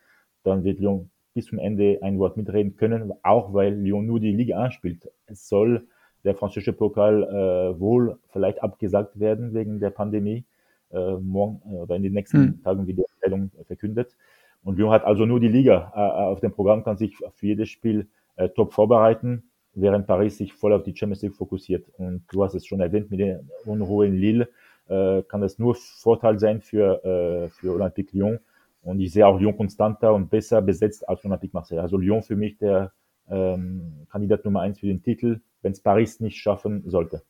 dann 0.42 0.64
wird 0.64 0.80
Lyon 0.80 1.10
bis 1.32 1.46
zum 1.46 1.58
Ende 1.58 1.98
ein 2.02 2.18
Wort 2.18 2.36
mitreden 2.36 2.76
können, 2.76 3.12
auch 3.22 3.52
weil 3.54 3.74
Lyon 3.74 4.06
nur 4.06 4.20
die 4.20 4.32
Liga 4.32 4.58
anspielt. 4.58 5.10
Es 5.26 5.48
soll 5.48 5.86
der 6.24 6.34
französische 6.34 6.72
Pokal 6.72 7.22
äh, 7.24 7.80
wohl 7.80 8.18
vielleicht 8.28 8.62
abgesagt 8.62 9.18
werden 9.18 9.52
wegen 9.52 9.80
der 9.80 9.90
Pandemie. 9.90 10.44
Äh, 10.90 11.16
morgen 11.16 11.60
oder 11.62 11.96
in 11.96 12.02
den 12.02 12.12
nächsten 12.12 12.38
hm. 12.38 12.62
Tagen 12.62 12.86
wird 12.86 12.98
die 12.98 13.04
Entscheidung 13.04 13.50
verkündet. 13.66 14.16
Und 14.64 14.78
Lyon 14.78 14.90
hat 14.90 15.04
also 15.04 15.26
nur 15.26 15.40
die 15.40 15.48
Liga 15.48 15.92
äh, 15.94 16.00
auf 16.00 16.40
dem 16.40 16.52
Programm, 16.52 16.82
kann 16.82 16.96
sich 16.96 17.16
für 17.16 17.46
jedes 17.46 17.68
Spiel 17.68 18.08
äh, 18.36 18.48
top 18.48 18.72
vorbereiten 18.72 19.44
während 19.74 20.06
Paris 20.06 20.38
sich 20.38 20.52
voll 20.52 20.72
auf 20.72 20.82
die 20.82 20.96
Champions 20.96 21.22
League 21.22 21.34
fokussiert. 21.34 21.88
Und 21.98 22.24
du 22.30 22.44
hast 22.44 22.54
es 22.54 22.66
schon 22.66 22.80
erwähnt, 22.80 23.10
mit 23.10 23.20
der 23.20 23.42
Unruhe 23.64 24.06
in 24.06 24.14
Lille 24.14 24.48
äh, 24.88 25.22
kann 25.22 25.40
das 25.40 25.58
nur 25.58 25.74
Vorteil 25.74 26.38
sein 26.38 26.60
für, 26.60 27.04
äh, 27.04 27.48
für 27.48 27.72
Olympique 27.72 28.16
Lyon. 28.16 28.38
Und 28.82 29.00
ich 29.00 29.12
sehe 29.12 29.26
auch 29.26 29.40
Lyon 29.40 29.56
konstanter 29.56 30.12
und 30.14 30.30
besser 30.30 30.62
besetzt 30.62 31.08
als 31.08 31.24
Olympique 31.24 31.54
Marseille. 31.54 31.80
Also 31.80 31.96
Lyon 31.96 32.22
für 32.22 32.36
mich 32.36 32.58
der 32.58 32.92
ähm, 33.28 34.06
Kandidat 34.10 34.44
Nummer 34.44 34.60
eins 34.60 34.78
für 34.78 34.86
den 34.86 35.02
Titel, 35.02 35.40
wenn 35.62 35.72
es 35.72 35.80
Paris 35.80 36.20
nicht 36.20 36.36
schaffen 36.38 36.82
sollte. 36.86 37.22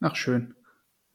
Ach, 0.00 0.14
schön. 0.14 0.54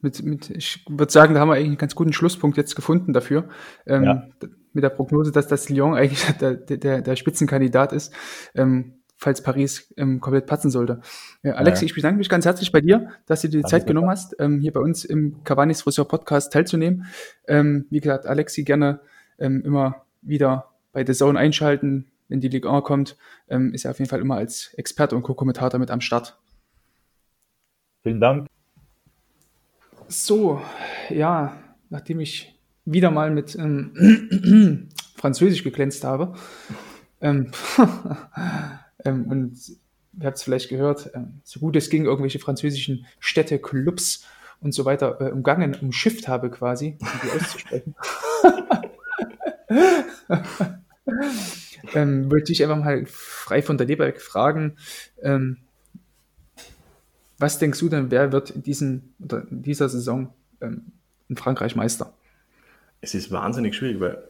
Mit, 0.01 0.21
mit, 0.23 0.49
ich 0.49 0.83
würde 0.89 1.13
sagen, 1.13 1.33
da 1.33 1.39
haben 1.39 1.47
wir 1.47 1.53
eigentlich 1.53 1.67
einen 1.67 1.77
ganz 1.77 1.95
guten 1.95 2.11
Schlusspunkt 2.11 2.57
jetzt 2.57 2.75
gefunden 2.75 3.13
dafür. 3.13 3.47
Ähm, 3.85 4.03
ja. 4.03 4.27
Mit 4.73 4.83
der 4.83 4.89
Prognose, 4.89 5.31
dass 5.31 5.47
das 5.47 5.69
Lyon 5.69 5.95
eigentlich 5.95 6.25
der, 6.41 6.55
der, 6.55 7.01
der 7.01 7.15
Spitzenkandidat 7.15 7.93
ist. 7.93 8.13
Ähm, 8.55 8.95
falls 9.23 9.41
Paris 9.41 9.93
ähm, 9.97 10.19
komplett 10.19 10.45
patzen 10.45 10.69
sollte. 10.69 11.01
Äh, 11.41 11.51
Alexi, 11.51 11.85
ja. 11.85 11.87
ich 11.87 11.95
bedanke 11.95 12.17
mich 12.17 12.29
ganz 12.29 12.45
herzlich 12.45 12.71
bei 12.71 12.81
dir, 12.81 13.09
dass 13.25 13.41
du 13.41 13.47
dir 13.47 13.57
die 13.57 13.61
Danke 13.61 13.71
Zeit 13.71 13.87
genommen 13.87 14.09
hast, 14.09 14.35
ähm, 14.39 14.59
hier 14.59 14.73
bei 14.73 14.81
uns 14.81 15.05
im 15.05 15.43
Cavani's 15.43 15.81
Friseur 15.81 16.07
Podcast 16.07 16.51
teilzunehmen. 16.51 17.05
Ähm, 17.47 17.85
wie 17.89 18.01
gesagt, 18.01 18.25
Alexi 18.25 18.63
gerne 18.63 18.99
ähm, 19.39 19.63
immer 19.63 20.05
wieder 20.21 20.71
bei 20.91 21.05
The 21.05 21.13
Zone 21.13 21.39
einschalten, 21.39 22.11
wenn 22.27 22.41
die 22.41 22.49
Ligue 22.49 22.69
1 22.69 22.83
kommt. 22.83 23.17
Ähm, 23.47 23.73
ist 23.73 23.85
er 23.85 23.91
auf 23.91 23.99
jeden 23.99 24.09
Fall 24.09 24.19
immer 24.19 24.35
als 24.35 24.73
Experte 24.75 25.15
und 25.15 25.23
Co-Kommentator 25.23 25.79
mit 25.79 25.89
am 25.89 26.01
Start. 26.01 26.37
Vielen 28.03 28.19
Dank. 28.19 28.47
So, 30.07 30.61
ja, 31.09 31.57
nachdem 31.89 32.19
ich 32.19 32.52
wieder 32.85 33.11
mal 33.11 33.31
mit 33.31 33.55
ähm, 33.55 34.89
Französisch 35.15 35.63
geglänzt 35.63 36.03
habe, 36.03 36.33
ähm, 37.21 37.51
Ähm, 39.05 39.29
und 39.29 39.57
ihr 40.19 40.25
habt 40.25 40.37
es 40.37 40.43
vielleicht 40.43 40.69
gehört, 40.69 41.11
ähm, 41.13 41.41
so 41.43 41.59
gut 41.59 41.75
es 41.75 41.89
ging, 41.89 42.05
irgendwelche 42.05 42.39
französischen 42.39 43.05
Städte, 43.19 43.59
Clubs 43.59 44.25
und 44.61 44.73
so 44.73 44.85
weiter 44.85 45.19
äh, 45.21 45.31
umgangen, 45.31 45.75
umschifft 45.75 46.27
habe 46.27 46.49
quasi, 46.49 46.97
um 46.99 47.07
die 47.23 47.29
auszusprechen. 47.31 47.95
ähm, 51.93 52.31
wollte 52.31 52.51
ich 52.51 52.63
einfach 52.63 52.77
mal 52.77 53.05
frei 53.05 53.61
von 53.61 53.77
der 53.77 53.87
Leber 53.87 54.11
fragen, 54.13 54.77
ähm, 55.21 55.57
was 57.39 57.59
denkst 57.59 57.79
du 57.79 57.89
denn, 57.89 58.09
wer 58.09 58.31
wird 58.31 58.51
in, 58.51 58.63
diesen, 58.63 59.13
in 59.19 59.63
dieser 59.63 59.89
Saison 59.89 60.33
ähm, 60.61 60.93
in 61.27 61.35
Frankreich 61.35 61.75
Meister? 61.75 62.13
Es 63.03 63.13
ist 63.13 63.31
wahnsinnig 63.31 63.75
schwierig, 63.75 63.99
weil 63.99 64.23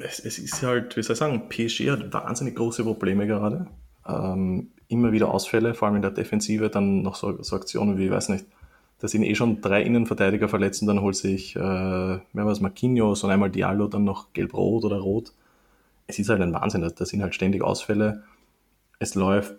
es, 0.00 0.18
es 0.18 0.40
ist 0.40 0.60
halt, 0.64 0.96
wie 0.96 1.02
soll 1.04 1.14
ich 1.14 1.20
sagen, 1.20 1.48
PSG 1.48 1.90
hat 1.90 2.12
wahnsinnig 2.12 2.56
große 2.56 2.82
Probleme 2.82 3.28
gerade. 3.28 3.68
Ähm, 4.08 4.72
immer 4.88 5.12
wieder 5.12 5.32
Ausfälle, 5.32 5.72
vor 5.72 5.86
allem 5.86 5.96
in 5.96 6.02
der 6.02 6.10
Defensive, 6.10 6.68
dann 6.68 7.02
noch 7.02 7.14
so, 7.14 7.40
so 7.44 7.54
Aktionen 7.54 7.96
wie, 7.96 8.06
ich 8.06 8.10
weiß 8.10 8.30
nicht, 8.30 8.44
da 8.98 9.06
sind 9.06 9.22
eh 9.22 9.36
schon 9.36 9.60
drei 9.60 9.84
Innenverteidiger 9.84 10.48
verletzt 10.48 10.82
und 10.82 10.88
dann 10.88 11.00
holt 11.00 11.14
sich, 11.14 11.54
äh, 11.54 11.60
wer 11.60 12.20
war 12.32 12.48
es, 12.48 12.60
Marquinhos 12.60 13.22
und 13.22 13.30
einmal 13.30 13.50
Diallo, 13.50 13.86
dann 13.86 14.02
noch 14.02 14.32
gelb-rot 14.32 14.84
oder 14.84 14.98
rot. 14.98 15.32
Es 16.08 16.18
ist 16.18 16.28
halt 16.28 16.40
ein 16.40 16.52
Wahnsinn, 16.52 16.80
da 16.80 17.06
sind 17.06 17.22
halt 17.22 17.36
ständig 17.36 17.62
Ausfälle. 17.62 18.24
Es 18.98 19.14
läuft, 19.14 19.54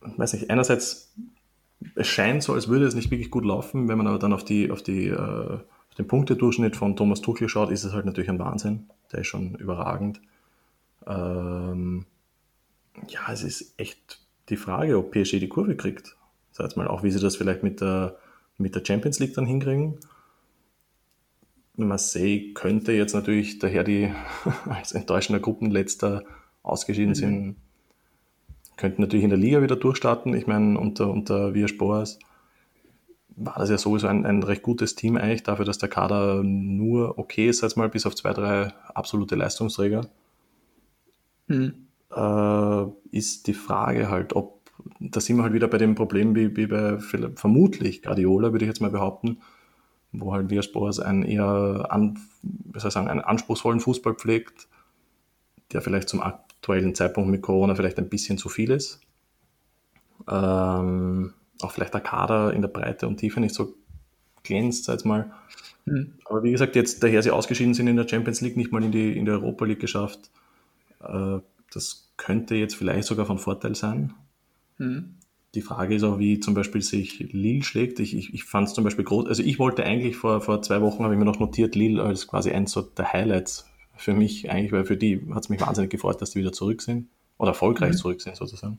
weiß 0.00 0.32
nicht, 0.32 0.50
einerseits, 0.50 1.14
es 1.94 2.08
scheint 2.08 2.42
so, 2.42 2.54
als 2.54 2.66
würde 2.66 2.86
es 2.86 2.96
nicht 2.96 3.12
wirklich 3.12 3.30
gut 3.30 3.44
laufen, 3.44 3.86
wenn 3.86 3.98
man 3.98 4.08
aber 4.08 4.18
dann 4.18 4.32
auf 4.32 4.44
die, 4.44 4.72
auf 4.72 4.82
die, 4.82 5.06
äh, 5.06 5.58
den 5.98 6.06
Punktedurchschnitt 6.06 6.76
von 6.76 6.96
Thomas 6.96 7.20
Tuchel 7.20 7.48
schaut, 7.48 7.70
ist 7.70 7.84
es 7.84 7.92
halt 7.92 8.06
natürlich 8.06 8.30
ein 8.30 8.38
Wahnsinn. 8.38 8.88
Der 9.12 9.20
ist 9.20 9.26
schon 9.26 9.56
überragend. 9.56 10.20
Ähm, 11.06 12.06
ja, 13.08 13.32
es 13.32 13.42
ist 13.42 13.74
echt 13.78 14.20
die 14.48 14.56
Frage, 14.56 14.96
ob 14.96 15.10
PSG 15.10 15.40
die 15.40 15.48
Kurve 15.48 15.76
kriegt. 15.76 16.16
Sag 16.52 16.64
jetzt 16.64 16.76
mal 16.76 16.88
auch, 16.88 17.02
wie 17.02 17.10
sie 17.10 17.20
das 17.20 17.36
vielleicht 17.36 17.62
mit 17.62 17.80
der, 17.80 18.16
mit 18.58 18.74
der 18.74 18.84
Champions 18.84 19.18
League 19.18 19.34
dann 19.34 19.46
hinkriegen. 19.46 19.98
Marseille 21.76 22.52
könnte 22.54 22.92
jetzt 22.92 23.14
natürlich 23.14 23.58
daher 23.58 23.84
die 23.84 24.12
als 24.66 24.92
enttäuschender 24.92 25.40
Gruppenletzter 25.40 26.24
ausgeschieden 26.62 27.10
mhm. 27.10 27.14
sind, 27.14 27.56
könnten 28.76 29.02
natürlich 29.02 29.24
in 29.24 29.30
der 29.30 29.38
Liga 29.38 29.62
wieder 29.62 29.76
durchstarten. 29.76 30.34
Ich 30.34 30.46
meine, 30.46 30.78
unter, 30.78 31.10
unter 31.10 31.54
Villas 31.54 32.18
war 33.38 33.54
das 33.58 33.70
ja 33.70 33.78
sowieso 33.78 34.08
ein, 34.08 34.26
ein 34.26 34.42
recht 34.42 34.62
gutes 34.62 34.94
Team 34.94 35.16
eigentlich, 35.16 35.42
dafür, 35.42 35.64
dass 35.64 35.78
der 35.78 35.88
Kader 35.88 36.42
nur 36.42 37.18
okay 37.18 37.48
ist, 37.48 37.62
jetzt 37.62 37.76
mal 37.76 37.88
bis 37.88 38.06
auf 38.06 38.14
zwei, 38.14 38.32
drei 38.32 38.72
absolute 38.94 39.36
Leistungsträger. 39.36 40.08
Mhm 41.46 41.88
äh, 42.14 42.84
ist 43.10 43.46
die 43.46 43.54
Frage 43.54 44.10
halt, 44.10 44.34
ob, 44.34 44.60
da 45.00 45.20
sind 45.20 45.36
wir 45.36 45.42
halt 45.42 45.52
wieder 45.52 45.68
bei 45.68 45.78
dem 45.78 45.94
Problem 45.94 46.34
wie, 46.34 46.56
wie 46.56 46.66
bei 46.66 46.98
vermutlich 46.98 48.02
Guardiola, 48.02 48.52
würde 48.52 48.64
ich 48.64 48.68
jetzt 48.68 48.80
mal 48.80 48.90
behaupten, 48.90 49.38
wo 50.12 50.32
halt 50.32 50.50
Villas 50.50 51.00
einen 51.00 51.22
eher 51.22 51.86
an, 51.90 52.18
wie 52.42 52.78
soll 52.78 52.88
ich 52.88 52.94
sagen, 52.94 53.08
einen 53.08 53.20
anspruchsvollen 53.20 53.80
Fußball 53.80 54.14
pflegt, 54.14 54.68
der 55.72 55.82
vielleicht 55.82 56.08
zum 56.08 56.22
aktuellen 56.22 56.94
Zeitpunkt 56.94 57.30
mit 57.30 57.42
Corona 57.42 57.74
vielleicht 57.74 57.98
ein 57.98 58.08
bisschen 58.08 58.38
zu 58.38 58.48
viel 58.48 58.70
ist. 58.70 59.00
Ähm, 60.28 61.34
auch 61.62 61.72
vielleicht 61.72 61.94
der 61.94 62.00
Kader 62.00 62.52
in 62.52 62.62
der 62.62 62.68
Breite 62.68 63.08
und 63.08 63.18
Tiefe 63.18 63.40
nicht 63.40 63.54
so 63.54 63.74
glänzt, 64.42 64.84
sag 64.84 65.04
mal. 65.04 65.30
Mhm. 65.84 66.14
Aber 66.24 66.42
wie 66.42 66.52
gesagt, 66.52 66.76
jetzt 66.76 67.02
daher 67.02 67.22
sie 67.22 67.30
ausgeschieden 67.30 67.74
sind 67.74 67.86
in 67.86 67.96
der 67.96 68.08
Champions 68.08 68.40
League, 68.40 68.56
nicht 68.56 68.72
mal 68.72 68.82
in 68.82 68.92
die, 68.92 69.16
in 69.16 69.24
die 69.24 69.30
Europa 69.30 69.64
League 69.64 69.80
geschafft, 69.80 70.30
äh, 71.02 71.38
das 71.72 72.10
könnte 72.16 72.54
jetzt 72.54 72.74
vielleicht 72.74 73.06
sogar 73.06 73.26
von 73.26 73.38
Vorteil 73.38 73.74
sein. 73.74 74.14
Mhm. 74.78 75.14
Die 75.54 75.62
Frage 75.62 75.94
ist 75.94 76.02
auch, 76.02 76.18
wie 76.18 76.40
zum 76.40 76.54
Beispiel 76.54 76.82
sich 76.82 77.18
Lille 77.18 77.62
schlägt. 77.62 78.00
Ich, 78.00 78.14
ich, 78.14 78.34
ich 78.34 78.44
fand 78.44 78.68
es 78.68 78.74
zum 78.74 78.84
Beispiel 78.84 79.04
groß. 79.04 79.26
Also 79.26 79.42
ich 79.42 79.58
wollte 79.58 79.82
eigentlich 79.84 80.16
vor, 80.16 80.40
vor 80.40 80.60
zwei 80.62 80.82
Wochen, 80.82 81.04
habe 81.04 81.14
ich 81.14 81.18
mir 81.18 81.24
noch 81.24 81.38
notiert, 81.38 81.74
Lille 81.74 82.02
als 82.02 82.26
quasi 82.26 82.50
eins 82.52 82.72
so 82.72 82.82
der 82.82 83.12
Highlights 83.12 83.66
für 83.96 84.14
mich 84.14 84.50
eigentlich, 84.50 84.72
weil 84.72 84.84
für 84.84 84.96
die 84.96 85.26
hat 85.32 85.44
es 85.44 85.48
mich 85.48 85.60
wahnsinnig 85.60 85.90
gefreut, 85.90 86.20
dass 86.20 86.30
die 86.30 86.40
wieder 86.40 86.52
zurück 86.52 86.82
sind. 86.82 87.08
Oder 87.38 87.50
erfolgreich 87.50 87.92
mhm. 87.92 87.96
zurück 87.96 88.20
sind 88.20 88.36
sozusagen. 88.36 88.78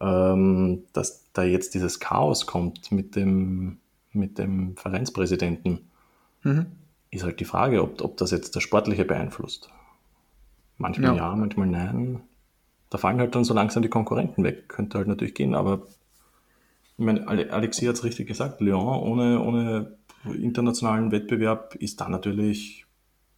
Ähm, 0.00 0.84
dass 0.92 1.24
da 1.32 1.42
jetzt 1.42 1.74
dieses 1.74 1.98
Chaos 1.98 2.46
kommt 2.46 2.92
mit 2.92 3.16
dem, 3.16 3.78
mit 4.12 4.38
dem 4.38 4.76
Vereinspräsidenten, 4.76 5.90
mhm. 6.42 6.66
ist 7.10 7.24
halt 7.24 7.40
die 7.40 7.44
Frage, 7.44 7.82
ob, 7.82 8.00
ob 8.02 8.16
das 8.16 8.30
jetzt 8.30 8.54
das 8.54 8.62
Sportliche 8.62 9.04
beeinflusst. 9.04 9.70
Manchmal 10.76 11.16
ja. 11.16 11.30
ja, 11.30 11.36
manchmal 11.36 11.66
nein. 11.66 12.20
Da 12.90 12.98
fallen 12.98 13.18
halt 13.18 13.34
dann 13.34 13.44
so 13.44 13.52
langsam 13.52 13.82
die 13.82 13.88
Konkurrenten 13.88 14.44
weg. 14.44 14.68
Könnte 14.68 14.98
halt 14.98 15.08
natürlich 15.08 15.34
gehen, 15.34 15.54
aber 15.54 15.82
ich 16.96 17.04
meine, 17.04 17.28
Alexi 17.28 17.86
hat 17.86 17.94
es 17.94 18.04
richtig 18.04 18.26
gesagt, 18.26 18.60
Lyon 18.60 19.02
ohne, 19.02 19.40
ohne 19.40 19.98
internationalen 20.24 21.12
Wettbewerb 21.12 21.74
ist 21.76 22.00
da 22.00 22.08
natürlich 22.08 22.86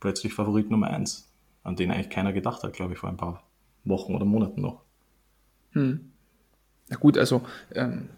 plötzlich 0.01 0.33
Favorit 0.33 0.71
Nummer 0.71 0.89
eins, 0.89 1.31
an 1.63 1.77
den 1.77 1.91
eigentlich 1.91 2.11
keiner 2.11 2.33
gedacht 2.33 2.63
hat, 2.63 2.73
glaube 2.73 2.95
ich, 2.95 2.99
vor 2.99 3.11
ein 3.11 3.19
paar 3.19 3.43
Wochen 3.85 4.15
oder 4.15 4.25
Monaten 4.25 4.63
noch. 4.63 4.83
Hm. 5.73 6.11
Na 6.91 6.97
gut, 6.97 7.17
also, 7.17 7.43
ähm, 7.75 8.09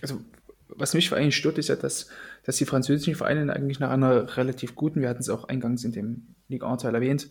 also 0.00 0.20
was 0.68 0.94
mich 0.94 1.12
eigentlich 1.12 1.36
stört, 1.36 1.58
ist 1.58 1.68
ja, 1.68 1.76
dass, 1.76 2.08
dass 2.44 2.56
die 2.56 2.64
französischen 2.64 3.16
Vereine 3.16 3.52
eigentlich 3.52 3.80
nach 3.80 3.90
einer 3.90 4.36
relativ 4.36 4.76
guten, 4.76 5.00
wir 5.00 5.08
hatten 5.08 5.20
es 5.20 5.28
auch 5.28 5.44
eingangs 5.44 5.82
in 5.84 5.92
dem 5.92 6.28
Ligue 6.48 6.68
1-Teil 6.68 6.94
erwähnt, 6.94 7.28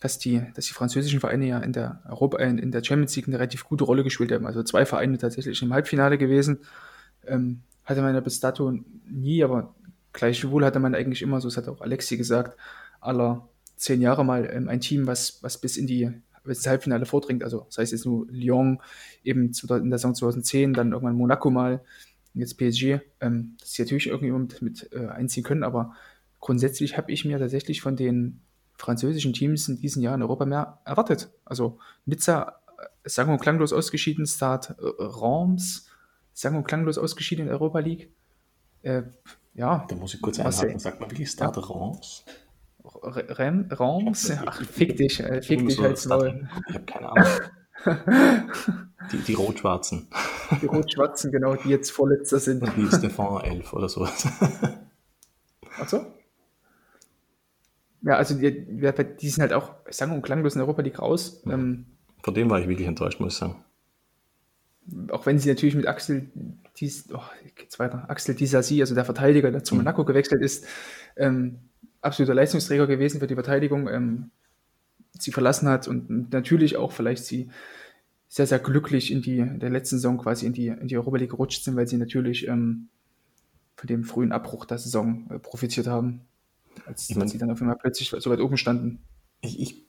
dass 0.00 0.18
die, 0.18 0.42
dass 0.54 0.66
die 0.66 0.72
französischen 0.72 1.20
Vereine 1.20 1.46
ja 1.46 1.58
in 1.60 1.72
der 1.72 2.02
Europa, 2.08 2.38
in 2.38 2.72
der 2.72 2.82
Champions 2.82 3.14
League 3.14 3.28
eine 3.28 3.38
relativ 3.38 3.64
gute 3.64 3.84
Rolle 3.84 4.02
gespielt 4.02 4.32
haben. 4.32 4.46
Also 4.46 4.64
zwei 4.64 4.84
Vereine 4.84 5.16
tatsächlich 5.16 5.62
im 5.62 5.72
Halbfinale 5.72 6.18
gewesen. 6.18 6.58
Ähm, 7.24 7.60
hatte 7.84 8.02
man 8.02 8.14
ja 8.14 8.20
bis 8.20 8.40
dato 8.40 8.72
nie, 9.08 9.44
aber 9.44 9.74
gleichwohl 10.12 10.64
hatte 10.64 10.80
man 10.80 10.94
eigentlich 10.94 11.22
immer, 11.22 11.40
so 11.40 11.48
das 11.48 11.56
hat 11.56 11.68
auch 11.68 11.80
Alexi 11.80 12.16
gesagt, 12.16 12.58
aller 13.00 13.48
zehn 13.76 14.00
Jahre 14.00 14.24
mal 14.24 14.48
ähm, 14.52 14.68
ein 14.68 14.80
Team, 14.80 15.06
was, 15.06 15.42
was 15.42 15.58
bis 15.58 15.76
in 15.76 15.86
die 15.86 16.10
ins 16.44 16.66
Halbfinale 16.66 17.06
vordringt. 17.06 17.44
Also 17.44 17.64
das 17.66 17.78
heißt 17.78 17.92
jetzt 17.92 18.06
nur 18.06 18.26
Lyon 18.28 18.80
eben 19.24 19.52
in 19.52 19.90
der 19.90 19.98
Saison 19.98 20.14
2010, 20.14 20.74
dann 20.74 20.92
irgendwann 20.92 21.16
Monaco 21.16 21.50
mal, 21.50 21.82
jetzt 22.34 22.56
PSG, 22.56 23.00
ähm, 23.20 23.56
dass 23.60 23.72
sie 23.72 23.82
natürlich 23.82 24.08
irgendwie 24.08 24.32
mit, 24.64 24.90
äh, 24.92 25.06
einziehen 25.08 25.44
können, 25.44 25.62
aber 25.62 25.94
grundsätzlich 26.40 26.96
habe 26.96 27.12
ich 27.12 27.24
mir 27.24 27.38
tatsächlich 27.38 27.82
von 27.82 27.96
den 27.96 28.40
französischen 28.76 29.32
Teams 29.32 29.68
in 29.68 29.76
diesem 29.76 30.02
Jahr 30.02 30.14
in 30.14 30.22
Europa 30.22 30.44
mehr 30.46 30.80
erwartet. 30.84 31.30
Also 31.44 31.78
Nizza, 32.06 32.60
äh, 33.04 33.08
sagen 33.08 33.30
wir 33.30 33.38
klanglos 33.38 33.72
ausgeschieden, 33.72 34.26
Start 34.26 34.70
äh, 34.70 34.74
Reims, 34.98 35.88
sagen 36.32 36.56
wir 36.56 36.64
klanglos 36.64 36.98
ausgeschieden 36.98 37.46
in 37.46 37.52
Europa 37.52 37.78
League. 37.80 38.10
Äh, 38.82 39.02
ja. 39.54 39.86
Da 39.88 39.94
muss 39.94 40.14
ich 40.14 40.22
kurz 40.22 40.40
einhaken, 40.40 40.78
sagt 40.78 41.00
man 41.00 41.10
wirklich 41.10 41.30
Start 41.30 41.56
ja. 41.56 41.62
Reims? 41.62 42.24
Rem, 43.02 43.66
Reims? 43.70 44.32
Ach, 44.46 44.62
fick 44.62 44.96
dich, 44.96 45.20
äh, 45.20 45.42
fick 45.42 45.66
dich 45.66 45.80
als 45.80 46.06
Maul. 46.06 46.48
Ich 46.68 46.74
habe 46.74 46.84
keine 46.84 47.12
Ahnung. 47.12 47.28
Die, 49.10 49.18
die 49.18 49.34
Rot-Schwarzen. 49.34 50.08
Die 50.60 50.66
Rot-Schwarzen, 50.66 51.32
genau, 51.32 51.56
die 51.56 51.70
jetzt 51.70 51.90
Vorletzter 51.90 52.38
sind. 52.38 52.62
Die 52.76 52.86
Stefan 52.86 53.42
11 53.42 53.72
oder 53.72 53.88
sowas. 53.88 54.28
Achso? 55.78 56.06
Ja, 58.02 58.16
also 58.16 58.34
die, 58.36 58.64
die 59.20 59.28
sind 59.28 59.40
halt 59.40 59.52
auch 59.52 59.74
sang- 59.90 60.12
und 60.12 60.22
klanglos 60.22 60.54
in 60.54 60.60
Europa 60.60 60.82
League 60.82 60.98
raus. 60.98 61.42
Ähm, 61.46 61.86
Von 62.22 62.34
dem 62.34 62.50
war 62.50 62.60
ich 62.60 62.68
wirklich 62.68 62.86
enttäuscht, 62.86 63.20
muss 63.20 63.34
ich 63.34 63.38
sagen. 63.38 63.64
Auch 65.10 65.26
wenn 65.26 65.38
sie 65.38 65.48
natürlich 65.48 65.76
mit 65.76 65.86
Axel, 65.86 66.30
dies, 66.76 67.08
oh, 67.12 67.22
geht's 67.54 67.78
weiter, 67.78 68.10
Axel 68.10 68.34
Disasi, 68.34 68.80
also 68.80 68.96
der 68.96 69.04
Verteidiger, 69.04 69.52
der 69.52 69.62
zu 69.62 69.74
mhm. 69.74 69.82
Monaco 69.82 70.04
gewechselt 70.04 70.42
ist, 70.42 70.66
ähm, 71.16 71.58
absoluter 72.02 72.34
Leistungsträger 72.34 72.86
gewesen 72.86 73.20
für 73.20 73.26
die 73.26 73.34
Verteidigung, 73.34 73.88
ähm, 73.88 74.30
sie 75.18 75.32
verlassen 75.32 75.68
hat 75.68 75.88
und 75.88 76.32
natürlich 76.32 76.76
auch 76.76 76.92
vielleicht 76.92 77.24
sie 77.24 77.50
sehr, 78.28 78.46
sehr 78.46 78.58
glücklich 78.58 79.12
in 79.12 79.22
die 79.22 79.38
in 79.38 79.60
der 79.60 79.70
letzten 79.70 79.96
Saison 79.96 80.18
quasi 80.18 80.46
in 80.46 80.52
die, 80.52 80.68
in 80.68 80.88
die 80.88 80.96
Europa 80.96 81.18
League 81.18 81.30
gerutscht 81.30 81.64
sind, 81.64 81.76
weil 81.76 81.86
sie 81.86 81.98
natürlich 81.98 82.48
ähm, 82.48 82.88
von 83.76 83.86
dem 83.86 84.04
frühen 84.04 84.32
Abbruch 84.32 84.64
der 84.64 84.78
Saison 84.78 85.26
äh, 85.30 85.38
profitiert 85.38 85.86
haben, 85.86 86.22
als, 86.86 87.10
ich 87.10 87.16
mein, 87.16 87.22
als 87.22 87.32
sie 87.32 87.38
dann 87.38 87.50
auf 87.50 87.60
einmal 87.60 87.76
plötzlich 87.76 88.08
so 88.10 88.30
weit 88.30 88.40
oben 88.40 88.56
standen. 88.56 89.02
Ich, 89.42 89.60
ich 89.60 89.84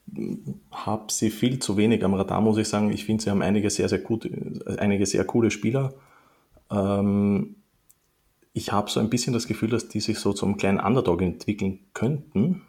habe 0.72 1.11
sie 1.11 1.30
viel 1.30 1.60
zu 1.60 1.77
wenig 1.77 2.03
am 2.03 2.15
Radar, 2.15 2.41
muss 2.41 2.57
ich 2.57 2.68
sagen. 2.68 2.91
Ich 2.91 3.06
finde, 3.06 3.23
sie 3.23 3.30
haben 3.30 3.41
einige 3.41 3.69
sehr, 3.69 3.88
sehr 3.88 3.99
gute, 3.99 4.30
einige 4.77 5.06
sehr 5.06 5.23
coole 5.26 5.52
Spieler. 5.52 5.94
Ähm, 6.72 7.56
ich 8.54 8.72
habe 8.72 8.90
so 8.90 9.00
ein 9.00 9.10
bisschen 9.10 9.34
das 9.34 9.48
Gefühl, 9.48 9.70
dass 9.70 9.90
die 9.90 10.00
sich 10.00 10.20
so 10.20 10.32
zum 10.32 10.58
kleinen 10.58 10.80
Underdog 10.80 11.22
entwickeln 11.22 11.80
könnten, 11.94 12.62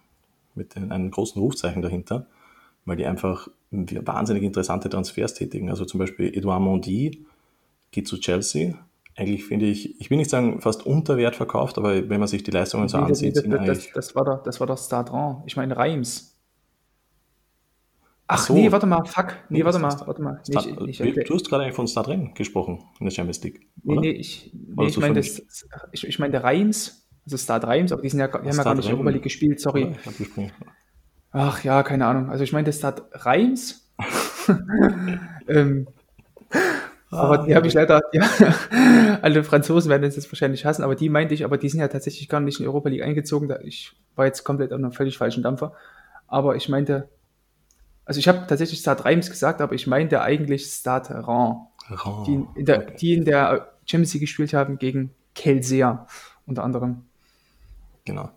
mit 0.54 0.76
einem 0.76 1.10
großen 1.10 1.40
Rufzeichen 1.40 1.82
dahinter, 1.82 2.26
weil 2.84 2.96
die 2.96 3.06
einfach 3.06 3.48
wahnsinnig 3.70 4.44
interessante 4.44 4.88
Transfers 4.88 5.34
tätigen. 5.34 5.68
Also 5.68 5.84
zum 5.84 5.98
Beispiel 5.98 6.36
Edouard 6.36 6.62
Mondi 6.62 7.26
geht 7.90 8.08
zu 8.08 8.18
Chelsea. 8.18 8.74
Eigentlich 9.16 9.44
finde 9.44 9.66
ich, 9.66 10.00
ich 10.00 10.10
will 10.10 10.16
nicht 10.16 10.30
sagen 10.30 10.60
fast 10.60 10.86
unter 10.86 11.16
Wert 11.16 11.36
verkauft, 11.36 11.76
aber 11.76 12.08
wenn 12.08 12.18
man 12.18 12.28
sich 12.28 12.42
die 12.42 12.50
Leistungen 12.50 12.88
so 12.88 12.98
ansieht, 12.98 13.36
das, 13.36 13.44
das, 13.44 13.66
das, 13.66 13.88
das, 13.92 14.14
war 14.14 14.24
doch, 14.24 14.42
das 14.42 14.60
war 14.60 14.66
doch 14.66 14.78
Stardran. 14.78 15.42
Ich 15.46 15.56
meine 15.56 15.76
Reims. 15.76 16.33
Ach, 18.26 18.38
so. 18.38 18.54
nee, 18.54 18.72
warte 18.72 18.86
mal, 18.86 19.04
fuck. 19.04 19.36
Nee, 19.48 19.58
nee 19.58 19.64
warte 19.64 19.78
mal, 19.78 19.94
warte 20.06 20.22
mal. 20.22 20.40
Nee, 20.48 20.60
Star, 20.60 20.88
ich, 20.88 21.00
ich, 21.00 21.24
du 21.24 21.34
hast 21.34 21.48
gerade 21.48 21.64
eigentlich 21.64 21.74
von 21.74 21.86
Star 21.86 22.04
Trek 22.04 22.34
gesprochen 22.34 22.82
in 22.98 23.06
der 23.06 23.10
Champions 23.10 23.42
League. 23.42 23.60
Oder? 23.84 24.00
Nee, 24.00 24.12
nee, 24.12 24.18
ich, 24.18 24.50
nee, 24.54 24.86
ich 24.86 24.96
meine 24.98 25.20
ich, 25.20 26.06
ich 26.06 26.18
mein 26.18 26.32
der 26.32 26.42
Reims, 26.42 27.06
also 27.26 27.36
Star 27.36 27.62
Reims, 27.62 27.92
aber 27.92 28.00
die, 28.00 28.08
sind 28.08 28.20
ja, 28.20 28.28
die 28.28 28.48
haben 28.48 28.56
ja 28.56 28.62
gar 28.62 28.74
nicht 28.74 28.88
Europa 28.88 29.10
League 29.10 29.22
gespielt, 29.22 29.60
sorry. 29.60 29.94
Ach 31.32 31.62
ja, 31.64 31.82
keine 31.82 32.06
Ahnung. 32.06 32.30
Also 32.30 32.44
ich 32.44 32.52
meine, 32.52 32.64
das 32.64 32.78
Star 32.78 32.94
Reims. 33.12 33.92
ähm, 35.48 35.86
aber 37.10 37.38
die 37.46 37.54
habe 37.54 37.66
ich 37.66 37.74
leider, 37.74 38.02
ja, 38.12 38.28
alle 39.22 39.44
Franzosen 39.44 39.90
werden 39.90 40.02
es 40.02 40.16
jetzt 40.16 40.32
wahrscheinlich 40.32 40.64
hassen, 40.64 40.82
aber 40.82 40.94
die 40.94 41.08
meinte 41.08 41.34
ich, 41.34 41.44
aber 41.44 41.58
die 41.58 41.68
sind 41.68 41.80
ja 41.80 41.88
tatsächlich 41.88 42.28
gar 42.28 42.40
nicht 42.40 42.58
in 42.58 42.66
Europa 42.66 42.88
League 42.88 43.02
eingezogen. 43.02 43.48
Da 43.48 43.60
ich 43.60 43.92
war 44.16 44.26
jetzt 44.26 44.44
komplett 44.44 44.72
auf 44.72 44.78
einem 44.78 44.92
völlig 44.92 45.18
falschen 45.18 45.42
Dampfer. 45.42 45.74
Aber 46.26 46.56
ich 46.56 46.68
meinte, 46.68 47.08
also 48.04 48.18
ich 48.18 48.28
habe 48.28 48.46
tatsächlich 48.46 48.80
Start 48.80 49.04
Reims 49.04 49.30
gesagt, 49.30 49.60
aber 49.60 49.74
ich 49.74 49.86
meinte 49.86 50.20
eigentlich 50.20 50.66
Start 50.66 51.10
Ran. 51.10 51.66
Die, 52.26 52.44
in 52.54 52.64
der, 52.64 52.82
okay. 52.82 52.96
die 53.00 53.14
in 53.14 53.24
der 53.24 53.72
Champions 53.86 54.14
League 54.14 54.22
gespielt 54.22 54.54
haben 54.54 54.78
gegen 54.78 55.10
Kelsea 55.34 56.06
unter 56.46 56.64
anderem. 56.64 57.02
Genau. 58.04 58.30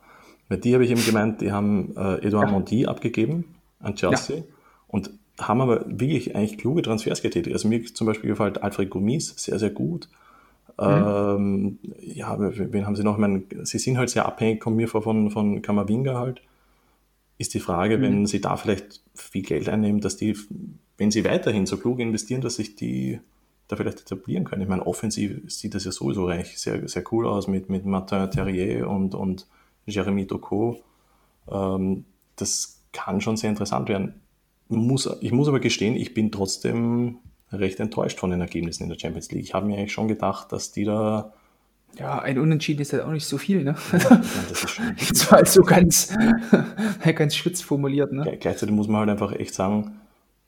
Bei 0.49 0.55
die 0.55 0.73
habe 0.73 0.85
ich 0.85 0.91
eben 0.91 1.03
gemeint, 1.03 1.41
die 1.41 1.51
haben 1.51 1.95
äh, 1.97 2.25
Edouard 2.25 2.47
ja. 2.47 2.51
Monti 2.51 2.85
abgegeben 2.85 3.55
an 3.79 3.95
Chelsea 3.95 4.37
ja. 4.37 4.43
und 4.87 5.11
haben 5.39 5.61
aber 5.61 5.85
wirklich 5.87 6.35
eigentlich 6.35 6.57
kluge 6.57 6.81
Transfers 6.81 7.21
getätigt. 7.21 7.53
Also 7.53 7.67
mir 7.67 7.83
zum 7.85 8.07
Beispiel 8.07 8.29
gefällt 8.29 8.63
Alfred 8.63 8.89
Gomis 8.89 9.33
sehr, 9.37 9.59
sehr 9.59 9.69
gut. 9.69 10.09
Mhm. 10.79 10.85
Ähm, 10.85 11.79
ja, 12.01 12.37
wen 12.39 12.85
haben 12.85 12.95
sie 12.95 13.03
noch? 13.03 13.13
Ich 13.13 13.19
meine, 13.19 13.43
sie 13.63 13.79
sind 13.79 13.97
halt 13.97 14.09
sehr 14.09 14.25
abhängig, 14.25 14.61
kommen 14.61 14.77
mir 14.77 14.87
vor 14.87 15.01
von, 15.01 15.31
von 15.31 15.61
Kamavinga 15.61 16.17
halt 16.17 16.41
ist 17.37 17.53
die 17.53 17.59
Frage, 17.59 17.97
mhm. 17.97 18.01
wenn 18.01 18.25
sie 18.25 18.41
da 18.41 18.57
vielleicht 18.57 19.01
viel 19.13 19.43
Geld 19.43 19.69
einnehmen, 19.69 20.01
dass 20.01 20.17
die, 20.17 20.35
wenn 20.97 21.11
sie 21.11 21.23
weiterhin 21.25 21.65
so 21.65 21.77
klug 21.77 21.99
investieren, 21.99 22.41
dass 22.41 22.55
sich 22.55 22.75
die 22.75 23.19
da 23.67 23.75
vielleicht 23.75 24.01
etablieren 24.01 24.45
können. 24.45 24.61
Ich 24.61 24.69
meine, 24.69 24.87
offensiv 24.87 25.51
sieht 25.51 25.75
das 25.75 25.83
ja 25.83 25.91
sowieso 25.91 26.27
eigentlich 26.27 26.57
sehr, 26.57 26.87
sehr 26.87 27.03
cool 27.11 27.27
aus 27.27 27.47
mit, 27.47 27.69
mit 27.69 27.85
Martin 27.85 28.31
Terrier 28.31 28.89
und, 28.89 29.13
und 29.13 29.45
Jeremy 29.85 30.25
Doku. 30.25 30.75
Ähm, 31.51 32.05
das 32.37 32.81
kann 32.93 33.19
schon 33.19 33.37
sehr 33.37 33.49
interessant 33.49 33.89
werden. 33.89 34.21
Muss, 34.69 35.09
ich 35.21 35.31
muss 35.31 35.47
aber 35.47 35.59
gestehen, 35.59 35.95
ich 35.95 36.13
bin 36.13 36.31
trotzdem 36.31 37.19
recht 37.51 37.79
enttäuscht 37.79 38.19
von 38.19 38.29
den 38.29 38.41
Ergebnissen 38.41 38.83
in 38.83 38.89
der 38.89 38.99
Champions 38.99 39.31
League. 39.31 39.43
Ich 39.43 39.53
habe 39.53 39.65
mir 39.65 39.77
eigentlich 39.77 39.93
schon 39.93 40.07
gedacht, 40.07 40.51
dass 40.51 40.71
die 40.71 40.83
da 40.83 41.33
ja, 41.95 42.19
ein 42.19 42.37
Unentschieden 42.37 42.81
ist 42.81 42.93
halt 42.93 43.03
auch 43.03 43.11
nicht 43.11 43.25
so 43.25 43.37
viel, 43.37 43.63
ne? 43.63 43.75
Ja, 43.91 44.21
das 44.49 44.51
ist 44.63 44.69
schon 44.69 44.95
das 44.97 45.31
war 45.31 45.37
halt 45.39 45.47
so 45.47 45.61
ganz, 45.63 46.15
ganz 47.15 47.35
spitz 47.35 47.61
formuliert, 47.61 48.11
ne? 48.11 48.37
Gleichzeitig 48.39 48.75
muss 48.75 48.87
man 48.87 49.01
halt 49.01 49.09
einfach 49.09 49.33
echt 49.33 49.53
sagen, 49.53 49.99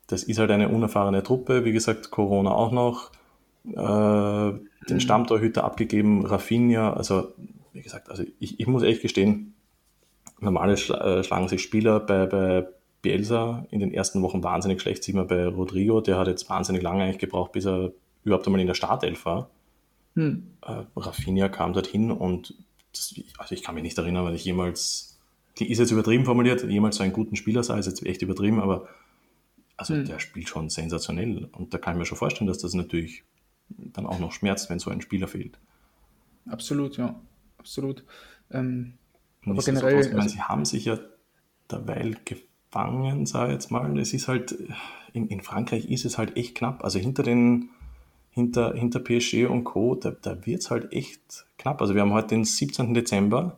das 0.07 0.23
ist 0.23 0.39
halt 0.39 0.51
eine 0.51 0.69
unerfahrene 0.69 1.23
Truppe, 1.23 1.65
wie 1.65 1.71
gesagt, 1.71 2.11
Corona 2.11 2.51
auch 2.51 2.71
noch, 2.71 3.11
äh, 3.65 3.75
den 3.75 4.95
mhm. 4.95 4.99
Stammtorhüter 4.99 5.63
abgegeben, 5.63 6.25
Rafinha, 6.25 6.93
also 6.93 7.33
wie 7.73 7.81
gesagt, 7.81 8.09
also 8.09 8.23
ich, 8.39 8.59
ich 8.59 8.67
muss 8.67 8.83
echt 8.83 9.01
gestehen, 9.01 9.53
normal 10.39 10.71
äh, 10.71 11.23
schlagen 11.23 11.47
sich 11.47 11.61
Spieler 11.61 11.99
bei, 11.99 12.25
bei 12.25 12.67
Bielsa 13.01 13.65
in 13.71 13.79
den 13.79 13.93
ersten 13.93 14.21
Wochen 14.21 14.43
wahnsinnig 14.43 14.81
schlecht, 14.81 15.03
sieht 15.03 15.15
man 15.15 15.27
bei 15.27 15.47
Rodrigo, 15.47 16.01
der 16.01 16.17
hat 16.17 16.27
jetzt 16.27 16.49
wahnsinnig 16.49 16.81
lange 16.81 17.03
eigentlich 17.03 17.19
gebraucht, 17.19 17.53
bis 17.53 17.65
er 17.65 17.91
überhaupt 18.23 18.45
einmal 18.45 18.61
in 18.61 18.67
der 18.67 18.73
Startelf 18.73 19.25
war. 19.25 19.49
Hm. 20.15 20.51
Äh, 20.61 20.83
Rafinha 20.95 21.49
kam 21.49 21.73
dorthin 21.73 22.11
und 22.11 22.55
das, 22.93 23.15
also 23.37 23.55
ich 23.55 23.63
kann 23.63 23.75
mich 23.75 23.83
nicht 23.83 23.97
erinnern, 23.97 24.25
weil 24.25 24.35
ich 24.35 24.45
jemals, 24.45 25.19
die 25.57 25.71
ist 25.71 25.79
jetzt 25.79 25.91
übertrieben 25.91 26.25
formuliert, 26.25 26.63
jemals 26.63 26.97
so 26.97 27.03
einen 27.03 27.13
guten 27.13 27.35
Spieler 27.35 27.63
sei, 27.63 27.77
ist 27.79 27.85
jetzt 27.85 28.05
echt 28.05 28.21
übertrieben, 28.21 28.59
aber 28.59 28.87
also 29.77 29.93
hm. 29.93 30.05
der 30.05 30.19
spielt 30.19 30.49
schon 30.49 30.69
sensationell 30.69 31.49
und 31.53 31.73
da 31.73 31.77
kann 31.77 31.95
ich 31.95 31.99
mir 31.99 32.05
schon 32.05 32.17
vorstellen, 32.17 32.47
dass 32.47 32.57
das 32.57 32.73
natürlich 32.73 33.23
dann 33.69 34.05
auch 34.05 34.19
noch 34.19 34.31
schmerzt, 34.31 34.69
wenn 34.69 34.79
so 34.79 34.89
ein 34.89 35.01
Spieler 35.01 35.27
fehlt. 35.27 35.57
Absolut, 36.47 36.97
ja, 36.97 37.19
absolut. 37.57 38.03
Ähm, 38.51 38.93
aber 39.45 39.61
generell, 39.61 40.01
ich 40.01 40.07
meine, 40.07 40.23
also, 40.23 40.35
sie 40.35 40.41
haben 40.41 40.65
sich 40.65 40.85
ja 40.85 40.99
derweil 41.71 42.17
gefangen, 42.25 43.25
sage 43.25 43.49
ich 43.49 43.53
jetzt 43.53 43.71
mal. 43.71 43.97
Es 43.99 44.13
ist 44.13 44.27
halt, 44.27 44.57
in, 45.13 45.27
in 45.27 45.41
Frankreich 45.41 45.89
ist 45.89 46.05
es 46.05 46.17
halt 46.17 46.35
echt 46.35 46.55
knapp. 46.55 46.83
Also 46.83 46.99
hinter 46.99 47.23
den 47.23 47.69
hinter, 48.31 48.73
hinter 48.73 48.99
PSG 48.99 49.45
und 49.47 49.63
Co., 49.63 49.95
da, 49.95 50.11
da 50.11 50.45
wird 50.45 50.61
es 50.61 50.71
halt 50.71 50.91
echt 50.93 51.45
knapp. 51.57 51.81
Also 51.81 51.95
wir 51.95 52.01
haben 52.01 52.13
heute 52.13 52.29
den 52.29 52.45
17. 52.45 52.93
Dezember 52.93 53.57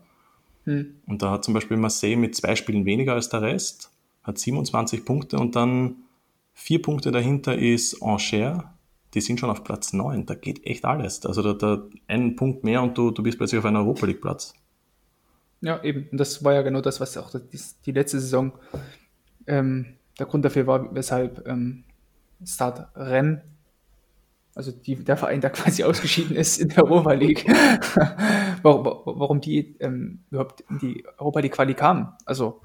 hm. 0.66 0.96
und 1.08 1.22
da 1.22 1.32
hat 1.32 1.44
zum 1.44 1.54
Beispiel 1.54 1.78
Marseille 1.78 2.16
mit 2.16 2.36
zwei 2.36 2.56
Spielen 2.56 2.86
weniger 2.86 3.14
als 3.14 3.30
der 3.30 3.42
Rest, 3.42 3.92
hat 4.24 4.38
27 4.38 5.06
Punkte 5.06 5.38
und 5.38 5.56
dann 5.56 5.96
vier 6.54 6.82
Punkte 6.82 7.12
dahinter 7.12 7.58
ist 7.58 8.02
Angers, 8.02 8.64
die 9.14 9.22
sind 9.22 9.40
schon 9.40 9.50
auf 9.50 9.64
Platz 9.64 9.94
9. 9.94 10.26
Da 10.26 10.36
geht 10.36 10.66
echt 10.66 10.86
alles. 10.86 11.26
Also 11.26 11.42
da, 11.42 11.54
da 11.54 11.84
einen 12.08 12.36
Punkt 12.36 12.64
mehr 12.64 12.82
und 12.82 12.98
du, 12.98 13.12
du 13.12 13.24
bist 13.24 13.38
plötzlich 13.38 13.60
auf 13.60 13.66
einem 13.66 13.78
Europa 13.78 14.06
League 14.06 14.22
Platz. 14.22 14.54
Ja, 15.60 15.84
eben. 15.84 16.08
Und 16.12 16.18
das 16.18 16.44
war 16.44 16.54
ja 16.54 16.62
genau 16.62 16.82
das, 16.82 17.00
was 17.00 17.18
auch 17.18 17.32
die, 17.32 17.60
die 17.86 17.92
letzte 17.92 18.20
Saison 18.20 18.54
ähm, 19.48 19.98
der 20.18 20.26
Grund 20.26 20.46
dafür 20.46 20.66
war, 20.66 20.94
weshalb 20.96 21.46
ähm, 21.48 21.84
Start 22.44 22.88
Rennes 22.96 23.42
also 24.54 24.72
die, 24.72 24.96
der 24.96 25.18
Verein, 25.18 25.42
der 25.42 25.50
quasi 25.52 25.84
ausgeschieden 25.84 26.36
ist 26.36 26.60
in 26.60 26.70
der 26.70 26.84
Europa 26.84 27.14
League, 27.14 27.46
warum, 28.62 28.86
warum 28.86 29.42
die 29.42 29.78
ähm, 29.80 30.24
überhaupt 30.30 30.62
in 30.70 30.80
die 30.80 31.04
Europa 31.18 31.40
League 31.40 31.54
Quali 31.54 31.74
kamen. 31.74 32.10
Also 32.26 32.62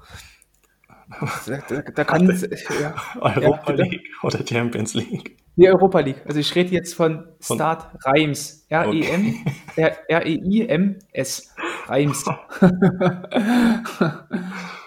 da, 1.45 1.57
da, 1.69 1.81
da 1.81 2.03
kann 2.03 2.27
ja, 2.81 2.95
Europa 3.19 3.73
ja, 3.73 3.85
League 3.85 4.01
oder 4.23 4.45
Champions 4.45 4.93
League. 4.93 5.37
Die 5.55 5.67
Europa 5.67 6.01
League. 6.01 6.21
Also 6.25 6.39
ich 6.39 6.53
rede 6.53 6.71
jetzt 6.71 6.93
von 6.93 7.29
Start 7.39 7.87
Reims. 8.05 8.65
R-E-M, 8.69 9.45
R-E-I-M-S. 9.75 11.55
Reims. 11.87 12.25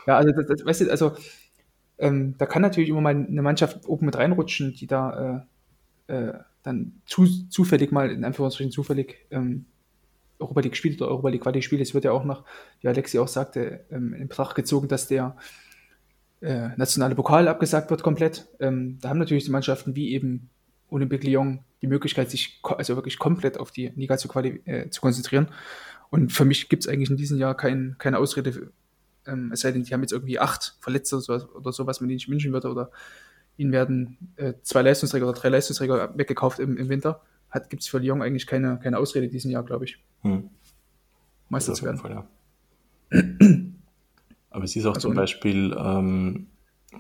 ja, 0.07 0.17
also 0.17 0.33
das, 0.33 0.47
das, 0.47 0.65
weißt 0.65 0.83
du, 0.83 0.91
also 0.91 1.13
ähm, 1.99 2.35
da 2.39 2.47
kann 2.47 2.63
natürlich 2.63 2.91
immer 2.91 3.01
mal 3.01 3.15
eine 3.15 3.43
Mannschaft 3.43 3.87
oben 3.89 4.07
mit 4.07 4.17
reinrutschen, 4.17 4.75
die 4.75 4.87
da 4.87 5.47
äh, 6.09 6.15
äh, 6.15 6.39
dann 6.63 7.01
zu, 7.07 7.27
zufällig 7.49 7.93
mal, 7.93 8.11
in 8.11 8.25
Anführungsstrichen 8.25 8.73
zufällig, 8.73 9.27
ähm, 9.31 9.67
Europa 10.41 10.61
League 10.61 10.77
spielt 10.77 11.01
oder 11.01 11.11
Europa 11.11 11.29
League 11.29 11.43
Quali 11.43 11.63
spielt. 11.63 11.83
Es 11.83 11.95
wird 11.95 12.05
ja 12.05 12.13
auch 12.13 12.25
noch, 12.25 12.45
wie 12.81 12.89
Alexi 12.89 13.19
auch 13.19 13.29
sagte, 13.29 13.85
ähm, 13.91 14.15
in 14.15 14.29
Betracht 14.29 14.57
gezogen, 14.57 14.89
dass 14.89 15.07
der 15.07 15.37
äh, 16.41 16.71
nationale 16.77 17.15
Pokal 17.15 17.49
abgesagt 17.49 17.91
wird 17.91 18.03
komplett. 18.03 18.47
Ähm, 18.59 18.99
da 19.01 19.11
haben 19.11 19.19
natürlich 19.19 19.45
die 19.45 19.51
Mannschaften 19.51 19.95
wie 19.95 20.13
eben 20.13 20.49
Olympique 20.89 21.27
Lyon 21.27 21.61
die 21.83 21.87
Möglichkeit, 21.87 22.31
sich 22.31 22.61
also 22.63 22.97
wirklich 22.97 23.19
komplett 23.19 23.59
auf 23.59 23.71
die 23.71 23.89
Liga 23.97 24.17
zu, 24.17 24.29
äh, 24.39 24.91
zu 24.91 25.01
konzentrieren. 25.01 25.49
Und 26.11 26.33
für 26.33 26.45
mich 26.45 26.69
gibt 26.69 26.83
es 26.83 26.89
eigentlich 26.89 27.11
in 27.11 27.17
diesem 27.17 27.39
Jahr 27.39 27.57
kein, 27.57 27.97
keine 27.99 28.19
Ausrede, 28.19 28.73
ähm, 29.27 29.51
es 29.53 29.61
sei 29.61 29.73
denn, 29.73 29.85
die 29.85 29.93
haben 29.93 30.01
jetzt 30.01 30.13
irgendwie 30.13 30.39
acht 30.39 30.77
Verletzte 30.81 31.17
oder 31.17 31.23
sowas, 31.23 31.49
oder 31.55 31.73
so, 31.73 31.87
was 31.87 32.01
man 32.01 32.11
ihnen 32.11 32.17
nicht 32.17 32.29
wünschen 32.29 32.53
würde, 32.53 32.69
oder 32.69 32.91
ihnen 33.61 33.73
werden 33.73 34.17
äh, 34.37 34.55
zwei 34.63 34.83
Leistungsträger 34.83 35.29
oder 35.29 35.39
drei 35.39 35.51
Leistungsträger 35.51 36.17
weggekauft 36.17 36.59
im, 36.59 36.77
im 36.77 36.89
Winter. 36.89 37.21
Gibt 37.69 37.83
es 37.83 37.89
für 37.89 37.99
Lyon 37.99 38.23
eigentlich 38.23 38.47
keine, 38.47 38.79
keine 38.83 38.99
Ausrede 38.99 39.27
in 39.27 39.33
diesem 39.33 39.51
Jahr, 39.51 39.65
glaube 39.65 39.85
ich. 39.85 39.99
Hm. 40.23 40.51
Meister 41.49 41.75
zu 41.75 41.85
werden. 41.85 41.99
Fall, 41.99 42.13
ja. 42.13 42.27
Aber 44.51 44.65
es 44.65 44.77
ist 44.77 44.87
auch 44.87 44.95
also, 44.95 45.09
zum 45.09 45.17
Beispiel, 45.17 45.77
ähm, 45.77 46.47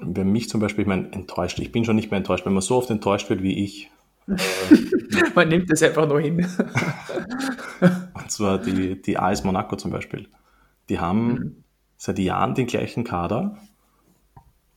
wenn 0.00 0.32
mich 0.32 0.48
zum 0.48 0.60
Beispiel, 0.60 0.82
ich 0.82 0.88
meine, 0.88 1.12
enttäuscht, 1.12 1.58
ich 1.60 1.72
bin 1.72 1.84
schon 1.84 1.96
nicht 1.96 2.10
mehr 2.10 2.18
enttäuscht, 2.18 2.44
wenn 2.46 2.52
man 2.52 2.62
so 2.62 2.76
oft 2.76 2.90
enttäuscht 2.90 3.30
wird 3.30 3.42
wie 3.42 3.64
ich. 3.64 3.90
Äh, 5.10 5.24
man 5.34 5.48
nimmt 5.48 5.68
es 5.72 5.82
einfach 5.82 6.06
nur 6.06 6.20
hin. 6.20 6.36
und 8.14 8.30
zwar 8.30 8.58
die, 8.58 9.02
die 9.02 9.18
AS 9.18 9.42
Monaco 9.42 9.74
zum 9.74 9.90
Beispiel. 9.90 10.28
Die 10.88 11.00
haben 11.00 11.32
mhm. 11.32 11.64
seit 11.96 12.20
Jahren 12.20 12.54
den 12.54 12.68
gleichen 12.68 13.02
Kader 13.02 13.58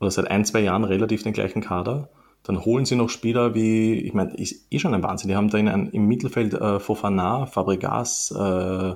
oder 0.04 0.12
seit 0.12 0.30
ein, 0.30 0.46
zwei 0.46 0.60
Jahren 0.60 0.84
relativ 0.84 1.24
den 1.24 1.34
gleichen 1.34 1.62
Kader. 1.62 2.10
Dann 2.44 2.66
holen 2.66 2.84
sie 2.84 2.96
noch 2.96 3.10
Spieler 3.10 3.56
wie, 3.56 3.94
ich 3.94 4.14
meine, 4.14 4.36
ist 4.36 4.68
eh 4.70 4.78
schon 4.78 4.94
ein 4.94 5.02
Wahnsinn. 5.02 5.30
Die 5.30 5.36
haben 5.36 5.50
da 5.50 5.58
in 5.58 5.70
ein, 5.70 5.88
im 5.88 6.08
Mittelfeld 6.08 6.54
äh, 6.54 6.80
Fofana, 6.80 7.46
Fabregas, 7.46 8.32
äh, 8.38 8.94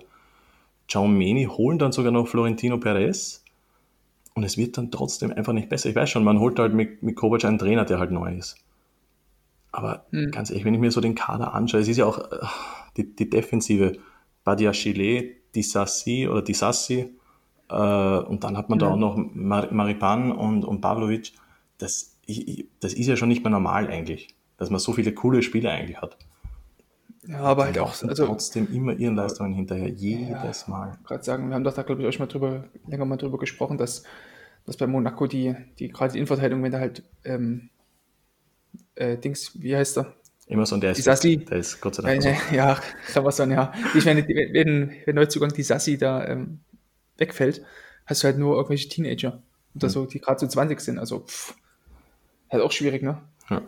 Meni, 1.07 1.45
holen 1.45 1.79
dann 1.79 1.91
sogar 1.91 2.11
noch 2.11 2.27
Florentino 2.27 2.77
Perez 2.77 3.43
und 4.35 4.43
es 4.43 4.57
wird 4.57 4.77
dann 4.77 4.91
trotzdem 4.91 5.31
einfach 5.31 5.53
nicht 5.53 5.69
besser. 5.69 5.89
Ich 5.89 5.95
weiß 5.95 6.09
schon, 6.09 6.23
man 6.23 6.39
holt 6.39 6.59
halt 6.59 6.73
mit, 6.73 7.01
mit 7.03 7.15
Kovac 7.15 7.43
einen 7.45 7.57
Trainer, 7.57 7.85
der 7.85 7.99
halt 7.99 8.11
neu 8.11 8.35
ist. 8.35 8.57
Aber 9.71 10.05
mhm. 10.11 10.31
ganz 10.31 10.49
ehrlich, 10.49 10.65
wenn 10.65 10.73
ich 10.73 10.79
mir 10.79 10.91
so 10.91 11.01
den 11.01 11.15
Kader 11.15 11.53
anschaue, 11.53 11.81
es 11.81 11.87
ist 11.87 11.97
ja 11.97 12.05
auch 12.05 12.19
äh, 12.19 12.45
die, 12.97 13.15
die 13.15 13.29
Defensive, 13.29 13.97
Badia 14.43 14.71
Chile, 14.71 15.35
Disassi 15.55 16.27
oder 16.27 16.41
Disassi, 16.41 17.16
und 17.73 18.43
dann 18.43 18.57
hat 18.57 18.69
man 18.69 18.77
mhm. 18.77 18.79
da 18.79 18.89
auch 18.89 18.97
noch 18.97 19.17
Mar 19.17 19.71
Maripan 19.71 20.31
und, 20.31 20.63
und 20.63 20.81
Pavlovic. 20.81 21.33
Das, 21.77 22.17
ich, 22.25 22.67
das 22.79 22.93
ist 22.93 23.07
ja 23.07 23.15
schon 23.15 23.29
nicht 23.29 23.43
mehr 23.43 23.51
normal 23.51 23.87
eigentlich, 23.87 24.35
dass 24.57 24.69
man 24.69 24.79
so 24.79 24.93
viele 24.93 25.13
coole 25.13 25.43
Spieler 25.43 25.71
eigentlich 25.71 26.01
hat. 26.01 26.17
Ja, 27.27 27.41
aber 27.41 27.65
halt 27.65 27.77
auch 27.79 28.01
also, 28.03 28.25
trotzdem 28.25 28.73
immer 28.73 28.93
ihren 28.93 29.15
Leistungen 29.15 29.53
hinterher, 29.53 29.89
jedes 29.89 30.65
ja, 30.67 30.71
Mal. 30.71 30.97
gerade 31.03 31.23
sagen, 31.23 31.49
wir 31.49 31.55
haben 31.55 31.63
doch 31.65 31.73
da, 31.73 31.81
glaube 31.83 32.01
ich, 32.01 32.07
euch 32.07 32.19
mal 32.19 32.27
drüber, 32.27 32.63
länger 32.87 33.03
mal 33.03 33.17
drüber 33.17 33.37
gesprochen, 33.37 33.77
dass, 33.77 34.03
dass 34.65 34.77
bei 34.77 34.87
Monaco 34.87 35.27
die, 35.27 35.53
die 35.77 35.89
gerade 35.89 36.13
die 36.13 36.19
Innenverteidigung, 36.19 36.63
wenn 36.63 36.71
da 36.71 36.79
halt 36.79 37.03
ähm, 37.25 37.69
äh, 38.95 39.17
Dings, 39.17 39.51
wie 39.61 39.75
heißt 39.75 39.97
er? 39.97 40.13
Immer 40.47 40.65
so, 40.65 40.77
der 40.77 40.91
ist, 40.91 41.03
Sassi, 41.03 41.37
der 41.37 41.57
ist 41.57 41.81
Gott 41.81 41.95
sei 41.95 42.03
Dank. 42.03 42.25
Äh, 42.25 42.33
so. 42.33 42.55
Ja, 42.55 42.79
Ravason, 43.13 43.51
ja. 43.51 43.73
Ich 43.93 44.05
meine, 44.05 44.25
wenn, 44.25 44.93
wenn 45.05 45.15
Neuzugang 45.15 45.51
die 45.51 45.63
Sassi 45.63 45.97
da 45.97 46.25
ähm, 46.25 46.61
wegfällt, 47.17 47.63
hast 48.05 48.23
du 48.23 48.27
halt 48.27 48.37
nur 48.37 48.55
irgendwelche 48.55 48.89
Teenager 48.89 49.41
oder 49.75 49.87
mhm. 49.87 49.91
so, 49.91 50.05
die 50.05 50.19
gerade 50.19 50.39
so 50.39 50.47
20 50.47 50.79
sind. 50.79 50.99
Also, 50.99 51.19
pff, 51.19 51.55
halt 52.49 52.63
auch 52.63 52.71
schwierig, 52.71 53.03
ne? 53.03 53.21
Ja 53.49 53.61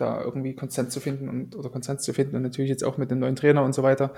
da 0.00 0.22
irgendwie 0.22 0.54
konstant 0.54 0.92
zu 0.92 1.00
finden 1.00 1.28
und 1.28 1.56
oder 1.56 1.68
konstant 1.68 2.00
zu 2.00 2.12
finden 2.12 2.36
und 2.36 2.42
natürlich 2.42 2.70
jetzt 2.70 2.84
auch 2.84 2.98
mit 2.98 3.10
dem 3.10 3.18
neuen 3.18 3.36
Trainer 3.36 3.62
und 3.62 3.74
so 3.74 3.82
weiter. 3.82 4.14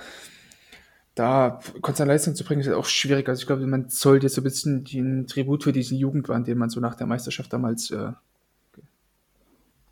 Da 1.14 1.60
konstant 1.82 2.08
Leistung 2.08 2.34
zu 2.34 2.44
bringen, 2.44 2.62
ist 2.62 2.68
auch 2.68 2.86
schwierig. 2.86 3.28
Also 3.28 3.40
ich 3.40 3.46
glaube, 3.46 3.66
man 3.66 3.88
sollte 3.90 4.28
so 4.28 4.40
ein 4.40 4.44
bisschen 4.44 4.84
den 4.84 5.26
Tribut 5.26 5.64
für 5.64 5.72
diesen 5.72 5.98
Jugendwahn, 5.98 6.44
den 6.44 6.56
man 6.56 6.70
so 6.70 6.80
nach 6.80 6.94
der 6.94 7.06
Meisterschaft 7.06 7.52
damals 7.52 7.90
äh, 7.90 8.12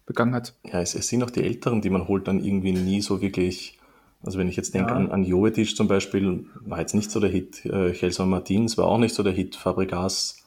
begangen 0.06 0.34
hat. 0.34 0.54
Ja, 0.64 0.80
es, 0.80 0.94
es, 0.94 1.08
sind 1.08 1.22
auch 1.22 1.30
die 1.30 1.44
Älteren, 1.44 1.82
die 1.82 1.90
man 1.90 2.08
holt, 2.08 2.26
dann 2.26 2.42
irgendwie 2.42 2.72
nie 2.72 3.02
so 3.02 3.20
wirklich. 3.20 3.78
Also 4.22 4.38
wenn 4.38 4.48
ich 4.48 4.56
jetzt 4.56 4.74
denke 4.74 4.90
ja. 4.90 4.96
an, 4.96 5.10
an 5.10 5.24
Jovetic 5.24 5.74
zum 5.74 5.88
Beispiel, 5.88 6.46
war 6.60 6.80
jetzt 6.80 6.94
nicht 6.94 7.10
so 7.10 7.20
der 7.20 7.30
Hit. 7.30 7.64
Äh, 7.64 7.92
Gelson 7.92 8.28
Martins 8.28 8.76
war 8.76 8.86
auch 8.86 8.98
nicht 8.98 9.14
so 9.14 9.22
der 9.22 9.32
Hit. 9.32 9.56
Fabregas 9.56 10.44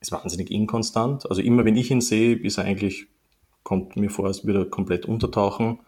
ist 0.00 0.12
wahnsinnig 0.12 0.50
inkonstant. 0.50 1.28
Also 1.28 1.42
immer 1.42 1.64
wenn 1.64 1.76
ich 1.76 1.90
ihn 1.90 2.00
sehe, 2.00 2.34
ist 2.36 2.58
er 2.58 2.64
eigentlich 2.64 3.06
kommt 3.62 3.96
mir 3.96 4.10
vor, 4.10 4.26
als 4.26 4.44
würde 4.44 4.60
er 4.60 4.64
komplett 4.66 5.06
untertauchen. 5.06 5.78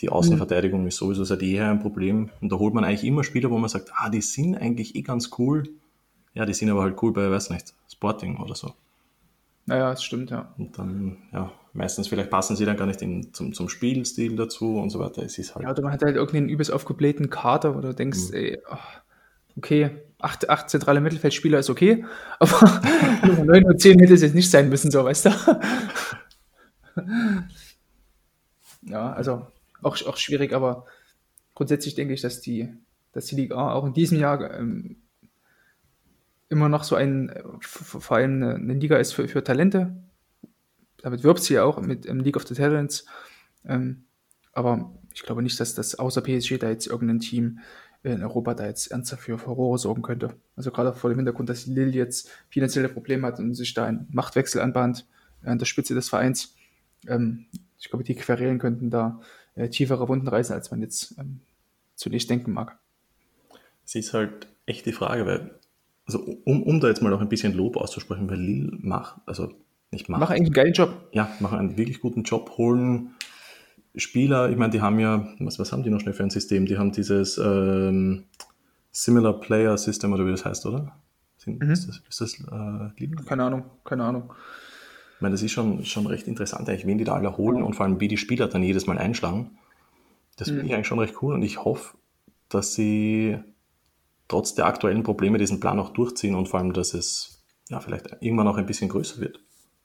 Die 0.00 0.08
Außenverteidigung 0.08 0.82
mhm. 0.82 0.88
ist 0.88 0.96
sowieso 0.96 1.24
seit 1.24 1.42
jeher 1.42 1.70
ein 1.70 1.80
Problem. 1.80 2.30
Und 2.40 2.50
da 2.50 2.58
holt 2.58 2.74
man 2.74 2.84
eigentlich 2.84 3.04
immer 3.04 3.24
Spieler, 3.24 3.50
wo 3.50 3.58
man 3.58 3.70
sagt, 3.70 3.90
ah, 3.96 4.10
die 4.10 4.20
sind 4.20 4.56
eigentlich 4.56 4.94
eh 4.94 5.02
ganz 5.02 5.30
cool. 5.38 5.64
Ja, 6.34 6.44
die 6.44 6.54
sind 6.54 6.68
aber 6.70 6.82
halt 6.82 7.00
cool 7.02 7.12
bei, 7.12 7.30
weiß 7.30 7.50
nicht, 7.50 7.74
Sporting 7.90 8.38
oder 8.38 8.54
so. 8.54 8.74
Naja, 9.66 9.90
das 9.90 10.04
stimmt, 10.04 10.30
ja. 10.30 10.52
Und 10.58 10.78
dann, 10.78 11.18
ja, 11.32 11.52
meistens 11.74 12.08
vielleicht 12.08 12.30
passen 12.30 12.56
sie 12.56 12.64
dann 12.64 12.76
gar 12.76 12.86
nicht 12.86 13.02
in, 13.02 13.34
zum, 13.34 13.52
zum 13.52 13.68
Spielstil 13.68 14.36
dazu 14.36 14.78
und 14.78 14.90
so 14.90 15.00
weiter. 15.00 15.22
Es 15.22 15.36
ist 15.38 15.54
halt. 15.54 15.64
Ja, 15.64 15.72
oder 15.72 15.82
man 15.82 15.92
hat 15.92 16.02
halt 16.02 16.16
irgendeinen 16.16 16.48
übelst 16.48 16.72
aufgeblähten 16.72 17.28
Kader, 17.28 17.76
wo 17.76 17.80
du 17.80 17.92
denkst, 17.92 18.30
mhm. 18.30 18.34
ey, 18.34 18.62
oh, 18.70 18.78
okay, 19.58 19.90
acht, 20.18 20.48
acht 20.48 20.70
zentrale 20.70 21.00
Mittelfeldspieler 21.00 21.58
ist 21.58 21.70
okay, 21.70 22.04
aber 22.38 22.80
9 23.22 23.64
und 23.64 23.80
10 23.80 23.98
hätte 23.98 24.14
es 24.14 24.22
jetzt 24.22 24.34
nicht 24.34 24.50
sein 24.50 24.68
müssen, 24.68 24.90
so, 24.90 25.04
weißt 25.04 25.26
du? 25.26 25.30
ja, 28.82 29.12
also 29.12 29.46
auch, 29.82 30.00
auch 30.06 30.16
schwierig, 30.16 30.52
aber 30.52 30.86
grundsätzlich 31.54 31.94
denke 31.94 32.14
ich, 32.14 32.20
dass 32.20 32.40
die, 32.40 32.72
dass 33.12 33.26
die 33.26 33.36
Liga 33.36 33.72
auch 33.72 33.84
in 33.84 33.92
diesem 33.92 34.18
Jahr 34.18 34.58
ähm, 34.58 34.96
immer 36.48 36.68
noch 36.68 36.84
so 36.84 36.94
ein, 36.94 37.32
vor 37.60 38.16
allem 38.16 38.42
eine, 38.42 38.54
eine 38.54 38.74
Liga 38.74 38.96
ist 38.96 39.12
für, 39.12 39.26
für 39.26 39.42
Talente. 39.42 39.96
Damit 41.04 41.22
wirbt 41.22 41.40
sie 41.40 41.54
ja 41.54 41.64
auch 41.64 41.80
mit 41.80 42.06
ähm, 42.06 42.20
League 42.20 42.36
of 42.36 42.46
the 42.46 42.54
Talents. 42.54 43.06
Ähm, 43.66 44.04
aber 44.52 44.92
ich 45.12 45.22
glaube 45.22 45.42
nicht, 45.42 45.58
dass 45.60 45.74
das 45.74 45.98
außer 45.98 46.22
PSG 46.22 46.58
da 46.58 46.68
jetzt 46.68 46.86
irgendein 46.86 47.20
Team 47.20 47.60
in 48.02 48.22
Europa 48.22 48.54
da 48.54 48.66
jetzt 48.66 48.90
ernsthaft 48.90 49.22
für 49.22 49.38
Furore 49.38 49.78
sorgen 49.78 50.02
könnte. 50.02 50.34
Also 50.56 50.70
gerade 50.70 50.92
vor 50.92 51.10
dem 51.10 51.18
Hintergrund, 51.18 51.48
dass 51.48 51.66
Lille 51.66 51.92
jetzt 51.92 52.30
finanzielle 52.50 52.88
Probleme 52.88 53.26
hat 53.26 53.38
und 53.38 53.54
sich 53.54 53.72
da 53.72 53.86
ein 53.86 54.06
Machtwechsel 54.10 54.60
anbahnt 54.60 55.06
an 55.42 55.58
der 55.58 55.66
Spitze 55.66 55.94
des 55.94 56.08
Vereins 56.08 56.54
ähm, 57.08 57.46
ich 57.78 57.90
glaube, 57.90 58.04
die 58.04 58.14
Querelen 58.14 58.58
könnten 58.58 58.90
da 58.90 59.20
äh, 59.54 59.68
tiefere 59.68 60.08
Wunden 60.08 60.28
reißen, 60.28 60.54
als 60.54 60.70
man 60.70 60.80
jetzt 60.80 61.18
ähm, 61.18 61.40
zunächst 61.96 62.30
denken 62.30 62.52
mag. 62.52 62.78
Es 63.84 63.94
ist 63.94 64.14
halt 64.14 64.48
echt 64.66 64.86
die 64.86 64.92
Frage, 64.92 65.26
weil, 65.26 65.58
also 66.06 66.20
um, 66.44 66.62
um 66.62 66.80
da 66.80 66.88
jetzt 66.88 67.02
mal 67.02 67.10
noch 67.10 67.20
ein 67.20 67.28
bisschen 67.28 67.52
Lob 67.52 67.76
auszusprechen, 67.76 68.28
weil 68.30 68.38
Lille 68.38 68.78
macht, 68.80 69.20
also 69.26 69.52
macht. 70.08 70.20
Machen 70.20 70.32
eigentlich 70.32 70.46
einen 70.46 70.52
geilen 70.52 70.72
Job. 70.72 71.08
Ja, 71.12 71.30
machen 71.40 71.58
einen 71.58 71.76
wirklich 71.76 72.00
guten 72.00 72.22
Job, 72.22 72.56
holen 72.58 73.14
Spieler, 73.96 74.50
ich 74.50 74.56
meine, 74.56 74.72
die 74.72 74.80
haben 74.80 74.98
ja, 74.98 75.28
was, 75.38 75.58
was 75.58 75.72
haben 75.72 75.84
die 75.84 75.90
noch 75.90 76.00
schnell 76.00 76.14
für 76.14 76.24
ein 76.24 76.30
System? 76.30 76.66
Die 76.66 76.78
haben 76.78 76.90
dieses 76.90 77.38
ähm, 77.38 78.24
Similar 78.90 79.40
Player 79.40 79.78
System 79.78 80.12
oder 80.12 80.26
wie 80.26 80.32
das 80.32 80.44
heißt, 80.44 80.66
oder? 80.66 80.96
Sind, 81.36 81.62
mhm. 81.62 81.70
Ist 81.70 81.88
das, 81.88 82.02
ist 82.08 82.20
das 82.20 82.34
äh, 82.40 83.06
Keine 83.24 83.44
Ahnung, 83.44 83.64
keine 83.84 84.04
Ahnung. 84.04 84.32
Ich 85.16 85.20
meine, 85.20 85.32
das 85.32 85.42
ist 85.42 85.52
schon, 85.52 85.84
schon 85.84 86.06
recht 86.06 86.26
interessant, 86.26 86.68
eigentlich, 86.68 86.86
wen 86.86 86.98
die 86.98 87.04
da 87.04 87.14
alle 87.14 87.36
holen 87.36 87.62
und 87.62 87.74
vor 87.74 87.86
allem, 87.86 88.00
wie 88.00 88.08
die 88.08 88.16
Spieler 88.16 88.48
dann 88.48 88.64
jedes 88.64 88.86
Mal 88.86 88.98
einschlagen. 88.98 89.58
Das 90.36 90.48
finde 90.48 90.62
mhm. 90.62 90.68
ich 90.68 90.74
eigentlich 90.74 90.88
schon 90.88 90.98
recht 90.98 91.14
cool 91.22 91.34
und 91.34 91.42
ich 91.42 91.64
hoffe, 91.64 91.96
dass 92.48 92.74
sie 92.74 93.38
trotz 94.26 94.56
der 94.56 94.66
aktuellen 94.66 95.04
Probleme 95.04 95.38
diesen 95.38 95.60
Plan 95.60 95.78
auch 95.78 95.90
durchziehen 95.90 96.34
und 96.34 96.48
vor 96.48 96.58
allem, 96.58 96.72
dass 96.72 96.94
es 96.94 97.44
ja, 97.68 97.78
vielleicht 97.78 98.16
irgendwann 98.20 98.48
auch 98.48 98.56
ein 98.56 98.66
bisschen 98.66 98.88
größer 98.88 99.20
wird. 99.20 99.38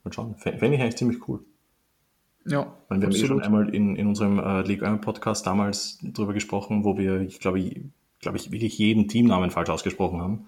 Mal 0.04 0.14
schauen. 0.14 0.36
Fände 0.36 0.76
ich 0.76 0.82
eigentlich 0.82 0.98
ziemlich 0.98 1.28
cool. 1.28 1.42
Ja. 2.46 2.74
Meine, 2.90 3.02
wir 3.02 3.08
absolut. 3.10 3.30
haben 3.30 3.40
eh 3.40 3.44
schon 3.44 3.44
einmal 3.44 3.76
in, 3.76 3.96
in 3.96 4.08
unserem 4.08 4.40
äh, 4.40 4.62
League 4.62 4.84
1 4.84 5.02
Podcast 5.02 5.46
damals 5.46 6.00
darüber 6.02 6.34
gesprochen, 6.34 6.84
wo 6.84 6.98
wir, 6.98 7.22
ich 7.22 7.40
glaube, 7.40 7.60
ich, 7.60 7.82
glaube 8.20 8.38
ich, 8.38 8.52
wirklich 8.52 8.78
jeden 8.78 9.08
Teamnamen 9.08 9.52
falsch 9.52 9.70
ausgesprochen 9.70 10.22
haben. 10.22 10.48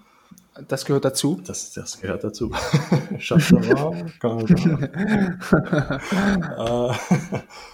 Das 0.68 0.86
gehört 0.86 1.06
dazu. 1.06 1.42
Das, 1.46 1.74
das 1.74 2.02
gehört 2.02 2.24
dazu. 2.24 2.52
Chateauroux, 3.20 3.96
äh, 6.58 6.94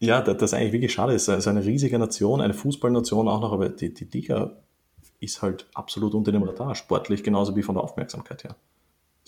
Ja, 0.00 0.22
das, 0.22 0.38
das 0.38 0.54
eigentlich 0.54 0.72
wirklich 0.72 0.92
schade 0.94 1.12
ist. 1.12 1.28
Es 1.28 1.38
ist 1.40 1.46
eine 1.46 1.64
riesige 1.64 1.98
Nation, 1.98 2.40
eine 2.40 2.54
Fußballnation 2.54 3.28
auch 3.28 3.40
noch, 3.40 3.52
aber 3.52 3.68
die, 3.68 3.92
die 3.92 4.04
Liga 4.06 4.56
ist 5.20 5.42
halt 5.42 5.68
absolut 5.74 6.14
unter 6.14 6.32
dem 6.32 6.42
Radar, 6.42 6.74
sportlich 6.74 7.22
genauso 7.22 7.54
wie 7.54 7.62
von 7.62 7.74
der 7.74 7.84
Aufmerksamkeit 7.84 8.44
her. 8.44 8.56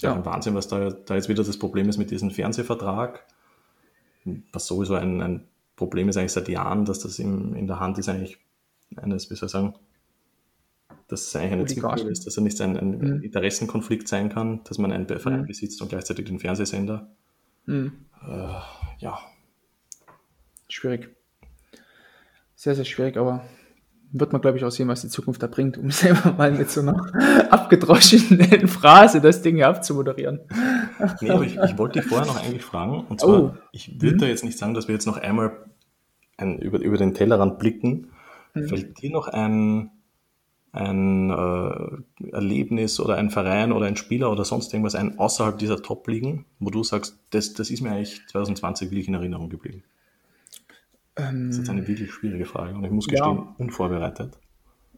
Ja, 0.02 0.10
ja. 0.10 0.16
ein 0.16 0.24
Wahnsinn, 0.24 0.54
was 0.54 0.68
da, 0.68 0.90
da 0.90 1.14
jetzt 1.14 1.28
wieder 1.28 1.44
das 1.44 1.58
Problem 1.58 1.88
ist 1.88 1.98
mit 1.98 2.10
diesem 2.10 2.30
Fernsehvertrag, 2.30 3.26
was 4.52 4.66
sowieso 4.66 4.94
ein, 4.94 5.20
ein 5.20 5.48
Problem 5.76 6.08
ist 6.08 6.16
eigentlich 6.16 6.32
seit 6.32 6.48
Jahren, 6.48 6.84
dass 6.84 7.00
das 7.00 7.18
in, 7.18 7.54
in 7.54 7.66
der 7.66 7.80
Hand 7.80 7.98
ist 7.98 8.08
eigentlich 8.08 8.38
eines, 8.96 9.30
wie 9.30 9.34
soll 9.34 9.46
ich 9.46 9.52
sagen, 9.52 9.74
dass 11.08 11.26
es 11.26 11.36
eigentlich 11.36 11.52
eine 11.52 11.66
Zwickmühle 11.66 12.10
ist, 12.10 12.26
dass 12.26 12.36
er 12.36 12.42
nicht 12.42 12.60
ein, 12.60 12.76
ein 12.76 12.98
mhm. 12.98 13.22
Interessenkonflikt 13.22 14.08
sein 14.08 14.28
kann, 14.28 14.62
dass 14.64 14.78
man 14.78 14.92
einen 14.92 15.06
Verein 15.06 15.42
mhm. 15.42 15.46
besitzt 15.46 15.80
und 15.82 15.88
gleichzeitig 15.88 16.26
den 16.26 16.38
Fernsehsender. 16.38 17.10
Mhm. 17.66 18.06
Äh, 18.26 18.60
ja, 18.98 19.18
schwierig. 20.68 21.14
Sehr, 22.54 22.74
sehr 22.74 22.84
schwierig, 22.84 23.16
aber 23.16 23.44
wird 24.12 24.32
man, 24.32 24.42
glaube 24.42 24.58
ich, 24.58 24.64
auch 24.64 24.70
sehen, 24.70 24.88
was 24.88 25.00
die 25.00 25.08
Zukunft 25.08 25.42
da 25.42 25.46
bringt, 25.46 25.78
um 25.78 25.90
selber 25.90 26.32
mal 26.32 26.52
mit 26.52 26.70
so 26.70 26.80
einer 26.82 27.50
abgedroschenen 27.50 28.68
Phrase 28.68 29.20
das 29.20 29.42
Ding 29.42 29.56
hier 29.56 29.68
abzumoderieren. 29.68 30.40
Nee, 31.20 31.30
aber 31.30 31.44
ich, 31.44 31.56
ich 31.56 31.78
wollte 31.78 32.00
dich 32.00 32.08
vorher 32.08 32.26
noch 32.26 32.42
eigentlich 32.42 32.64
fragen, 32.64 33.04
und 33.08 33.20
zwar, 33.20 33.42
oh. 33.42 33.54
ich 33.72 34.00
würde 34.00 34.16
mhm. 34.16 34.20
da 34.20 34.26
jetzt 34.26 34.44
nicht 34.44 34.58
sagen, 34.58 34.74
dass 34.74 34.88
wir 34.88 34.94
jetzt 34.94 35.06
noch 35.06 35.16
einmal 35.16 35.52
ein, 36.36 36.58
über, 36.58 36.78
über 36.78 36.98
den 36.98 37.14
Tellerrand 37.14 37.58
blicken. 37.58 38.08
Mhm. 38.54 38.68
Fällt 38.68 39.00
dir 39.00 39.10
noch 39.10 39.28
ein, 39.28 39.90
ein 40.72 41.30
äh, 41.30 42.32
Erlebnis 42.32 43.00
oder 43.00 43.16
ein 43.16 43.30
Verein 43.30 43.72
oder 43.72 43.86
ein 43.86 43.96
Spieler 43.96 44.30
oder 44.30 44.44
sonst 44.44 44.72
irgendwas 44.72 44.94
ein 44.94 45.18
außerhalb 45.18 45.58
dieser 45.58 45.82
Top-Ligen, 45.82 46.44
wo 46.58 46.70
du 46.70 46.82
sagst, 46.84 47.18
das, 47.30 47.54
das 47.54 47.70
ist 47.70 47.80
mir 47.82 47.90
eigentlich 47.92 48.20
2020 48.28 48.90
wirklich 48.90 49.08
in 49.08 49.14
Erinnerung 49.14 49.48
geblieben? 49.48 49.82
Ähm, 51.16 51.48
das 51.50 51.58
ist 51.58 51.68
eine 51.68 51.86
wirklich 51.86 52.10
schwierige 52.10 52.46
Frage 52.46 52.74
und 52.74 52.84
ich 52.84 52.90
muss 52.90 53.06
gestehen, 53.06 53.36
ja. 53.36 53.54
unvorbereitet. 53.58 54.38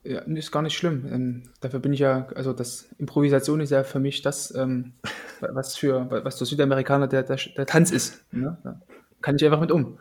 Ja, 0.04 0.20
ist 0.20 0.52
gar 0.52 0.62
nicht 0.62 0.76
schlimm. 0.76 1.06
Ähm, 1.10 1.42
dafür 1.60 1.80
bin 1.80 1.92
ich 1.92 2.00
ja, 2.00 2.28
also 2.34 2.52
das 2.52 2.88
Improvisation 2.98 3.60
ist 3.60 3.70
ja 3.70 3.84
für 3.84 4.00
mich 4.00 4.20
das, 4.22 4.54
ähm, 4.54 4.92
was 5.40 5.76
für, 5.76 6.08
was 6.24 6.36
der 6.36 6.46
Südamerikaner 6.46 7.08
der, 7.08 7.22
der, 7.22 7.38
der 7.56 7.66
Tanz 7.66 7.90
ist. 7.90 8.24
Ne? 8.30 8.58
Da 8.62 8.80
kann 9.22 9.36
ich 9.36 9.44
einfach 9.44 9.60
mit 9.60 9.72
um. 9.72 9.98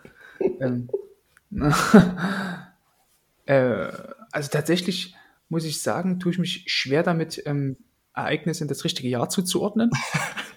ähm, 0.59 0.89
äh, 3.45 3.87
also 4.31 4.49
tatsächlich 4.51 5.15
muss 5.47 5.63
ich 5.63 5.81
sagen, 5.81 6.19
tue 6.19 6.33
ich 6.33 6.39
mich 6.39 6.65
schwer 6.67 7.03
damit, 7.03 7.41
ähm, 7.45 7.77
Ereignisse 8.13 8.63
in 8.63 8.67
das 8.67 8.83
richtige 8.83 9.07
Jahr 9.07 9.29
zuzuordnen. 9.29 9.91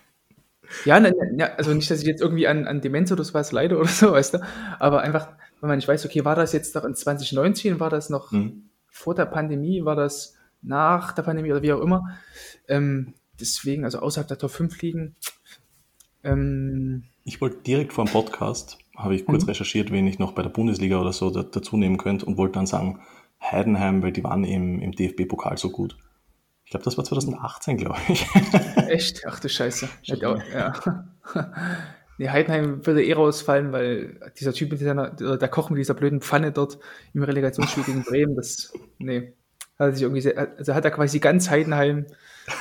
ja, 0.85 0.99
ne, 0.99 1.13
ne, 1.33 1.57
also 1.57 1.73
nicht, 1.73 1.91
dass 1.91 2.01
ich 2.01 2.07
jetzt 2.07 2.21
irgendwie 2.21 2.49
an, 2.49 2.67
an 2.67 2.81
Demenz 2.81 3.13
oder 3.13 3.25
sowas 3.25 3.53
leide 3.53 3.79
oder 3.79 3.89
so, 3.89 4.13
weißt 4.13 4.35
du, 4.35 4.39
aber 4.79 5.03
einfach, 5.03 5.29
wenn 5.61 5.69
man 5.69 5.79
nicht 5.79 5.89
weiß, 5.89 6.05
okay, 6.05 6.25
war 6.25 6.35
das 6.35 6.53
jetzt 6.53 6.75
noch 6.75 6.85
in 6.85 6.95
2019, 6.95 7.81
war 7.81 7.91
das 7.91 8.11
noch 8.11 8.33
mhm. 8.33 8.71
vor 8.89 9.15
der 9.15 9.27
Pandemie, 9.27 9.85
war 9.85 9.97
das 9.97 10.37
nach 10.63 11.13
der 11.13 11.23
Pandemie 11.23 11.53
oder 11.53 11.63
wie 11.63 11.73
auch 11.73 11.81
immer. 11.81 12.17
Ähm, 12.69 13.15
deswegen, 13.41 13.85
also 13.85 14.01
außerhalb 14.01 14.29
der 14.29 14.39
Top 14.39 14.51
5 14.51 14.81
liegen. 14.83 15.17
Ähm, 16.23 17.05
ich 17.25 17.41
wollte 17.41 17.59
direkt 17.59 17.93
vor 17.93 18.05
dem 18.05 18.13
Podcast, 18.13 18.79
habe 18.97 19.15
ich 19.15 19.27
kurz 19.27 19.45
mhm. 19.45 19.51
recherchiert, 19.51 19.91
wen 19.91 20.07
ich 20.07 20.19
noch 20.19 20.33
bei 20.33 20.43
der 20.43 20.51
Bundesliga 20.51 21.01
oder 21.01 21.13
so 21.13 21.31
da, 21.31 21.43
dazu 21.43 21.77
nehmen 21.77 21.99
könnte 21.99 22.27
und 22.27 22.37
wollte 22.37 22.55
dann 22.55 22.67
sagen, 22.67 23.01
Heidenheim, 23.43 24.03
weil 24.03 24.13
die 24.13 24.25
waren 24.25 24.45
im, 24.45 24.81
im 24.81 24.93
DFB-Pokal 24.93 25.59
so 25.59 25.71
gut. 25.71 25.97
Ich 26.65 26.71
glaube, 26.71 26.85
das 26.85 26.97
war 26.97 27.05
2018, 27.05 27.77
glaube 27.77 28.01
ich. 28.09 28.27
Echt? 28.89 29.25
Ach 29.27 29.39
du 29.39 29.49
Scheiße. 29.49 29.89
Ja. 30.03 30.73
Nee, 32.19 32.31
Heidenheim 32.31 32.87
würde 32.87 33.05
eh 33.05 33.13
rausfallen, 33.13 33.73
weil 33.73 34.19
dieser 34.39 34.53
Typ 34.53 34.71
mit 34.71 34.81
seiner, 34.81 35.11
der 35.11 35.49
Koch 35.49 35.71
mit 35.71 35.79
dieser 35.79 35.95
blöden 35.95 36.21
Pfanne 36.21 36.53
dort 36.53 36.79
im 37.13 37.23
Relegationsspiel 37.23 37.85
gegen 37.85 38.05
Bremen, 38.05 38.37
das, 38.37 38.73
nee, 38.99 39.35
hat 39.79 39.95
sich 39.95 40.03
irgendwie, 40.03 40.35
also 40.35 40.75
hat 40.75 40.85
er 40.85 40.91
quasi 40.91 41.19
ganz 41.19 41.51
Heidenheim, 41.51 42.07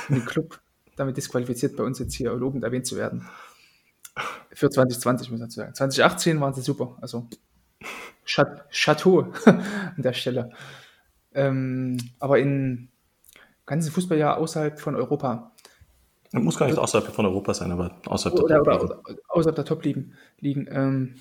den 0.08 0.24
Club, 0.26 0.60
damit 0.96 1.16
disqualifiziert, 1.16 1.76
bei 1.76 1.84
uns 1.84 1.98
jetzt 1.98 2.14
hier 2.14 2.32
lobend 2.34 2.64
erwähnt 2.64 2.86
zu 2.86 2.96
werden. 2.96 3.28
Für 4.52 4.70
2020, 4.70 5.30
muss 5.30 5.40
man 5.40 5.50
sagen. 5.50 5.74
2018 5.74 6.40
waren 6.40 6.54
sie 6.54 6.62
super, 6.62 6.96
also 7.00 7.28
Chateau 8.24 9.32
an 9.44 9.94
der 9.96 10.12
Stelle. 10.12 10.50
Ähm, 11.34 11.98
aber 12.18 12.38
in 12.38 12.88
ganzen 13.66 13.92
Fußballjahr 13.92 14.38
außerhalb 14.38 14.80
von 14.80 14.96
Europa 14.96 15.52
muss 16.44 16.58
gar 16.58 16.66
nicht 16.66 16.78
außerhalb 16.78 17.12
von 17.12 17.26
Europa 17.26 17.54
sein, 17.54 17.72
aber 17.72 18.00
außerhalb 18.06 18.40
oder, 18.40 18.62
der 18.62 18.78
Top 18.78 19.06
liegen. 19.06 19.20
Außerhalb 19.28 19.56
der 19.56 19.64
Top 19.64 19.84
liegen. 19.84 20.14
liegen 20.40 20.68
ähm, 20.70 21.14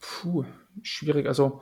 puh, 0.00 0.44
schwierig. 0.82 1.26
Also, 1.26 1.60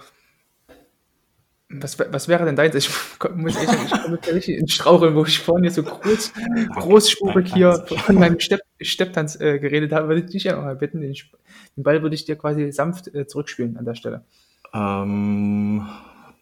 was, 1.71 1.99
was 1.99 2.29
wäre 2.29 2.47
denn 2.47 2.57
deins? 2.57 2.75
Ich 2.75 2.89
muss 3.35 3.57
echt 3.57 3.75
ich 3.85 4.03
komme 4.03 4.19
richtig 4.27 4.59
in 4.59 4.69
Straucheln, 4.69 5.15
wo 5.15 5.25
ich 5.25 5.39
vorhin 5.39 5.71
so 5.71 5.83
groß, 5.83 6.33
großspurig 6.75 7.53
hier 7.53 7.85
von 7.87 8.17
meinem 8.17 8.41
Stepp, 8.41 8.61
Stepptanz 8.81 9.39
äh, 9.39 9.59
geredet 9.59 9.93
habe, 9.93 10.09
würde 10.09 10.23
ich 10.23 10.31
dich 10.31 10.45
ja 10.45 10.57
mal 10.57 10.77
bitten. 10.77 11.01
Den, 11.01 11.13
den, 11.13 11.83
Ball 11.83 12.03
würde 12.03 12.15
ich 12.15 12.25
dir 12.25 12.37
quasi 12.37 12.73
sanft 12.73 13.15
äh, 13.15 13.27
zurückspielen 13.27 13.77
an 13.77 13.85
der 13.85 13.95
Stelle. 13.95 14.25
Ähm, 14.73 15.87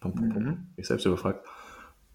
mhm. 0.03 0.67
Ich 0.77 0.87
selbst 0.87 1.05
überfragt. 1.05 1.45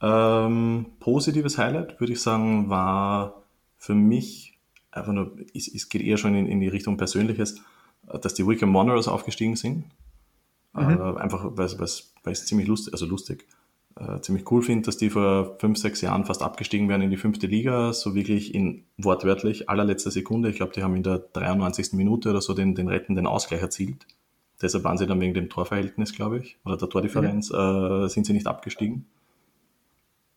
Ähm, 0.01 0.87
positives 0.99 1.59
Highlight, 1.59 2.01
würde 2.01 2.15
ich 2.15 2.23
sagen, 2.23 2.71
war 2.71 3.42
für 3.83 3.97
mich 3.97 4.61
einfach 4.93 5.13
nur, 5.13 5.37
es, 5.55 5.67
es 5.67 5.89
geht 5.89 6.03
eher 6.03 6.17
schon 6.17 6.37
in, 6.37 6.47
in, 6.47 6.61
die 6.61 6.69
Richtung 6.69 6.97
Persönliches, 6.97 7.61
dass 8.21 8.33
die 8.33 8.47
Wickham 8.47 8.73
Wanderers 8.75 9.09
aufgestiegen 9.09 9.57
sind. 9.57 9.87
Mhm. 10.73 11.01
Äh, 11.01 11.19
einfach, 11.19 11.45
weil, 11.57 11.67
es 11.67 12.47
ziemlich 12.47 12.69
lustig, 12.69 12.95
also 12.95 13.07
lustig, 13.07 13.45
äh, 13.97 14.21
ziemlich 14.21 14.49
cool 14.53 14.63
finde, 14.63 14.87
dass 14.87 14.99
die 14.99 15.11
vor 15.11 15.57
fünf, 15.59 15.79
sechs 15.79 16.01
Jahren 16.01 16.25
fast 16.25 16.43
abgestiegen 16.43 16.89
wären 16.89 17.03
in 17.03 17.11
die 17.11 17.17
fünfte 17.17 17.49
Liga, 17.49 17.93
so 17.93 18.15
wirklich 18.15 18.55
in 18.55 18.85
wortwörtlich 18.99 19.69
allerletzter 19.69 20.13
Sekunde. 20.13 20.51
Ich 20.51 20.57
glaube, 20.57 20.73
die 20.73 20.85
haben 20.85 20.95
in 20.95 21.03
der 21.03 21.19
93. 21.19 21.95
Minute 21.95 22.31
oder 22.31 22.41
so 22.41 22.55
den, 22.55 22.77
den 22.77 22.87
rettenden 22.87 23.27
Ausgleich 23.27 23.63
erzielt. 23.63 24.07
Deshalb 24.61 24.85
waren 24.85 24.97
sie 24.97 25.09
dann 25.09 25.21
wegen 25.21 25.35
dem 25.35 25.51
Torverhältnis, 25.51 26.15
glaube 26.15 26.39
ich, 26.39 26.57
oder 26.65 26.77
der 26.77 26.89
Tordifferenz, 26.89 27.51
mhm. 27.51 28.05
äh, 28.05 28.09
sind 28.09 28.27
sie 28.27 28.33
nicht 28.33 28.47
abgestiegen. 28.47 29.07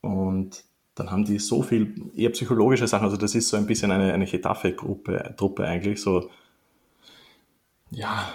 Und 0.01 0.65
dann 0.95 1.11
haben 1.11 1.25
die 1.25 1.40
so 1.40 1.61
viel 1.61 1.93
eher 2.15 2.30
psychologische 2.32 2.88
Sachen. 2.88 3.06
Also 3.06 3.17
das 3.17 3.35
ist 3.35 3.49
so 3.49 3.57
ein 3.57 3.67
bisschen 3.67 3.91
eine, 3.91 4.14
eine 4.14 4.25
Getafe-Gruppe, 4.25 5.35
Truppe 5.38 5.65
eigentlich, 5.65 6.01
so, 6.01 6.30
ja, 7.91 8.27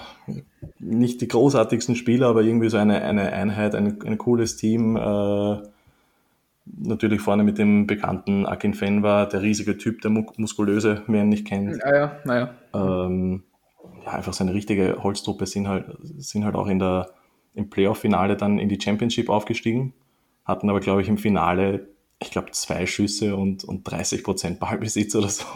nicht 0.78 1.20
die 1.20 1.28
großartigsten 1.28 1.96
Spieler, 1.96 2.28
aber 2.28 2.42
irgendwie 2.42 2.68
so 2.68 2.76
eine, 2.76 3.02
eine 3.02 3.32
Einheit, 3.32 3.74
ein, 3.74 4.00
ein 4.02 4.18
cooles 4.18 4.56
Team. 4.56 4.96
Äh, 4.96 5.62
natürlich 6.66 7.20
vorne 7.20 7.42
mit 7.42 7.58
dem 7.58 7.86
bekannten 7.86 8.46
Akin 8.46 8.74
Fenwa, 8.74 9.26
der 9.26 9.42
riesige 9.42 9.76
Typ, 9.76 10.02
der 10.02 10.10
muskulöse, 10.10 11.02
wer 11.06 11.22
ihn 11.22 11.30
nicht 11.30 11.46
kennt. 11.46 11.78
Naja, 11.78 12.16
naja. 12.24 12.54
Ähm, 12.74 13.42
ja, 14.04 14.12
einfach 14.12 14.32
so 14.32 14.44
eine 14.44 14.54
richtige 14.54 15.02
Holztruppe 15.02 15.46
sind 15.46 15.66
halt, 15.66 15.86
sind 16.18 16.44
halt 16.44 16.54
auch 16.54 16.68
in 16.68 16.78
der, 16.78 17.10
im 17.54 17.70
Playoff-Finale 17.70 18.36
dann 18.36 18.58
in 18.58 18.68
die 18.68 18.80
Championship 18.80 19.28
aufgestiegen, 19.28 19.94
hatten 20.44 20.70
aber, 20.70 20.80
glaube 20.80 21.02
ich, 21.02 21.08
im 21.08 21.18
Finale 21.18 21.88
ich 22.22 22.30
glaube, 22.30 22.50
zwei 22.52 22.86
Schüsse 22.86 23.34
und, 23.34 23.64
und 23.64 23.84
30 23.84 24.22
Prozent 24.22 24.60
Ballbesitz 24.60 25.14
oder 25.14 25.28
so 25.30 25.46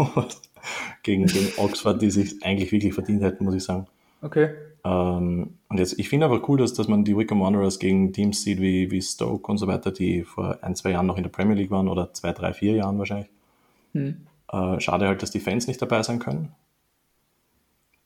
gegen, 1.03 1.27
gegen 1.27 1.53
Oxford, 1.59 2.01
die 2.01 2.11
sich 2.11 2.43
eigentlich 2.43 2.73
wirklich 2.73 2.95
verdient 2.95 3.23
hätten, 3.23 3.45
muss 3.45 3.55
ich 3.55 3.65
sagen. 3.65 3.87
Okay. 4.23 4.55
Ähm, 4.85 5.59
und 5.69 5.79
jetzt, 5.79 5.99
ich 5.99 6.09
finde 6.09 6.27
aber 6.27 6.49
cool, 6.49 6.59
dass, 6.59 6.73
dass 6.73 6.89
man 6.89 7.05
die 7.05 7.17
Wickham 7.17 7.41
Wanderers 7.41 7.79
gegen 7.79 8.13
Teams 8.13 8.43
sieht 8.43 8.61
wie, 8.61 8.91
wie 8.91 9.03
Stoke 9.03 9.51
und 9.51 9.59
so 9.59 9.67
weiter, 9.67 9.93
die 9.93 10.23
vor 10.23 10.59
ein, 10.63 10.75
zwei 10.75 10.91
Jahren 10.91 11.07
noch 11.07 11.19
in 11.19 11.23
der 11.23 11.31
Premier 11.31 11.55
League 11.55 11.71
waren 11.71 11.89
oder 11.89 12.13
zwei, 12.15 12.33
drei, 12.33 12.55
vier 12.55 12.73
Jahren 12.73 12.99
wahrscheinlich. 12.99 13.29
Hm. 13.93 14.27
Äh, 14.51 14.81
schade 14.81 15.07
halt, 15.07 15.23
dass 15.23 15.31
die 15.31 15.41
Fans 15.41 15.67
nicht 15.67 15.81
dabei 15.81 16.03
sein 16.03 16.19
können. 16.19 16.53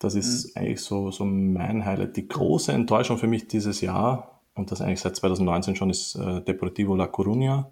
Das 0.01 0.15
ist 0.15 0.55
hm. 0.55 0.62
eigentlich 0.62 0.81
so, 0.81 1.12
so 1.12 1.25
mein 1.25 1.85
Highlight. 1.85 2.17
Die 2.17 2.27
große 2.27 2.73
Enttäuschung 2.73 3.19
für 3.19 3.28
mich 3.28 3.47
dieses 3.47 3.81
Jahr, 3.81 4.41
und 4.55 4.73
das 4.73 4.81
eigentlich 4.81 5.01
seit 5.01 5.15
2019 5.15 5.77
schon, 5.77 5.91
ist 5.91 6.17
äh, 6.17 6.41
Deportivo 6.43 6.97
La 6.97 7.07
Coruña 7.07 7.67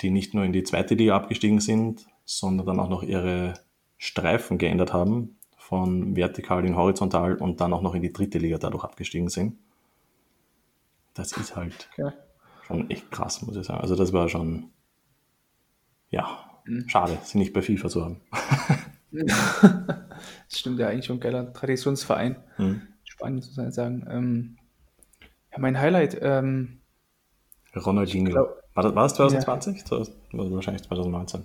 die 0.00 0.10
nicht 0.10 0.34
nur 0.34 0.44
in 0.44 0.52
die 0.52 0.62
zweite 0.62 0.94
Liga 0.94 1.16
abgestiegen 1.16 1.60
sind, 1.60 2.06
sondern 2.24 2.66
dann 2.66 2.80
auch 2.80 2.88
noch 2.88 3.02
ihre 3.02 3.54
Streifen 3.98 4.58
geändert 4.58 4.92
haben, 4.92 5.38
von 5.56 6.14
vertikal 6.14 6.64
in 6.64 6.76
horizontal 6.76 7.36
und 7.36 7.60
dann 7.60 7.72
auch 7.72 7.82
noch 7.82 7.94
in 7.94 8.02
die 8.02 8.12
dritte 8.12 8.38
Liga 8.38 8.58
dadurch 8.58 8.84
abgestiegen 8.84 9.28
sind. 9.28 9.58
Das 11.14 11.32
ist 11.32 11.56
halt 11.56 11.88
okay. 11.92 12.12
schon 12.66 12.90
echt 12.90 13.10
krass, 13.10 13.42
muss 13.42 13.56
ich 13.56 13.66
sagen. 13.66 13.80
Also 13.80 13.96
das 13.96 14.12
war 14.12 14.28
schon, 14.28 14.70
ja, 16.10 16.38
mhm. 16.66 16.88
schade, 16.88 17.18
sie 17.24 17.38
nicht 17.38 17.52
bei 17.52 17.62
FIFA 17.62 17.88
zu 17.88 18.04
haben. 18.04 18.20
das 19.10 20.58
stimmt 20.58 20.78
ja 20.78 20.88
eigentlich 20.88 21.06
schon 21.06 21.16
ein 21.16 21.20
geiler 21.20 21.52
Traditionsverein. 21.52 22.36
Mhm. 22.58 22.82
Spannend 23.04 23.44
zu 23.44 23.70
sagen. 23.70 24.06
Ähm, 24.10 24.58
ja, 25.52 25.58
mein 25.58 25.80
Highlight. 25.80 26.18
Ähm, 26.20 26.80
Ronaldinho. 27.74 28.48
War 28.76 28.82
das, 28.82 28.94
war 28.94 29.04
das 29.04 29.14
2020? 29.14 29.84
Ja. 29.90 30.50
wahrscheinlich 30.50 30.82
2019. 30.82 31.44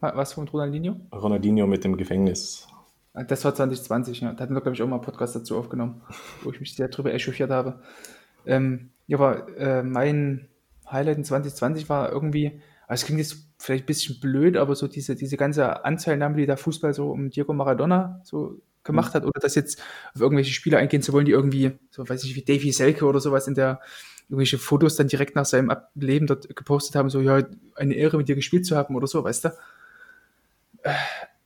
Was 0.00 0.32
von 0.32 0.48
Ronaldinho? 0.48 0.96
Ronaldinho 1.12 1.66
mit 1.66 1.84
dem 1.84 1.98
Gefängnis. 1.98 2.66
Das 3.12 3.44
war 3.44 3.54
2020, 3.54 4.22
ja. 4.22 4.32
Da 4.32 4.42
hatten 4.42 4.54
wir, 4.54 4.62
glaube 4.62 4.74
ich, 4.74 4.82
auch 4.82 4.88
mal 4.88 4.96
einen 4.96 5.04
Podcast 5.04 5.36
dazu 5.36 5.58
aufgenommen, 5.58 6.00
wo 6.42 6.50
ich 6.50 6.60
mich 6.60 6.74
sehr 6.74 6.88
drüber 6.88 7.12
echauffiert 7.12 7.50
habe. 7.50 7.80
Ähm, 8.46 8.88
ja, 9.06 9.18
aber 9.18 9.54
äh, 9.58 9.82
mein 9.82 10.48
Highlight 10.90 11.18
in 11.18 11.24
2020 11.24 11.90
war 11.90 12.10
irgendwie, 12.10 12.62
also 12.86 13.02
es 13.02 13.04
klingt 13.04 13.20
jetzt 13.20 13.36
vielleicht 13.58 13.84
ein 13.84 13.86
bisschen 13.86 14.18
blöd, 14.18 14.56
aber 14.56 14.74
so 14.74 14.88
diese, 14.88 15.14
diese 15.14 15.36
ganze 15.36 15.84
Anteilnahme, 15.84 16.36
die 16.36 16.46
der 16.46 16.56
Fußball 16.56 16.94
so 16.94 17.10
um 17.10 17.28
Diego 17.28 17.52
Maradona 17.52 18.22
so 18.24 18.62
gemacht 18.82 19.14
hat, 19.14 19.24
oder 19.24 19.40
das 19.40 19.54
jetzt 19.56 19.78
auf 20.14 20.22
irgendwelche 20.22 20.54
Spieler 20.54 20.78
eingehen 20.78 21.02
zu 21.02 21.12
wollen, 21.12 21.26
die 21.26 21.32
irgendwie, 21.32 21.72
so 21.90 22.08
weiß 22.08 22.24
ich, 22.24 22.34
wie 22.34 22.42
Davy 22.42 22.72
Selke 22.72 23.04
oder 23.04 23.20
sowas 23.20 23.46
in 23.46 23.54
der 23.54 23.80
irgendwelche 24.28 24.58
Fotos 24.58 24.96
dann 24.96 25.08
direkt 25.08 25.36
nach 25.36 25.44
seinem 25.44 25.72
Leben 25.94 26.26
dort 26.26 26.54
gepostet 26.54 26.96
haben, 26.96 27.10
so, 27.10 27.20
ja, 27.20 27.42
eine 27.76 27.94
Ehre 27.94 28.16
mit 28.16 28.28
dir 28.28 28.34
gespielt 28.34 28.66
zu 28.66 28.76
haben 28.76 28.94
oder 28.96 29.06
so, 29.06 29.24
weißt 29.24 29.46
du? 29.46 29.48
Äh, 30.82 30.94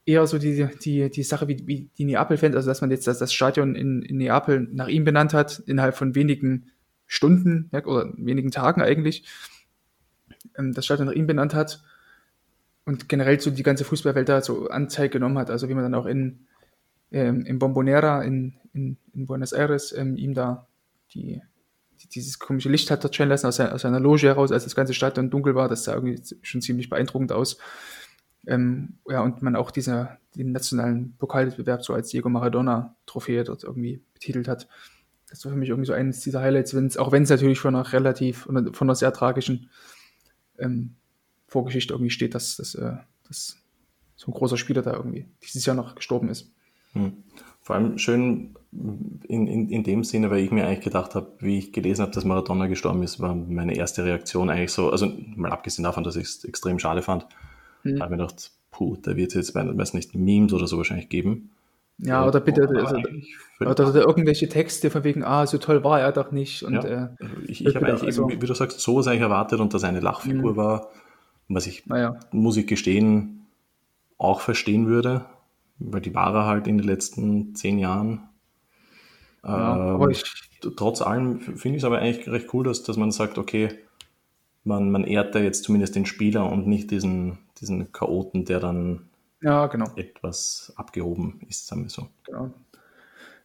eher 0.07 0.25
so 0.25 0.37
die, 0.37 0.67
die, 0.81 1.09
die 1.11 1.23
Sache 1.23 1.47
wie, 1.47 1.67
wie 1.67 1.89
die 1.97 2.05
Neapel-Fans, 2.05 2.55
also 2.55 2.69
dass 2.69 2.81
man 2.81 2.89
jetzt 2.91 3.07
das, 3.07 3.19
das 3.19 3.33
Stadion 3.33 3.75
in, 3.75 4.01
in 4.01 4.17
Neapel 4.17 4.67
nach 4.71 4.87
ihm 4.87 5.03
benannt 5.03 5.33
hat, 5.33 5.61
innerhalb 5.65 5.95
von 5.95 6.15
wenigen 6.15 6.71
Stunden 7.05 7.69
ja, 7.73 7.85
oder 7.85 8.13
wenigen 8.15 8.49
Tagen 8.49 8.81
eigentlich, 8.81 9.25
ähm, 10.57 10.73
das 10.73 10.85
Stadion 10.85 11.07
nach 11.07 11.13
ihm 11.13 11.27
benannt 11.27 11.53
hat 11.53 11.83
und 12.85 13.09
generell 13.09 13.39
so 13.41 13.51
die 13.51 13.63
ganze 13.63 13.83
Fußballwelt 13.83 14.29
da 14.29 14.41
so 14.41 14.69
Anzeige 14.69 15.09
genommen 15.09 15.37
hat, 15.37 15.49
also 15.49 15.67
wie 15.67 15.73
man 15.73 15.83
dann 15.83 15.95
auch 15.95 16.05
in, 16.05 16.47
ähm, 17.11 17.45
in 17.45 17.59
Bombonera 17.59 18.23
in, 18.23 18.53
in, 18.73 18.97
in 19.13 19.25
Buenos 19.25 19.51
Aires 19.51 19.91
ähm, 19.91 20.15
ihm 20.15 20.33
da 20.33 20.67
die, 21.13 21.41
die, 21.56 21.56
dieses 22.11 22.39
komische 22.39 22.69
Licht 22.69 22.91
hat 22.91 23.03
dort 23.03 23.15
scheinen 23.15 23.29
lassen 23.29 23.47
aus, 23.47 23.57
seiner, 23.57 23.73
aus 23.73 23.81
seiner 23.81 23.99
Loge 23.99 24.27
heraus, 24.27 24.51
als 24.51 24.63
das 24.63 24.75
ganze 24.75 24.93
Stadion 24.93 25.29
dunkel 25.29 25.55
war, 25.55 25.67
das 25.67 25.83
sah 25.83 25.93
irgendwie 25.93 26.21
schon 26.41 26.61
ziemlich 26.61 26.89
beeindruckend 26.89 27.31
aus. 27.31 27.57
Ähm, 28.45 28.99
ja, 29.09 29.21
und 29.21 29.41
man 29.41 29.55
auch 29.55 29.71
diese, 29.71 30.17
den 30.35 30.51
nationalen 30.51 31.15
Pokalwettbewerb 31.17 31.83
so 31.83 31.93
als 31.93 32.09
Diego 32.09 32.29
Maradona-Trophäe 32.29 33.43
dort 33.43 33.63
irgendwie 33.63 34.01
betitelt 34.13 34.47
hat. 34.47 34.67
Das 35.29 35.43
war 35.43 35.51
für 35.51 35.57
mich 35.57 35.69
irgendwie 35.69 35.87
so 35.87 35.93
eines 35.93 36.21
dieser 36.21 36.41
Highlights, 36.41 36.73
wenn's, 36.73 36.95
auch 36.95 37.11
wenn 37.11 37.23
es 37.23 37.29
natürlich 37.29 37.59
von 37.59 37.75
einer 37.75 37.91
relativ, 37.91 38.43
von 38.43 38.71
einer 38.81 38.95
sehr 38.95 39.11
tragischen 39.11 39.69
ähm, 40.57 40.95
Vorgeschichte 41.47 41.93
irgendwie 41.93 42.11
steht, 42.11 42.35
dass, 42.35 42.55
dass, 42.55 42.75
äh, 42.75 42.93
dass 43.27 43.57
so 44.15 44.31
ein 44.31 44.33
großer 44.33 44.57
Spieler 44.57 44.81
da 44.81 44.93
irgendwie 44.93 45.25
dieses 45.43 45.65
Jahr 45.65 45.75
noch 45.75 45.95
gestorben 45.95 46.29
ist. 46.29 46.51
Hm. 46.93 47.23
Vor 47.61 47.75
allem 47.75 47.97
schön 47.97 48.56
in, 48.71 49.47
in, 49.47 49.69
in 49.69 49.83
dem 49.83 50.03
Sinne, 50.03 50.29
weil 50.29 50.39
ich 50.39 50.51
mir 50.51 50.65
eigentlich 50.65 50.83
gedacht 50.83 51.15
habe, 51.15 51.31
wie 51.39 51.57
ich 51.57 51.71
gelesen 51.71 52.01
habe, 52.01 52.11
dass 52.11 52.25
Maradona 52.25 52.67
gestorben 52.67 53.03
ist, 53.03 53.19
war 53.19 53.33
meine 53.33 53.75
erste 53.75 54.03
Reaktion 54.03 54.49
eigentlich 54.49 54.71
so, 54.71 54.89
also 54.89 55.11
mal 55.35 55.51
abgesehen 55.51 55.83
davon, 55.83 56.03
dass 56.03 56.15
ich 56.15 56.23
es 56.23 56.43
extrem 56.43 56.79
schade 56.79 57.01
fand, 57.01 57.25
hm. 57.83 58.01
habe 58.01 58.11
mir 58.11 58.17
gedacht, 58.17 58.51
puh, 58.71 58.97
da 59.01 59.15
wird 59.15 59.29
es 59.29 59.35
jetzt, 59.35 59.55
weiß 59.55 59.93
nicht, 59.93 60.15
Memes 60.15 60.53
oder 60.53 60.67
so 60.67 60.77
wahrscheinlich 60.77 61.09
geben. 61.09 61.51
Ja, 61.99 62.27
oder 62.27 62.39
bitte, 62.39 62.69
oh, 62.71 62.77
also, 62.77 63.01
oder, 63.59 63.89
oder, 63.89 64.01
irgendwelche 64.05 64.47
Texte 64.47 64.91
von 64.91 65.03
wegen, 65.03 65.23
ah, 65.23 65.47
so 65.47 65.57
toll 65.57 65.83
war 65.83 65.99
er 65.99 66.11
doch 66.11 66.31
nicht. 66.31 66.61
Und, 66.61 66.75
ja, 66.75 66.83
äh, 66.83 67.07
ich, 67.47 67.65
ich 67.65 67.75
habe 67.75 67.87
eigentlich, 67.87 68.03
also, 68.03 68.29
wie 68.29 68.37
du 68.37 68.53
sagst, 68.53 68.79
sowas 68.81 69.07
eigentlich 69.07 69.21
erwartet 69.21 69.59
und 69.59 69.73
dass 69.73 69.83
eine 69.83 69.99
Lachfigur 69.99 70.51
mhm. 70.51 70.57
war, 70.57 70.89
was 71.47 71.65
ich, 71.65 71.87
naja. 71.87 72.19
muss 72.31 72.57
ich 72.57 72.67
gestehen, 72.67 73.47
auch 74.19 74.41
verstehen 74.41 74.85
würde, 74.85 75.25
weil 75.79 76.01
die 76.01 76.13
war 76.13 76.35
er 76.35 76.45
halt 76.45 76.67
in 76.67 76.77
den 76.77 76.85
letzten 76.85 77.55
zehn 77.55 77.79
Jahren. 77.79 78.29
Ja, 79.47 79.95
ähm, 79.95 80.09
ich, 80.09 80.23
trotz 80.75 81.01
allem 81.01 81.39
finde 81.39 81.77
ich 81.77 81.83
es 81.83 81.85
aber 81.85 81.99
eigentlich 81.99 82.27
recht 82.27 82.53
cool, 82.53 82.65
dass, 82.65 82.83
dass 82.83 82.97
man 82.97 83.11
sagt, 83.11 83.37
okay, 83.37 83.69
man, 84.63 84.91
man 84.91 85.05
ehrt 85.05 85.33
da 85.33 85.39
jetzt 85.39 85.63
zumindest 85.63 85.95
den 85.95 86.05
Spieler 86.05 86.51
und 86.51 86.67
nicht 86.67 86.91
diesen, 86.91 87.39
diesen 87.59 87.91
Chaoten, 87.93 88.45
der 88.45 88.59
dann 88.59 89.07
ja, 89.41 89.67
genau. 89.67 89.89
etwas 89.95 90.73
abgehoben 90.75 91.39
ist, 91.47 91.67
sagen 91.67 91.83
wir 91.83 91.89
so. 91.89 92.07
Genau. 92.25 92.51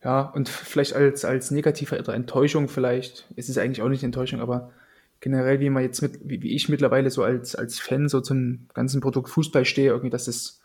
Ja, 0.02 0.22
und 0.22 0.48
vielleicht 0.48 0.94
als, 0.94 1.24
als 1.24 1.52
negativer 1.52 1.98
oder 1.98 2.14
Enttäuschung 2.14 2.68
vielleicht, 2.68 3.28
ist 3.36 3.48
es 3.48 3.56
eigentlich 3.56 3.82
auch 3.82 3.88
nicht 3.88 4.02
Enttäuschung, 4.02 4.40
aber 4.40 4.72
generell, 5.20 5.60
wie 5.60 5.70
man 5.70 5.84
jetzt 5.84 6.02
mit, 6.02 6.18
wie, 6.24 6.42
wie 6.42 6.56
ich 6.56 6.68
mittlerweile 6.68 7.10
so 7.10 7.22
als, 7.22 7.54
als 7.54 7.78
Fan 7.78 8.08
so 8.08 8.20
zum 8.20 8.66
ganzen 8.74 9.00
Produkt 9.00 9.30
Fußball 9.30 9.64
stehe, 9.64 9.90
irgendwie, 9.90 10.10
dass 10.10 10.26
es, 10.26 10.61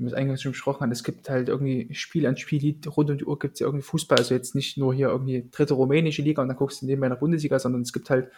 wie 0.00 0.04
wir 0.04 0.08
es 0.08 0.14
eingangs 0.14 0.40
schon 0.40 0.52
besprochen 0.52 0.80
haben, 0.80 0.92
es 0.92 1.04
gibt 1.04 1.28
halt 1.28 1.50
irgendwie 1.50 1.92
Spiel 1.92 2.26
an 2.26 2.38
Spiel, 2.38 2.74
rund 2.86 3.10
um 3.10 3.18
die 3.18 3.24
Uhr 3.24 3.38
gibt 3.38 3.54
es 3.54 3.60
ja 3.60 3.66
irgendwie 3.66 3.82
Fußball, 3.82 4.16
also 4.16 4.34
jetzt 4.34 4.54
nicht 4.54 4.78
nur 4.78 4.94
hier 4.94 5.08
irgendwie 5.08 5.46
dritte 5.50 5.74
rumänische 5.74 6.22
Liga 6.22 6.40
und 6.40 6.48
dann 6.48 6.56
guckst 6.56 6.80
du 6.80 6.86
nebenbei 6.86 7.10
nach 7.10 7.18
Bundesliga, 7.18 7.58
sondern 7.58 7.82
es 7.82 7.92
gibt 7.92 8.08
halt 8.08 8.30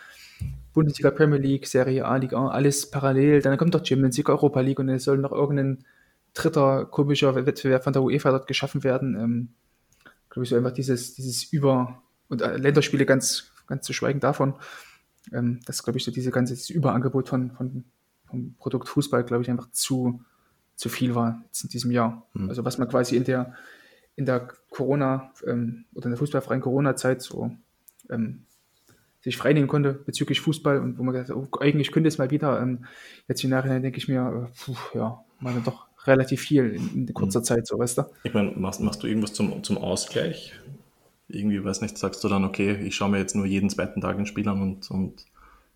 Bundesliga, 0.74 1.12
Premier 1.12 1.38
League, 1.38 1.68
Serie 1.68 2.04
A, 2.04 2.16
Liga, 2.16 2.48
alles 2.48 2.90
parallel, 2.90 3.42
dann 3.42 3.56
kommt 3.58 3.76
doch 3.76 3.86
Champions 3.86 4.16
League, 4.16 4.28
Europa 4.28 4.60
League 4.60 4.80
und 4.80 4.88
es 4.88 5.04
soll 5.04 5.18
noch 5.18 5.30
irgendein 5.30 5.84
dritter 6.34 6.84
komischer 6.86 7.34
Wettbewerb 7.46 7.84
von 7.84 7.92
der 7.92 8.02
UEFA 8.02 8.32
dort 8.32 8.48
geschaffen 8.48 8.82
werden. 8.82 9.14
Ähm, 9.14 9.48
glaube 10.30 10.42
ich, 10.44 10.50
so 10.50 10.56
einfach 10.56 10.72
dieses, 10.72 11.14
dieses 11.14 11.44
Über- 11.52 12.02
und 12.28 12.42
äh, 12.42 12.56
Länderspiele 12.56 13.06
ganz, 13.06 13.52
ganz 13.68 13.86
zu 13.86 13.92
schweigen 13.92 14.18
davon. 14.18 14.54
Ähm, 15.32 15.60
das 15.66 15.84
glaube 15.84 15.98
ich, 15.98 16.04
so 16.04 16.10
diese 16.10 16.32
ganze 16.32 16.72
Überangebot 16.72 17.28
von, 17.28 17.52
von, 17.52 17.84
vom 18.24 18.54
Produkt 18.58 18.88
Fußball, 18.88 19.22
glaube 19.22 19.44
ich, 19.44 19.50
einfach 19.50 19.70
zu, 19.70 20.24
zu 20.82 20.88
viel 20.88 21.14
war 21.14 21.40
jetzt 21.46 21.62
in 21.62 21.70
diesem 21.70 21.92
Jahr. 21.92 22.26
Mhm. 22.34 22.48
Also 22.48 22.64
was 22.64 22.76
man 22.76 22.88
quasi 22.88 23.16
in 23.16 23.22
der, 23.22 23.54
in 24.16 24.26
der 24.26 24.48
Corona 24.68 25.32
ähm, 25.46 25.84
oder 25.94 26.06
in 26.06 26.10
der 26.10 26.18
fußballfreien 26.18 26.60
Corona-Zeit 26.60 27.22
so 27.22 27.52
ähm, 28.10 28.46
sich 29.20 29.36
freinehmen 29.36 29.68
konnte 29.68 29.92
bezüglich 29.92 30.40
Fußball 30.40 30.80
und 30.80 30.98
wo 30.98 31.04
man 31.04 31.12
gesagt 31.14 31.30
hat, 31.30 31.36
oh, 31.36 31.60
eigentlich 31.60 31.92
könnte 31.92 32.08
es 32.08 32.18
mal 32.18 32.32
wieder. 32.32 32.60
Ähm, 32.60 32.86
jetzt 33.28 33.44
im 33.44 33.50
Nachhinein 33.50 33.82
denke 33.82 33.98
ich 33.98 34.08
mir, 34.08 34.48
äh, 34.50 34.58
puh, 34.58 34.98
ja, 34.98 35.24
mal 35.38 35.54
doch 35.64 35.86
relativ 36.04 36.40
viel 36.40 36.70
in, 36.70 37.06
in 37.06 37.14
kurzer 37.14 37.38
mhm. 37.38 37.44
Zeit, 37.44 37.66
so 37.68 37.78
weißt 37.78 37.98
du. 37.98 38.02
Ich 38.24 38.34
meine, 38.34 38.50
machst, 38.50 38.80
machst 38.80 39.04
du 39.04 39.06
irgendwas 39.06 39.34
zum, 39.34 39.62
zum 39.62 39.78
Ausgleich? 39.78 40.52
Irgendwie, 41.28 41.62
weiß 41.62 41.80
nicht, 41.80 41.96
sagst 41.96 42.24
du 42.24 42.28
dann, 42.28 42.42
okay, 42.42 42.74
ich 42.84 42.96
schaue 42.96 43.10
mir 43.10 43.18
jetzt 43.18 43.36
nur 43.36 43.46
jeden 43.46 43.70
zweiten 43.70 44.00
Tag 44.00 44.18
ein 44.18 44.26
Spiel 44.26 44.48
an 44.48 44.60
und, 44.60 44.90
und 44.90 45.26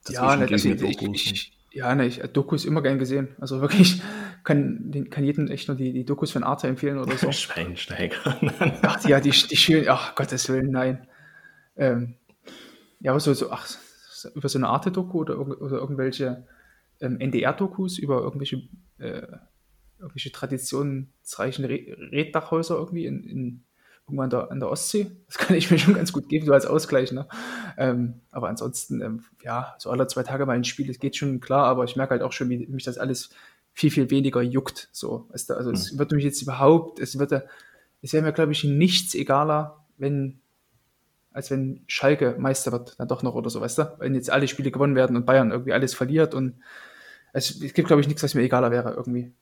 ja, 0.08 0.34
ne, 0.34 0.48
also 0.50 0.68
ich, 0.68 1.02
ich, 1.02 1.55
ja, 1.76 1.94
ne, 1.94 2.06
ich, 2.06 2.20
Dokus 2.32 2.64
immer 2.64 2.82
gern 2.82 2.98
gesehen. 2.98 3.28
Also 3.38 3.60
wirklich, 3.60 4.00
kann, 4.44 4.90
den, 4.90 5.10
kann 5.10 5.24
jedem 5.24 5.48
echt 5.48 5.68
nur 5.68 5.76
die, 5.76 5.92
die 5.92 6.04
Dokus 6.04 6.30
von 6.30 6.42
Arte 6.42 6.68
empfehlen 6.68 6.98
oder 6.98 7.16
so. 7.16 7.30
Schweinsteiger. 7.32 8.16
ach, 8.82 9.06
ja, 9.06 9.20
die, 9.20 9.30
die 9.30 9.56
schönen, 9.56 9.88
ach 9.88 10.14
Gottes 10.14 10.48
Willen, 10.48 10.70
nein. 10.70 11.06
Ähm, 11.76 12.14
ja, 13.00 13.12
aber 13.12 13.20
so, 13.20 13.34
so, 13.34 13.50
ach, 13.50 13.68
über 14.34 14.48
so 14.48 14.58
eine 14.58 14.68
Arte-Doku 14.68 15.20
oder, 15.20 15.38
oder 15.38 15.76
irgendwelche 15.76 16.46
ähm, 17.00 17.20
NDR-Dokus 17.20 17.98
über 17.98 18.22
irgendwelche 18.22 18.62
äh, 18.98 19.26
irgendwelche 19.98 20.32
traditionsreichen 20.32 21.64
Reddachhäuser 21.64 22.76
irgendwie 22.76 23.06
in, 23.06 23.22
in 23.24 23.64
irgendwo 24.06 24.22
an 24.22 24.30
der, 24.30 24.50
an 24.50 24.60
der 24.60 24.70
Ostsee. 24.70 25.10
Das 25.26 25.38
kann 25.38 25.56
ich 25.56 25.70
mir 25.70 25.78
schon 25.78 25.94
ganz 25.94 26.12
gut 26.12 26.28
geben, 26.28 26.46
so 26.46 26.52
als 26.52 26.66
Ausgleich. 26.66 27.12
Ne? 27.12 27.26
Ähm, 27.76 28.20
aber 28.30 28.48
ansonsten, 28.48 29.00
ähm, 29.00 29.24
ja, 29.42 29.74
so 29.78 29.90
alle 29.90 30.06
zwei 30.06 30.22
Tage 30.22 30.46
mal 30.46 30.54
ein 30.54 30.64
Spiel, 30.64 30.86
das 30.86 30.98
geht 30.98 31.16
schon 31.16 31.40
klar, 31.40 31.66
aber 31.66 31.84
ich 31.84 31.96
merke 31.96 32.12
halt 32.12 32.22
auch 32.22 32.32
schon, 32.32 32.48
wie 32.48 32.66
mich 32.66 32.84
das 32.84 32.98
alles 32.98 33.30
viel, 33.72 33.90
viel 33.90 34.10
weniger 34.10 34.42
juckt. 34.42 34.88
So, 34.92 35.28
du? 35.48 35.54
Also 35.54 35.70
mhm. 35.70 35.76
es 35.76 35.98
wird 35.98 36.12
mich 36.12 36.24
jetzt 36.24 36.42
überhaupt, 36.42 36.98
es 36.98 37.18
wird, 37.18 37.32
es 37.32 38.12
wäre 38.12 38.22
mir, 38.24 38.32
glaube 38.32 38.52
ich, 38.52 38.64
nichts 38.64 39.14
egaler, 39.14 39.84
wenn 39.98 40.40
als 41.32 41.50
wenn 41.50 41.84
Schalke 41.86 42.34
Meister 42.38 42.72
wird, 42.72 42.98
dann 42.98 43.08
doch 43.08 43.22
noch 43.22 43.34
oder 43.34 43.50
so, 43.50 43.60
weißt 43.60 43.76
du? 43.76 43.96
Wenn 43.98 44.14
jetzt 44.14 44.30
alle 44.30 44.48
Spiele 44.48 44.70
gewonnen 44.70 44.94
werden 44.94 45.16
und 45.16 45.26
Bayern 45.26 45.50
irgendwie 45.50 45.74
alles 45.74 45.92
verliert 45.92 46.34
und 46.34 46.54
es, 47.34 47.60
es 47.60 47.74
gibt, 47.74 47.88
glaube 47.88 48.00
ich, 48.00 48.08
nichts, 48.08 48.22
was 48.22 48.34
mir 48.34 48.40
egaler 48.40 48.70
wäre 48.70 48.94
irgendwie 48.94 49.34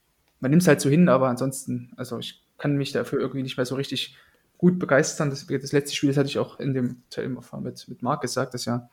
man 0.44 0.51
nimmt 0.51 0.62
es 0.62 0.68
halt 0.68 0.81
so 0.83 0.91
hin, 0.91 1.09
aber 1.09 1.28
ansonsten, 1.28 1.93
also 1.97 2.18
ich 2.18 2.44
kann 2.59 2.76
mich 2.76 2.93
dafür 2.93 3.18
irgendwie 3.18 3.43
nicht 3.43 3.57
mehr 3.57 3.65
so 3.65 3.76
richtig 3.76 4.17
gut 4.58 4.78
begeistern. 4.78 5.31
Das, 5.31 5.47
das 5.47 5.73
letzte 5.73 5.94
Spiel, 5.94 6.10
das 6.10 6.16
hatte 6.16 6.28
ich 6.28 6.39
auch 6.39 6.58
in 6.60 6.74
dem 6.74 7.02
Teil 7.10 7.28
mit, 7.28 7.89
mit 7.89 8.02
Marc 8.02 8.23
gesagt, 8.23 8.55
dass 8.55 8.65
ja 8.65 8.89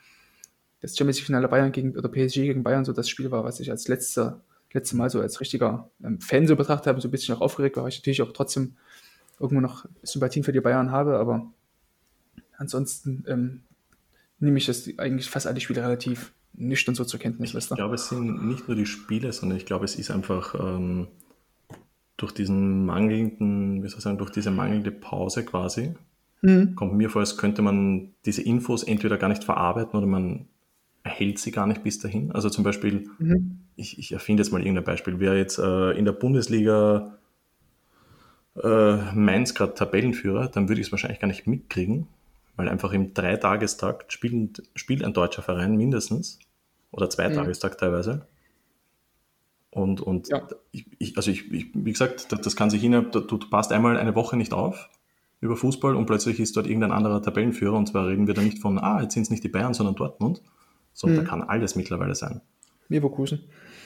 das 0.81 0.98
Champions 0.98 1.17
League-Finale 1.17 1.48
Bayern 1.48 1.72
gegen 1.72 1.95
oder 1.98 2.09
PSG 2.09 2.35
gegen 2.38 2.64
Bayern 2.64 2.85
so 2.85 2.93
das 2.93 3.07
Spiel 3.07 3.31
war, 3.31 3.43
was 3.43 3.59
ich 3.59 3.69
als 3.69 3.88
letzte, 3.88 4.41
letzte 4.73 4.95
Mal 4.95 5.09
so 5.09 5.22
als 5.22 5.40
richtiger 5.40 5.90
ähm, 6.03 6.19
Fan 6.19 6.48
so 6.48 6.56
betrachtet 6.56 6.88
habe, 6.88 7.01
so 7.01 7.07
ein 7.07 7.11
bisschen 7.11 7.35
auch 7.35 7.41
aufgeregt 7.41 7.77
war, 7.77 7.88
ich 7.88 7.99
natürlich 7.99 8.22
auch 8.22 8.33
trotzdem 8.33 8.75
irgendwo 9.40 9.61
noch 9.61 9.85
Sympathien 10.03 10.43
für 10.43 10.51
die 10.51 10.61
Bayern 10.61 10.91
habe, 10.91 11.17
aber 11.17 11.51
ansonsten 12.57 13.23
ähm, 13.27 13.61
nehme 14.40 14.57
ich 14.57 14.65
das 14.65 14.90
eigentlich 14.98 15.30
fast 15.30 15.48
alle 15.48 15.59
Spiele 15.59 15.83
relativ 15.83 16.33
nüchtern 16.53 16.95
so 16.95 17.06
zur 17.06 17.19
Kenntnis. 17.19 17.53
Ich 17.53 17.69
glaube, 17.69 17.95
es 17.95 18.09
sind 18.09 18.45
nicht 18.45 18.67
nur 18.67 18.75
die 18.75 18.85
Spiele, 18.85 19.31
sondern 19.31 19.57
ich 19.57 19.65
glaube, 19.65 19.85
es 19.85 19.95
ist 19.95 20.11
einfach 20.11 20.56
ähm, 20.56 21.07
durch 22.22 22.33
diesen 22.33 22.85
mangelnden, 22.85 23.83
wie 23.83 23.88
soll 23.88 23.98
ich 23.98 24.03
sagen, 24.03 24.17
durch 24.17 24.30
diese 24.30 24.51
mangelnde 24.51 24.91
Pause 24.91 25.43
quasi, 25.43 25.93
mhm. 26.41 26.75
kommt 26.75 26.93
mir 26.93 27.09
vor, 27.09 27.22
als 27.22 27.38
könnte 27.38 27.61
man 27.61 28.09
diese 28.25 28.43
Infos 28.43 28.83
entweder 28.83 29.17
gar 29.17 29.30
nicht 29.30 29.43
verarbeiten 29.43 29.98
oder 29.98 30.08
man 30.08 30.48
erhält 31.03 31.40
sie 31.40 31.51
gar 31.51 31.66
nicht 31.66 31.83
bis 31.83 32.00
dahin. 32.00 32.32
Also 32.32 32.50
zum 32.50 32.64
Beispiel, 32.64 33.09
mhm. 33.17 33.61
ich, 33.75 33.98
ich, 33.98 34.11
erfinde 34.11 34.43
jetzt 34.43 34.51
mal 34.51 34.61
irgendein 34.61 34.83
Beispiel, 34.83 35.19
wer 35.19 35.35
jetzt 35.35 35.58
äh, 35.58 35.91
in 35.91 36.06
der 36.06 36.11
Bundesliga 36.11 37.17
äh, 38.61 38.98
Mainz 39.16 39.56
gerade 39.56 39.74
Tabellenführer, 39.74 40.48
dann 40.48 40.69
würde 40.69 40.82
ich 40.82 40.88
es 40.88 40.91
wahrscheinlich 40.91 41.19
gar 41.19 41.27
nicht 41.27 41.48
mitkriegen, 41.48 42.08
weil 42.56 42.69
einfach 42.69 42.93
im 42.93 43.16
Dreitagestakt 43.16 44.14
spielt, 44.14 44.61
spielt 44.75 45.03
ein 45.03 45.14
deutscher 45.14 45.41
Verein 45.41 45.75
mindestens 45.75 46.38
oder 46.91 47.09
Zweitagestakt 47.09 47.75
mhm. 47.75 47.80
teilweise. 47.80 48.27
Und, 49.72 50.01
und 50.01 50.27
Ja. 50.30 50.48
ich, 50.72 51.16
also 51.17 51.32
ich, 51.32 51.51
ich, 51.51 51.67
wie 51.74 51.91
gesagt, 51.91 52.32
das, 52.32 52.41
das 52.41 52.56
kann 52.56 52.69
sich 52.69 52.82
hin, 52.82 52.91
du, 52.91 53.19
du 53.22 53.38
passt 53.38 53.72
einmal 53.72 53.98
eine 53.98 54.16
Woche 54.16 54.35
nicht 54.38 54.53
auf 54.53 54.90
über 55.40 55.56
Fußball 55.56 55.95
und 55.95 56.06
plötzlich 56.06 56.40
ist 56.40 56.56
dort 56.56 56.67
irgendein 56.67 56.91
anderer 56.91 57.22
Tabellenführer 57.22 57.75
und 57.77 57.88
zwar 57.88 58.08
reden 58.08 58.27
wir 58.27 58.33
da 58.33 58.41
nicht 58.41 58.59
von, 58.59 58.77
ah, 58.77 59.01
jetzt 59.01 59.14
sind 59.14 59.24
es 59.24 59.30
nicht 59.30 59.43
die 59.43 59.50
Bayern, 59.50 59.74
sondern 59.74 59.95
Dortmund, 59.95 60.41
sondern 60.93 61.19
Mhm. 61.19 61.24
da 61.24 61.30
kann 61.30 61.41
alles 61.41 61.75
mittlerweile 61.75 62.14
sein. 62.16 62.41
Leverkusen. 62.90 63.40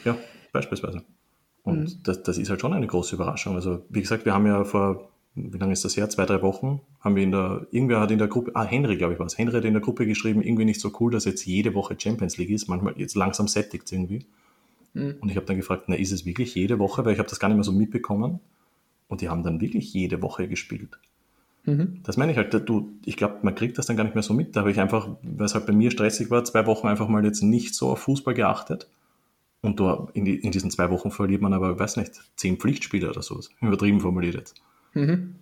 Ja, 0.04 0.18
beispielsweise. 0.52 1.04
Und 1.64 1.80
Mhm. 1.80 2.04
das, 2.04 2.24
das 2.24 2.38
ist 2.40 2.50
halt 2.50 2.62
schon 2.62 2.74
eine 2.74 2.88
große 2.88 3.16
Überraschung. 3.16 3.56
Also, 3.56 3.86
wie 3.90 4.02
gesagt, 4.02 4.26
wir 4.26 4.34
haben 4.34 4.46
ja 4.48 4.64
vor, 4.66 5.10
wie 5.36 5.58
lange 5.58 5.74
ist 5.74 5.86
das 5.86 5.96
her? 5.96 6.10
Zwei, 6.10 6.26
drei 6.26 6.42
Wochen 6.42 6.82
haben 7.00 7.16
wir 7.16 7.24
in 7.24 7.32
der, 7.32 7.68
irgendwer 7.72 8.00
hat 8.00 8.10
in 8.12 8.18
der 8.20 8.28
Gruppe, 8.28 8.52
ah, 8.56 8.64
Henry, 8.64 8.98
glaube 8.98 9.14
ich, 9.14 9.20
war 9.20 9.26
es. 9.28 9.38
Henry 9.38 9.54
hat 9.56 9.66
in 9.66 9.74
der 9.74 9.82
Gruppe 9.82 10.06
geschrieben, 10.08 10.42
irgendwie 10.42 10.66
nicht 10.66 10.82
so 10.82 10.92
cool, 11.00 11.12
dass 11.12 11.26
jetzt 11.26 11.46
jede 11.46 11.74
Woche 11.76 11.96
Champions 11.98 12.38
League 12.38 12.50
ist. 12.50 12.68
Manchmal 12.68 12.96
jetzt 12.98 13.16
langsam 13.16 13.48
sättigt 13.48 13.92
irgendwie. 13.92 14.26
Mhm. 14.96 15.18
Und 15.20 15.30
ich 15.30 15.36
habe 15.36 15.46
dann 15.46 15.58
gefragt, 15.58 15.84
na, 15.88 15.96
ist 15.96 16.12
es 16.12 16.26
wirklich 16.26 16.56
jede 16.56 16.80
Woche? 16.80 17.06
Weil 17.06 17.14
ich 17.14 17.20
habe 17.20 17.30
das 17.30 17.40
gar 17.40 17.50
nicht 17.50 17.58
mehr 17.58 17.64
so 17.64 17.72
mitbekommen. 17.72 18.40
Und 19.08 19.22
die 19.22 19.30
haben 19.30 19.44
dann 19.44 19.62
wirklich 19.62 19.94
jede 19.94 20.24
Woche 20.24 20.48
gespielt. 20.48 20.98
Mhm. 21.66 22.00
Das 22.04 22.18
meine 22.18 22.32
ich 22.32 22.38
halt, 22.38 22.54
du, 22.68 22.90
ich 23.06 23.18
glaube, 23.18 23.40
man 23.44 23.54
kriegt 23.54 23.78
das 23.78 23.86
dann 23.86 23.98
gar 23.98 24.04
nicht 24.04 24.16
mehr 24.16 24.24
so 24.24 24.34
mit. 24.34 24.56
Da 24.56 24.62
habe 24.62 24.72
ich 24.72 24.80
einfach, 24.80 25.10
weil 25.22 25.46
es 25.46 25.54
halt 25.54 25.68
bei 25.68 25.74
mir 25.74 25.92
stressig 25.92 26.32
war, 26.32 26.44
zwei 26.44 26.66
Wochen 26.66 26.88
einfach 26.88 27.08
mal 27.08 27.24
jetzt 27.24 27.44
nicht 27.44 27.76
so 27.76 27.90
auf 27.90 28.00
Fußball 28.00 28.34
geachtet. 28.34 28.88
Und 29.62 29.80
da 29.80 30.08
in, 30.14 30.26
die, 30.26 30.36
in 30.36 30.52
diesen 30.52 30.72
zwei 30.72 30.90
Wochen 30.92 31.12
verliert 31.12 31.42
man 31.42 31.54
aber, 31.54 31.78
weiß 31.78 31.98
nicht, 31.98 32.14
zehn 32.36 32.58
Pflichtspiele 32.58 33.10
oder 33.10 33.22
sowas. 33.22 33.50
Übertrieben 33.62 34.00
formuliert 34.00 34.36
jetzt. 34.36 34.56
Mhm. 34.94 35.36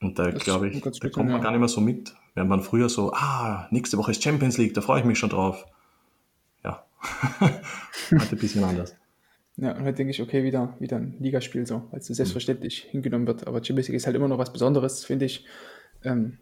Und 0.00 0.18
da 0.18 0.30
glaube 0.30 0.68
ich, 0.68 0.80
da 0.80 1.08
kommt 1.08 1.28
man 1.28 1.36
ja. 1.36 1.42
gar 1.42 1.50
nicht 1.50 1.60
mehr 1.60 1.68
so 1.68 1.80
mit. 1.80 2.14
Während 2.34 2.50
man 2.50 2.62
früher 2.62 2.88
so, 2.88 3.12
ah, 3.12 3.66
nächste 3.70 3.98
Woche 3.98 4.12
ist 4.12 4.22
Champions 4.22 4.58
League, 4.58 4.74
da 4.74 4.80
freue 4.80 5.00
ich 5.00 5.06
mich 5.06 5.18
schon 5.18 5.30
drauf. 5.30 5.66
Heute 8.10 8.36
ein 8.36 8.38
bisschen 8.38 8.64
anders. 8.64 8.96
Ja, 9.60 9.72
und 9.72 9.82
heute 9.82 9.94
denke 9.94 10.12
ich, 10.12 10.22
okay, 10.22 10.44
wieder, 10.44 10.76
wieder 10.78 10.98
ein 10.98 11.16
Ligaspiel 11.18 11.66
so, 11.66 11.88
weil 11.90 11.98
es 11.98 12.06
selbstverständlich 12.06 12.84
hingenommen 12.84 13.26
wird. 13.26 13.48
Aber 13.48 13.62
Champions 13.62 13.88
League 13.88 13.96
ist 13.96 14.06
halt 14.06 14.14
immer 14.14 14.28
noch 14.28 14.38
was 14.38 14.52
Besonderes, 14.52 15.04
finde 15.04 15.24
ich. 15.24 15.46
Ähm, 16.04 16.38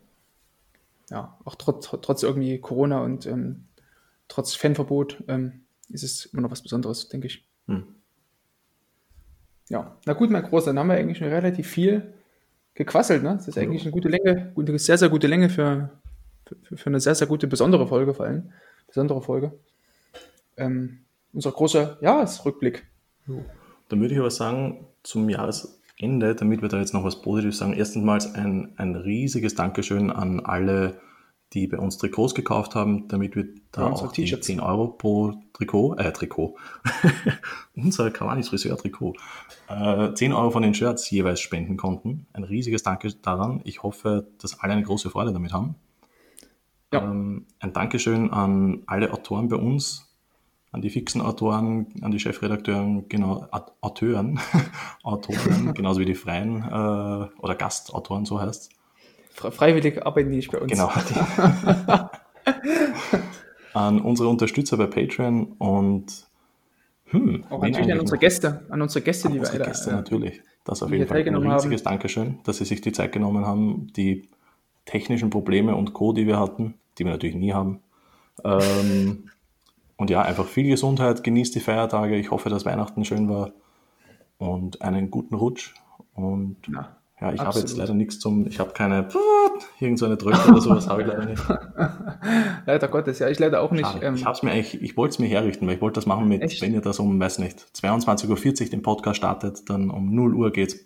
ja, 1.11 1.39
auch 1.47 1.55
trotz, 1.55 1.89
trotz 2.03 2.23
irgendwie 2.23 2.61
Corona 2.61 3.01
und 3.01 3.25
ähm, 3.25 3.65
trotz 4.29 4.55
Fanverbot 4.55 5.25
ähm, 5.29 5.63
ist 5.89 6.03
es 6.03 6.27
immer 6.27 6.43
noch 6.43 6.51
was 6.51 6.63
Besonderes, 6.63 7.09
denke 7.09 7.29
ich. 7.29 7.49
Hm. 7.69 7.85
Ja, 9.71 9.97
na 10.05 10.13
gut, 10.13 10.31
mein 10.31 10.43
Großer, 10.43 10.67
dann 10.67 10.79
haben 10.79 10.89
wir 10.89 10.97
eigentlich 10.97 11.19
schon 11.19 11.29
relativ 11.29 11.69
viel 11.69 12.13
gequasselt, 12.75 13.23
ne? 13.23 13.35
Das 13.37 13.49
ist 13.49 13.57
eigentlich 13.57 13.83
eine 13.83 13.93
gute 13.93 14.09
Länge, 14.09 14.53
gute, 14.55 14.79
sehr, 14.79 14.99
sehr 14.99 15.09
gute 15.09 15.27
Länge 15.27 15.49
für, 15.49 15.91
für, 16.65 16.77
für 16.77 16.87
eine 16.91 17.01
sehr, 17.01 17.15
sehr 17.15 17.27
gute, 17.27 17.47
besondere 17.47 17.89
Folge 17.89 18.13
vor 18.13 18.27
allem. 18.27 18.53
Besondere 18.87 19.23
Folge. 19.23 19.53
Ähm, 20.57 21.01
unser 21.33 21.53
großer 21.53 21.99
Jahresrückblick. 22.01 22.87
Dann 23.89 24.01
würde 24.01 24.15
ich 24.15 24.21
aber 24.21 24.31
sagen, 24.31 24.87
zum 25.03 25.29
Jahresende, 25.29 26.35
damit 26.35 26.63
wir 26.63 26.69
da 26.69 26.79
jetzt 26.79 26.95
noch 26.95 27.05
was 27.05 27.23
Positives 27.23 27.59
sagen, 27.59 27.75
erstmals 27.75 28.35
ein, 28.35 28.73
ein 28.77 28.95
riesiges 28.97 29.55
Dankeschön 29.55 30.11
an 30.11 30.41
alle, 30.41 31.01
die 31.53 31.67
bei 31.67 31.79
uns 31.79 31.99
Trikots 31.99 32.35
gekauft 32.35 32.75
haben, 32.75 33.07
damit 33.09 33.37
wir 33.37 33.47
da 33.71 33.83
Ja, 33.83 33.93
auch 33.93 34.13
die 34.13 34.23
T-Shirts. 34.23 34.47
10 34.47 34.61
Euro 34.61 34.89
pro 34.89 35.35
Trikot, 35.53 35.95
äh, 35.97 36.13
Trikot, 36.13 36.57
unser 37.77 38.11
Cavani's 38.11 38.49
Friseur-Trikot, 38.49 39.15
äh, 39.69 40.13
10 40.13 40.33
Euro 40.33 40.51
von 40.51 40.63
den 40.63 40.75
Shirts 40.75 41.09
jeweils 41.11 41.41
spenden 41.41 41.77
konnten. 41.77 42.27
Ein 42.33 42.45
riesiges 42.45 42.83
Danke 42.83 43.13
daran. 43.23 43.61
Ich 43.65 43.83
hoffe, 43.83 44.27
dass 44.39 44.61
alle 44.61 44.73
eine 44.73 44.83
große 44.83 45.11
Freude 45.11 45.33
damit 45.33 45.53
haben. 45.53 45.77
Ja. 46.93 47.03
Ähm, 47.03 47.47
ein 47.61 47.73
Dankeschön 47.73 48.31
an 48.31 48.83
alle 48.87 49.13
Autoren 49.13 49.49
bei 49.49 49.57
uns, 49.57 50.06
an 50.77 50.83
die 50.83 50.91
fixen 50.91 51.23
Autoren, 51.23 51.87
an 52.03 52.11
die 52.11 52.21
Chefredakteuren, 52.21 53.09
genau, 53.09 53.47
Aut- 53.51 53.73
Auteuren, 53.81 54.39
Autoren, 55.03 55.73
genauso 55.75 56.01
wie 56.01 56.05
die 56.05 56.15
freien 56.15 56.63
äh, 56.63 57.29
oder 57.41 57.55
Gastautoren, 57.57 58.27
so 58.27 58.39
heißt 58.39 58.71
Fre- 59.35 59.51
Freiwillig 59.51 60.05
arbeiten 60.05 60.31
die 60.31 60.37
nicht 60.37 60.53
bei 60.53 60.59
uns. 60.59 60.71
Genau. 60.73 60.91
Die, 61.09 61.15
an 63.75 64.01
unsere 64.03 64.29
Unterstützer 64.29 64.77
bei 64.77 64.87
Patreon 64.87 65.55
und 65.59 66.27
hm, 67.07 67.45
Auch 67.49 67.63
natürlich 67.63 67.91
an 67.93 68.01
unsere? 68.01 68.19
Gäste, 68.19 68.67
an 68.69 68.83
unsere 68.83 69.03
Gäste, 69.03 69.29
An 69.29 69.33
die 69.33 69.39
wir 69.39 69.47
unsere 69.49 69.59
alle, 69.63 69.71
Gäste 69.71 69.91
äh, 69.91 69.95
natürlich. 69.95 70.43
Das 70.65 70.83
auf 70.83 70.91
die 70.91 70.97
jeden 70.97 71.09
Fall 71.09 71.27
ein 71.27 71.37
riesiges 71.37 71.85
Dankeschön, 71.85 72.41
dass 72.45 72.59
sie 72.59 72.67
sich 72.67 72.83
die 72.83 72.93
Zeit 72.93 73.13
genommen 73.13 73.47
haben, 73.47 73.91
die 73.95 74.29
technischen 74.85 75.31
Probleme 75.31 75.75
und 75.75 75.95
Co., 75.95 76.13
die 76.13 76.27
wir 76.27 76.39
hatten, 76.39 76.75
die 76.99 77.05
wir 77.05 77.13
natürlich 77.13 77.37
nie 77.37 77.55
haben. 77.55 77.81
Ähm, 78.45 79.31
und 79.97 80.11
ja, 80.11 80.23
einfach 80.23 80.47
viel 80.47 80.69
Gesundheit, 80.69 81.25
genießt 81.25 81.55
die 81.55 81.61
Feiertage. 81.61 82.17
Ich 82.17 82.31
hoffe, 82.31 82.49
dass 82.49 82.65
Weihnachten 82.67 83.05
schön 83.05 83.29
war 83.29 83.53
und 84.39 84.83
einen 84.83 85.11
guten 85.11 85.35
Rutsch. 85.35 85.75
Und 86.15 86.57
Ja, 86.69 86.97
ja, 87.21 87.33
ich 87.33 87.41
habe 87.41 87.59
jetzt 87.59 87.77
leider 87.79 87.95
nichts 87.95 88.19
zum, 88.19 88.47
ich 88.47 88.61
habe 88.61 88.73
keine, 88.73 89.09
irgend 89.81 89.99
so 89.99 90.05
eine 90.05 90.19
Drücke 90.19 90.51
oder 90.51 90.61
sowas 90.61 90.87
habe 90.87 91.01
ich 91.01 91.09
leider 91.09 91.25
nicht. 91.25 91.43
leider 92.67 92.89
Gottes, 92.89 93.19
ja, 93.21 93.31
ich 93.31 93.39
leider 93.39 93.63
auch 93.63 93.71
nicht. 93.71 93.89
Ähm, 94.03 94.17
ich 94.17 94.27
hab's 94.27 94.43
mir 94.43 94.51
eigentlich, 94.51 94.83
ich 94.83 94.99
wollte 94.99 95.13
es 95.13 95.19
mir 95.19 95.27
herrichten, 95.27 95.67
weil 95.67 95.77
ich 95.77 95.81
wollte 95.81 95.95
das 95.95 96.05
machen 96.05 96.29
mit, 96.29 96.43
Echt? 96.43 96.61
wenn 96.61 96.75
ihr 96.75 96.83
das 96.83 96.99
um, 96.99 97.19
weiß 97.19 97.39
nicht, 97.39 97.59
22.40 97.75 98.65
Uhr 98.65 98.69
den 98.69 98.83
Podcast 98.83 99.17
startet, 99.17 99.71
dann 99.71 99.89
um 99.89 100.15
0 100.15 100.35
Uhr 100.35 100.53
geht's. 100.53 100.85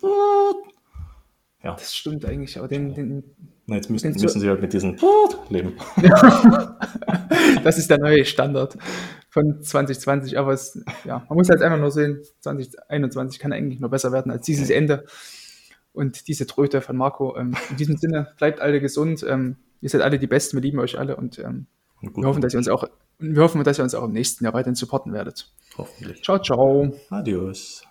Ja, 1.63 1.73
das 1.73 1.93
stimmt 1.95 2.23
eigentlich, 2.23 2.57
aber 2.57 2.69
den, 2.69 2.93
den, 2.93 3.23
na, 3.71 3.77
jetzt 3.77 3.89
müssen, 3.89 4.11
müssen 4.11 4.41
sie 4.41 4.49
halt 4.49 4.61
mit 4.61 4.73
diesem 4.73 4.97
leben. 5.47 5.77
das 7.63 7.77
ist 7.77 7.89
der 7.89 7.99
neue 7.99 8.25
Standard 8.25 8.77
von 9.29 9.63
2020. 9.63 10.37
Aber 10.37 10.51
es, 10.51 10.83
ja, 11.05 11.25
man 11.29 11.37
muss 11.37 11.49
halt 11.49 11.61
einfach 11.61 11.79
nur 11.79 11.89
sehen, 11.89 12.19
2021 12.41 13.39
kann 13.39 13.53
eigentlich 13.53 13.79
nur 13.79 13.89
besser 13.89 14.11
werden 14.11 14.29
als 14.29 14.45
dieses 14.45 14.69
Ende 14.69 15.05
und 15.93 16.27
diese 16.27 16.45
Tröte 16.47 16.81
von 16.81 16.97
Marco. 16.97 17.37
Ähm, 17.37 17.55
in 17.69 17.77
diesem 17.77 17.95
Sinne, 17.95 18.33
bleibt 18.37 18.59
alle 18.59 18.81
gesund. 18.81 19.25
Ähm, 19.25 19.55
ihr 19.79 19.89
seid 19.89 20.01
alle 20.01 20.19
die 20.19 20.27
Besten, 20.27 20.57
wir 20.57 20.61
lieben 20.61 20.79
euch 20.79 20.99
alle 20.99 21.15
und 21.15 21.39
ähm, 21.39 21.67
wir 22.01 22.27
hoffen, 22.27 22.41
dass 22.41 22.53
ihr 22.53 22.57
uns 22.57 22.67
auch, 22.67 22.83
wir 23.19 23.41
hoffen, 23.41 23.63
dass 23.63 23.79
ihr 23.79 23.83
uns 23.85 23.95
auch 23.95 24.03
im 24.03 24.11
nächsten 24.11 24.43
Jahr 24.43 24.53
weiterhin 24.53 24.75
supporten 24.75 25.13
werdet. 25.13 25.49
hoffentlich. 25.77 26.21
Ciao, 26.23 26.39
ciao. 26.39 26.93
Adios. 27.09 27.83